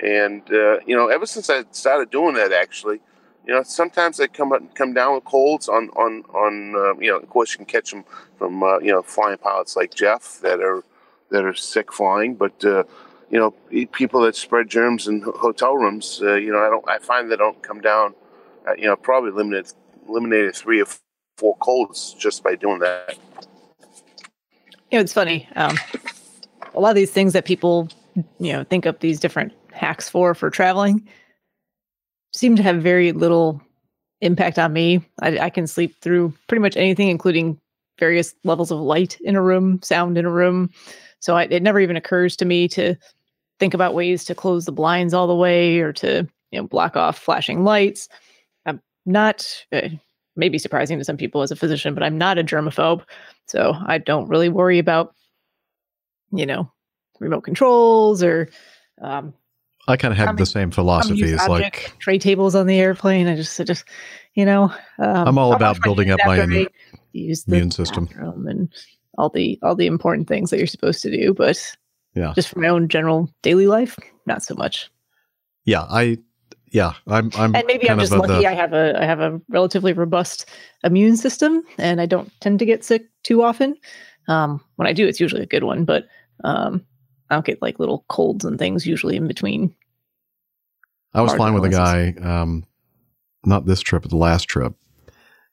And 0.00 0.42
uh, 0.52 0.80
you 0.86 0.94
know, 0.94 1.08
ever 1.08 1.24
since 1.24 1.48
I 1.48 1.64
started 1.70 2.10
doing 2.10 2.34
that, 2.34 2.52
actually, 2.52 3.00
you 3.46 3.54
know, 3.54 3.62
sometimes 3.62 4.20
I 4.20 4.26
come 4.26 4.52
up, 4.52 4.74
come 4.74 4.92
down 4.92 5.14
with 5.14 5.24
colds 5.24 5.70
on 5.70 5.88
on 5.96 6.22
on. 6.34 6.74
Uh, 6.76 7.00
you 7.00 7.10
know, 7.10 7.16
of 7.16 7.30
course, 7.30 7.52
you 7.52 7.56
can 7.56 7.64
catch 7.64 7.92
them 7.92 8.04
from 8.36 8.62
uh, 8.62 8.78
you 8.80 8.92
know 8.92 9.00
flying 9.00 9.38
pilots 9.38 9.74
like 9.74 9.94
Jeff 9.94 10.38
that 10.42 10.60
are 10.60 10.84
that 11.30 11.46
are 11.46 11.54
sick 11.54 11.90
flying, 11.90 12.34
but. 12.34 12.62
You 13.32 13.38
know, 13.40 13.86
people 13.86 14.20
that 14.20 14.36
spread 14.36 14.68
germs 14.68 15.08
in 15.08 15.22
hotel 15.22 15.74
rooms. 15.74 16.20
Uh, 16.22 16.34
you 16.34 16.52
know, 16.52 16.60
I 16.60 16.68
don't. 16.68 16.88
I 16.88 16.98
find 16.98 17.32
they 17.32 17.36
don't 17.36 17.60
come 17.62 17.80
down. 17.80 18.14
Uh, 18.68 18.74
you 18.76 18.84
know, 18.84 18.94
probably 18.94 19.30
eliminated 19.30 19.72
eliminated 20.06 20.54
three 20.54 20.80
or 20.80 20.86
four 21.38 21.56
colds 21.56 22.14
just 22.18 22.44
by 22.44 22.54
doing 22.54 22.78
that. 22.80 23.18
You 24.90 24.98
know, 24.98 25.00
it's 25.00 25.12
funny. 25.12 25.48
Um, 25.56 25.76
a 26.74 26.80
lot 26.80 26.90
of 26.90 26.94
these 26.94 27.10
things 27.10 27.32
that 27.32 27.44
people, 27.44 27.88
you 28.38 28.52
know, 28.52 28.64
think 28.64 28.86
up 28.86 29.00
these 29.00 29.18
different 29.18 29.52
hacks 29.72 30.08
for 30.08 30.34
for 30.34 30.50
traveling 30.50 31.08
seem 32.34 32.56
to 32.56 32.62
have 32.62 32.82
very 32.82 33.12
little 33.12 33.60
impact 34.20 34.58
on 34.58 34.72
me. 34.72 35.04
I, 35.20 35.38
I 35.38 35.50
can 35.50 35.66
sleep 35.66 35.96
through 36.00 36.34
pretty 36.48 36.60
much 36.60 36.76
anything, 36.76 37.08
including 37.08 37.58
various 37.98 38.34
levels 38.44 38.70
of 38.70 38.78
light 38.78 39.18
in 39.22 39.36
a 39.36 39.42
room, 39.42 39.80
sound 39.82 40.16
in 40.16 40.24
a 40.24 40.30
room. 40.30 40.70
So 41.20 41.36
I, 41.36 41.44
it 41.44 41.62
never 41.62 41.80
even 41.80 41.96
occurs 41.96 42.36
to 42.36 42.44
me 42.44 42.68
to 42.68 42.96
think 43.62 43.74
about 43.74 43.94
ways 43.94 44.24
to 44.24 44.34
close 44.34 44.64
the 44.64 44.72
blinds 44.72 45.14
all 45.14 45.28
the 45.28 45.36
way 45.36 45.78
or 45.78 45.92
to 45.92 46.26
you 46.50 46.60
know 46.60 46.66
block 46.66 46.96
off 46.96 47.16
flashing 47.16 47.62
lights. 47.62 48.08
I'm 48.66 48.82
not. 49.06 49.46
Uh, 49.72 49.88
maybe 50.34 50.58
surprising 50.58 50.98
to 50.98 51.04
some 51.04 51.16
people 51.16 51.42
as 51.42 51.52
a 51.52 51.56
physician, 51.56 51.94
but 51.94 52.02
I'm 52.02 52.18
not 52.18 52.38
a 52.38 52.42
germaphobe, 52.42 53.04
so 53.46 53.74
I 53.86 53.98
don't 53.98 54.28
really 54.28 54.48
worry 54.48 54.80
about 54.80 55.14
you 56.32 56.44
know 56.44 56.72
remote 57.20 57.42
controls 57.42 58.20
or 58.20 58.48
um, 59.00 59.32
I 59.86 59.96
kind 59.96 60.10
of 60.10 60.18
have 60.18 60.36
the 60.36 60.44
same 60.46 60.72
philosophy. 60.72 61.22
It's 61.22 61.46
like 61.46 61.94
tray 62.00 62.18
tables 62.18 62.56
on 62.56 62.66
the 62.66 62.80
airplane. 62.80 63.28
I 63.28 63.36
just, 63.36 63.60
I 63.60 63.64
just, 63.64 63.84
you 64.34 64.44
know, 64.44 64.72
um, 64.98 65.28
I'm 65.28 65.38
all 65.38 65.54
about 65.54 65.80
building 65.82 66.10
up 66.10 66.18
my 66.26 66.42
immune- 66.42 66.66
immune 67.14 67.70
system. 67.70 68.08
and 68.18 68.72
all 69.18 69.28
the 69.28 69.56
all 69.62 69.76
the 69.76 69.86
important 69.86 70.26
things 70.26 70.50
that 70.50 70.58
you're 70.58 70.66
supposed 70.66 71.02
to 71.02 71.10
do. 71.10 71.32
But 71.32 71.76
Yeah. 72.14 72.32
just 72.34 72.48
for 72.48 72.58
my 72.60 72.68
own 72.68 72.88
general 72.88 73.30
daily 73.42 73.66
life, 73.66 73.98
not 74.26 74.42
so 74.42 74.54
much. 74.54 74.90
Yeah, 75.64 75.82
I 75.82 76.18
yeah, 76.72 76.94
I'm 77.06 77.30
I'm 77.34 77.54
and 77.54 77.66
maybe 77.66 77.88
I'm 77.88 77.98
just 77.98 78.12
lucky. 78.12 78.32
the- 78.32 78.46
I 78.46 78.54
have 78.54 78.72
a 78.72 78.98
I 79.00 79.04
have 79.04 79.20
a 79.20 79.40
relatively 79.48 79.92
robust 79.92 80.46
immune 80.84 81.16
system, 81.16 81.62
and 81.78 82.00
I 82.00 82.06
don't 82.06 82.32
tend 82.40 82.58
to 82.58 82.64
get 82.66 82.84
sick 82.84 83.08
too 83.22 83.42
often. 83.42 83.76
Um, 84.28 84.60
when 84.76 84.88
I 84.88 84.92
do, 84.92 85.06
it's 85.06 85.20
usually 85.20 85.42
a 85.42 85.46
good 85.46 85.64
one, 85.64 85.84
but 85.84 86.06
um, 86.44 86.84
I 87.28 87.34
don't 87.34 87.44
get 87.44 87.60
like 87.62 87.78
little 87.78 88.04
colds 88.08 88.44
and 88.44 88.58
things 88.58 88.86
usually 88.86 89.16
in 89.16 89.28
between. 89.28 89.74
I 91.14 91.20
was 91.20 91.34
flying 91.34 91.54
with 91.54 91.64
a 91.64 91.68
guy, 91.68 92.14
um, 92.22 92.64
not 93.44 93.66
this 93.66 93.80
trip, 93.80 94.02
but 94.02 94.10
the 94.10 94.16
last 94.16 94.44
trip, 94.44 94.74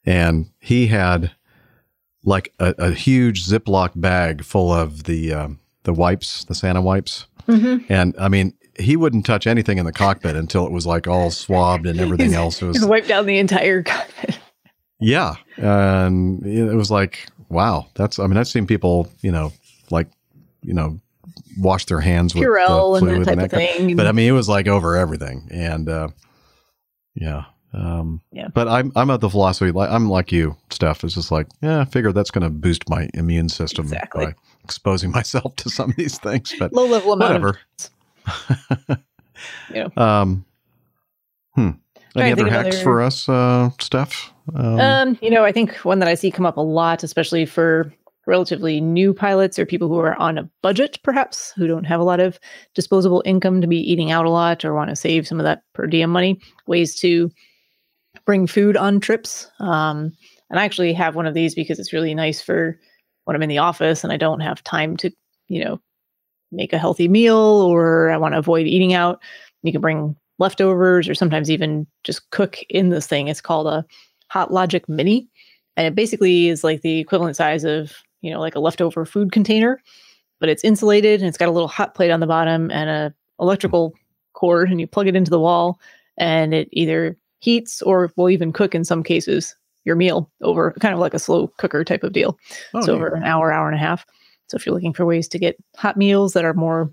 and 0.06 0.50
he 0.58 0.86
had 0.86 1.32
like 2.24 2.54
a, 2.58 2.74
a 2.78 2.90
huge 2.92 3.44
Ziploc 3.44 3.92
bag 3.94 4.42
full 4.42 4.72
of 4.72 5.04
the 5.04 5.34
um, 5.34 5.59
the 5.84 5.92
wipes, 5.92 6.44
the 6.44 6.54
Santa 6.54 6.80
wipes, 6.80 7.26
Mhm. 7.48 7.84
and 7.88 8.14
I 8.18 8.28
mean, 8.28 8.54
he 8.78 8.96
wouldn't 8.96 9.26
touch 9.26 9.46
anything 9.46 9.78
in 9.78 9.84
the 9.86 9.92
cockpit 9.92 10.36
until 10.36 10.64
it 10.66 10.72
was 10.72 10.86
like 10.86 11.06
all 11.08 11.30
swabbed 11.30 11.86
and 11.86 11.98
everything 12.00 12.30
He's- 12.30 12.38
else. 12.38 12.62
It 12.62 12.66
was 12.66 12.84
wiped 12.84 13.08
down 13.08 13.26
the 13.26 13.38
entire 13.38 13.82
cockpit. 13.82 14.38
yeah, 15.00 15.34
and 15.56 16.44
it 16.46 16.74
was 16.74 16.90
like 16.90 17.26
wow, 17.48 17.86
that's 17.94 18.18
I 18.18 18.26
mean, 18.26 18.36
I've 18.36 18.46
seen 18.48 18.66
people, 18.66 19.08
you 19.22 19.32
know, 19.32 19.52
like 19.90 20.08
you 20.62 20.74
know, 20.74 21.00
wash 21.58 21.86
their 21.86 22.00
hands 22.00 22.34
with 22.34 22.44
Purell 22.44 23.00
the 23.00 23.06
and 23.06 23.20
that 23.20 23.24
type 23.24 23.32
and 23.32 23.42
of 23.42 23.50
that 23.50 23.56
kind- 23.56 23.76
thing. 23.88 23.96
But 23.96 24.06
I 24.06 24.12
mean, 24.12 24.28
it 24.28 24.32
was 24.32 24.48
like 24.48 24.68
over 24.68 24.96
everything, 24.96 25.48
and 25.50 25.88
uh, 25.88 26.08
yeah. 27.14 27.44
Um, 27.72 28.20
Yeah. 28.32 28.48
But 28.52 28.66
I'm 28.66 28.90
I'm 28.96 29.10
of 29.10 29.20
the 29.20 29.30
philosophy 29.30 29.70
like 29.70 29.90
I'm 29.90 30.08
like 30.10 30.32
you, 30.32 30.56
Steph. 30.70 31.04
It's 31.04 31.14
just 31.14 31.30
like 31.30 31.46
yeah, 31.62 31.80
I 31.80 31.84
figure 31.84 32.10
that's 32.12 32.32
going 32.32 32.42
to 32.42 32.50
boost 32.50 32.88
my 32.88 33.08
immune 33.14 33.48
system 33.48 33.84
Exactly. 33.84 34.26
by 34.26 34.34
exposing 34.70 35.10
myself 35.20 35.56
to 35.56 35.68
some 35.68 35.90
of 35.90 35.96
these 35.96 36.18
things. 36.18 36.54
But 36.58 36.72
Low 36.72 36.86
level 36.86 37.12
amount 37.12 37.42
whatever. 37.42 37.58
you 39.74 39.88
know. 39.96 40.02
Um, 40.02 40.44
hmm. 41.54 41.70
Any 42.16 42.32
other 42.32 42.48
hacks 42.48 42.76
other- 42.76 42.84
for 42.84 43.02
us, 43.02 43.28
uh, 43.28 43.70
Steph? 43.80 44.32
Um, 44.54 44.80
Um, 44.80 45.18
you 45.22 45.30
know, 45.30 45.44
I 45.44 45.52
think 45.52 45.74
one 45.78 45.98
that 46.00 46.08
I 46.08 46.14
see 46.14 46.30
come 46.30 46.46
up 46.46 46.56
a 46.56 46.60
lot, 46.60 47.02
especially 47.04 47.46
for 47.46 47.92
relatively 48.26 48.80
new 48.80 49.12
pilots 49.14 49.58
or 49.58 49.66
people 49.66 49.88
who 49.88 49.98
are 49.98 50.16
on 50.20 50.38
a 50.38 50.48
budget, 50.62 50.98
perhaps, 51.02 51.52
who 51.56 51.66
don't 51.66 51.84
have 51.84 52.00
a 52.00 52.04
lot 52.04 52.20
of 52.20 52.38
disposable 52.74 53.22
income 53.24 53.60
to 53.60 53.66
be 53.66 53.78
eating 53.78 54.10
out 54.10 54.26
a 54.26 54.30
lot 54.30 54.64
or 54.64 54.74
want 54.74 54.90
to 54.90 54.96
save 54.96 55.26
some 55.26 55.40
of 55.40 55.44
that 55.44 55.62
per 55.72 55.86
diem 55.86 56.10
money, 56.10 56.40
ways 56.66 56.94
to 56.96 57.30
bring 58.26 58.46
food 58.46 58.76
on 58.76 59.00
trips. 59.00 59.50
Um, 59.60 60.12
and 60.50 60.58
I 60.58 60.64
actually 60.64 60.92
have 60.92 61.14
one 61.16 61.26
of 61.26 61.34
these 61.34 61.54
because 61.54 61.78
it's 61.78 61.92
really 61.92 62.14
nice 62.14 62.42
for 62.42 62.78
when 63.24 63.36
I'm 63.36 63.42
in 63.42 63.48
the 63.48 63.58
office 63.58 64.02
and 64.04 64.12
I 64.12 64.16
don't 64.16 64.40
have 64.40 64.62
time 64.64 64.96
to, 64.98 65.10
you 65.48 65.64
know, 65.64 65.80
make 66.52 66.72
a 66.72 66.78
healthy 66.78 67.08
meal 67.08 67.36
or 67.36 68.10
I 68.10 68.16
want 68.16 68.34
to 68.34 68.38
avoid 68.38 68.66
eating 68.66 68.92
out. 68.92 69.20
You 69.62 69.72
can 69.72 69.80
bring 69.80 70.16
leftovers 70.38 71.08
or 71.08 71.14
sometimes 71.14 71.50
even 71.50 71.86
just 72.02 72.28
cook 72.30 72.58
in 72.68 72.88
this 72.88 73.06
thing. 73.06 73.28
It's 73.28 73.40
called 73.40 73.66
a 73.66 73.84
Hot 74.28 74.52
Logic 74.52 74.88
Mini. 74.88 75.28
And 75.76 75.86
it 75.86 75.94
basically 75.94 76.48
is 76.48 76.64
like 76.64 76.82
the 76.82 76.98
equivalent 76.98 77.36
size 77.36 77.64
of, 77.64 77.92
you 78.22 78.30
know, 78.30 78.40
like 78.40 78.54
a 78.54 78.60
leftover 78.60 79.04
food 79.04 79.32
container, 79.32 79.80
but 80.40 80.48
it's 80.48 80.64
insulated 80.64 81.20
and 81.20 81.28
it's 81.28 81.38
got 81.38 81.48
a 81.48 81.52
little 81.52 81.68
hot 81.68 81.94
plate 81.94 82.10
on 82.10 82.20
the 82.20 82.26
bottom 82.26 82.70
and 82.70 82.90
a 82.90 83.14
electrical 83.38 83.94
cord 84.32 84.70
and 84.70 84.80
you 84.80 84.86
plug 84.86 85.06
it 85.06 85.16
into 85.16 85.30
the 85.30 85.40
wall 85.40 85.78
and 86.18 86.52
it 86.52 86.68
either 86.72 87.16
heats 87.38 87.80
or 87.82 88.12
will 88.16 88.28
even 88.28 88.52
cook 88.52 88.74
in 88.74 88.84
some 88.84 89.02
cases 89.02 89.54
your 89.84 89.96
meal 89.96 90.30
over 90.42 90.72
kind 90.80 90.94
of 90.94 91.00
like 91.00 91.14
a 91.14 91.18
slow 91.18 91.48
cooker 91.58 91.84
type 91.84 92.02
of 92.02 92.12
deal. 92.12 92.38
Oh, 92.74 92.80
so 92.82 92.92
neat. 92.92 92.96
over 93.02 93.14
an 93.14 93.24
hour, 93.24 93.52
hour 93.52 93.66
and 93.66 93.74
a 93.76 93.78
half. 93.78 94.04
So 94.48 94.56
if 94.56 94.66
you're 94.66 94.74
looking 94.74 94.92
for 94.92 95.06
ways 95.06 95.28
to 95.28 95.38
get 95.38 95.56
hot 95.76 95.96
meals 95.96 96.32
that 96.34 96.44
are 96.44 96.54
more 96.54 96.90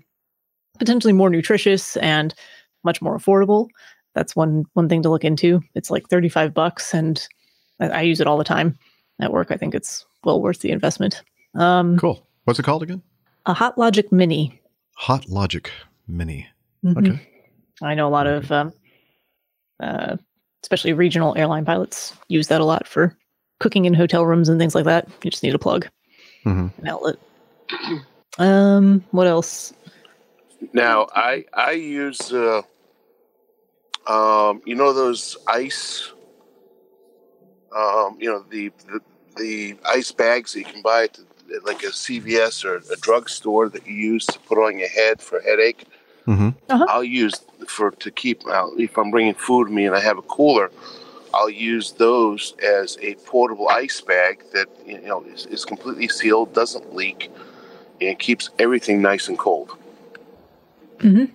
potentially 0.78 1.12
more 1.12 1.28
nutritious 1.30 1.96
and 1.98 2.34
much 2.84 3.02
more 3.02 3.16
affordable, 3.18 3.68
that's 4.14 4.34
one 4.36 4.64
one 4.74 4.88
thing 4.88 5.02
to 5.02 5.10
look 5.10 5.24
into. 5.24 5.60
It's 5.74 5.90
like 5.90 6.08
35 6.08 6.54
bucks 6.54 6.94
and 6.94 7.26
I, 7.80 7.88
I 7.88 8.00
use 8.02 8.20
it 8.20 8.26
all 8.26 8.38
the 8.38 8.44
time 8.44 8.78
at 9.20 9.32
work. 9.32 9.50
I 9.50 9.56
think 9.56 9.74
it's 9.74 10.06
well 10.24 10.40
worth 10.40 10.60
the 10.60 10.70
investment. 10.70 11.22
Um 11.54 11.98
Cool. 11.98 12.24
What's 12.44 12.58
it 12.58 12.64
called 12.64 12.82
again? 12.82 13.02
a 13.46 13.52
Hot 13.54 13.76
Logic 13.78 14.10
Mini. 14.12 14.60
Hot 14.96 15.28
Logic 15.28 15.70
Mini. 16.06 16.46
Mhm. 16.84 16.96
Okay. 17.08 17.28
I 17.82 17.94
know 17.94 18.06
a 18.08 18.10
lot 18.10 18.26
of 18.26 18.50
um, 18.52 18.72
uh, 19.80 20.16
especially 20.62 20.92
regional 20.92 21.36
airline 21.36 21.64
pilots 21.64 22.14
use 22.28 22.48
that 22.48 22.60
a 22.60 22.64
lot 22.64 22.86
for 22.86 23.16
cooking 23.60 23.84
in 23.84 23.94
hotel 23.94 24.26
rooms 24.26 24.48
and 24.48 24.58
things 24.58 24.74
like 24.74 24.84
that. 24.84 25.08
You 25.22 25.30
just 25.30 25.42
need 25.42 25.54
a 25.54 25.58
plug, 25.58 25.88
Mhm. 26.44 26.70
an 26.78 26.88
outlet. 26.88 27.16
Um, 28.38 29.04
what 29.10 29.26
else? 29.26 29.72
Now, 30.72 31.08
I 31.14 31.44
I 31.54 31.72
use 31.72 32.32
uh, 32.32 32.62
um, 34.06 34.62
you 34.64 34.74
know 34.74 34.92
those 34.92 35.36
ice, 35.46 36.12
um, 37.74 38.16
you 38.20 38.30
know 38.30 38.44
the, 38.50 38.70
the 38.86 39.00
the 39.36 39.76
ice 39.86 40.10
bags 40.12 40.52
that 40.52 40.60
you 40.60 40.64
can 40.64 40.82
buy 40.82 41.04
at, 41.04 41.14
the, 41.14 41.60
like 41.64 41.82
a 41.82 41.88
CVS 41.92 42.64
or 42.64 42.76
a 42.92 42.96
drugstore 42.96 43.68
that 43.68 43.86
you 43.86 43.94
use 43.94 44.26
to 44.26 44.38
put 44.40 44.58
on 44.58 44.78
your 44.78 44.88
head 44.88 45.20
for 45.22 45.38
a 45.38 45.42
headache. 45.42 45.84
Mm-hmm. 46.28 46.82
I'll 46.88 47.02
use 47.02 47.34
for 47.66 47.90
to 47.90 48.10
keep 48.10 48.46
uh, 48.46 48.68
if 48.76 48.98
I'm 48.98 49.10
bringing 49.10 49.32
food 49.32 49.68
with 49.68 49.72
me 49.72 49.86
and 49.86 49.96
I 49.96 50.00
have 50.00 50.18
a 50.18 50.22
cooler. 50.22 50.70
I'll 51.32 51.50
use 51.50 51.92
those 51.92 52.54
as 52.62 52.98
a 53.00 53.14
portable 53.26 53.68
ice 53.68 54.00
bag 54.02 54.42
that 54.52 54.68
you 54.86 55.00
know 55.00 55.24
is, 55.24 55.46
is 55.46 55.64
completely 55.64 56.08
sealed, 56.08 56.52
doesn't 56.52 56.94
leak, 56.94 57.30
and 58.00 58.18
keeps 58.18 58.50
everything 58.58 59.00
nice 59.00 59.28
and 59.28 59.38
cold. 59.38 59.70
Mm-hmm. 60.98 61.34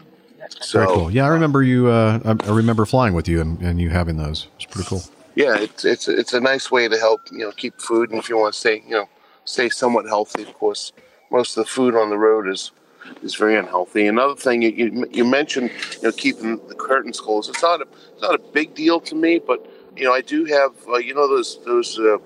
So 0.60 0.80
Very 0.80 0.94
cool. 0.94 1.12
Yeah, 1.12 1.26
I 1.26 1.30
remember 1.30 1.64
you. 1.64 1.88
Uh, 1.88 2.20
I 2.24 2.50
I 2.50 2.56
remember 2.56 2.86
flying 2.86 3.16
with 3.16 3.28
you 3.28 3.42
and, 3.42 3.60
and 3.62 3.82
you 3.82 3.90
having 3.90 4.18
those. 4.18 4.48
It's 4.58 4.66
pretty 4.66 4.88
cool. 4.88 5.02
yeah, 5.34 5.58
it's 5.58 5.86
it's 5.86 6.08
it's 6.08 6.34
a 6.34 6.40
nice 6.40 6.70
way 6.70 6.88
to 6.88 7.00
help 7.00 7.22
you 7.32 7.40
know 7.40 7.52
keep 7.52 7.82
food, 7.82 8.12
and 8.12 8.20
if 8.20 8.30
you 8.30 8.38
want 8.38 8.54
to 8.54 8.60
stay 8.60 8.84
you 8.86 8.92
know 8.92 9.10
stay 9.46 9.70
somewhat 9.70 10.06
healthy, 10.06 10.44
of 10.44 10.54
course, 10.54 10.92
most 11.32 11.58
of 11.58 11.66
the 11.66 11.70
food 11.70 11.96
on 11.96 12.12
the 12.12 12.18
road 12.18 12.48
is 12.48 12.72
is 13.22 13.36
very 13.36 13.58
unhealthy. 13.58 14.08
Another 14.08 14.36
thing 14.36 14.62
you 14.62 14.70
you, 14.70 15.08
you 15.12 15.26
mentioned 15.26 15.72
you 15.94 16.04
know 16.04 16.12
keeping 16.12 16.66
the 16.68 16.76
curtains 16.76 17.20
closed. 17.20 17.50
It's 17.50 17.62
not 17.62 17.82
a 17.82 17.88
it's 18.14 18.22
not 18.22 18.36
a 18.36 18.40
big 18.40 18.74
deal 18.76 19.00
to 19.02 19.16
me, 19.16 19.40
but 19.40 19.66
you 19.96 20.06
know 20.06 20.14
I 20.14 20.22
do 20.22 20.46
have 20.46 20.72
uh, 20.88 20.98
you 20.98 21.14
know 21.14 21.28
those 21.28 21.64
those 21.66 22.00
uh, 22.00 22.18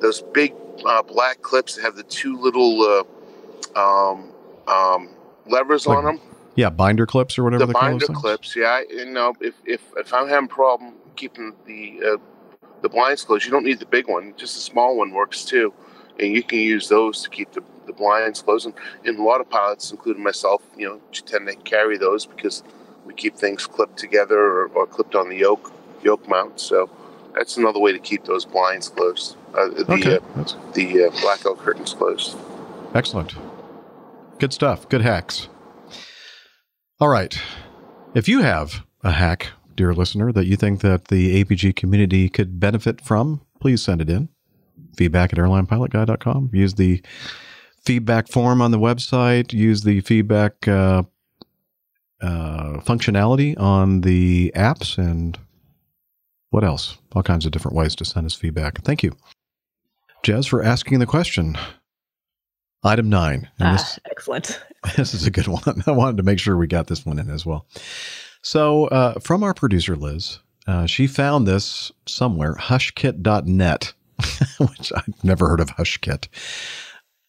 those 0.00 0.22
big 0.22 0.54
uh, 0.84 1.02
black 1.02 1.42
clips 1.42 1.76
that 1.76 1.82
have 1.82 1.96
the 1.96 2.02
two 2.04 2.38
little 2.38 2.82
uh, 3.76 3.78
um, 3.78 4.32
um, 4.66 5.10
levers 5.46 5.86
on 5.86 6.04
them. 6.04 6.20
Yeah, 6.56 6.70
binder 6.70 7.06
clips 7.06 7.38
or 7.38 7.44
whatever 7.44 7.66
the 7.66 7.72
binder 7.72 8.06
clips. 8.06 8.56
Yeah, 8.56 8.66
I, 8.66 8.86
you 8.90 9.06
know, 9.06 9.34
if 9.40 9.54
if 9.64 9.80
if 9.96 10.12
I'm 10.12 10.28
having 10.28 10.46
a 10.46 10.48
problem 10.48 10.94
keeping 11.16 11.54
the 11.66 12.00
uh, 12.04 12.16
the 12.82 12.88
blinds 12.88 13.24
closed, 13.24 13.44
you 13.44 13.50
don't 13.50 13.64
need 13.64 13.78
the 13.78 13.86
big 13.86 14.08
one. 14.08 14.34
Just 14.36 14.56
a 14.56 14.60
small 14.60 14.96
one 14.96 15.12
works 15.12 15.44
too, 15.44 15.72
and 16.18 16.32
you 16.32 16.42
can 16.42 16.58
use 16.58 16.88
those 16.88 17.22
to 17.22 17.30
keep 17.30 17.52
the, 17.52 17.62
the 17.90 17.96
blinds 17.96 18.42
closed. 18.42 18.66
And, 18.66 18.74
and 19.04 19.18
a 19.18 19.22
lot 19.22 19.40
of 19.40 19.50
pilots, 19.50 19.90
including 19.90 20.22
myself, 20.22 20.62
you 20.76 20.88
know, 20.88 21.00
tend 21.12 21.48
to 21.48 21.56
carry 21.56 21.98
those 21.98 22.26
because 22.26 22.62
we 23.04 23.14
keep 23.14 23.36
things 23.36 23.66
clipped 23.66 23.98
together 23.98 24.38
or, 24.38 24.66
or 24.68 24.86
clipped 24.86 25.14
on 25.14 25.28
the 25.28 25.36
yoke 25.36 25.72
yoke 26.02 26.26
mount. 26.28 26.60
So 26.60 26.88
that's 27.34 27.56
another 27.56 27.78
way 27.78 27.92
to 27.92 27.98
keep 27.98 28.24
those 28.24 28.44
blinds 28.44 28.88
closed. 28.88 29.36
Uh, 29.54 29.68
the 29.68 29.92
Okay, 29.92 30.18
uh, 30.36 30.44
the 30.72 31.04
uh, 31.04 31.10
blackout 31.20 31.58
curtains 31.58 31.94
closed. 31.94 32.36
Excellent. 32.94 33.34
Good 34.38 34.52
stuff. 34.52 34.88
Good 34.88 35.02
hacks. 35.02 35.48
All 36.98 37.08
right. 37.08 37.38
If 38.14 38.28
you 38.28 38.42
have 38.42 38.84
a 39.02 39.12
hack, 39.12 39.48
dear 39.74 39.94
listener, 39.94 40.32
that 40.32 40.46
you 40.46 40.56
think 40.56 40.80
that 40.80 41.08
the 41.08 41.42
APG 41.42 41.76
community 41.76 42.28
could 42.28 42.58
benefit 42.58 43.00
from, 43.00 43.42
please 43.60 43.82
send 43.82 44.00
it 44.00 44.10
in. 44.10 44.28
Feedback 44.96 45.32
at 45.32 45.38
airlinepilotguy.com. 45.38 46.50
Use 46.52 46.74
the 46.74 47.02
feedback 47.84 48.28
form 48.28 48.60
on 48.62 48.70
the 48.70 48.78
website. 48.78 49.52
Use 49.52 49.82
the 49.82 50.00
feedback 50.02 50.66
uh, 50.68 51.02
uh, 52.20 52.80
functionality 52.80 53.58
on 53.58 54.02
the 54.02 54.52
apps 54.54 54.98
and 54.98 55.38
what 56.50 56.64
else? 56.64 56.98
All 57.14 57.22
kinds 57.22 57.46
of 57.46 57.52
different 57.52 57.76
ways 57.76 57.94
to 57.96 58.04
send 58.04 58.26
us 58.26 58.34
feedback. 58.34 58.82
Thank 58.82 59.02
you, 59.02 59.16
Jez, 60.24 60.48
for 60.48 60.62
asking 60.62 60.98
the 60.98 61.06
question. 61.06 61.56
Item 62.82 63.08
nine. 63.08 63.48
And 63.58 63.68
Ah, 63.68 63.72
this, 63.72 63.98
excellent. 64.10 64.60
this 64.96 65.14
is 65.14 65.26
a 65.26 65.30
good 65.30 65.46
one. 65.46 65.82
I 65.86 65.90
wanted 65.92 66.16
to 66.16 66.22
make 66.22 66.38
sure 66.40 66.56
we 66.56 66.66
got 66.66 66.86
this 66.88 67.04
one 67.06 67.18
in 67.18 67.30
as 67.30 67.44
well. 67.46 67.66
So, 68.42 68.86
uh, 68.86 69.20
from 69.20 69.42
our 69.42 69.52
producer, 69.54 69.96
Liz, 69.96 70.38
uh, 70.66 70.86
she 70.86 71.06
found 71.06 71.46
this 71.46 71.92
somewhere, 72.06 72.54
hushkit.net, 72.54 73.92
which 74.58 74.92
I've 74.96 75.22
never 75.24 75.48
heard 75.48 75.60
of 75.60 75.68
Hushkit. 75.70 76.28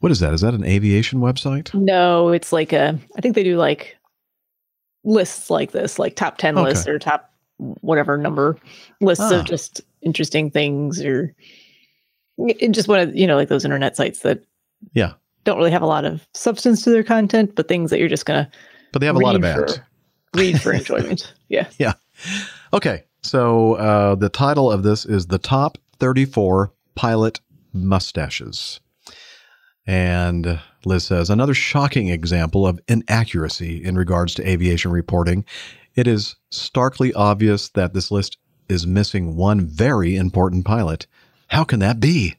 What 0.02 0.12
is 0.12 0.20
that? 0.20 0.34
Is 0.34 0.42
that 0.42 0.54
an 0.54 0.64
aviation 0.66 1.20
website? 1.22 1.74
No, 1.74 2.30
it's 2.30 2.52
like 2.52 2.74
a. 2.74 3.00
I 3.18 3.22
think 3.22 3.34
they 3.36 3.44
do 3.44 3.56
like 3.58 3.98
lists 5.04 5.50
like 5.50 5.72
this, 5.72 5.98
like 5.98 6.16
top 6.16 6.38
ten 6.38 6.58
Okay. 6.58 6.70
lists 6.70 6.88
or 6.88 7.00
top 7.00 7.32
whatever 7.58 8.18
number 8.18 8.58
lists 9.00 9.24
Ah. 9.32 9.40
of 9.40 9.46
just 9.46 9.82
interesting 10.02 10.50
things 10.52 11.00
or 11.02 11.34
just 12.72 12.88
one 12.88 13.00
of 13.00 13.16
you 13.16 13.28
know 13.28 13.36
like 13.36 13.50
those 13.50 13.64
internet 13.66 13.96
sites 13.96 14.20
that 14.22 14.44
Yeah. 14.94 15.14
don't 15.44 15.58
really 15.58 15.72
have 15.72 15.84
a 15.84 15.88
lot 15.88 16.06
of 16.06 16.28
substance 16.34 16.84
to 16.84 16.90
their 16.90 17.04
content, 17.04 17.56
but 17.56 17.68
things 17.68 17.92
that 17.92 18.00
you're 18.00 18.10
just 18.10 18.26
gonna 18.26 18.50
But 18.92 19.00
they 19.00 19.06
have 19.06 19.16
a 19.16 19.20
lot 19.20 19.36
of 19.36 19.44
read 19.44 19.56
for- 19.56 19.64
ads. 19.66 19.80
read 20.36 20.62
for 20.62 20.74
enjoyment. 20.74 21.34
Yeah. 21.50 21.68
Yeah. 21.78 21.94
Okay. 22.74 23.04
So 23.22 23.74
uh, 23.76 24.16
the 24.16 24.30
title 24.30 24.72
of 24.72 24.82
this 24.82 25.06
is 25.06 25.28
The 25.28 25.38
Top 25.38 25.78
34 26.00 26.74
Pilot 26.96 27.40
Mustaches. 27.74 28.80
And 29.88 30.60
Liz 30.86 31.06
says, 31.06 31.30
another 31.30 31.54
shocking 31.54 32.10
example 32.10 32.68
of 32.68 32.80
inaccuracy 32.88 33.84
in 33.84 33.98
regards 33.98 34.36
to 34.36 34.48
aviation 34.48 34.92
reporting. 34.92 35.46
It 35.96 36.08
is 36.08 36.36
starkly 36.50 37.14
obvious 37.14 37.70
that 37.70 37.94
this 37.94 38.12
list 38.12 38.38
is 38.70 38.88
missing 38.88 39.36
one 39.36 39.66
very 39.66 40.16
important 40.16 40.66
pilot. 40.66 41.08
How 41.48 41.64
can 41.64 41.80
that 41.80 42.00
be? 42.00 42.38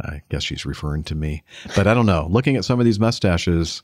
I 0.00 0.22
guess 0.28 0.42
she's 0.42 0.66
referring 0.66 1.04
to 1.04 1.14
me. 1.14 1.42
But 1.74 1.86
I 1.86 1.94
don't 1.94 2.04
know. 2.04 2.26
Looking 2.30 2.56
at 2.56 2.64
some 2.66 2.78
of 2.78 2.84
these 2.84 3.00
mustaches, 3.00 3.82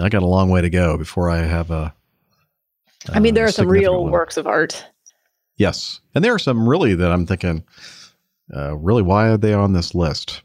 I 0.00 0.08
got 0.08 0.22
a 0.22 0.26
long 0.26 0.50
way 0.50 0.60
to 0.60 0.70
go 0.70 0.96
before 0.96 1.28
I 1.30 1.38
have 1.38 1.70
a. 1.70 1.92
I 3.08 3.18
mean, 3.18 3.34
there 3.34 3.44
are 3.44 3.52
some 3.52 3.68
real 3.68 4.04
one. 4.04 4.12
works 4.12 4.36
of 4.36 4.46
art. 4.46 4.86
Yes. 5.56 6.00
And 6.14 6.24
there 6.24 6.34
are 6.34 6.38
some 6.38 6.68
really 6.68 6.94
that 6.94 7.10
I'm 7.10 7.26
thinking, 7.26 7.64
uh, 8.54 8.76
really, 8.76 9.02
why 9.02 9.28
are 9.28 9.36
they 9.36 9.52
on 9.52 9.72
this 9.72 9.94
list? 9.94 10.42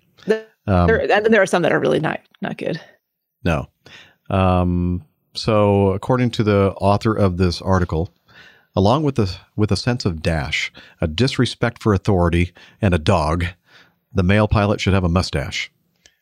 Um, 0.70 0.88
there, 0.88 1.02
and 1.02 1.26
then 1.26 1.32
there 1.32 1.42
are 1.42 1.48
some 1.48 1.64
that 1.64 1.72
are 1.72 1.80
really 1.80 2.00
not 2.00 2.20
not 2.42 2.58
good. 2.58 2.80
no. 3.44 3.68
Um, 4.30 5.04
so, 5.34 5.88
according 5.94 6.32
to 6.32 6.44
the 6.44 6.74
author 6.78 7.14
of 7.14 7.38
this 7.38 7.62
article, 7.62 8.14
along 8.76 9.04
with 9.04 9.16
the 9.16 9.36
with 9.56 9.72
a 9.72 9.78
sense 9.78 10.06
of 10.06 10.22
dash, 10.22 10.72
a 11.02 11.08
disrespect 11.08 11.82
for 11.82 11.94
authority, 11.94 12.54
and 12.82 12.94
a 12.94 13.00
dog, 13.00 13.46
the 14.14 14.24
male 14.24 14.48
pilot 14.48 14.80
should 14.80 14.94
have 14.94 15.04
a 15.04 15.10
mustache. 15.10 15.72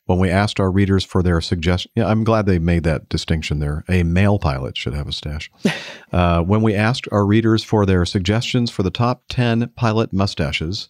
When 0.05 0.19
we 0.19 0.29
asked 0.29 0.61
our 0.61 0.71
readers 0.71 1.03
for 1.03 1.21
their 1.21 1.41
suggestion, 1.41 1.91
yeah, 1.95 2.07
I'm 2.07 2.23
glad 2.23 2.45
they 2.45 2.59
made 2.59 2.83
that 2.83 3.09
distinction 3.09 3.59
there. 3.59 3.83
A 3.89 4.03
male 4.03 4.39
pilot 4.39 4.77
should 4.77 4.93
have 4.93 5.07
a 5.09 5.11
stash. 5.11 5.51
uh, 6.13 6.41
when 6.43 6.61
we 6.61 6.73
asked 6.73 7.09
our 7.11 7.25
readers 7.25 7.61
for 7.61 7.85
their 7.85 8.05
suggestions 8.05 8.71
for 8.71 8.83
the 8.83 8.89
top 8.89 9.23
10 9.27 9.67
pilot 9.75 10.13
mustaches, 10.13 10.87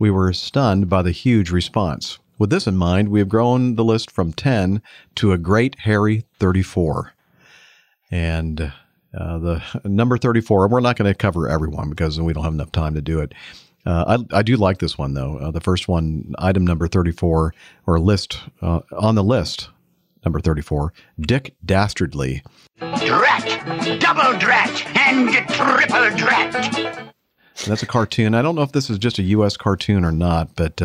we 0.00 0.10
were 0.10 0.32
stunned 0.32 0.88
by 0.88 1.02
the 1.02 1.12
huge 1.12 1.52
response. 1.52 2.18
With 2.38 2.50
this 2.50 2.66
in 2.66 2.76
mind, 2.76 3.08
we 3.08 3.18
have 3.20 3.28
grown 3.28 3.76
the 3.76 3.84
list 3.84 4.10
from 4.10 4.32
10 4.32 4.82
to 5.16 5.32
a 5.32 5.38
great 5.38 5.80
hairy 5.80 6.26
34. 6.38 7.12
And 8.10 8.72
uh, 9.18 9.38
the 9.38 9.62
number 9.84 10.18
34, 10.18 10.68
we're 10.68 10.80
not 10.80 10.96
going 10.96 11.10
to 11.10 11.14
cover 11.14 11.48
everyone 11.48 11.90
because 11.90 12.20
we 12.20 12.32
don't 12.32 12.44
have 12.44 12.52
enough 12.52 12.72
time 12.72 12.94
to 12.94 13.00
do 13.00 13.20
it. 13.20 13.32
Uh, 13.86 14.18
I, 14.32 14.38
I 14.38 14.42
do 14.42 14.56
like 14.56 14.78
this 14.78 14.98
one 14.98 15.14
though. 15.14 15.38
Uh, 15.38 15.50
the 15.52 15.60
first 15.60 15.86
one, 15.86 16.34
item 16.38 16.66
number 16.66 16.88
thirty-four, 16.88 17.54
or 17.86 18.00
list 18.00 18.40
uh, 18.60 18.80
on 18.98 19.14
the 19.14 19.22
list, 19.22 19.68
number 20.24 20.40
thirty-four. 20.40 20.92
Dick 21.20 21.54
Dastardly. 21.64 22.42
Drat! 22.80 24.00
Double 24.00 24.36
drat! 24.40 24.84
And 24.96 25.30
triple 25.50 26.16
drat! 26.16 26.76
And 26.76 27.12
that's 27.64 27.84
a 27.84 27.86
cartoon. 27.86 28.34
I 28.34 28.42
don't 28.42 28.56
know 28.56 28.62
if 28.62 28.72
this 28.72 28.90
is 28.90 28.98
just 28.98 29.20
a 29.20 29.22
U.S. 29.22 29.56
cartoon 29.56 30.04
or 30.04 30.10
not, 30.10 30.56
but 30.56 30.82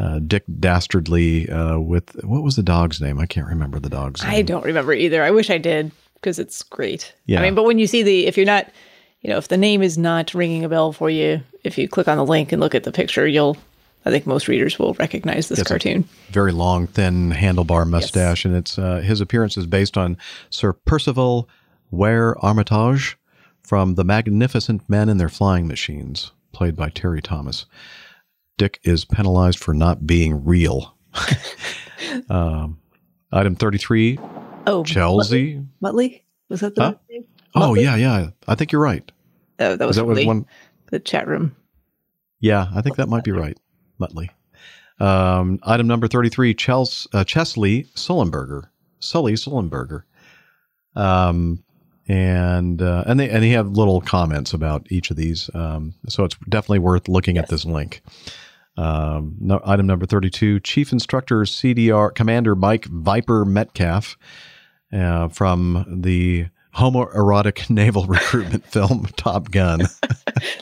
uh, 0.00 0.18
Dick 0.20 0.44
Dastardly 0.58 1.48
uh, 1.50 1.78
with 1.78 2.22
what 2.24 2.42
was 2.42 2.56
the 2.56 2.62
dog's 2.62 3.00
name? 3.00 3.18
I 3.18 3.26
can't 3.26 3.46
remember 3.46 3.78
the 3.78 3.90
dog's 3.90 4.22
name. 4.22 4.32
I 4.32 4.42
don't 4.42 4.64
remember 4.64 4.92
either. 4.94 5.22
I 5.22 5.30
wish 5.30 5.50
I 5.50 5.58
did 5.58 5.92
because 6.14 6.38
it's 6.38 6.62
great. 6.62 7.14
Yeah. 7.26 7.38
I 7.40 7.42
mean, 7.42 7.54
but 7.54 7.64
when 7.64 7.78
you 7.78 7.86
see 7.86 8.02
the, 8.02 8.26
if 8.26 8.36
you're 8.36 8.46
not, 8.46 8.66
you 9.20 9.28
know, 9.28 9.36
if 9.36 9.48
the 9.48 9.56
name 9.58 9.82
is 9.82 9.98
not 9.98 10.32
ringing 10.32 10.64
a 10.64 10.68
bell 10.68 10.92
for 10.92 11.10
you, 11.10 11.42
if 11.64 11.76
you 11.76 11.86
click 11.88 12.08
on 12.08 12.16
the 12.16 12.24
link 12.24 12.52
and 12.52 12.60
look 12.60 12.74
at 12.74 12.84
the 12.84 12.92
picture, 12.92 13.26
you'll, 13.26 13.56
I 14.06 14.10
think 14.10 14.26
most 14.26 14.48
readers 14.48 14.78
will 14.78 14.94
recognize 14.94 15.48
this 15.48 15.58
It's 15.58 15.68
cartoon. 15.68 16.08
very 16.30 16.52
long, 16.52 16.86
thin 16.86 17.32
handlebar 17.32 17.86
mustache, 17.86 18.46
and 18.46 18.56
it's 18.56 18.78
uh, 18.78 19.00
his 19.00 19.20
appearance 19.20 19.58
is 19.58 19.66
based 19.66 19.98
on 19.98 20.16
Sir 20.48 20.72
Percival 20.72 21.48
Ware 21.90 22.38
Armitage 22.42 23.18
from 23.62 23.96
The 23.96 24.04
Magnificent 24.04 24.88
Men 24.88 25.10
and 25.10 25.20
Their 25.20 25.28
Flying 25.28 25.68
Machines, 25.68 26.32
played 26.52 26.76
by 26.76 26.88
Terry 26.88 27.20
Thomas. 27.20 27.66
Dick 28.60 28.78
is 28.82 29.06
penalized 29.06 29.58
for 29.58 29.72
not 29.72 30.06
being 30.06 30.44
real. 30.44 30.94
um, 32.28 32.78
item 33.32 33.56
thirty-three. 33.56 34.18
Oh, 34.66 34.84
Chelsea. 34.84 35.64
Muttley? 35.82 36.20
Was 36.50 36.60
that 36.60 36.74
the 36.74 36.82
Huh? 36.82 36.94
name? 37.08 37.24
Oh 37.54 37.72
yeah, 37.72 37.96
yeah. 37.96 38.28
I 38.46 38.54
think 38.54 38.70
you're 38.70 38.82
right. 38.82 39.10
Oh, 39.60 39.76
that 39.76 39.86
was 39.86 39.96
that 39.96 40.06
the, 40.06 40.26
one? 40.26 40.44
the 40.90 40.98
chat 40.98 41.26
room. 41.26 41.56
Yeah, 42.40 42.66
I 42.74 42.82
think 42.82 42.96
that 42.96 43.08
might 43.08 43.24
be 43.24 43.32
right. 43.32 43.58
Muttley. 43.98 44.28
Um, 44.98 45.58
item 45.62 45.86
number 45.86 46.06
33, 46.06 46.54
Chels, 46.54 47.06
uh, 47.14 47.24
Chesley 47.24 47.84
Sullenberger. 47.94 48.64
Sully 48.98 49.32
Sullenberger. 49.36 50.02
Um, 50.94 51.64
and 52.08 52.82
uh, 52.82 53.04
and 53.06 53.18
they 53.18 53.30
and 53.30 53.42
they 53.42 53.50
have 53.50 53.68
little 53.68 54.02
comments 54.02 54.52
about 54.52 54.86
each 54.92 55.10
of 55.10 55.16
these. 55.16 55.48
Um, 55.54 55.94
so 56.10 56.24
it's 56.24 56.36
definitely 56.46 56.80
worth 56.80 57.08
looking 57.08 57.38
at 57.38 57.48
this 57.48 57.64
link. 57.64 58.02
Um, 58.76 59.36
no, 59.40 59.60
item 59.64 59.86
number 59.86 60.06
32, 60.06 60.60
Chief 60.60 60.92
Instructor 60.92 61.40
CDR 61.42 62.14
Commander 62.14 62.54
Mike 62.54 62.86
Viper 62.86 63.44
Metcalf 63.44 64.16
uh, 64.92 65.28
from 65.28 65.84
the 66.02 66.46
homoerotic 66.76 67.68
naval 67.70 68.04
recruitment 68.06 68.64
film 68.72 69.06
Top 69.16 69.50
Gun. 69.50 69.80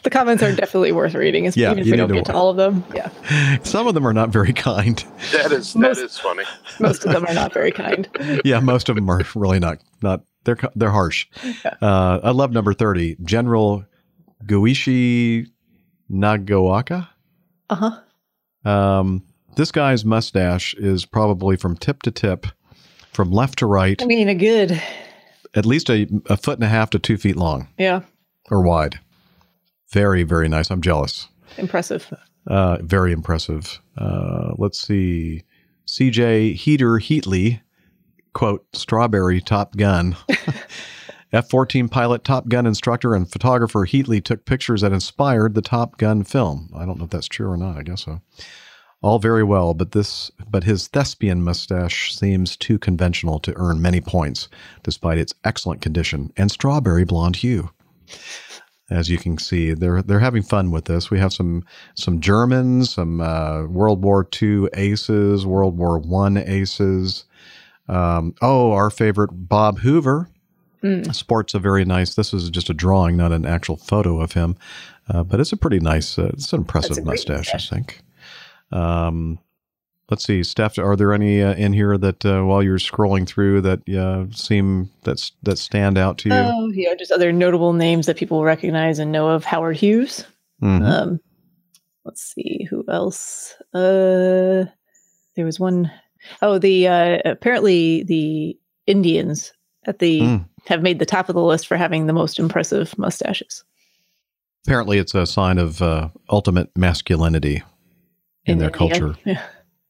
The 0.02 0.10
comments 0.10 0.42
are 0.42 0.52
definitely 0.52 0.90
worth 0.90 1.14
reading, 1.14 1.44
even 1.44 1.60
Yeah, 1.60 1.72
if 1.72 1.86
you 1.86 1.92
we 1.92 1.96
don't 1.98 2.08
need 2.10 2.14
to 2.16 2.20
get 2.20 2.26
to 2.26 2.34
all 2.34 2.48
of 2.48 2.56
them. 2.56 2.82
Yeah, 2.94 3.10
Some 3.62 3.86
of 3.86 3.94
them 3.94 4.06
are 4.06 4.12
not 4.14 4.30
very 4.30 4.52
kind. 4.52 5.04
That 5.32 5.52
is 5.52 5.74
that 5.74 5.98
is 5.98 6.18
funny. 6.18 6.44
most 6.80 7.04
of 7.04 7.12
them 7.12 7.24
are 7.26 7.34
not 7.34 7.52
very 7.52 7.70
kind. 7.70 8.08
yeah, 8.44 8.58
most 8.58 8.88
of 8.88 8.96
them 8.96 9.08
are 9.08 9.22
really 9.36 9.60
not 9.60 9.78
not 10.02 10.22
they're 10.44 10.56
they're 10.74 10.90
harsh. 10.90 11.26
Uh, 11.82 12.20
I 12.24 12.30
love 12.30 12.50
number 12.50 12.72
thirty, 12.74 13.16
General 13.22 13.84
Goichi 14.46 15.46
Nagaoka. 16.10 17.08
Uh 17.70 17.74
huh. 17.74 18.70
Um, 18.70 19.24
this 19.56 19.72
guy's 19.72 20.04
mustache 20.04 20.74
is 20.74 21.04
probably 21.04 21.56
from 21.56 21.76
tip 21.76 22.02
to 22.02 22.10
tip, 22.10 22.46
from 23.12 23.30
left 23.30 23.58
to 23.58 23.66
right, 23.66 24.00
I 24.02 24.06
mean, 24.06 24.28
a 24.28 24.34
good, 24.34 24.80
at 25.54 25.66
least 25.66 25.90
a, 25.90 26.08
a 26.26 26.36
foot 26.36 26.58
and 26.58 26.64
a 26.64 26.68
half 26.68 26.90
to 26.90 26.98
two 26.98 27.16
feet 27.16 27.36
long 27.36 27.68
yeah, 27.78 28.02
or 28.50 28.62
wide. 28.62 28.98
Very 29.90 30.22
very 30.22 30.48
nice. 30.48 30.70
I'm 30.70 30.82
jealous. 30.82 31.28
impressive. 31.56 32.12
Uh, 32.46 32.78
very 32.82 33.12
impressive. 33.12 33.80
Uh, 33.96 34.52
let's 34.56 34.80
see. 34.80 35.44
CJ 35.86 36.54
Heater 36.54 36.98
Heatley, 36.98 37.60
quote, 38.34 38.64
strawberry 38.74 39.40
Top 39.40 39.76
Gun. 39.76 40.16
F 41.32 41.50
14 41.50 41.88
pilot, 41.88 42.24
Top 42.24 42.48
Gun 42.48 42.66
instructor, 42.66 43.14
and 43.14 43.30
photographer 43.30 43.86
Heatley 43.86 44.22
took 44.22 44.44
pictures 44.44 44.80
that 44.80 44.92
inspired 44.92 45.54
the 45.54 45.62
Top 45.62 45.98
Gun 45.98 46.24
film. 46.24 46.70
I 46.74 46.86
don't 46.86 46.98
know 46.98 47.04
if 47.04 47.10
that's 47.10 47.28
true 47.28 47.50
or 47.50 47.56
not. 47.56 47.76
I 47.76 47.82
guess 47.82 48.04
so. 48.04 48.20
All 49.00 49.18
very 49.18 49.44
well, 49.44 49.74
but 49.74 49.92
this, 49.92 50.30
but 50.50 50.64
his 50.64 50.88
thespian 50.88 51.42
mustache 51.42 52.14
seems 52.14 52.56
too 52.56 52.78
conventional 52.78 53.38
to 53.40 53.54
earn 53.56 53.80
many 53.80 54.00
points, 54.00 54.48
despite 54.82 55.18
its 55.18 55.34
excellent 55.44 55.80
condition 55.80 56.32
and 56.36 56.50
strawberry 56.50 57.04
blonde 57.04 57.36
hue 57.36 57.70
as 58.90 59.10
you 59.10 59.18
can 59.18 59.36
see, 59.38 59.74
they're 59.74 60.02
they're 60.02 60.18
having 60.18 60.42
fun 60.42 60.70
with 60.70 60.86
this. 60.86 61.10
We 61.10 61.18
have 61.18 61.32
some 61.32 61.64
some 61.94 62.20
Germans, 62.20 62.94
some 62.94 63.20
uh, 63.20 63.66
World 63.66 64.02
War 64.02 64.26
II 64.40 64.68
aces, 64.74 65.44
World 65.44 65.76
War 65.76 65.98
One 65.98 66.36
aces. 66.36 67.24
Um, 67.88 68.34
oh, 68.42 68.72
our 68.72 68.90
favorite 68.90 69.30
Bob 69.32 69.78
Hoover 69.80 70.28
Mm. 70.82 71.12
sports 71.14 71.54
a 71.54 71.58
very 71.58 71.84
nice. 71.84 72.14
This 72.14 72.32
is 72.32 72.50
just 72.50 72.70
a 72.70 72.74
drawing, 72.74 73.16
not 73.16 73.32
an 73.32 73.44
actual 73.44 73.76
photo 73.76 74.20
of 74.20 74.32
him, 74.32 74.56
uh, 75.08 75.24
but 75.24 75.40
it's 75.40 75.52
a 75.52 75.56
pretty 75.56 75.80
nice. 75.80 76.18
Uh, 76.18 76.30
it's 76.34 76.52
an 76.52 76.60
impressive 76.60 76.90
That's 76.90 76.98
a 76.98 77.02
great 77.02 77.12
mustache, 77.14 77.52
mustache. 77.52 77.72
I 77.72 77.74
think. 77.74 78.00
Um, 78.70 79.38
let's 80.10 80.24
see, 80.24 80.42
Steph. 80.42 80.78
Are 80.78 80.96
there 80.96 81.12
any 81.12 81.42
uh, 81.42 81.54
in 81.54 81.72
here 81.72 81.98
that 81.98 82.24
uh, 82.24 82.42
while 82.42 82.62
you're 82.62 82.78
scrolling 82.78 83.26
through 83.26 83.62
that 83.62 83.88
uh, 83.88 84.32
seem 84.34 84.90
that's 85.02 85.32
that 85.42 85.58
stand 85.58 85.98
out 85.98 86.18
to 86.18 86.28
you? 86.28 86.34
Oh, 86.34 86.70
yeah, 86.72 86.94
just 86.94 87.12
other 87.12 87.32
notable 87.32 87.72
names 87.72 88.06
that 88.06 88.16
people 88.16 88.44
recognize 88.44 88.98
and 88.98 89.10
know 89.12 89.28
of. 89.28 89.44
Howard 89.44 89.76
Hughes. 89.76 90.24
Mhm. 90.62 90.82
Um, 90.86 91.20
let's 92.04 92.22
see 92.22 92.66
who 92.70 92.84
else. 92.88 93.54
Uh, 93.74 94.64
there 95.36 95.44
was 95.44 95.60
one 95.60 95.90
oh 96.42 96.58
the 96.58 96.88
uh, 96.88 97.18
apparently 97.24 98.02
the 98.04 98.58
Indians 98.86 99.52
at 99.86 99.98
the 100.00 100.20
Mm. 100.20 100.48
have 100.66 100.82
made 100.82 100.98
the 100.98 101.06
top 101.06 101.28
of 101.28 101.34
the 101.34 101.42
list 101.42 101.66
for 101.66 101.76
having 101.76 102.06
the 102.06 102.12
most 102.12 102.38
impressive 102.38 102.96
mustaches. 102.98 103.64
Apparently, 104.66 104.98
it's 104.98 105.14
a 105.14 105.24
sign 105.26 105.58
of 105.58 105.80
uh, 105.80 106.08
ultimate 106.28 106.70
masculinity 106.76 107.62
in, 108.44 108.58
their 108.58 108.68
India. 108.68 108.78
culture. 108.78 109.14
Yeah. 109.24 109.42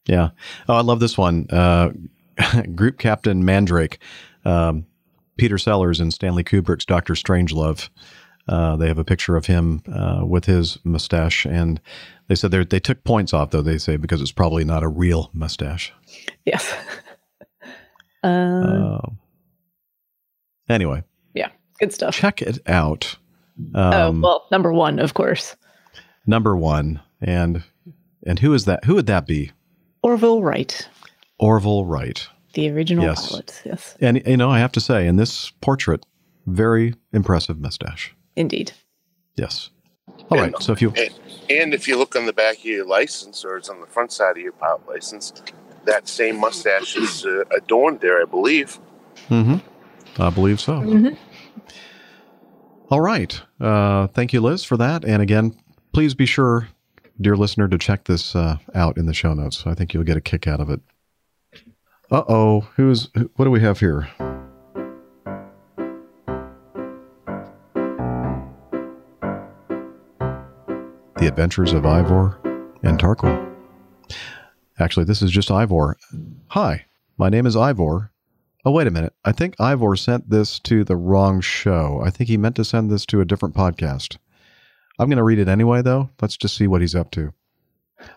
Yeah. 0.07 0.31
Oh, 0.68 0.76
I 0.76 0.81
love 0.81 1.00
this 1.00 1.18
one. 1.18 1.47
Uh, 1.50 1.91
Group 2.75 2.99
Captain 2.99 3.44
Mandrake, 3.44 3.99
um, 4.44 4.86
Peter 5.36 5.58
Sellers, 5.58 6.00
and 6.00 6.15
Stanley 6.15 6.44
Kubrick's 6.44 6.86
Doctor 6.86 7.12
Strangelove. 7.15 7.89
Uh, 8.49 8.76
they 8.76 8.89
have 8.89 8.97
a 8.99 9.05
picture 9.05 9.36
of 9.36 9.44
him 9.47 9.83
uh, 9.92 10.23
with 10.25 10.47
his 10.47 10.78
mustache, 10.84 11.44
and 11.44 11.78
they 12.28 12.34
said 12.34 12.50
they 12.50 12.65
they 12.65 12.81
took 12.81 13.05
points 13.05 13.34
off 13.34 13.50
though. 13.50 13.60
They 13.60 13.76
say 13.76 13.97
because 13.99 14.23
it's 14.23 14.33
probably 14.33 14.65
not 14.65 14.83
a 14.83 14.89
real 14.89 15.28
mustache. 15.34 15.92
Yes. 16.47 16.73
uh, 18.25 18.26
Uh, 18.28 19.00
anyway, 20.69 21.03
yeah, 21.35 21.51
good 21.81 21.93
stuff. 21.93 22.15
check 22.15 22.43
it 22.43 22.59
out. 22.67 23.17
oh 23.75 24.09
Um, 24.09 24.21
well, 24.23 24.47
number 24.51 24.73
one, 24.73 24.99
of 24.99 25.15
course, 25.15 25.57
number 26.27 26.57
one, 26.57 27.01
and 27.21 27.63
and 28.27 28.39
who 28.41 28.53
is 28.55 28.65
that? 28.67 28.85
Who 28.85 28.95
would 28.95 29.07
that 29.07 29.27
be? 29.27 29.53
Orville 30.03 30.43
Wright, 30.43 30.89
Orville 31.39 31.85
Wright. 31.85 32.27
the 32.55 32.71
original 32.71 33.05
Yes. 33.05 33.29
pilot. 33.29 33.63
Yes, 33.65 33.97
And 34.01 34.23
you 34.27 34.37
know, 34.37 34.51
I 34.51 34.59
have 34.61 34.73
to 34.73 34.81
say, 34.81 35.07
in 35.07 35.17
this 35.17 35.51
portrait, 35.61 36.05
very 36.47 36.95
impressive 37.13 37.59
mustache. 37.61 38.15
indeed. 38.37 38.73
Yes. 39.37 39.71
All 40.31 40.39
right. 40.41 40.55
So 40.63 40.73
if 40.73 40.81
you 40.83 40.93
And, 40.97 41.11
and 41.51 41.75
if 41.75 41.87
you 41.89 41.97
look 41.97 42.17
on 42.17 42.27
the 42.27 42.33
back 42.33 42.59
of 42.59 42.65
your 42.65 42.85
license, 42.87 43.45
or 43.45 43.57
it's 43.57 43.69
on 43.69 43.81
the 43.81 43.87
front 43.87 44.13
side 44.13 44.37
of 44.37 44.43
your 44.43 44.53
pilot 44.53 44.87
license, 44.89 45.33
that 45.85 46.09
same 46.09 46.37
mustache 46.41 46.97
is 46.97 47.25
uh, 47.25 47.45
adorned 47.57 48.01
there, 48.01 48.21
I 48.21 48.25
believe. 48.25 48.79
hmm 49.29 49.57
I 50.19 50.31
believe 50.31 50.61
so. 50.61 50.81
Mhm. 50.81 51.17
All 52.91 53.01
right. 53.01 53.41
Uh, 53.61 54.07
thank 54.09 54.33
you, 54.33 54.41
Liz, 54.41 54.65
for 54.65 54.77
that. 54.77 55.05
And 55.05 55.23
again, 55.23 55.55
please 55.93 56.15
be 56.15 56.27
sure, 56.27 56.69
dear 57.21 57.37
listener, 57.37 57.69
to 57.69 57.79
check 57.79 58.05
this 58.05 58.35
uh, 58.35 58.57
out 58.75 58.97
in 58.97 59.07
the 59.07 59.15
show 59.15 59.35
notes. 59.35 59.65
I 59.67 59.75
think 59.75 59.93
you'll 59.95 60.05
get 60.05 60.17
a 60.17 60.21
kick 60.23 60.47
out 60.47 60.61
of 60.61 60.71
it. 60.71 60.81
Uh 62.11 62.23
oh. 62.29 62.61
Who's 62.77 63.11
what 63.37 63.45
do 63.45 63.51
we 63.51 63.61
have 63.61 63.81
here? 63.81 64.09
The 71.19 71.27
Adventures 71.27 71.73
of 71.73 71.85
Ivor 71.85 72.39
and 72.83 72.99
Tarquin. 72.99 73.55
Actually, 74.79 75.05
this 75.05 75.21
is 75.23 75.31
just 75.31 75.51
Ivor. 75.51 75.97
Hi, 76.49 76.85
my 77.17 77.29
name 77.29 77.47
is 77.47 77.57
Ivor. 77.57 78.13
Oh, 78.65 78.73
wait 78.73 78.87
a 78.87 78.91
minute. 78.91 79.15
I 79.25 79.33
think 79.33 79.55
Ivor 79.61 79.95
sent 79.97 80.31
this 80.31 80.59
to 80.61 80.85
the 80.85 80.97
wrong 80.97 81.41
show. 81.41 82.03
I 82.05 82.11
think 82.11 82.28
he 82.28 82.37
meant 82.37 82.57
to 82.57 82.65
send 82.65 82.91
this 82.91 83.07
to 83.07 83.20
a 83.20 83.25
different 83.25 83.55
podcast. 83.55 84.19
I'm 84.99 85.09
going 85.09 85.19
to 85.19 85.23
read 85.25 85.39
it 85.39 85.49
anyway, 85.49 85.81
though. 85.81 86.11
Let's 86.20 86.37
just 86.37 86.57
see 86.57 86.67
what 86.67 86.81
he's 86.81 86.95
up 86.95 87.11
to. 87.12 87.33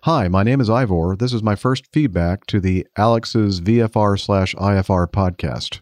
Hi, 0.04 0.28
my 0.28 0.44
name 0.44 0.60
is 0.60 0.70
Ivor. 0.70 1.16
This 1.16 1.34
is 1.34 1.44
my 1.44 1.56
first 1.56 1.88
feedback 1.92 2.46
to 2.48 2.60
the 2.60 2.88
Alex's 2.98 3.62
VFR 3.62 4.20
slash 4.20 4.56
IFR 4.56 5.08
podcast. 5.08 5.82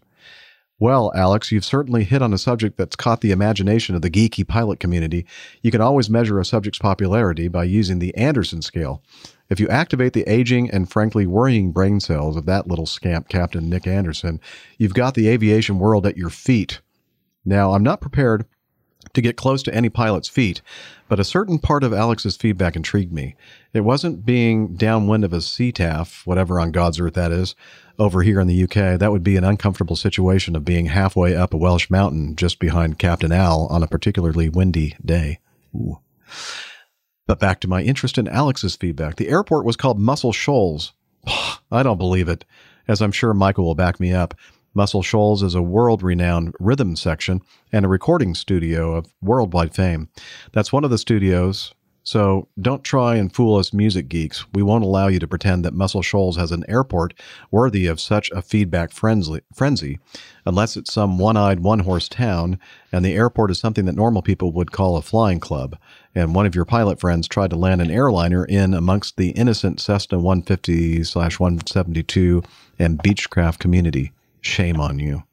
Well, 0.81 1.11
Alex, 1.13 1.51
you've 1.51 1.65
certainly 1.65 2.05
hit 2.05 2.21
on 2.21 2.33
a 2.33 2.37
subject 2.37 2.77
that's 2.77 2.95
caught 2.95 3.19
the 3.19 3.31
imagination 3.31 3.95
of 3.95 4.01
the 4.01 4.09
geeky 4.09 4.47
pilot 4.47 4.79
community. 4.79 5.25
You 5.61 5.71
can 5.71 5.81
always 5.81 6.09
measure 6.09 6.39
a 6.39 6.45
subject's 6.45 6.79
popularity 6.79 7.49
by 7.49 7.65
using 7.65 7.99
the 7.99 8.15
Anderson 8.15 8.61
scale. 8.61 9.03
If 9.49 9.59
you 9.59 9.67
activate 9.67 10.13
the 10.13 10.23
aging 10.23 10.71
and 10.71 10.89
frankly 10.89 11.27
worrying 11.27 11.73
brain 11.73 11.99
cells 11.99 12.37
of 12.37 12.45
that 12.45 12.67
little 12.67 12.85
scamp, 12.85 13.27
Captain 13.27 13.69
Nick 13.69 13.87
Anderson, 13.87 14.39
you've 14.77 14.93
got 14.93 15.15
the 15.15 15.27
aviation 15.27 15.79
world 15.79 16.05
at 16.05 16.17
your 16.17 16.29
feet. 16.29 16.79
Now, 17.43 17.73
I'm 17.73 17.83
not 17.83 17.99
prepared 17.99 18.45
to 19.13 19.21
get 19.21 19.37
close 19.37 19.63
to 19.63 19.73
any 19.73 19.89
pilot's 19.89 20.29
feet, 20.29 20.61
but 21.07 21.19
a 21.19 21.23
certain 21.23 21.57
part 21.57 21.83
of 21.83 21.93
Alex's 21.93 22.37
feedback 22.37 22.75
intrigued 22.75 23.11
me. 23.11 23.35
It 23.73 23.81
wasn't 23.81 24.25
being 24.25 24.75
downwind 24.75 25.25
of 25.25 25.33
a 25.33 25.37
CTAF, 25.37 26.25
whatever 26.25 26.59
on 26.59 26.71
God's 26.71 26.99
earth 26.99 27.15
that 27.15 27.31
is, 27.31 27.55
over 27.99 28.23
here 28.23 28.39
in 28.39 28.47
the 28.47 28.63
UK. 28.63 28.97
That 28.97 29.11
would 29.11 29.23
be 29.23 29.35
an 29.35 29.43
uncomfortable 29.43 29.95
situation 29.95 30.55
of 30.55 30.65
being 30.65 30.87
halfway 30.87 31.35
up 31.35 31.53
a 31.53 31.57
Welsh 31.57 31.89
mountain 31.89 32.35
just 32.35 32.57
behind 32.57 32.97
Captain 32.97 33.31
Al 33.31 33.67
on 33.67 33.83
a 33.83 33.87
particularly 33.87 34.49
windy 34.49 34.95
day. 35.03 35.39
Ooh. 35.75 35.99
But 37.27 37.39
back 37.39 37.59
to 37.59 37.67
my 37.67 37.83
interest 37.83 38.17
in 38.17 38.27
Alex's 38.27 38.75
feedback. 38.75 39.17
The 39.17 39.29
airport 39.29 39.65
was 39.65 39.75
called 39.75 39.99
Muscle 39.99 40.33
Shoals. 40.33 40.93
I 41.71 41.83
don't 41.83 41.97
believe 41.97 42.29
it, 42.29 42.45
as 42.87 43.01
I'm 43.01 43.11
sure 43.11 43.33
Michael 43.33 43.65
will 43.65 43.75
back 43.75 43.99
me 43.99 44.13
up. 44.13 44.33
Muscle 44.73 45.03
Shoals 45.03 45.43
is 45.43 45.55
a 45.55 45.61
world 45.61 46.01
renowned 46.01 46.55
rhythm 46.59 46.95
section 46.95 47.41
and 47.71 47.85
a 47.85 47.89
recording 47.89 48.33
studio 48.33 48.95
of 48.95 49.13
worldwide 49.21 49.75
fame. 49.75 50.09
That's 50.53 50.71
one 50.71 50.83
of 50.83 50.89
the 50.89 50.97
studios. 50.97 51.73
So 52.03 52.47
don't 52.59 52.83
try 52.83 53.15
and 53.15 53.33
fool 53.33 53.57
us 53.57 53.73
music 53.73 54.09
geeks. 54.09 54.45
We 54.53 54.63
won't 54.63 54.83
allow 54.83 55.07
you 55.07 55.19
to 55.19 55.27
pretend 55.27 55.63
that 55.63 55.73
Muscle 55.73 56.01
Shoals 56.01 56.37
has 56.37 56.51
an 56.51 56.63
airport 56.67 57.13
worthy 57.51 57.85
of 57.87 57.99
such 57.99 58.31
a 58.31 58.41
feedback 58.41 58.91
frenzy, 58.91 59.99
unless 60.45 60.75
it's 60.75 60.93
some 60.93 61.19
one 61.19 61.37
eyed, 61.37 61.59
one 61.59 61.79
horse 61.79 62.09
town, 62.09 62.57
and 62.91 63.05
the 63.05 63.13
airport 63.13 63.51
is 63.51 63.59
something 63.59 63.85
that 63.85 63.95
normal 63.95 64.21
people 64.21 64.51
would 64.53 64.71
call 64.71 64.97
a 64.97 65.01
flying 65.01 65.39
club. 65.39 65.77
And 66.15 66.33
one 66.33 66.45
of 66.45 66.55
your 66.55 66.65
pilot 66.65 66.99
friends 66.99 67.27
tried 67.27 67.51
to 67.51 67.55
land 67.55 67.81
an 67.81 67.91
airliner 67.91 68.45
in 68.45 68.73
amongst 68.73 69.17
the 69.17 69.29
innocent 69.31 69.79
Cessna 69.79 70.17
150 70.17 71.03
slash 71.03 71.39
172 71.39 72.41
and 72.79 72.97
Beechcraft 72.99 73.59
community. 73.59 74.13
Shame 74.41 74.79
on 74.79 74.99
you. 74.99 75.23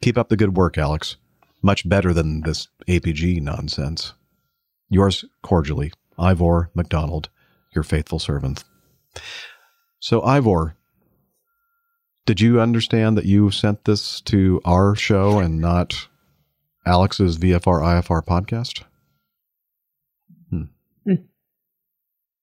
Keep 0.00 0.18
up 0.18 0.28
the 0.28 0.36
good 0.36 0.56
work, 0.56 0.78
Alex. 0.78 1.16
Much 1.62 1.86
better 1.88 2.14
than 2.14 2.40
this 2.40 2.68
APG 2.88 3.40
nonsense. 3.42 4.14
Yours 4.90 5.24
cordially, 5.42 5.92
Ivor 6.18 6.70
McDonald, 6.74 7.28
your 7.74 7.84
faithful 7.84 8.18
servant. 8.18 8.64
So, 10.00 10.22
Ivor, 10.22 10.76
did 12.26 12.40
you 12.40 12.60
understand 12.60 13.16
that 13.16 13.24
you 13.24 13.50
sent 13.50 13.84
this 13.84 14.20
to 14.22 14.60
our 14.64 14.94
show 14.96 15.38
and 15.38 15.60
not 15.60 16.08
Alex's 16.84 17.38
VFR 17.38 17.80
IFR 18.02 18.24
podcast? 18.24 18.82
Hmm. 20.50 20.62
Hmm. 21.04 21.14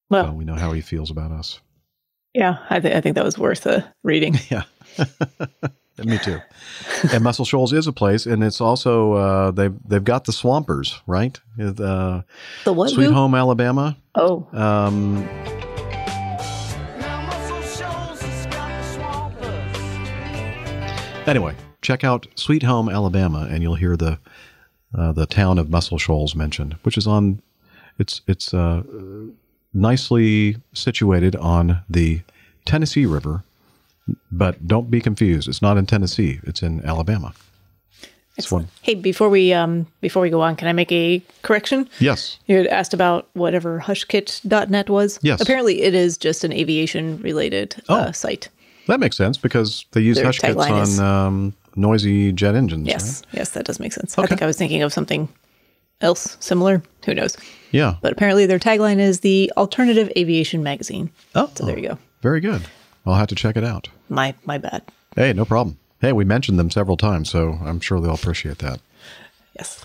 Well, 0.09 0.24
Well, 0.26 0.34
we 0.35 0.45
know 0.45 0.56
how 0.56 0.72
he 0.72 0.82
feels 0.82 1.11
about 1.11 1.32
us. 1.32 1.59
yeah, 2.34 2.58
I, 2.69 2.80
th- 2.80 2.95
I 2.95 3.01
think 3.01 3.16
that 3.16 3.26
was 3.26 3.38
worth 3.38 3.66
a 3.66 3.93
reading. 4.03 4.35
Yeah. 4.50 4.64
Me 6.06 6.19
too. 6.19 6.40
And 7.11 7.24
Muscle 7.24 7.45
Shoals 7.45 7.74
is 7.74 7.88
a 7.88 7.92
place, 7.93 8.27
and 8.27 8.43
it's 8.43 8.61
also 8.61 9.14
uh, 9.14 9.50
they've 9.51 9.74
they've 9.88 10.03
got 10.03 10.26
the 10.26 10.32
Swampers, 10.32 11.01
right? 11.08 11.40
Uh, 11.59 12.22
The 12.66 12.74
what? 12.74 12.92
Sweet 12.92 13.06
who? 13.08 13.14
Home 13.14 13.34
Alabama. 13.34 13.98
Oh, 14.16 14.45
Um, 14.53 15.26
Muscle 17.00 17.61
Shoals 17.64 18.22
and 18.24 18.51
the 18.51 18.84
Swampers. 18.84 19.77
anyway, 21.27 21.56
check 21.82 22.03
out 22.03 22.27
Sweet 22.35 22.64
Home 22.64 22.90
Alabama, 22.90 23.48
and 23.50 23.64
you'll 23.64 23.76
hear 23.76 23.95
the 23.98 24.19
uh, 24.98 25.11
the 25.11 25.26
town 25.26 25.58
of 25.58 25.69
Muscle 25.69 25.98
Shoals 25.98 26.35
mentioned, 26.35 26.76
which 26.84 26.98
is 26.98 27.08
on 27.08 27.42
it's 28.00 28.22
it's 28.27 28.53
uh, 28.53 28.84
nicely 29.74 30.58
situated 30.74 31.35
on 31.38 31.82
the 31.90 32.22
Tennessee 32.66 33.06
River. 33.06 33.43
But 34.32 34.68
don't 34.68 34.90
be 34.90 35.02
confused; 35.02 35.48
it's 35.50 35.61
not 35.61 35.77
in 35.77 35.86
Tennessee; 35.86 36.40
it's 36.44 36.61
in 36.61 36.84
Alabama. 36.86 37.34
One. 38.50 38.68
hey, 38.84 38.94
before 38.94 39.30
we 39.30 39.52
um 39.52 39.88
before 40.00 40.22
we 40.22 40.30
go 40.30 40.42
on, 40.42 40.56
can 40.56 40.68
I 40.68 40.74
make 40.74 40.92
a 40.92 41.24
correction? 41.42 41.90
Yes. 42.00 42.38
You 42.45 42.58
had 42.58 42.68
asked 42.68 42.94
about 42.94 43.27
whatever 43.34 43.80
hushkit.net 43.84 44.90
was. 44.92 45.18
Yes. 45.24 45.42
Apparently, 45.42 45.82
it 45.82 45.95
is 45.95 46.19
just 46.19 46.44
an 46.44 46.53
aviation 46.53 47.19
related 47.24 47.76
uh, 47.90 48.06
Oh. 48.08 48.11
site. 48.11 48.50
That 48.88 49.00
makes 49.00 49.18
sense 49.18 49.38
because 49.40 49.86
they 49.94 50.02
use 50.02 50.18
Their 50.18 50.26
hush 50.27 50.38
kits 50.40 50.53
tagline 50.56 50.72
on 50.72 50.82
is- 50.84 51.00
um, 51.00 51.53
noisy 51.76 52.32
jet 52.32 52.53
engines. 52.53 52.88
Yes, 52.88 53.24
yes, 53.32 53.50
that 53.52 53.66
does 53.66 53.80
make 53.80 53.92
sense. 53.92 54.16
Okay. 54.16 54.24
I 54.26 54.27
think 54.27 54.44
I 54.44 54.45
was 54.45 54.56
thinking 54.58 54.84
of 54.84 54.94
something 54.94 55.30
else 56.02 56.38
similar. 56.40 56.84
Who 57.06 57.16
knows? 57.16 57.36
Yeah. 57.72 57.95
But 58.03 58.11
apparently, 58.14 58.45
their 58.45 58.60
tagline 58.60 59.00
is 59.00 59.22
the 59.22 59.52
Alternative 59.58 60.11
Aviation 60.16 60.61
Magazine. 60.61 61.10
Oh, 61.34 61.50
So 61.56 61.66
there 61.66 61.80
you 61.80 61.88
go. 61.90 61.98
Very 62.22 62.40
good. 62.40 62.61
I'll 63.08 63.16
have 63.16 63.27
to 63.30 63.36
check 63.36 63.56
it 63.56 63.64
out. 63.64 63.90
My 64.10 64.36
my 64.45 64.58
bad. 64.58 64.84
Hey, 65.16 65.34
no 65.34 65.45
problem. 65.45 65.80
Hey, 66.02 66.11
we 66.14 66.26
mentioned 66.26 66.60
them 66.60 66.69
several 66.69 66.98
times, 66.98 67.30
so 67.30 67.58
I'm 67.64 67.80
sure 67.80 68.00
they'll 68.00 68.14
appreciate 68.14 68.60
that. 68.60 68.80
Yes. 69.58 69.84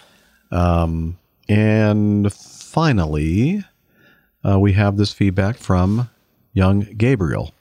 Um, 0.51 1.17
and 1.49 2.31
finally, 2.33 3.65
uh, 4.47 4.59
we 4.59 4.75
have 4.75 4.97
this 4.99 5.13
feedback 5.13 5.57
from 5.57 6.11
young 6.53 6.81
Gabriel. 6.97 7.55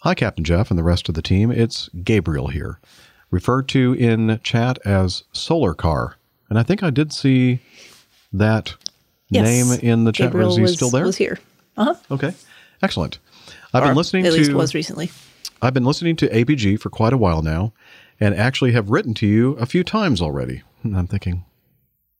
Hi, 0.00 0.14
Captain 0.14 0.44
Jeff 0.44 0.70
and 0.70 0.78
the 0.78 0.82
rest 0.82 1.08
of 1.08 1.14
the 1.14 1.22
team. 1.22 1.50
It's 1.50 1.88
Gabriel 2.04 2.48
here, 2.48 2.80
referred 3.30 3.68
to 3.68 3.94
in 3.94 4.40
chat 4.42 4.78
as 4.84 5.22
Solar 5.32 5.72
Car. 5.74 6.16
And 6.50 6.58
I 6.58 6.64
think 6.64 6.82
I 6.82 6.90
did 6.90 7.12
see 7.12 7.60
that 8.32 8.74
Yes. 9.30 9.44
name 9.46 9.78
in 9.80 10.04
the 10.04 10.12
chat. 10.12 10.26
Gabriel 10.32 10.50
Is 10.50 10.56
he 10.56 10.62
was, 10.62 10.74
still 10.74 10.90
there? 10.90 11.04
Was 11.06 11.16
here. 11.16 11.38
Uh 11.78 11.84
huh. 11.84 11.94
Okay, 12.10 12.34
excellent. 12.82 13.18
I've 13.72 13.84
been 13.84 13.96
listening 13.96 14.26
at 14.26 14.32
to 14.32 14.38
least 14.38 14.52
was 14.52 14.74
recently. 14.74 15.10
I've 15.60 15.74
been 15.74 15.84
listening 15.84 16.16
to 16.16 16.28
APG 16.28 16.80
for 16.80 16.90
quite 16.90 17.12
a 17.12 17.16
while 17.16 17.42
now, 17.42 17.72
and 18.20 18.34
actually 18.34 18.72
have 18.72 18.90
written 18.90 19.14
to 19.14 19.26
you 19.26 19.52
a 19.52 19.66
few 19.66 19.84
times 19.84 20.20
already. 20.20 20.62
And 20.82 20.96
I'm 20.96 21.06
thinking, 21.06 21.44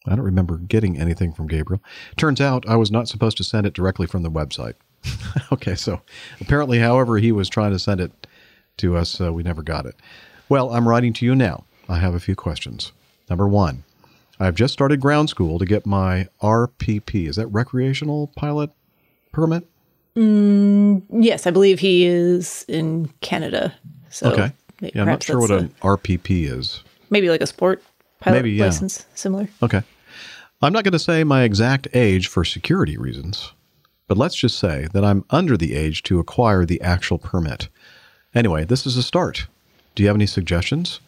I 0.06 0.10
don't 0.10 0.24
remember 0.24 0.58
getting 0.58 0.98
anything 0.98 1.32
from 1.32 1.48
Gabriel. 1.48 1.82
Turns 2.16 2.40
out 2.40 2.68
I 2.68 2.76
was 2.76 2.90
not 2.90 3.08
supposed 3.08 3.36
to 3.38 3.44
send 3.44 3.66
it 3.66 3.74
directly 3.74 4.06
from 4.06 4.22
the 4.22 4.30
website. 4.30 4.74
okay, 5.52 5.74
so 5.74 6.00
apparently, 6.40 6.78
however, 6.78 7.18
he 7.18 7.32
was 7.32 7.48
trying 7.48 7.72
to 7.72 7.78
send 7.78 8.00
it 8.00 8.26
to 8.78 8.96
us, 8.96 9.20
uh, 9.20 9.32
we 9.32 9.42
never 9.42 9.62
got 9.62 9.86
it. 9.86 9.96
Well, 10.48 10.72
I'm 10.72 10.88
writing 10.88 11.12
to 11.14 11.26
you 11.26 11.34
now. 11.34 11.64
I 11.88 11.98
have 11.98 12.14
a 12.14 12.20
few 12.20 12.34
questions. 12.34 12.92
Number 13.28 13.46
one, 13.46 13.84
I've 14.40 14.54
just 14.54 14.72
started 14.72 15.00
ground 15.00 15.30
school 15.30 15.58
to 15.58 15.64
get 15.64 15.86
my 15.86 16.28
RPP. 16.40 17.28
Is 17.28 17.36
that 17.36 17.48
recreational 17.48 18.28
pilot 18.28 18.70
permit? 19.30 19.68
Mm, 20.16 21.02
yes, 21.10 21.46
I 21.46 21.50
believe 21.50 21.78
he 21.78 22.04
is 22.06 22.64
in 22.68 23.08
Canada. 23.20 23.74
So 24.10 24.30
okay. 24.30 24.52
Yeah, 24.80 25.02
I'm 25.02 25.06
not 25.06 25.22
sure 25.22 25.38
what 25.38 25.48
that's 25.48 25.62
an 25.62 25.74
RPP 25.80 26.50
is. 26.50 26.82
maybe 27.10 27.28
like 27.28 27.40
a 27.40 27.46
sport 27.46 27.82
pilot 28.20 28.38
Maybe, 28.38 28.52
yeah. 28.52 28.66
license, 28.66 29.06
similar. 29.14 29.48
Okay. 29.62 29.82
I'm 30.60 30.72
not 30.72 30.84
going 30.84 30.92
to 30.92 30.98
say 30.98 31.24
my 31.24 31.42
exact 31.42 31.88
age 31.94 32.28
for 32.28 32.44
security 32.44 32.96
reasons, 32.96 33.52
but 34.06 34.18
let's 34.18 34.36
just 34.36 34.58
say 34.58 34.88
that 34.92 35.04
I'm 35.04 35.24
under 35.30 35.56
the 35.56 35.74
age 35.74 36.02
to 36.04 36.18
acquire 36.18 36.64
the 36.64 36.80
actual 36.82 37.18
permit. 37.18 37.68
Anyway, 38.34 38.64
this 38.64 38.86
is 38.86 38.96
a 38.96 39.02
start. 39.02 39.46
Do 39.94 40.02
you 40.02 40.08
have 40.08 40.16
any 40.16 40.26
suggestions? 40.26 41.00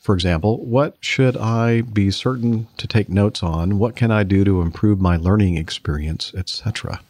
For 0.00 0.14
example, 0.14 0.64
what 0.64 0.96
should 1.00 1.36
I 1.36 1.82
be 1.82 2.10
certain 2.10 2.66
to 2.76 2.86
take 2.88 3.08
notes 3.08 3.42
on? 3.42 3.78
What 3.78 3.94
can 3.94 4.10
I 4.10 4.24
do 4.24 4.44
to 4.44 4.60
improve 4.60 5.00
my 5.00 5.16
learning 5.16 5.56
experience, 5.56 6.32
etc.? 6.36 7.00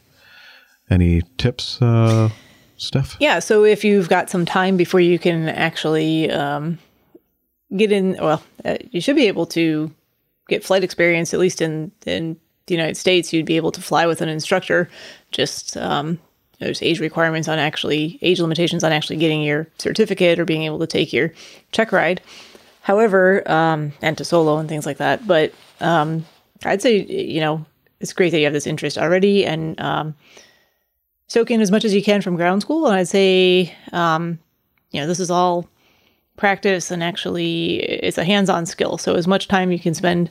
Any 0.91 1.23
tips, 1.39 1.81
uh, 1.81 2.31
Steph? 2.77 3.17
Yeah, 3.21 3.39
so 3.39 3.65
if 3.65 3.85
you've 3.85 4.09
got 4.09 4.29
some 4.29 4.45
time 4.45 4.77
before 4.77 5.01
you 5.01 5.19
can 5.19 5.49
actually 5.49 6.31
um, 6.31 6.79
get 7.77 7.93
in, 7.93 8.17
well, 8.21 8.43
uh, 8.65 8.79
you 8.91 9.01
should 9.01 9.17
be 9.17 9.29
able 9.29 9.47
to 9.47 9.91
get 10.49 10.65
flight 10.65 10.85
experience, 10.85 11.33
at 11.33 11.41
least 11.41 11.63
in, 11.63 11.93
in 12.05 12.37
the 12.67 12.75
United 12.75 12.97
States. 12.97 13.33
You'd 13.33 13.47
be 13.47 13.57
able 13.57 13.73
to 13.73 13.81
fly 13.81 14.07
with 14.07 14.21
an 14.21 14.29
instructor. 14.29 14.91
Just 15.31 15.77
um, 15.77 16.19
there's 16.59 16.83
age 16.83 17.01
requirements 17.01 17.49
on 17.49 17.59
actually, 17.59 18.19
age 18.23 18.41
limitations 18.41 18.85
on 18.85 18.93
actually 18.93 19.17
getting 19.17 19.43
your 19.43 19.67
certificate 19.79 20.39
or 20.39 20.45
being 20.45 20.63
able 20.65 20.79
to 20.79 20.87
take 20.87 21.13
your 21.13 21.33
check 21.73 21.93
ride. 21.93 22.21
However, 22.83 23.49
um, 23.51 23.93
and 24.03 24.19
to 24.19 24.25
solo 24.25 24.59
and 24.59 24.69
things 24.69 24.87
like 24.87 24.99
that. 24.99 25.27
But 25.27 25.55
um, 25.81 26.27
I'd 26.65 26.83
say, 26.83 27.05
you 27.05 27.41
know, 27.41 27.65
it's 28.01 28.13
great 28.13 28.31
that 28.31 28.39
you 28.39 28.45
have 28.45 28.53
this 28.53 28.67
interest 28.67 28.99
already 28.99 29.47
and 29.47 29.81
um, 29.81 30.15
soak 31.33 31.51
in 31.51 31.63
as 31.63 31.71
much 31.71 31.85
as 31.87 31.95
you 31.95 32.03
can 32.03 32.21
from 32.21 32.37
ground 32.37 32.61
school. 32.61 32.87
And 32.87 32.95
I'd 32.95 33.09
say, 33.09 33.75
um, 33.93 34.39
you 34.91 35.01
know, 35.01 35.07
this 35.07 35.19
is 35.19 35.31
all 35.31 35.67
practice 36.37 36.91
and 36.91 37.03
actually 37.03 37.77
it's 37.77 38.19
a 38.19 38.25
hands 38.25 38.51
on 38.51 38.67
skill. 38.67 38.99
So, 38.99 39.15
as 39.15 39.27
much 39.27 39.49
time 39.49 39.73
you 39.73 39.79
can 39.79 39.95
spend 39.95 40.29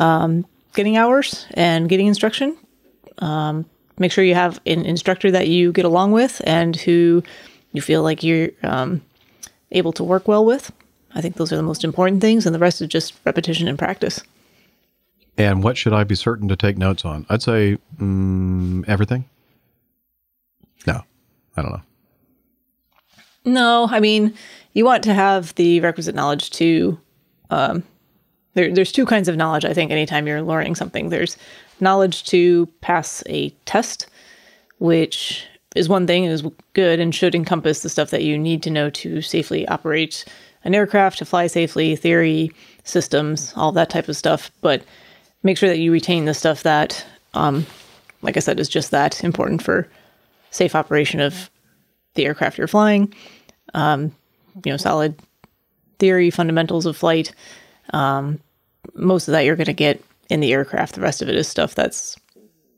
um, 0.00 0.46
getting 0.74 0.96
hours 0.96 1.46
and 1.52 1.86
getting 1.86 2.06
instruction, 2.06 2.56
um, 3.18 3.66
make 3.98 4.10
sure 4.10 4.24
you 4.24 4.34
have 4.34 4.58
an 4.64 4.86
instructor 4.86 5.30
that 5.30 5.48
you 5.48 5.70
get 5.70 5.84
along 5.84 6.12
with 6.12 6.40
and 6.46 6.76
who 6.76 7.22
you 7.72 7.82
feel 7.82 8.02
like 8.02 8.22
you're 8.22 8.50
um, 8.62 9.02
able 9.70 9.92
to 9.92 10.02
work 10.02 10.26
well 10.26 10.46
with. 10.46 10.72
I 11.14 11.20
think 11.20 11.36
those 11.36 11.52
are 11.52 11.56
the 11.56 11.62
most 11.62 11.84
important 11.84 12.22
things, 12.22 12.46
and 12.46 12.54
the 12.54 12.58
rest 12.58 12.80
is 12.80 12.88
just 12.88 13.12
repetition 13.26 13.68
and 13.68 13.78
practice. 13.78 14.22
And 15.36 15.62
what 15.62 15.76
should 15.76 15.92
I 15.92 16.04
be 16.04 16.14
certain 16.14 16.48
to 16.48 16.56
take 16.56 16.78
notes 16.78 17.04
on? 17.04 17.26
I'd 17.28 17.42
say 17.42 17.76
mm, 17.98 18.88
everything. 18.88 19.26
No, 20.86 21.02
I 21.56 21.62
don't 21.62 21.72
know. 21.72 21.82
No, 23.44 23.88
I 23.90 24.00
mean, 24.00 24.34
you 24.72 24.84
want 24.84 25.02
to 25.04 25.14
have 25.14 25.54
the 25.56 25.80
requisite 25.80 26.14
knowledge 26.14 26.50
to. 26.50 26.98
Um, 27.50 27.82
there, 28.54 28.72
there's 28.72 28.92
two 28.92 29.06
kinds 29.06 29.28
of 29.28 29.36
knowledge, 29.36 29.64
I 29.64 29.74
think, 29.74 29.90
anytime 29.90 30.26
you're 30.26 30.42
learning 30.42 30.74
something. 30.74 31.08
There's 31.08 31.36
knowledge 31.80 32.24
to 32.24 32.66
pass 32.80 33.22
a 33.28 33.50
test, 33.66 34.06
which 34.78 35.46
is 35.74 35.88
one 35.88 36.06
thing, 36.06 36.24
is 36.24 36.44
good, 36.74 37.00
and 37.00 37.14
should 37.14 37.34
encompass 37.34 37.80
the 37.80 37.88
stuff 37.88 38.10
that 38.10 38.22
you 38.22 38.38
need 38.38 38.62
to 38.62 38.70
know 38.70 38.90
to 38.90 39.22
safely 39.22 39.66
operate 39.68 40.24
an 40.64 40.74
aircraft, 40.74 41.18
to 41.18 41.24
fly 41.24 41.46
safely, 41.46 41.96
theory, 41.96 42.52
systems, 42.84 43.52
all 43.56 43.72
that 43.72 43.90
type 43.90 44.08
of 44.08 44.16
stuff. 44.16 44.50
But 44.60 44.82
make 45.42 45.58
sure 45.58 45.68
that 45.68 45.78
you 45.78 45.90
retain 45.90 46.26
the 46.26 46.34
stuff 46.34 46.62
that, 46.62 47.04
um, 47.34 47.66
like 48.20 48.36
I 48.36 48.40
said, 48.40 48.60
is 48.60 48.68
just 48.68 48.90
that 48.92 49.24
important 49.24 49.62
for 49.62 49.88
safe 50.52 50.76
operation 50.76 51.18
of 51.18 51.50
the 52.14 52.24
aircraft 52.26 52.58
you're 52.58 52.68
flying. 52.68 53.12
Um, 53.74 54.14
you 54.64 54.70
know, 54.70 54.76
solid 54.76 55.18
theory, 55.98 56.30
fundamentals 56.30 56.86
of 56.86 56.96
flight. 56.96 57.34
Um, 57.92 58.38
most 58.94 59.26
of 59.26 59.32
that 59.32 59.44
you're 59.44 59.56
going 59.56 59.66
to 59.66 59.72
get 59.72 60.02
in 60.28 60.40
the 60.40 60.52
aircraft. 60.52 60.94
The 60.94 61.00
rest 61.00 61.22
of 61.22 61.28
it 61.28 61.34
is 61.34 61.48
stuff 61.48 61.74
that's 61.74 62.16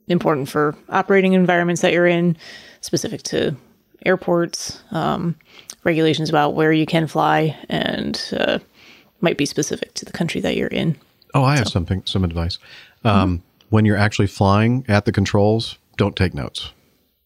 important 0.07 0.49
for 0.49 0.75
operating 0.89 1.33
environments 1.33 1.81
that 1.81 1.91
you're 1.91 2.07
in, 2.07 2.37
specific 2.81 3.23
to 3.23 3.55
airports, 4.05 4.81
um, 4.91 5.35
regulations 5.83 6.29
about 6.29 6.53
where 6.53 6.71
you 6.71 6.85
can 6.85 7.07
fly, 7.07 7.57
and 7.69 8.21
uh, 8.37 8.59
might 9.19 9.37
be 9.37 9.45
specific 9.45 9.93
to 9.95 10.05
the 10.05 10.11
country 10.11 10.39
that 10.41 10.55
you're 10.55 10.67
in. 10.67 10.95
Oh, 11.33 11.43
I 11.43 11.57
have 11.57 11.67
something, 11.67 12.03
some 12.05 12.23
advice. 12.23 12.57
Um, 13.03 13.43
When 13.69 13.83
you're 13.83 13.97
actually 13.97 14.27
flying 14.27 14.85
at 14.87 15.05
the 15.05 15.11
controls, 15.11 15.77
don't 15.97 16.15
take 16.15 16.33
notes 16.33 16.71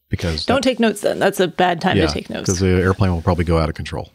because 0.09 0.45
Don't 0.45 0.61
take 0.63 0.79
notes 0.79 1.01
then. 1.01 1.19
That's 1.19 1.39
a 1.39 1.47
bad 1.47 1.79
time 1.81 1.97
to 1.97 2.07
take 2.07 2.29
notes. 2.29 2.41
because 2.47 2.59
the 2.59 2.67
airplane 2.67 3.11
will 3.11 3.21
probably 3.21 3.45
go 3.45 3.57
out 3.57 3.69
of 3.69 3.75
control. 3.75 4.11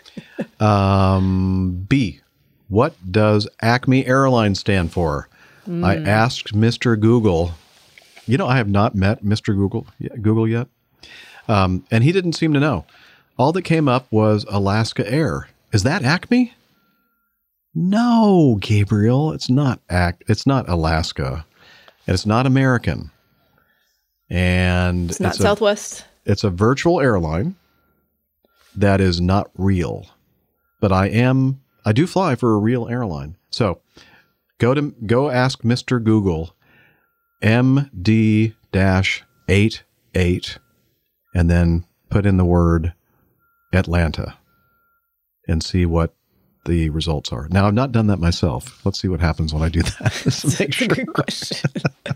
um, 0.60 1.86
B. 1.88 2.20
What 2.68 2.94
does 3.10 3.48
Acme 3.60 4.06
Airlines 4.06 4.60
stand 4.60 4.92
for? 4.92 5.28
I 5.66 5.96
Mm. 5.96 6.06
asked 6.06 6.54
Mr. 6.54 6.98
Google. 6.98 7.52
You 8.26 8.38
know, 8.38 8.46
I 8.46 8.56
have 8.56 8.68
not 8.68 8.94
met 8.94 9.24
Mr. 9.24 9.54
Google 9.54 9.86
Google 10.20 10.46
yet, 10.48 10.68
um, 11.48 11.84
and 11.90 12.02
he 12.04 12.12
didn't 12.12 12.32
seem 12.34 12.52
to 12.54 12.60
know. 12.60 12.84
All 13.38 13.52
that 13.52 13.62
came 13.62 13.88
up 13.88 14.06
was 14.10 14.44
Alaska 14.48 15.08
Air. 15.10 15.48
Is 15.72 15.82
that 15.84 16.02
Acme? 16.04 16.54
No, 17.74 18.58
Gabriel, 18.60 19.32
it's 19.32 19.48
not 19.50 19.80
Ac- 19.90 20.16
It's 20.28 20.46
not 20.46 20.68
Alaska, 20.68 21.44
and 22.06 22.14
it's 22.14 22.26
not 22.26 22.46
American. 22.46 23.10
And 24.30 25.10
It's 25.10 25.20
not 25.20 25.34
a- 25.34 25.42
Southwest. 25.42 26.04
it's 26.24 26.44
a 26.44 26.50
virtual 26.50 27.00
airline 27.00 27.56
that 28.76 29.00
is 29.00 29.20
not 29.20 29.50
real. 29.56 30.06
But 30.80 30.92
I 30.92 31.08
am 31.08 31.60
I 31.84 31.92
do 31.92 32.06
fly 32.06 32.34
for 32.36 32.54
a 32.54 32.58
real 32.58 32.88
airline. 32.88 33.36
So 33.50 33.80
go 34.58 34.74
to 34.74 34.94
go 35.06 35.30
ask 35.30 35.62
Mr. 35.62 36.02
Google 36.02 36.54
MD 37.42 38.54
dash 38.72 39.24
eight 39.48 39.82
eight 40.14 40.58
and 41.34 41.50
then 41.50 41.84
put 42.10 42.26
in 42.26 42.36
the 42.36 42.44
word 42.44 42.92
Atlanta 43.72 44.36
and 45.48 45.62
see 45.62 45.86
what 45.86 46.14
the 46.66 46.90
results 46.90 47.32
are. 47.32 47.48
Now 47.50 47.66
I've 47.66 47.74
not 47.74 47.92
done 47.92 48.06
that 48.08 48.18
myself. 48.18 48.84
Let's 48.84 49.00
see 49.00 49.08
what 49.08 49.20
happens 49.20 49.52
when 49.54 49.62
I 49.62 49.68
do 49.68 49.82
that. 49.82 50.12
Just 50.24 50.60
make 50.60 50.70
That's 50.76 50.82
a 50.82 50.88
good 50.88 51.12
question. 51.12 51.70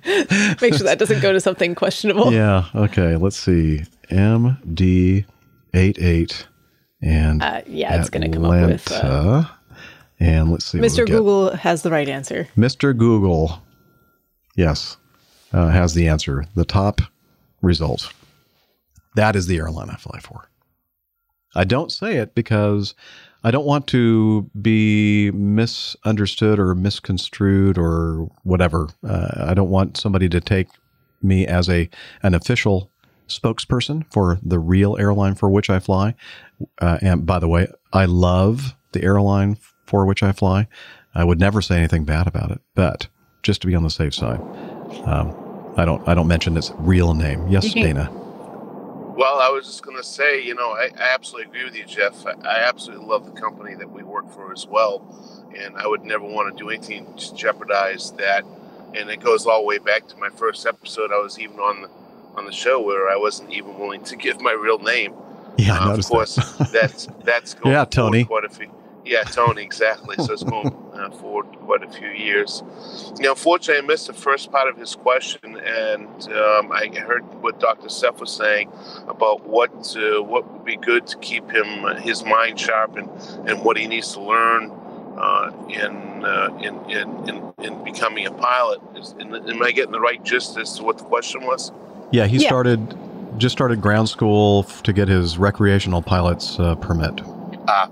Make 0.60 0.74
sure 0.74 0.84
that 0.84 0.96
doesn't 0.98 1.20
go 1.22 1.32
to 1.32 1.40
something 1.40 1.74
questionable. 1.74 2.32
yeah. 2.32 2.66
Okay. 2.74 3.16
Let's 3.16 3.36
see. 3.38 3.84
MD 4.10 5.24
eight 5.72 5.98
eight 5.98 6.46
and 7.00 7.42
Uh, 7.42 7.62
yeah, 7.66 7.98
it's 7.98 8.10
gonna 8.10 8.28
come 8.28 8.44
up 8.44 8.66
with, 8.70 8.90
uh, 8.92 9.44
and 10.20 10.50
let's 10.50 10.64
see. 10.66 10.78
what 10.78 10.82
we 10.82 10.88
Mr. 10.88 11.06
get. 11.06 11.12
Google 11.16 11.56
has 11.56 11.82
the 11.82 11.90
right 11.90 12.08
answer. 12.08 12.46
Mr. 12.56 12.96
Google, 12.96 13.62
yes, 14.56 14.96
uh, 15.52 15.68
has 15.68 15.94
the 15.94 16.06
answer. 16.08 16.44
The 16.54 16.64
top 16.64 17.00
result. 17.62 18.12
That 19.16 19.36
is 19.36 19.46
the 19.46 19.56
airline 19.58 19.90
I 19.90 19.96
fly 19.96 20.18
for. 20.20 20.48
I 21.54 21.64
don't 21.64 21.92
say 21.92 22.16
it 22.16 22.34
because 22.34 22.94
I 23.44 23.50
don't 23.50 23.66
want 23.66 23.86
to 23.88 24.50
be 24.60 25.30
misunderstood 25.32 26.58
or 26.58 26.74
misconstrued 26.74 27.76
or 27.76 28.30
whatever. 28.42 28.88
Uh, 29.06 29.46
I 29.48 29.52
don't 29.52 29.68
want 29.68 29.98
somebody 29.98 30.30
to 30.30 30.40
take 30.40 30.68
me 31.22 31.46
as 31.46 31.68
a 31.68 31.90
an 32.22 32.34
official 32.34 32.90
spokesperson 33.28 34.10
for 34.10 34.38
the 34.42 34.58
real 34.58 34.96
airline 34.98 35.34
for 35.34 35.50
which 35.50 35.68
I 35.68 35.78
fly. 35.78 36.14
Uh, 36.80 36.98
and 37.02 37.26
by 37.26 37.38
the 37.38 37.48
way, 37.48 37.66
I 37.92 38.06
love 38.06 38.74
the 38.92 39.02
airline 39.02 39.58
for 39.86 40.06
which 40.06 40.22
I 40.22 40.32
fly. 40.32 40.66
I 41.14 41.24
would 41.24 41.38
never 41.38 41.60
say 41.60 41.76
anything 41.76 42.04
bad 42.04 42.26
about 42.26 42.50
it, 42.50 42.60
but 42.74 43.08
just 43.42 43.60
to 43.60 43.66
be 43.66 43.74
on 43.74 43.82
the 43.82 43.90
safe 43.90 44.14
side, 44.14 44.40
um, 45.04 45.34
I 45.76 45.84
don't. 45.84 46.06
I 46.08 46.14
don't 46.14 46.28
mention 46.28 46.56
its 46.56 46.72
real 46.78 47.14
name. 47.14 47.46
Yes, 47.48 47.72
Dana. 47.74 48.10
Well, 49.16 49.38
I 49.40 49.48
was 49.48 49.66
just 49.66 49.82
going 49.84 49.96
to 49.96 50.02
say, 50.02 50.42
you 50.42 50.54
know, 50.54 50.72
I, 50.72 50.90
I 50.98 51.14
absolutely 51.14 51.50
agree 51.50 51.64
with 51.64 51.76
you, 51.76 51.84
Jeff. 51.84 52.26
I, 52.26 52.32
I 52.42 52.68
absolutely 52.68 53.06
love 53.06 53.32
the 53.32 53.40
company 53.40 53.74
that 53.76 53.90
we 53.90 54.02
work 54.02 54.28
for 54.30 54.52
as 54.52 54.66
well. 54.66 55.02
And 55.56 55.76
I 55.76 55.86
would 55.86 56.04
never 56.04 56.24
want 56.24 56.56
to 56.56 56.62
do 56.62 56.68
anything 56.70 57.14
to 57.16 57.34
jeopardize 57.34 58.10
that. 58.12 58.44
And 58.94 59.08
it 59.10 59.20
goes 59.20 59.46
all 59.46 59.60
the 59.60 59.66
way 59.66 59.78
back 59.78 60.08
to 60.08 60.16
my 60.16 60.30
first 60.30 60.66
episode. 60.66 61.12
I 61.12 61.18
was 61.18 61.38
even 61.38 61.60
on 61.60 61.82
the, 61.82 61.90
on 62.34 62.44
the 62.44 62.52
show 62.52 62.80
where 62.80 63.08
I 63.08 63.16
wasn't 63.16 63.52
even 63.52 63.78
willing 63.78 64.02
to 64.04 64.16
give 64.16 64.40
my 64.40 64.52
real 64.52 64.78
name. 64.78 65.14
Yeah, 65.56 65.78
I 65.78 65.90
Uh, 65.90 65.98
of 65.98 66.04
course, 66.06 66.34
that. 66.34 66.72
that's 66.72 67.08
that's 67.22 67.54
going 67.60 67.72
Yeah, 67.72 67.84
Tony. 67.84 68.24
Quite 68.24 68.44
a 68.44 68.48
few, 68.48 68.70
yeah, 69.04 69.22
Tony, 69.24 69.62
exactly. 69.62 70.16
So 70.16 70.32
it's 70.32 70.42
going 70.42 70.74
uh, 70.94 71.10
forward 71.10 71.46
quite 71.60 71.82
a 71.82 71.90
few 71.90 72.08
years. 72.08 72.62
You 73.16 73.24
know, 73.24 73.30
unfortunately, 73.32 73.82
I 73.82 73.86
missed 73.86 74.06
the 74.06 74.12
first 74.12 74.50
part 74.50 74.68
of 74.68 74.76
his 74.76 74.94
question, 74.94 75.56
and 75.58 76.08
um, 76.32 76.72
I 76.72 76.88
heard 76.96 77.22
what 77.42 77.60
Dr. 77.60 77.88
Steph 77.88 78.20
was 78.20 78.32
saying 78.32 78.70
about 79.08 79.46
what 79.46 79.96
uh, 79.96 80.22
what 80.22 80.50
would 80.50 80.64
be 80.64 80.76
good 80.76 81.06
to 81.08 81.18
keep 81.18 81.50
him 81.50 81.84
uh, 81.84 81.94
his 81.96 82.24
mind 82.24 82.58
sharp 82.58 82.96
and, 82.96 83.08
and 83.48 83.64
what 83.64 83.76
he 83.76 83.86
needs 83.86 84.12
to 84.14 84.20
learn 84.20 84.70
uh, 85.16 85.52
in, 85.68 86.24
uh, 86.24 86.48
in, 86.60 86.74
in 86.90 87.28
in 87.28 87.54
in 87.64 87.84
becoming 87.84 88.26
a 88.26 88.32
pilot. 88.32 88.80
Is, 88.96 89.14
am 89.20 89.62
I 89.62 89.72
getting 89.72 89.92
the 89.92 90.00
right 90.00 90.22
gist 90.24 90.56
as 90.56 90.76
to 90.78 90.82
what 90.82 90.98
the 90.98 91.04
question 91.04 91.44
was? 91.44 91.72
Yeah, 92.10 92.26
he 92.26 92.38
Yeah. 92.38 92.48
started 92.48 92.96
just 93.38 93.52
started 93.52 93.80
ground 93.80 94.08
school 94.08 94.62
to 94.62 94.92
get 94.92 95.08
his 95.08 95.38
recreational 95.38 96.00
pilot's 96.02 96.58
uh, 96.60 96.76
permit 96.76 97.20
Ah, 97.66 97.88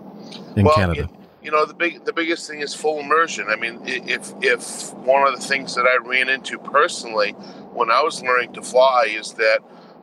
in 0.56 0.64
well, 0.64 0.74
Canada. 0.74 1.08
you 1.42 1.50
know 1.50 1.64
the 1.64 1.74
big 1.74 2.04
the 2.04 2.12
biggest 2.12 2.48
thing 2.48 2.60
is 2.60 2.74
full 2.74 3.00
immersion. 3.00 3.46
I 3.48 3.56
mean 3.56 3.80
if 3.84 4.32
if 4.40 4.92
one 4.94 5.26
of 5.26 5.38
the 5.38 5.46
things 5.46 5.74
that 5.74 5.86
i 5.86 5.96
ran 6.06 6.28
into 6.28 6.58
personally 6.58 7.32
when 7.72 7.90
i 7.90 8.02
was 8.02 8.22
learning 8.22 8.52
to 8.54 8.62
fly 8.62 9.08
is 9.08 9.32
that 9.34 9.58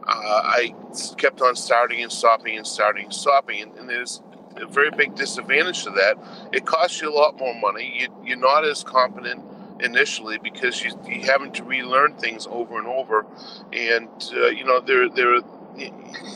uh, 0.08 0.42
i 0.44 0.74
kept 1.18 1.42
on 1.42 1.56
starting 1.56 2.02
and 2.02 2.12
stopping 2.12 2.58
and 2.58 2.66
starting 2.66 3.06
and 3.06 3.14
stopping 3.14 3.62
and, 3.62 3.78
and 3.78 3.90
there's 3.90 4.22
a 4.62 4.68
very 4.68 4.92
big 4.92 5.16
disadvantage 5.16 5.84
to 5.84 5.92
that. 5.92 6.18
It 6.52 6.66
costs 6.66 7.02
you 7.02 7.10
a 7.10 7.16
lot 7.16 7.38
more 7.38 7.54
money. 7.60 8.00
You, 8.02 8.08
you're 8.26 8.38
not 8.38 8.66
as 8.66 8.84
competent 8.84 9.44
initially 9.80 10.38
because 10.38 10.84
you, 10.84 10.92
you're 11.08 11.26
having 11.26 11.52
to 11.54 11.64
relearn 11.64 12.16
things 12.16 12.48
over 12.50 12.78
and 12.78 12.88
over. 12.88 13.26
And 13.72 14.10
uh, 14.36 14.48
you 14.48 14.66
know 14.66 14.80
there 14.80 15.10
there 15.10 15.40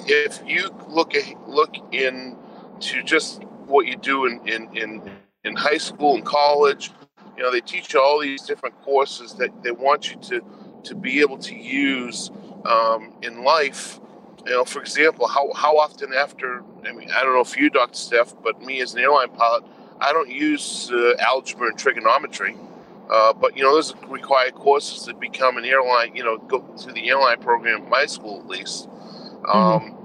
if 0.07 0.41
you 0.45 0.69
look 0.87 1.15
at, 1.15 1.49
look 1.49 1.75
in 1.91 2.37
to 2.81 3.03
just 3.03 3.43
what 3.67 3.85
you 3.87 3.95
do 3.97 4.25
in, 4.25 4.47
in, 4.47 4.77
in, 4.77 5.11
in 5.43 5.55
high 5.55 5.77
school 5.77 6.15
and 6.15 6.25
college. 6.25 6.91
You 7.37 7.43
know, 7.43 7.51
they 7.51 7.61
teach 7.61 7.93
you 7.93 8.01
all 8.01 8.19
these 8.19 8.43
different 8.43 8.79
courses 8.81 9.33
that 9.35 9.63
they 9.63 9.71
want 9.71 10.11
you 10.11 10.17
to, 10.21 10.41
to 10.83 10.95
be 10.95 11.21
able 11.21 11.37
to 11.39 11.55
use 11.55 12.31
um, 12.65 13.13
in 13.21 13.43
life. 13.43 13.99
You 14.45 14.51
know, 14.51 14.65
for 14.65 14.81
example, 14.81 15.27
how, 15.27 15.51
how 15.53 15.77
often 15.77 16.13
after, 16.13 16.63
I 16.85 16.91
mean, 16.91 17.09
I 17.11 17.23
don't 17.23 17.33
know 17.33 17.41
if 17.41 17.57
you, 17.57 17.69
Dr. 17.69 17.95
Steph, 17.95 18.35
but 18.43 18.61
me 18.61 18.81
as 18.81 18.93
an 18.93 18.99
airline 18.99 19.29
pilot, 19.29 19.63
I 19.99 20.11
don't 20.11 20.29
use 20.29 20.91
uh, 20.91 21.15
algebra 21.19 21.69
and 21.69 21.77
trigonometry. 21.77 22.55
Uh, 23.09 23.33
but, 23.33 23.55
you 23.55 23.63
know, 23.63 23.73
those 23.73 23.93
are 23.93 24.07
required 24.07 24.53
courses 24.55 25.03
to 25.03 25.13
become 25.13 25.57
an 25.57 25.65
airline, 25.65 26.15
you 26.15 26.23
know, 26.23 26.37
go 26.37 26.61
through 26.77 26.93
the 26.93 27.09
airline 27.09 27.39
program 27.39 27.87
my 27.89 28.05
school 28.05 28.39
at 28.39 28.47
least. 28.47 28.87
Um, 29.47 29.97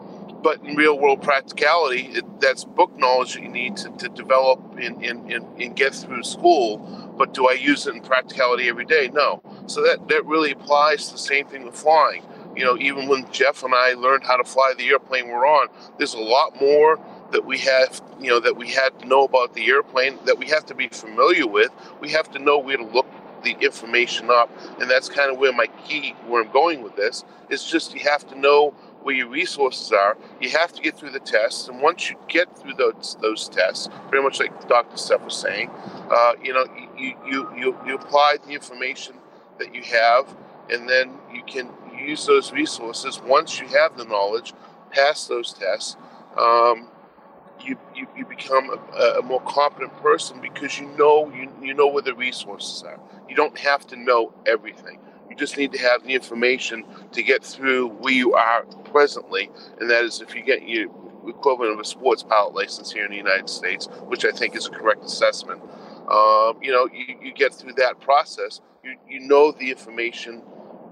but 0.42 0.62
in 0.65 0.76
real 0.76 0.99
world 0.99 1.23
practicality, 1.23 2.02
it, 2.12 2.41
that's 2.41 2.65
book 2.65 2.97
knowledge 2.99 3.34
that 3.34 3.42
you 3.42 3.49
need 3.49 3.76
to, 3.78 3.91
to 3.91 4.08
develop 4.08 4.60
and, 4.78 5.76
get 5.76 5.94
through 5.94 6.23
school. 6.23 6.78
But 7.17 7.34
do 7.34 7.49
I 7.49 7.52
use 7.52 7.86
it 7.86 7.94
in 7.94 8.00
practicality 8.00 8.68
every 8.68 8.84
day? 8.84 9.10
No. 9.12 9.42
So 9.67 9.83
that, 9.83 10.08
that 10.08 10.25
really 10.25 10.52
applies 10.52 11.07
to 11.07 11.12
the 11.12 11.18
same 11.18 11.47
thing 11.47 11.65
with 11.65 11.75
flying. 11.75 12.23
You 12.57 12.65
know, 12.65 12.76
even 12.78 13.08
when 13.08 13.31
Jeff 13.31 13.62
and 13.62 13.75
I 13.75 13.92
learned 13.92 14.25
how 14.25 14.36
to 14.36 14.44
fly 14.44 14.75
the 14.76 14.89
airplane 14.89 15.28
we're 15.28 15.47
on, 15.47 15.68
there's 15.99 16.15
a 16.15 16.20
lot 16.20 16.60
more 16.60 16.99
that 17.33 17.44
we 17.44 17.58
have, 17.58 18.00
you 18.20 18.31
know, 18.31 18.41
that 18.41 18.57
we 18.57 18.68
had 18.68 18.99
to 19.00 19.07
know 19.07 19.25
about 19.25 19.55
the 19.55 19.67
airplane, 19.67 20.18
that 20.25 20.39
we 20.39 20.47
have 20.47 20.67
to 20.67 20.75
be 20.75 20.89
familiar 20.89 21.47
with. 21.47 21.70
We 22.00 22.10
have 22.10 22.31
to 22.33 22.39
know 22.39 22.58
where 22.58 22.76
to 22.76 22.84
look 22.84 23.07
the 23.44 23.57
information 23.60 24.31
up, 24.31 24.50
and 24.81 24.91
that's 24.91 25.08
kind 25.08 25.31
of 25.31 25.39
where 25.39 25.52
my 25.52 25.67
key, 25.86 26.15
where 26.26 26.42
I'm 26.42 26.50
going 26.50 26.83
with 26.83 26.97
this, 26.97 27.25
is 27.50 27.65
just 27.65 27.94
you 27.94 28.00
have 28.00 28.26
to 28.28 28.39
know 28.39 28.75
where 29.08 29.16
your 29.16 29.28
resources 29.30 29.90
are. 29.90 30.18
You 30.38 30.50
have 30.50 30.70
to 30.74 30.82
get 30.82 30.98
through 30.98 31.12
the 31.12 31.20
tests, 31.20 31.66
and 31.66 31.80
once 31.80 32.10
you 32.10 32.16
get 32.28 32.58
through 32.58 32.74
those 32.74 33.16
those 33.22 33.48
tests, 33.48 33.88
pretty 34.10 34.22
much 34.22 34.38
like 34.38 34.68
Dr. 34.68 34.98
Steph 34.98 35.22
was 35.22 35.34
saying, 35.34 35.70
uh, 36.10 36.34
you 36.44 36.52
know, 36.52 36.66
you, 36.94 37.14
you 37.26 37.48
you 37.56 37.78
you 37.86 37.94
apply 37.94 38.36
the 38.44 38.52
information 38.52 39.14
that 39.58 39.74
you 39.74 39.80
have, 39.80 40.36
and 40.68 40.86
then 40.86 41.14
you 41.32 41.42
can 41.42 41.70
use 41.98 42.26
those 42.26 42.52
resources 42.52 43.18
once 43.24 43.58
you 43.58 43.66
have 43.68 43.96
the 43.96 44.04
knowledge, 44.04 44.52
pass 44.90 45.26
those 45.26 45.54
tests. 45.54 45.96
Um, 46.36 46.88
you, 47.64 47.76
you, 47.94 48.06
you 48.14 48.26
become 48.26 48.70
a, 48.70 49.18
a 49.18 49.22
more 49.22 49.40
competent 49.40 49.96
person 49.96 50.38
because 50.40 50.78
you 50.78 50.86
know 50.98 51.32
you, 51.34 51.50
you 51.62 51.72
know 51.72 51.88
where 51.88 52.02
the 52.02 52.14
resources 52.14 52.82
are. 52.82 53.00
You 53.26 53.34
don't 53.34 53.58
have 53.58 53.86
to 53.86 53.96
know 53.96 54.34
everything. 54.46 55.00
You 55.28 55.36
just 55.36 55.56
need 55.56 55.72
to 55.72 55.78
have 55.78 56.04
the 56.04 56.14
information 56.14 56.84
to 57.12 57.22
get 57.22 57.44
through 57.44 57.88
where 57.88 58.14
you 58.14 58.34
are 58.34 58.64
presently, 58.91 59.50
and 59.81 59.91
that 59.91 60.05
is 60.05 60.20
if 60.20 60.34
you 60.34 60.42
get 60.42 60.67
your 60.68 60.89
equivalent 61.28 61.73
of 61.73 61.81
a 61.81 61.84
sports 61.84 62.23
pilot 62.23 62.55
license 62.55 62.91
here 62.91 63.05
in 63.05 63.10
the 63.10 63.17
United 63.17 63.49
States, 63.49 63.86
which 64.07 64.25
I 64.25 64.31
think 64.31 64.57
is 64.57 64.67
a 64.67 64.70
correct 64.70 65.05
assessment. 65.05 65.62
Um, 66.08 66.58
you 66.62 66.73
know, 66.73 66.89
you, 66.92 67.17
you 67.23 67.33
get 67.34 67.55
through 67.55 67.75
that 67.75 68.00
process. 68.00 68.60
You, 68.83 68.97
you 69.08 69.20
know 69.20 69.52
the 69.52 69.70
information 69.70 70.42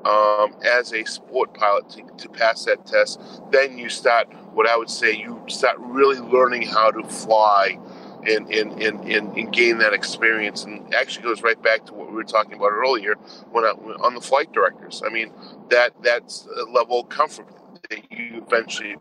um, 0.04 0.54
as 0.62 0.92
a 0.92 1.04
sport 1.04 1.54
pilot 1.54 1.88
to, 1.90 2.02
to 2.18 2.28
pass 2.28 2.64
that 2.66 2.86
test. 2.86 3.20
Then 3.50 3.78
you 3.78 3.88
start, 3.88 4.28
what 4.52 4.68
I 4.68 4.76
would 4.76 4.90
say, 4.90 5.12
you 5.12 5.42
start 5.48 5.78
really 5.78 6.18
learning 6.18 6.62
how 6.62 6.90
to 6.90 7.02
fly 7.08 7.78
and, 8.24 8.52
and, 8.52 8.82
and, 8.82 9.00
and, 9.04 9.36
and 9.36 9.52
gain 9.52 9.78
that 9.78 9.92
experience. 9.92 10.64
And 10.64 10.94
actually 10.94 11.24
goes 11.24 11.42
right 11.42 11.60
back 11.60 11.86
to 11.86 11.94
what 11.94 12.08
we 12.08 12.14
were 12.14 12.24
talking 12.24 12.54
about 12.54 12.72
earlier 12.72 13.14
when 13.50 13.64
I, 13.64 13.70
on 13.70 14.14
the 14.14 14.20
flight 14.20 14.52
directors. 14.52 15.02
I 15.04 15.10
mean, 15.10 15.32
that 15.70 15.92
that's 16.02 16.46
a 16.46 16.70
level 16.70 17.00
of 17.00 17.08
comfort 17.08 17.48
that 17.90 18.10
you 18.10 18.44
eventually 18.46 18.96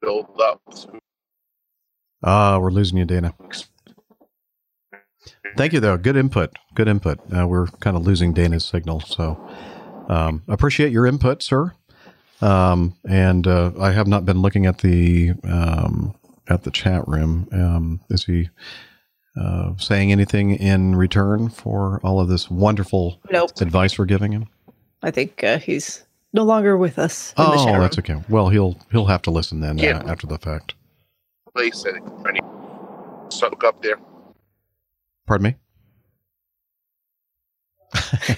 build 0.00 0.40
up 0.42 0.60
through. 0.74 1.00
Ah, 2.22 2.58
we're 2.58 2.70
losing 2.70 2.98
you, 2.98 3.04
Dana. 3.04 3.34
Thank 5.56 5.72
you, 5.74 5.80
though. 5.80 5.98
Good 5.98 6.16
input. 6.16 6.56
Good 6.74 6.88
input. 6.88 7.20
Uh, 7.34 7.46
we're 7.46 7.66
kind 7.80 7.96
of 7.96 8.06
losing 8.06 8.32
Dana's 8.32 8.64
signal, 8.64 9.00
so 9.00 9.38
um, 10.08 10.42
appreciate 10.48 10.92
your 10.92 11.06
input, 11.06 11.42
sir. 11.42 11.72
Um, 12.40 12.96
and 13.08 13.46
uh, 13.46 13.72
I 13.80 13.92
have 13.92 14.08
not 14.08 14.24
been 14.26 14.42
looking 14.42 14.66
at 14.66 14.78
the 14.78 15.32
um, 15.44 16.14
at 16.48 16.64
the 16.64 16.70
chat 16.70 17.06
room. 17.08 17.48
Um, 17.52 18.00
is 18.10 18.24
he 18.24 18.50
uh, 19.40 19.74
saying 19.78 20.12
anything 20.12 20.52
in 20.52 20.96
return 20.96 21.48
for 21.50 22.00
all 22.04 22.20
of 22.20 22.28
this 22.28 22.50
wonderful 22.50 23.20
Nope. 23.30 23.52
advice 23.60 23.98
we're 23.98 24.06
giving 24.06 24.32
him? 24.32 24.48
I 25.02 25.10
think 25.10 25.44
uh, 25.44 25.58
he's 25.58 26.04
no 26.32 26.44
longer 26.44 26.76
with 26.76 26.98
us. 26.98 27.30
In 27.32 27.44
Oh, 27.44 27.64
chat 27.64 27.80
that's 27.80 27.98
okay. 27.98 28.16
Well, 28.28 28.48
he'll 28.48 28.78
he'll 28.90 29.06
have 29.06 29.22
to 29.22 29.30
listen 29.30 29.60
then 29.60 29.78
Yeah. 29.78 29.98
uh, 29.98 30.10
after 30.10 30.26
the 30.26 30.38
fact. 30.38 30.74
place 31.54 31.84
at 31.84 31.94
any 32.28 32.40
soak 33.30 33.62
up 33.64 33.82
there. 33.82 33.96
Pardon 35.26 35.44
me. 35.44 35.56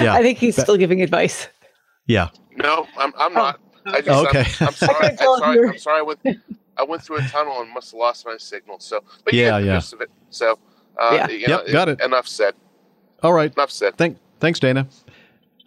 yeah. 0.00 0.12
I 0.14 0.22
think 0.22 0.38
he's 0.38 0.56
That- 0.56 0.62
still 0.62 0.76
giving 0.76 1.00
advice. 1.02 1.48
Yeah. 2.06 2.28
No, 2.56 2.86
I'm, 2.98 3.12
I'm 3.16 3.32
not. 3.32 3.60
I 3.86 4.00
just, 4.02 4.08
Oh, 4.10 4.26
Okay. 4.28 4.44
I'm, 4.60 4.66
I'm 4.68 4.74
sorry. 4.74 5.16
couldn't 5.16 5.20
I'm 5.20 5.38
sorry. 5.38 5.68
I'm 5.68 5.78
sorry. 5.78 5.98
I 5.98 6.02
went, 6.02 6.20
I 6.76 6.82
went 6.82 7.02
through 7.02 7.16
a 7.18 7.22
tunnel 7.22 7.60
and 7.62 7.70
must 7.72 7.92
have 7.92 7.98
lost 7.98 8.26
my 8.26 8.36
signal. 8.36 8.78
So, 8.80 9.02
but 9.24 9.32
you 9.34 9.42
Yeah, 9.42 9.58
yeah. 9.58 9.76
gist 9.78 9.92
of 9.94 10.00
it. 10.02 10.10
So, 10.30 10.58
uh, 11.00 11.10
Yeah. 11.14 11.28
you 11.28 11.48
know, 11.48 11.62
Yep, 11.62 11.72
got 11.72 11.88
it. 11.88 12.00
Enough 12.02 12.28
said. 12.28 12.54
All 13.22 13.32
right. 13.32 13.52
Enough 13.54 13.70
said. 13.70 13.96
Thank, 13.96 14.18
thanks, 14.40 14.60
Dana. 14.60 14.86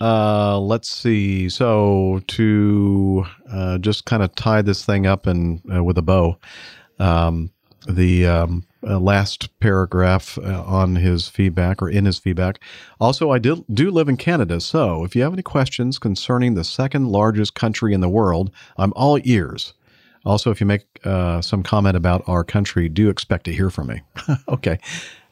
Uh, 0.06 0.60
let's 0.60 0.88
see. 0.88 1.50
So 1.50 2.22
to 2.28 3.26
uh, 3.52 3.80
just 3.80 4.06
kind 4.06 4.22
of 4.22 4.36
tie 4.36 4.62
this 4.62 4.86
thing 4.86 5.08
up 5.08 5.26
and 5.26 5.62
uh, 5.74 5.84
with 5.84 5.98
a 5.98 6.04
bow, 6.04 6.38
um, 7.00 7.52
the 7.88 8.28
um, 8.28 8.68
uh, 8.86 9.00
last 9.00 9.60
paragraph 9.60 10.38
uh, 10.38 10.64
on 10.64 10.96
his 10.96 11.28
feedback 11.28 11.82
or 11.82 11.90
in 11.90 12.06
his 12.06 12.20
feedback. 12.20 12.60
Also, 13.00 13.32
I 13.32 13.40
do, 13.40 13.66
do 13.74 13.90
live 13.90 14.08
in 14.08 14.16
Canada, 14.16 14.62
so 14.62 15.04
if 15.04 15.16
you 15.16 15.24
have 15.24 15.34
any 15.34 15.42
questions 15.42 15.98
concerning 15.98 16.54
the 16.54 16.64
second 16.64 17.08
largest 17.08 17.56
country 17.56 17.92
in 17.92 18.02
the 18.02 18.10
world, 18.10 18.52
I'm 18.78 18.94
all 18.96 19.20
ears. 19.24 19.74
Also, 20.24 20.52
if 20.52 20.60
you 20.60 20.68
make 20.68 20.86
uh, 21.04 21.42
some 21.42 21.64
comment 21.64 21.98
about 21.98 22.24
our 22.28 22.44
country, 22.44 22.90
do 22.90 23.10
expect 23.10 23.46
to 23.46 23.54
hear 23.54 23.72
from 23.72 23.88
me. 23.88 24.02
okay. 24.50 24.78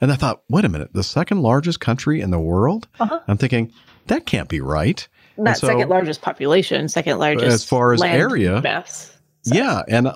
And 0.02 0.12
I 0.12 0.16
thought, 0.16 0.42
wait 0.50 0.66
a 0.66 0.70
minute, 0.70 0.94
the 0.94 1.04
second 1.04 1.44
largest 1.44 1.80
country 1.80 2.22
in 2.22 2.32
the 2.32 2.40
world? 2.40 2.88
Uh-huh. 3.00 3.20
I'm 3.28 3.38
thinking, 3.38 3.72
that 4.08 4.26
can't 4.26 4.50
be 4.50 4.62
right. 4.62 5.08
Not 5.38 5.58
so- 5.58 5.68
second 5.68 5.90
largest 5.90 6.22
population, 6.22 6.88
second 6.90 7.20
largest 7.20 7.46
As 7.54 7.66
far 7.66 7.94
as 7.94 8.02
area, 8.02 8.62
mass. 8.62 9.10
Yeah, 9.46 9.82
and 9.90 10.08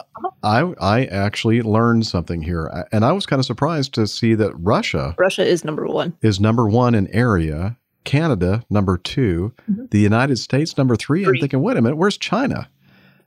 I 0.44 0.62
I 0.80 1.06
actually 1.06 1.62
learned 1.62 2.06
something 2.06 2.42
here, 2.42 2.86
and 2.94 3.04
I 3.04 3.12
was 3.12 3.26
kind 3.26 3.40
of 3.40 3.46
surprised 3.46 3.94
to 3.96 4.08
see 4.08 4.36
that 4.36 4.54
Russia 4.56 5.16
Russia 5.18 5.46
is 5.46 5.66
number 5.66 5.86
one. 5.88 6.16
is 6.22 6.40
number 6.40 6.68
one 6.70 6.96
in 6.96 7.08
area, 7.14 7.78
Canada 8.06 8.64
number 8.70 8.98
2 8.98 9.54
Mhm. 9.70 9.90
the 9.90 10.00
United 10.00 10.38
States 10.38 10.78
number 10.78 10.96
three. 10.96 11.26
I'm 11.26 11.34
thinking, 11.36 11.62
wait 11.62 11.76
a 11.76 11.82
minute, 11.82 11.98
where's 11.98 12.18
China? 12.18 12.70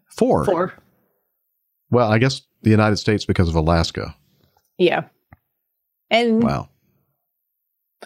Four. 0.06 0.44
Four. 0.46 0.74
Well, 1.90 2.10
I 2.10 2.16
guess 2.18 2.42
the 2.62 2.70
United 2.70 2.96
States 2.96 3.24
because 3.26 3.48
of 3.50 3.54
Alaska. 3.54 4.14
Yeah. 4.78 5.02
And 6.08 6.42
Wow. 6.42 6.68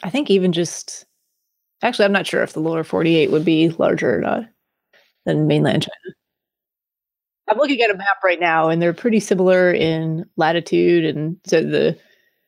I 0.03 0.11
think 0.11 0.31
even 0.31 0.53
just 0.53 1.07
actually, 1.85 2.07
I'm 2.07 2.13
not 2.13 2.27
sure 2.27 2.43
if 2.43 2.53
the 2.53 2.61
lower 2.61 2.83
48 2.83 3.31
would 3.31 3.45
be 3.45 3.69
larger 3.71 4.17
or 4.17 4.21
not 4.21 4.45
than 5.25 5.47
mainland 5.47 5.83
China. 5.83 6.15
I'm 7.49 7.59
looking 7.59 7.81
at 7.83 7.91
a 7.91 7.97
map 7.97 8.17
right 8.25 8.41
now, 8.41 8.69
and 8.69 8.81
they're 8.81 8.95
pretty 8.95 9.21
similar 9.21 9.73
in 9.73 10.25
latitude, 10.37 11.05
and 11.05 11.37
so 11.47 11.63
the 11.63 11.97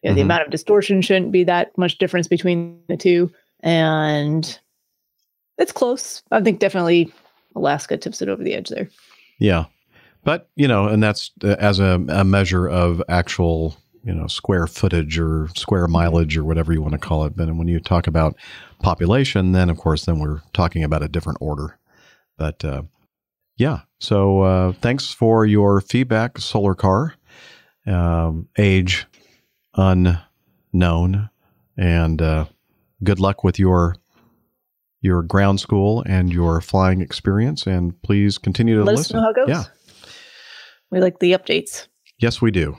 you 0.03 0.11
know, 0.11 0.15
the 0.15 0.21
Mhm. 0.21 0.25
amount 0.25 0.43
of 0.43 0.51
distortion 0.51 1.03
shouldn't 1.03 1.33
be 1.33 1.43
that 1.45 1.77
much 1.77 1.99
difference 1.99 2.29
between 2.29 2.79
the 2.89 2.97
two, 2.97 3.31
and 3.61 4.59
it's 5.59 5.73
close. 5.73 6.23
I 6.31 6.41
think 6.43 6.61
definitely 6.61 7.13
Alaska 7.57 7.97
tips 7.97 8.23
it 8.23 8.29
over 8.29 8.43
the 8.43 8.55
edge 8.55 8.69
there. 8.69 8.89
Yeah. 9.39 9.65
But, 10.23 10.49
you 10.57 10.69
know, 10.69 10.87
and 10.87 11.03
that's 11.03 11.31
uh, 11.43 11.57
as 11.59 11.79
a, 11.81 12.05
a 12.09 12.25
measure 12.25 12.69
of 12.69 13.03
actual, 13.09 13.77
you 14.05 14.13
know, 14.15 14.27
square 14.27 14.67
footage 14.67 15.19
or 15.19 15.49
square 15.57 15.89
mileage 15.89 16.37
or 16.37 16.45
whatever 16.45 16.73
you 16.73 16.83
want 16.83 16.93
to 16.93 16.99
call 16.99 17.25
it. 17.25 17.35
But 17.37 17.55
when 17.55 17.69
you 17.69 17.81
talk 17.81 18.07
about 18.07 18.37
population, 18.81 19.53
then 19.53 19.71
of 19.71 19.79
course, 19.79 20.05
then 20.05 20.19
we're 20.19 20.41
talking 20.53 20.85
about 20.85 21.03
a 21.03 21.09
different 21.09 21.39
order. 21.41 21.79
But, 22.37 22.65
uh, 22.65 22.83
yeah. 23.57 23.81
So, 24.01 24.43
uh, 24.43 24.73
thanks 24.73 25.13
for 25.13 25.47
your 25.47 25.81
feedback, 25.81 26.39
Solar 26.39 26.75
Car. 26.75 27.15
Um, 27.87 28.49
age 28.59 29.07
unknown. 29.75 31.31
And, 31.79 32.23
uh, 32.23 32.47
good 33.03 33.21
luck 33.21 33.45
with 33.45 33.59
your 33.59 33.97
your 35.03 35.23
ground 35.23 35.61
school 35.61 36.03
and 36.07 36.33
your 36.33 36.61
flying 36.61 37.01
experience 37.01 37.67
and 37.67 38.01
please 38.03 38.39
continue 38.39 38.77
to 38.77 38.83
Let 38.83 38.99
us 38.99 39.13
know 39.13 39.21
how 39.21 39.31
it 39.31 39.37
goes. 39.37 39.49
Yeah. 39.49 39.65
We 40.91 41.01
like 41.01 41.21
the 41.21 41.33
updates. 41.33 41.87
Yes, 42.19 42.41
we 42.41 42.51
do. 42.51 42.79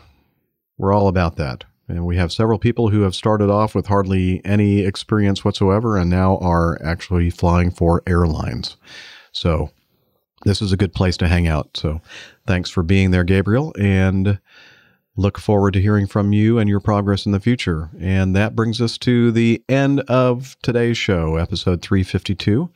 We're 0.78 0.94
all 0.94 1.08
about 1.08 1.38
that. 1.38 1.64
And 1.88 2.06
we 2.06 2.18
have 2.18 2.34
several 2.34 2.60
people 2.60 2.90
who 2.90 3.02
have 3.02 3.16
started 3.16 3.50
off 3.50 3.74
with 3.74 3.88
hardly 3.88 4.42
any 4.44 4.82
experience 4.82 5.46
whatsoever 5.46 5.98
and 5.98 6.10
now 6.10 6.38
are 6.40 6.78
actually 6.84 7.30
flying 7.30 7.72
for 7.72 8.04
airlines. 8.06 8.76
So 9.32 9.72
this 10.44 10.62
is 10.62 10.72
a 10.72 10.78
good 10.78 10.94
place 10.94 11.18
to 11.18 11.28
hang 11.28 11.48
out. 11.48 11.70
So 11.76 12.02
thanks 12.46 12.70
for 12.70 12.84
being 12.84 13.12
there, 13.12 13.24
Gabriel, 13.24 13.74
and 13.80 14.40
look 15.16 15.40
forward 15.40 15.74
to 15.74 15.82
hearing 15.82 16.08
from 16.08 16.34
you 16.34 16.60
and 16.60 16.70
your 16.70 16.80
progress 16.80 17.26
in 17.26 17.32
the 17.32 17.40
future. 17.40 17.90
And 18.00 18.36
that 18.36 18.56
brings 18.56 18.82
us 18.82 18.98
to 19.00 19.32
the 19.32 19.64
end 19.68 20.02
of 20.02 20.58
today's 20.62 20.98
show, 20.98 21.38
episode 21.38 21.82
352. 21.82 22.70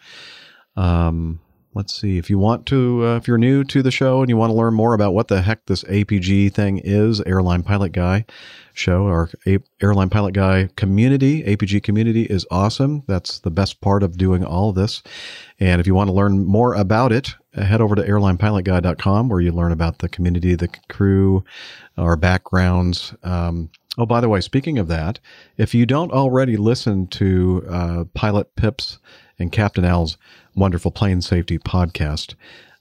Um, 0.76 1.40
let's 1.74 1.94
see 1.94 2.18
if 2.18 2.30
you 2.30 2.38
want 2.38 2.66
to 2.66 3.06
uh, 3.06 3.16
if 3.18 3.28
you're 3.28 3.38
new 3.38 3.64
to 3.64 3.82
the 3.82 3.92
show 3.92 4.22
and 4.22 4.30
you 4.30 4.38
want 4.38 4.50
to 4.50 4.56
learn 4.56 4.74
more 4.74 4.94
about 4.94 5.14
what 5.14 5.28
the 5.28 5.42
heck 5.42 5.66
this 5.66 5.84
apg 5.86 6.54
thing 6.54 6.80
is 6.84 7.22
airline 7.22 7.64
pilot 7.64 7.92
guy 7.92 8.26
show 8.74 9.06
our 9.06 9.30
A- 9.48 9.60
airline 9.82 10.10
pilot 10.10 10.34
guy 10.34 10.70
community 10.76 11.44
apg 11.44 11.82
community 11.84 12.24
is 12.24 12.46
awesome. 12.52 13.04
That's 13.08 13.40
the 13.40 13.52
best 13.52 13.82
part 13.82 14.04
of 14.04 14.18
doing 14.18 14.44
all 14.44 14.74
this. 14.74 15.04
And 15.60 15.80
if 15.80 15.88
you 15.88 15.96
want 15.96 16.10
to 16.10 16.14
learn 16.14 16.46
more 16.46 16.74
about 16.74 17.12
it 17.12 17.36
head 17.54 17.82
over 17.82 17.96
to 17.96 18.04
airlinepilotguy.com 18.04 19.30
where 19.30 19.42
you 19.42 19.52
learn 19.52 19.72
about 19.72 20.00
the 20.00 20.10
community 20.10 20.56
the 20.56 20.70
crew 20.90 21.44
our 21.98 22.16
backgrounds. 22.16 23.14
Um, 23.24 23.70
oh 23.98 24.06
by 24.06 24.22
the 24.22 24.30
way 24.30 24.42
speaking 24.42 24.78
of 24.78 24.88
that 24.88 25.20
if 25.58 25.74
you 25.74 25.86
don't 25.86 26.12
already 26.12 26.58
listen 26.58 27.08
to 27.08 27.66
uh, 27.70 28.04
pilot 28.14 28.56
pips 28.56 29.00
and 29.42 29.52
captain 29.52 29.84
al's 29.84 30.18
wonderful 30.56 30.92
plane 30.92 31.22
safety 31.22 31.58
podcast 31.60 32.36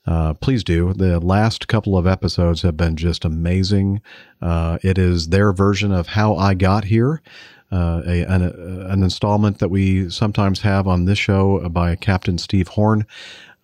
uh, 0.06 0.34
please 0.34 0.64
do. 0.64 0.92
The 0.92 1.20
last 1.20 1.68
couple 1.68 1.96
of 1.96 2.06
episodes 2.06 2.62
have 2.62 2.76
been 2.76 2.96
just 2.96 3.24
amazing. 3.24 4.00
Uh, 4.40 4.78
it 4.82 4.98
is 4.98 5.28
their 5.28 5.52
version 5.52 5.92
of 5.92 6.08
how 6.08 6.36
I 6.36 6.54
got 6.54 6.84
here. 6.84 7.22
Uh, 7.70 8.02
a, 8.04 8.22
an, 8.24 8.42
an 8.42 9.02
installment 9.04 9.60
that 9.60 9.68
we 9.68 10.10
sometimes 10.10 10.62
have 10.62 10.88
on 10.88 11.04
this 11.04 11.18
show 11.18 11.68
by 11.68 11.94
Captain 11.94 12.36
Steve 12.36 12.66
Horn, 12.66 13.06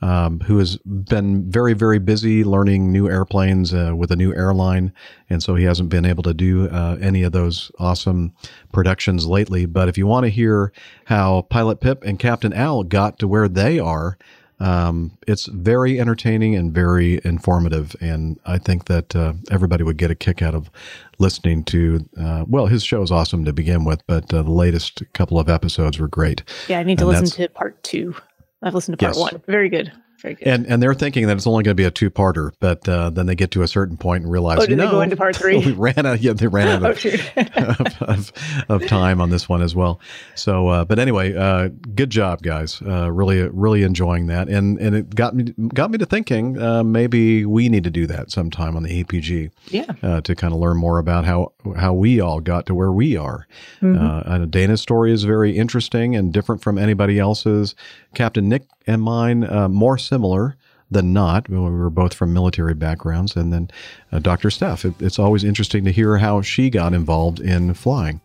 um, 0.02 0.40
who 0.40 0.58
has 0.58 0.76
been 0.78 1.50
very, 1.50 1.72
very 1.72 1.98
busy 1.98 2.44
learning 2.44 2.92
new 2.92 3.08
airplanes 3.08 3.72
uh, 3.72 3.92
with 3.96 4.10
a 4.10 4.16
new 4.16 4.34
airline. 4.34 4.92
And 5.30 5.42
so 5.42 5.54
he 5.54 5.64
hasn't 5.64 5.88
been 5.88 6.04
able 6.04 6.22
to 6.24 6.34
do 6.34 6.68
uh, 6.68 6.98
any 7.00 7.22
of 7.22 7.32
those 7.32 7.70
awesome 7.78 8.34
productions 8.72 9.26
lately. 9.26 9.66
But 9.66 9.88
if 9.88 9.96
you 9.96 10.06
want 10.06 10.24
to 10.24 10.30
hear 10.30 10.72
how 11.06 11.42
Pilot 11.42 11.80
Pip 11.80 12.04
and 12.04 12.18
Captain 12.18 12.52
Al 12.52 12.82
got 12.82 13.18
to 13.20 13.28
where 13.28 13.48
they 13.48 13.78
are, 13.78 14.18
um, 14.58 15.18
it's 15.26 15.46
very 15.46 16.00
entertaining 16.00 16.54
and 16.54 16.72
very 16.72 17.20
informative, 17.24 17.94
and 18.00 18.40
I 18.46 18.56
think 18.58 18.86
that 18.86 19.14
uh, 19.14 19.34
everybody 19.50 19.84
would 19.84 19.98
get 19.98 20.10
a 20.10 20.14
kick 20.14 20.40
out 20.40 20.54
of 20.54 20.70
listening 21.18 21.62
to. 21.64 22.08
Uh, 22.18 22.44
well, 22.48 22.66
his 22.66 22.82
show 22.82 23.02
is 23.02 23.10
awesome 23.10 23.44
to 23.44 23.52
begin 23.52 23.84
with, 23.84 24.06
but 24.06 24.32
uh, 24.32 24.42
the 24.42 24.50
latest 24.50 25.02
couple 25.12 25.38
of 25.38 25.50
episodes 25.50 25.98
were 25.98 26.08
great. 26.08 26.42
Yeah, 26.68 26.78
I 26.78 26.84
need 26.84 26.98
to 26.98 27.08
And 27.08 27.20
listen 27.20 27.36
to 27.36 27.48
part 27.50 27.82
two. 27.82 28.14
I've 28.62 28.74
listened 28.74 28.98
to 28.98 29.04
part 29.04 29.16
Yes. 29.16 29.32
one. 29.32 29.42
Very 29.46 29.68
good. 29.68 29.92
Very 30.22 30.32
good. 30.34 30.48
And 30.48 30.64
and 30.66 30.82
they're 30.82 30.94
thinking 30.94 31.26
that 31.26 31.36
it's 31.36 31.46
only 31.46 31.62
going 31.62 31.72
to 31.76 31.80
be 31.80 31.84
a 31.84 31.90
two 31.90 32.10
parter, 32.10 32.50
but 32.58 32.88
uh, 32.88 33.10
then 33.10 33.26
they 33.26 33.34
get 33.34 33.50
to 33.50 33.60
a 33.60 33.68
certain 33.68 33.98
point 33.98 34.22
and 34.24 34.32
realize, 34.32 34.60
Oh, 34.62 34.66
did 34.66 34.78
they 34.78 34.90
go 34.90 35.02
into 35.02 35.14
part 35.14 35.36
three? 35.36 35.58
we 35.66 35.72
ran 35.72 36.06
out. 36.06 36.22
Yeah, 36.22 36.32
they 36.32 36.46
ran 36.46 36.68
out 36.68 36.82
Oh, 36.86 36.90
of, 36.92 36.98
shoot. 36.98 37.20
of, 37.36 38.02
of, 38.08 38.32
of 38.70 38.86
time 38.86 39.20
on 39.20 39.28
this 39.28 39.46
one 39.46 39.60
as 39.60 39.76
well. 39.76 40.00
So, 40.34 40.68
uh, 40.68 40.84
but 40.86 40.98
anyway, 40.98 41.36
uh, 41.36 41.68
good 41.94 42.08
job, 42.08 42.40
guys. 42.40 42.80
Uh, 42.80 43.12
really, 43.12 43.42
really 43.50 43.82
enjoying 43.82 44.28
that, 44.28 44.48
and 44.48 44.78
and 44.78 44.96
it 44.96 45.14
got 45.14 45.36
me 45.36 45.52
got 45.74 45.90
me 45.90 45.98
to 45.98 46.06
thinking 46.06 46.60
uh, 46.62 46.82
maybe 46.82 47.44
we 47.44 47.68
need 47.68 47.84
to 47.84 47.90
do 47.90 48.06
that 48.06 48.30
sometime 48.30 48.74
on 48.74 48.84
the 48.84 49.04
APG. 49.04 49.50
Yeah. 49.68 49.84
Uh, 50.02 50.22
to 50.22 50.34
kind 50.34 50.54
of 50.54 50.60
learn 50.60 50.78
more 50.78 50.98
about 50.98 51.26
how 51.26 51.52
how 51.76 51.92
we 51.92 52.20
all 52.20 52.40
got 52.40 52.64
to 52.66 52.74
where 52.74 52.90
we 52.90 53.18
are. 53.18 53.46
Mhm. 53.82 54.26
Uh, 54.26 54.46
Dana's 54.46 54.80
story 54.80 55.12
is 55.12 55.24
very 55.24 55.54
interesting 55.58 56.16
and 56.16 56.32
different 56.32 56.62
from 56.62 56.78
anybody 56.78 57.18
else's. 57.18 57.74
Captain 58.16 58.48
Nick 58.48 58.64
and 58.88 59.00
mine 59.02 59.44
uh, 59.44 59.68
more 59.68 59.96
similar 59.98 60.56
than 60.90 61.12
not. 61.12 61.48
We 61.48 61.58
were 61.58 61.90
both 61.90 62.14
from 62.14 62.32
military 62.32 62.74
backgrounds, 62.74 63.36
and 63.36 63.52
then 63.52 63.70
uh, 64.10 64.18
Dr. 64.18 64.50
Steph. 64.50 64.84
It, 64.84 64.94
it's 65.00 65.18
always 65.18 65.44
interesting 65.44 65.84
to 65.84 65.92
hear 65.92 66.16
how 66.16 66.40
she 66.42 66.70
got 66.70 66.94
involved 66.94 67.40
in 67.40 67.74
flying. 67.74 68.20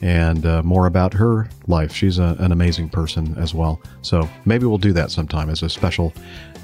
And 0.00 0.46
uh, 0.46 0.62
more 0.62 0.86
about 0.86 1.12
her 1.14 1.48
life. 1.66 1.92
She's 1.92 2.18
a, 2.18 2.36
an 2.38 2.52
amazing 2.52 2.88
person 2.88 3.34
as 3.36 3.52
well. 3.52 3.80
So 4.02 4.28
maybe 4.44 4.64
we'll 4.64 4.78
do 4.78 4.92
that 4.92 5.10
sometime 5.10 5.50
as 5.50 5.62
a 5.62 5.68
special 5.68 6.12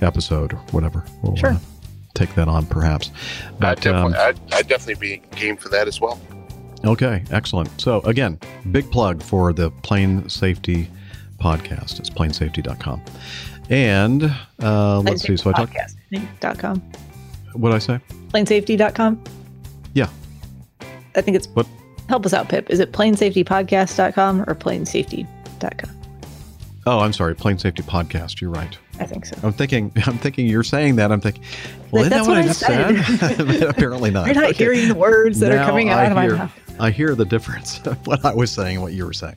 episode 0.03 0.53
or 0.53 0.59
whatever. 0.71 1.05
We'll 1.23 1.35
Sure. 1.37 1.51
uh, 1.51 1.59
take 2.15 2.33
that 2.37 2.47
on 2.47 2.65
perhaps. 2.67 3.11
But 3.59 3.79
I'd 3.79 3.81
definitely, 3.81 4.15
um, 4.15 4.21
I'd, 4.29 4.55
I'd 4.55 4.69
definitely 4.69 5.19
be 5.19 5.23
game 5.37 5.57
for 5.57 5.69
that 5.71 5.89
as 5.89 6.01
well. 6.01 6.21
Okay, 6.85 7.25
excellent. 7.33 7.81
So 7.81 8.01
again, 8.03 8.39
big 8.71 8.89
plug 8.93 9.21
for 9.21 9.53
the 9.53 9.71
Plane 9.83 10.29
Safety 10.29 10.89
podcast. 11.45 11.99
It's 12.01 12.09
planesafety.com. 12.11 13.03
And 13.71 14.25
uh, 14.63 15.01
let's 15.01 15.23
see. 15.23 15.37
So 15.37 15.51
I 15.51 15.53
talked. 15.53 15.75
Podcast.com. 15.75 16.81
What 17.55 17.69
did 17.71 17.77
I 17.77 17.79
say? 17.79 18.01
Planesafety.com. 18.29 19.23
Yeah. 19.95 20.09
I 21.15 21.21
think 21.21 21.37
it's 21.37 21.47
What? 21.49 21.67
help 22.09 22.27
us 22.27 22.33
out, 22.33 22.49
Pip. 22.49 22.71
Is 22.71 22.81
it 22.81 22.93
planesafetypodcast.com 22.93 24.43
or 24.43 24.55
planesafety.com? 24.55 25.91
Oh, 26.87 26.99
I'm 27.01 27.15
sorry. 27.15 27.35
Plane 27.35 27.59
Safety 27.59 27.83
Podcast. 27.83 28.43
You're 28.43 28.51
right. 28.51 28.77
I 29.01 29.07
think 29.07 29.25
so. 29.25 29.37
I'm 29.43 29.53
thinking. 29.55 29.91
I'm 30.07 30.19
thinking. 30.19 30.47
You're 30.47 30.63
saying 30.63 30.97
that. 30.97 31.11
I'm 31.13 31.21
thinking. 31.21 31.43
Well, 31.91 32.03
Like, 32.03 32.13
isn't 32.13 32.27
that 32.27 32.53
that's 32.53 32.61
what, 32.61 32.69
I 32.77 32.85
what 32.85 32.99
I 32.99 33.33
just 33.39 33.41
said? 33.61 33.63
Apparently 33.71 34.11
not. 34.11 34.27
You're 34.27 34.35
not 34.35 34.45
Okay. 34.51 34.65
hearing 34.65 34.89
the 34.89 34.95
words 34.95 35.41
that 35.41 35.51
are 35.53 35.65
coming 35.65 35.89
out 35.89 36.01
I 36.01 36.05
of 36.07 36.15
my 36.15 36.29
mouth. 36.29 36.53
I 36.79 36.91
hear 36.91 37.15
the 37.15 37.25
difference 37.25 37.81
of 37.87 38.07
what 38.07 38.23
I 38.25 38.35
was 38.35 38.51
saying 38.51 38.77
and 38.77 38.83
what 38.83 38.93
you 38.93 39.07
were 39.07 39.13
saying. 39.15 39.37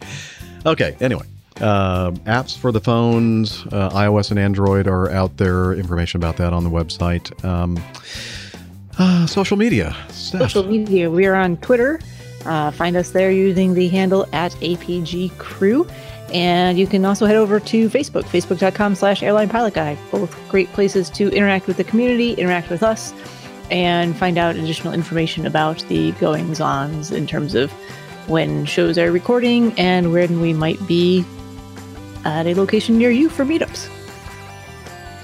Okay, 0.66 0.98
anyway. 1.00 1.24
Uh, 1.62 2.12
apps 2.26 2.58
for 2.58 2.72
the 2.72 2.80
phones, 2.80 3.66
uh, 3.72 3.90
iOS 3.90 4.30
and 4.30 4.40
Android 4.40 4.88
are 4.88 5.10
out 5.12 5.38
there. 5.38 5.74
Information 5.74 6.20
about 6.20 6.38
that 6.38 6.54
on 6.54 6.64
the 6.64 6.70
website. 6.70 7.44
Um, 7.44 7.80
uh, 9.00 9.26
social 9.26 9.58
media. 9.58 9.96
Steph. 10.10 10.52
Social 10.52 10.64
media. 10.64 11.10
We 11.10 11.26
are 11.26 11.36
on 11.36 11.58
Twitter. 11.58 12.00
Uh, 12.46 12.72
find 12.72 12.96
us 12.96 13.12
there 13.12 13.32
using 13.32 13.74
the 13.74 13.88
handle 13.88 14.28
at 14.34 14.52
APG 14.54 15.38
Crew. 15.38 15.88
And 16.34 16.78
you 16.78 16.88
can 16.88 17.06
also 17.06 17.26
head 17.26 17.36
over 17.36 17.60
to 17.60 17.90
Facebook, 17.90 18.24
facebook.com 18.24 18.96
slash 18.96 19.24
airline 19.24 19.50
pilot 19.50 19.74
guy. 19.74 19.98
Both 20.12 20.38
great 20.50 20.72
places 20.74 21.10
to 21.12 21.32
interact 21.32 21.68
with 21.68 21.78
the 21.78 21.84
community, 21.84 22.34
interact 22.34 22.70
with 22.70 22.84
us, 22.84 23.14
and 23.72 24.16
find 24.16 24.38
out 24.38 24.56
additional 24.56 24.94
information 24.94 25.46
about 25.46 25.80
the 25.88 26.12
goings 26.14 26.60
ons 26.60 27.12
in 27.12 27.28
terms 27.28 27.56
of 27.56 27.72
when 28.28 28.66
shows 28.66 28.98
are 28.98 29.12
recording 29.12 29.74
and 29.80 30.12
when 30.12 30.42
we 30.42 30.54
might 30.54 30.86
be 30.86 31.26
at 32.26 32.48
a 32.48 32.54
location 32.56 32.98
near 32.98 33.12
you 33.12 33.30
for 33.30 33.46
meetups. 33.46 33.90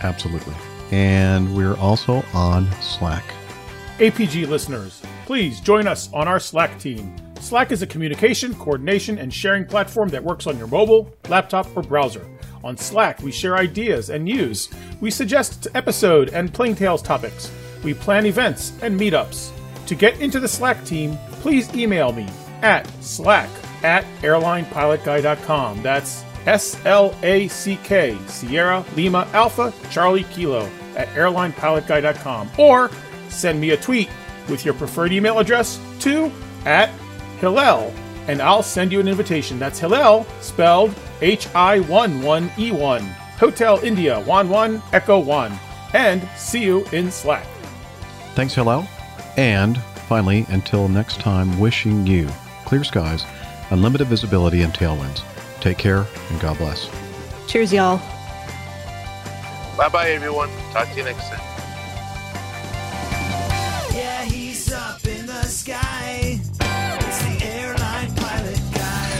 Absolutely. 0.01 0.53
And 0.91 1.55
we're 1.55 1.77
also 1.77 2.23
on 2.33 2.71
Slack. 2.81 3.23
APG 3.97 4.47
listeners, 4.47 5.01
please 5.25 5.59
join 5.61 5.87
us 5.87 6.11
on 6.13 6.27
our 6.27 6.39
Slack 6.39 6.77
team. 6.79 7.15
Slack 7.39 7.71
is 7.71 7.81
a 7.81 7.87
communication, 7.87 8.55
coordination, 8.55 9.17
and 9.17 9.33
sharing 9.33 9.65
platform 9.65 10.09
that 10.09 10.23
works 10.23 10.47
on 10.47 10.57
your 10.57 10.67
mobile, 10.67 11.13
laptop, 11.29 11.67
or 11.75 11.81
browser. 11.83 12.25
On 12.63 12.77
Slack, 12.77 13.21
we 13.21 13.31
share 13.31 13.57
ideas 13.57 14.09
and 14.09 14.23
news. 14.23 14.69
We 15.01 15.11
suggest 15.11 15.67
episode 15.75 16.29
and 16.29 16.53
Plain 16.53 16.75
Tales 16.75 17.01
topics. 17.01 17.51
We 17.83 17.93
plan 17.93 18.25
events 18.25 18.71
and 18.81 18.99
meetups. 18.99 19.51
To 19.87 19.95
get 19.95 20.21
into 20.21 20.39
the 20.39 20.47
Slack 20.47 20.83
team, 20.85 21.17
please 21.41 21.73
email 21.75 22.13
me 22.13 22.27
at 22.61 22.87
slack 23.03 23.49
at 23.83 24.05
airlinepilotguy.com. 24.21 25.83
That's 25.83 26.23
S 26.45 26.77
L 26.85 27.15
A 27.23 27.47
C 27.47 27.77
K, 27.83 28.17
Sierra 28.27 28.85
Lima 28.95 29.27
Alpha 29.33 29.73
Charlie 29.89 30.25
Kilo 30.25 30.69
at 30.95 31.07
airlinepilotguy.com. 31.09 32.51
Or 32.57 32.91
send 33.29 33.59
me 33.59 33.71
a 33.71 33.77
tweet 33.77 34.09
with 34.49 34.65
your 34.65 34.73
preferred 34.73 35.11
email 35.11 35.39
address 35.39 35.79
to 35.99 36.31
at 36.65 36.89
Hillel, 37.39 37.93
and 38.27 38.41
I'll 38.41 38.63
send 38.63 38.91
you 38.91 38.99
an 38.99 39.07
invitation. 39.07 39.59
That's 39.59 39.79
Hillel, 39.79 40.25
spelled 40.41 40.93
H 41.21 41.47
I 41.55 41.79
1 41.81 42.21
1 42.21 42.51
E 42.57 42.71
1. 42.71 43.01
Hotel 43.37 43.79
India 43.83 44.19
1 44.21 44.49
1 44.49 44.81
Echo 44.93 45.19
1. 45.19 45.51
And 45.93 46.27
see 46.37 46.63
you 46.63 46.85
in 46.91 47.11
Slack. 47.11 47.45
Thanks, 48.35 48.55
Hillel. 48.55 48.87
And 49.37 49.77
finally, 50.07 50.45
until 50.49 50.87
next 50.87 51.19
time, 51.19 51.59
wishing 51.59 52.07
you 52.07 52.27
clear 52.65 52.83
skies, 52.83 53.25
unlimited 53.69 54.07
visibility, 54.07 54.61
and 54.61 54.73
tailwinds. 54.73 55.23
Take 55.63 55.77
care 55.77 56.05
and 56.29 56.41
God 56.41 56.57
bless. 56.57 56.89
Cheers, 57.47 57.71
y'all. 57.71 57.97
Bye 59.77 59.87
bye, 59.87 60.09
everyone. 60.09 60.49
Talk 60.73 60.89
to 60.89 60.97
you 60.97 61.05
next 61.05 61.29
time. 61.29 61.39
Yeah, 63.95 64.25
he's 64.25 64.73
up 64.73 65.07
in 65.07 65.25
the 65.25 65.43
sky. 65.43 66.41
It's 66.41 66.57
the 66.59 67.45
airline 67.45 68.13
pilot 68.13 68.59
guy. 68.73 69.13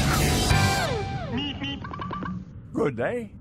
Good 2.73 2.97
day. 2.97 3.31